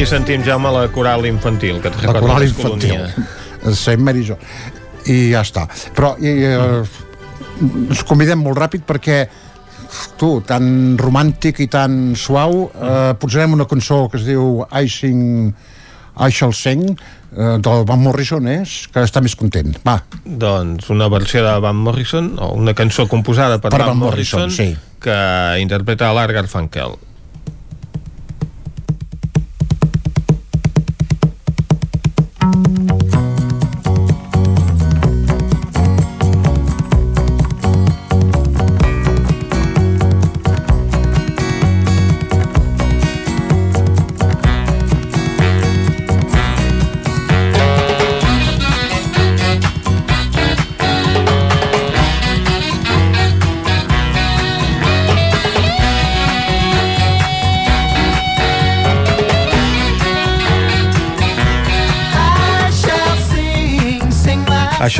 Aquí 0.00 0.08
sentim, 0.08 0.40
Jaume, 0.40 0.70
la 0.72 0.86
coral 0.88 1.26
infantil, 1.28 1.76
que 1.76 1.90
et 1.90 1.96
la 2.00 2.14
recorda 2.14 2.20
coral 2.24 2.44
infantil. 2.46 3.02
Saint 3.76 4.00
Mary 4.00 4.22
Jo. 4.24 4.38
I 5.04 5.16
ja 5.34 5.42
està. 5.44 5.66
Però 5.92 6.14
i, 6.16 6.30
eh, 6.48 7.66
ens 7.82 8.00
convidem 8.08 8.40
molt 8.40 8.56
ràpid 8.56 8.86
perquè 8.88 9.18
tu, 10.16 10.30
tan 10.48 10.96
romàntic 10.96 11.60
i 11.60 11.66
tan 11.68 12.14
suau 12.16 12.70
eh, 12.70 13.10
posarem 13.20 13.58
una 13.58 13.66
cançó 13.68 14.06
que 14.08 14.16
es 14.16 14.24
diu 14.24 14.64
I 14.72 14.88
Sing 14.88 15.52
I 16.16 16.32
Shall 16.32 16.56
Sing 16.56 16.86
eh, 16.88 17.60
del 17.60 17.84
Van 17.84 18.00
Morrison 18.00 18.48
és 18.48 18.78
que 18.88 19.04
està 19.04 19.20
més 19.20 19.36
content. 19.36 19.76
Va, 19.84 19.98
Doncs 20.24 20.88
una 20.96 21.10
versió 21.12 21.44
de 21.44 21.52
Van 21.60 21.76
Morrison, 21.76 22.38
o 22.40 22.54
una 22.56 22.72
cançó 22.72 23.04
composada 23.04 23.60
per, 23.60 23.68
Per 23.68 23.84
Van, 23.84 23.92
Van 23.92 24.02
Morrison, 24.06 24.48
Morrison, 24.48 24.72
sí. 24.80 24.96
que 25.04 25.20
interpreta 25.60 26.08
l'Art 26.16 26.40
Garfunkel. 26.40 26.96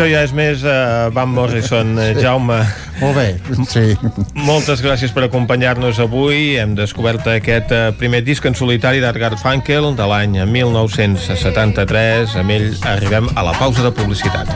Això 0.00 0.08
ja 0.08 0.22
és 0.24 0.30
més 0.32 0.62
uh, 0.64 1.10
Van 1.12 1.28
Morrison, 1.28 1.90
eh, 2.00 2.14
Jaume. 2.16 2.56
Molt 3.02 3.18
bé, 3.18 3.36
sí. 3.68 3.92
Moltes 4.32 4.80
gràcies 4.80 5.12
per 5.12 5.26
acompanyar-nos 5.26 6.00
avui. 6.00 6.56
Hem 6.56 6.72
descobert 6.72 7.28
aquest 7.28 7.68
eh, 7.76 7.92
primer 8.00 8.24
disc 8.24 8.40
en 8.48 8.56
solitari 8.56 9.04
d'Edgar 9.04 9.36
Funkel 9.36 9.92
de 9.98 10.06
l'any 10.08 10.40
1973. 10.48 12.32
Amb 12.40 12.48
ell 12.56 12.72
arribem 12.88 13.28
a 13.36 13.44
la 13.44 13.52
pausa 13.60 13.84
de 13.84 13.92
publicitat. 13.92 14.48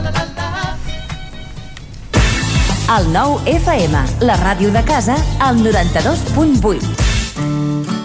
El 2.97 3.13
nou 3.13 3.37
FM, 3.45 4.01
la 4.25 4.41
ràdio 4.41 4.73
de 4.73 4.81
casa, 4.89 5.13
al 5.45 5.61
92.8. 5.61 6.81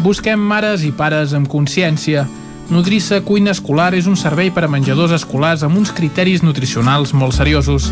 Busquem 0.05 0.37
mares 0.53 0.85
i 0.85 0.93
pares 0.93 1.33
amb 1.33 1.49
consciència. 1.49 2.29
Nodrissa 2.71 3.19
Cuina 3.27 3.51
Escolar 3.51 3.97
és 3.99 4.07
un 4.07 4.15
servei 4.15 4.53
per 4.55 4.63
a 4.63 4.69
menjadors 4.71 5.11
escolars 5.17 5.65
amb 5.67 5.75
uns 5.81 5.91
criteris 5.91 6.45
nutricionals 6.47 7.11
molt 7.19 7.35
seriosos. 7.35 7.89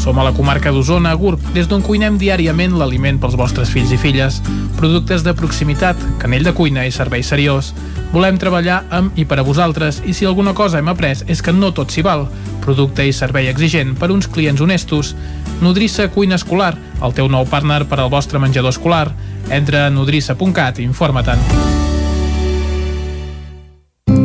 Som 0.00 0.16
a 0.16 0.24
la 0.24 0.32
comarca 0.32 0.72
d'Osona, 0.72 1.10
a 1.12 1.18
Gurb, 1.20 1.42
des 1.52 1.68
d'on 1.68 1.84
cuinem 1.84 2.16
diàriament 2.16 2.72
l'aliment 2.80 3.20
pels 3.20 3.36
vostres 3.36 3.68
fills 3.68 3.92
i 3.92 3.98
filles. 4.00 4.40
Productes 4.78 5.20
de 5.26 5.34
proximitat, 5.36 6.00
canell 6.22 6.48
de 6.48 6.54
cuina 6.56 6.86
i 6.88 6.94
servei 6.96 7.20
seriós. 7.22 7.74
Volem 8.14 8.40
treballar 8.40 8.86
amb 8.88 9.20
i 9.20 9.28
per 9.28 9.42
a 9.42 9.44
vosaltres 9.44 10.00
i 10.08 10.16
si 10.16 10.24
alguna 10.24 10.56
cosa 10.56 10.80
hem 10.80 10.88
après 10.88 11.26
és 11.28 11.44
que 11.44 11.52
no 11.52 11.74
tot 11.76 11.92
s'hi 11.92 12.00
val. 12.00 12.24
Producte 12.64 13.04
i 13.04 13.12
servei 13.12 13.52
exigent 13.52 13.92
per 14.00 14.08
uns 14.16 14.32
clients 14.32 14.64
honestos. 14.64 15.12
Nodrissa 15.60 16.08
Cuina 16.08 16.40
Escolar, 16.40 16.72
el 17.04 17.12
teu 17.12 17.28
nou 17.28 17.44
partner 17.44 17.84
per 17.84 18.00
al 18.00 18.08
vostre 18.08 18.40
menjador 18.40 18.72
escolar. 18.72 19.10
Entra 19.52 19.86
a 19.86 19.92
nodrissa.cat 19.92 20.80
i 20.80 20.88
informa-te'n. 20.88 21.81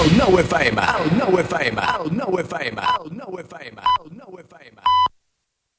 El 0.00 0.14
nou 0.16 0.38
FM, 0.40 0.80
el 0.80 1.10
nou 1.18 1.34
FM, 1.42 1.82
el 2.00 2.06
nou 2.16 2.38
FM, 2.40 2.80
el 2.80 3.10
nou 3.18 3.34
FM, 3.42 3.82
el 4.00 4.06
nou 4.16 4.38
FM. 4.40 4.78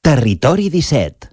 Territori 0.06 0.68
17. 0.70 1.32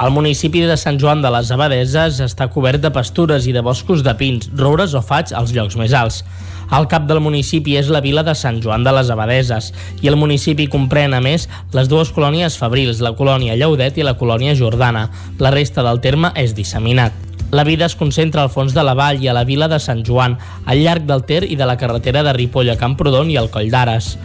El 0.00 0.10
municipi 0.10 0.64
de 0.64 0.78
Sant 0.80 0.96
Joan 1.00 1.20
de 1.20 1.28
les 1.36 1.52
Abadeses 1.52 2.24
està 2.24 2.48
cobert 2.48 2.80
de 2.80 2.94
pastures 2.96 3.44
i 3.44 3.52
de 3.52 3.60
boscos 3.60 4.00
de 4.00 4.16
pins, 4.16 4.48
roures 4.56 4.96
o 4.96 5.04
faigs 5.04 5.36
als 5.36 5.52
llocs 5.52 5.76
més 5.76 5.92
alts. 5.92 6.24
El 6.72 6.88
cap 6.88 7.04
del 7.08 7.20
municipi 7.20 7.76
és 7.76 7.90
la 7.92 8.00
vila 8.04 8.24
de 8.24 8.34
Sant 8.38 8.62
Joan 8.64 8.86
de 8.86 8.94
les 8.96 9.10
Abadeses 9.12 9.72
i 10.00 10.08
el 10.08 10.16
municipi 10.16 10.68
comprèn, 10.72 11.12
a 11.12 11.20
més, 11.20 11.48
les 11.76 11.90
dues 11.90 12.12
colònies 12.14 12.56
fabrils, 12.60 13.02
la 13.04 13.12
colònia 13.18 13.58
Lleudet 13.58 13.98
i 14.00 14.06
la 14.06 14.16
colònia 14.16 14.56
Jordana. 14.56 15.10
La 15.38 15.52
resta 15.52 15.84
del 15.84 16.00
terme 16.00 16.32
és 16.40 16.56
disseminat. 16.56 17.12
La 17.54 17.62
vida 17.62 17.86
es 17.86 17.94
concentra 17.94 18.42
al 18.42 18.50
fons 18.50 18.72
de 18.74 18.82
la 18.82 18.96
vall 18.98 19.20
i 19.22 19.28
a 19.28 19.34
la 19.36 19.44
vila 19.44 19.68
de 19.70 19.78
Sant 19.78 20.02
Joan, 20.06 20.38
al 20.66 20.80
llarg 20.82 21.04
del 21.06 21.22
Ter 21.28 21.44
i 21.46 21.54
de 21.54 21.68
la 21.68 21.76
carretera 21.78 22.24
de 22.26 22.32
Ripoll 22.34 22.72
a 22.72 22.80
Camprodon 22.80 23.30
i 23.30 23.36
al 23.38 23.52
Coll 23.52 23.70
d'Ares. 23.70 24.16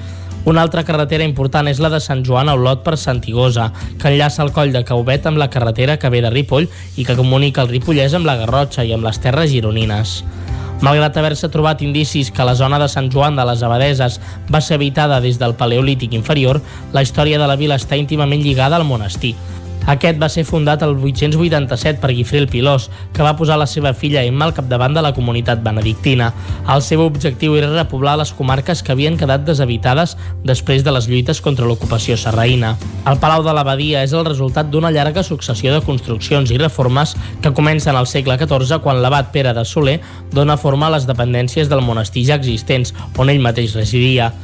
Una 0.45 0.61
altra 0.64 0.85
carretera 0.88 1.26
important 1.27 1.68
és 1.68 1.82
la 1.84 1.90
de 1.92 2.00
Sant 2.00 2.22
Joan 2.26 2.48
a 2.50 2.56
Olot 2.56 2.80
per 2.85 2.95
Santigosa, 2.98 3.69
que 4.00 4.08
enllaça 4.08 4.42
el 4.45 4.53
coll 4.56 4.72
de 4.72 4.85
Cauvet 4.88 5.27
amb 5.27 5.38
la 5.38 5.50
carretera 5.51 5.98
que 6.00 6.09
ve 6.09 6.22
de 6.24 6.32
Ripoll 6.32 6.69
i 6.95 7.06
que 7.06 7.18
comunica 7.19 7.66
el 7.66 7.74
Ripollès 7.74 8.16
amb 8.16 8.30
la 8.30 8.38
Garrotxa 8.40 8.88
i 8.88 8.93
amb 8.95 9.03
les 9.06 9.19
terres 9.19 9.51
gironines. 9.51 10.22
Malgrat 10.80 11.18
haver-se 11.19 11.50
trobat 11.51 11.82
indicis 11.84 12.32
que 12.32 12.45
la 12.48 12.56
zona 12.56 12.80
de 12.80 12.88
Sant 12.88 13.09
Joan 13.11 13.35
de 13.35 13.43
les 13.43 13.64
Abadeses 13.68 14.22
va 14.48 14.61
ser 14.64 14.80
habitada 14.80 15.19
des 15.19 15.38
del 15.38 15.58
Paleolític 15.59 16.16
inferior, 16.16 16.61
la 16.95 17.03
història 17.03 17.40
de 17.42 17.48
la 17.51 17.59
vila 17.59 17.76
està 17.76 18.00
íntimament 18.00 18.40
lligada 18.40 18.80
al 18.80 18.88
monestir. 18.88 19.35
Aquest 19.90 20.19
va 20.22 20.27
ser 20.30 20.43
fundat 20.45 20.84
el 20.85 20.92
887 20.93 21.98
per 21.98 22.11
Guifré 22.14 22.43
el 22.43 22.48
Pilós, 22.51 22.90
que 23.14 23.24
va 23.26 23.34
posar 23.40 23.56
la 23.58 23.66
seva 23.66 23.95
filla 23.98 24.22
Emma 24.22 24.45
al 24.45 24.53
capdavant 24.53 24.93
de 24.93 25.01
la 25.01 25.16
comunitat 25.18 25.64
benedictina. 25.66 26.27
El 26.69 26.84
seu 26.85 27.01
objectiu 27.01 27.56
era 27.58 27.72
repoblar 27.72 28.14
les 28.19 28.30
comarques 28.38 28.84
que 28.85 28.93
havien 28.93 29.18
quedat 29.18 29.48
deshabitades 29.48 30.14
després 30.45 30.85
de 30.85 30.93
les 30.93 31.09
lluites 31.09 31.42
contra 31.42 31.66
l'ocupació 31.66 32.19
sarraïna. 32.22 32.76
El 33.09 33.18
Palau 33.18 33.42
de 33.42 33.56
l'Abadia 33.58 34.03
és 34.06 34.14
el 34.14 34.27
resultat 34.30 34.69
d'una 34.69 34.93
llarga 34.93 35.26
successió 35.26 35.74
de 35.74 35.82
construccions 35.82 36.53
i 36.53 36.61
reformes 36.61 37.16
que 37.42 37.56
comencen 37.58 37.98
al 37.98 38.06
segle 38.06 38.38
XIV 38.38 38.84
quan 38.85 39.01
l'abat 39.01 39.34
Pere 39.34 39.58
de 39.58 39.66
Soler 39.66 39.98
dona 40.30 40.61
forma 40.61 40.85
a 40.85 40.98
les 41.00 41.09
dependències 41.09 41.69
del 41.69 41.82
monestir 41.82 42.27
ja 42.30 42.38
existents, 42.38 42.93
on 43.18 43.34
ell 43.34 43.42
mateix 43.42 43.74
residia. 43.74 44.35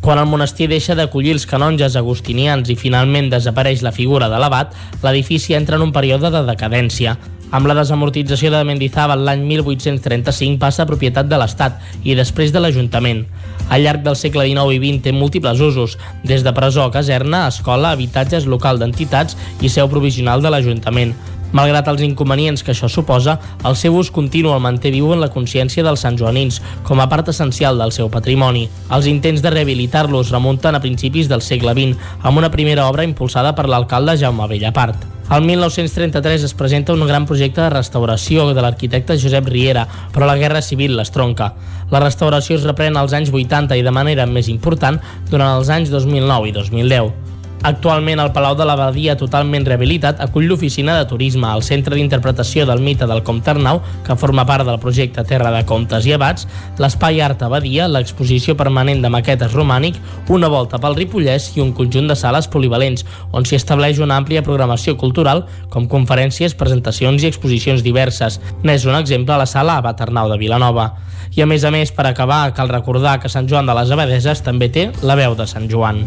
Quan 0.00 0.16
el 0.16 0.30
monestir 0.30 0.70
deixa 0.70 0.94
d'acollir 0.96 1.34
els 1.36 1.44
canonges 1.44 1.92
agustinians 1.98 2.70
i 2.72 2.76
finalment 2.80 3.26
desapareix 3.28 3.82
la 3.84 3.92
figura 3.92 4.30
de 4.32 4.38
l'abat, 4.40 4.72
l'edifici 5.02 5.52
entra 5.52 5.76
en 5.76 5.84
un 5.84 5.92
període 5.92 6.30
de 6.32 6.40
decadència. 6.46 7.18
Amb 7.52 7.68
la 7.68 7.74
desamortització 7.76 8.48
de 8.54 8.62
Mendizábal 8.64 9.26
l'any 9.26 9.42
1835 9.44 10.56
passa 10.62 10.86
a 10.86 10.88
propietat 10.88 11.28
de 11.28 11.36
l'Estat 11.36 11.82
i 12.00 12.14
després 12.16 12.54
de 12.54 12.62
l'Ajuntament. 12.62 13.26
Al 13.68 13.84
llarg 13.84 14.00
del 14.06 14.16
segle 14.16 14.46
XIX 14.48 14.72
i 14.72 14.80
XX 14.80 15.04
té 15.04 15.12
múltiples 15.12 15.60
usos, 15.60 15.98
des 16.24 16.46
de 16.46 16.54
presó, 16.56 16.88
caserna, 16.94 17.42
escola, 17.52 17.92
habitatges 17.92 18.48
local 18.48 18.80
d'entitats 18.80 19.36
i 19.60 19.68
seu 19.68 19.90
provisional 19.92 20.40
de 20.40 20.54
l'Ajuntament. 20.54 21.12
Malgrat 21.52 21.88
els 21.90 22.02
inconvenients 22.06 22.62
que 22.62 22.70
això 22.74 22.88
suposa, 22.88 23.38
el 23.66 23.76
seu 23.76 23.96
ús 23.98 24.12
continu 24.14 24.54
el 24.54 24.62
manté 24.62 24.92
viu 24.94 25.12
en 25.14 25.22
la 25.22 25.30
consciència 25.34 25.84
dels 25.86 26.04
santjoanins, 26.06 26.60
com 26.86 27.02
a 27.02 27.08
part 27.10 27.30
essencial 27.32 27.78
del 27.78 27.94
seu 27.96 28.10
patrimoni. 28.10 28.68
Els 28.94 29.08
intents 29.10 29.42
de 29.42 29.50
rehabilitar-los 29.50 30.30
remunten 30.30 30.78
a 30.78 30.82
principis 30.84 31.30
del 31.30 31.42
segle 31.42 31.74
XX, 31.74 31.98
amb 32.22 32.38
una 32.38 32.52
primera 32.54 32.86
obra 32.88 33.06
impulsada 33.06 33.54
per 33.54 33.66
l'alcalde 33.68 34.18
Jaume 34.20 34.46
Bellapart. 34.46 35.08
El 35.30 35.44
1933 35.46 36.42
es 36.42 36.54
presenta 36.58 36.92
un 36.92 37.06
gran 37.06 37.26
projecte 37.26 37.60
de 37.62 37.70
restauració 37.70 38.48
de 38.50 38.64
l'arquitecte 38.64 39.14
Josep 39.14 39.46
Riera, 39.46 39.86
però 40.10 40.26
la 40.26 40.34
Guerra 40.34 40.58
Civil 40.58 40.96
l'estronca. 40.98 41.52
La 41.94 42.02
restauració 42.02 42.58
es 42.58 42.66
reprèn 42.66 42.98
als 42.98 43.14
anys 43.14 43.30
80 43.30 43.78
i 43.78 43.86
de 43.86 43.94
manera 43.94 44.26
més 44.26 44.50
important 44.50 44.98
durant 45.30 45.60
els 45.60 45.70
anys 45.70 45.94
2009 45.94 46.50
i 46.50 46.56
2010. 46.58 47.29
Actualment 47.62 48.22
el 48.22 48.30
Palau 48.32 48.54
de 48.56 48.64
l'Abadia, 48.64 49.18
totalment 49.20 49.66
rehabilitat, 49.68 50.22
acull 50.24 50.46
l'oficina 50.48 50.94
de 50.96 51.04
turisme, 51.10 51.44
el 51.52 51.60
centre 51.60 51.92
d'interpretació 51.98 52.64
del 52.64 52.80
mite 52.80 53.04
del 53.04 53.20
Comte 53.22 53.52
Arnau, 53.52 53.82
que 54.06 54.16
forma 54.16 54.46
part 54.48 54.64
del 54.64 54.78
projecte 54.80 55.26
Terra 55.28 55.50
de 55.52 55.60
Comtes 55.68 56.08
i 56.08 56.14
Abats, 56.16 56.46
l'espai 56.80 57.20
Art 57.20 57.44
Abadia, 57.44 57.84
l'exposició 57.88 58.56
permanent 58.56 59.04
de 59.04 59.10
maquetes 59.12 59.52
romànic, 59.52 59.98
una 60.32 60.48
volta 60.48 60.80
pel 60.80 60.96
Ripollès 60.96 61.50
i 61.58 61.60
un 61.60 61.74
conjunt 61.76 62.08
de 62.08 62.16
sales 62.16 62.48
polivalents, 62.48 63.04
on 63.36 63.44
s'hi 63.44 63.60
estableix 63.60 64.00
una 64.00 64.16
àmplia 64.16 64.40
programació 64.46 64.96
cultural, 64.96 65.44
com 65.68 65.84
conferències, 65.84 66.56
presentacions 66.56 67.20
i 67.20 67.28
exposicions 67.28 67.84
diverses. 67.84 68.40
N'és 68.64 68.88
un 68.88 68.96
exemple 68.96 69.36
a 69.36 69.42
la 69.44 69.50
sala 69.50 69.76
Abat 69.76 70.00
Arnau 70.00 70.32
de 70.32 70.40
Vilanova. 70.40 70.94
I 71.36 71.44
a 71.44 71.46
més 71.46 71.68
a 71.68 71.70
més, 71.70 71.92
per 71.92 72.08
acabar, 72.08 72.46
cal 72.56 72.72
recordar 72.72 73.18
que 73.20 73.28
Sant 73.28 73.52
Joan 73.52 73.68
de 73.68 73.76
les 73.76 73.92
Abadeses 73.92 74.40
també 74.48 74.72
té 74.72 74.88
la 75.04 75.20
veu 75.20 75.36
de 75.36 75.44
Sant 75.46 75.68
Joan. 75.68 76.06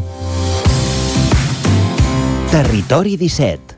Territori 2.53 3.17
17. 3.17 3.73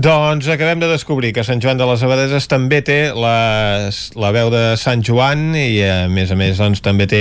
Doncs 0.00 0.46
acabem 0.48 0.80
de 0.80 0.88
descobrir 0.88 1.34
que 1.36 1.42
Sant 1.44 1.60
Joan 1.60 1.76
de 1.76 1.84
les 1.84 2.00
Abadeses 2.00 2.46
també 2.48 2.78
té 2.80 3.12
les, 3.12 3.98
la 4.16 4.30
veu 4.32 4.48
de 4.48 4.62
Sant 4.80 5.02
Joan 5.04 5.52
i 5.52 5.82
a 5.84 6.08
més 6.08 6.32
a 6.32 6.38
més 6.40 6.56
doncs, 6.56 6.80
també 6.80 7.04
té 7.04 7.20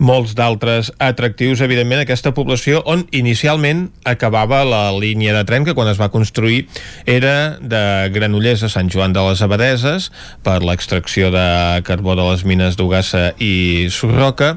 molts 0.00 0.32
d'altres 0.38 0.88
atractius, 1.04 1.60
evidentment, 1.60 2.00
aquesta 2.00 2.32
població 2.32 2.80
on 2.88 3.04
inicialment 3.12 3.90
acabava 4.08 4.64
la 4.64 4.88
línia 4.96 5.36
de 5.36 5.44
tren 5.44 5.68
que 5.68 5.76
quan 5.76 5.92
es 5.92 6.00
va 6.00 6.08
construir 6.08 6.64
era 7.04 7.60
de 7.60 7.84
Granollers 8.16 8.64
a 8.64 8.72
Sant 8.72 8.88
Joan 8.88 9.12
de 9.12 9.28
les 9.28 9.44
Abadeses 9.44 10.08
per 10.40 10.62
l'extracció 10.64 11.28
de 11.28 11.48
carbó 11.84 12.16
de 12.16 12.24
les 12.32 12.48
mines 12.48 12.80
d'Ugassa 12.80 13.34
i 13.36 13.92
Sorroca 13.92 14.54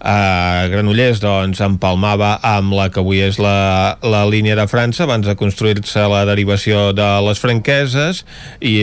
a 0.00 0.66
Granollers 0.72 1.20
doncs 1.20 1.60
empalmava 1.64 2.38
amb 2.46 2.72
la 2.76 2.88
que 2.92 3.02
avui 3.02 3.20
és 3.20 3.38
la, 3.40 3.98
la 4.00 4.22
línia 4.28 4.56
de 4.56 4.66
França 4.70 5.04
abans 5.04 5.28
de 5.28 5.36
construir-se 5.36 6.06
la 6.08 6.24
derivació 6.28 6.90
de 6.96 7.08
les 7.26 7.40
franqueses 7.42 8.24
i 8.60 8.74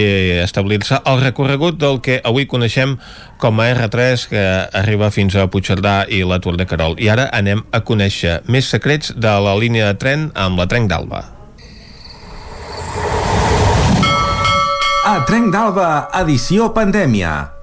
establir-se 0.43 1.01
el 1.09 1.23
recorregut 1.25 1.81
del 1.81 1.99
que 2.05 2.19
avui 2.23 2.45
coneixem 2.45 2.97
com 3.41 3.61
a 3.61 3.71
R3 3.73 4.27
que 4.29 4.45
arriba 4.77 5.09
fins 5.13 5.35
a 5.35 5.47
Puigcerdà 5.49 6.03
i 6.09 6.23
la 6.25 6.39
Tour 6.43 6.57
de 6.57 6.69
Carol. 6.69 6.97
I 7.01 7.09
ara 7.13 7.27
anem 7.33 7.65
a 7.71 7.81
conèixer 7.81 8.41
més 8.47 8.69
secrets 8.69 9.13
de 9.17 9.33
la 9.41 9.57
línia 9.57 9.89
de 9.91 9.97
tren 9.97 10.29
amb 10.37 10.61
la 10.61 10.69
Trenc 10.69 10.89
d'Alba. 10.93 11.25
A 15.07 15.21
Trenc 15.25 15.53
d'Alba, 15.53 16.09
edició 16.19 16.73
pandèmia. 16.75 17.56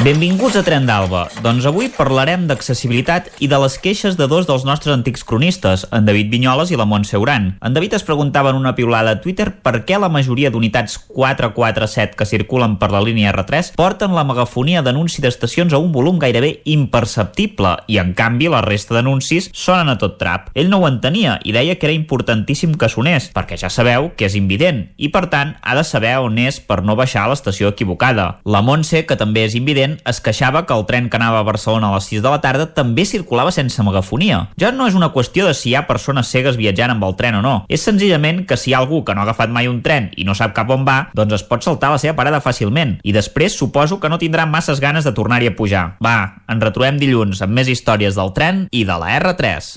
Benvinguts 0.00 0.56
a 0.56 0.62
Tren 0.64 0.86
d'Alba. 0.88 1.26
Doncs 1.44 1.66
avui 1.68 1.90
parlarem 1.92 2.46
d'accessibilitat 2.48 3.26
i 3.44 3.50
de 3.52 3.58
les 3.60 3.74
queixes 3.84 4.14
de 4.16 4.24
dos 4.32 4.46
dels 4.48 4.62
nostres 4.64 4.94
antics 4.94 5.20
cronistes, 5.28 5.82
en 5.92 6.06
David 6.06 6.30
Vinyoles 6.32 6.70
i 6.72 6.78
la 6.80 6.86
Montse 6.88 7.18
Uran. 7.20 7.50
En 7.60 7.74
David 7.76 7.98
es 7.98 8.06
preguntava 8.08 8.48
en 8.48 8.56
una 8.56 8.72
piulada 8.72 9.12
a 9.12 9.18
Twitter 9.20 9.50
per 9.60 9.82
què 9.84 9.98
la 10.00 10.08
majoria 10.08 10.48
d'unitats 10.48 10.96
447 11.12 12.16
que 12.16 12.24
circulen 12.24 12.78
per 12.80 12.88
la 12.94 13.02
línia 13.04 13.34
R3 13.34 13.74
porten 13.76 14.14
la 14.16 14.24
megafonia 14.24 14.80
d'anunci 14.80 15.20
d'estacions 15.20 15.76
a 15.76 15.82
un 15.84 15.92
volum 15.92 16.16
gairebé 16.16 16.62
imperceptible 16.64 17.74
i, 17.84 18.00
en 18.00 18.14
canvi, 18.16 18.48
la 18.48 18.64
resta 18.64 18.96
d'anuncis 18.96 19.50
sonen 19.52 19.92
a 19.92 19.98
tot 20.00 20.16
trap. 20.16 20.48
Ell 20.56 20.72
no 20.72 20.80
ho 20.80 20.88
entenia 20.88 21.36
i 21.44 21.52
deia 21.52 21.76
que 21.76 21.90
era 21.90 21.98
importantíssim 21.98 22.72
que 22.80 22.88
sonés, 22.88 23.28
perquè 23.36 23.60
ja 23.60 23.68
sabeu 23.68 24.14
que 24.16 24.32
és 24.32 24.40
invident 24.40 24.86
i, 24.96 25.12
per 25.12 25.26
tant, 25.28 25.58
ha 25.60 25.76
de 25.76 25.84
saber 25.84 26.16
on 26.24 26.40
és 26.40 26.56
per 26.64 26.80
no 26.88 26.96
baixar 26.96 27.28
a 27.28 27.34
l'estació 27.34 27.76
equivocada. 27.76 28.30
La 28.48 28.64
Montse, 28.64 29.04
que 29.04 29.20
també 29.20 29.44
és 29.44 29.60
invident, 29.60 29.89
es 30.08 30.20
queixava 30.24 30.64
que 30.66 30.76
el 30.76 30.86
tren 30.88 31.08
que 31.10 31.18
anava 31.18 31.40
a 31.40 31.46
Barcelona 31.46 31.90
a 31.90 31.96
les 31.96 32.08
6 32.10 32.22
de 32.24 32.32
la 32.32 32.40
tarda 32.44 32.68
també 32.76 33.04
circulava 33.08 33.54
sense 33.54 33.82
megafonia. 33.86 34.42
Ja 34.60 34.72
no 34.72 34.88
és 34.88 34.96
una 34.98 35.12
qüestió 35.14 35.48
de 35.48 35.54
si 35.56 35.70
hi 35.70 35.76
ha 35.78 35.86
persones 35.88 36.30
cegues 36.32 36.58
viatjant 36.60 36.94
amb 36.94 37.06
el 37.08 37.16
tren 37.18 37.40
o 37.40 37.42
no. 37.44 37.54
És 37.68 37.84
senzillament 37.86 38.44
que 38.46 38.58
si 38.60 38.70
hi 38.70 38.74
ha 38.74 38.82
algú 38.82 39.02
que 39.04 39.14
no 39.14 39.24
ha 39.24 39.28
agafat 39.28 39.52
mai 39.52 39.70
un 39.70 39.82
tren 39.82 40.10
i 40.16 40.26
no 40.28 40.36
sap 40.38 40.54
cap 40.56 40.70
on 40.70 40.86
va, 40.88 40.98
doncs 41.16 41.40
es 41.40 41.46
pot 41.46 41.64
saltar 41.66 41.92
la 41.94 42.00
seva 42.02 42.16
parada 42.18 42.42
fàcilment. 42.44 42.98
I 43.02 43.14
després 43.16 43.58
suposo 43.58 44.00
que 44.00 44.12
no 44.12 44.20
tindrà 44.22 44.46
masses 44.46 44.80
ganes 44.80 45.08
de 45.08 45.14
tornar-hi 45.16 45.50
a 45.50 45.56
pujar. 45.56 45.86
Va, 46.04 46.18
ens 46.50 46.64
retrobem 46.64 47.00
dilluns 47.00 47.42
amb 47.42 47.56
més 47.58 47.72
històries 47.72 48.18
del 48.18 48.34
tren 48.36 48.66
i 48.70 48.84
de 48.88 49.00
la 49.00 49.16
R3. 49.20 49.72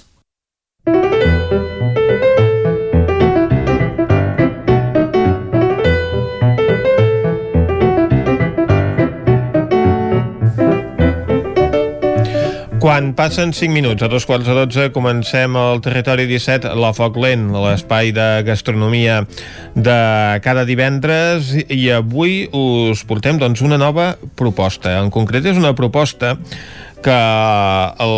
Quan 12.83 13.13
passen 13.15 13.53
5 13.55 13.71
minuts 13.71 14.03
a 14.03 14.09
dos 14.11 14.25
quarts 14.27 14.43
de 14.43 14.51
12 14.57 14.89
comencem 14.91 15.53
el 15.55 15.79
Territori 15.79 16.25
17, 16.27 16.73
la 16.75 16.89
Foc 16.91 17.15
Lent, 17.15 17.45
l'espai 17.55 18.11
de 18.11 18.25
gastronomia 18.43 19.21
de 19.71 19.95
cada 20.43 20.67
divendres 20.67 21.53
i 21.63 21.85
avui 21.95 22.41
us 22.51 23.05
portem 23.07 23.39
doncs, 23.39 23.63
una 23.63 23.79
nova 23.79 24.17
proposta. 24.35 24.97
En 24.99 25.13
concret 25.15 25.47
és 25.47 25.55
una 25.55 25.71
proposta 25.79 26.35
que 27.03 27.15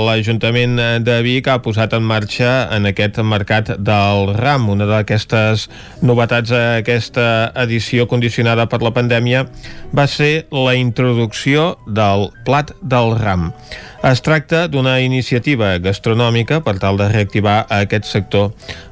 l'Ajuntament 0.05 0.77
de 1.01 1.15
Vic 1.25 1.47
ha 1.49 1.57
posat 1.65 1.95
en 1.97 2.05
marxa 2.05 2.51
en 2.75 2.85
aquest 2.89 3.17
mercat 3.25 3.71
del 3.81 4.33
RAM. 4.37 4.69
Una 4.73 4.85
d'aquestes 4.89 5.65
novetats 6.05 6.53
a 6.53 6.63
aquesta 6.81 7.51
edició 7.65 8.05
condicionada 8.09 8.67
per 8.69 8.83
la 8.85 8.93
pandèmia 8.97 9.47
va 9.95 10.05
ser 10.09 10.45
la 10.53 10.75
introducció 10.77 11.75
del 11.85 12.29
plat 12.45 12.75
del 12.81 13.15
RAM. 13.17 13.51
Es 14.05 14.19
tracta 14.21 14.67
d'una 14.69 14.99
iniciativa 15.01 15.71
gastronòmica 15.81 16.59
per 16.61 16.75
tal 16.77 16.99
de 16.99 17.07
reactivar 17.09 17.63
aquest 17.73 18.05
sector 18.05 18.51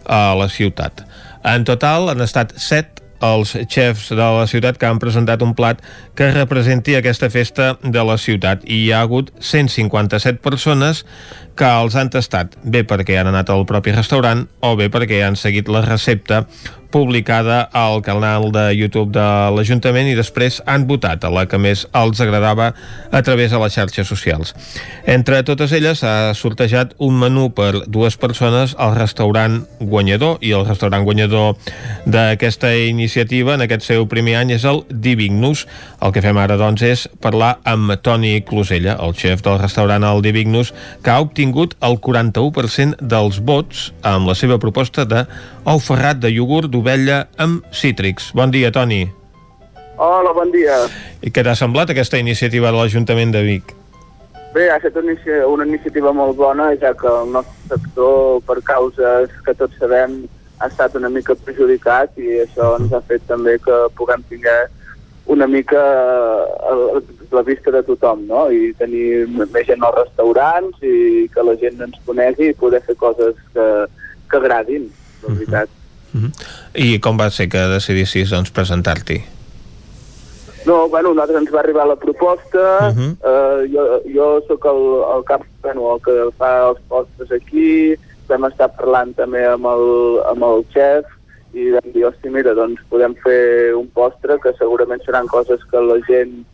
a 0.09 0.33
la 0.33 0.47
ciutat. 0.49 1.03
En 1.45 1.67
total 1.69 2.09
han 2.09 2.23
estat 2.25 2.55
set 2.57 3.03
els 3.23 3.53
xefs 3.69 4.09
de 4.09 4.29
la 4.39 4.47
ciutat 4.49 4.79
que 4.81 4.89
han 4.89 4.97
presentat 4.99 5.45
un 5.45 5.53
plat 5.53 5.83
que 6.17 6.31
representi 6.33 6.97
aquesta 6.97 7.29
festa 7.29 7.75
de 7.83 8.03
la 8.09 8.17
ciutat 8.17 8.65
i 8.65 8.87
hi 8.87 8.91
ha 8.91 9.03
hagut 9.05 9.29
157 9.37 10.41
persones 10.41 11.05
que 11.55 11.69
els 11.69 11.93
han 11.93 12.09
tastat, 12.09 12.57
bé 12.65 12.81
perquè 12.81 13.19
han 13.21 13.29
anat 13.29 13.53
al 13.53 13.67
propi 13.69 13.93
restaurant 13.93 14.47
o 14.65 14.73
bé 14.79 14.89
perquè 14.89 15.21
han 15.27 15.37
seguit 15.37 15.69
la 15.69 15.85
recepta 15.85 16.47
publicada 16.93 17.63
al 17.73 18.03
canal 18.05 18.51
de 18.53 18.67
YouTube 18.77 19.09
de 19.15 19.25
l'Ajuntament 19.55 20.11
i 20.11 20.13
després 20.13 20.59
han 20.69 20.85
votat 20.85 21.23
a 21.25 21.31
la 21.33 21.47
que 21.49 21.57
més 21.57 21.87
els 21.97 22.21
agradava 22.21 22.67
a 23.09 23.21
través 23.25 23.49
de 23.49 23.61
les 23.63 23.73
xarxes 23.73 24.05
socials. 24.07 24.53
Entre 25.09 25.41
totes 25.47 25.73
elles 25.73 26.03
s'ha 26.03 26.35
sortejat 26.37 26.93
un 27.01 27.17
menú 27.17 27.47
per 27.57 27.87
dues 27.89 28.17
persones 28.21 28.75
al 28.77 28.93
restaurant 28.93 29.63
guanyador 29.79 30.37
i 30.45 30.53
el 30.53 30.67
restaurant 30.67 31.01
guanyador 31.07 31.57
d'aquesta 32.05 32.75
iniciativa 32.77 33.57
en 33.57 33.65
aquest 33.65 33.87
seu 33.89 34.05
primer 34.11 34.37
any 34.43 34.53
és 34.53 34.67
el 34.69 34.83
Divignus. 34.93 35.65
El 35.97 36.13
que 36.13 36.21
fem 36.21 36.37
ara 36.37 36.59
doncs 36.61 36.85
és 36.85 37.07
parlar 37.25 37.55
amb 37.65 37.95
Toni 38.05 38.35
Closella, 38.45 38.99
el 39.01 39.17
xef 39.17 39.41
del 39.41 39.57
restaurant 39.63 40.05
El 40.05 40.21
Divignus, 40.21 40.75
que 41.01 41.09
ha 41.09 41.25
obtingut 41.25 41.73
el 41.81 41.97
41% 41.97 43.01
dels 43.01 43.41
vots 43.41 43.89
amb 44.05 44.29
la 44.29 44.37
seva 44.37 44.61
proposta 44.61 45.09
de 45.09 45.25
ou 45.63 45.79
ferrat 45.79 46.19
de 46.19 46.29
iogurt 46.33 46.71
d'ovella 46.83 47.27
amb 47.39 47.63
cítrics. 47.71 48.31
Bon 48.35 48.51
dia, 48.51 48.69
Toni. 48.71 49.07
Hola, 49.97 50.33
bon 50.35 50.51
dia. 50.51 50.75
I 51.23 51.31
què 51.31 51.43
t'ha 51.45 51.55
semblat 51.55 51.89
aquesta 51.93 52.19
iniciativa 52.19 52.71
de 52.73 52.77
l'Ajuntament 52.77 53.31
de 53.31 53.41
Vic? 53.45 53.71
Bé, 54.53 54.67
ha 54.69 54.75
estat 54.77 54.97
una, 54.99 55.13
inici- 55.13 55.45
una 55.47 55.65
iniciativa 55.65 56.11
molt 56.13 56.35
bona, 56.35 56.73
ja 56.81 56.91
que 56.93 57.07
el 57.07 57.31
nostre 57.31 57.77
sector, 57.77 58.41
per 58.45 58.59
causes 58.67 59.31
que 59.45 59.53
tots 59.55 59.77
sabem, 59.79 60.25
ha 60.59 60.67
estat 60.67 60.95
una 60.99 61.09
mica 61.09 61.35
perjudicat 61.35 62.17
i 62.19 62.41
això 62.43 62.75
ens 62.79 62.91
ha 62.93 63.01
fet 63.07 63.23
també 63.27 63.55
que 63.63 63.77
puguem 63.97 64.21
tinguer 64.29 64.67
una 65.25 65.47
mica 65.47 65.79
la 67.31 67.41
vista 67.47 67.71
de 67.71 67.81
tothom, 67.87 68.27
no? 68.27 68.49
I 68.51 68.73
tenir 68.77 69.23
més 69.31 69.65
gent 69.65 69.81
als 69.87 69.95
restaurants 70.03 70.83
i 70.83 71.29
que 71.33 71.43
la 71.47 71.55
gent 71.61 71.79
ens 71.81 71.95
conegui 72.05 72.51
i 72.51 72.57
poder 72.59 72.83
fer 72.85 72.95
coses 72.99 73.39
que, 73.55 73.67
que 74.29 74.37
agradin, 74.37 74.89
de 75.23 75.31
veritat. 75.31 75.69
I 76.73 76.99
com 77.03 77.17
va 77.17 77.29
ser 77.33 77.49
que 77.49 77.63
decidissis 77.71 78.33
doncs, 78.33 78.51
presentar-t'hi? 78.53 79.21
No, 80.65 80.87
bueno, 80.87 81.11
a 81.11 81.17
nosaltres 81.17 81.41
ens 81.41 81.51
va 81.51 81.59
arribar 81.59 81.87
la 81.87 81.99
proposta, 81.99 82.87
uh 82.87 82.95
-huh. 82.95 83.11
uh, 83.19 83.61
jo, 83.73 83.83
jo 84.15 84.27
sóc 84.47 84.65
el, 84.65 84.81
el 85.15 85.23
cap, 85.25 85.41
bueno, 85.61 85.95
el 85.95 86.01
que 86.01 86.31
fa 86.37 86.69
els 86.69 86.79
postres 86.87 87.31
aquí, 87.31 87.97
vam 88.27 88.45
estar 88.45 88.69
parlant 88.77 89.13
també 89.17 89.45
amb 89.45 89.65
el, 89.65 89.85
amb 90.31 90.43
el 90.43 90.65
xef 90.73 91.05
i 91.53 91.69
vam 91.71 91.91
dir, 91.93 92.05
hosti, 92.05 92.29
mira, 92.29 92.53
doncs 92.53 92.81
podem 92.89 93.13
fer 93.23 93.75
un 93.75 93.87
postre 93.93 94.39
que 94.39 94.55
segurament 94.57 95.03
seran 95.05 95.27
coses 95.27 95.59
que 95.69 95.81
la 95.81 95.99
gent 96.07 96.45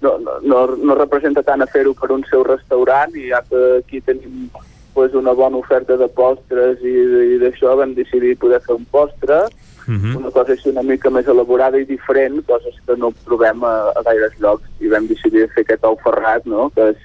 no, 0.00 0.18
no, 0.18 0.38
no, 0.42 0.66
no 0.76 0.94
representa 0.98 1.44
tant 1.46 1.62
a 1.62 1.66
fer-ho 1.66 1.94
per 1.94 2.10
un 2.10 2.24
seu 2.30 2.42
restaurant 2.42 3.14
i 3.14 3.28
ja 3.30 3.42
que 3.48 3.62
aquí 3.78 4.00
tenim 4.00 4.48
pues, 4.94 5.14
una 5.14 5.32
bona 5.32 5.56
oferta 5.56 5.96
de 5.96 6.08
postres 6.08 6.80
i, 6.82 6.96
i 7.34 7.38
d'això 7.42 7.76
vam 7.76 7.94
decidir 7.94 8.36
poder 8.38 8.60
fer 8.60 8.76
un 8.76 8.84
postre 8.90 9.44
Mhm. 9.86 9.96
uh 9.96 10.00
-huh. 10.02 10.16
una 10.18 10.30
cosa 10.30 10.52
així 10.52 10.68
una 10.68 10.82
mica 10.82 11.10
més 11.10 11.26
elaborada 11.26 11.78
i 11.78 11.84
diferent, 11.84 12.44
coses 12.46 12.74
que 12.86 12.96
no 12.96 13.12
trobem 13.24 13.64
a, 13.64 13.90
a 13.90 14.02
gaires 14.02 14.32
llocs 14.38 14.62
i 14.80 14.88
vam 14.88 15.06
decidir 15.08 15.48
fer 15.54 15.62
aquest 15.62 15.84
ou 15.84 15.96
ferrat, 16.04 16.44
no? 16.46 16.70
que 16.70 16.90
és 16.90 16.96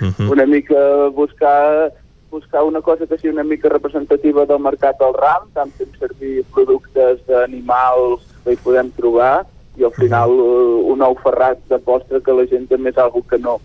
Mhm. 0.00 0.30
una 0.30 0.46
mica 0.46 1.08
buscar 1.08 1.92
buscar 2.30 2.64
una 2.64 2.80
cosa 2.80 3.06
que 3.06 3.18
sigui 3.18 3.32
una 3.32 3.44
mica 3.44 3.68
representativa 3.68 4.46
del 4.46 4.58
mercat 4.58 4.98
del 4.98 5.12
ram, 5.12 5.50
tant 5.52 5.70
fent 5.76 5.92
servir 5.98 6.44
productes 6.54 7.20
d'animals 7.26 8.22
que 8.44 8.52
hi 8.52 8.56
podem 8.56 8.90
trobar 8.96 9.44
i 9.76 9.84
al 9.84 9.92
final 9.92 10.30
uh, 10.30 10.92
un 10.92 11.02
ou 11.02 11.14
ferrat 11.16 11.58
de 11.68 11.78
postre 11.78 12.22
que 12.22 12.32
la 12.32 12.46
gent 12.46 12.66
també 12.68 12.90
és 12.90 12.98
algo 12.98 13.22
que 13.28 13.38
no, 13.38 13.60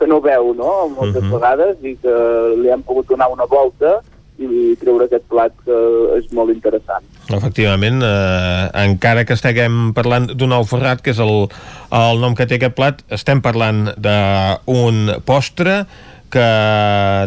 que 0.00 0.08
no 0.08 0.20
veu 0.24 0.54
no? 0.56 0.88
moltes 0.96 1.22
Mhm. 1.22 1.34
vegades 1.36 1.84
i 1.84 1.94
que 2.00 2.16
li 2.62 2.72
hem 2.72 2.82
pogut 2.82 3.06
donar 3.08 3.28
una 3.30 3.46
volta 3.46 4.00
i 4.40 4.74
treure 4.80 5.04
aquest 5.04 5.26
plat 5.28 5.52
que 5.66 5.78
és 6.16 6.30
molt 6.32 6.48
interessant. 6.48 7.04
Efectivament, 7.28 8.00
eh, 8.02 8.70
encara 8.86 9.26
que 9.28 9.36
estiguem 9.36 9.92
parlant 9.92 10.30
d'un 10.32 10.54
ou 10.56 10.64
ferrat, 10.64 11.02
que 11.04 11.12
és 11.12 11.20
el, 11.20 11.44
el 11.92 12.22
nom 12.22 12.34
que 12.34 12.46
té 12.48 12.56
aquest 12.56 12.74
plat, 12.74 13.04
estem 13.12 13.42
parlant 13.44 13.90
d'un 14.00 15.20
postre 15.28 15.84
que 16.30 16.46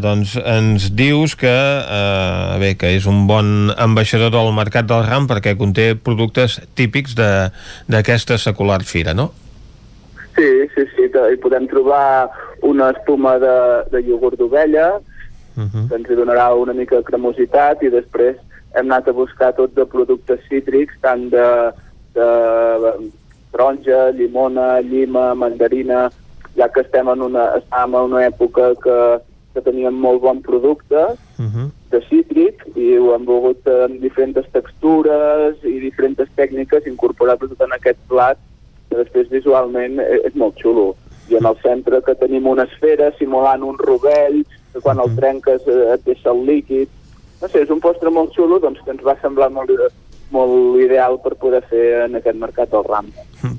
doncs, 0.02 0.38
ens 0.40 0.90
dius 0.96 1.36
que, 1.36 1.52
eh, 1.52 2.58
bé, 2.60 2.74
que 2.80 2.96
és 2.96 3.06
un 3.06 3.28
bon 3.28 3.70
ambaixador 3.78 4.32
del 4.32 4.52
mercat 4.56 4.88
del 4.90 5.06
ram 5.06 5.28
perquè 5.30 5.58
conté 5.60 5.94
productes 5.96 6.62
típics 6.74 7.14
d'aquesta 7.20 8.40
secular 8.40 8.82
fira, 8.88 9.14
no? 9.14 9.32
Sí, 10.36 10.50
sí, 10.74 10.86
sí, 10.96 11.10
hi 11.14 11.38
podem 11.42 11.68
trobar 11.70 12.30
una 12.66 12.90
espuma 12.96 13.38
de, 13.42 13.58
de 13.92 14.02
iogurt 14.08 14.40
d'ovella, 14.40 15.00
que 15.54 15.96
ens 16.00 16.10
donarà 16.18 16.48
una 16.58 16.74
mica 16.74 16.98
de 16.98 17.06
cremositat, 17.06 17.84
i 17.84 17.92
després 17.94 18.40
hem 18.74 18.88
anat 18.90 19.08
a 19.08 19.14
buscar 19.14 19.52
tot 19.54 19.76
de 19.76 19.86
productes 19.86 20.42
cítrics, 20.50 20.96
tant 21.02 21.28
de, 21.30 21.46
de 22.18 22.30
taronja, 23.52 24.10
llimona, 24.18 24.82
llima, 24.82 25.36
mandarina, 25.36 26.10
ja 26.58 26.70
que 26.70 26.82
estem 26.82 27.10
en 27.10 27.22
una, 27.22 27.52
estàvem 27.60 27.94
en 28.00 28.10
una 28.14 28.26
època 28.26 28.74
que, 28.82 28.98
que 29.54 29.62
teníem 29.62 29.94
molt 29.94 30.22
bon 30.22 30.42
producte 30.42 31.04
de 31.92 32.02
cítric 32.10 32.66
i 32.76 32.98
ho 32.98 33.14
hem 33.14 33.26
volgut 33.26 33.68
en 33.70 34.00
diferents 34.02 34.50
textures 34.54 35.62
i 35.64 35.80
diferents 35.80 36.30
tècniques 36.36 36.90
incorporar-lo 36.90 37.50
tot 37.54 37.62
en 37.62 37.74
aquest 37.78 38.00
plat 38.10 38.38
després 38.98 39.32
visualment 39.32 40.00
e- 40.00 40.22
és 40.28 40.36
molt 40.36 40.60
xulo. 40.62 40.94
I 41.32 41.38
en 41.40 41.48
el 41.48 41.58
centre 41.64 42.02
que 42.04 42.16
tenim 42.20 42.48
una 42.52 42.66
esfera 42.68 43.12
simulant 43.18 43.64
un 43.64 43.78
rovell, 43.80 44.44
que 44.74 44.82
quan 44.84 45.00
el 45.00 45.16
trenques 45.16 45.66
eh, 45.68 45.94
et 45.96 46.06
deixa 46.06 46.32
el 46.32 46.46
líquid. 46.46 46.90
No 47.42 47.50
sé, 47.50 47.64
és 47.64 47.72
un 47.74 47.82
postre 47.84 48.12
molt 48.12 48.34
xulo 48.36 48.60
doncs, 48.60 48.82
que 48.84 48.92
ens 48.92 49.04
va 49.06 49.16
semblar 49.22 49.50
molt, 49.52 49.72
molt 50.34 50.80
ideal 50.82 51.20
per 51.24 51.36
poder 51.40 51.62
fer 51.70 52.06
en 52.08 52.18
aquest 52.20 52.40
mercat 52.40 52.72
del 52.74 52.86
ram. 52.88 53.10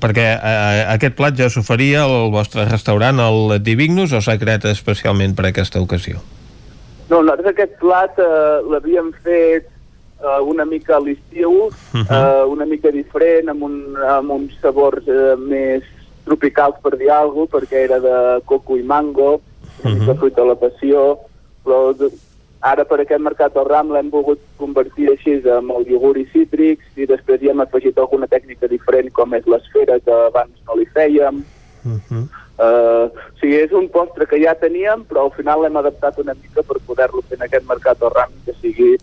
Perquè 0.01 0.27
eh, 0.35 0.81
aquest 0.95 1.17
plat 1.17 1.37
ja 1.37 1.49
s'oferia 1.49 2.05
al 2.05 2.31
vostre 2.33 2.67
restaurant, 2.69 3.21
el 3.23 3.59
Divignus, 3.63 4.13
o 4.13 4.21
s'ha 4.21 4.37
creat 4.41 4.67
especialment 4.69 5.37
per 5.37 5.49
aquesta 5.51 5.81
ocasió? 5.81 6.21
No, 7.09 7.21
nosaltres 7.21 7.53
aquest 7.53 7.77
plat 7.81 8.17
eh, 8.19 8.27
l'havíem 8.71 9.13
fet 9.25 9.69
eh, 10.21 10.41
una 10.41 10.65
mica 10.65 10.97
a 10.97 11.01
l'estiu, 11.03 11.69
eh, 11.93 12.43
una 12.47 12.65
mica 12.65 12.91
diferent, 12.91 13.49
amb, 13.49 13.63
un, 13.63 13.77
amb 13.95 14.31
uns 14.31 14.55
sabors 14.61 15.07
eh, 15.07 15.35
més 15.39 15.83
tropicals, 16.25 16.79
per 16.81 16.95
dir 16.97 17.11
alguna 17.13 17.47
cosa, 17.47 17.59
perquè 17.59 17.83
era 17.85 17.99
de 17.99 18.15
coco 18.45 18.77
i 18.77 18.83
mango, 18.83 19.39
una 19.83 19.93
mica 19.99 20.15
fruita 20.15 20.41
de 20.41 20.47
la 20.47 20.55
passió, 20.57 21.03
però 21.65 21.93
ara 22.65 22.85
per 22.89 23.01
aquest 23.01 23.21
mercat 23.21 23.53
del 23.53 23.67
ram 23.69 23.91
l'hem 23.93 24.09
volgut 24.09 24.41
convertir 24.57 25.11
així 25.11 25.35
amb 25.53 25.73
el 25.75 25.85
iogurt 25.91 26.17
i 26.17 26.25
cítrics 26.31 26.97
i 26.97 27.05
després 27.09 27.41
hi 27.41 27.51
hem 27.51 27.61
afegit 27.61 27.99
alguna 28.01 28.29
tècnica 28.31 28.69
diferent 28.71 29.11
com 29.13 29.35
és 29.37 29.45
l'esfera 29.45 29.99
que 30.01 30.15
abans 30.31 30.55
no 30.65 30.79
li 30.79 30.87
fèiem. 30.95 31.43
Uh, 32.55 33.11
o 33.11 33.37
sigui, 33.41 33.57
és 33.59 33.73
un 33.75 33.89
postre 33.91 34.25
que 34.31 34.39
ja 34.41 34.55
teníem, 34.57 35.03
però 35.09 35.27
al 35.27 35.33
final 35.35 35.61
l'hem 35.61 35.77
adaptat 35.77 36.17
una 36.23 36.33
mica 36.39 36.63
per 36.63 36.79
poder-lo 36.87 37.21
fer 37.27 37.37
en 37.37 37.45
aquest 37.45 37.67
mercat 37.67 37.99
del 37.99 38.13
ram 38.15 38.31
que 38.45 38.55
sigui 38.61 38.95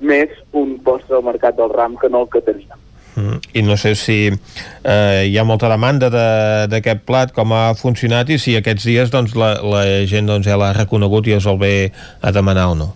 més 0.00 0.32
un 0.52 0.76
postre 0.84 1.16
al 1.16 1.24
mercat 1.24 1.56
del 1.56 1.72
ram 1.72 1.96
que 1.96 2.10
no 2.12 2.24
el 2.24 2.28
que 2.32 2.42
teníem. 2.44 2.82
Mm. 3.16 3.38
I 3.56 3.62
no 3.64 3.78
sé 3.80 3.94
si 3.96 4.28
eh, 4.28 5.22
hi 5.24 5.38
ha 5.38 5.44
molta 5.44 5.70
demanda 5.72 6.10
de- 6.12 6.66
d'aquest 6.68 7.00
plat, 7.08 7.32
com 7.32 7.52
ha 7.56 7.72
funcionat 7.74 8.28
i 8.28 8.36
si 8.38 8.56
aquests 8.56 8.84
dies 8.84 9.10
doncs, 9.10 9.34
la, 9.34 9.54
la 9.64 9.84
gent 10.04 10.28
doncs, 10.28 10.46
ja 10.46 10.58
l'ha 10.60 10.74
reconegut 10.76 11.26
i 11.26 11.36
us 11.38 11.46
el 11.48 11.56
ve 11.58 11.92
a 12.20 12.32
demanar 12.32 12.68
o 12.74 12.74
no. 12.76 12.90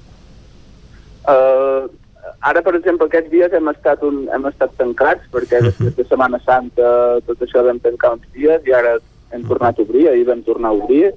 Uh, 1.31 1.89
ara, 2.41 2.61
per 2.61 2.75
exemple, 2.77 3.07
aquests 3.09 3.31
dies 3.33 3.53
hem 3.57 3.69
estat, 3.73 4.03
un, 4.05 4.27
hem 4.35 4.47
estat 4.51 4.77
tancats 4.77 5.25
perquè 5.33 5.62
després 5.65 5.97
de 5.97 6.05
Setmana 6.09 6.41
Santa 6.45 7.20
tot 7.27 7.41
això 7.45 7.65
vam 7.65 7.81
tancar 7.81 8.17
uns 8.19 8.29
dies 8.37 8.67
i 8.69 8.77
ara 8.77 8.99
hem 9.33 9.45
tornat 9.49 9.79
a 9.79 9.85
obrir, 9.85 10.09
ahir 10.11 10.27
vam 10.29 10.43
tornar 10.43 10.73
a 10.73 10.77
obrir 10.77 11.12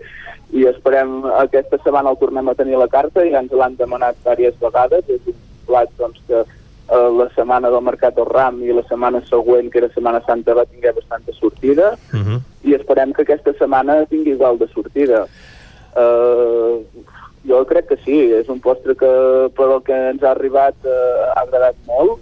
i 0.53 0.68
esperem, 0.70 1.24
aquesta 1.42 1.80
setmana 1.82 2.12
el 2.14 2.20
tornem 2.22 2.52
a 2.52 2.53
tenir 2.56 2.78
la 2.78 2.88
carta 2.88 3.24
i 3.26 3.32
ja 3.34 3.42
ens 3.42 3.56
l'han 3.58 3.76
demanat 3.80 4.20
diverses 4.22 4.62
vegades, 4.62 5.10
és 5.10 5.32
un 5.32 5.40
plat 5.74 5.90
doncs, 5.98 6.22
que 6.30 6.43
eh, 6.43 7.10
la 7.18 7.27
setmana 7.34 7.74
del 7.74 7.82
Mercat 7.82 8.16
del 8.16 8.30
Ram 8.30 8.61
i 8.61 8.74
la 8.76 8.85
setmana 8.85 9.24
següent, 9.30 9.72
que 9.74 9.82
era 9.82 9.90
Setmana 9.93 10.22
Santa, 10.27 10.53
va 10.53 10.69
tingué 10.69 10.93
bastanta 10.93 11.34
sortida. 11.40 11.95
I 12.64 12.77
esperem 12.77 13.14
que 13.14 13.26
aquesta 13.26 13.53
setmana 13.58 14.06
tingui 14.11 14.38
igual 14.38 14.60
de 14.61 14.69
sortida. 14.72 15.26
Uh, 15.93 16.82
jo 17.45 17.60
crec 17.69 17.90
que 17.90 17.98
sí, 18.02 18.19
és 18.34 18.48
un 18.50 18.60
postre 18.64 18.95
que 18.98 19.10
per 19.53 19.68
el 19.69 19.82
que 19.85 19.98
ens 20.14 20.24
ha 20.24 20.32
arribat 20.32 20.76
uh, 20.88 21.34
ha 21.35 21.43
agradat 21.43 21.76
molt. 21.85 22.22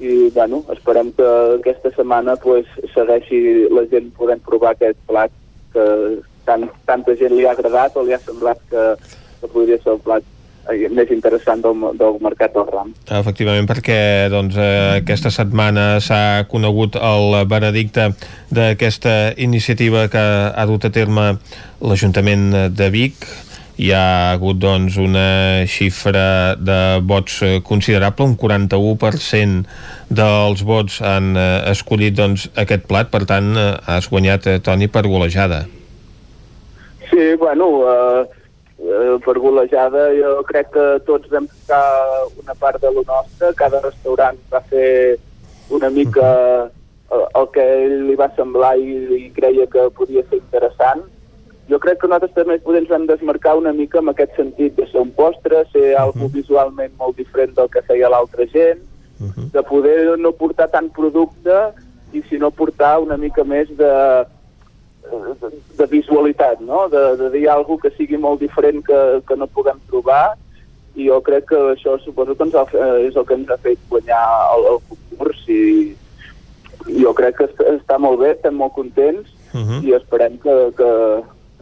I 0.00 0.30
bueno, 0.34 0.62
esperem 0.72 1.12
que 1.12 1.28
aquesta 1.58 1.90
setmana 1.96 2.36
pues, 2.36 2.66
segueixi 2.94 3.68
la 3.72 3.86
gent 3.88 4.10
podent 4.16 4.42
provar 4.44 4.74
aquest 4.76 5.00
plat 5.08 5.32
que 5.72 5.86
tant, 6.44 6.68
tanta 6.86 7.16
gent 7.16 7.34
li 7.36 7.46
ha 7.46 7.54
agradat 7.56 7.96
o 7.96 8.04
li 8.04 8.14
ha 8.16 8.20
semblat 8.20 8.60
que, 8.70 8.84
que 9.40 9.50
podria 9.54 9.80
ser 9.80 9.96
el 9.96 10.04
plat. 10.04 10.22
eh, 10.22 10.39
més 10.68 11.10
interessant 11.10 11.62
del, 11.64 11.84
del 11.98 12.18
mercat 12.22 12.54
del 12.54 12.66
ram. 12.70 12.92
Efectivament, 13.20 13.66
perquè 13.68 14.28
doncs, 14.32 14.56
eh, 14.60 15.00
aquesta 15.00 15.32
setmana 15.34 16.00
s'ha 16.04 16.46
conegut 16.50 16.96
el 16.96 17.36
veredicte 17.50 18.10
d'aquesta 18.54 19.34
iniciativa 19.36 20.08
que 20.12 20.24
ha 20.50 20.66
dut 20.66 20.84
a 20.84 20.92
terme 20.94 21.32
l'Ajuntament 21.80 22.74
de 22.76 22.90
Vic. 22.92 23.26
Hi 23.80 23.94
ha 23.96 24.32
hagut 24.34 24.58
doncs, 24.60 24.98
una 25.00 25.64
xifra 25.64 26.54
de 26.60 27.00
vots 27.00 27.38
eh, 27.42 27.60
considerable, 27.64 28.26
un 28.28 28.36
41% 28.36 29.64
dels 30.12 30.64
vots 30.68 31.00
han 31.00 31.32
eh, 31.32 31.46
escollit 31.72 32.18
doncs, 32.18 32.50
aquest 32.60 32.84
plat, 32.90 33.08
per 33.08 33.24
tant 33.30 33.54
eh, 33.56 33.70
has 33.88 34.10
guanyat, 34.12 34.50
eh, 34.52 34.60
Toni, 34.60 34.90
per 34.92 35.06
golejada. 35.08 35.64
Sí, 37.08 37.32
bueno, 37.40 37.70
eh, 37.88 38.39
eh, 38.80 39.16
per 39.24 39.38
golejada 39.38 40.08
jo 40.16 40.40
crec 40.48 40.72
que 40.74 40.86
tots 41.06 41.30
vam 41.32 41.46
ficar 41.48 41.84
una 42.42 42.54
part 42.54 42.80
de 42.80 42.90
lo 42.90 43.04
nostre, 43.06 43.52
cada 43.54 43.80
restaurant 43.84 44.38
va 44.52 44.60
fer 44.72 45.18
una 45.70 45.90
mica 45.90 46.26
eh, 46.66 47.26
el 47.38 47.48
que 47.54 47.64
ell 47.84 47.96
li 48.08 48.18
va 48.18 48.30
semblar 48.36 48.76
i, 48.78 48.98
i 49.26 49.30
creia 49.36 49.66
que 49.70 49.88
podia 49.96 50.24
ser 50.28 50.40
interessant. 50.40 51.04
Jo 51.70 51.78
crec 51.78 52.00
que 52.00 52.08
nosaltres 52.10 52.34
també 52.34 52.58
podem 52.64 52.82
ens 52.82 52.90
vam 52.90 53.04
desmarcar 53.06 53.56
una 53.58 53.72
mica 53.72 54.00
en 54.00 54.10
aquest 54.10 54.34
sentit 54.38 54.74
de 54.74 54.88
ser 54.90 55.04
un 55.04 55.12
postre, 55.14 55.62
ser 55.70 55.94
algo 55.94 56.26
visualment 56.32 56.96
molt 56.98 57.20
diferent 57.20 57.54
del 57.54 57.70
que 57.70 57.84
feia 57.86 58.10
l'altra 58.10 58.46
gent, 58.50 58.82
de 59.54 59.62
poder 59.68 60.18
no 60.18 60.32
portar 60.32 60.70
tant 60.72 60.88
producte 60.96 61.60
i 62.16 62.22
sinó 62.28 62.50
portar 62.50 62.98
una 63.04 63.16
mica 63.20 63.44
més 63.44 63.68
de, 63.78 63.92
de, 65.10 65.86
visualitat, 65.90 66.60
no? 66.60 66.88
de, 66.92 67.02
de 67.16 67.30
dir 67.34 67.48
alguna 67.50 67.82
que 67.82 67.90
sigui 67.96 68.16
molt 68.20 68.40
diferent 68.40 68.82
que, 68.86 69.00
que 69.28 69.36
no 69.36 69.46
puguem 69.46 69.78
trobar 69.90 70.36
i 70.96 71.06
jo 71.08 71.20
crec 71.22 71.46
que 71.50 71.58
això 71.74 71.96
suposo 72.02 72.34
que 72.34 72.44
ens 72.48 72.54
ha, 72.58 72.64
és 73.06 73.14
el 73.16 73.26
que 73.26 73.34
ens 73.38 73.50
ha 73.50 73.56
fet 73.62 73.78
guanyar 73.90 74.22
el, 74.56 74.64
el 74.74 74.78
concurs 74.90 75.42
i 75.48 75.62
jo 77.02 77.12
crec 77.14 77.36
que 77.38 77.44
est- 77.50 77.66
està 77.76 77.98
molt 78.00 78.18
bé, 78.22 78.32
estem 78.34 78.54
molt 78.58 78.72
contents 78.74 79.28
i 79.86 79.92
esperem 79.96 80.36
que, 80.42 80.54
que, 80.78 80.90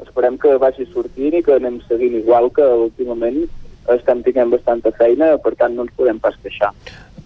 esperem 0.04 0.36
que 0.38 0.56
vagi 0.60 0.84
sortint 0.92 1.34
i 1.38 1.42
que 1.42 1.54
anem 1.56 1.80
seguint 1.88 2.18
igual 2.20 2.50
que 2.52 2.62
últimament 2.62 3.46
estem 3.88 4.20
tinguent 4.22 4.50
bastanta 4.52 4.90
feina, 4.92 5.38
per 5.40 5.54
tant 5.56 5.72
no 5.74 5.86
ens 5.86 5.94
podem 5.96 6.18
pas 6.20 6.34
queixar. 6.42 6.74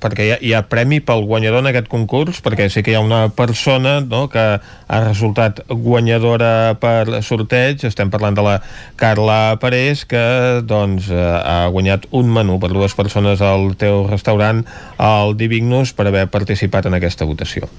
Perquè 0.02 0.26
hi 0.26 0.32
ha, 0.34 0.39
hi 0.42 0.52
ha 0.56 0.62
premi 0.66 0.98
pel 1.05 1.24
guanyador 1.28 1.62
en 1.62 1.70
aquest 1.70 1.89
concurs, 1.92 2.40
perquè 2.42 2.66
sé 2.72 2.82
que 2.82 2.92
hi 2.92 2.98
ha 2.98 3.05
una 3.05 3.22
persona 3.36 4.00
no, 4.02 4.24
que 4.32 4.42
ha 4.58 5.00
resultat 5.05 5.62
guanyadora 5.70 6.74
per 6.82 7.22
sorteig, 7.22 7.86
estem 7.86 8.10
parlant 8.10 8.36
de 8.39 8.44
la 8.47 8.56
Carla 9.00 9.56
Parés, 9.62 10.05
que 10.08 10.24
doncs, 10.66 11.08
eh, 11.12 11.22
ha 11.22 11.70
guanyat 11.72 12.10
un 12.18 12.32
menú 12.34 12.58
per 12.62 12.72
dues 12.74 12.97
persones 12.98 13.42
al 13.44 13.72
teu 13.78 14.05
restaurant, 14.10 14.64
al 14.98 15.36
Divignus, 15.39 15.94
per 15.94 16.10
haver 16.10 16.26
participat 16.34 16.90
en 16.90 16.98
aquesta 16.98 17.28
votació. 17.28 17.70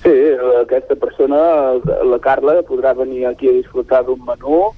Sí, 0.00 0.12
aquesta 0.62 0.96
persona, 0.96 1.40
la 2.08 2.18
Carla, 2.22 2.60
podrà 2.66 2.94
venir 2.96 3.26
aquí 3.28 3.50
a 3.50 3.56
disfrutar 3.58 4.02
d'un 4.06 4.22
menú 4.26 4.70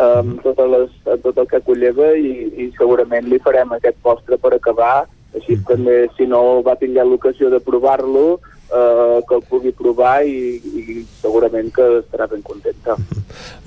amb 0.00 0.38
totes 0.40 0.70
les, 0.72 0.92
tot 1.20 1.36
el 1.36 1.48
que 1.50 1.60
colleva 1.66 2.14
i, 2.16 2.30
i 2.64 2.70
segurament 2.78 3.26
li 3.28 3.36
farem 3.44 3.74
aquest 3.76 3.98
postre 4.00 4.38
per 4.40 4.54
acabar 4.56 5.04
així 5.36 5.56
mm. 5.56 5.66
també 5.68 5.98
si 6.16 6.26
no 6.28 6.62
va 6.66 6.76
tinguer 6.80 7.04
l'ocasió 7.08 7.50
de 7.52 7.60
provar-lo 7.64 8.26
eh, 8.36 9.20
que 9.28 9.38
el 9.38 9.44
pugui 9.48 9.72
provar 9.76 10.22
i, 10.28 10.58
i 10.58 11.02
segurament 11.20 11.72
que 11.74 11.88
estarà 12.00 12.28
ben 12.30 12.44
contenta 12.46 12.96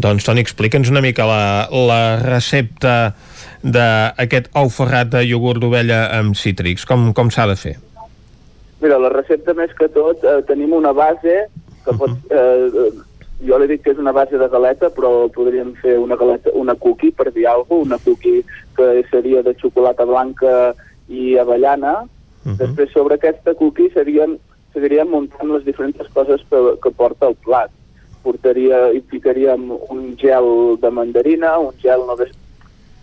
Doncs 0.02 0.28
Toni, 0.28 0.46
explica'ns 0.46 0.92
una 0.94 1.04
mica 1.06 1.28
la, 1.30 1.42
la 1.72 2.02
recepta 2.22 3.16
d'aquest 3.66 4.52
ou 4.60 4.70
ferrat 4.70 5.12
de 5.16 5.26
iogurt 5.26 5.64
d'ovella 5.64 6.06
amb 6.20 6.38
cítrics, 6.38 6.86
com, 6.86 7.10
com 7.18 7.32
s'ha 7.34 7.48
de 7.50 7.58
fer? 7.58 7.76
Mira, 8.84 9.00
la 9.02 9.10
recepta 9.10 9.56
més 9.58 9.74
que 9.78 9.90
tot 9.90 10.22
eh, 10.22 10.42
tenim 10.46 10.76
una 10.78 10.94
base 10.94 11.46
que 11.86 11.94
pot, 11.98 12.14
eh, 12.34 12.90
jo 13.46 13.58
li 13.60 13.68
dic 13.70 13.84
que 13.86 13.94
és 13.94 14.02
una 14.02 14.14
base 14.16 14.40
de 14.40 14.48
galeta, 14.52 14.90
però 14.94 15.28
podríem 15.34 15.74
fer 15.82 15.98
una 16.02 16.18
galeta, 16.20 16.54
una 16.56 16.76
cookie, 16.80 17.12
per 17.12 17.32
dir 17.32 17.48
alguna 17.50 17.68
cosa, 17.68 17.86
una 17.86 18.00
cookie 18.06 18.44
que 18.78 18.90
seria 19.12 19.44
de 19.44 19.56
xocolata 19.60 20.06
blanca 20.06 20.74
i 21.08 21.38
avellana. 21.38 22.04
Uh 22.46 22.52
-huh. 22.52 22.58
Després, 22.58 22.92
sobre 22.92 23.16
aquesta 23.16 23.54
cookie, 23.54 23.92
seríem, 23.94 24.38
seguiríem 24.74 25.10
muntant 25.10 25.52
les 25.52 25.66
diferents 25.66 25.98
coses 26.14 26.42
que, 26.50 26.58
que 26.82 26.92
porta 26.92 27.28
el 27.28 27.36
plat. 27.36 27.72
Portaria, 28.24 28.92
hi 28.92 29.02
ficaríem 29.02 29.72
un 29.90 30.18
gel 30.18 30.78
de 30.82 30.90
mandarina, 30.90 31.60
un 31.60 31.74
gel 31.78 32.02
no 32.08 32.16
ves, 32.16 32.32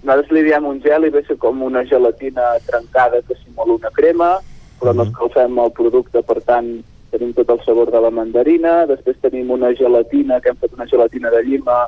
nosaltres 0.02 0.32
li 0.32 0.42
diem 0.42 0.64
un 0.66 0.80
gel 0.82 1.04
i 1.06 1.10
ve 1.10 1.22
ser 1.22 1.36
com 1.38 1.62
una 1.62 1.84
gelatina 1.84 2.42
trencada 2.66 3.22
que 3.22 3.36
simula 3.36 3.74
una 3.74 3.90
crema, 3.90 4.40
però 4.80 4.92
no 4.92 5.04
escalfem 5.06 5.58
el 5.62 5.70
producte, 5.70 6.22
per 6.22 6.40
tant, 6.42 6.82
tenim 7.12 7.32
tot 7.36 7.50
el 7.54 7.60
sabor 7.64 7.92
de 7.92 8.00
la 8.00 8.10
mandarina, 8.10 8.86
després 8.90 9.20
tenim 9.22 9.50
una 9.54 9.70
gelatina, 9.78 10.40
que 10.40 10.50
hem 10.50 10.58
fet 10.58 10.74
una 10.74 10.88
gelatina 10.90 11.30
de 11.30 11.42
llima, 11.46 11.86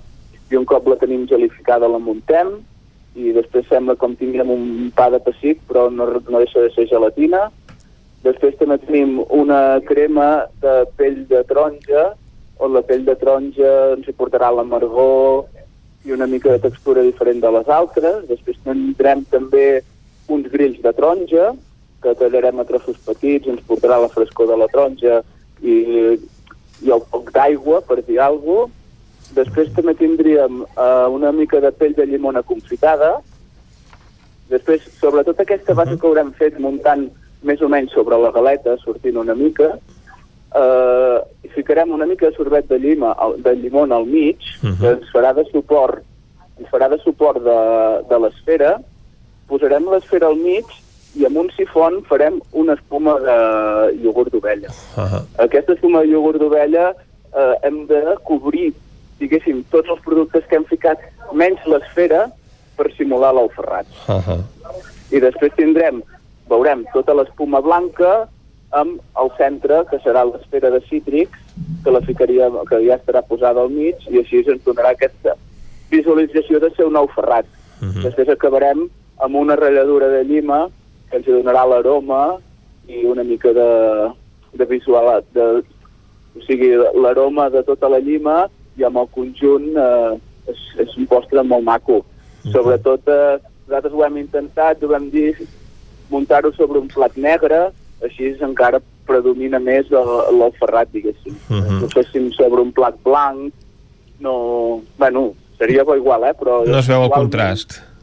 i 0.50 0.56
un 0.56 0.66
cop 0.68 0.86
la 0.86 0.98
tenim 1.00 1.26
gelificada 1.26 1.88
la 1.90 1.98
muntem, 1.98 2.60
i 3.14 3.32
després 3.34 3.68
sembla 3.70 3.94
com 3.98 4.16
tinguem 4.18 4.50
un 4.50 4.64
pa 4.94 5.08
de 5.12 5.20
pessic, 5.22 5.60
però 5.68 5.86
no, 5.90 6.06
no 6.18 6.40
deixa 6.42 6.64
de 6.64 6.72
ser 6.74 6.88
gelatina. 6.90 7.46
Després 8.24 8.56
també 8.58 8.78
tenim 8.82 9.20
una 9.28 9.80
crema 9.86 10.46
de 10.62 10.74
pell 10.98 11.22
de 11.30 11.42
taronja, 11.46 12.12
on 12.64 12.72
la 12.74 12.82
pell 12.86 13.04
de 13.06 13.14
taronja 13.20 13.72
ens 13.94 14.08
hi 14.08 14.14
portarà 14.16 14.50
l'amargor 14.54 15.44
i 16.04 16.14
una 16.14 16.26
mica 16.30 16.52
de 16.52 16.62
textura 16.62 17.04
diferent 17.06 17.42
de 17.42 17.50
les 17.58 17.68
altres. 17.68 18.24
Després 18.30 18.60
tindrem 18.64 19.24
també 19.30 19.82
uns 20.28 20.48
grills 20.50 20.80
de 20.82 20.92
taronja, 20.92 21.52
que 22.04 22.14
tallarem 22.20 22.60
a 22.60 22.68
trossos 22.68 22.98
petits, 23.06 23.48
ens 23.48 23.64
portarà 23.68 24.00
la 24.00 24.12
frescor 24.12 24.50
de 24.50 24.56
la 24.60 24.68
taronja 24.72 25.20
i, 25.62 25.76
i 26.84 26.90
el 26.92 27.04
poc 27.12 27.30
d'aigua, 27.36 27.84
per 27.86 28.02
dir 28.02 28.18
alguna 28.20 28.66
cosa. 28.66 28.80
Després 29.34 29.72
també 29.74 29.94
tindríem 29.98 30.62
uh, 30.62 31.06
una 31.10 31.32
mica 31.32 31.60
de 31.60 31.72
pell 31.74 31.94
de 31.96 32.06
llimona 32.06 32.42
confitada. 32.46 33.16
Després, 34.50 34.84
sobretot 35.00 35.40
aquesta 35.40 35.74
base 35.74 35.96
que 35.98 36.06
haurem 36.06 36.32
fet 36.38 36.58
muntant 36.62 37.08
més 37.44 37.60
o 37.60 37.68
menys 37.68 37.92
sobre 37.96 38.18
la 38.20 38.30
galeta, 38.32 38.76
sortint 38.84 39.18
una 39.20 39.34
mica, 39.36 39.74
uh, 40.54 41.18
hi 41.44 41.50
ficarem 41.56 41.92
una 41.92 42.06
mica 42.06 42.28
de 42.28 42.36
sorbet 42.36 42.68
de, 42.70 42.78
llima, 42.78 43.14
de 43.44 43.54
llimona 43.58 43.96
al 43.96 44.06
mig, 44.06 44.38
uh 44.62 44.70
-huh. 44.70 44.78
que 44.80 44.92
ens 44.98 45.12
farà 45.12 45.34
de 45.34 45.44
suport, 45.50 46.02
ens 46.58 46.68
farà 46.70 46.88
de 46.88 46.98
suport 46.98 47.42
de, 47.42 47.60
de 48.08 48.18
l'esfera, 48.18 48.78
posarem 49.48 49.90
l'esfera 49.90 50.26
al 50.26 50.36
mig 50.36 50.64
i 51.14 51.26
amb 51.26 51.36
un 51.36 51.50
sifon 51.56 52.02
farem 52.08 52.40
una 52.52 52.74
espuma 52.74 53.18
de 53.20 53.36
iogurt 54.02 54.32
d'ovella. 54.32 54.70
Uh 54.96 55.04
-huh. 55.04 55.22
Aquesta 55.46 55.74
espuma 55.74 56.00
de 56.02 56.08
iogurt 56.08 56.38
d'ovella 56.38 56.94
eh, 57.34 57.54
hem 57.62 57.86
de 57.86 58.02
cobrir, 58.24 58.72
diguéssim, 59.20 59.62
tots 59.70 59.88
els 59.88 60.00
productes 60.04 60.46
que 60.48 60.58
hem 60.58 60.66
ficat, 60.70 61.00
menys 61.32 61.62
l'esfera, 61.70 62.26
per 62.76 62.90
simular 62.96 63.32
l'ou 63.34 63.48
ferrat. 63.54 63.86
Uh 64.08 64.20
-huh. 64.20 64.40
I 65.10 65.20
després 65.20 65.52
tindrem, 65.56 66.02
veurem, 66.48 66.84
tota 66.92 67.14
l'espuma 67.14 67.60
blanca 67.60 68.28
amb 68.70 69.00
el 69.22 69.30
centre, 69.38 69.84
que 69.90 69.98
serà 70.02 70.24
l'esfera 70.24 70.70
de 70.70 70.80
cítrics, 70.88 71.38
que 71.84 71.90
la 71.90 72.00
ficaria, 72.00 72.50
que 72.68 72.82
ja 72.86 72.98
estarà 72.98 73.22
posada 73.22 73.60
al 73.60 73.70
mig, 73.70 73.94
i 74.10 74.18
així 74.18 74.42
ens 74.46 74.64
donarà 74.64 74.90
aquesta 74.90 75.36
visualització 75.90 76.60
de 76.60 76.70
ser 76.74 76.86
un 76.86 76.96
ou 76.96 77.06
ferrat. 77.08 77.46
Uh 77.80 77.88
-huh. 77.88 78.02
Després 78.02 78.28
acabarem 78.28 78.88
amb 79.18 79.36
una 79.36 79.56
ratlladura 79.56 80.08
de 80.08 80.24
llima 80.24 80.68
que 81.10 81.16
ens 81.16 81.26
donarà 81.26 81.64
l'aroma 81.66 82.38
i 82.88 83.04
una 83.04 83.22
mica 83.22 83.52
de, 83.52 84.10
de 84.52 84.64
visual, 84.64 85.22
de, 85.32 85.62
o 86.36 86.40
sigui, 86.46 86.70
l'aroma 86.94 87.50
de 87.50 87.62
tota 87.62 87.88
la 87.88 88.00
llima 88.00 88.48
i 88.76 88.84
amb 88.86 89.00
el 89.02 89.08
conjunt 89.14 89.68
eh, 89.76 90.14
és, 90.52 90.62
és 90.86 90.96
un 90.98 91.06
postre 91.10 91.42
molt 91.42 91.64
maco. 91.64 91.98
Uh 91.98 92.04
-huh. 92.42 92.52
Sobretot, 92.52 93.08
eh, 93.08 93.38
nosaltres 93.66 93.92
ho 93.92 94.04
hem 94.04 94.16
intentat, 94.16 94.82
ho 94.82 94.88
vam 94.88 95.10
dir, 95.10 95.36
muntar-ho 96.10 96.52
sobre 96.52 96.78
un 96.78 96.88
plat 96.88 97.16
negre, 97.16 97.70
així 98.02 98.36
encara 98.40 98.80
predomina 99.06 99.58
més 99.58 99.90
l'ou 99.90 100.52
ferrat, 100.58 100.88
diguéssim. 100.92 101.34
Uh 101.50 101.56
-huh. 101.56 101.78
Si 101.78 101.84
ho 101.84 101.88
féssim 101.88 102.32
sobre 102.32 102.60
un 102.60 102.72
plat 102.72 102.94
blanc, 103.04 103.52
no... 104.18 104.82
Bueno, 104.98 105.34
seria 105.58 105.84
bo 105.84 105.96
igual, 105.96 106.24
eh? 106.24 106.34
Però 106.38 106.66
no 106.66 106.78
es 106.78 106.88
veu 106.88 107.02
el 107.02 107.10
contrast 107.10 107.94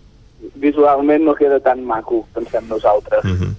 visualment 0.56 1.24
no 1.24 1.36
queda 1.36 1.60
tan 1.60 1.84
maco, 1.86 2.26
pensem 2.34 2.68
nosaltres. 2.68 3.24
Mm 3.24 3.38
-hmm. 3.38 3.54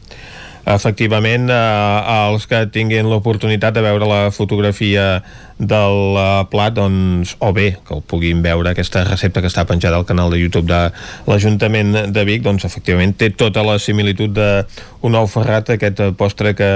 Efectivament, 0.62 1.48
eh, 1.50 2.26
els 2.30 2.46
que 2.46 2.66
tinguin 2.70 3.08
l'oportunitat 3.10 3.74
de 3.74 3.82
veure 3.82 4.06
la 4.06 4.20
fotografia 4.30 5.22
del 5.62 6.16
uh, 6.18 6.42
plat, 6.50 6.74
doncs, 6.74 7.36
o 7.38 7.52
bé 7.54 7.68
que 7.86 7.94
el 7.94 8.02
puguin 8.02 8.42
veure 8.42 8.72
aquesta 8.72 9.04
recepta 9.06 9.42
que 9.42 9.50
està 9.50 9.62
penjada 9.68 9.98
al 9.98 10.06
canal 10.08 10.32
de 10.32 10.40
YouTube 10.40 10.66
de 10.66 10.80
l'Ajuntament 11.28 12.10
de 12.10 12.24
Vic, 12.26 12.42
doncs 12.42 12.66
efectivament 12.66 13.14
té 13.18 13.30
tota 13.30 13.62
la 13.66 13.78
similitud 13.82 14.34
d'un 14.34 15.18
ou 15.18 15.28
ferrat, 15.30 15.70
aquest 15.76 16.02
postre 16.18 16.56
que 16.58 16.70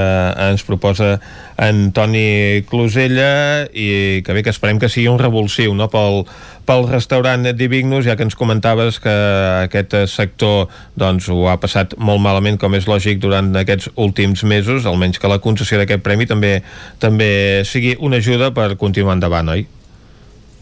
ens 0.47 0.63
proposa 0.67 1.17
en 1.59 1.91
Toni 1.97 2.63
Closella 2.71 3.67
i 3.73 4.23
que 4.23 4.37
bé 4.37 4.45
que 4.47 4.55
esperem 4.55 4.79
que 4.79 4.93
sigui 4.93 5.11
un 5.11 5.19
revulsiu 5.19 5.75
no? 5.75 5.91
pel, 5.91 6.23
pel 6.67 6.87
restaurant 6.91 7.47
Divignus, 7.57 8.05
ja 8.07 8.17
que 8.19 8.27
ens 8.27 8.37
comentaves 8.39 8.99
que 9.03 9.15
aquest 9.63 9.95
sector 10.11 10.67
doncs, 10.99 11.31
ho 11.31 11.47
ha 11.51 11.57
passat 11.63 11.95
molt 11.97 12.21
malament, 12.25 12.59
com 12.59 12.75
és 12.75 12.89
lògic, 12.91 13.21
durant 13.23 13.53
aquests 13.57 13.93
últims 13.95 14.43
mesos, 14.45 14.87
almenys 14.87 15.23
que 15.23 15.31
la 15.31 15.41
concessió 15.43 15.79
d'aquest 15.81 16.03
premi 16.03 16.27
també 16.27 16.59
també 17.03 17.63
sigui 17.65 17.97
una 18.01 18.21
ajuda 18.23 18.53
per 18.55 18.75
continuar 18.81 19.17
endavant, 19.17 19.55
oi? 19.55 19.67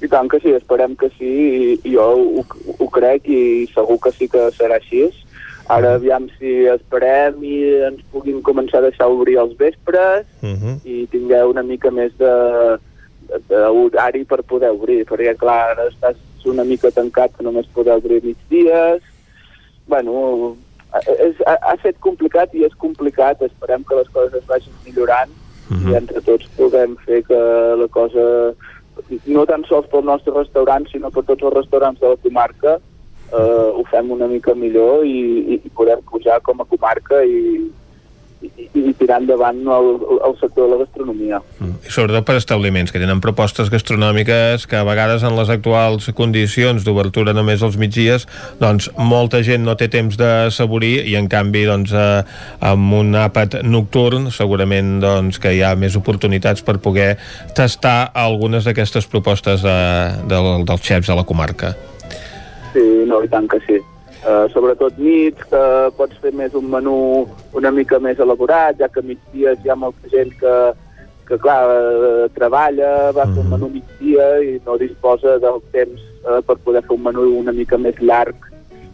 I 0.04 0.08
tant 0.12 0.28
que 0.28 0.40
sí, 0.42 0.52
esperem 0.52 0.96
que 1.00 1.08
sí, 1.16 1.34
i 1.80 1.94
jo 1.94 2.08
ho, 2.12 2.44
ho 2.76 2.88
crec 2.92 3.28
i 3.32 3.42
segur 3.72 3.96
que 4.04 4.12
sí 4.12 4.28
que 4.28 4.50
serà 4.56 4.76
així. 4.76 5.06
Ara 5.72 5.94
aviam 5.96 6.26
si 6.36 6.66
esperem 6.68 7.38
i 7.40 7.54
ens 7.86 8.02
puguin 8.12 8.42
començar 8.44 8.82
a 8.82 8.90
deixar 8.90 9.08
obrir 9.08 9.38
els 9.40 9.54
vespres 9.56 10.26
uh 10.42 10.50
-huh. 10.52 10.74
i 10.84 11.06
tingueu 11.08 11.50
una 11.50 11.62
mica 11.62 11.90
més 11.90 12.12
de, 12.18 12.32
d'horari 13.48 14.24
per 14.24 14.42
poder 14.42 14.70
obrir, 14.74 15.04
perquè 15.08 15.34
clar, 15.38 15.74
ara 15.74 15.88
estàs 15.90 16.16
una 16.48 16.64
mica 16.64 16.90
tancat 16.90 17.36
que 17.36 17.44
només 17.44 17.70
poder 17.72 17.96
obrir 17.96 18.22
migdies. 18.24 19.02
Bueno, 19.88 20.56
és, 21.02 21.40
ha, 21.46 21.56
ha 21.70 21.74
fet 21.82 21.98
complicat 22.04 22.54
i 22.54 22.64
és 22.68 22.74
complicat, 22.80 23.42
esperem 23.42 23.84
que 23.88 23.98
les 23.98 24.10
coses 24.14 24.38
es 24.40 24.46
vagin 24.48 24.74
millorant 24.86 25.30
uh 25.30 25.76
-huh. 25.76 25.92
i 25.92 25.96
entre 25.96 26.20
tots 26.20 26.48
puguem 26.56 26.96
fer 27.06 27.22
que 27.24 27.40
la 27.82 27.88
cosa, 27.88 28.54
no 29.26 29.46
tan 29.46 29.64
sols 29.64 29.86
pel 29.88 30.04
nostre 30.04 30.32
restaurant, 30.34 30.86
sinó 30.88 31.10
per 31.10 31.24
tots 31.24 31.42
els 31.42 31.54
restaurants 31.54 32.00
de 32.00 32.08
la 32.08 32.16
comarca, 32.16 32.78
eh, 33.32 33.68
ho 33.76 33.84
fem 33.90 34.10
una 34.10 34.26
mica 34.26 34.54
millor 34.54 35.04
i, 35.04 35.18
i, 35.54 35.60
i 35.64 35.70
podem 35.74 36.00
pujar 36.10 36.40
com 36.40 36.60
a 36.60 36.64
comarca 36.64 37.24
i, 37.24 37.70
i, 38.44 38.68
i 38.90 38.92
tirar 38.98 39.20
endavant 39.22 39.60
el, 39.76 39.90
el 40.28 40.36
sector 40.40 40.66
de 40.66 40.74
la 40.74 40.80
gastronomia. 40.82 41.40
Mm. 41.58 41.76
I 41.88 41.94
sobretot 41.94 42.26
per 42.28 42.36
establiments 42.40 42.92
que 42.94 43.02
tenen 43.02 43.22
propostes 43.24 43.70
gastronòmiques 43.72 44.66
que 44.70 44.78
a 44.78 44.84
vegades 44.86 45.24
en 45.26 45.36
les 45.38 45.52
actuals 45.52 46.10
condicions 46.16 46.84
d'obertura 46.86 47.34
només 47.36 47.62
als 47.64 47.78
migdies 47.80 48.28
doncs 48.60 48.90
molta 48.98 49.42
gent 49.46 49.64
no 49.66 49.76
té 49.80 49.88
temps 49.92 50.18
de 50.20 50.32
saborir 50.54 50.96
i 51.08 51.16
en 51.20 51.28
canvi 51.32 51.64
doncs 51.68 51.94
eh, 51.94 52.22
amb 52.64 52.98
un 53.00 53.14
àpat 53.18 53.60
nocturn 53.64 54.30
segurament 54.34 54.98
doncs 55.04 55.40
que 55.42 55.54
hi 55.54 55.64
ha 55.64 55.74
més 55.78 55.96
oportunitats 56.00 56.64
per 56.64 56.78
poder 56.82 57.14
tastar 57.56 58.10
algunes 58.14 58.68
d'aquestes 58.68 59.08
propostes 59.10 59.64
eh, 59.64 60.12
del, 60.30 60.52
dels 60.68 60.84
xefs 60.84 61.10
a 61.10 61.18
la 61.18 61.26
comarca. 61.28 61.74
Sí, 62.74 62.84
no, 63.06 63.22
i 63.22 63.28
tant 63.30 63.46
que 63.50 63.60
sí. 63.68 63.78
Eh, 64.24 64.46
sobretot 64.52 64.96
nits, 64.98 65.44
que 65.50 65.62
pots 65.98 66.18
fer 66.22 66.32
més 66.36 66.54
un 66.58 66.70
menú 66.72 66.96
una 67.56 67.72
mica 67.74 68.00
més 68.02 68.20
elaborat, 68.20 68.78
ja 68.80 68.88
que 68.88 69.02
a 69.02 69.08
migdies 69.10 69.60
hi 69.62 69.72
ha 69.72 69.78
molta 69.78 70.10
gent 70.12 70.32
que, 70.40 70.54
que 71.28 71.38
clar, 71.42 71.60
eh, 71.70 72.24
treballa, 72.36 73.12
va 73.16 73.28
fer 73.32 73.44
un 73.44 73.52
menú 73.52 73.70
migdia 73.76 74.30
i 74.44 74.56
no 74.66 74.78
disposa 74.80 75.38
del 75.42 75.60
temps 75.76 76.00
eh, 76.00 76.40
per 76.46 76.58
poder 76.64 76.84
fer 76.86 76.96
un 76.96 77.04
menú 77.08 77.28
una 77.40 77.54
mica 77.56 77.78
més 77.80 78.00
llarg, 78.00 78.50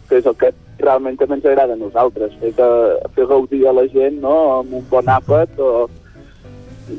que 0.09 0.19
és 0.19 0.27
el 0.27 0.37
que 0.39 0.51
realment 0.81 1.17
també 1.19 1.37
ens 1.37 1.47
agrada 1.47 1.77
a 1.77 1.79
nosaltres, 1.79 2.35
fer, 2.41 2.53
que, 2.57 2.69
fer 3.15 3.27
gaudir 3.29 3.65
a 3.67 3.75
la 3.77 3.87
gent 3.93 4.19
no? 4.23 4.35
amb 4.59 4.79
un 4.81 4.85
bon 4.89 5.11
àpat 5.13 5.59
o, 5.61 5.87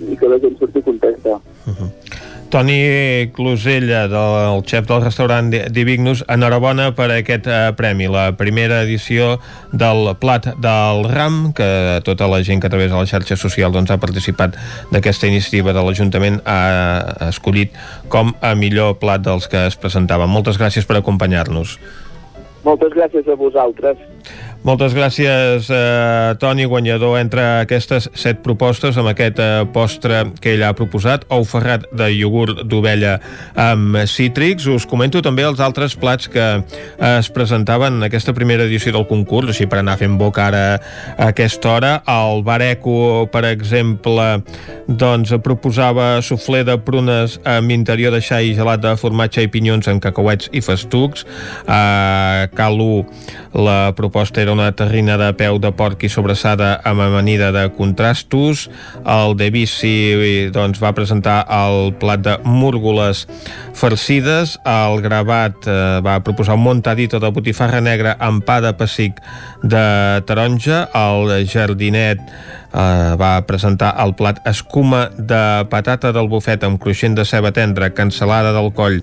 i 0.08 0.16
que 0.16 0.30
la 0.30 0.40
gent 0.42 0.56
surti 0.60 0.84
contenta. 0.86 1.40
Toni 2.52 3.30
Closella, 3.32 4.02
del 4.12 4.60
xef 4.68 4.84
del 4.84 5.00
restaurant 5.00 5.48
Di- 5.48 5.62
Divignus, 5.72 6.20
enhorabona 6.28 6.90
per 6.92 7.06
aquest 7.14 7.46
eh, 7.48 7.70
premi, 7.72 8.10
la 8.12 8.26
primera 8.36 8.82
edició 8.84 9.38
del 9.72 10.10
Plat 10.20 10.50
del 10.60 11.06
Ram, 11.08 11.54
que 11.56 12.02
tota 12.04 12.28
la 12.28 12.42
gent 12.44 12.60
que 12.60 12.68
a 12.68 12.74
través 12.74 12.92
de 12.92 12.98
les 13.00 13.08
xarxes 13.08 13.40
socials 13.40 13.72
doncs, 13.72 13.88
ha 13.88 13.96
participat 13.96 14.60
d'aquesta 14.92 15.32
iniciativa 15.32 15.72
de 15.72 15.80
l'Ajuntament 15.80 16.42
ha 16.44 17.30
escollit 17.30 17.72
com 18.12 18.34
a 18.44 18.52
millor 18.52 18.98
plat 19.00 19.24
dels 19.24 19.48
que 19.48 19.64
es 19.70 19.80
presentaven. 19.80 20.28
Moltes 20.28 20.60
gràcies 20.60 20.84
per 20.84 21.00
acompanyar-nos. 21.00 21.78
Moltes 22.68 22.92
gràcies 22.92 23.32
a 23.32 23.34
vosaltres. 23.34 23.96
Moltes 24.62 24.92
gràcies, 24.94 25.66
eh, 25.74 26.34
Toni, 26.38 26.64
guanyador 26.70 27.16
entre 27.18 27.42
aquestes 27.64 28.04
set 28.14 28.44
propostes 28.44 28.94
amb 28.94 29.10
aquest 29.10 29.40
eh, 29.42 29.64
postre 29.74 30.20
que 30.38 30.52
ell 30.54 30.62
ha 30.62 30.70
proposat, 30.78 31.24
ou 31.34 31.42
ferrat 31.42 31.88
de 31.90 32.06
iogurt 32.14 32.60
d'ovella 32.70 33.16
amb 33.58 33.98
cítrics. 34.06 34.68
Us 34.70 34.86
comento 34.86 35.18
també 35.18 35.42
els 35.42 35.58
altres 35.58 35.96
plats 35.98 36.30
que 36.30 36.44
eh, 36.60 36.62
es 37.08 37.30
presentaven 37.34 37.98
en 37.98 38.06
aquesta 38.06 38.36
primera 38.36 38.62
edició 38.70 38.92
del 38.94 39.08
concurs, 39.10 39.50
així 39.50 39.66
per 39.66 39.80
anar 39.80 39.96
fent 39.98 40.14
boca 40.20 40.46
ara 40.46 40.62
a 41.16 41.32
aquesta 41.32 41.72
hora. 41.72 41.92
El 42.06 42.44
Bareco, 42.46 43.26
per 43.34 43.42
exemple, 43.50 44.28
doncs 44.86 45.34
proposava 45.42 46.22
suflé 46.22 46.62
de 46.62 46.78
prunes 46.78 47.40
amb 47.42 47.74
interior 47.74 48.14
de 48.14 48.22
xai 48.22 48.54
gelat 48.54 48.86
de 48.86 48.94
formatge 48.94 49.42
i 49.42 49.50
pinyons 49.50 49.90
amb 49.90 50.06
cacauets 50.06 50.54
i 50.54 50.62
festucs. 50.62 51.26
A 51.66 52.46
Calu 52.54 53.02
la 53.58 53.90
proposta 53.98 54.38
era 54.40 54.51
una 54.52 54.70
terrina 54.76 55.16
de 55.18 55.30
peu 55.36 55.58
de 55.58 55.70
porc 55.74 56.04
i 56.06 56.10
sobrassada 56.12 56.74
amb 56.88 57.02
amanida 57.04 57.50
de 57.54 57.64
contrastos. 57.76 58.68
El 59.08 59.36
de 59.40 59.48
Bici 59.54 59.94
doncs, 60.54 60.80
va 60.82 60.94
presentar 60.96 61.40
el 61.48 61.92
plat 62.00 62.22
de 62.22 62.36
múrgoles 62.44 63.24
farcides. 63.74 64.58
El 64.68 65.00
gravat 65.04 65.66
eh, 65.66 65.76
va 66.04 66.20
proposar 66.24 66.58
un 66.60 66.66
montadito 66.68 67.20
de 67.20 67.32
botifarra 67.32 67.80
negra 67.80 68.16
amb 68.20 68.44
pa 68.46 68.60
de 68.64 68.74
pessic 68.76 69.20
de 69.62 69.86
taronja. 70.28 70.86
El 70.92 71.46
jardinet 71.48 72.20
eh, 72.72 73.14
va 73.20 73.32
presentar 73.46 73.92
el 74.02 74.14
plat 74.18 74.40
escuma 74.48 75.06
de 75.16 75.64
patata 75.70 76.12
del 76.12 76.28
bufet 76.32 76.64
amb 76.64 76.80
cruixent 76.82 77.16
de 77.18 77.24
ceba 77.28 77.52
tendra, 77.52 77.92
cansalada 77.94 78.52
del 78.56 78.72
coll 78.76 79.00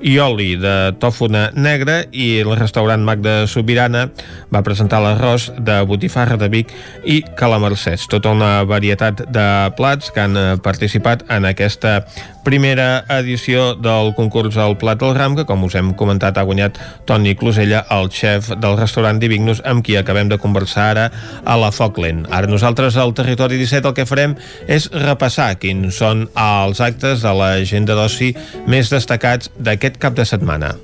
i 0.00 0.16
oli 0.18 0.54
de 0.60 0.92
tòfona 1.00 1.50
negra 1.54 2.00
i 2.12 2.40
el 2.40 2.54
restaurant 2.56 3.04
Mac 3.04 3.20
de 3.24 3.44
Sobirana 3.50 4.08
va 4.52 4.64
presentar 4.66 5.02
l'arròs 5.04 5.50
de 5.58 5.80
botifarra 5.86 6.38
de 6.40 6.48
Vic 6.52 6.72
i 7.04 7.20
calamarsets. 7.36 8.08
Tota 8.10 8.32
una 8.34 8.64
varietat 8.64 9.26
de 9.28 9.46
plats 9.76 10.10
que 10.14 10.24
han 10.24 10.36
eh, 10.36 10.50
participat 10.62 11.26
en 11.30 11.48
aquesta 11.48 12.00
primera 12.44 13.04
edició 13.12 13.74
del 13.76 14.14
concurs 14.16 14.56
al 14.56 14.76
Plat 14.80 15.00
del 15.00 15.14
Ram, 15.14 15.36
que 15.36 15.44
com 15.48 15.64
us 15.66 15.76
hem 15.76 15.92
comentat 15.98 16.38
ha 16.40 16.46
guanyat 16.48 16.78
Toni 17.08 17.34
Closella, 17.36 17.82
el 17.92 18.08
xef 18.14 18.50
del 18.56 18.78
restaurant 18.80 19.20
Divignus, 19.20 19.60
amb 19.68 19.84
qui 19.84 19.98
acabem 20.00 20.30
de 20.30 20.38
conversar 20.40 20.90
ara 20.94 21.06
a 21.44 21.56
la 21.60 21.70
Foclen. 21.74 22.24
Ara 22.32 22.48
nosaltres 22.50 22.96
al 23.10 23.14
Territori 23.18 23.58
17 23.58 23.90
el 23.90 23.96
que 23.96 24.06
farem 24.06 24.36
és 24.70 24.86
repassar 24.94 25.52
quins 25.60 25.98
són 26.02 26.28
els 26.38 26.80
actes 26.84 27.24
de 27.26 27.34
l'agenda 27.34 27.98
d'oci 27.98 28.32
més 28.70 28.92
destacats 28.92 29.50
d'aquest 29.58 29.98
cap 30.00 30.14
de 30.14 30.26
setmana. 30.28 30.76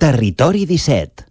Territori 0.00 0.64
17 0.66 1.25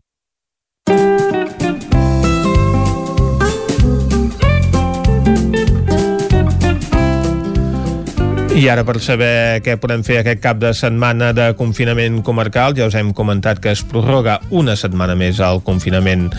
I 8.55 8.69
ara 8.71 8.85
per 8.87 9.01
saber 9.03 9.59
què 9.65 9.73
podem 9.75 9.99
fer 10.07 10.21
aquest 10.21 10.39
cap 10.39 10.55
de 10.61 10.69
setmana 10.71 11.33
de 11.35 11.49
confinament 11.59 12.21
comarcal, 12.23 12.71
ja 12.77 12.85
us 12.87 12.93
hem 12.95 13.09
comentat 13.11 13.57
que 13.59 13.73
es 13.75 13.81
prorroga 13.83 14.37
una 14.47 14.77
setmana 14.79 15.11
més 15.19 15.41
el 15.43 15.59
confinament 15.65 16.29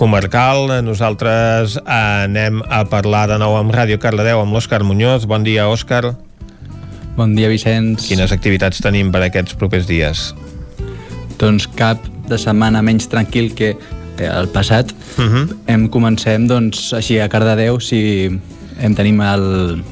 comarcal. 0.00 0.70
Nosaltres 0.86 1.74
anem 1.84 2.62
a 2.72 2.78
parlar 2.88 3.26
de 3.28 3.36
nou 3.42 3.58
amb 3.58 3.74
Ràdio 3.76 4.00
Cardedeu 4.00 4.40
amb 4.40 4.56
l'Òscar 4.56 4.78
Muñoz. 4.88 5.26
Bon 5.28 5.44
dia, 5.44 5.66
Òscar. 5.68 6.14
Bon 7.18 7.34
dia, 7.36 7.50
Vicenç. 7.52 8.06
Quines 8.08 8.32
activitats 8.32 8.80
tenim 8.80 9.10
per 9.12 9.26
aquests 9.26 9.58
propers 9.60 9.84
dies? 9.90 10.30
Doncs 11.36 11.68
cap 11.76 12.00
de 12.30 12.38
setmana 12.40 12.80
menys 12.80 13.10
tranquil 13.12 13.52
que 13.52 13.74
eh, 13.74 14.30
el 14.30 14.48
passat. 14.48 14.96
Uh 15.18 15.28
-huh. 15.28 15.44
Hem 15.66 15.90
comencem, 15.92 16.48
doncs, 16.48 16.94
així 16.94 17.20
a 17.20 17.28
Cardedeu, 17.28 17.80
si 17.80 18.30
hem 18.80 18.94
tenim 18.94 19.20
el, 19.20 19.84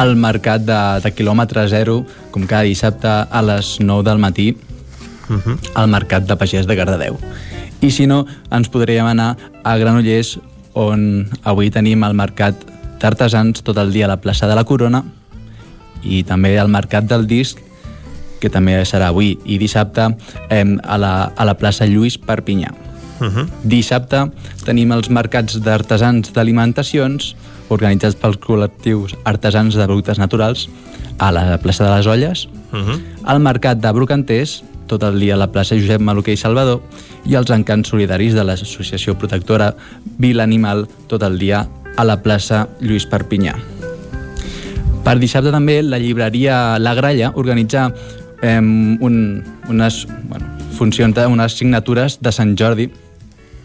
el 0.00 0.16
mercat 0.16 0.62
de, 0.66 0.80
de 1.04 1.10
quilòmetre 1.14 1.66
zero, 1.68 2.04
com 2.30 2.46
cada 2.46 2.62
dissabte 2.66 3.08
a 3.08 3.42
les 3.42 3.78
9 3.80 4.04
del 4.10 4.18
matí, 4.18 4.56
Uh 5.24 5.40
-huh. 5.40 5.56
al 5.74 5.88
mercat 5.88 6.26
de 6.28 6.36
pagès 6.36 6.66
de 6.66 6.76
Cardedeu. 6.76 7.16
I 7.80 7.90
si 7.90 8.06
no, 8.06 8.26
ens 8.50 8.68
podríem 8.68 9.06
anar 9.06 9.36
a 9.62 9.76
Granollers, 9.78 10.38
on 10.74 11.30
avui 11.44 11.70
tenim 11.70 12.04
el 12.04 12.14
mercat 12.14 12.54
d'artesans 13.00 13.62
tot 13.62 13.78
el 13.78 13.92
dia 13.92 14.04
a 14.04 14.08
la 14.08 14.20
plaça 14.20 14.46
de 14.46 14.54
la 14.54 14.64
Corona 14.64 15.04
i 16.02 16.22
també 16.24 16.58
al 16.58 16.68
mercat 16.68 17.04
del 17.04 17.26
disc 17.26 17.58
que 18.40 18.50
també 18.50 18.76
serà 18.84 19.08
avui 19.08 19.38
i 19.44 19.56
dissabte 19.58 20.16
eh, 20.50 20.76
a, 20.82 20.98
la, 20.98 21.32
a 21.36 21.44
la 21.44 21.54
plaça 21.54 21.86
Lluís 21.86 22.18
Perpinyà. 22.18 22.74
Uh 23.24 23.32
-huh. 23.32 23.48
Dissabte 23.62 24.30
tenim 24.64 24.92
els 24.92 25.08
mercats 25.08 25.60
d'artesans 25.60 26.32
d'alimentacions 26.32 27.34
organitzats 27.68 28.16
pels 28.16 28.38
col·lectius 28.38 29.16
artesans 29.24 29.74
de 29.74 29.86
productes 29.86 30.18
naturals 30.18 30.68
a 31.18 31.30
la 31.32 31.58
plaça 31.58 31.84
de 31.84 31.96
les 31.96 32.06
Olles, 32.06 32.48
Uh 32.72 32.78
-huh. 32.78 33.00
al 33.24 33.40
mercat 33.40 33.78
de 33.78 33.92
Brocanters, 33.92 34.64
tot 34.86 35.02
el 35.02 35.18
dia 35.20 35.34
a 35.34 35.36
la 35.36 35.52
plaça 35.52 35.76
Josep 35.76 36.00
Maluquer 36.00 36.34
i 36.34 36.36
Salvador, 36.36 36.82
i 37.24 37.34
els 37.34 37.50
encants 37.50 37.88
solidaris 37.88 38.34
de 38.34 38.44
l'Associació 38.44 39.14
Protectora 39.14 39.74
Vila 40.18 40.42
Animal, 40.42 40.86
tot 41.06 41.22
el 41.22 41.38
dia 41.38 41.68
a 41.96 42.04
la 42.04 42.22
plaça 42.22 42.68
Lluís 42.80 43.06
Perpinyà. 43.06 43.54
Per 45.04 45.18
dissabte 45.18 45.50
també 45.50 45.82
la 45.82 45.98
llibreria 45.98 46.78
La 46.78 46.94
Gralla 46.94 47.32
organitza 47.34 47.92
eh, 48.42 48.58
un, 48.58 49.44
unes 49.68 50.06
bueno, 50.28 50.46
funcions, 50.72 51.16
unes 51.16 51.52
signatures 51.52 52.18
de 52.20 52.32
Sant 52.32 52.56
Jordi 52.56 52.90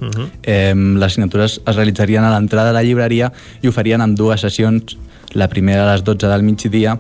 Uh 0.02 0.08
-huh. 0.08 0.30
Eh, 0.44 0.74
les 0.76 1.14
signatures 1.14 1.62
es 1.66 1.76
realitzarien 1.76 2.24
a 2.24 2.32
l'entrada 2.32 2.68
de 2.70 2.74
la 2.74 2.84
llibreria 2.84 3.32
i 3.62 3.68
ho 3.68 3.72
farien 3.72 4.02
amb 4.02 4.18
dues 4.18 4.42
sessions, 4.42 4.98
la 5.34 5.48
primera 5.48 5.84
a 5.90 5.94
les 5.94 6.04
12 6.04 6.28
del 6.28 6.44
migdia 6.44 7.00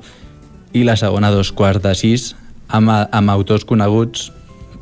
i 0.73 0.83
la 0.83 0.95
segona 0.95 1.27
a 1.27 1.31
dos 1.31 1.51
quarts 1.51 1.81
de 1.81 1.95
sis 1.95 2.35
amb, 2.67 2.89
amb 2.89 3.29
autors 3.29 3.65
coneguts 3.65 4.31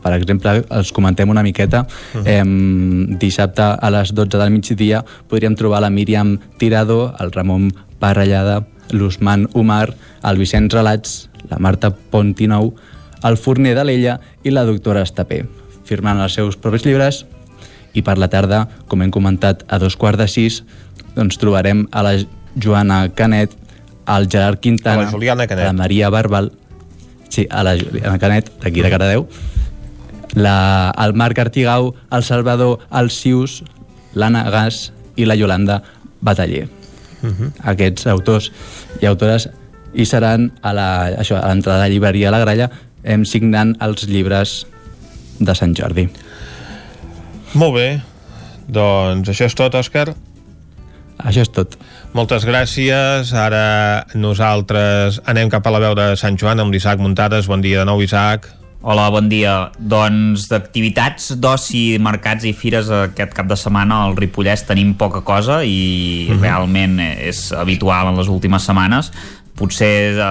per 0.04 0.14
exemple, 0.14 0.64
els 0.70 0.92
comentem 0.92 1.30
una 1.30 1.44
miqueta 1.44 1.88
Mhm. 2.14 2.24
eh, 2.26 3.18
dissabte 3.20 3.62
a 3.62 3.90
les 3.90 4.14
12 4.14 4.38
del 4.38 4.52
migdia 4.52 5.04
podríem 5.30 5.56
trobar 5.56 5.82
la 5.82 5.90
Míriam 5.90 6.40
Tirado, 6.58 7.16
el 7.20 7.32
Ramon 7.32 7.74
Parrellada 8.00 8.66
l'Usman 8.92 9.50
Umar, 9.54 9.96
el 10.24 10.38
Vicenç 10.38 10.74
Relats 10.74 11.30
la 11.50 11.58
Marta 11.60 11.92
Pontinou 11.92 12.74
el 13.24 13.38
Forner 13.38 13.76
de 13.76 13.84
l'Ella 13.84 14.20
i 14.44 14.52
la 14.52 14.64
doctora 14.66 15.02
Estapé 15.02 15.46
firmant 15.86 16.20
els 16.20 16.34
seus 16.34 16.58
propis 16.58 16.86
llibres 16.86 17.26
i 17.98 18.04
per 18.06 18.18
la 18.22 18.30
tarda, 18.30 18.66
com 18.88 19.02
hem 19.02 19.12
comentat, 19.12 19.64
a 19.68 19.80
dos 19.82 19.96
quarts 19.98 20.20
de 20.22 20.28
sis, 20.30 20.62
doncs 21.18 21.40
trobarem 21.42 21.88
a 21.92 22.04
la 22.06 22.14
Joana 22.56 23.08
Canet, 23.18 23.56
al 24.06 24.30
Gerard 24.32 24.62
Quintana, 24.64 25.02
A 25.02 25.06
la 25.10 25.12
Juliana 25.12 25.48
Canet. 25.50 25.66
a 25.66 25.68
la 25.68 25.74
Maria 25.74 26.10
Barbal, 26.14 26.52
sí, 27.30 27.48
a 27.50 27.64
la 27.64 27.74
Juliana 27.78 28.20
Canet, 28.22 28.52
d'aquí 28.62 28.82
de 28.86 28.90
Cardedeu, 28.94 29.28
la, 30.36 30.94
el 30.98 31.14
Marc 31.14 31.40
Artigau, 31.40 31.94
el 32.12 32.24
Salvador 32.24 32.80
Alcius, 32.90 33.64
l'Anna 34.14 34.46
Gas 34.54 34.92
i 35.18 35.26
la 35.26 35.36
Yolanda 35.36 35.82
Bataller. 36.22 36.68
Uh 37.24 37.28
-huh. 37.34 37.52
Aquests 37.64 38.06
autors 38.08 38.52
i 39.02 39.06
autores 39.06 39.50
hi 39.94 40.06
seran 40.06 40.52
a 40.62 40.74
la- 40.74 41.10
això, 41.18 41.42
a 41.42 41.48
l'entrada 41.50 41.80
de 41.82 41.90
la 41.90 41.90
llibreria 41.90 42.28
a 42.28 42.32
la 42.32 42.40
Gralla 42.40 42.70
hem 43.04 43.26
signant 43.26 43.76
els 43.82 44.08
llibres 44.08 44.68
de 45.40 45.56
Sant 45.56 45.74
Jordi. 45.76 46.10
Molt 47.56 47.76
bé. 47.78 47.88
Doncs 48.68 49.30
això 49.32 49.48
és 49.48 49.56
tot, 49.56 49.76
Òscar. 49.80 50.12
això 51.24 51.42
és 51.42 51.50
tot. 51.50 51.78
Moltes 52.14 52.46
gràcies. 52.46 53.32
Ara 53.34 54.06
nosaltres 54.16 55.22
anem 55.26 55.50
cap 55.50 55.66
a 55.68 55.72
la 55.72 55.80
veu 55.80 55.96
de 55.96 56.16
Sant 56.20 56.38
Joan 56.38 56.60
amb 56.60 56.74
l'Isaac 56.74 57.00
Muntades. 57.00 57.48
Bon 57.48 57.62
dia 57.62 57.80
de 57.80 57.86
nou, 57.86 58.02
Isaac. 58.02 58.50
Hola, 58.88 59.10
bon 59.10 59.28
dia. 59.28 59.72
Doncs 59.80 60.48
d'activitats 60.52 61.32
d'oci, 61.42 61.98
mercats 62.00 62.46
i 62.46 62.54
fires 62.54 62.90
aquest 62.94 63.34
cap 63.34 63.48
de 63.50 63.56
setmana 63.58 64.04
al 64.06 64.16
Ripollès 64.16 64.64
tenim 64.68 64.94
poca 64.94 65.22
cosa 65.26 65.64
i 65.66 66.28
Mhm. 66.30 66.42
realment 66.42 67.00
és 67.00 67.52
habitual 67.54 68.08
en 68.10 68.18
les 68.18 68.28
últimes 68.28 68.62
setmanes 68.64 69.12
potser 69.58 70.14
eh, 70.14 70.24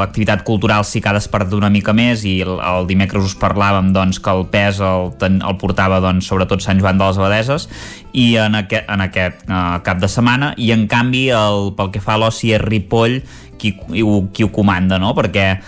l'activitat 0.00 0.44
cultural 0.46 0.86
sí 0.88 1.02
que 1.02 1.10
ha 1.10 1.16
despertat 1.16 1.54
una 1.58 1.70
mica 1.72 1.94
més 1.96 2.24
i 2.28 2.38
el, 2.44 2.56
el 2.58 2.88
dimecres 2.88 3.28
us 3.28 3.36
parlàvem 3.38 3.92
doncs, 3.96 4.20
que 4.22 4.32
el 4.32 4.46
pes 4.52 4.80
el, 4.84 5.12
el 5.28 5.58
portava 5.60 6.00
doncs, 6.02 6.28
sobretot 6.30 6.64
Sant 6.64 6.80
Joan 6.80 7.00
de 7.00 7.10
les 7.10 7.20
Abadeses 7.20 7.68
i 8.16 8.32
en 8.40 8.56
aquest, 8.62 8.88
en 8.90 9.04
aquest 9.06 9.44
eh, 9.46 9.60
cap 9.86 10.00
de 10.02 10.10
setmana 10.10 10.54
i 10.56 10.72
en 10.76 10.88
canvi 10.90 11.28
el, 11.36 11.70
pel 11.76 11.92
que 11.94 12.02
fa 12.02 12.16
a 12.16 12.24
l'oci 12.24 12.54
és 12.56 12.64
Ripoll 12.64 13.20
qui, 13.60 13.74
qui, 13.76 14.02
ho, 14.44 14.50
comanda 14.54 14.98
no? 14.98 15.12
perquè 15.16 15.46
eh, 15.52 15.60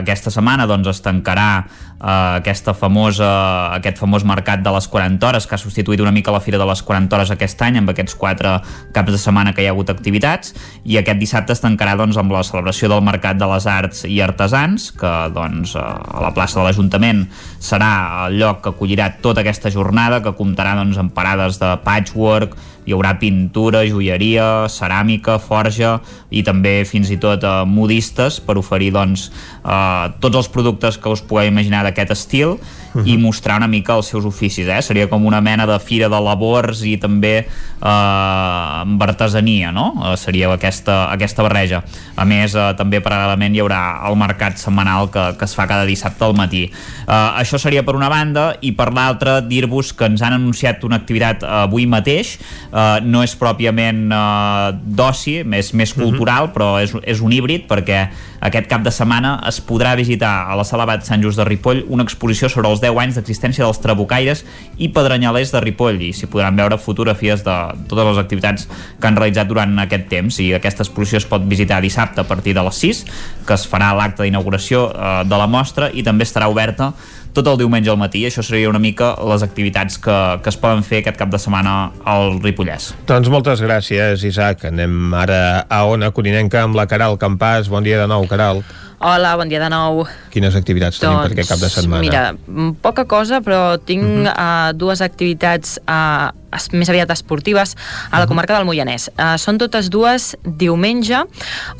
aquesta 0.00 0.32
setmana 0.32 0.66
doncs, 0.70 0.88
es 0.94 1.02
tancarà 1.04 1.50
eh, 1.60 2.38
aquesta 2.40 2.72
famosa, 2.74 3.28
aquest 3.76 4.00
famós 4.00 4.24
mercat 4.28 4.64
de 4.64 4.72
les 4.72 4.88
40 4.88 5.28
hores 5.28 5.46
que 5.46 5.56
ha 5.56 5.60
substituït 5.60 6.00
una 6.00 6.14
mica 6.16 6.32
la 6.32 6.40
Fira 6.40 6.58
de 6.60 6.66
les 6.68 6.82
40 6.86 7.16
hores 7.16 7.32
aquest 7.34 7.60
any 7.66 7.80
amb 7.80 7.92
aquests 7.92 8.16
quatre 8.20 8.56
caps 8.96 9.12
de 9.12 9.20
setmana 9.20 9.52
que 9.54 9.64
hi 9.64 9.68
ha 9.68 9.74
hagut 9.74 9.92
activitats 9.92 10.54
i 10.84 10.96
aquest 11.00 11.20
dissabte 11.20 11.54
es 11.56 11.62
tancarà 11.62 11.96
doncs, 12.00 12.18
amb 12.20 12.32
la 12.32 12.44
celebració 12.46 12.90
del 12.92 13.04
Mercat 13.04 13.38
de 13.40 13.50
les 13.52 13.68
Arts 13.68 14.04
i 14.08 14.20
Artesans 14.24 14.90
que 14.96 15.14
doncs, 15.36 15.76
eh, 15.76 15.84
a 15.84 16.24
la 16.24 16.32
plaça 16.36 16.60
de 16.60 16.66
l'Ajuntament 16.66 17.26
serà 17.60 17.92
el 18.26 18.40
lloc 18.40 18.64
que 18.64 18.74
acollirà 18.74 19.12
tota 19.20 19.44
aquesta 19.44 19.72
jornada 19.72 20.22
que 20.24 20.36
comptarà 20.38 20.74
doncs, 20.80 20.98
amb 21.00 21.12
parades 21.14 21.60
de 21.60 21.74
patchwork, 21.84 22.56
hi 22.86 22.94
haurà 22.96 23.14
pintura, 23.20 23.84
joieria, 23.88 24.66
ceràmica, 24.72 25.38
forja 25.42 25.98
i 26.30 26.44
també 26.46 26.80
fins 26.88 27.10
i 27.12 27.18
tot 27.20 27.44
eh, 27.44 27.54
modistes 27.68 28.40
per 28.44 28.58
oferir 28.60 28.92
doncs, 28.96 29.28
eh, 29.64 30.06
tots 30.20 30.42
els 30.42 30.50
productes 30.52 30.98
que 31.00 31.12
us 31.12 31.22
pugueu 31.22 31.50
imaginar 31.50 31.84
d'aquest 31.86 32.16
estil 32.16 32.56
Mhm. 32.94 33.06
i 33.06 33.16
mostrar 33.18 33.56
una 33.58 33.68
mica 33.68 33.94
els 33.94 34.06
seus 34.06 34.24
oficis. 34.24 34.68
Eh? 34.68 34.80
Seria 34.82 35.08
com 35.08 35.24
una 35.26 35.40
mena 35.40 35.66
de 35.66 35.78
fira 35.78 36.08
de 36.08 36.20
labors 36.20 36.82
i 36.84 36.96
també 36.98 37.34
eh, 37.40 37.86
amb 37.86 39.02
artesania, 39.02 39.72
no? 39.72 39.92
Eh, 40.04 40.16
seria 40.16 40.50
aquesta, 40.52 41.10
aquesta 41.12 41.42
barreja. 41.42 41.82
A 42.16 42.24
més, 42.24 42.54
eh, 42.54 42.66
també 42.78 43.00
paral·lelament 43.00 43.54
hi 43.54 43.62
haurà 43.62 43.82
el 44.08 44.16
mercat 44.16 44.58
setmanal 44.58 45.10
que, 45.10 45.36
que 45.38 45.44
es 45.44 45.54
fa 45.54 45.66
cada 45.70 45.86
dissabte 45.88 46.24
al 46.24 46.34
matí. 46.34 46.66
Eh, 46.70 47.12
això 47.12 47.58
seria 47.58 47.84
per 47.86 47.96
una 47.98 48.08
banda 48.08 48.54
i 48.60 48.72
per 48.72 48.90
l'altra 48.92 49.40
dir-vos 49.40 49.92
que 49.92 50.10
ens 50.10 50.22
han 50.22 50.36
anunciat 50.36 50.84
una 50.84 51.00
activitat 51.00 51.44
eh, 51.44 51.52
avui 51.64 51.86
mateix 51.86 52.36
eh, 52.36 53.00
no 53.06 53.22
és 53.26 53.36
pròpiament 53.38 54.08
eh, 54.10 54.72
d'oci, 55.00 55.40
és 55.60 55.72
més 55.76 55.94
cultural, 55.94 56.50
però 56.54 56.74
és, 56.82 56.94
és 57.04 57.22
un 57.24 57.32
híbrid 57.32 57.66
perquè 57.70 58.04
aquest 58.40 58.68
cap 58.70 58.84
de 58.84 58.92
setmana 58.94 59.34
es 59.48 59.60
podrà 59.60 59.92
visitar 59.98 60.32
a 60.48 60.56
la 60.56 60.64
Sala 60.64 60.86
Bat 60.88 61.04
Sant 61.04 61.22
Just 61.24 61.40
de 61.40 61.44
Ripoll 61.44 61.84
una 61.92 62.06
exposició 62.06 62.48
sobre 62.48 62.70
els 62.70 62.79
10 62.82 62.98
anys 63.02 63.18
d'existència 63.18 63.64
dels 63.64 63.80
trabucaires 63.82 64.44
i 64.78 64.90
pedrenyalers 64.94 65.52
de 65.54 65.62
Ripoll 65.64 66.00
i 66.08 66.12
s'hi 66.16 66.28
podran 66.30 66.58
veure 66.58 66.80
fotografies 66.80 67.44
de 67.46 67.56
totes 67.90 68.10
les 68.12 68.20
activitats 68.22 68.66
que 69.00 69.08
han 69.08 69.18
realitzat 69.18 69.48
durant 69.50 69.78
aquest 69.84 70.08
temps 70.10 70.40
i 70.40 70.50
aquesta 70.56 70.84
exposició 70.86 71.20
es 71.20 71.28
pot 71.30 71.46
visitar 71.46 71.80
dissabte 71.84 72.24
a 72.24 72.28
partir 72.28 72.56
de 72.56 72.64
les 72.66 72.82
6 72.82 73.04
que 73.46 73.56
es 73.56 73.66
farà 73.68 73.92
l'acte 73.96 74.24
d'inauguració 74.26 74.88
eh, 74.90 75.14
de 75.28 75.40
la 75.40 75.48
mostra 75.50 75.90
i 75.92 76.04
també 76.06 76.28
estarà 76.28 76.50
oberta 76.50 76.92
tot 77.32 77.46
el 77.46 77.58
diumenge 77.60 77.90
al 77.90 77.98
matí. 78.00 78.24
Això 78.26 78.42
seria 78.42 78.70
una 78.70 78.80
mica 78.82 79.12
les 79.30 79.44
activitats 79.46 79.98
que, 80.02 80.16
que 80.42 80.50
es 80.50 80.58
poden 80.60 80.82
fer 80.86 81.02
aquest 81.02 81.18
cap 81.20 81.30
de 81.32 81.38
setmana 81.38 81.74
al 82.08 82.40
Ripollès. 82.42 82.90
Doncs 83.08 83.30
moltes 83.32 83.62
gràcies, 83.64 84.24
Isaac. 84.26 84.66
Anem 84.70 85.14
ara 85.16 85.40
a 85.68 85.84
Ona 85.90 86.10
Corinenca 86.16 86.64
amb 86.66 86.78
la 86.78 86.88
Caral 86.90 87.18
Campàs. 87.20 87.70
Bon 87.70 87.86
dia 87.86 88.00
de 88.02 88.08
nou, 88.10 88.26
Caral. 88.30 88.64
Hola, 89.00 89.32
bon 89.40 89.48
dia 89.48 89.56
de 89.62 89.68
nou. 89.72 90.02
Quines 90.28 90.52
activitats 90.58 90.98
tenim 91.00 91.22
per 91.22 91.30
aquest 91.32 91.48
cap 91.48 91.60
de 91.62 91.70
setmana? 91.72 92.02
Mira, 92.04 92.74
poca 92.84 93.06
cosa, 93.08 93.38
però 93.40 93.78
tinc 93.80 94.04
uh 94.04 94.28
-huh. 94.28 94.34
uh, 94.34 94.76
dues 94.76 95.00
activitats 95.00 95.78
uh, 95.88 96.28
més 96.72 96.90
aviat 96.90 97.10
esportives 97.14 97.76
a 98.10 98.20
la 98.20 98.28
comarca 98.30 98.56
del 98.56 98.66
Moianès. 98.68 99.08
Uh, 99.14 99.36
són 99.40 99.58
totes 99.60 99.90
dues 99.92 100.34
diumenge, 100.44 101.22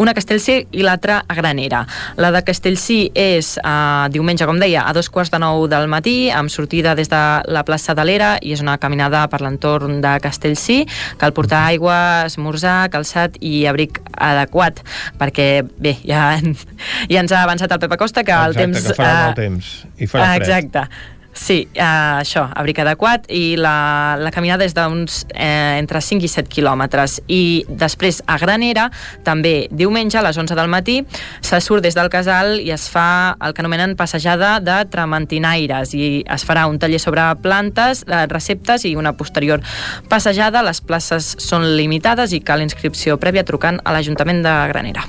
una 0.00 0.14
a 0.14 0.16
Castellcí 0.16 0.60
i 0.72 0.84
l'altra 0.86 1.20
a 1.26 1.36
Granera. 1.38 1.84
La 2.20 2.32
de 2.34 2.42
Castellcí 2.46 3.00
és 3.14 3.56
uh, 3.62 4.08
diumenge, 4.12 4.46
com 4.48 4.60
deia, 4.60 4.84
a 4.86 4.94
dos 4.96 5.10
quarts 5.12 5.32
de 5.32 5.40
nou 5.42 5.66
del 5.70 5.88
matí, 5.90 6.30
amb 6.34 6.52
sortida 6.52 6.94
des 6.98 7.10
de 7.12 7.22
la 7.50 7.64
plaça 7.66 7.94
de 7.96 8.06
l'Era, 8.06 8.32
i 8.42 8.54
és 8.56 8.64
una 8.64 8.78
caminada 8.82 9.26
per 9.30 9.42
l'entorn 9.44 10.00
de 10.04 10.16
Castellcí, 10.22 10.82
cal 11.20 11.34
portar 11.36 11.64
aigua, 11.68 12.26
esmorzar, 12.30 12.90
calçat 12.92 13.38
i 13.40 13.64
abric 13.70 14.00
adequat, 14.16 14.82
perquè, 15.20 15.50
bé, 15.78 15.96
ja, 16.06 16.32
ja 17.12 17.22
ens 17.22 17.32
ha 17.32 17.44
avançat 17.46 17.72
el 17.72 17.82
Pep 17.82 17.96
Acosta 17.98 18.24
que 18.24 18.34
el 18.34 18.56
Exacte, 18.56 18.66
temps... 18.66 18.90
que 18.90 18.98
farà 18.98 19.14
eh, 19.14 19.24
mal 19.24 19.38
temps. 19.38 19.72
I 19.98 20.10
farà 20.10 20.34
fred. 20.34 20.46
Exacte. 20.46 21.18
Sí, 21.40 21.62
uh, 21.72 22.20
això, 22.20 22.42
abric 22.52 22.82
adequat 22.82 23.24
i 23.32 23.54
la, 23.56 24.18
la 24.20 24.28
caminada 24.34 24.66
és 24.66 24.74
d'uns 24.76 25.22
eh, 25.32 25.78
entre 25.80 26.02
5 26.04 26.26
i 26.26 26.28
7 26.28 26.52
quilòmetres 26.52 27.14
i 27.32 27.64
després 27.80 28.18
a 28.28 28.36
Granera, 28.42 28.90
també 29.24 29.54
diumenge 29.72 30.20
a 30.20 30.24
les 30.26 30.36
11 30.36 30.58
del 30.58 30.68
matí 30.68 30.98
se 31.40 31.62
surt 31.64 31.86
des 31.86 31.96
del 31.96 32.12
casal 32.12 32.58
i 32.60 32.68
es 32.76 32.90
fa 32.92 33.38
el 33.40 33.56
que 33.56 33.64
anomenen 33.64 33.96
passejada 33.96 34.58
de 34.60 34.82
trementinaires 34.92 35.96
i 35.96 36.12
es 36.28 36.44
farà 36.44 36.66
un 36.68 36.76
taller 36.78 37.00
sobre 37.00 37.24
plantes, 37.40 38.04
eh, 38.04 38.26
receptes 38.28 38.84
i 38.84 38.92
una 39.00 39.16
posterior 39.16 39.64
passejada. 40.12 40.60
Les 40.66 40.84
places 40.84 41.38
són 41.40 41.64
limitades 41.72 42.36
i 42.36 42.44
cal 42.44 42.60
inscripció 42.60 43.16
prèvia 43.16 43.48
trucant 43.48 43.80
a 43.80 43.96
l'Ajuntament 43.96 44.44
de 44.44 44.58
Granera. 44.74 45.08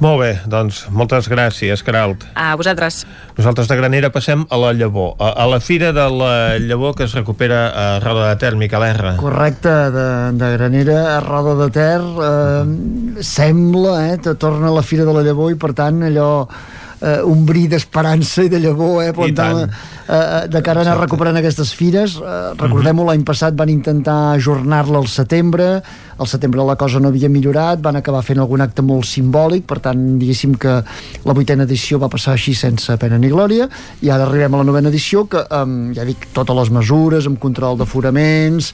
Molt 0.00 0.18
bé, 0.18 0.30
doncs 0.50 0.86
moltes 0.90 1.28
gràcies, 1.30 1.82
Caralt. 1.84 2.24
A 2.34 2.54
vosaltres. 2.58 3.02
Nosaltres 3.36 3.68
de 3.70 3.76
Granera 3.78 4.10
passem 4.12 4.42
a 4.50 4.58
la 4.58 4.72
Llavor, 4.74 5.14
a, 5.20 5.30
a 5.44 5.46
la 5.50 5.60
Fira 5.62 5.92
de 5.94 6.06
la 6.10 6.58
Llavor 6.58 6.96
que 6.96 7.04
es 7.04 7.14
recupera 7.14 7.68
a 7.68 8.00
Roda 8.00 8.28
de 8.30 8.36
Ter, 8.40 8.56
Miquel 8.56 8.82
R. 8.88 9.16
Correcte, 9.20 9.72
de, 9.94 10.06
de 10.40 10.52
Granera 10.56 11.00
a 11.16 11.20
Roda 11.20 11.54
de 11.64 11.70
Ter 11.70 12.00
eh, 12.02 13.22
sembla, 13.22 13.96
eh, 14.08 14.18
te 14.18 14.34
torna 14.34 14.68
a 14.68 14.76
la 14.78 14.82
Fira 14.82 15.04
de 15.04 15.14
la 15.14 15.22
Llavor 15.22 15.52
i 15.52 15.60
per 15.60 15.72
tant 15.78 16.02
allò 16.08 16.32
eh, 17.02 17.20
un 17.26 17.44
bri 17.44 17.66
d'esperança 17.68 18.46
i 18.46 18.52
de 18.52 18.60
llavor 18.62 19.02
eh, 19.02 19.10
plantant, 19.16 19.66
eh, 20.06 20.46
de 20.48 20.62
cara 20.62 20.82
a 20.82 20.86
anar 20.86 21.00
recuperant 21.00 21.36
aquestes 21.40 21.74
fires. 21.74 22.16
Eh, 22.16 22.54
recordem-ho, 22.60 23.04
l'any 23.08 23.26
passat 23.26 23.58
van 23.58 23.72
intentar 23.72 24.36
ajornar-la 24.38 25.02
al 25.02 25.10
setembre. 25.10 25.74
Al 26.22 26.28
setembre 26.30 26.62
la 26.62 26.76
cosa 26.78 27.00
no 27.02 27.10
havia 27.10 27.30
millorat, 27.32 27.80
van 27.82 27.98
acabar 27.98 28.22
fent 28.22 28.38
algun 28.38 28.62
acte 28.62 28.84
molt 28.86 29.08
simbòlic, 29.08 29.66
per 29.66 29.80
tant 29.82 30.02
diguéssim 30.20 30.54
que 30.60 30.78
la 31.26 31.34
vuitena 31.34 31.66
edició 31.66 31.98
va 31.98 32.10
passar 32.12 32.36
així 32.36 32.54
sense 32.54 32.94
pena 33.02 33.18
ni 33.18 33.32
glòria, 33.32 33.66
i 34.02 34.12
ara 34.12 34.28
arribem 34.28 34.54
a 34.54 34.62
la 34.62 34.68
novena 34.68 34.92
edició 34.92 35.26
que, 35.26 35.42
eh, 35.42 35.64
ja 35.96 36.06
dic, 36.06 36.28
totes 36.32 36.56
les 36.62 36.70
mesures 36.70 37.26
amb 37.26 37.40
control 37.42 37.80
d'aforaments 37.80 38.72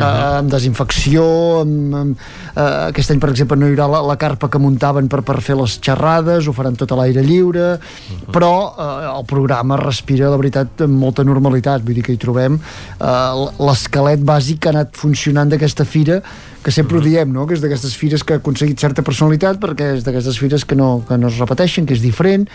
uh 0.00 0.06
-huh. 0.06 0.38
amb 0.38 0.50
desinfecció 0.50 1.60
amb, 1.60 1.94
amb, 1.94 2.18
eh, 2.54 2.88
aquest 2.88 3.10
any 3.10 3.18
per 3.18 3.30
exemple 3.30 3.56
no 3.56 3.66
hi 3.66 3.72
haurà 3.72 3.88
la, 3.90 4.02
la 4.02 4.16
carpa 4.16 4.48
que 4.48 4.58
muntaven 4.58 5.08
per, 5.08 5.22
per 5.22 5.40
fer 5.40 5.56
les 5.56 5.78
xerrades, 5.80 6.46
ho 6.46 6.52
faran 6.52 6.76
tot 6.76 6.92
a 6.92 6.96
l'aire 6.96 7.22
lliure 7.22 7.74
uh 7.74 7.78
-huh. 7.78 8.32
però 8.32 8.72
eh, 8.78 9.18
el 9.18 9.24
programa 9.24 9.76
respira 9.76 10.30
la 10.30 10.36
veritat 10.36 10.80
amb 10.80 10.98
molta 10.98 11.24
normalitat 11.24 11.82
vull 11.82 11.94
dir 11.94 12.02
que 12.02 12.12
hi 12.12 12.16
trobem 12.16 12.54
eh, 13.00 13.32
l'esquelet 13.58 14.20
bàsic 14.20 14.58
que 14.58 14.68
ha 14.68 14.72
anat 14.72 14.88
funcionant 14.92 15.48
d'aquesta 15.48 15.84
fira 15.84 16.22
que 16.62 16.72
sempre 16.72 16.98
ho 16.98 17.00
diem, 17.00 17.32
no? 17.32 17.46
que 17.46 17.54
és 17.54 17.60
d'aquestes 17.60 17.94
fires 17.96 18.24
que 18.24 18.34
ha 18.34 18.36
aconseguit 18.36 18.78
certa 18.78 19.02
personalitat 19.02 19.58
perquè 19.58 19.94
és 19.96 20.04
d'aquestes 20.04 20.38
fires 20.38 20.64
que 20.64 20.74
no, 20.74 21.02
que 21.08 21.16
no 21.16 21.28
es 21.28 21.38
repeteixen, 21.38 21.86
que 21.86 21.94
és 21.94 22.00
diferent 22.00 22.48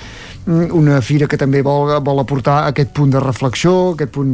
Mm, 0.45 0.73
una 0.75 0.99
fira 1.01 1.27
que 1.27 1.37
també 1.39 1.61
vol, 1.63 1.87
vol 2.03 2.19
aportar 2.19 2.65
aquest 2.67 2.91
punt 2.95 3.13
de 3.13 3.19
reflexió, 3.23 3.93
aquest 3.93 4.11
punt 4.11 4.33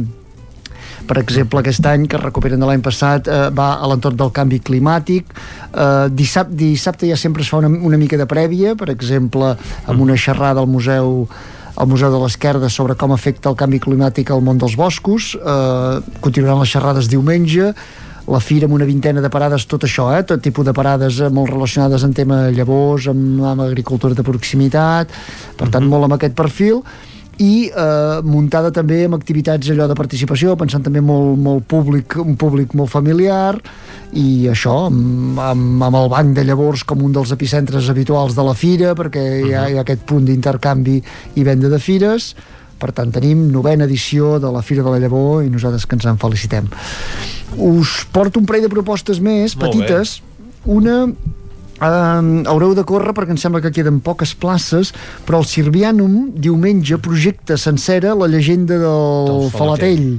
per 1.10 1.18
exemple, 1.18 1.58
aquest 1.58 1.86
any 1.90 2.04
que 2.06 2.18
recuperen 2.20 2.60
de 2.62 2.66
l'any 2.68 2.82
passat 2.86 3.26
eh, 3.26 3.38
va 3.50 3.72
a 3.82 3.88
l'entorn 3.90 4.18
del 4.18 4.30
canvi 4.34 4.60
climàtic. 4.62 5.32
Eh, 5.74 6.06
dissabte, 6.14 6.54
dissabte 6.60 7.08
ja 7.10 7.18
sempre 7.18 7.42
es 7.42 7.50
fa 7.50 7.58
una, 7.58 7.70
una 7.90 7.98
mica 7.98 8.18
de 8.20 8.28
prèvia 8.30 8.76
per 8.78 8.92
exemple, 8.94 9.56
amb 9.90 10.04
una 10.04 10.18
xerrada 10.18 10.62
al 10.62 10.70
museu 10.70 11.26
al 11.80 11.88
Museu 11.88 12.10
de 12.12 12.18
l'Esquerda 12.20 12.68
sobre 12.68 12.92
com 12.98 13.14
afecta 13.14 13.48
el 13.48 13.56
canvi 13.56 13.78
climàtic 13.80 14.30
al 14.30 14.42
món 14.44 14.58
dels 14.60 14.74
boscos. 14.76 15.32
Eh, 15.34 16.14
continuaran 16.20 16.60
les 16.60 16.74
xerrades 16.74 17.08
diumenge 17.08 17.72
la 18.30 18.40
fira 18.40 18.68
amb 18.68 18.76
una 18.76 18.86
vintena 18.86 19.22
de 19.24 19.30
parades, 19.32 19.64
tot 19.66 19.86
això, 19.86 20.10
eh? 20.14 20.22
tot 20.26 20.42
tipus 20.44 20.66
de 20.66 20.74
parades 20.76 21.18
eh, 21.18 21.30
molt 21.34 21.50
relacionades 21.50 22.04
en 22.06 22.14
tema 22.14 22.42
llavors, 22.54 23.08
amb, 23.10 23.40
amb 23.52 23.64
agricultura 23.64 24.14
de 24.14 24.26
proximitat, 24.26 25.10
per 25.58 25.70
tant, 25.72 25.88
molt 25.88 26.06
amb 26.06 26.18
aquest 26.18 26.36
perfil, 26.38 26.84
i 27.40 27.70
eh, 27.72 28.20
muntada 28.26 28.68
també 28.74 28.98
amb 29.06 29.16
activitats 29.16 29.70
allò 29.72 29.86
de 29.88 29.96
participació, 29.96 30.58
pensant 30.60 30.84
també 30.84 31.00
molt, 31.00 31.38
molt 31.40 31.64
públic, 31.70 32.18
un 32.20 32.36
públic 32.40 32.74
molt 32.76 32.92
familiar, 32.92 33.56
i 34.12 34.48
això, 34.52 34.76
amb, 34.90 35.40
amb, 35.40 35.84
amb 35.88 36.00
el 36.02 36.10
banc 36.12 36.36
de 36.36 36.44
llavors 36.44 36.84
com 36.84 37.00
un 37.06 37.14
dels 37.16 37.32
epicentres 37.32 37.88
habituals 37.88 38.36
de 38.36 38.44
la 38.44 38.54
fira, 38.54 38.92
perquè 38.98 39.24
hi 39.40 39.54
ha, 39.54 39.66
hi 39.70 39.78
ha 39.78 39.84
aquest 39.86 40.04
punt 40.08 40.28
d'intercanvi 40.28 40.98
i 41.40 41.46
venda 41.46 41.72
de 41.72 41.80
fires, 41.80 42.34
per 42.80 42.92
tant 42.96 43.12
tenim 43.12 43.48
novena 43.52 43.84
edició 43.88 44.38
de 44.40 44.52
la 44.52 44.62
Fira 44.64 44.84
de 44.84 44.92
la 44.92 45.00
Llavor 45.02 45.44
i 45.44 45.50
nosaltres 45.52 45.84
que 45.84 45.98
ens 45.98 46.06
en 46.08 46.20
felicitem. 46.20 46.68
Us 47.56 48.06
porto 48.12 48.40
un 48.40 48.48
parell 48.48 48.64
de 48.64 48.72
propostes 48.72 49.20
més 49.20 49.56
Molt 49.56 49.66
petites. 49.66 50.20
Una 50.64 51.02
Uh, 51.80 52.42
haureu 52.44 52.74
de 52.76 52.82
córrer 52.84 53.14
perquè 53.16 53.32
em 53.32 53.38
sembla 53.40 53.62
que 53.64 53.70
queden 53.72 54.02
poques 54.04 54.34
places 54.36 54.90
però 55.24 55.38
el 55.40 55.46
Sirvianum 55.48 56.26
diumenge 56.36 56.98
projecta 57.00 57.56
sencera 57.56 58.12
la 58.12 58.28
llegenda 58.28 58.76
del, 58.76 59.30
del 59.30 59.46
Falatell 59.54 60.10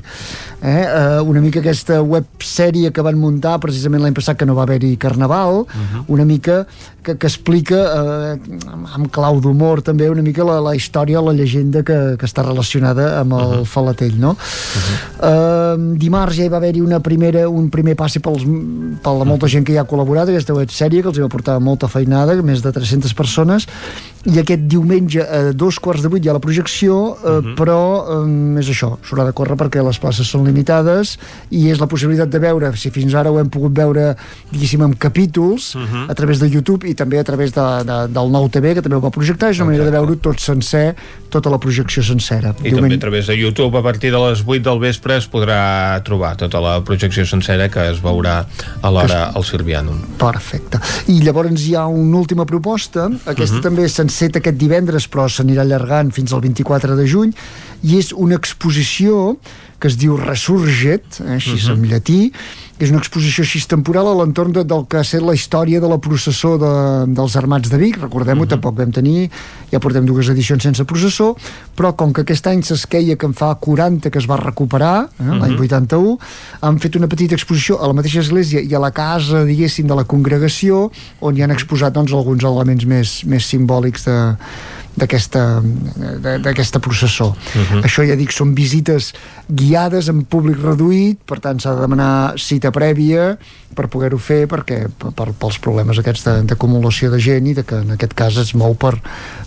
eh? 0.66 0.86
uh, 0.86 1.22
una 1.30 1.42
mica 1.44 1.62
aquesta 1.62 2.00
websèrie 2.02 2.90
que 2.90 3.06
van 3.06 3.20
muntar 3.22 3.60
precisament 3.62 4.02
l'any 4.02 4.18
passat 4.18 4.40
que 4.40 4.48
no 4.50 4.56
va 4.58 4.66
haver-hi 4.66 4.96
Carnaval 4.98 5.62
uh 5.62 5.68
-huh. 5.68 6.04
una 6.08 6.26
mica 6.26 6.66
que, 7.04 7.18
que 7.18 7.28
explica 7.28 7.78
uh, 7.78 8.96
amb 8.96 9.12
clau 9.12 9.40
d'humor 9.42 9.82
també 9.82 10.10
una 10.10 10.22
mica 10.22 10.44
la, 10.44 10.60
la 10.62 10.76
història, 10.76 11.22
la 11.22 11.34
llegenda 11.34 11.84
que, 11.84 12.18
que 12.18 12.26
està 12.26 12.46
relacionada 12.46 13.20
amb 13.20 13.34
el 13.34 13.40
uh 13.40 13.54
-huh. 13.62 13.66
Falatell 13.66 14.18
no? 14.20 14.32
Uh 14.32 14.38
-huh. 14.38 14.98
uh, 15.30 15.98
dimarts 15.98 16.36
ja 16.38 16.46
hi 16.46 16.50
va 16.50 16.58
haver-hi 16.58 16.82
una 16.82 17.00
primera, 17.00 17.50
un 17.50 17.70
primer 17.70 17.96
passi 17.96 18.20
pels, 18.20 18.44
per 19.02 19.14
la 19.14 19.26
molta 19.26 19.48
gent 19.48 19.66
que 19.66 19.74
hi 19.74 19.78
ha 19.78 19.86
col·laborat 19.86 20.30
aquesta 20.30 20.54
websèrie 20.54 21.02
que 21.02 21.08
els 21.08 21.18
hi 21.18 21.22
va 21.22 21.28
portar 21.28 21.51
molta 21.60 21.90
feinada, 21.92 22.38
més 22.46 22.62
de 22.64 22.72
300 22.72 23.14
persones 23.18 23.68
i 24.30 24.38
aquest 24.38 24.68
diumenge 24.70 25.24
a 25.26 25.40
dos 25.58 25.80
quarts 25.82 26.04
de 26.04 26.10
vuit 26.12 26.26
hi 26.26 26.30
ha 26.30 26.36
la 26.36 26.42
projecció 26.44 26.98
uh 27.12 27.16
-huh. 27.18 27.56
però 27.58 28.22
um, 28.22 28.58
és 28.58 28.70
això, 28.70 28.98
s'haurà 29.02 29.26
de 29.26 29.34
córrer 29.34 29.58
perquè 29.58 29.84
les 29.84 29.98
places 29.98 30.28
són 30.28 30.46
limitades 30.46 31.18
i 31.50 31.70
és 31.70 31.80
la 31.80 31.88
possibilitat 31.88 32.30
de 32.30 32.40
veure, 32.40 32.72
si 32.78 32.92
fins 32.92 33.14
ara 33.14 33.32
ho 33.32 33.40
hem 33.40 33.50
pogut 33.50 33.74
veure 33.74 34.16
diguéssim 34.52 34.82
en 34.84 34.94
capítols 34.94 35.76
uh 35.76 35.82
-huh. 35.82 36.12
a 36.12 36.14
través 36.14 36.40
de 36.40 36.48
YouTube 36.50 36.88
i 36.88 36.94
també 36.94 37.20
a 37.20 37.24
través 37.24 37.52
de, 37.52 37.84
de, 37.84 38.08
del 38.14 38.30
nou 38.30 38.50
TV 38.50 38.76
que 38.76 38.82
també 38.82 38.96
ho 38.96 39.02
va 39.02 39.10
projectar 39.10 39.50
és 39.50 39.58
una 39.58 39.66
manera 39.66 39.86
de 39.86 39.92
veure 39.92 40.16
tot 40.18 40.40
sencer 40.40 40.96
tota 41.30 41.50
la 41.50 41.58
projecció 41.58 42.04
sencera 42.04 42.54
i 42.60 42.70
Diumenge... 42.70 42.82
també 42.82 42.96
a 42.96 43.00
través 43.00 43.28
de 43.28 43.36
YouTube 43.36 43.78
a 43.78 43.82
partir 43.82 44.12
de 44.12 44.20
les 44.20 44.44
8 44.46 44.62
del 44.62 44.80
vespre 44.80 45.18
es 45.18 45.28
podrà 45.28 46.02
trobar 46.04 46.36
tota 46.36 46.60
la 46.60 46.84
projecció 46.84 47.26
sencera 47.26 47.70
que 47.70 47.90
es 47.90 48.02
veurà 48.04 48.46
a 48.82 48.90
l'hora 48.90 49.32
al 49.34 49.44
Sirvianum 49.44 50.00
Perfecte, 50.18 50.80
i 51.08 51.22
llavors 51.22 51.66
hi 51.66 51.76
ha 51.76 51.88
una 51.88 52.18
última 52.18 52.46
proposta, 52.46 53.10
aquesta 53.26 53.56
uh 53.56 53.60
-huh. 53.60 53.64
també 53.64 53.84
és 53.84 53.94
set 54.12 54.38
aquest 54.38 54.60
divendres 54.60 55.08
però 55.12 55.28
s'anirà 55.30 55.66
allargant 55.66 56.12
fins 56.16 56.34
al 56.34 56.44
24 56.44 56.98
de 57.00 57.08
juny 57.10 57.34
i 57.82 57.98
és 57.98 58.12
una 58.14 58.38
exposició 58.38 59.38
que 59.82 59.90
es 59.90 59.98
diu 59.98 60.16
Resurget, 60.20 61.22
eh, 61.24 61.38
així 61.38 61.56
uh 61.56 61.62
-huh. 61.62 61.74
en 61.74 61.88
llatí, 61.90 62.32
és 62.86 62.92
una 62.94 63.02
exposició 63.02 63.44
així 63.46 63.62
temporal 63.70 64.08
a 64.10 64.16
l'entorn 64.18 64.54
de, 64.56 64.64
del 64.68 64.86
que 64.90 65.00
ha 65.00 65.06
estat 65.06 65.24
la 65.26 65.36
història 65.38 65.82
de 65.84 65.90
la 65.92 66.00
processó 66.02 66.56
de, 66.62 66.72
dels 67.14 67.36
armats 67.40 67.70
de 67.70 67.78
Vic, 67.78 68.00
recordem-ho, 68.02 68.42
uh 68.42 68.46
-huh. 68.46 68.50
tampoc 68.56 68.78
vam 68.78 68.92
tenir, 68.92 69.30
ja 69.72 69.80
portem 69.80 70.06
dues 70.06 70.30
edicions 70.30 70.64
sense 70.64 70.84
processó, 70.84 71.36
però 71.78 71.94
com 71.96 72.14
que 72.14 72.22
aquest 72.22 72.48
any 72.48 72.62
s'esqueia 72.64 73.16
que 73.16 73.26
en 73.26 73.34
fa 73.34 73.56
40 73.56 74.10
que 74.10 74.20
es 74.20 74.28
va 74.30 74.38
recuperar, 74.38 75.10
eh, 75.20 75.24
uh 75.24 75.28
-huh. 75.28 75.40
l'any 75.40 75.56
81, 75.60 76.18
han 76.62 76.80
fet 76.80 76.96
una 76.96 77.08
petita 77.08 77.36
exposició 77.36 77.82
a 77.82 77.88
la 77.88 77.94
mateixa 77.94 78.20
església 78.20 78.62
i 78.62 78.74
a 78.76 78.80
la 78.80 78.92
casa, 78.92 79.46
diguéssim, 79.46 79.88
de 79.88 79.96
la 79.96 80.04
congregació, 80.04 80.92
on 81.20 81.38
hi 81.38 81.44
han 81.44 81.52
exposat 81.52 81.94
doncs, 81.94 82.12
alguns 82.14 82.44
elements 82.44 82.86
més, 82.86 83.24
més 83.26 83.46
simbòlics 83.46 84.06
de, 84.06 84.36
d'aquesta 84.96 86.80
processó. 86.80 87.32
Uh 87.32 87.62
-huh. 87.62 87.84
Això 87.84 88.06
ja 88.08 88.16
dic, 88.16 88.32
són 88.32 88.54
visites 88.56 89.14
guiades 89.48 90.08
en 90.10 90.24
públic 90.24 90.58
reduït, 90.62 91.20
per 91.26 91.40
tant 91.40 91.60
s'ha 91.60 91.76
de 91.76 91.82
demanar 91.82 92.34
cita 92.38 92.72
prèvia 92.72 93.38
per 93.76 93.88
poder-ho 93.88 94.18
fer 94.18 94.48
perquè 94.48 94.88
per, 95.16 95.32
pels 95.32 95.60
problemes 95.60 95.98
aquests 95.98 96.24
d'acumulació 96.44 97.10
de, 97.10 97.16
de 97.18 97.24
gent 97.24 97.48
i 97.48 97.54
de 97.54 97.64
que 97.64 97.76
en 97.76 97.92
aquest 97.92 98.14
cas 98.14 98.38
es 98.38 98.54
mou 98.54 98.76
per, 98.76 99.00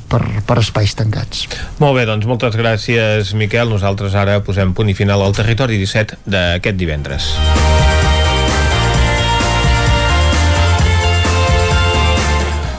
per, 0.08 0.23
per 0.47 0.58
espais 0.58 0.94
tancats. 0.94 1.47
Molt 1.78 1.97
bé, 1.98 2.06
doncs 2.06 2.26
moltes 2.26 2.56
gràcies 2.56 3.34
Miquel. 3.34 3.68
Nosaltres 3.68 4.14
ara 4.14 4.40
posem 4.40 4.73
punt 4.73 4.89
i 4.89 4.94
final 4.94 5.23
al 5.23 5.36
territori 5.36 5.78
17 5.78 6.24
d'aquest 6.24 6.76
divendres. 6.76 7.34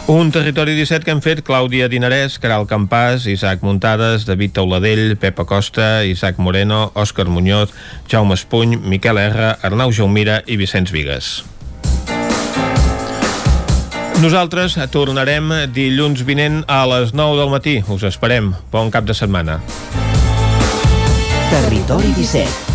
Un 0.08 0.32
territori 0.32 0.76
17 0.76 1.02
que 1.02 1.10
han 1.10 1.22
fet 1.26 1.40
Clàudia 1.42 1.88
Dinarès, 1.90 2.36
Caral 2.38 2.68
Campàs, 2.70 3.24
Isaac 3.26 3.64
Muntades, 3.66 4.28
David 4.30 4.54
Tauladell, 4.54 5.16
Pepa 5.18 5.48
Costa, 5.50 6.06
Isaac 6.06 6.38
Moreno, 6.38 6.92
Òscar 6.94 7.26
Muñoz, 7.26 7.74
Jaume 8.06 8.38
Espuny, 8.38 8.78
Miquel 8.78 9.18
R, 9.18 9.56
Arnau 9.66 9.90
Jaumira 9.90 10.44
i 10.46 10.60
Vicenç 10.62 10.94
Vigues. 10.94 11.32
Nosaltres 14.22 14.78
tornarem 14.94 15.50
dilluns 15.74 16.22
vinent 16.22 16.62
a 16.70 16.84
les 16.86 17.18
9 17.18 17.42
del 17.42 17.50
matí. 17.50 17.76
Us 17.90 18.06
esperem. 18.06 18.54
Bon 18.70 18.94
cap 18.94 19.10
de 19.10 19.18
setmana. 19.18 19.58
Territori 21.50 22.14
17 22.14 22.75